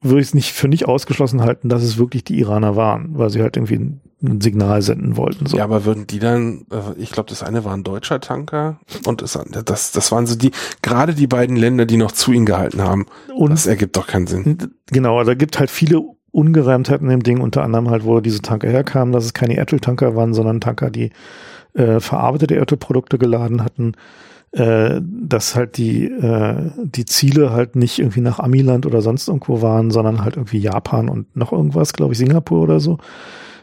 würde 0.00 0.20
ich 0.20 0.28
es 0.28 0.34
nicht 0.34 0.52
für 0.52 0.68
nicht 0.68 0.86
ausgeschlossen 0.86 1.42
halten, 1.42 1.68
dass 1.68 1.82
es 1.82 1.98
wirklich 1.98 2.24
die 2.24 2.38
Iraner 2.38 2.76
waren, 2.76 3.18
weil 3.18 3.30
sie 3.30 3.42
halt 3.42 3.56
irgendwie 3.56 3.76
ein, 3.76 4.00
ein 4.22 4.40
Signal 4.40 4.80
senden 4.82 5.16
wollten. 5.16 5.46
So. 5.46 5.56
Ja, 5.56 5.64
aber 5.64 5.84
würden 5.84 6.06
die 6.06 6.20
dann, 6.20 6.66
äh, 6.70 7.00
ich 7.00 7.10
glaube, 7.10 7.28
das 7.28 7.42
eine 7.42 7.64
war 7.64 7.74
ein 7.74 7.82
deutscher 7.82 8.20
Tanker 8.20 8.78
und 9.06 9.22
das, 9.22 9.38
das, 9.64 9.90
das 9.90 10.12
waren 10.12 10.26
so 10.26 10.36
die, 10.36 10.52
gerade 10.82 11.14
die 11.14 11.26
beiden 11.26 11.56
Länder, 11.56 11.84
die 11.84 11.96
noch 11.96 12.12
zu 12.12 12.32
ihnen 12.32 12.46
gehalten 12.46 12.82
haben. 12.82 13.06
Und 13.34 13.50
Das 13.50 13.66
ergibt 13.66 13.96
doch 13.96 14.06
keinen 14.06 14.28
Sinn. 14.28 14.58
genau, 14.86 15.22
da 15.24 15.34
gibt 15.34 15.58
halt 15.58 15.70
viele 15.70 16.00
Ungereimtheiten 16.30 17.10
im 17.10 17.22
Ding, 17.22 17.40
unter 17.40 17.64
anderem 17.64 17.90
halt, 17.90 18.04
wo 18.04 18.20
diese 18.20 18.42
Tanker 18.42 18.68
herkamen, 18.68 19.12
dass 19.12 19.24
es 19.24 19.34
keine 19.34 19.56
Erdöltanker 19.56 20.14
waren, 20.14 20.34
sondern 20.34 20.60
Tanker, 20.60 20.90
die 20.90 21.10
äh, 21.74 21.98
verarbeitete 21.98 22.54
Erdölprodukte 22.54 23.18
geladen 23.18 23.64
hatten, 23.64 23.94
äh, 24.52 25.00
dass 25.02 25.54
halt 25.54 25.76
die, 25.76 26.06
äh, 26.06 26.70
die 26.84 27.04
Ziele 27.04 27.50
halt 27.50 27.76
nicht 27.76 27.98
irgendwie 27.98 28.20
nach 28.20 28.38
Amiland 28.38 28.86
oder 28.86 29.02
sonst 29.02 29.28
irgendwo 29.28 29.62
waren, 29.62 29.90
sondern 29.90 30.24
halt 30.24 30.36
irgendwie 30.36 30.58
Japan 30.58 31.08
und 31.08 31.36
noch 31.36 31.52
irgendwas, 31.52 31.92
glaube 31.92 32.12
ich, 32.12 32.18
Singapur 32.18 32.62
oder 32.62 32.80
so. 32.80 32.98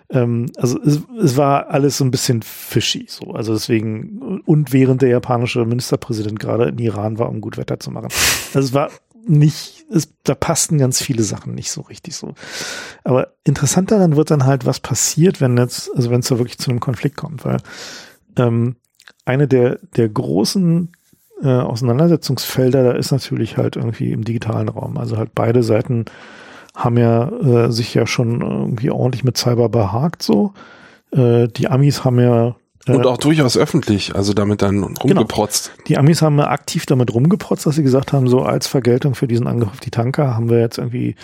Ähm, 0.10 0.52
also 0.57 0.80
es, 0.82 1.02
es 1.20 1.38
war 1.38 1.70
alles 1.70 1.98
so 1.98 2.06
ein 2.06 2.12
bisschen 2.12 2.41
fishy, 2.44 3.06
so. 3.10 3.32
Also 3.32 3.53
deswegen, 3.53 4.41
und 4.45 4.74
während 4.74 5.02
der 5.02 5.10
japanische 5.10 5.66
Ministerpräsident 5.66 6.40
gerade 6.40 6.66
in 6.66 6.78
Iran 6.78 7.18
war, 7.18 7.30
um 7.30 7.41
gut 7.41 7.57
Wetter 7.57 7.80
zu 7.80 7.91
machen. 7.91 8.10
Also 8.53 8.68
es 8.68 8.74
war 8.74 8.90
nicht, 9.28 9.86
es, 9.90 10.14
da 10.24 10.36
passten 10.36 10.78
ganz 10.78 11.02
viele 11.02 11.24
Sachen 11.24 11.56
nicht 11.56 11.72
so 11.72 11.82
richtig 11.82 12.16
so. 12.16 12.36
Aber 13.03 13.34
interessant 13.44 13.91
daran 13.91 14.16
wird 14.16 14.30
dann 14.30 14.45
halt, 14.45 14.66
was 14.66 14.80
passiert, 14.80 15.41
wenn 15.41 15.57
jetzt, 15.57 15.90
also 15.95 16.12
wenn 16.12 16.20
es 16.20 16.28
da 16.28 16.38
wirklich 16.38 16.60
zu 16.60 16.70
einem 16.70 16.80
Konflikt 16.80 17.18
kommt, 17.18 17.44
weil 17.44 17.57
ähm, 18.38 18.76
eine 19.26 19.47
der, 19.47 19.80
der 19.95 20.10
großen 20.10 20.91
äh, 21.41 21.47
Auseinandersetzungsfelder, 21.47 22.84
da 22.84 22.91
ist 22.91 23.11
natürlich 23.11 23.57
halt 23.57 23.76
irgendwie 23.76 24.11
im 24.11 24.23
digitalen 24.23 24.69
Raum. 24.69 24.97
Also 24.97 25.18
halt 25.18 25.31
beide 25.35 25.64
Seiten 25.64 26.06
haben 26.76 26.97
ja 26.97 27.30
äh, 27.30 27.72
sich 27.72 27.93
ja 27.93 28.06
schon 28.06 28.41
irgendwie 28.41 28.91
ordentlich 28.91 29.23
mit 29.23 29.38
Cyber 29.38 29.69
behagt 29.69 30.22
so. 30.22 30.53
Äh, 31.11 31.47
die 31.47 31.68
Amis 31.68 32.03
haben 32.03 32.19
ja 32.19 32.56
Und 32.88 33.06
auch 33.07 33.18
durchaus 33.18 33.57
öffentlich, 33.57 34.16
also 34.16 34.34
damit 34.34 34.62
dann 34.62 34.84
rumgeprotzt. 34.84 35.72
die 35.88 35.98
Amis 35.98 36.22
haben 36.22 36.40
aktiv 36.40 36.86
damit 36.86 37.14
rumgeprotzt, 37.14 37.66
dass 37.66 37.76
sie 37.76 37.84
gesagt 37.84 38.14
haben, 38.14 38.28
so 38.28 38.44
als 38.44 38.68
Vergeltung 38.68 39.16
für 39.16 39.28
diesen 39.28 39.48
Angriff 39.48 39.72
auf 39.72 39.80
die 39.80 39.90
Tanker 39.90 40.36
haben 40.36 40.49
wir 40.49 40.60
jetzt 40.60 40.78
irgendwie 40.78 41.16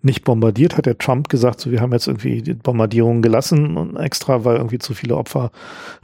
nicht 0.00 0.24
bombardiert, 0.24 0.78
hat 0.78 0.86
der 0.86 0.96
Trump 0.96 1.28
gesagt, 1.28 1.60
so 1.60 1.70
wir 1.70 1.80
haben 1.82 1.92
jetzt 1.92 2.06
irgendwie 2.06 2.40
die 2.40 2.54
Bombardierungen 2.54 3.20
gelassen 3.20 3.76
und 3.76 3.96
extra, 3.96 4.44
weil 4.44 4.56
irgendwie 4.56 4.78
zu 4.78 4.94
viele 4.94 5.16
Opfer 5.16 5.50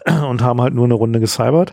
und 0.29 0.43
haben 0.43 0.61
halt 0.61 0.75
nur 0.75 0.85
eine 0.85 0.95
Runde 0.95 1.19
gecybert. 1.19 1.73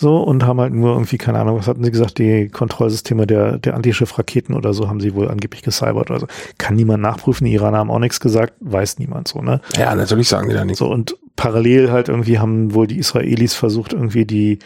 So, 0.00 0.16
und 0.16 0.46
haben 0.46 0.58
halt 0.62 0.72
nur 0.72 0.94
irgendwie, 0.94 1.18
keine 1.18 1.40
Ahnung, 1.40 1.58
was 1.58 1.68
hatten 1.68 1.84
sie 1.84 1.90
gesagt, 1.90 2.16
die 2.16 2.48
Kontrollsysteme 2.48 3.26
der, 3.26 3.58
der 3.58 3.74
Antischiff-Raketen 3.74 4.54
oder 4.54 4.72
so 4.72 4.88
haben 4.88 4.98
sie 4.98 5.14
wohl 5.14 5.28
angeblich 5.28 5.60
gecybert 5.60 6.10
oder 6.10 6.20
so. 6.20 6.26
Kann 6.56 6.74
niemand 6.74 7.02
nachprüfen, 7.02 7.44
die 7.44 7.52
Iraner 7.52 7.76
haben 7.76 7.90
auch 7.90 7.98
nichts 7.98 8.18
gesagt, 8.18 8.54
weiß 8.60 8.98
niemand 8.98 9.28
so, 9.28 9.42
ne? 9.42 9.60
Ja, 9.76 9.94
natürlich 9.94 10.30
sagen 10.30 10.48
die 10.48 10.54
da 10.54 10.64
nichts. 10.64 10.78
So, 10.78 10.88
und 10.88 11.18
parallel 11.36 11.92
halt 11.92 12.08
irgendwie 12.08 12.38
haben 12.38 12.72
wohl 12.72 12.86
die 12.86 12.96
Israelis 12.96 13.52
versucht, 13.52 13.92
irgendwie 13.92 14.24
die 14.24 14.60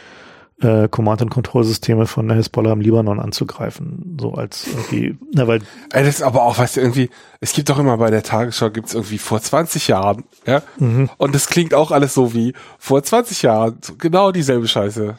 äh, 0.65 0.89
Command-and-Control-Systeme 0.89 2.07
von 2.07 2.27
der 2.27 2.37
Hisbollah 2.37 2.73
im 2.73 2.81
Libanon 2.81 3.21
anzugreifen. 3.21 4.17
So 4.21 4.33
als 4.33 4.67
irgendwie, 4.67 5.17
na, 5.33 5.47
weil, 5.47 5.61
Ey, 5.93 6.05
das 6.05 6.17
ist 6.17 6.23
aber 6.23 6.43
auch, 6.43 6.59
weißt 6.59 6.77
du, 6.77 6.81
irgendwie, 6.81 7.11
es 7.41 7.53
gibt 7.53 7.69
doch 7.69 7.79
immer 7.79 7.99
bei 7.99 8.11
der 8.11 8.23
Tagesschau, 8.23 8.71
gibt's 8.71 8.95
irgendwie 8.95 9.19
vor 9.19 9.41
20 9.41 9.89
Jahren, 9.89 10.25
ja? 10.47 10.63
mhm. 10.79 11.11
Und 11.19 11.35
das 11.35 11.49
klingt 11.49 11.75
auch 11.75 11.91
alles 11.91 12.15
so 12.15 12.35
wie 12.35 12.55
vor 12.79 13.03
20 13.03 13.43
Jahren, 13.43 13.79
genau 13.99 14.33
dieselbe 14.33 14.67
Scheiße. 14.67 15.17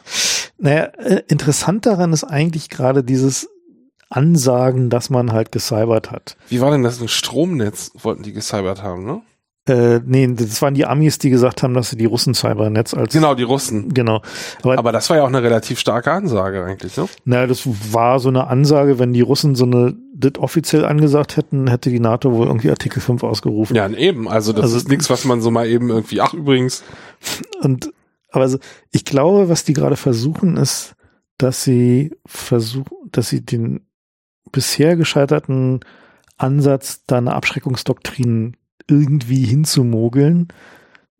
naja, 0.58 0.84
äh, 0.84 1.22
interessant 1.28 1.86
daran 1.86 2.12
ist 2.12 2.24
eigentlich 2.24 2.68
gerade 2.68 3.04
dieses 3.04 3.48
Ansagen, 4.08 4.90
dass 4.90 5.10
man 5.10 5.32
halt 5.32 5.52
gecybert 5.52 6.10
hat. 6.10 6.36
Wie 6.48 6.60
war 6.60 6.70
denn 6.70 6.82
das? 6.82 7.00
Ein 7.00 7.08
Stromnetz 7.08 7.92
wollten 7.94 8.22
die 8.22 8.32
gecybert 8.32 8.82
haben, 8.82 9.04
ne? 9.04 9.22
Äh, 9.68 10.00
nee, 10.04 10.28
das 10.32 10.62
waren 10.62 10.74
die 10.74 10.86
Amis, 10.86 11.18
die 11.18 11.28
gesagt 11.30 11.62
haben, 11.62 11.74
dass 11.74 11.90
sie 11.90 11.96
die 11.96 12.04
Russen-Cybernetz 12.04 12.94
als 12.94 13.12
Genau, 13.12 13.34
die 13.34 13.42
Russen. 13.42 13.92
Genau. 13.92 14.22
Aber, 14.62 14.78
Aber 14.78 14.92
das 14.92 15.10
war 15.10 15.16
ja 15.16 15.24
auch 15.24 15.28
eine 15.28 15.42
relativ 15.42 15.80
starke 15.80 16.12
Ansage 16.12 16.64
eigentlich, 16.64 16.96
ne? 16.96 17.08
naja, 17.24 17.46
das 17.48 17.62
war 17.92 18.20
so 18.20 18.28
eine 18.28 18.46
Ansage, 18.46 18.98
wenn 19.00 19.12
die 19.12 19.22
Russen 19.22 19.54
so 19.56 19.64
eine 19.64 19.96
das 20.14 20.38
offiziell 20.38 20.84
angesagt 20.84 21.36
hätten, 21.36 21.66
hätte 21.68 21.90
die 21.90 22.00
NATO 22.00 22.32
wohl 22.32 22.46
irgendwie 22.46 22.70
Artikel 22.70 23.00
5 23.00 23.22
ausgerufen. 23.22 23.76
Ja, 23.76 23.88
eben. 23.88 24.28
Also 24.28 24.52
das 24.52 24.62
Also- 24.64 24.76
ist 24.78 24.88
nichts, 24.88 25.10
was 25.10 25.24
man 25.24 25.40
so 25.42 25.50
mal 25.50 25.66
eben 25.66 25.90
irgendwie, 25.90 26.20
ach 26.20 26.32
übrigens, 26.32 26.84
Und 27.60 27.90
aber 28.30 28.42
also, 28.44 28.58
ich 28.92 29.04
glaube, 29.04 29.48
was 29.48 29.64
die 29.64 29.72
gerade 29.72 29.96
versuchen, 29.96 30.56
ist, 30.58 30.94
dass 31.38 31.64
sie 31.64 32.14
versuchen, 32.26 32.94
dass 33.10 33.28
sie 33.30 33.44
den 33.44 33.86
bisher 34.52 34.96
gescheiterten 34.96 35.80
Ansatz, 36.36 37.02
da 37.06 37.18
eine 37.18 37.34
Abschreckungsdoktrin 37.34 38.56
irgendwie 38.88 39.44
hinzumogeln, 39.44 40.48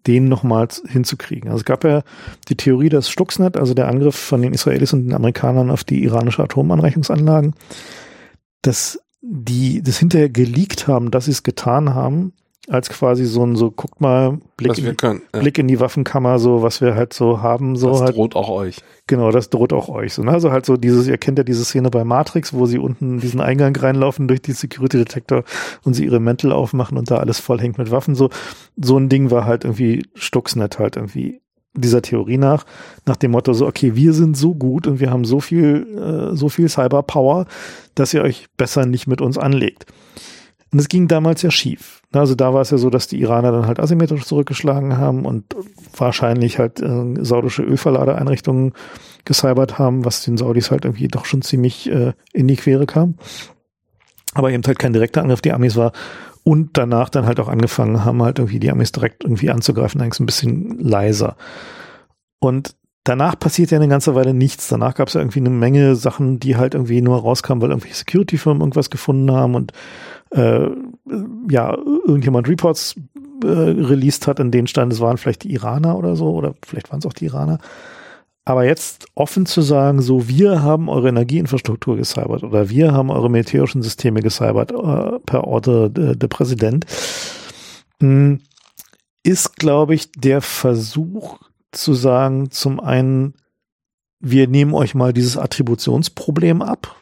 den 0.06 0.28
nochmal 0.28 0.68
hinzukriegen. 0.86 1.50
Also 1.50 1.60
es 1.60 1.64
gab 1.64 1.84
ja 1.84 2.02
die 2.48 2.56
Theorie, 2.56 2.88
dass 2.88 3.10
Stuxnet, 3.10 3.56
also 3.56 3.74
der 3.74 3.88
Angriff 3.88 4.14
von 4.14 4.42
den 4.42 4.52
Israelis 4.52 4.92
und 4.92 5.04
den 5.04 5.14
Amerikanern 5.14 5.70
auf 5.70 5.84
die 5.84 6.04
iranische 6.04 6.42
Atomanreichungsanlagen, 6.42 7.54
dass 8.62 9.00
die 9.20 9.82
das 9.82 9.98
hinterher 9.98 10.28
geleakt 10.28 10.86
haben, 10.86 11.10
dass 11.10 11.24
sie 11.24 11.32
es 11.32 11.42
getan 11.42 11.94
haben, 11.94 12.32
als 12.68 12.88
quasi 12.88 13.24
so 13.24 13.44
ein 13.44 13.54
so, 13.54 13.70
guckt 13.70 14.00
mal, 14.00 14.38
Blick, 14.56 14.78
in, 14.78 14.96
können. 14.96 15.22
Ja, 15.32 15.40
Blick 15.40 15.58
in 15.58 15.68
die 15.68 15.78
Waffenkammer, 15.78 16.38
so 16.38 16.62
was 16.62 16.80
wir 16.80 16.94
halt 16.94 17.12
so 17.12 17.40
haben, 17.40 17.76
so 17.76 17.90
das 17.90 18.00
halt, 18.00 18.16
droht 18.16 18.34
auch 18.34 18.48
euch. 18.48 18.78
genau, 19.06 19.30
das 19.30 19.50
droht 19.50 19.72
auch 19.72 19.88
euch. 19.88 20.14
So, 20.14 20.22
ne? 20.22 20.32
Also 20.32 20.50
halt 20.50 20.66
so 20.66 20.76
dieses, 20.76 21.06
ihr 21.06 21.18
kennt 21.18 21.38
ja 21.38 21.44
diese 21.44 21.64
Szene 21.64 21.90
bei 21.90 22.04
Matrix, 22.04 22.52
wo 22.52 22.66
sie 22.66 22.78
unten 22.78 23.20
diesen 23.20 23.40
Eingang 23.40 23.76
reinlaufen 23.76 24.26
durch 24.26 24.42
die 24.42 24.52
Security 24.52 24.98
Detector 24.98 25.44
und 25.84 25.94
sie 25.94 26.04
ihre 26.04 26.20
Mäntel 26.20 26.52
aufmachen 26.52 26.98
und 26.98 27.10
da 27.10 27.18
alles 27.18 27.38
voll 27.38 27.60
hängt 27.60 27.78
mit 27.78 27.90
Waffen. 27.90 28.14
So, 28.14 28.30
so 28.76 28.98
ein 28.98 29.08
Ding 29.08 29.30
war 29.30 29.44
halt 29.44 29.64
irgendwie 29.64 30.04
Stuxnet 30.14 30.78
halt 30.78 30.96
irgendwie 30.96 31.40
dieser 31.76 32.02
Theorie 32.02 32.38
nach, 32.38 32.64
nach 33.04 33.16
dem 33.16 33.32
Motto 33.32 33.52
so, 33.52 33.66
okay, 33.66 33.94
wir 33.94 34.12
sind 34.12 34.36
so 34.36 34.54
gut 34.54 34.86
und 34.86 34.98
wir 34.98 35.10
haben 35.10 35.24
so 35.24 35.40
viel, 35.40 36.32
äh, 36.32 36.36
so 36.36 36.48
viel 36.48 36.68
Cyberpower, 36.68 37.46
dass 37.94 38.14
ihr 38.14 38.22
euch 38.22 38.46
besser 38.56 38.86
nicht 38.86 39.06
mit 39.06 39.20
uns 39.20 39.38
anlegt. 39.38 39.86
Und 40.72 40.80
es 40.80 40.88
ging 40.88 41.08
damals 41.08 41.42
ja 41.42 41.50
schief. 41.50 42.02
Also 42.12 42.34
da 42.34 42.52
war 42.52 42.60
es 42.60 42.70
ja 42.70 42.78
so, 42.78 42.90
dass 42.90 43.06
die 43.06 43.20
Iraner 43.20 43.52
dann 43.52 43.66
halt 43.66 43.78
asymmetrisch 43.78 44.24
zurückgeschlagen 44.24 44.98
haben 44.98 45.24
und 45.24 45.44
wahrscheinlich 45.96 46.58
halt 46.58 46.80
äh, 46.80 47.14
saudische 47.24 47.62
Ölverladeeinrichtungen 47.62 48.72
gecybert 49.24 49.78
haben, 49.78 50.04
was 50.04 50.24
den 50.24 50.36
Saudis 50.36 50.70
halt 50.70 50.84
irgendwie 50.84 51.08
doch 51.08 51.24
schon 51.24 51.42
ziemlich 51.42 51.90
äh, 51.90 52.12
in 52.32 52.48
die 52.48 52.56
Quere 52.56 52.86
kam. 52.86 53.14
Aber 54.34 54.50
eben 54.50 54.62
halt 54.66 54.78
kein 54.78 54.92
direkter 54.92 55.22
Angriff 55.22 55.40
die 55.40 55.52
Amis 55.52 55.76
war. 55.76 55.92
Und 56.42 56.76
danach 56.78 57.08
dann 57.08 57.26
halt 57.26 57.40
auch 57.40 57.48
angefangen 57.48 58.04
haben, 58.04 58.22
halt 58.22 58.38
irgendwie 58.38 58.60
die 58.60 58.70
Amis 58.70 58.92
direkt 58.92 59.24
irgendwie 59.24 59.50
anzugreifen, 59.50 60.00
eigentlich 60.00 60.20
ein 60.20 60.26
bisschen 60.26 60.78
leiser. 60.78 61.36
Und 62.38 62.76
danach 63.08 63.38
passiert 63.38 63.70
ja 63.70 63.78
eine 63.78 63.88
ganze 63.88 64.14
Weile 64.14 64.34
nichts. 64.34 64.68
Danach 64.68 64.94
gab 64.94 65.08
es 65.08 65.14
ja 65.14 65.20
irgendwie 65.20 65.40
eine 65.40 65.50
Menge 65.50 65.96
Sachen, 65.96 66.40
die 66.40 66.56
halt 66.56 66.74
irgendwie 66.74 67.00
nur 67.00 67.18
rauskamen, 67.20 67.62
weil 67.62 67.70
irgendwelche 67.70 67.96
Security-Firmen 67.96 68.60
irgendwas 68.60 68.90
gefunden 68.90 69.30
haben 69.30 69.54
und 69.54 69.72
äh, 70.30 70.68
ja, 71.48 71.76
irgendjemand 72.06 72.48
Reports 72.48 72.96
äh, 73.44 73.46
released 73.46 74.26
hat, 74.26 74.40
in 74.40 74.50
denen 74.50 74.66
stand, 74.66 74.92
es 74.92 75.00
waren 75.00 75.18
vielleicht 75.18 75.44
die 75.44 75.52
Iraner 75.52 75.96
oder 75.96 76.16
so, 76.16 76.32
oder 76.32 76.54
vielleicht 76.64 76.90
waren 76.90 76.98
es 76.98 77.06
auch 77.06 77.12
die 77.12 77.26
Iraner. 77.26 77.58
Aber 78.44 78.64
jetzt 78.64 79.06
offen 79.14 79.46
zu 79.46 79.60
sagen, 79.60 80.00
so 80.02 80.28
wir 80.28 80.62
haben 80.62 80.88
eure 80.88 81.08
Energieinfrastruktur 81.08 81.96
gecybert 81.96 82.44
oder 82.44 82.70
wir 82.70 82.92
haben 82.92 83.10
eure 83.10 83.30
militärischen 83.30 83.82
Systeme 83.82 84.20
gecybert 84.20 84.72
äh, 84.72 85.18
per 85.20 85.44
Order 85.44 85.88
der 85.88 86.14
de 86.14 86.28
Präsident, 86.28 86.86
hm, 88.00 88.40
ist, 89.22 89.56
glaube 89.56 89.94
ich, 89.94 90.12
der 90.12 90.40
Versuch 90.40 91.38
zu 91.76 91.94
sagen, 91.94 92.50
zum 92.50 92.80
einen, 92.80 93.34
wir 94.20 94.48
nehmen 94.48 94.74
euch 94.74 94.94
mal 94.94 95.12
dieses 95.12 95.36
Attributionsproblem 95.36 96.62
ab. 96.62 96.96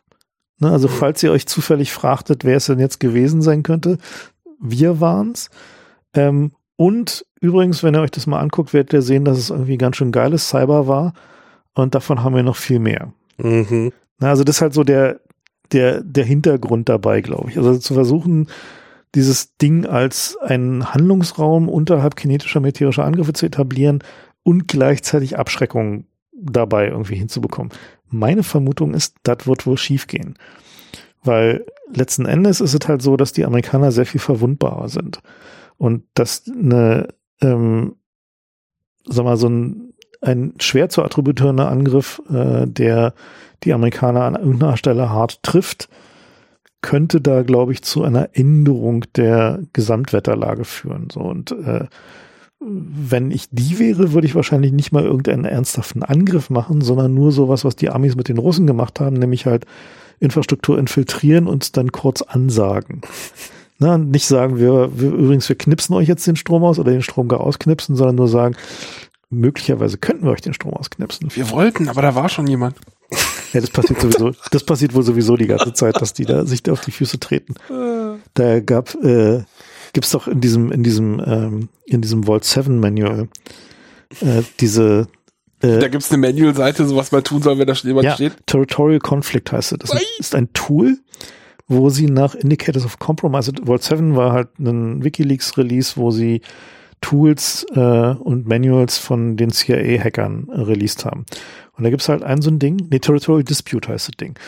Ne, 0.61 0.71
also 0.71 0.89
falls 0.89 1.23
ihr 1.23 1.33
euch 1.33 1.47
zufällig 1.47 1.93
fragtet, 1.93 2.45
wer 2.45 2.57
es 2.57 2.67
denn 2.67 2.79
jetzt 2.79 3.01
gewesen 3.01 3.43
sein 3.43 3.63
könnte, 3.63 3.99
wir 4.61 5.01
waren's. 5.01 5.51
Ähm, 6.15 6.53
und 6.77 7.25
übrigens, 7.41 7.83
wenn 7.83 7.95
ihr 7.95 8.01
euch 8.01 8.11
das 8.11 8.27
mal 8.27 8.41
anguckt, 8.41 8.73
werdet 8.73 8.93
ihr 8.93 9.03
sehen, 9.03 9.25
dass 9.25 9.39
es 9.39 9.51
irgendwie 9.51 9.79
ganz 9.79 9.97
schön 9.97 10.13
geiles 10.13 10.49
Cyber 10.49 10.87
war. 10.87 11.13
Und 11.75 11.95
davon 11.95 12.23
haben 12.23 12.35
wir 12.35 12.43
noch 12.43 12.57
viel 12.57 12.79
mehr. 12.79 13.13
Mhm. 13.39 13.93
Also 14.21 14.45
das 14.45 14.57
ist 14.57 14.63
halt 14.63 14.75
so 14.75 14.85
der, 14.85 15.21
der, 15.73 16.03
der 16.03 16.25
Hintergrund 16.25 16.89
dabei, 16.89 17.21
glaube 17.21 17.51
ich. 17.51 17.59
Also 17.59 17.77
zu 17.79 17.95
versuchen, 17.95 18.49
dieses 19.15 19.57
Ding 19.57 19.87
als 19.87 20.37
einen 20.41 20.93
Handlungsraum 20.93 21.69
unterhalb 21.69 22.17
kinetischer 22.17 22.61
meteorischer 22.61 23.05
Angriffe 23.05 23.33
zu 23.33 23.47
etablieren 23.47 24.03
und 24.45 24.69
gleichzeitig 24.69 25.37
Abschreckung 25.37 26.07
dabei 26.33 26.89
irgendwie 26.89 27.17
hinzubekommen. 27.17 27.73
Meine 28.09 28.45
Vermutung 28.45 28.95
ist, 28.95 29.17
das 29.25 29.47
wird 29.47 29.67
wohl 29.67 29.79
schiefgehen. 29.79 30.39
Weil 31.25 31.65
letzten 31.93 32.27
Endes 32.27 32.61
ist 32.61 32.75
es 32.75 32.87
halt 32.87 33.03
so, 33.03 33.17
dass 33.17 33.33
die 33.33 33.45
Amerikaner 33.45 33.91
sehr 33.91 34.07
viel 34.07 34.21
verwundbarer 34.21 34.89
sind. 34.89 35.21
Und 35.79 36.05
dass 36.15 36.45
eine, 36.49 37.09
ähm, 37.41 37.97
sag 39.07 39.25
mal, 39.25 39.37
so 39.37 39.49
ein, 39.49 39.95
ein 40.21 40.55
schwer 40.59 40.89
zu 40.91 41.03
attributierender 41.03 41.69
Angriff, 41.69 42.23
äh, 42.31 42.67
der 42.67 43.15
die 43.65 43.73
Amerikaner 43.73 44.25
an 44.25 44.35
irgendeiner 44.35 44.77
Stelle 44.77 45.11
hart 45.11 45.43
trifft, 45.43 45.89
könnte 46.83 47.23
da, 47.23 47.43
glaube 47.43 47.73
ich, 47.73 47.83
zu 47.83 48.05
einer 48.05 48.31
Änderung 48.35 49.07
der 49.17 49.63
Gesamtwetterlage 49.73 50.65
führen. 50.65 51.09
So 51.11 51.21
und 51.21 51.53
äh, 51.53 51.87
wenn 52.67 53.31
ich 53.31 53.49
die 53.51 53.79
wäre, 53.79 54.13
würde 54.13 54.27
ich 54.27 54.35
wahrscheinlich 54.35 54.73
nicht 54.73 54.93
mal 54.93 55.05
irgendeinen 55.05 55.45
ernsthaften 55.45 56.03
Angriff 56.03 56.51
machen, 56.51 56.81
sondern 56.81 57.15
nur 57.15 57.33
sowas, 57.33 57.65
was 57.65 57.77
die 57.77 57.91
Amis 57.91 58.17
mit 58.17 58.29
den 58.29 58.39
Russen 58.39 58.67
gemacht 58.67 59.01
haben, 59.01 59.17
nämlich 59.17 59.47
halt 59.47 59.67
Infrastruktur 60.21 60.79
infiltrieren 60.79 61.47
und 61.47 61.77
dann 61.77 61.93
kurz 61.93 62.23
ansagen. 62.23 63.03
Na, 63.79 63.99
nicht 63.99 64.27
sagen 64.27 64.59
wir, 64.59 64.91
wir, 64.99 65.11
übrigens, 65.11 65.49
wir 65.49 65.57
knipsen 65.57 65.95
euch 65.97 66.07
jetzt 66.07 66.27
den 66.27 66.37
Strom 66.37 66.63
aus 66.63 66.79
oder 66.79 66.93
den 66.93 67.03
Strom 67.03 67.29
gar 67.29 67.41
ausknipsen, 67.41 67.97
sondern 67.97 68.15
nur 68.15 68.29
sagen, 68.29 68.57
möglicherweise 69.31 69.99
könnten 69.99 70.25
wir 70.25 70.31
euch 70.31 70.43
den 70.43 70.55
Strom 70.55 70.75
ausknipsen. 70.75 71.29
Wir 71.35 71.51
wollten, 71.51 71.89
aber 71.89 72.01
da 72.01 72.15
war 72.15 72.29
schon 72.29 72.47
jemand. 72.47 72.77
Ja, 73.53 73.61
das 73.61 73.71
passiert 73.71 74.01
sowieso, 74.01 74.33
das 74.51 74.65
passiert 74.65 74.95
wohl 74.95 75.03
sowieso 75.03 75.37
die 75.37 75.47
ganze 75.47 75.73
Zeit, 75.73 76.01
dass 76.01 76.13
die 76.13 76.25
da 76.25 76.45
sich 76.45 76.63
da 76.63 76.73
auf 76.73 76.81
die 76.81 76.91
Füße 76.91 77.21
treten. 77.21 77.55
Da 78.35 78.61
gab, 78.61 78.95
äh, 78.97 79.43
gibt's 79.95 80.11
doch 80.11 80.29
in 80.29 80.41
diesem, 80.43 80.71
in 80.71 80.83
diesem, 80.83 81.23
ähm, 81.25 81.69
in 81.87 82.03
diesem 82.03 82.25
Vault 82.25 82.45
7 82.45 82.79
Manual, 82.79 83.29
äh, 84.21 84.43
diese, 84.61 85.09
äh, 85.63 85.79
da 85.79 85.89
gibt's 85.89 86.13
eine 86.13 86.19
Manual-Seite, 86.19 86.85
so 86.85 86.97
was 86.97 87.11
man 87.11 87.25
tun 87.25 87.41
soll, 87.41 87.59
wenn 87.59 87.67
da 87.67 87.73
jemand 87.73 88.05
ja, 88.05 88.15
steht. 88.15 88.35
Territorial 88.47 89.01
Conflict 89.01 89.51
heißt 89.51 89.73
es. 89.73 89.79
Das 89.79 90.03
ist 90.19 90.35
ein 90.35 90.53
Tool, 90.53 90.99
wo 91.67 91.89
sie 91.89 92.07
nach 92.07 92.35
Indicators 92.35 92.85
of 92.85 92.99
Compromise, 92.99 93.53
Vault 93.65 93.83
7 93.83 94.17
war 94.17 94.33
halt 94.33 94.59
ein 94.59 95.03
WikiLeaks-Release, 95.03 95.97
wo 95.97 96.11
sie 96.11 96.43
Tools 97.01 97.67
äh, 97.75 97.81
und 97.81 98.47
Manuals 98.47 98.99
von 98.99 99.37
den 99.37 99.51
CIA-Hackern 99.51 100.49
äh, 100.49 100.61
released 100.61 101.05
haben. 101.05 101.27
Und 101.77 101.85
da 101.85 101.91
gibt's 101.91 102.09
halt 102.09 102.23
ein 102.23 102.41
so 102.41 102.51
ein 102.51 102.59
Ding, 102.59 102.89
nee, 102.91 102.99
Territorial 102.99 103.45
Dispute 103.45 103.89
heißt 103.89 104.09
das 104.09 104.17
Ding. 104.17 104.39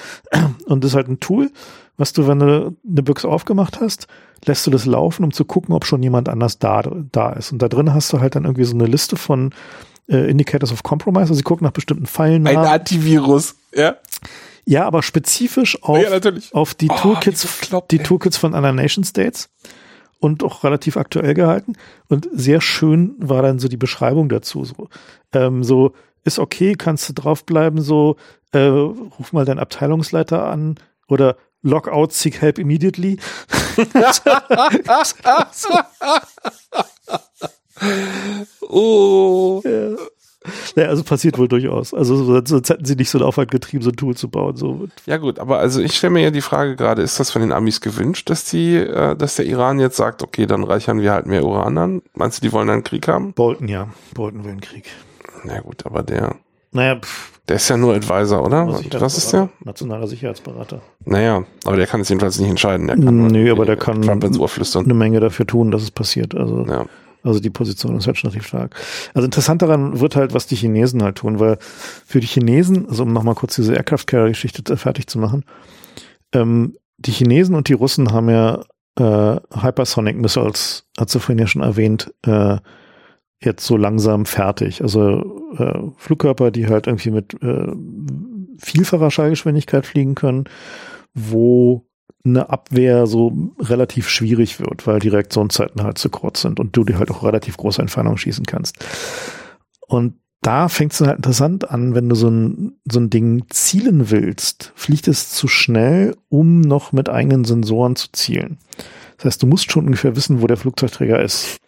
Und 0.67 0.83
das 0.83 0.93
ist 0.93 0.97
halt 0.97 1.09
ein 1.09 1.21
Tool, 1.21 1.51
was 1.97 2.13
du, 2.13 2.27
wenn 2.27 2.39
du 2.39 2.77
eine 2.89 3.03
Büchse 3.03 3.29
aufgemacht 3.29 3.81
hast, 3.81 4.07
lässt 4.45 4.67
du 4.67 4.71
das 4.71 4.87
laufen, 4.87 5.25
um 5.25 5.33
zu 5.33 5.45
gucken, 5.45 5.75
ob 5.75 5.87
schon 5.87 6.03
jemand 6.03 6.29
anders 6.29 6.59
da, 6.59 6.83
da 7.13 7.33
ist. 7.33 7.53
Und 7.53 7.63
da 7.63 7.69
drin 7.69 7.95
hast 7.95 8.13
du 8.13 8.21
halt 8.21 8.35
dann 8.35 8.45
irgendwie 8.45 8.65
so 8.65 8.75
eine 8.75 8.87
Liste 8.87 9.17
von 9.17 9.53
äh, 10.09 10.31
Indicators 10.31 10.73
of 10.73 10.83
Compromise. 10.83 11.23
Also 11.23 11.35
sie 11.35 11.43
gucken 11.43 11.65
nach 11.65 11.73
bestimmten 11.73 12.07
Pfeilen 12.07 12.43
nach. 12.43 12.53
Ein 12.53 12.59
Antivirus, 12.59 13.57
ja. 13.75 13.97
Ja, 14.69 14.85
aber 14.85 15.03
spezifisch 15.03 15.81
auf, 15.83 15.99
ja, 15.99 16.33
auf 16.53 16.75
die 16.75 16.89
oh, 16.91 16.97
Toolkits, 16.97 17.47
die, 17.71 17.99
die 17.99 18.03
Toolkits 18.03 18.37
von 18.37 18.53
anderen 18.53 18.77
Nation 18.77 19.05
States 19.05 19.49
und 20.19 20.43
auch 20.43 20.65
relativ 20.65 20.97
aktuell 20.97 21.35
gehalten. 21.35 21.75
Und 22.09 22.29
sehr 22.33 22.61
schön 22.61 23.15
war 23.19 23.43
dann 23.43 23.61
so 23.61 23.69
die 23.69 23.77
Beschreibung 23.77 24.29
dazu. 24.29 24.65
So, 24.65 24.89
ähm, 25.33 25.63
so 25.63 25.93
ist 26.25 26.41
okay, 26.41 26.75
kannst 26.75 27.09
du 27.09 27.13
draufbleiben, 27.13 27.81
so 27.81 28.17
äh, 28.53 28.59
ruf 28.59 29.33
mal 29.33 29.45
deinen 29.45 29.61
Abteilungsleiter 29.61 30.45
an 30.45 30.75
oder 31.09 31.37
Lockout, 31.67 32.13
seek 32.13 32.41
help 32.41 32.59
immediately. 32.59 33.19
oh. 38.69 39.61
Ja. 39.65 39.97
Ja, 40.77 40.85
also 40.87 41.03
passiert 41.03 41.39
wohl 41.39 41.49
durchaus. 41.49 41.93
Also 41.93 42.23
sonst 42.25 42.71
hätten 42.71 42.85
sie 42.85 42.95
nicht 42.95 43.11
so 43.11 43.19
einen 43.19 43.27
Aufwand 43.27 43.51
getrieben, 43.51 43.83
so 43.83 43.91
ein 43.91 43.97
Tool 43.97 44.17
zu 44.17 44.29
bauen. 44.29 44.57
So. 44.57 44.87
Ja 45.05 45.17
gut, 45.17 45.41
aber 45.41 45.59
also 45.59 45.81
ich 45.81 45.97
stelle 45.97 46.13
mir 46.13 46.23
ja 46.23 46.31
die 46.31 46.41
Frage 46.41 46.77
gerade, 46.77 47.03
ist 47.03 47.19
das 47.19 47.33
von 47.33 47.43
den 47.43 47.51
Amis 47.53 47.81
gewünscht, 47.81 48.31
dass 48.31 48.45
die, 48.45 48.77
äh, 48.77 49.17
dass 49.17 49.37
der 49.37 49.47
Iran 49.47 49.81
jetzt 49.81 49.97
sagt, 49.97 50.23
okay, 50.23 50.47
dann 50.47 50.63
reichern 50.63 51.01
wir 51.01 51.13
halt 51.13 51.27
mehr 51.27 51.45
Uran 51.45 51.79
an? 51.79 52.03
Meinst 52.15 52.39
du, 52.39 52.43
die 52.47 52.53
wollen 52.53 52.71
einen 52.71 52.85
Krieg 52.85 53.09
haben? 53.09 53.33
Bolton, 53.33 53.67
ja. 53.67 53.89
Bolton 54.15 54.45
will 54.45 54.53
einen 54.53 54.61
Krieg. 54.61 54.85
Na 55.45 55.61
gut, 55.61 55.85
aber 55.85 56.05
der. 56.05 56.37
Naja, 56.71 57.01
pff. 57.01 57.36
Der 57.49 57.57
ist 57.57 57.69
ja 57.69 57.77
nur 57.77 57.95
Advisor, 57.95 58.45
oder? 58.45 58.67
Was 58.99 59.19
ist 59.19 59.33
der? 59.33 59.49
Nationaler 59.65 60.09
Sicherheitsberater. 60.09 60.81
Naja, 61.05 61.45
aber 61.65 61.77
der 61.77 61.87
kann 61.87 62.01
es 62.01 62.09
jedenfalls 62.09 62.41
nicht 62.41 62.51
entscheiden. 62.51 62.89
Der 62.89 62.97
kann 62.97 63.29
Nö, 63.29 63.53
aber 63.53 63.65
der 63.65 63.77
kann 63.77 64.03
Trump 64.03 64.25
ins 64.25 64.39
Ohr 64.39 64.49
flüstern. 64.49 64.85
eine 64.85 64.95
Menge 64.95 65.21
dafür 65.21 65.47
tun, 65.47 65.71
dass 65.71 65.83
es 65.83 65.93
passiert. 65.93 66.35
Also, 66.35 66.67
ja. 66.67 66.87
also 67.23 67.39
die 67.39 67.51
Position 67.51 67.97
ist 67.97 68.09
halt 68.09 68.19
schon 68.19 68.31
relativ 68.31 68.49
stark. 68.49 68.75
Also 69.15 69.27
interessant 69.27 69.63
daran 69.63 70.01
wird 70.01 70.17
halt, 70.17 70.35
was 70.35 70.49
die 70.49 70.57
Chinesen 70.57 71.05
halt 71.05 71.17
tun, 71.17 71.39
weil 71.39 71.59
für 71.61 72.19
die 72.19 72.27
Chinesen, 72.27 72.89
also 72.89 73.05
um 73.05 73.13
nochmal 73.13 73.37
kurz 73.37 73.55
diese 73.55 73.75
Aircraft 73.75 74.07
Carrier 74.07 74.31
Geschichte 74.31 74.77
fertig 74.77 75.07
zu 75.07 75.21
machen, 75.21 75.45
ähm, 76.33 76.77
die 76.99 77.13
Chinesen 77.13 77.55
und 77.55 77.69
die 77.69 77.75
Russen 77.75 78.11
haben 78.13 78.29
ja 78.29 78.63
äh, 78.99 79.41
Hypersonic 79.61 80.17
Missiles, 80.17 80.85
hat 80.99 81.11
sie 81.11 81.21
vorhin 81.21 81.39
ja 81.39 81.47
schon 81.47 81.63
erwähnt, 81.63 82.13
äh, 82.27 82.57
jetzt 83.41 83.67
so 83.67 83.77
langsam 83.77 84.27
fertig. 84.27 84.83
Also 84.83 85.53
äh, 85.59 85.91
Flugkörper, 85.97 86.51
die 86.51 86.67
halt 86.67 86.87
irgendwie 86.87 87.11
mit 87.11 87.35
äh, 87.43 87.73
vielfacher 88.59 89.11
Schallgeschwindigkeit 89.11 89.87
fliegen 89.87 90.15
können, 90.15 90.45
wo 91.15 91.87
eine 92.25 92.51
Abwehr 92.51 93.07
so 93.07 93.53
relativ 93.61 94.09
schwierig 94.09 94.59
wird, 94.59 94.87
weil 94.87 94.99
die 94.99 95.09
Reaktionszeiten 95.09 95.83
halt 95.83 95.99
zu 95.99 96.11
kurz 96.11 96.43
sind 96.43 96.59
und 96.59 96.77
du 96.77 96.85
die 96.85 96.97
halt 96.97 97.11
auch 97.11 97.23
relativ 97.23 97.57
große 97.57 97.81
Entfernungen 97.81 98.19
schießen 98.19 98.47
kannst. 98.47 98.85
Und 99.87 100.15
da 100.43 100.69
fängt 100.69 100.93
es 100.93 101.01
halt 101.01 101.17
interessant 101.17 101.71
an, 101.71 101.95
wenn 101.95 102.09
du 102.09 102.15
so 102.15 102.29
ein, 102.29 102.79
so 102.85 103.01
ein 103.01 103.11
Ding 103.11 103.45
zielen 103.49 104.11
willst, 104.11 104.73
fliegt 104.75 105.09
es 105.09 105.31
zu 105.31 105.49
schnell, 105.49 106.17
um 106.29 106.61
noch 106.61 106.93
mit 106.93 107.09
eigenen 107.09 107.45
Sensoren 107.45 107.97
zu 107.97 108.09
zielen. 108.13 108.59
Das 109.17 109.27
heißt, 109.27 109.43
du 109.43 109.47
musst 109.47 109.71
schon 109.71 109.87
ungefähr 109.87 110.15
wissen, 110.15 110.43
wo 110.43 110.47
der 110.47 110.57
Flugzeugträger 110.57 111.23
ist. 111.23 111.59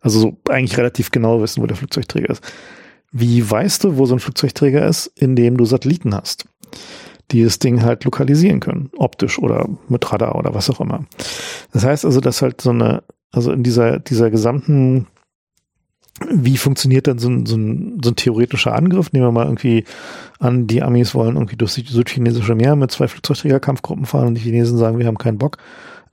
Also 0.00 0.20
so 0.20 0.36
eigentlich 0.48 0.78
relativ 0.78 1.10
genau 1.10 1.40
wissen, 1.40 1.62
wo 1.62 1.66
der 1.66 1.76
Flugzeugträger 1.76 2.30
ist. 2.30 2.42
Wie 3.10 3.48
weißt 3.48 3.84
du, 3.84 3.96
wo 3.96 4.06
so 4.06 4.14
ein 4.14 4.20
Flugzeugträger 4.20 4.86
ist, 4.86 5.06
indem 5.16 5.56
du 5.56 5.64
Satelliten 5.64 6.14
hast, 6.14 6.46
die 7.30 7.42
das 7.42 7.58
Ding 7.58 7.82
halt 7.82 8.04
lokalisieren 8.04 8.60
können, 8.60 8.90
optisch 8.96 9.38
oder 9.38 9.68
mit 9.88 10.10
Radar 10.12 10.34
oder 10.36 10.54
was 10.54 10.70
auch 10.70 10.80
immer. 10.80 11.04
Das 11.72 11.84
heißt 11.84 12.04
also, 12.04 12.20
dass 12.20 12.42
halt 12.42 12.60
so 12.60 12.70
eine, 12.70 13.02
also 13.30 13.52
in 13.52 13.62
dieser, 13.62 13.98
dieser 13.98 14.30
gesamten, 14.30 15.06
wie 16.30 16.56
funktioniert 16.56 17.06
dann 17.06 17.18
so 17.18 17.28
ein, 17.28 17.46
so 17.46 17.56
ein, 17.56 18.00
so 18.02 18.10
ein 18.10 18.16
theoretischer 18.16 18.74
Angriff? 18.74 19.12
Nehmen 19.12 19.26
wir 19.26 19.32
mal 19.32 19.46
irgendwie 19.46 19.84
an, 20.38 20.66
die 20.66 20.82
Amis 20.82 21.14
wollen 21.14 21.36
irgendwie 21.36 21.56
durch 21.56 21.74
das 21.74 21.92
südchinesische 21.92 22.54
Meer 22.54 22.76
mit 22.76 22.90
zwei 22.90 23.08
Flugzeugträgerkampfgruppen 23.08 24.06
fahren 24.06 24.28
und 24.28 24.34
die 24.34 24.42
Chinesen 24.42 24.78
sagen, 24.78 24.98
wir 24.98 25.06
haben 25.06 25.18
keinen 25.18 25.38
Bock 25.38 25.58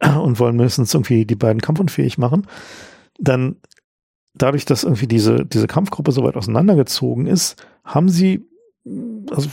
und 0.01 0.39
wollen 0.39 0.57
mindestens 0.57 0.93
irgendwie 0.93 1.25
die 1.25 1.35
beiden 1.35 1.61
kampfunfähig 1.61 2.17
machen. 2.17 2.47
Dann 3.17 3.55
dadurch, 4.37 4.65
dass 4.65 4.83
irgendwie 4.83 5.07
diese, 5.07 5.45
diese 5.45 5.67
Kampfgruppe 5.67 6.11
so 6.11 6.23
weit 6.23 6.35
auseinandergezogen 6.35 7.27
ist, 7.27 7.55
haben 7.83 8.09
sie 8.09 8.47
also 9.31 9.49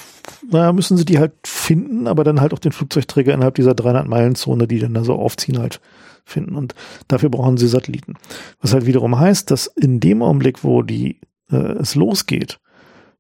naja, 0.50 0.72
müssen 0.72 0.98
sie 0.98 1.06
die 1.06 1.18
halt 1.18 1.32
finden, 1.44 2.06
aber 2.06 2.22
dann 2.22 2.40
halt 2.40 2.52
auch 2.52 2.58
den 2.58 2.72
Flugzeugträger 2.72 3.32
innerhalb 3.32 3.54
dieser 3.54 3.72
300-Meilen-Zone, 3.72 4.68
die 4.68 4.78
dann 4.78 4.92
da 4.92 5.04
so 5.04 5.14
aufziehen, 5.14 5.58
halt 5.58 5.80
finden. 6.24 6.54
Und 6.54 6.74
dafür 7.08 7.30
brauchen 7.30 7.56
sie 7.56 7.68
Satelliten. 7.68 8.14
Was 8.60 8.74
halt 8.74 8.86
wiederum 8.86 9.18
heißt, 9.18 9.50
dass 9.50 9.66
in 9.66 10.00
dem 10.00 10.22
Augenblick, 10.22 10.62
wo 10.64 10.82
die 10.82 11.20
äh, 11.50 11.56
es 11.56 11.94
losgeht, 11.94 12.60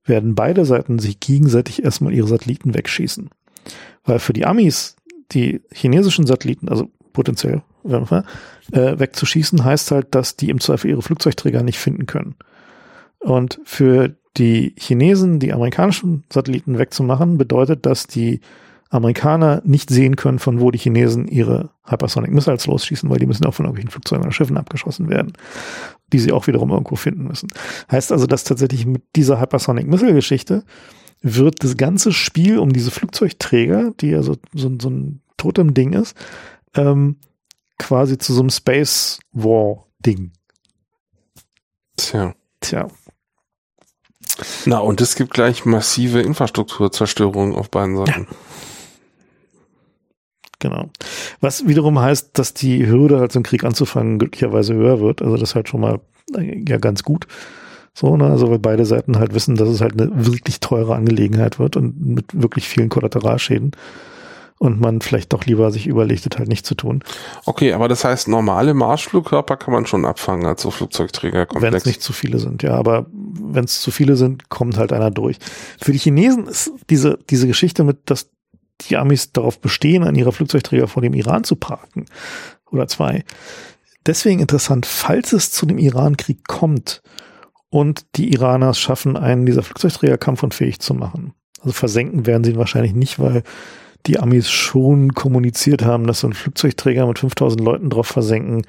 werden 0.04 0.34
beide 0.34 0.64
Seiten 0.64 0.98
sich 0.98 1.20
gegenseitig 1.20 1.82
erstmal 1.82 2.12
ihre 2.12 2.28
Satelliten 2.28 2.74
wegschießen. 2.74 3.30
Weil 4.04 4.18
für 4.18 4.32
die 4.32 4.44
Amis 4.44 4.96
die 5.32 5.62
chinesischen 5.72 6.26
Satelliten, 6.26 6.68
also 6.68 6.90
potenziell 7.12 7.62
äh, 7.84 8.98
wegzuschießen, 8.98 9.64
heißt 9.64 9.90
halt, 9.90 10.14
dass 10.14 10.36
die 10.36 10.50
im 10.50 10.60
Zweifel 10.60 10.90
ihre 10.90 11.02
Flugzeugträger 11.02 11.62
nicht 11.62 11.78
finden 11.78 12.06
können. 12.06 12.36
Und 13.18 13.60
für 13.64 14.14
die 14.36 14.74
Chinesen 14.78 15.38
die 15.38 15.52
amerikanischen 15.52 16.24
Satelliten 16.32 16.78
wegzumachen, 16.78 17.38
bedeutet, 17.38 17.86
dass 17.86 18.06
die 18.06 18.40
Amerikaner 18.92 19.62
nicht 19.64 19.88
sehen 19.88 20.16
können, 20.16 20.38
von 20.38 20.60
wo 20.60 20.70
die 20.70 20.78
Chinesen 20.78 21.26
ihre 21.26 21.70
Hypersonic 21.84 22.30
Missiles 22.30 22.66
losschießen, 22.66 23.08
weil 23.08 23.18
die 23.18 23.26
müssen 23.26 23.46
auch 23.46 23.54
von 23.54 23.64
irgendwelchen 23.64 23.90
Flugzeugen 23.90 24.24
oder 24.24 24.32
Schiffen 24.32 24.58
abgeschossen 24.58 25.08
werden, 25.08 25.32
die 26.12 26.18
sie 26.18 26.32
auch 26.32 26.46
wiederum 26.46 26.70
irgendwo 26.70 26.96
finden 26.96 27.24
müssen. 27.24 27.48
Heißt 27.90 28.12
also, 28.12 28.26
dass 28.26 28.44
tatsächlich 28.44 28.84
mit 28.84 29.02
dieser 29.16 29.40
Hypersonic 29.40 29.86
Missile 29.86 30.12
Geschichte 30.12 30.64
wird 31.22 31.64
das 31.64 31.78
ganze 31.78 32.12
Spiel 32.12 32.58
um 32.58 32.72
diese 32.72 32.90
Flugzeugträger, 32.90 33.92
die 33.98 34.10
ja 34.10 34.22
so, 34.22 34.36
so, 34.52 34.70
so 34.78 34.90
ein 34.90 35.22
totem 35.38 35.72
Ding 35.72 35.94
ist, 35.94 36.14
ähm, 36.74 37.16
quasi 37.78 38.18
zu 38.18 38.32
so 38.32 38.40
einem 38.40 38.50
Space 38.50 39.20
War 39.32 39.86
Ding. 40.04 40.32
Tja. 41.96 42.34
Tja. 42.60 42.88
Na, 44.64 44.78
und 44.78 45.00
es 45.00 45.14
gibt 45.14 45.34
gleich 45.34 45.64
massive 45.64 46.20
Infrastrukturzerstörungen 46.20 47.54
auf 47.54 47.70
beiden 47.70 47.96
Seiten. 47.96 48.26
Ja. 48.30 48.36
Genau. 50.58 50.90
Was 51.40 51.66
wiederum 51.66 51.98
heißt, 51.98 52.38
dass 52.38 52.54
die 52.54 52.86
Hürde 52.86 53.18
halt 53.18 53.32
so 53.32 53.38
einen 53.38 53.44
Krieg 53.44 53.64
anzufangen 53.64 54.20
glücklicherweise 54.20 54.74
höher 54.74 55.00
wird. 55.00 55.20
Also 55.20 55.36
das 55.36 55.50
ist 55.50 55.54
halt 55.56 55.68
schon 55.68 55.80
mal 55.80 56.00
äh, 56.36 56.62
ja 56.68 56.78
ganz 56.78 57.02
gut. 57.02 57.26
So, 57.94 58.16
ne? 58.16 58.26
Also 58.26 58.48
weil 58.48 58.60
beide 58.60 58.86
Seiten 58.86 59.18
halt 59.18 59.34
wissen, 59.34 59.56
dass 59.56 59.68
es 59.68 59.80
halt 59.80 60.00
eine 60.00 60.10
wirklich 60.24 60.60
teure 60.60 60.94
Angelegenheit 60.94 61.58
wird 61.58 61.76
und 61.76 62.00
mit 62.00 62.26
wirklich 62.32 62.68
vielen 62.68 62.88
Kollateralschäden 62.88 63.72
und 64.62 64.80
man 64.80 65.00
vielleicht 65.00 65.32
doch 65.32 65.44
lieber 65.44 65.72
sich 65.72 65.88
überlegt, 65.88 66.24
das 66.24 66.38
halt 66.38 66.48
nicht 66.48 66.64
zu 66.64 66.76
tun. 66.76 67.02
Okay, 67.46 67.72
aber 67.72 67.88
das 67.88 68.04
heißt, 68.04 68.28
normale 68.28 68.74
Marschflugkörper 68.74 69.56
kann 69.56 69.74
man 69.74 69.86
schon 69.86 70.04
abfangen 70.04 70.46
als 70.46 70.62
so 70.62 70.70
Flugzeugträgerkomplex. 70.70 71.72
Wenn 71.72 71.76
es 71.76 71.84
nicht 71.84 72.00
zu 72.00 72.12
viele 72.12 72.38
sind, 72.38 72.62
ja, 72.62 72.76
aber 72.76 73.06
wenn 73.10 73.64
es 73.64 73.80
zu 73.80 73.90
viele 73.90 74.14
sind, 74.14 74.50
kommt 74.50 74.76
halt 74.76 74.92
einer 74.92 75.10
durch. 75.10 75.38
Für 75.80 75.90
die 75.90 75.98
Chinesen 75.98 76.46
ist 76.46 76.70
diese, 76.90 77.18
diese 77.28 77.48
Geschichte 77.48 77.82
mit, 77.82 78.08
dass 78.08 78.30
die 78.82 78.96
Amis 78.96 79.32
darauf 79.32 79.60
bestehen, 79.60 80.04
an 80.04 80.14
ihrer 80.14 80.30
Flugzeugträger 80.30 80.86
vor 80.86 81.02
dem 81.02 81.14
Iran 81.14 81.42
zu 81.42 81.56
parken 81.56 82.04
oder 82.70 82.86
zwei. 82.86 83.24
Deswegen 84.06 84.38
interessant, 84.38 84.86
falls 84.86 85.32
es 85.32 85.50
zu 85.50 85.66
dem 85.66 85.78
Iran-Krieg 85.78 86.46
kommt 86.46 87.02
und 87.68 88.06
die 88.14 88.32
Iraner 88.32 88.70
es 88.70 88.78
schaffen, 88.78 89.16
einen 89.16 89.44
dieser 89.44 89.64
Flugzeugträger 89.64 90.18
kampfunfähig 90.18 90.78
zu 90.78 90.94
machen. 90.94 91.34
Also 91.58 91.72
versenken 91.72 92.26
werden 92.26 92.44
sie 92.44 92.52
ihn 92.52 92.58
wahrscheinlich 92.58 92.94
nicht, 92.94 93.18
weil 93.18 93.42
die 94.06 94.18
Amis 94.18 94.50
schon 94.50 95.14
kommuniziert 95.14 95.84
haben, 95.84 96.06
dass 96.06 96.20
so 96.20 96.26
ein 96.26 96.32
Flugzeugträger 96.32 97.06
mit 97.06 97.18
5000 97.18 97.60
Leuten 97.60 97.90
drauf 97.90 98.06
versenken, 98.06 98.66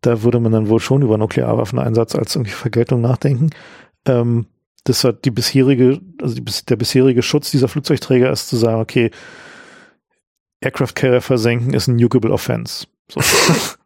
da 0.00 0.22
würde 0.22 0.38
man 0.40 0.52
dann 0.52 0.68
wohl 0.68 0.80
schon 0.80 1.02
über 1.02 1.18
Nuklearwaffeneinsatz 1.18 2.14
als 2.14 2.36
irgendwie 2.36 2.52
Vergeltung 2.52 3.00
nachdenken. 3.00 3.50
Ähm, 4.06 4.46
das 4.84 5.02
hat 5.02 5.24
die 5.24 5.30
bisherige, 5.30 6.00
also 6.20 6.34
die, 6.34 6.44
der 6.44 6.76
bisherige 6.76 7.22
Schutz 7.22 7.50
dieser 7.50 7.68
Flugzeugträger 7.68 8.30
ist 8.30 8.48
zu 8.48 8.56
sagen, 8.56 8.80
okay, 8.80 9.10
Aircraft 10.60 10.94
Carrier 10.94 11.20
versenken 11.20 11.72
ist 11.72 11.88
ein 11.88 11.96
nukable 11.96 12.32
offense. 12.32 12.86
So. 13.10 13.20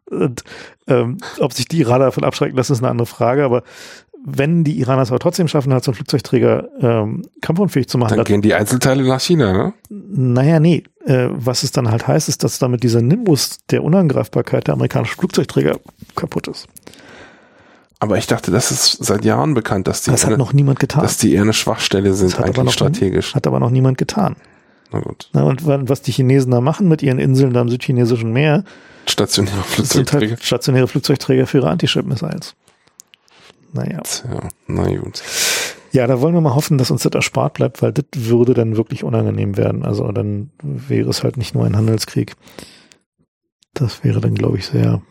Und, 0.09 0.43
ähm, 0.87 1.17
ob 1.39 1.53
sich 1.53 1.67
die 1.67 1.79
Iraner 1.79 2.05
davon 2.05 2.23
abschrecken 2.23 2.57
lassen, 2.57 2.73
ist 2.73 2.79
eine 2.79 2.89
andere 2.89 3.05
Frage, 3.05 3.45
aber 3.45 3.63
wenn 4.25 4.63
die 4.63 4.79
Iraner 4.79 5.01
es 5.01 5.09
aber 5.09 5.19
trotzdem 5.19 5.47
schaffen, 5.47 5.71
halt 5.73 5.83
so 5.83 5.91
einen 5.91 5.95
Flugzeugträger 5.95 6.67
ähm, 6.81 7.23
kampfunfähig 7.41 7.87
zu 7.87 7.97
machen. 7.97 8.15
Dann 8.15 8.25
gehen 8.25 8.41
die 8.41 8.53
Einzelteile 8.53 9.03
nach 9.03 9.21
China, 9.21 9.53
ne? 9.53 9.73
Naja, 9.89 10.59
nee. 10.59 10.83
Äh, 11.05 11.27
was 11.31 11.63
es 11.63 11.71
dann 11.71 11.89
halt 11.89 12.07
heißt, 12.07 12.29
ist, 12.29 12.43
dass 12.43 12.59
damit 12.59 12.83
dieser 12.83 13.01
Nimbus 13.01 13.59
der 13.69 13.83
Unangreifbarkeit 13.83 14.67
der 14.67 14.73
amerikanischen 14.73 15.17
Flugzeugträger 15.17 15.79
kaputt 16.15 16.47
ist. 16.47 16.67
Aber 17.99 18.17
ich 18.17 18.27
dachte, 18.27 18.51
das 18.51 18.71
ist 18.71 19.03
seit 19.03 19.25
Jahren 19.25 19.53
bekannt, 19.53 19.87
dass 19.87 20.03
die, 20.03 20.11
das 20.11 20.23
hat 20.23 20.29
eine, 20.29 20.37
noch 20.37 20.53
niemand 20.53 20.79
getan. 20.79 21.03
dass 21.03 21.17
die 21.17 21.33
eher 21.33 21.41
eine 21.41 21.53
Schwachstelle 21.53 22.13
sind, 22.13 22.37
das 22.37 22.41
eigentlich 22.41 22.73
strategisch. 22.73 23.35
Hat 23.35 23.45
aber 23.45 23.59
noch 23.59 23.71
niemand 23.71 23.97
getan. 23.97 24.35
Na 24.91 24.99
gut. 24.99 25.29
Na, 25.33 25.43
und 25.43 25.65
was 25.65 26.01
die 26.01 26.11
Chinesen 26.11 26.51
da 26.51 26.61
machen 26.61 26.87
mit 26.87 27.03
ihren 27.03 27.19
Inseln 27.19 27.53
da 27.53 27.61
im 27.61 27.69
südchinesischen 27.69 28.31
Meer, 28.31 28.63
stationäre 29.05 29.63
Flugzeugträger. 29.63 30.19
Sind 30.19 30.31
halt 30.31 30.43
stationäre 30.43 30.87
Flugzeugträger 30.87 31.45
für 31.45 31.59
ihre 31.59 31.69
Anti-Ship-Missiles. 31.69 32.55
Naja. 33.73 34.01
Tja, 34.01 34.49
na 34.67 34.95
gut. 34.95 35.21
Ja, 35.91 36.05
da 36.07 36.21
wollen 36.21 36.33
wir 36.33 36.41
mal 36.41 36.55
hoffen, 36.55 36.77
dass 36.77 36.91
uns 36.91 37.03
das 37.03 37.13
erspart 37.13 37.55
bleibt, 37.55 37.81
weil 37.81 37.91
das 37.91 38.05
würde 38.13 38.53
dann 38.53 38.77
wirklich 38.77 39.03
unangenehm 39.03 39.57
werden. 39.57 39.83
Also 39.83 40.11
dann 40.11 40.51
wäre 40.61 41.09
es 41.09 41.23
halt 41.23 41.37
nicht 41.37 41.55
nur 41.55 41.65
ein 41.65 41.75
Handelskrieg. 41.75 42.35
Das 43.73 44.03
wäre 44.03 44.21
dann, 44.21 44.35
glaube 44.35 44.57
ich, 44.57 44.67
sehr 44.67 45.01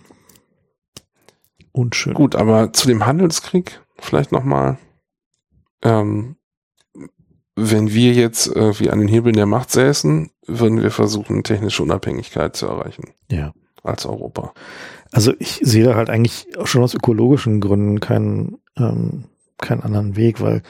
unschön. 1.72 2.14
Gut, 2.14 2.36
aber 2.36 2.72
zu 2.72 2.86
dem 2.86 3.06
Handelskrieg 3.06 3.80
vielleicht 3.98 4.32
nochmal. 4.32 4.78
Ähm, 5.82 6.36
wenn 7.56 7.93
wir 7.93 8.12
jetzt 8.12 8.47
irgendwie 8.47 8.90
an 8.90 9.01
den 9.01 9.09
Hebeln 9.09 9.35
der 9.35 9.47
Macht 9.47 9.70
säßen, 9.70 10.30
würden 10.47 10.80
wir 10.82 10.93
versuchen, 10.93 11.43
technische 11.43 11.82
Unabhängigkeit 11.82 12.55
zu 12.55 12.66
erreichen. 12.66 13.14
Ja. 13.30 13.52
Als 13.82 14.06
Europa. 14.06 14.52
Also 15.12 15.32
ich 15.39 15.60
sehe 15.62 15.85
da 15.85 15.94
halt 15.94 16.10
eigentlich 16.10 16.47
schon 16.64 16.82
aus 16.82 16.94
ökologischen 16.94 17.60
Gründen 17.60 18.01
keinen, 18.01 18.59
ähm, 18.76 19.24
keinen 19.59 19.82
anderen 19.82 20.16
Weg, 20.16 20.40
weil 20.40 20.62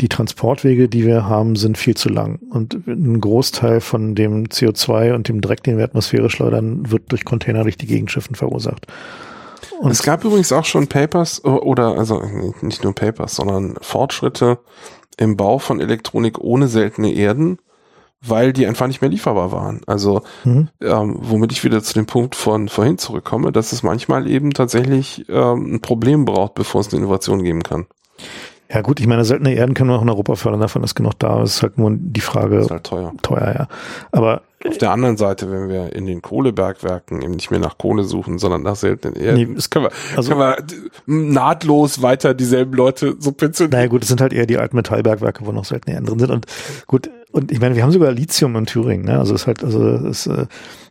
die 0.00 0.08
Transportwege, 0.08 0.88
die 0.88 1.06
wir 1.06 1.26
haben, 1.26 1.56
sind 1.56 1.78
viel 1.78 1.96
zu 1.96 2.10
lang. 2.10 2.38
Und 2.50 2.86
ein 2.86 3.20
Großteil 3.20 3.80
von 3.80 4.14
dem 4.14 4.46
CO2 4.46 5.14
und 5.14 5.28
dem 5.28 5.40
Dreck, 5.40 5.62
den 5.62 5.78
wir 5.78 5.84
Atmosphäre 5.84 6.28
schleudern, 6.28 6.90
wird 6.90 7.10
durch 7.12 7.24
Container 7.24 7.62
durch 7.62 7.78
die 7.78 7.86
Gegenschiffen 7.86 8.36
verursacht. 8.36 8.86
Und 9.80 9.90
es 9.90 10.02
gab 10.02 10.24
übrigens 10.24 10.52
auch 10.52 10.64
schon 10.64 10.86
Papers 10.86 11.44
oder 11.44 11.98
also 11.98 12.22
nicht 12.60 12.84
nur 12.84 12.94
Papers, 12.94 13.36
sondern 13.36 13.76
Fortschritte 13.80 14.58
im 15.16 15.36
Bau 15.36 15.58
von 15.58 15.80
Elektronik 15.80 16.38
ohne 16.38 16.68
seltene 16.68 17.12
Erden, 17.12 17.58
weil 18.24 18.52
die 18.52 18.66
einfach 18.66 18.86
nicht 18.86 19.00
mehr 19.00 19.10
lieferbar 19.10 19.52
waren. 19.52 19.80
Also 19.86 20.22
mhm. 20.44 20.68
ähm, 20.80 21.16
womit 21.20 21.52
ich 21.52 21.64
wieder 21.64 21.82
zu 21.82 21.94
dem 21.94 22.06
Punkt 22.06 22.34
von 22.34 22.68
vorhin 22.68 22.98
zurückkomme, 22.98 23.52
dass 23.52 23.72
es 23.72 23.82
manchmal 23.82 24.28
eben 24.28 24.52
tatsächlich 24.52 25.26
ähm, 25.28 25.74
ein 25.74 25.80
Problem 25.80 26.24
braucht, 26.24 26.54
bevor 26.54 26.80
es 26.80 26.88
eine 26.88 26.98
Innovation 27.02 27.42
geben 27.42 27.62
kann. 27.62 27.86
Ja 28.72 28.80
gut, 28.80 28.98
ich 28.98 29.06
meine, 29.06 29.24
seltene 29.24 29.54
Erden 29.54 29.74
können 29.74 29.90
wir 29.90 29.96
auch 29.96 30.02
in 30.02 30.08
Europa 30.08 30.34
fördern, 30.34 30.60
davon 30.60 30.82
ist 30.82 30.96
genug 30.96 31.12
da. 31.18 31.40
Es 31.42 31.56
ist 31.56 31.62
halt 31.62 31.78
nur 31.78 31.92
die 31.94 32.20
Frage. 32.20 32.58
ist 32.58 32.70
halt 32.70 32.84
teuer. 32.84 33.12
Teuer, 33.22 33.54
ja. 33.56 33.68
Aber 34.10 34.42
auf 34.66 34.78
der 34.78 34.90
anderen 34.90 35.16
Seite, 35.16 35.50
wenn 35.52 35.68
wir 35.68 35.94
in 35.94 36.06
den 36.06 36.22
Kohlebergwerken 36.22 37.22
eben 37.22 37.34
nicht 37.34 37.52
mehr 37.52 37.60
nach 37.60 37.78
Kohle 37.78 38.02
suchen, 38.02 38.38
sondern 38.38 38.62
nach 38.62 38.74
seltenen 38.74 39.14
Erden, 39.14 39.50
nee, 39.50 39.54
das 39.54 39.70
können 39.70 39.84
wir, 39.84 39.92
also, 40.16 40.30
können 40.30 40.40
wir 40.40 40.56
nahtlos 41.06 42.02
weiter 42.02 42.34
dieselben 42.34 42.72
Leute 42.72 43.14
subventionieren. 43.18 43.78
Naja 43.78 43.88
gut, 43.88 44.02
es 44.02 44.08
sind 44.08 44.20
halt 44.20 44.32
eher 44.32 44.46
die 44.46 44.58
alten 44.58 44.74
Metallbergwerke, 44.74 45.46
wo 45.46 45.52
noch 45.52 45.64
seltene 45.64 45.94
Erden 45.94 46.06
drin 46.06 46.18
sind. 46.18 46.30
Und 46.30 46.46
gut, 46.88 47.08
und 47.36 47.52
ich 47.52 47.60
meine, 47.60 47.76
wir 47.76 47.82
haben 47.82 47.92
sogar 47.92 48.12
Lithium 48.12 48.56
in 48.56 48.64
Thüringen, 48.64 49.04
ne? 49.04 49.18
Also 49.18 49.34
es 49.34 49.42
ist 49.42 49.46
halt, 49.46 49.62
also 49.62 49.84
es, 50.08 50.26
äh, 50.26 50.46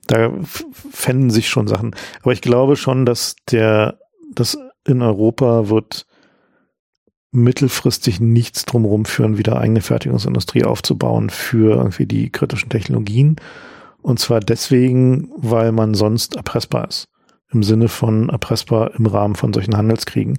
da 0.06 0.32
fänden 0.43 1.32
sich 1.32 1.49
schon 1.49 1.67
Sachen. 1.67 1.95
Aber 2.22 2.33
ich 2.33 2.41
glaube 2.41 2.75
schon, 2.75 3.03
dass 3.03 3.35
der, 3.49 3.98
dass 4.32 4.56
in 4.85 5.01
Europa 5.01 5.69
wird 5.69 6.06
mittelfristig 7.32 8.19
nichts 8.19 8.64
drumherum 8.64 9.06
führen, 9.06 9.40
wieder 9.40 9.59
eigene 9.59 9.82
Fertigungsindustrie 9.82 10.65
aufzubauen 10.65 11.32
für 11.32 11.77
irgendwie 11.77 12.06
die 12.06 12.30
kritischen 12.30 12.69
Technologien. 12.69 13.38
Und 14.03 14.19
zwar 14.19 14.40
deswegen, 14.40 15.32
weil 15.35 15.72
man 15.72 15.95
sonst 15.95 16.35
erpressbar 16.35 16.88
ist. 16.88 17.07
Im 17.51 17.64
Sinne 17.64 17.88
von 17.88 18.30
erpressbar 18.30 18.93
im 18.93 19.07
Rahmen 19.07 19.33
von 19.33 19.51
solchen 19.51 19.75
Handelskriegen. 19.75 20.38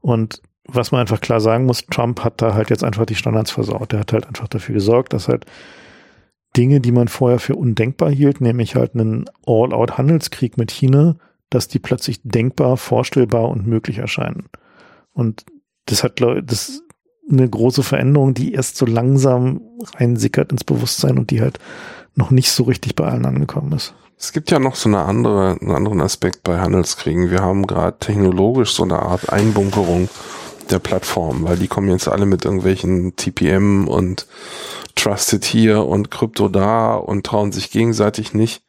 Und 0.00 0.42
was 0.68 0.92
man 0.92 1.00
einfach 1.00 1.20
klar 1.20 1.40
sagen 1.40 1.64
muss, 1.64 1.86
Trump 1.86 2.22
hat 2.22 2.40
da 2.42 2.54
halt 2.54 2.70
jetzt 2.70 2.84
einfach 2.84 3.06
die 3.06 3.14
Standards 3.14 3.50
versaut. 3.50 3.92
Der 3.92 4.00
hat 4.00 4.12
halt 4.12 4.26
einfach 4.26 4.48
dafür 4.48 4.74
gesorgt, 4.74 5.14
dass 5.14 5.26
halt 5.26 5.46
Dinge, 6.56 6.80
die 6.80 6.92
man 6.92 7.08
vorher 7.08 7.38
für 7.38 7.56
undenkbar 7.56 8.10
hielt, 8.10 8.40
nämlich 8.40 8.74
halt 8.74 8.94
einen 8.94 9.24
All-out-Handelskrieg 9.46 10.58
mit 10.58 10.70
China, 10.70 11.16
dass 11.50 11.68
die 11.68 11.78
plötzlich 11.78 12.20
denkbar, 12.22 12.76
vorstellbar 12.76 13.48
und 13.48 13.66
möglich 13.66 13.98
erscheinen. 13.98 14.46
Und 15.12 15.46
das 15.86 16.04
hat, 16.04 16.20
das 16.20 16.68
ist 16.68 16.82
eine 17.30 17.48
große 17.48 17.82
Veränderung, 17.82 18.34
die 18.34 18.52
erst 18.52 18.76
so 18.76 18.86
langsam 18.86 19.60
reinsickert 19.96 20.52
ins 20.52 20.64
Bewusstsein 20.64 21.18
und 21.18 21.30
die 21.30 21.40
halt 21.40 21.58
noch 22.14 22.30
nicht 22.30 22.50
so 22.50 22.64
richtig 22.64 22.94
bei 22.94 23.06
allen 23.06 23.26
angekommen 23.26 23.72
ist. 23.72 23.94
Es 24.18 24.32
gibt 24.32 24.50
ja 24.50 24.58
noch 24.58 24.74
so 24.74 24.88
eine 24.88 25.04
andere, 25.04 25.56
einen 25.60 25.70
anderen 25.70 26.00
Aspekt 26.00 26.42
bei 26.42 26.58
Handelskriegen. 26.58 27.30
Wir 27.30 27.40
haben 27.40 27.66
gerade 27.66 27.98
technologisch 27.98 28.72
so 28.72 28.82
eine 28.82 28.98
Art 28.98 29.32
Einbunkerung 29.32 30.08
der 30.70 30.78
Plattform, 30.78 31.44
weil 31.44 31.56
die 31.56 31.68
kommen 31.68 31.88
jetzt 31.88 32.08
alle 32.08 32.26
mit 32.26 32.44
irgendwelchen 32.44 33.16
TPM 33.16 33.88
und 33.88 34.26
Trusted 34.94 35.44
hier 35.44 35.84
und 35.84 36.10
Krypto 36.10 36.48
da 36.48 36.94
und 36.94 37.24
trauen 37.24 37.52
sich 37.52 37.70
gegenseitig 37.70 38.34
nicht. 38.34 38.62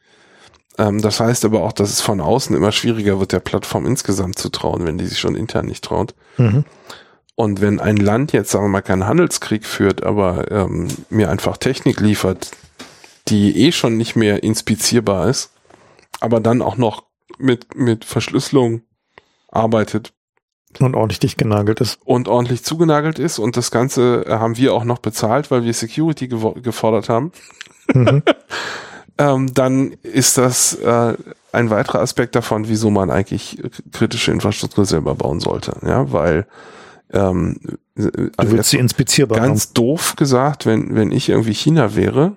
Ähm, 0.78 1.00
das 1.02 1.20
heißt 1.20 1.44
aber 1.44 1.62
auch, 1.62 1.72
dass 1.72 1.90
es 1.90 2.00
von 2.00 2.20
außen 2.20 2.56
immer 2.56 2.72
schwieriger 2.72 3.18
wird, 3.20 3.32
der 3.32 3.40
Plattform 3.40 3.86
insgesamt 3.86 4.38
zu 4.38 4.48
trauen, 4.48 4.86
wenn 4.86 4.98
die 4.98 5.06
sich 5.06 5.18
schon 5.18 5.36
intern 5.36 5.66
nicht 5.66 5.84
traut. 5.84 6.14
Mhm. 6.36 6.64
Und 7.34 7.60
wenn 7.60 7.80
ein 7.80 7.96
Land 7.96 8.32
jetzt, 8.32 8.50
sagen 8.50 8.66
wir 8.66 8.68
mal, 8.68 8.82
keinen 8.82 9.06
Handelskrieg 9.06 9.64
führt, 9.64 10.02
aber 10.02 10.50
ähm, 10.50 10.88
mir 11.08 11.30
einfach 11.30 11.56
Technik 11.56 12.00
liefert, 12.00 12.50
die 13.28 13.66
eh 13.66 13.72
schon 13.72 13.96
nicht 13.96 14.14
mehr 14.14 14.42
inspizierbar 14.42 15.28
ist, 15.28 15.50
aber 16.20 16.40
dann 16.40 16.62
auch 16.62 16.76
noch 16.76 17.04
mit, 17.38 17.74
mit 17.74 18.04
Verschlüsselung 18.04 18.82
arbeitet. 19.48 20.12
Und 20.78 20.94
ordentlich 20.94 21.18
dicht 21.18 21.36
genagelt 21.36 21.80
ist. 21.80 21.98
Und 22.04 22.28
ordentlich 22.28 22.62
zugenagelt 22.62 23.18
ist. 23.18 23.38
Und 23.38 23.56
das 23.56 23.70
Ganze 23.70 24.24
äh, 24.26 24.30
haben 24.30 24.56
wir 24.56 24.72
auch 24.72 24.84
noch 24.84 24.98
bezahlt, 24.98 25.50
weil 25.50 25.64
wir 25.64 25.74
Security 25.74 26.28
gefordert 26.28 27.08
haben. 27.08 27.32
Mhm. 27.92 28.22
ähm, 29.18 29.52
dann 29.52 29.92
ist 30.02 30.38
das 30.38 30.74
äh, 30.74 31.14
ein 31.52 31.70
weiterer 31.70 32.00
Aspekt 32.00 32.36
davon, 32.36 32.68
wieso 32.68 32.90
man 32.90 33.10
eigentlich 33.10 33.60
kritische 33.92 34.30
Infrastruktur 34.30 34.84
selber 34.84 35.14
bauen 35.16 35.40
sollte. 35.40 35.76
Ja, 35.84 36.12
weil 36.12 36.46
ähm, 37.12 37.58
also 37.96 38.10
du 38.38 38.50
willst 38.52 38.70
sie 38.70 38.78
inspizierbar 38.78 39.40
Ganz 39.40 39.66
haben. 39.66 39.74
doof 39.74 40.14
gesagt, 40.16 40.66
wenn, 40.66 40.94
wenn 40.94 41.10
ich 41.10 41.28
irgendwie 41.28 41.54
China 41.54 41.96
wäre, 41.96 42.36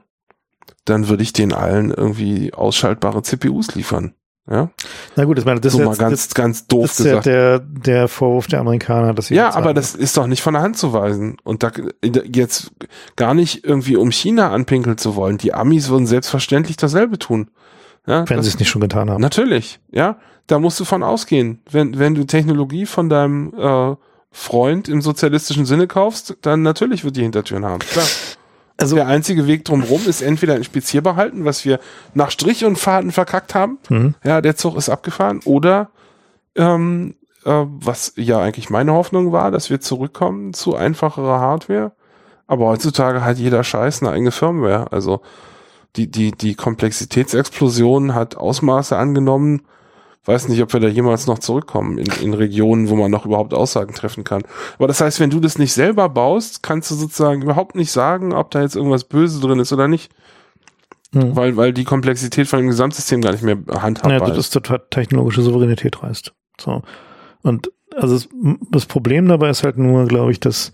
dann 0.85 1.07
würde 1.07 1.23
ich 1.23 1.33
den 1.33 1.53
allen 1.53 1.91
irgendwie 1.91 2.53
ausschaltbare 2.53 3.21
CPUs 3.21 3.75
liefern. 3.75 4.15
Ja. 4.49 4.69
Na 5.15 5.23
gut, 5.23 5.39
ich 5.39 5.45
meine, 5.45 5.61
das 5.61 5.71
so 5.71 5.79
ist 5.79 5.85
mal 5.85 5.91
jetzt, 5.91 5.99
ganz, 5.99 6.27
das, 6.27 6.33
ganz 6.33 6.67
doof 6.67 6.87
das 6.87 6.99
ist 6.99 7.05
gesagt. 7.05 7.25
Ja 7.25 7.31
der, 7.31 7.59
der 7.59 8.07
Vorwurf 8.09 8.47
der 8.47 8.59
Amerikaner, 8.59 9.13
dass 9.13 9.27
sie 9.27 9.35
ja, 9.35 9.53
aber 9.53 9.73
das 9.73 9.95
ist 9.95 10.17
doch 10.17 10.27
nicht 10.27 10.41
von 10.41 10.53
der 10.53 10.63
Hand 10.63 10.77
zu 10.77 10.91
weisen. 10.91 11.37
Und 11.43 11.63
da 11.63 11.71
jetzt 12.01 12.71
gar 13.15 13.33
nicht 13.33 13.63
irgendwie 13.63 13.95
um 13.95 14.11
China 14.11 14.51
anpinkeln 14.51 14.97
zu 14.97 15.15
wollen. 15.15 15.37
Die 15.37 15.53
Amis 15.53 15.89
würden 15.89 16.07
selbstverständlich 16.07 16.75
dasselbe 16.75 17.17
tun. 17.19 17.51
Ja, 18.05 18.29
wenn 18.29 18.43
sie 18.43 18.49
es 18.49 18.59
nicht 18.59 18.67
schon 18.67 18.81
getan 18.81 19.09
haben. 19.09 19.21
Natürlich, 19.21 19.79
ja. 19.91 20.17
Da 20.47 20.59
musst 20.59 20.77
du 20.77 20.83
von 20.83 21.03
ausgehen. 21.03 21.61
Wenn, 21.71 21.97
wenn 21.97 22.15
du 22.15 22.25
Technologie 22.25 22.85
von 22.85 23.07
deinem 23.07 23.53
äh, 23.57 23.95
Freund 24.29 24.89
im 24.89 25.01
sozialistischen 25.01 25.65
Sinne 25.65 25.87
kaufst, 25.87 26.35
dann 26.41 26.63
natürlich 26.63 27.05
wird 27.05 27.15
die 27.15 27.21
Hintertüren 27.21 27.63
haben. 27.63 27.79
Klar. 27.79 28.05
Also 28.77 28.95
der 28.95 29.07
einzige 29.07 29.47
Weg 29.47 29.65
drumherum 29.65 30.01
ist 30.07 30.21
entweder 30.21 30.55
inspizierbar 30.55 31.15
halten, 31.15 31.45
was 31.45 31.63
wir 31.63 31.79
nach 32.13 32.31
Strich 32.31 32.65
und 32.65 32.77
Faden 32.77 33.11
verkackt 33.11 33.53
haben. 33.53 33.77
Mhm. 33.89 34.15
Ja, 34.23 34.41
der 34.41 34.55
Zug 34.55 34.75
ist 34.77 34.89
abgefahren. 34.89 35.41
Oder 35.45 35.89
ähm, 36.55 37.15
äh, 37.45 37.65
was 37.65 38.13
ja 38.15 38.39
eigentlich 38.39 38.69
meine 38.69 38.93
Hoffnung 38.93 39.31
war, 39.31 39.51
dass 39.51 39.69
wir 39.69 39.79
zurückkommen 39.79 40.53
zu 40.53 40.75
einfacherer 40.75 41.39
Hardware. 41.39 41.91
Aber 42.47 42.65
heutzutage 42.65 43.23
hat 43.23 43.37
jeder 43.37 43.63
Scheiß 43.63 44.01
eine 44.01 44.11
eigene 44.11 44.31
Firmware. 44.31 44.91
Also 44.91 45.21
die, 45.95 46.09
die, 46.09 46.31
die 46.31 46.55
Komplexitätsexplosion 46.55 48.15
hat 48.15 48.35
Ausmaße 48.35 48.97
angenommen, 48.97 49.61
weiß 50.25 50.47
nicht, 50.47 50.61
ob 50.61 50.71
wir 50.73 50.79
da 50.79 50.87
jemals 50.87 51.27
noch 51.27 51.39
zurückkommen 51.39 51.97
in, 51.97 52.07
in 52.21 52.33
Regionen, 52.33 52.89
wo 52.89 52.95
man 52.95 53.11
noch 53.11 53.25
überhaupt 53.25 53.53
Aussagen 53.53 53.93
treffen 53.93 54.23
kann. 54.23 54.43
Aber 54.77 54.87
das 54.87 55.01
heißt, 55.01 55.19
wenn 55.19 55.29
du 55.29 55.39
das 55.39 55.57
nicht 55.57 55.73
selber 55.73 56.09
baust, 56.09 56.63
kannst 56.63 56.91
du 56.91 56.95
sozusagen 56.95 57.41
überhaupt 57.41 57.75
nicht 57.75 57.91
sagen, 57.91 58.33
ob 58.33 58.51
da 58.51 58.61
jetzt 58.61 58.75
irgendwas 58.75 59.03
Böse 59.03 59.41
drin 59.41 59.59
ist 59.59 59.73
oder 59.73 59.87
nicht. 59.87 60.11
Hm. 61.13 61.35
Weil, 61.35 61.57
weil 61.57 61.73
die 61.73 61.83
Komplexität 61.83 62.47
von 62.47 62.59
dem 62.59 62.69
Gesamtsystem 62.69 63.21
gar 63.21 63.31
nicht 63.31 63.43
mehr 63.43 63.57
handhabbar 63.69 64.19
ja, 64.29 64.33
das 64.33 64.37
ist. 64.37 64.55
Das 64.55 64.79
technologische 64.89 65.41
Souveränität 65.41 66.01
reißt. 66.01 66.33
So. 66.59 66.81
Und 67.41 67.71
also 67.95 68.25
das 68.71 68.85
Problem 68.85 69.27
dabei 69.27 69.49
ist 69.49 69.63
halt 69.63 69.77
nur, 69.77 70.05
glaube 70.05 70.31
ich, 70.31 70.39
dass 70.39 70.73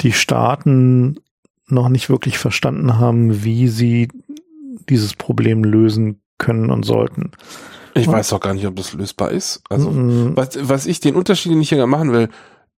die 0.00 0.12
Staaten 0.12 1.20
noch 1.66 1.88
nicht 1.88 2.10
wirklich 2.10 2.38
verstanden 2.38 2.98
haben, 2.98 3.44
wie 3.44 3.68
sie 3.68 4.08
dieses 4.88 5.14
Problem 5.14 5.64
lösen 5.64 6.20
können 6.38 6.70
und 6.70 6.84
sollten. 6.84 7.32
Ich 7.94 8.08
weiß 8.08 8.32
auch 8.32 8.40
gar 8.40 8.54
nicht, 8.54 8.66
ob 8.66 8.76
das 8.76 8.92
lösbar 8.92 9.30
ist. 9.30 9.62
Also, 9.68 9.90
mhm. 9.90 10.36
was, 10.36 10.58
was 10.60 10.86
ich 10.86 11.00
den 11.00 11.14
Unterschied 11.14 11.52
nicht 11.52 11.68
hier 11.68 11.86
machen 11.86 12.12
will, 12.12 12.28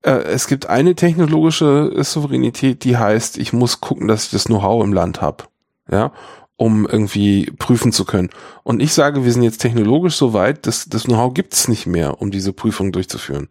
äh, 0.03 0.11
es 0.11 0.47
gibt 0.47 0.69
eine 0.69 0.95
technologische 0.95 1.93
Souveränität, 2.03 2.85
die 2.85 2.97
heißt, 2.97 3.39
ich 3.39 3.53
muss 3.53 3.81
gucken, 3.81 4.09
dass 4.09 4.25
ich 4.25 4.31
das 4.31 4.45
Know-how 4.45 4.85
im 4.85 4.93
Land 4.93 5.23
habe. 5.23 5.45
Ja, 5.91 6.13
um 6.57 6.87
irgendwie 6.87 7.51
prüfen 7.59 7.93
zu 7.93 8.05
können. 8.05 8.31
Und 8.63 8.81
ich 8.81 8.93
sage, 8.93 9.25
wir 9.25 9.33
sind 9.33 9.43
jetzt 9.43 9.59
technologisch 9.59 10.17
so 10.17 10.33
weit, 10.33 10.67
dass 10.67 10.89
das 10.89 11.05
Know-how 11.05 11.35
gibt's 11.35 11.69
nicht 11.69 11.87
mehr, 11.87 12.21
um 12.21 12.31
diese 12.31 12.53
Prüfung 12.53 12.93
durchzuführen. 12.93 13.49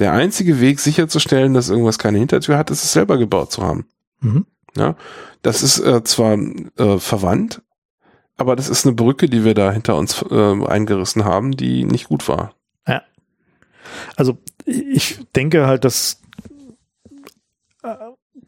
Der 0.00 0.12
einzige 0.12 0.60
Weg, 0.60 0.80
sicherzustellen, 0.80 1.54
dass 1.54 1.68
irgendwas 1.68 1.98
keine 1.98 2.18
Hintertür 2.18 2.58
hat, 2.58 2.70
ist 2.70 2.82
es 2.82 2.92
selber 2.92 3.18
gebaut 3.18 3.52
zu 3.52 3.62
haben. 3.62 3.86
Mhm. 4.20 4.46
Ja, 4.76 4.96
das 5.42 5.62
ist 5.62 5.78
äh, 5.78 6.02
zwar 6.02 6.36
äh, 6.36 6.98
verwandt, 6.98 7.62
aber 8.36 8.56
das 8.56 8.68
ist 8.68 8.86
eine 8.86 8.94
Brücke, 8.94 9.28
die 9.28 9.44
wir 9.44 9.54
da 9.54 9.70
hinter 9.70 9.96
uns 9.96 10.24
äh, 10.30 10.66
eingerissen 10.66 11.24
haben, 11.24 11.52
die 11.52 11.84
nicht 11.84 12.08
gut 12.08 12.28
war. 12.28 12.54
Ja. 12.86 13.02
Also 14.16 14.38
ich 14.64 15.20
denke 15.36 15.66
halt, 15.66 15.84
dass 15.84 16.20
äh, 17.82 17.94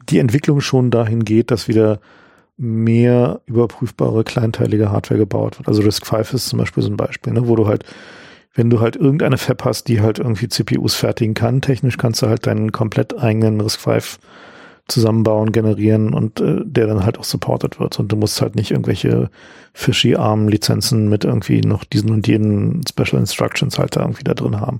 die 0.09 0.19
Entwicklung 0.19 0.61
schon 0.61 0.91
dahin 0.91 1.25
geht, 1.25 1.51
dass 1.51 1.69
wieder 1.69 2.01
mehr 2.57 3.43
überprüfbare 3.47 4.25
kleinteilige 4.25 4.91
Hardware 4.91 5.19
gebaut 5.19 5.59
wird. 5.59 5.69
Also 5.69 5.83
Risk 5.83 6.07
5 6.07 6.33
ist 6.33 6.49
zum 6.49 6.59
Beispiel 6.59 6.83
so 6.83 6.91
ein 6.91 6.97
Beispiel, 6.97 7.33
ne, 7.33 7.47
wo 7.47 7.55
du 7.55 7.67
halt, 7.67 7.85
wenn 8.55 8.71
du 8.71 8.81
halt 8.81 8.97
irgendeine 8.97 9.37
Fab 9.37 9.65
hast, 9.65 9.89
die 9.89 10.01
halt 10.01 10.19
irgendwie 10.19 10.49
CPUs 10.49 10.95
fertigen 10.95 11.35
kann, 11.35 11.61
technisch 11.61 11.99
kannst 11.99 12.23
du 12.23 12.29
halt 12.29 12.47
deinen 12.47 12.73
komplett 12.73 13.19
eigenen 13.19 13.61
Risk 13.61 13.81
5 13.81 14.19
zusammenbauen, 14.89 15.53
generieren 15.53 16.15
und 16.15 16.41
äh, 16.41 16.61
der 16.65 16.87
dann 16.87 17.05
halt 17.05 17.19
auch 17.19 17.25
supported 17.25 17.81
wird. 17.81 17.99
Und 17.99 18.13
du 18.13 18.17
musst 18.17 18.41
halt 18.41 18.55
nicht 18.55 18.71
irgendwelche 18.71 19.31
fishy 19.73 20.15
arm 20.15 20.49
Lizenzen 20.49 21.09
mit 21.09 21.25
irgendwie 21.25 21.61
noch 21.61 21.85
diesen 21.85 22.11
und 22.11 22.27
jenen 22.29 22.83
Special 22.89 23.21
Instructions 23.21 23.79
halt 23.79 23.97
da 23.97 24.01
irgendwie 24.01 24.25
da 24.25 24.35
drin 24.35 24.61
haben. 24.61 24.79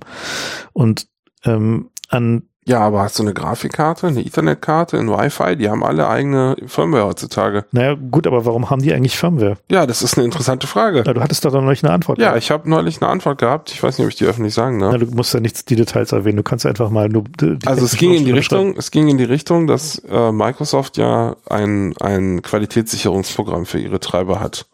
Und 0.73 1.07
ähm, 1.43 1.89
an 2.09 2.43
ja, 2.67 2.81
aber 2.81 3.01
hast 3.01 3.17
du 3.17 3.23
eine 3.23 3.33
Grafikkarte, 3.33 4.07
eine 4.07 4.19
Ethernet-Karte, 4.19 4.99
ein 4.99 5.07
Wi-Fi? 5.07 5.55
Die 5.55 5.69
haben 5.69 5.85
alle 5.85 6.09
eigene 6.09 6.57
Firmware 6.67 7.05
heutzutage. 7.05 7.63
Naja, 7.71 7.95
gut, 7.95 8.27
aber 8.27 8.43
warum 8.45 8.69
haben 8.69 8.81
die 8.81 8.93
eigentlich 8.93 9.17
Firmware? 9.17 9.55
Ja, 9.71 9.85
das 9.85 10.01
ist 10.01 10.17
eine 10.17 10.25
interessante 10.25 10.67
Frage. 10.67 11.03
Na, 11.05 11.13
du 11.13 11.21
hattest 11.21 11.45
da 11.45 11.49
doch 11.49 11.61
neulich 11.61 11.81
eine 11.85 11.93
Antwort. 11.93 12.17
Ja, 12.17 12.25
gehabt. 12.25 12.43
ich 12.43 12.51
habe 12.51 12.69
neulich 12.69 13.01
eine 13.01 13.09
Antwort 13.09 13.37
gehabt. 13.37 13.71
Ich 13.71 13.81
weiß 13.81 13.97
nicht, 13.97 14.05
ob 14.05 14.09
ich 14.09 14.17
die 14.17 14.25
öffentlich 14.25 14.53
sagen 14.53 14.79
darf. 14.79 14.91
Na, 14.91 14.97
du 14.97 15.05
musst 15.05 15.33
ja 15.33 15.39
nicht 15.39 15.69
die 15.69 15.77
Details 15.77 16.11
erwähnen. 16.11 16.35
Du 16.35 16.43
kannst 16.43 16.65
einfach 16.65 16.89
mal 16.89 17.07
nur. 17.07 17.23
Die 17.39 17.57
also 17.65 17.85
es 17.85 17.95
ging 17.95 18.11
in 18.11 18.25
die 18.25 18.31
Richtung, 18.31 18.75
es 18.75 18.91
ging 18.91 19.07
in 19.07 19.17
die 19.17 19.23
Richtung, 19.23 19.67
dass 19.67 19.99
äh, 19.99 20.33
Microsoft 20.33 20.97
ja 20.97 21.37
ein 21.49 21.95
ein 22.01 22.41
Qualitätssicherungsprogramm 22.41 23.65
für 23.65 23.79
ihre 23.79 24.01
Treiber 24.01 24.41
hat. 24.41 24.65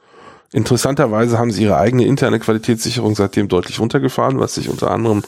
Interessanterweise 0.51 1.37
haben 1.37 1.51
sie 1.51 1.61
ihre 1.61 1.77
eigene 1.77 2.05
interne 2.05 2.39
Qualitätssicherung 2.39 3.13
seitdem 3.13 3.49
deutlich 3.49 3.79
runtergefahren, 3.79 4.39
was 4.39 4.55
sich 4.55 4.67
unter 4.69 4.89
anderem 4.89 5.21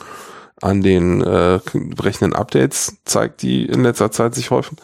an 0.62 0.82
den 0.82 1.22
äh, 1.22 1.60
brechenden 1.74 2.34
Updates 2.34 2.98
zeigt, 3.06 3.42
die 3.42 3.66
in 3.66 3.84
letzter 3.84 4.12
Zeit 4.12 4.36
sich 4.36 4.52
häufen. 4.52 4.78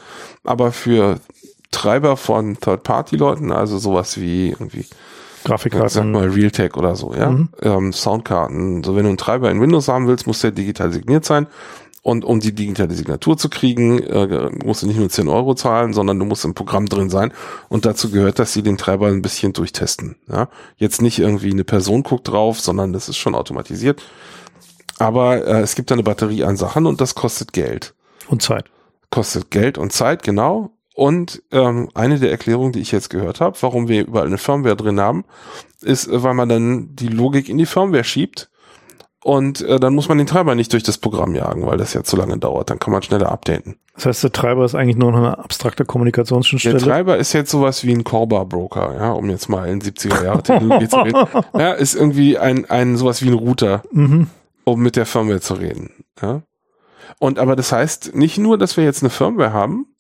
Aber 0.43 0.72
für 0.72 1.19
Treiber 1.72 2.17
von 2.17 2.59
Third-Party-Leuten, 2.59 3.51
also 3.51 3.77
sowas 3.77 4.19
wie 4.19 4.50
irgendwie 4.50 4.85
Grafikkarten. 5.43 5.90
Sag 5.90 6.06
mal 6.06 6.30
Realtek 6.30 6.77
oder 6.77 6.95
so, 6.95 7.14
ja. 7.14 7.32
Mhm. 7.32 7.50
Ähm, 7.61 7.93
Soundkarten. 7.93 8.83
So, 8.83 8.95
wenn 8.95 9.03
du 9.03 9.09
einen 9.09 9.17
Treiber 9.17 9.50
in 9.50 9.61
Windows 9.61 9.88
haben 9.88 10.08
willst, 10.08 10.27
muss 10.27 10.41
der 10.41 10.51
digital 10.51 10.91
signiert 10.91 11.25
sein. 11.25 11.48
Und 12.03 12.25
um 12.25 12.40
die 12.40 12.53
digitale 12.53 12.93
Signatur 12.93 13.38
zu 13.38 13.48
kriegen, 13.48 14.00
äh, 14.00 14.50
musst 14.64 14.82
du 14.82 14.88
nicht 14.88 14.98
nur 14.98 15.09
10 15.09 15.27
Euro 15.30 15.53
zahlen, 15.53 15.93
sondern 15.93 16.17
du 16.17 16.25
musst 16.25 16.45
im 16.45 16.56
Programm 16.56 16.88
drin 16.88 17.11
sein. 17.11 17.32
Und 17.69 17.85
dazu 17.85 18.09
gehört, 18.09 18.40
dass 18.40 18.53
sie 18.53 18.64
den 18.64 18.77
Treiber 18.77 19.08
ein 19.08 19.22
bisschen 19.22 19.53
durchtesten. 19.53 20.16
Ja? 20.27 20.50
Jetzt 20.77 21.01
nicht 21.01 21.19
irgendwie 21.19 21.51
eine 21.51 21.64
Person 21.64 22.01
guckt 22.01 22.27
drauf, 22.27 22.59
sondern 22.59 22.91
das 22.91 23.08
ist 23.08 23.17
schon 23.17 23.35
automatisiert. 23.35 24.01
Aber 25.01 25.45
äh, 25.45 25.61
es 25.61 25.75
gibt 25.75 25.91
eine 25.91 26.03
Batterie 26.03 26.43
an 26.43 26.57
Sachen 26.57 26.85
und 26.85 27.01
das 27.01 27.15
kostet 27.15 27.53
Geld. 27.53 27.93
Und 28.27 28.41
Zeit. 28.41 28.65
Kostet 29.09 29.51
Geld 29.51 29.77
und 29.77 29.91
Zeit, 29.91 30.23
genau. 30.23 30.71
Und 30.93 31.41
ähm, 31.51 31.89
eine 31.93 32.19
der 32.19 32.31
Erklärungen, 32.31 32.73
die 32.73 32.81
ich 32.81 32.91
jetzt 32.91 33.09
gehört 33.09 33.41
habe, 33.41 33.57
warum 33.61 33.88
wir 33.88 34.01
überall 34.01 34.27
eine 34.27 34.38
Firmware 34.38 34.75
drin 34.75 34.99
haben, 34.99 35.25
ist, 35.81 36.07
äh, 36.07 36.23
weil 36.23 36.33
man 36.33 36.49
dann 36.49 36.95
die 36.95 37.07
Logik 37.07 37.49
in 37.49 37.57
die 37.57 37.65
Firmware 37.65 38.03
schiebt 38.03 38.49
und 39.23 39.61
äh, 39.61 39.80
dann 39.80 39.93
muss 39.93 40.09
man 40.09 40.17
den 40.17 40.27
Treiber 40.27 40.55
nicht 40.55 40.73
durch 40.73 40.83
das 40.83 40.97
Programm 40.97 41.35
jagen, 41.35 41.65
weil 41.67 41.77
das 41.77 41.93
ja 41.93 42.03
zu 42.03 42.15
lange 42.17 42.38
dauert. 42.39 42.69
Dann 42.69 42.80
kann 42.80 42.91
man 42.91 43.03
schneller 43.03 43.31
updaten. 43.31 43.77
Das 43.95 44.05
heißt, 44.07 44.23
der 44.23 44.31
Treiber 44.31 44.65
ist 44.65 44.73
eigentlich 44.73 44.97
nur 44.97 45.11
noch 45.11 45.19
eine 45.19 45.38
abstrakte 45.38 45.85
Kommunikationsschnittstelle? 45.85 46.80
Der 46.80 46.88
Treiber 46.88 47.17
ist 47.17 47.33
jetzt 47.33 47.51
sowas 47.51 47.83
wie 47.83 47.93
ein 47.93 48.03
Corba-Broker, 48.03 48.95
ja, 48.95 49.11
um 49.11 49.30
jetzt 49.30 49.47
mal 49.47 49.69
in 49.69 49.80
70er 49.80 50.23
Jahre 50.23 50.43
Technologie 50.43 50.88
zu 50.88 50.97
reden. 50.97 51.27
Ja, 51.57 51.73
ist 51.73 51.93
irgendwie 51.93 52.38
ein, 52.38 52.69
ein 52.69 52.97
sowas 52.97 53.21
wie 53.21 53.27
ein 53.27 53.33
Router. 53.33 53.83
Mhm 53.91 54.27
um 54.64 54.81
mit 54.81 54.95
der 54.95 55.06
Firmware 55.06 55.41
zu 55.41 55.56
reden. 55.56 56.06
Ja? 56.22 56.43
Und 57.19 57.40
aber 57.40 57.56
das 57.56 57.72
heißt 57.72 58.15
nicht 58.15 58.38
nur, 58.38 58.57
dass 58.57 58.77
wir 58.77 58.83
jetzt 58.83 59.03
eine 59.03 59.09
Firmware 59.09 59.53
haben, 59.53 59.91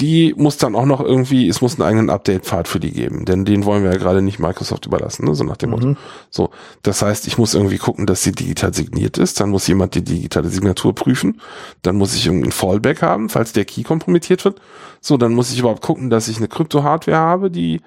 die 0.00 0.34
muss 0.36 0.56
dann 0.56 0.74
auch 0.74 0.86
noch 0.86 1.00
irgendwie, 1.00 1.48
es 1.48 1.60
muss 1.60 1.74
einen 1.74 1.86
eigenen 1.86 2.10
Update-Pfad 2.10 2.66
für 2.66 2.80
die 2.80 2.92
geben, 2.92 3.26
denn 3.26 3.44
den 3.44 3.64
wollen 3.66 3.84
wir 3.84 3.92
ja 3.92 3.98
gerade 3.98 4.22
nicht 4.22 4.38
Microsoft 4.38 4.86
überlassen, 4.86 5.26
ne? 5.26 5.34
so 5.34 5.44
nach 5.44 5.58
dem 5.58 5.70
Motto. 5.70 5.88
Mhm. 5.88 5.96
So, 6.30 6.50
das 6.82 7.02
heißt, 7.02 7.26
ich 7.26 7.36
muss 7.36 7.54
irgendwie 7.54 7.76
gucken, 7.76 8.06
dass 8.06 8.22
sie 8.22 8.32
digital 8.32 8.72
signiert 8.72 9.18
ist, 9.18 9.38
dann 9.38 9.50
muss 9.50 9.66
jemand 9.66 9.94
die 9.94 10.02
digitale 10.02 10.48
Signatur 10.48 10.94
prüfen, 10.94 11.40
dann 11.82 11.96
muss 11.96 12.14
ich 12.14 12.24
irgendein 12.24 12.52
Fallback 12.52 13.02
haben, 13.02 13.28
falls 13.28 13.52
der 13.52 13.66
Key 13.66 13.82
kompromittiert 13.82 14.44
wird. 14.44 14.60
So, 15.02 15.18
dann 15.18 15.34
muss 15.34 15.52
ich 15.52 15.58
überhaupt 15.58 15.82
gucken, 15.82 16.08
dass 16.08 16.28
ich 16.28 16.38
eine 16.38 16.48
Krypto-Hardware 16.48 17.18
habe, 17.18 17.50
die 17.50 17.82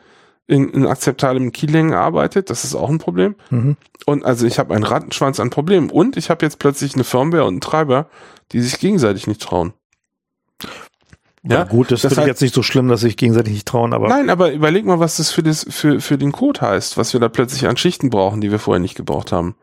in, 0.47 0.69
in 0.69 0.85
akzeptablen 0.85 1.51
Keylängen 1.51 1.93
arbeitet. 1.93 2.49
Das 2.49 2.63
ist 2.63 2.75
auch 2.75 2.89
ein 2.89 2.99
Problem. 2.99 3.35
Mhm. 3.49 3.77
Und 4.05 4.25
also 4.25 4.45
ich 4.45 4.59
habe 4.59 4.73
einen 4.75 4.83
Rattenschwanz 4.83 5.39
an 5.39 5.49
Problemen. 5.49 5.89
Und 5.89 6.17
ich 6.17 6.29
habe 6.29 6.45
jetzt 6.45 6.59
plötzlich 6.59 6.93
eine 6.93 7.03
Firmware 7.03 7.45
und 7.45 7.53
einen 7.55 7.61
Treiber, 7.61 8.09
die 8.51 8.61
sich 8.61 8.79
gegenseitig 8.79 9.27
nicht 9.27 9.41
trauen. 9.41 9.73
Ja, 11.47 11.63
gut, 11.63 11.91
das, 11.91 12.01
das 12.01 12.13
finde 12.13 12.23
ich 12.23 12.33
jetzt 12.33 12.41
nicht 12.41 12.55
so 12.55 12.63
schlimm, 12.63 12.87
dass 12.87 13.01
sich 13.01 13.17
gegenseitig 13.17 13.53
nicht 13.53 13.67
trauen, 13.67 13.93
aber 13.93 14.07
Nein, 14.07 14.31
aber 14.31 14.51
überleg 14.51 14.83
mal, 14.83 14.99
was 14.99 15.17
das 15.17 15.31
für, 15.31 15.43
das 15.43 15.65
für, 15.69 16.01
für 16.01 16.17
den 16.17 16.31
Code 16.31 16.61
heißt, 16.61 16.97
was 16.97 17.13
wir 17.13 17.19
da 17.19 17.29
plötzlich 17.29 17.67
an 17.67 17.77
Schichten 17.77 18.09
brauchen, 18.09 18.41
die 18.41 18.49
wir 18.49 18.57
vorher 18.57 18.79
nicht 18.79 18.95
gebraucht 18.95 19.31
haben. 19.31 19.55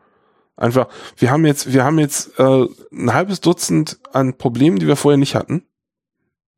Einfach, 0.55 0.87
wir 1.17 1.29
haben 1.29 1.45
jetzt, 1.45 1.73
wir 1.73 1.83
haben 1.83 1.99
jetzt 1.99 2.39
äh, 2.39 2.67
ein 2.93 3.13
halbes 3.13 3.41
Dutzend 3.41 3.99
an 4.13 4.37
Problemen, 4.37 4.79
die 4.79 4.87
wir 4.87 4.95
vorher 4.95 5.17
nicht 5.17 5.35
hatten. 5.35 5.63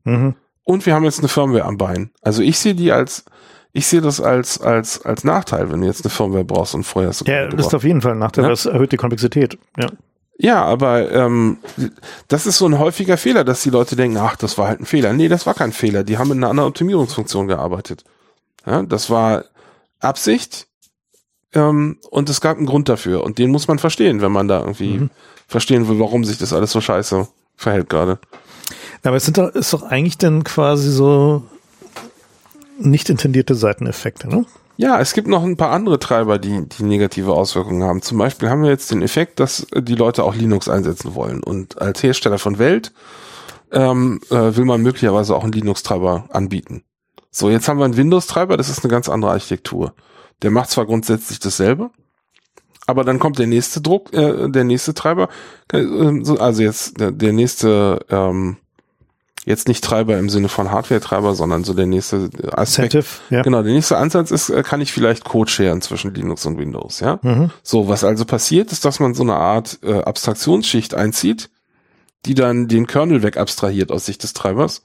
mhm. 0.04 0.36
Und 0.68 0.88
wir 0.88 0.96
haben 0.96 1.04
jetzt 1.04 1.20
eine 1.20 1.28
Firmware 1.28 1.66
am 1.66 1.78
Bein. 1.78 2.10
Also 2.24 2.42
ich 2.42 2.58
sehe 2.58 2.74
die 2.74 2.92
als, 2.92 3.24
ich 3.78 3.88
sehe 3.88 4.00
das 4.02 4.22
als, 4.22 4.60
als, 4.62 5.02
als 5.06 5.24
Nachteil, 5.26 5.70
wenn 5.72 5.82
du 5.82 5.88
jetzt 5.88 6.06
eine 6.06 6.10
Firmware 6.10 6.46
brauchst 6.46 6.74
und 6.76 6.84
vorher 6.86 7.10
hast 7.10 7.22
du 7.28 7.32
ja, 7.32 7.48
das 7.48 7.68
ist 7.68 7.74
auf 7.76 7.84
jeden 7.84 8.02
Fall 8.02 8.14
ein 8.14 8.20
Nachteil, 8.20 8.46
Ja. 8.46 8.50
das 8.50 8.66
erhöht 8.66 8.92
die 8.94 8.98
Komplexität. 8.98 9.58
Ja. 9.78 9.88
Ja, 10.38 10.64
aber 10.66 11.12
ähm, 11.12 11.58
das 12.28 12.46
ist 12.46 12.58
so 12.58 12.66
ein 12.66 12.78
häufiger 12.80 13.16
Fehler, 13.18 13.44
dass 13.46 13.64
die 13.64 13.70
Leute 13.70 13.96
denken, 13.96 14.18
ach, 14.18 14.36
das 14.36 14.58
war 14.58 14.68
halt 14.68 14.82
ein 14.82 14.86
Fehler. 14.86 15.14
Nee, 15.14 15.30
das 15.30 15.46
war 15.46 15.54
kein 15.54 15.72
Fehler. 15.72 16.04
Die 16.04 16.18
haben 16.18 16.30
in 16.32 16.38
einer 16.40 16.50
anderen 16.50 16.70
Optimierungsfunktion 16.70 17.48
gearbeitet. 17.48 18.04
Ja, 18.66 18.84
das 18.84 19.10
war 19.10 19.46
Absicht 20.02 20.68
ähm, 21.54 21.98
und 22.10 22.30
es 22.30 22.42
gab 22.42 22.58
einen 22.58 22.66
Grund 22.66 22.90
dafür. 22.90 23.24
Und 23.24 23.38
den 23.38 23.50
muss 23.50 23.68
man 23.70 23.80
verstehen, 23.80 24.22
wenn 24.22 24.32
man 24.34 24.48
da 24.50 24.60
irgendwie 24.60 24.98
Mhm. 25.00 25.10
verstehen 25.48 25.88
will, 25.88 26.00
warum 26.00 26.26
sich 26.26 26.38
das 26.38 26.52
alles 26.54 26.72
so 26.72 26.82
scheiße 26.82 27.28
verhält 27.56 27.90
gerade. 27.90 28.20
Aber 29.04 29.16
es 29.16 29.26
sind 29.26 29.38
doch, 29.38 29.50
ist 29.50 29.72
doch 29.72 29.84
eigentlich 29.84 30.18
dann 30.18 30.44
quasi 30.44 30.92
so 30.92 31.44
nicht 32.80 33.10
intendierte 33.10 33.56
Seiteneffekte, 33.56 34.28
ne? 34.28 34.46
Ja, 34.78 35.00
es 35.00 35.14
gibt 35.14 35.30
noch 35.30 35.42
ein 35.44 35.56
paar 35.56 35.72
andere 35.72 36.00
Treiber, 36.00 36.38
die, 36.38 36.68
die 36.68 36.84
negative 36.84 37.32
Auswirkungen 37.32 37.84
haben. 37.84 38.02
Zum 38.02 38.18
Beispiel 38.18 38.50
haben 38.50 38.62
wir 38.64 38.70
jetzt 38.70 38.92
den 38.92 39.02
Effekt, 39.02 39.40
dass 39.40 39.66
die 39.74 39.96
Leute 39.96 40.26
auch 40.26 40.36
Linux 40.36 40.68
einsetzen 40.68 41.16
wollen. 41.16 41.42
Und 41.42 41.82
als 41.82 42.04
Hersteller 42.04 42.40
von 42.40 42.60
Welt 42.60 42.92
ähm, 43.72 44.20
äh, 44.30 44.56
will 44.58 44.66
man 44.66 44.82
möglicherweise 44.82 45.34
auch 45.34 45.44
einen 45.44 45.54
Linux-Treiber 45.54 46.26
anbieten. 46.30 46.84
So, 47.32 47.50
jetzt 47.50 47.70
haben 47.70 47.80
wir 47.80 47.86
einen 47.86 47.96
Windows-Treiber, 47.96 48.58
das 48.58 48.68
ist 48.70 48.84
eine 48.84 48.92
ganz 48.92 49.08
andere 49.08 49.32
Architektur. 49.32 49.94
Der 50.42 50.52
macht 50.52 50.70
zwar 50.70 50.86
grundsätzlich 50.86 51.40
dasselbe, 51.40 51.90
aber 52.86 53.06
dann 53.06 53.20
kommt 53.20 53.40
der 53.40 53.48
nächste 53.48 53.80
Druck, 53.80 54.14
äh, 54.14 54.50
der 54.50 54.66
nächste 54.66 54.94
Treiber, 54.94 55.30
äh, 55.72 55.84
so- 56.22 56.38
also 56.38 56.62
jetzt 56.62 57.00
der, 57.00 57.12
der 57.14 57.32
nächste, 57.32 58.06
ähm, 58.10 58.58
jetzt 59.46 59.68
nicht 59.68 59.84
Treiber 59.84 60.18
im 60.18 60.30
Sinne 60.30 60.50
von 60.50 60.72
Hardware-Treiber, 60.72 61.36
sondern 61.36 61.64
so 61.64 61.74
der 61.74 61.86
nächste 61.86 62.30
Aspekt, 62.52 62.96
Incentive, 62.96 63.06
ja. 63.30 63.44
Genau, 63.44 63.62
der 63.62 63.74
nächste 63.74 63.98
Ansatz 63.98 64.32
ist, 64.32 64.50
äh, 64.50 64.64
kann 64.64 64.82
ich 64.82 64.92
vielleicht 64.92 65.24
Code 65.24 65.50
sharen 65.50 65.82
zwischen 65.82 66.14
Linux 66.14 66.46
und 66.48 66.58
Windows, 66.58 67.00
ja? 67.00 67.20
Mhm. 67.22 67.52
So, 67.62 67.88
was 67.88 68.04
also 68.04 68.26
passiert, 68.26 68.72
ist, 68.72 68.84
dass 68.86 69.00
man 69.00 69.14
so 69.14 69.22
eine 69.24 69.36
Art 69.36 69.80
äh, 69.84 70.02
Abstraktionsschicht 70.02 70.96
einzieht, 70.96 71.52
die 72.26 72.34
dann 72.34 72.68
den 72.68 72.88
Kernel 72.88 73.22
wegabstrahiert 73.22 73.92
aus 73.92 74.08
Sicht 74.08 74.24
des 74.24 74.34
Treibers. 74.34 74.82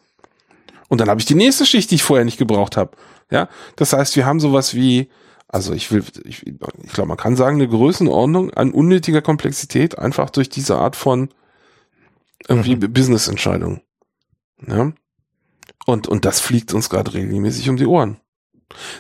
Und 0.89 1.01
dann 1.01 1.09
habe 1.09 1.21
ich 1.21 1.27
die 1.27 1.35
nächste 1.35 1.65
Schicht, 1.65 1.91
die 1.91 1.95
ich 1.95 2.03
vorher 2.03 2.27
nicht 2.27 2.39
gebraucht 2.39 2.77
habe. 2.77 2.93
Ja, 3.31 3.49
das 3.77 3.95
heißt, 3.95 4.15
wir 4.17 4.27
haben 4.27 4.41
sowas 4.41 4.75
wie, 4.75 5.09
also 5.49 5.73
ich 5.73 5.91
will, 5.91 6.05
ich, 6.25 6.47
ich 6.47 6.93
glaube, 6.93 7.09
man 7.09 7.17
kann 7.17 7.37
sagen, 7.37 7.57
eine 7.57 7.69
Größenordnung 7.69 8.51
an 8.51 8.73
unnötiger 8.73 9.23
Komplexität 9.23 9.99
einfach 9.99 10.29
durch 10.29 10.51
diese 10.51 10.77
Art 10.77 10.97
von 10.97 11.31
irgendwie 12.47 12.75
Business-Entscheidung. 12.77 13.81
Ja. 14.67 14.93
Und, 15.87 16.09
und 16.09 16.25
das 16.25 16.41
fliegt 16.41 16.75
uns 16.75 16.91
gerade 16.91 17.15
regelmäßig 17.15 17.69
um 17.69 17.77
die 17.77 17.87
Ohren. 17.87 18.19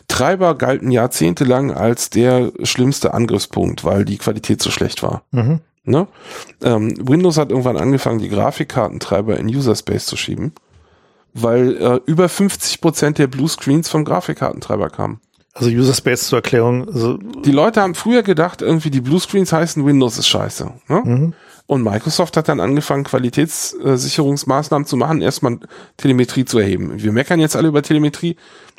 Treiber 0.08 0.56
galten 0.56 0.90
jahrzehntelang 0.90 1.72
als 1.72 2.10
der 2.10 2.52
schlimmste 2.64 3.14
Angriffspunkt, 3.14 3.84
weil 3.84 4.04
die 4.04 4.18
Qualität 4.18 4.60
so 4.62 4.70
schlecht 4.70 5.02
war. 5.02 5.22
Mhm. 5.30 5.60
Ne? 5.84 6.08
Ähm, 6.62 6.94
Windows 7.08 7.38
hat 7.38 7.50
irgendwann 7.50 7.76
angefangen, 7.76 8.18
die 8.18 8.28
Grafikkartentreiber 8.28 9.38
in 9.38 9.46
User 9.46 9.74
Space 9.74 10.06
zu 10.06 10.16
schieben, 10.16 10.52
weil 11.32 11.76
äh, 11.76 12.00
über 12.06 12.28
50 12.28 12.80
Prozent 12.80 13.18
der 13.18 13.28
Bluescreens 13.28 13.88
vom 13.88 14.04
Grafikkartentreiber 14.04 14.90
kamen. 14.90 15.20
Also 15.54 15.70
User 15.70 15.94
Space 15.94 16.28
zur 16.28 16.38
Erklärung, 16.38 16.86
also, 16.88 17.16
Die 17.16 17.50
Leute 17.50 17.80
haben 17.80 17.94
früher 17.94 18.22
gedacht, 18.22 18.62
irgendwie 18.62 18.90
die 18.90 19.00
Bluescreens 19.00 19.52
heißen 19.52 19.84
Windows 19.84 20.18
ist 20.18 20.28
scheiße. 20.28 20.72
Ne? 20.88 21.02
mhm. 21.04 21.34
Und 21.70 21.84
Microsoft 21.84 22.36
hat 22.36 22.48
dann 22.48 22.58
angefangen, 22.58 23.04
Qualitätssicherungsmaßnahmen 23.04 24.86
zu 24.86 24.96
machen, 24.96 25.22
erstmal 25.22 25.60
Telemetrie 25.96 26.44
zu 26.44 26.58
erheben. 26.58 27.00
Wir 27.00 27.12
meckern 27.12 27.38
jetzt 27.38 27.54
alle 27.54 27.68
über 27.68 27.80
Telemetrie, 27.80 28.34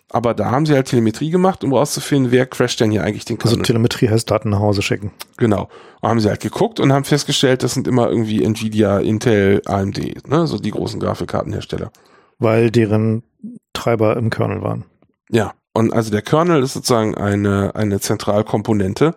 aber 0.10 0.34
da 0.34 0.52
haben 0.52 0.66
sie 0.66 0.74
halt 0.74 0.90
Telemetrie 0.90 1.30
gemacht, 1.30 1.64
um 1.64 1.72
rauszufinden, 1.72 2.34
wer 2.34 2.46
crasht 2.46 2.82
denn 2.82 2.92
hier 2.92 3.06
eigentlich 3.06 3.24
den 3.24 3.38
also 3.38 3.52
Kernel. 3.52 3.66
Telemetrie 3.66 4.10
heißt 4.10 4.30
Daten 4.30 4.50
nach 4.50 4.60
Hause 4.60 4.82
schicken. 4.82 5.14
Genau. 5.38 5.70
Und 6.02 6.10
haben 6.10 6.20
sie 6.20 6.28
halt 6.28 6.42
geguckt 6.42 6.82
und 6.82 6.92
haben 6.92 7.06
festgestellt, 7.06 7.64
das 7.64 7.76
sind 7.76 7.88
immer 7.88 8.10
irgendwie 8.10 8.44
Nvidia, 8.44 9.00
Intel, 9.00 9.62
AMD, 9.68 10.28
ne, 10.28 10.46
so 10.46 10.60
die 10.60 10.72
großen 10.72 11.00
Grafikkartenhersteller. 11.00 11.94
weil 12.40 12.72
deren 12.72 13.24
Treiber 13.72 14.18
im 14.18 14.30
Kernel 14.30 14.64
waren. 14.64 14.84
Ja. 15.30 15.54
Und 15.74 15.94
also 15.94 16.12
der 16.12 16.24
Kernel 16.24 16.62
ist 16.62 16.74
sozusagen 16.74 17.16
eine, 17.16 17.74
eine 17.74 18.02
Zentralkomponente, 18.02 19.16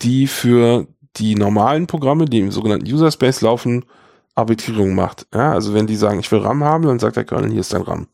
die 0.00 0.26
für 0.26 0.86
die 1.16 1.34
normalen 1.34 1.86
Programme, 1.86 2.24
die 2.24 2.38
im 2.40 2.52
sogenannten 2.52 2.90
User 2.90 3.10
Space 3.10 3.40
laufen, 3.40 3.84
Arbitrierung 4.34 4.94
macht. 4.94 5.26
Ja, 5.34 5.52
also 5.52 5.74
wenn 5.74 5.86
die 5.86 5.96
sagen, 5.96 6.20
ich 6.20 6.30
will 6.30 6.40
RAM 6.40 6.64
haben, 6.64 6.84
dann 6.84 6.98
sagt 6.98 7.16
der 7.16 7.24
Kernel, 7.24 7.50
hier 7.50 7.60
ist 7.60 7.72
dein 7.72 7.82
RAM. 7.82 8.06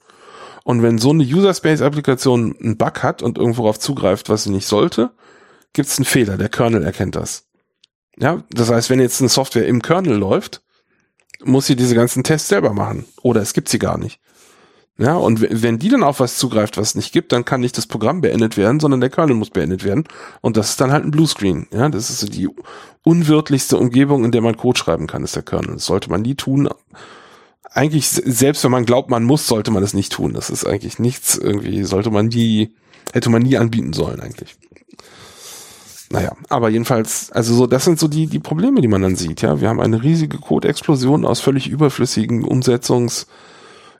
Und 0.65 0.83
wenn 0.83 0.99
so 0.99 1.11
eine 1.11 1.23
User 1.23 1.55
Space 1.55 1.81
Applikation 1.81 2.57
einen 2.61 2.77
Bug 2.77 3.03
hat 3.03 3.23
und 3.23 3.39
irgendwo 3.39 3.63
darauf 3.63 3.79
zugreift, 3.79 4.29
was 4.29 4.45
sie 4.45 4.51
nicht 4.51 4.67
sollte, 4.67 5.13
gibt 5.73 5.89
es 5.89 5.99
einen 5.99 6.07
Fehler. 6.07 6.37
Der 6.37 6.49
Kernel 6.49 6.83
erkennt 6.83 7.15
das. 7.15 7.47
Ja, 8.19 8.43
das 8.51 8.71
heißt, 8.71 8.91
wenn 8.91 8.99
jetzt 8.99 9.21
eine 9.21 9.29
Software 9.29 9.67
im 9.67 9.83
Kernel 9.83 10.17
läuft, 10.17 10.63
muss 11.45 11.67
sie 11.67 11.77
diese 11.77 11.95
ganzen 11.95 12.25
Tests 12.25 12.49
selber 12.49 12.73
machen. 12.73 13.05
Oder 13.23 13.43
es 13.43 13.53
gibt 13.53 13.69
sie 13.69 13.79
gar 13.79 13.99
nicht. 13.99 14.21
Ja, 14.99 15.15
und 15.17 15.45
wenn 15.51 15.79
die 15.79 15.91
dann 15.91 16.03
auf 16.03 16.21
was 16.21 16.39
zugreift, 16.39 16.79
was 16.79 16.89
es 16.89 16.95
nicht 16.95 17.13
gibt, 17.13 17.31
dann 17.33 17.45
kann 17.45 17.61
nicht 17.61 17.77
das 17.77 17.87
Programm 17.87 18.23
beendet 18.23 18.57
werden, 18.57 18.81
sondern 18.81 19.01
der 19.03 19.11
Kernel 19.11 19.37
muss 19.37 19.51
beendet 19.51 19.85
werden. 19.85 20.05
Und 20.41 20.57
das 20.57 20.71
ist 20.71 20.81
dann 20.81 20.91
halt 20.91 21.05
ein 21.05 21.11
Bluescreen. 21.11 21.67
Ja, 21.71 21.91
das 21.91 22.09
ist 22.09 22.21
so 22.21 22.27
die 22.29 22.49
unwirtlichste 23.05 23.77
Umgebung, 23.77 24.25
in 24.25 24.33
der 24.33 24.41
man 24.41 24.57
Code 24.57 24.79
schreiben 24.79 25.07
kann, 25.07 25.23
ist 25.23 25.37
der 25.37 25.43
Kernel. 25.43 25.75
Das 25.75 25.85
sollte 25.85 26.09
man 26.09 26.23
nie 26.23 26.35
tun. 26.35 26.71
Eigentlich, 27.71 28.09
se- 28.09 28.23
selbst 28.25 28.65
wenn 28.65 28.71
man 28.71 28.87
glaubt, 28.87 29.11
man 29.11 29.23
muss, 29.23 29.47
sollte 29.47 29.71
man 29.71 29.83
es 29.83 29.93
nicht 29.93 30.13
tun. 30.13 30.33
Das 30.33 30.49
ist 30.49 30.65
eigentlich 30.65 30.99
nichts 30.99 31.37
irgendwie, 31.37 31.85
sollte 31.85 32.11
man 32.11 32.29
nie, 32.29 32.73
hätte 33.13 33.29
man 33.29 33.43
nie 33.43 33.59
anbieten 33.59 33.93
sollen 33.93 34.21
eigentlich. 34.21 34.57
Naja, 36.09 36.33
aber 36.49 36.71
jedenfalls, 36.71 37.31
also 37.33 37.55
so, 37.55 37.67
das 37.67 37.85
sind 37.85 37.99
so 37.99 38.09
die, 38.09 38.29
die 38.29 38.39
Probleme, 38.39 38.81
die 38.81 38.89
man 38.89 39.03
dann 39.03 39.17
sieht, 39.17 39.43
ja. 39.43 39.61
Wir 39.61 39.69
haben 39.69 39.81
eine 39.81 40.03
riesige 40.03 40.39
Code-Explosion 40.39 41.27
aus 41.27 41.41
völlig 41.41 41.69
überflüssigen 41.69 42.47
Umsetzungs- 42.47 43.27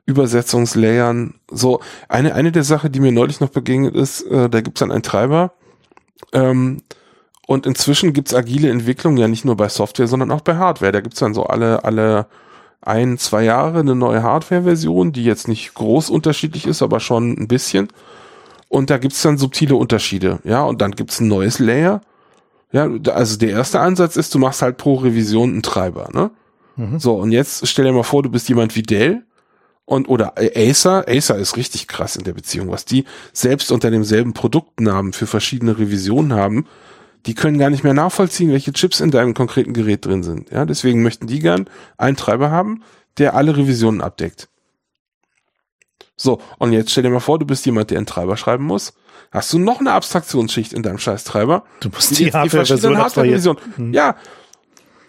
Übersetzungslayern. 0.07 1.35
So, 1.51 1.81
eine, 2.09 2.35
eine 2.35 2.53
der 2.53 2.65
Sachen, 2.65 2.93
die 2.93 3.01
mir 3.01 3.13
neulich 3.13 3.41
noch 3.41 3.51
begegnet 3.51 3.95
ist, 3.95 4.23
äh, 4.23 4.49
da 4.49 4.61
gibt's 4.61 4.81
dann 4.81 4.93
einen 4.93 5.03
Treiber. 5.03 5.53
Ähm, 6.33 6.79
und 7.47 7.67
inzwischen 7.67 8.13
gibt's 8.13 8.35
agile 8.35 8.71
Entwicklung 8.71 9.17
ja 9.17 9.29
nicht 9.29 9.45
nur 9.45 9.57
bei 9.57 9.69
Software, 9.69 10.09
sondern 10.09 10.31
auch 10.31 10.41
bei 10.41 10.57
Hardware. 10.57 10.93
Da 10.93 11.01
gibt's 11.01 11.21
dann 11.21 11.35
so 11.35 11.45
alle, 11.45 11.85
alle 11.85 12.27
ein, 12.81 13.19
zwei 13.19 13.43
Jahre 13.43 13.81
eine 13.81 13.95
neue 13.95 14.23
Hardware-Version, 14.23 15.13
die 15.13 15.25
jetzt 15.25 15.49
nicht 15.49 15.75
groß 15.75 16.11
unterschiedlich 16.11 16.67
ist, 16.67 16.83
aber 16.83 17.01
schon 17.01 17.33
ein 17.33 17.49
bisschen. 17.49 17.89
Und 18.69 18.91
da 18.91 18.99
gibt's 18.99 19.23
dann 19.23 19.39
subtile 19.39 19.77
Unterschiede. 19.77 20.39
Ja, 20.45 20.65
und 20.65 20.81
dann 20.81 20.93
gibt's 20.93 21.21
ein 21.21 21.29
neues 21.29 21.59
Layer. 21.59 22.01
Ja, 22.73 22.89
also 23.13 23.39
der 23.39 23.51
erste 23.51 23.81
Ansatz 23.81 24.17
ist, 24.17 24.35
du 24.35 24.39
machst 24.39 24.63
halt 24.63 24.77
pro 24.77 24.95
Revision 24.95 25.51
einen 25.51 25.63
Treiber, 25.63 26.09
ne? 26.13 26.31
Mhm. 26.77 26.99
So, 26.99 27.15
und 27.15 27.33
jetzt 27.33 27.67
stell 27.67 27.85
dir 27.85 27.93
mal 27.93 28.03
vor, 28.03 28.23
du 28.23 28.29
bist 28.29 28.49
jemand 28.49 28.77
wie 28.77 28.83
Dell 28.83 29.25
und 29.87 30.09
oder 30.09 30.35
Acer. 30.37 31.07
Acer 31.09 31.37
ist 31.37 31.57
richtig 31.57 31.89
krass 31.89 32.17
in 32.17 32.25
der 32.25 32.35
Beziehung, 32.35 32.71
was 32.71 32.85
die 32.85 33.07
selbst 33.33 33.73
unter 33.73 33.91
demselben 33.91 34.35
Produktnamen 34.35 35.15
für 35.15 35.27
verschiedene 35.27 35.79
Revisionen 35.79 36.35
haben. 36.35 36.67
Die 37.25 37.35
können 37.35 37.59
gar 37.59 37.71
nicht 37.71 37.83
mehr 37.83 37.95
nachvollziehen, 37.95 38.53
welche 38.53 38.73
Chips 38.73 39.01
in 39.01 39.11
deinem 39.11 39.35
konkreten 39.35 39.73
Gerät 39.73 40.05
drin 40.05 40.23
sind. 40.23 40.51
Ja, 40.51 40.65
deswegen 40.65 41.03
möchten 41.03 41.27
die 41.27 41.41
gern 41.41 41.69
einen 41.97 42.17
Treiber 42.17 42.51
haben, 42.51 42.83
der 43.19 43.35
alle 43.35 43.57
Revisionen 43.57 44.01
abdeckt. 44.01 44.49
So, 46.17 46.41
und 46.59 46.73
jetzt 46.73 46.91
stell 46.91 47.03
dir 47.03 47.11
mal 47.11 47.21
vor, 47.21 47.39
du 47.39 47.47
bist 47.47 47.67
jemand, 47.67 47.91
der 47.91 47.99
einen 47.99 48.07
Treiber 48.07 48.37
schreiben 48.37 48.65
muss. 48.65 48.95
Hast 49.31 49.53
du 49.53 49.59
noch 49.59 49.81
eine 49.81 49.93
Abstraktionsschicht 49.93 50.73
in 50.73 50.83
deinem 50.83 50.99
Scheiß 50.99 51.25
Treiber? 51.25 51.65
Du 51.81 51.89
musst 51.91 52.11
Die, 52.11 52.25
die 52.27 52.33
Hardware-Version 52.33 52.97
abstrahieren. 52.97 53.39
Hardware-Revisionen. 53.39 53.93
Ja. 53.93 54.17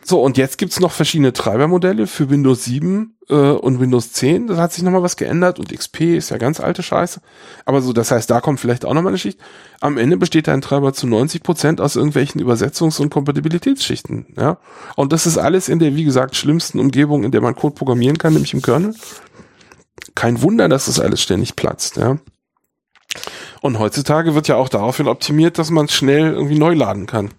So, 0.10 0.22
und 0.22 0.38
jetzt 0.38 0.58
gibt's 0.58 0.80
noch 0.80 0.94
verschiedene 0.94 1.34
Treibermodelle 1.34 2.08
für 2.08 2.30
Windows 2.30 2.64
7 2.64 3.18
äh, 3.28 3.34
und 3.34 3.82
Windows 3.82 4.14
10. 4.14 4.48
Da 4.48 4.56
hat 4.56 4.72
sich 4.72 4.82
nochmal 4.82 5.04
was 5.04 5.18
geändert 5.18 5.60
und 5.60 5.78
XP 5.78 6.16
ist 6.16 6.30
ja 6.30 6.38
ganz 6.38 6.62
alte 6.62 6.82
Scheiße. 6.82 7.20
Aber 7.66 7.82
so, 7.82 7.92
das 7.92 8.10
heißt, 8.12 8.30
da 8.30 8.40
kommt 8.40 8.62
vielleicht 8.62 8.86
auch 8.86 8.94
nochmal 8.94 9.12
eine 9.12 9.18
Schicht. 9.18 9.38
Am 9.82 9.98
Ende 9.98 10.16
besteht 10.16 10.48
dein 10.48 10.62
Treiber 10.62 10.94
zu 10.94 11.08
90 11.08 11.44
Prozent 11.44 11.82
aus 11.82 11.98
irgendwelchen 11.98 12.40
Übersetzungs- 12.40 13.02
und 13.02 13.10
Kompatibilitätsschichten. 13.10 14.28
Ja, 14.38 14.60
Und 14.96 15.12
das 15.12 15.26
ist 15.26 15.38
alles 15.38 15.68
in 15.68 15.80
der, 15.80 15.94
wie 15.98 16.06
gesagt, 16.06 16.38
schlimmsten 16.38 16.80
Umgebung, 16.80 17.26
in 17.26 17.32
der 17.32 17.42
man 17.42 17.54
Code 17.54 17.76
programmieren 17.76 18.18
kann, 18.18 18.32
nämlich 18.32 18.54
im 18.54 18.62
Kernel. 18.62 18.96
Kein 20.16 20.42
Wunder, 20.42 20.70
dass 20.70 20.86
das 20.86 21.02
alles 21.02 21.22
ständig 21.22 21.58
platzt. 21.58 21.98
Ja. 21.98 22.18
Und 23.60 23.78
heutzutage 23.78 24.36
wird 24.36 24.48
ja 24.48 24.56
auch 24.56 24.70
daraufhin 24.70 25.10
optimiert, 25.10 25.58
dass 25.58 25.70
man 25.70 25.90
schnell 25.90 26.32
irgendwie 26.32 26.58
neu 26.58 26.76
laden 26.76 27.08
kann. 27.08 27.32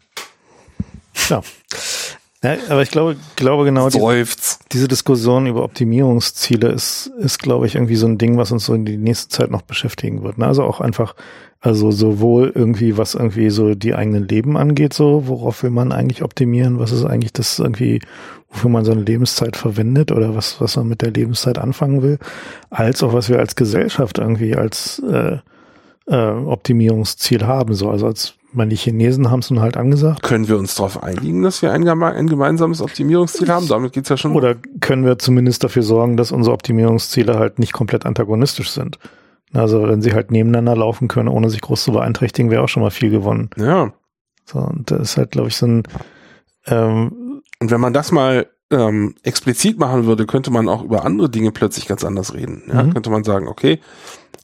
Ja. 1.30 1.42
Ja, 2.42 2.56
aber 2.68 2.82
ich 2.82 2.90
glaube, 2.90 3.16
glaube 3.34 3.64
genau, 3.64 3.88
die, 3.88 3.98
Seufz. 3.98 4.60
diese 4.70 4.86
Diskussion 4.86 5.46
über 5.46 5.64
Optimierungsziele 5.64 6.68
ist, 6.68 7.10
ist, 7.18 7.40
glaube 7.40 7.66
ich, 7.66 7.74
irgendwie 7.74 7.96
so 7.96 8.06
ein 8.06 8.16
Ding, 8.16 8.36
was 8.36 8.52
uns 8.52 8.66
so 8.66 8.74
in 8.74 8.84
die 8.84 8.96
nächste 8.96 9.28
Zeit 9.28 9.50
noch 9.50 9.62
beschäftigen 9.62 10.22
wird. 10.22 10.38
Ne? 10.38 10.46
Also 10.46 10.62
auch 10.62 10.80
einfach, 10.80 11.16
also 11.60 11.90
sowohl 11.90 12.52
irgendwie, 12.54 12.96
was 12.96 13.14
irgendwie 13.14 13.50
so 13.50 13.74
die 13.74 13.96
eigenen 13.96 14.28
Leben 14.28 14.56
angeht, 14.56 14.94
so, 14.94 15.26
worauf 15.26 15.64
will 15.64 15.70
man 15.70 15.90
eigentlich 15.90 16.22
optimieren, 16.22 16.78
was 16.78 16.92
ist 16.92 17.04
eigentlich 17.04 17.32
das 17.32 17.58
irgendwie, 17.58 18.00
wofür 18.50 18.70
man 18.70 18.84
seine 18.84 19.02
Lebenszeit 19.02 19.56
verwendet 19.56 20.12
oder 20.12 20.36
was, 20.36 20.60
was 20.60 20.76
man 20.76 20.86
mit 20.86 21.02
der 21.02 21.10
Lebenszeit 21.10 21.58
anfangen 21.58 22.02
will, 22.02 22.18
als 22.70 23.02
auch 23.02 23.12
was 23.12 23.28
wir 23.28 23.40
als 23.40 23.56
Gesellschaft 23.56 24.18
irgendwie 24.18 24.54
als 24.54 25.02
äh, 25.10 25.38
äh, 26.06 26.30
Optimierungsziel 26.30 27.44
haben. 27.46 27.74
So, 27.74 27.90
also 27.90 28.06
als 28.06 28.37
meine, 28.58 28.68
die 28.68 28.76
Chinesen 28.76 29.30
haben 29.30 29.40
es 29.40 29.50
nun 29.50 29.60
halt 29.60 29.78
angesagt. 29.78 30.22
Können 30.22 30.48
wir 30.48 30.58
uns 30.58 30.74
darauf 30.74 31.02
einigen, 31.02 31.42
dass 31.42 31.62
wir 31.62 31.72
ein, 31.72 31.88
ein 31.88 32.26
gemeinsames 32.26 32.82
Optimierungsziel 32.82 33.48
haben? 33.48 33.66
Damit 33.68 33.94
geht's 33.94 34.10
ja 34.10 34.18
schon. 34.18 34.34
Oder 34.34 34.56
können 34.80 35.06
wir 35.06 35.18
zumindest 35.18 35.64
dafür 35.64 35.82
sorgen, 35.82 36.16
dass 36.18 36.30
unsere 36.30 36.52
Optimierungsziele 36.52 37.38
halt 37.38 37.58
nicht 37.58 37.72
komplett 37.72 38.04
antagonistisch 38.04 38.70
sind? 38.70 38.98
Also 39.54 39.88
wenn 39.88 40.02
sie 40.02 40.12
halt 40.12 40.30
nebeneinander 40.30 40.76
laufen 40.76 41.08
können, 41.08 41.28
ohne 41.28 41.48
sich 41.48 41.62
groß 41.62 41.82
zu 41.84 41.92
beeinträchtigen, 41.92 42.50
wäre 42.50 42.62
auch 42.62 42.68
schon 42.68 42.82
mal 42.82 42.90
viel 42.90 43.08
gewonnen. 43.08 43.48
Ja. 43.56 43.94
So, 44.44 44.58
und 44.58 44.90
das 44.90 45.00
ist 45.00 45.16
halt, 45.16 45.30
glaube 45.30 45.48
ich, 45.48 45.56
so 45.56 45.66
ein 45.66 45.82
ähm, 46.66 47.42
Und 47.60 47.70
wenn 47.70 47.80
man 47.80 47.92
das 47.92 48.12
mal 48.12 48.46
ähm, 48.70 49.14
explizit 49.22 49.78
machen 49.78 50.04
würde, 50.04 50.26
könnte 50.26 50.50
man 50.50 50.68
auch 50.68 50.84
über 50.84 51.04
andere 51.04 51.30
Dinge 51.30 51.52
plötzlich 51.52 51.86
ganz 51.86 52.04
anders 52.04 52.34
reden. 52.34 52.62
Ja? 52.68 52.82
Mhm. 52.82 52.92
Könnte 52.92 53.10
man 53.10 53.24
sagen, 53.24 53.48
okay, 53.48 53.80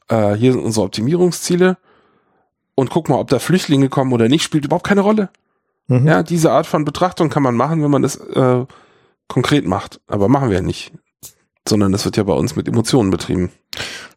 äh, 0.08 0.34
hier 0.34 0.52
sind 0.52 0.62
unsere 0.62 0.86
Optimierungsziele 0.86 1.76
und 2.74 2.90
guck 2.90 3.08
mal, 3.08 3.18
ob 3.18 3.28
da 3.28 3.38
Flüchtlinge 3.38 3.88
kommen 3.88 4.12
oder 4.12 4.28
nicht, 4.28 4.42
spielt 4.42 4.64
überhaupt 4.64 4.86
keine 4.86 5.00
Rolle. 5.02 5.30
mhm. 5.88 6.06
Ja, 6.06 6.22
diese 6.22 6.50
Art 6.50 6.66
von 6.66 6.84
Betrachtung 6.84 7.30
kann 7.30 7.42
man 7.42 7.54
machen, 7.56 7.82
wenn 7.82 7.90
man 7.90 8.02
das 8.02 8.16
äh, 8.16 8.64
konkret 9.28 9.66
macht. 9.66 10.00
Aber 10.06 10.28
machen 10.28 10.50
wir 10.50 10.56
ja 10.56 10.62
nicht. 10.62 10.92
Sondern 11.66 11.92
das 11.92 12.04
wird 12.04 12.16
ja 12.16 12.24
bei 12.24 12.34
uns 12.34 12.56
mit 12.56 12.68
Emotionen 12.68 13.10
betrieben. 13.10 13.50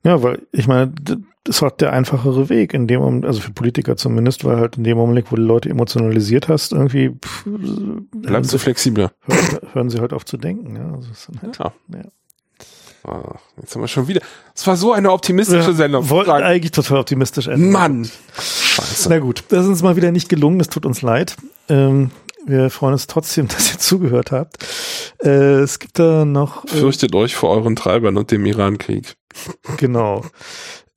Ja, 0.03 0.21
weil 0.21 0.45
ich 0.51 0.67
meine, 0.67 0.93
das 1.45 1.61
halt 1.61 1.79
der 1.79 1.93
einfachere 1.93 2.49
Weg, 2.49 2.73
in 2.73 2.87
dem 2.87 2.99
Moment, 2.99 3.25
also 3.25 3.39
für 3.39 3.51
Politiker 3.51 3.95
zumindest, 3.95 4.43
weil 4.43 4.57
halt 4.57 4.77
in 4.77 4.83
dem 4.83 4.97
Augenblick, 4.97 5.31
wo 5.31 5.37
du 5.37 5.41
Leute 5.41 5.69
emotionalisiert 5.69 6.49
hast, 6.49 6.73
irgendwie 6.73 7.09
pff, 7.09 7.45
du 7.45 8.43
sie, 8.43 8.59
flexibler. 8.59 9.11
hören, 9.21 9.59
hören 9.73 9.89
sie 9.89 9.99
halt 9.99 10.11
auf 10.11 10.25
zu 10.25 10.35
denken. 10.37 10.75
Ja, 10.75 10.91
also 10.93 11.09
halt, 11.41 11.57
Ja. 11.57 11.73
ja. 11.93 12.03
Ah, 13.07 13.35
jetzt 13.61 13.73
haben 13.73 13.81
wir 13.81 13.87
schon 13.87 14.07
wieder. 14.09 14.21
Es 14.53 14.67
war 14.67 14.75
so 14.75 14.91
eine 14.91 15.11
optimistische 15.11 15.73
Sendung. 15.73 16.09
Wollten 16.09 16.29
Frank. 16.29 16.43
eigentlich 16.43 16.71
total 16.71 16.97
optimistisch 16.99 17.47
enden. 17.47 17.71
Mann. 17.71 18.09
Scheiße. 18.37 19.07
Na 19.09 19.19
gut, 19.19 19.45
das 19.47 19.63
ist 19.63 19.69
uns 19.69 19.81
mal 19.83 19.95
wieder 19.95 20.11
nicht 20.11 20.27
gelungen, 20.27 20.59
das 20.59 20.67
tut 20.67 20.85
uns 20.85 21.01
leid. 21.01 21.37
Ähm, 21.69 22.11
wir 22.45 22.69
freuen 22.69 22.93
uns 22.93 23.07
trotzdem, 23.07 23.47
dass 23.55 23.71
ihr 23.71 23.79
zugehört 23.79 24.31
habt. 24.31 24.57
Äh, 25.23 25.59
es 25.61 25.79
gibt 25.79 25.99
da 25.99 26.25
noch, 26.25 26.65
äh, 26.65 26.67
Fürchtet 26.67 27.15
euch 27.15 27.35
vor 27.35 27.49
euren 27.51 27.77
Treibern 27.77 28.17
und 28.17 28.31
dem 28.31 28.45
Iran-Krieg. 28.45 29.15
genau. 29.77 30.25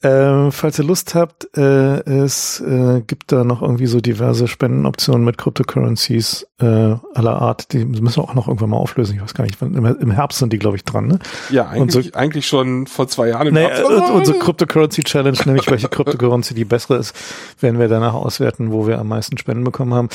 Ähm, 0.02 0.50
falls 0.50 0.78
ihr 0.78 0.84
Lust 0.86 1.14
habt, 1.14 1.54
äh, 1.58 2.00
es 2.08 2.58
äh, 2.60 3.02
gibt 3.06 3.32
da 3.32 3.44
noch 3.44 3.60
irgendwie 3.60 3.86
so 3.86 4.00
diverse 4.00 4.48
Spendenoptionen 4.48 5.24
mit 5.26 5.36
Cryptocurrencies 5.36 6.46
äh, 6.58 6.64
aller 6.64 7.42
Art. 7.42 7.72
Die 7.74 7.84
müssen 7.84 8.16
wir 8.16 8.24
auch 8.24 8.34
noch 8.34 8.48
irgendwann 8.48 8.70
mal 8.70 8.78
auflösen. 8.78 9.16
Ich 9.16 9.22
weiß 9.22 9.34
gar 9.34 9.44
nicht, 9.44 9.60
wann, 9.60 9.74
im, 9.74 10.10
Herbst 10.10 10.38
sind 10.38 10.54
die, 10.54 10.58
glaube 10.58 10.78
ich, 10.78 10.84
dran. 10.84 11.06
Ne? 11.06 11.18
Ja, 11.50 11.68
eigentlich, 11.68 12.06
so- 12.06 12.18
eigentlich 12.18 12.46
schon 12.46 12.86
vor 12.86 13.08
zwei 13.08 13.28
Jahren 13.28 13.48
im 13.48 13.54
Nee, 13.54 13.60
Herbst. 13.66 13.90
äh, 13.90 14.12
unsere 14.12 14.38
Cryptocurrency 14.38 15.02
Challenge, 15.04 15.38
nämlich 15.44 15.70
welche 15.70 15.88
Cryptocurrency 15.90 16.54
die 16.54 16.64
bessere 16.64 16.96
ist, 16.96 17.14
werden 17.60 17.78
wir 17.78 17.88
danach 17.88 18.14
auswerten, 18.14 18.72
wo 18.72 18.86
wir 18.86 18.98
am 18.98 19.08
meisten 19.08 19.36
Spenden 19.36 19.64
bekommen 19.64 19.92
haben. 19.92 20.08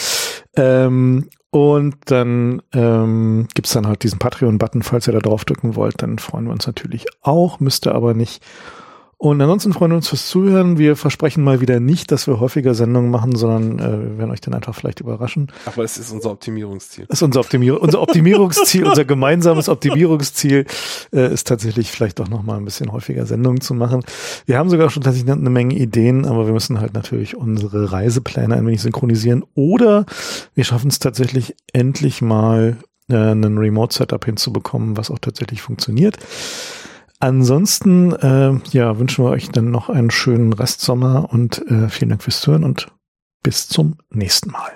Ähm, 0.56 1.30
und 1.52 1.96
dann 2.06 2.62
ähm, 2.74 3.48
gibt's 3.54 3.74
dann 3.74 3.86
halt 3.88 4.02
diesen 4.04 4.18
Patreon-Button, 4.18 4.82
falls 4.82 5.08
ihr 5.08 5.14
da 5.14 5.20
drauf 5.20 5.46
drücken 5.46 5.76
wollt, 5.76 6.02
dann 6.02 6.18
freuen 6.18 6.46
wir 6.46 6.52
uns 6.54 6.66
natürlich 6.66 7.06
auch, 7.22 7.60
müsst 7.60 7.86
ihr 7.86 7.94
aber 7.94 8.16
nicht. 8.16 8.44
Und 9.18 9.42
ansonsten 9.42 9.72
freuen 9.74 9.92
wir 9.92 9.98
uns 9.98 10.10
fürs 10.10 10.28
Zuhören. 10.28 10.78
Wir 10.78 10.96
versprechen 10.96 11.44
mal 11.44 11.62
wieder 11.62 11.80
nicht, 11.80 12.12
dass 12.12 12.28
wir 12.28 12.40
häufiger 12.40 12.76
Sendungen 12.76 13.10
machen, 13.10 13.36
sondern 13.36 13.80
äh, 13.80 14.10
wir 14.10 14.18
werden 14.18 14.32
euch 14.32 14.42
dann 14.42 14.54
einfach 14.54 14.76
vielleicht 14.76 15.00
überraschen. 15.00 15.52
Aber 15.66 15.84
es 15.84 15.98
ist 15.98 16.12
unser 16.12 16.32
Optimierungsziel. 16.32 17.06
Das 17.08 17.20
ist 17.20 17.24
unser, 17.24 17.40
Optimier 17.40 17.82
unser 17.82 18.02
Optimierungsziel, 18.02 18.84
unser 18.88 19.06
gemeinsames 19.06 19.70
Optimierungsziel 19.70 20.66
äh, 21.14 21.34
ist 21.34 21.48
tatsächlich 21.48 21.92
vielleicht 21.92 22.20
auch 22.20 22.28
noch 22.28 22.44
mal 22.44 22.58
ein 22.58 22.66
bisschen 22.66 22.92
häufiger 22.92 23.26
Sendungen 23.26 23.62
zu 23.62 23.74
machen. 23.74 24.04
Wir 24.46 24.58
haben 24.58 24.70
sogar 24.70 24.90
schon 24.90 25.04
tatsächlich 25.04 25.32
eine 25.32 25.50
Menge 25.50 25.76
Ideen, 25.76 26.26
aber 26.26 26.46
wir 26.46 26.54
müssen 26.54 26.82
halt 26.82 26.94
natürlich 26.94 27.38
unsere 27.38 27.94
Reisepläne 27.94 28.56
ein 28.56 28.68
wenig 28.68 28.82
synchronisieren 28.82 29.46
oder 29.54 30.06
wir 30.54 30.66
schaffen 30.66 30.90
es 30.90 31.00
tatsächlich 31.00 31.56
endlich 31.72 32.22
mal 32.22 32.78
äh, 33.10 33.16
einen 33.16 33.58
Remote-Setup 33.58 34.24
hinzubekommen, 34.26 34.98
was 34.98 35.10
auch 35.10 35.20
tatsächlich 35.20 35.62
funktioniert. 35.62 36.18
Ansonsten 37.20 38.14
äh, 38.14 38.54
ja, 38.72 39.00
wünschen 39.00 39.26
wir 39.26 39.32
euch 39.32 39.50
dann 39.50 39.72
noch 39.72 39.90
einen 39.90 40.12
schönen 40.12 40.54
Restsommer 40.54 41.30
und 41.32 41.66
äh, 41.70 41.90
vielen 41.90 42.10
Dank 42.10 42.24
fürs 42.24 42.42
Zuhören 42.42 42.64
und 42.64 42.88
bis 43.42 43.68
zum 43.68 43.98
nächsten 44.10 44.52
Mal. 44.52 44.72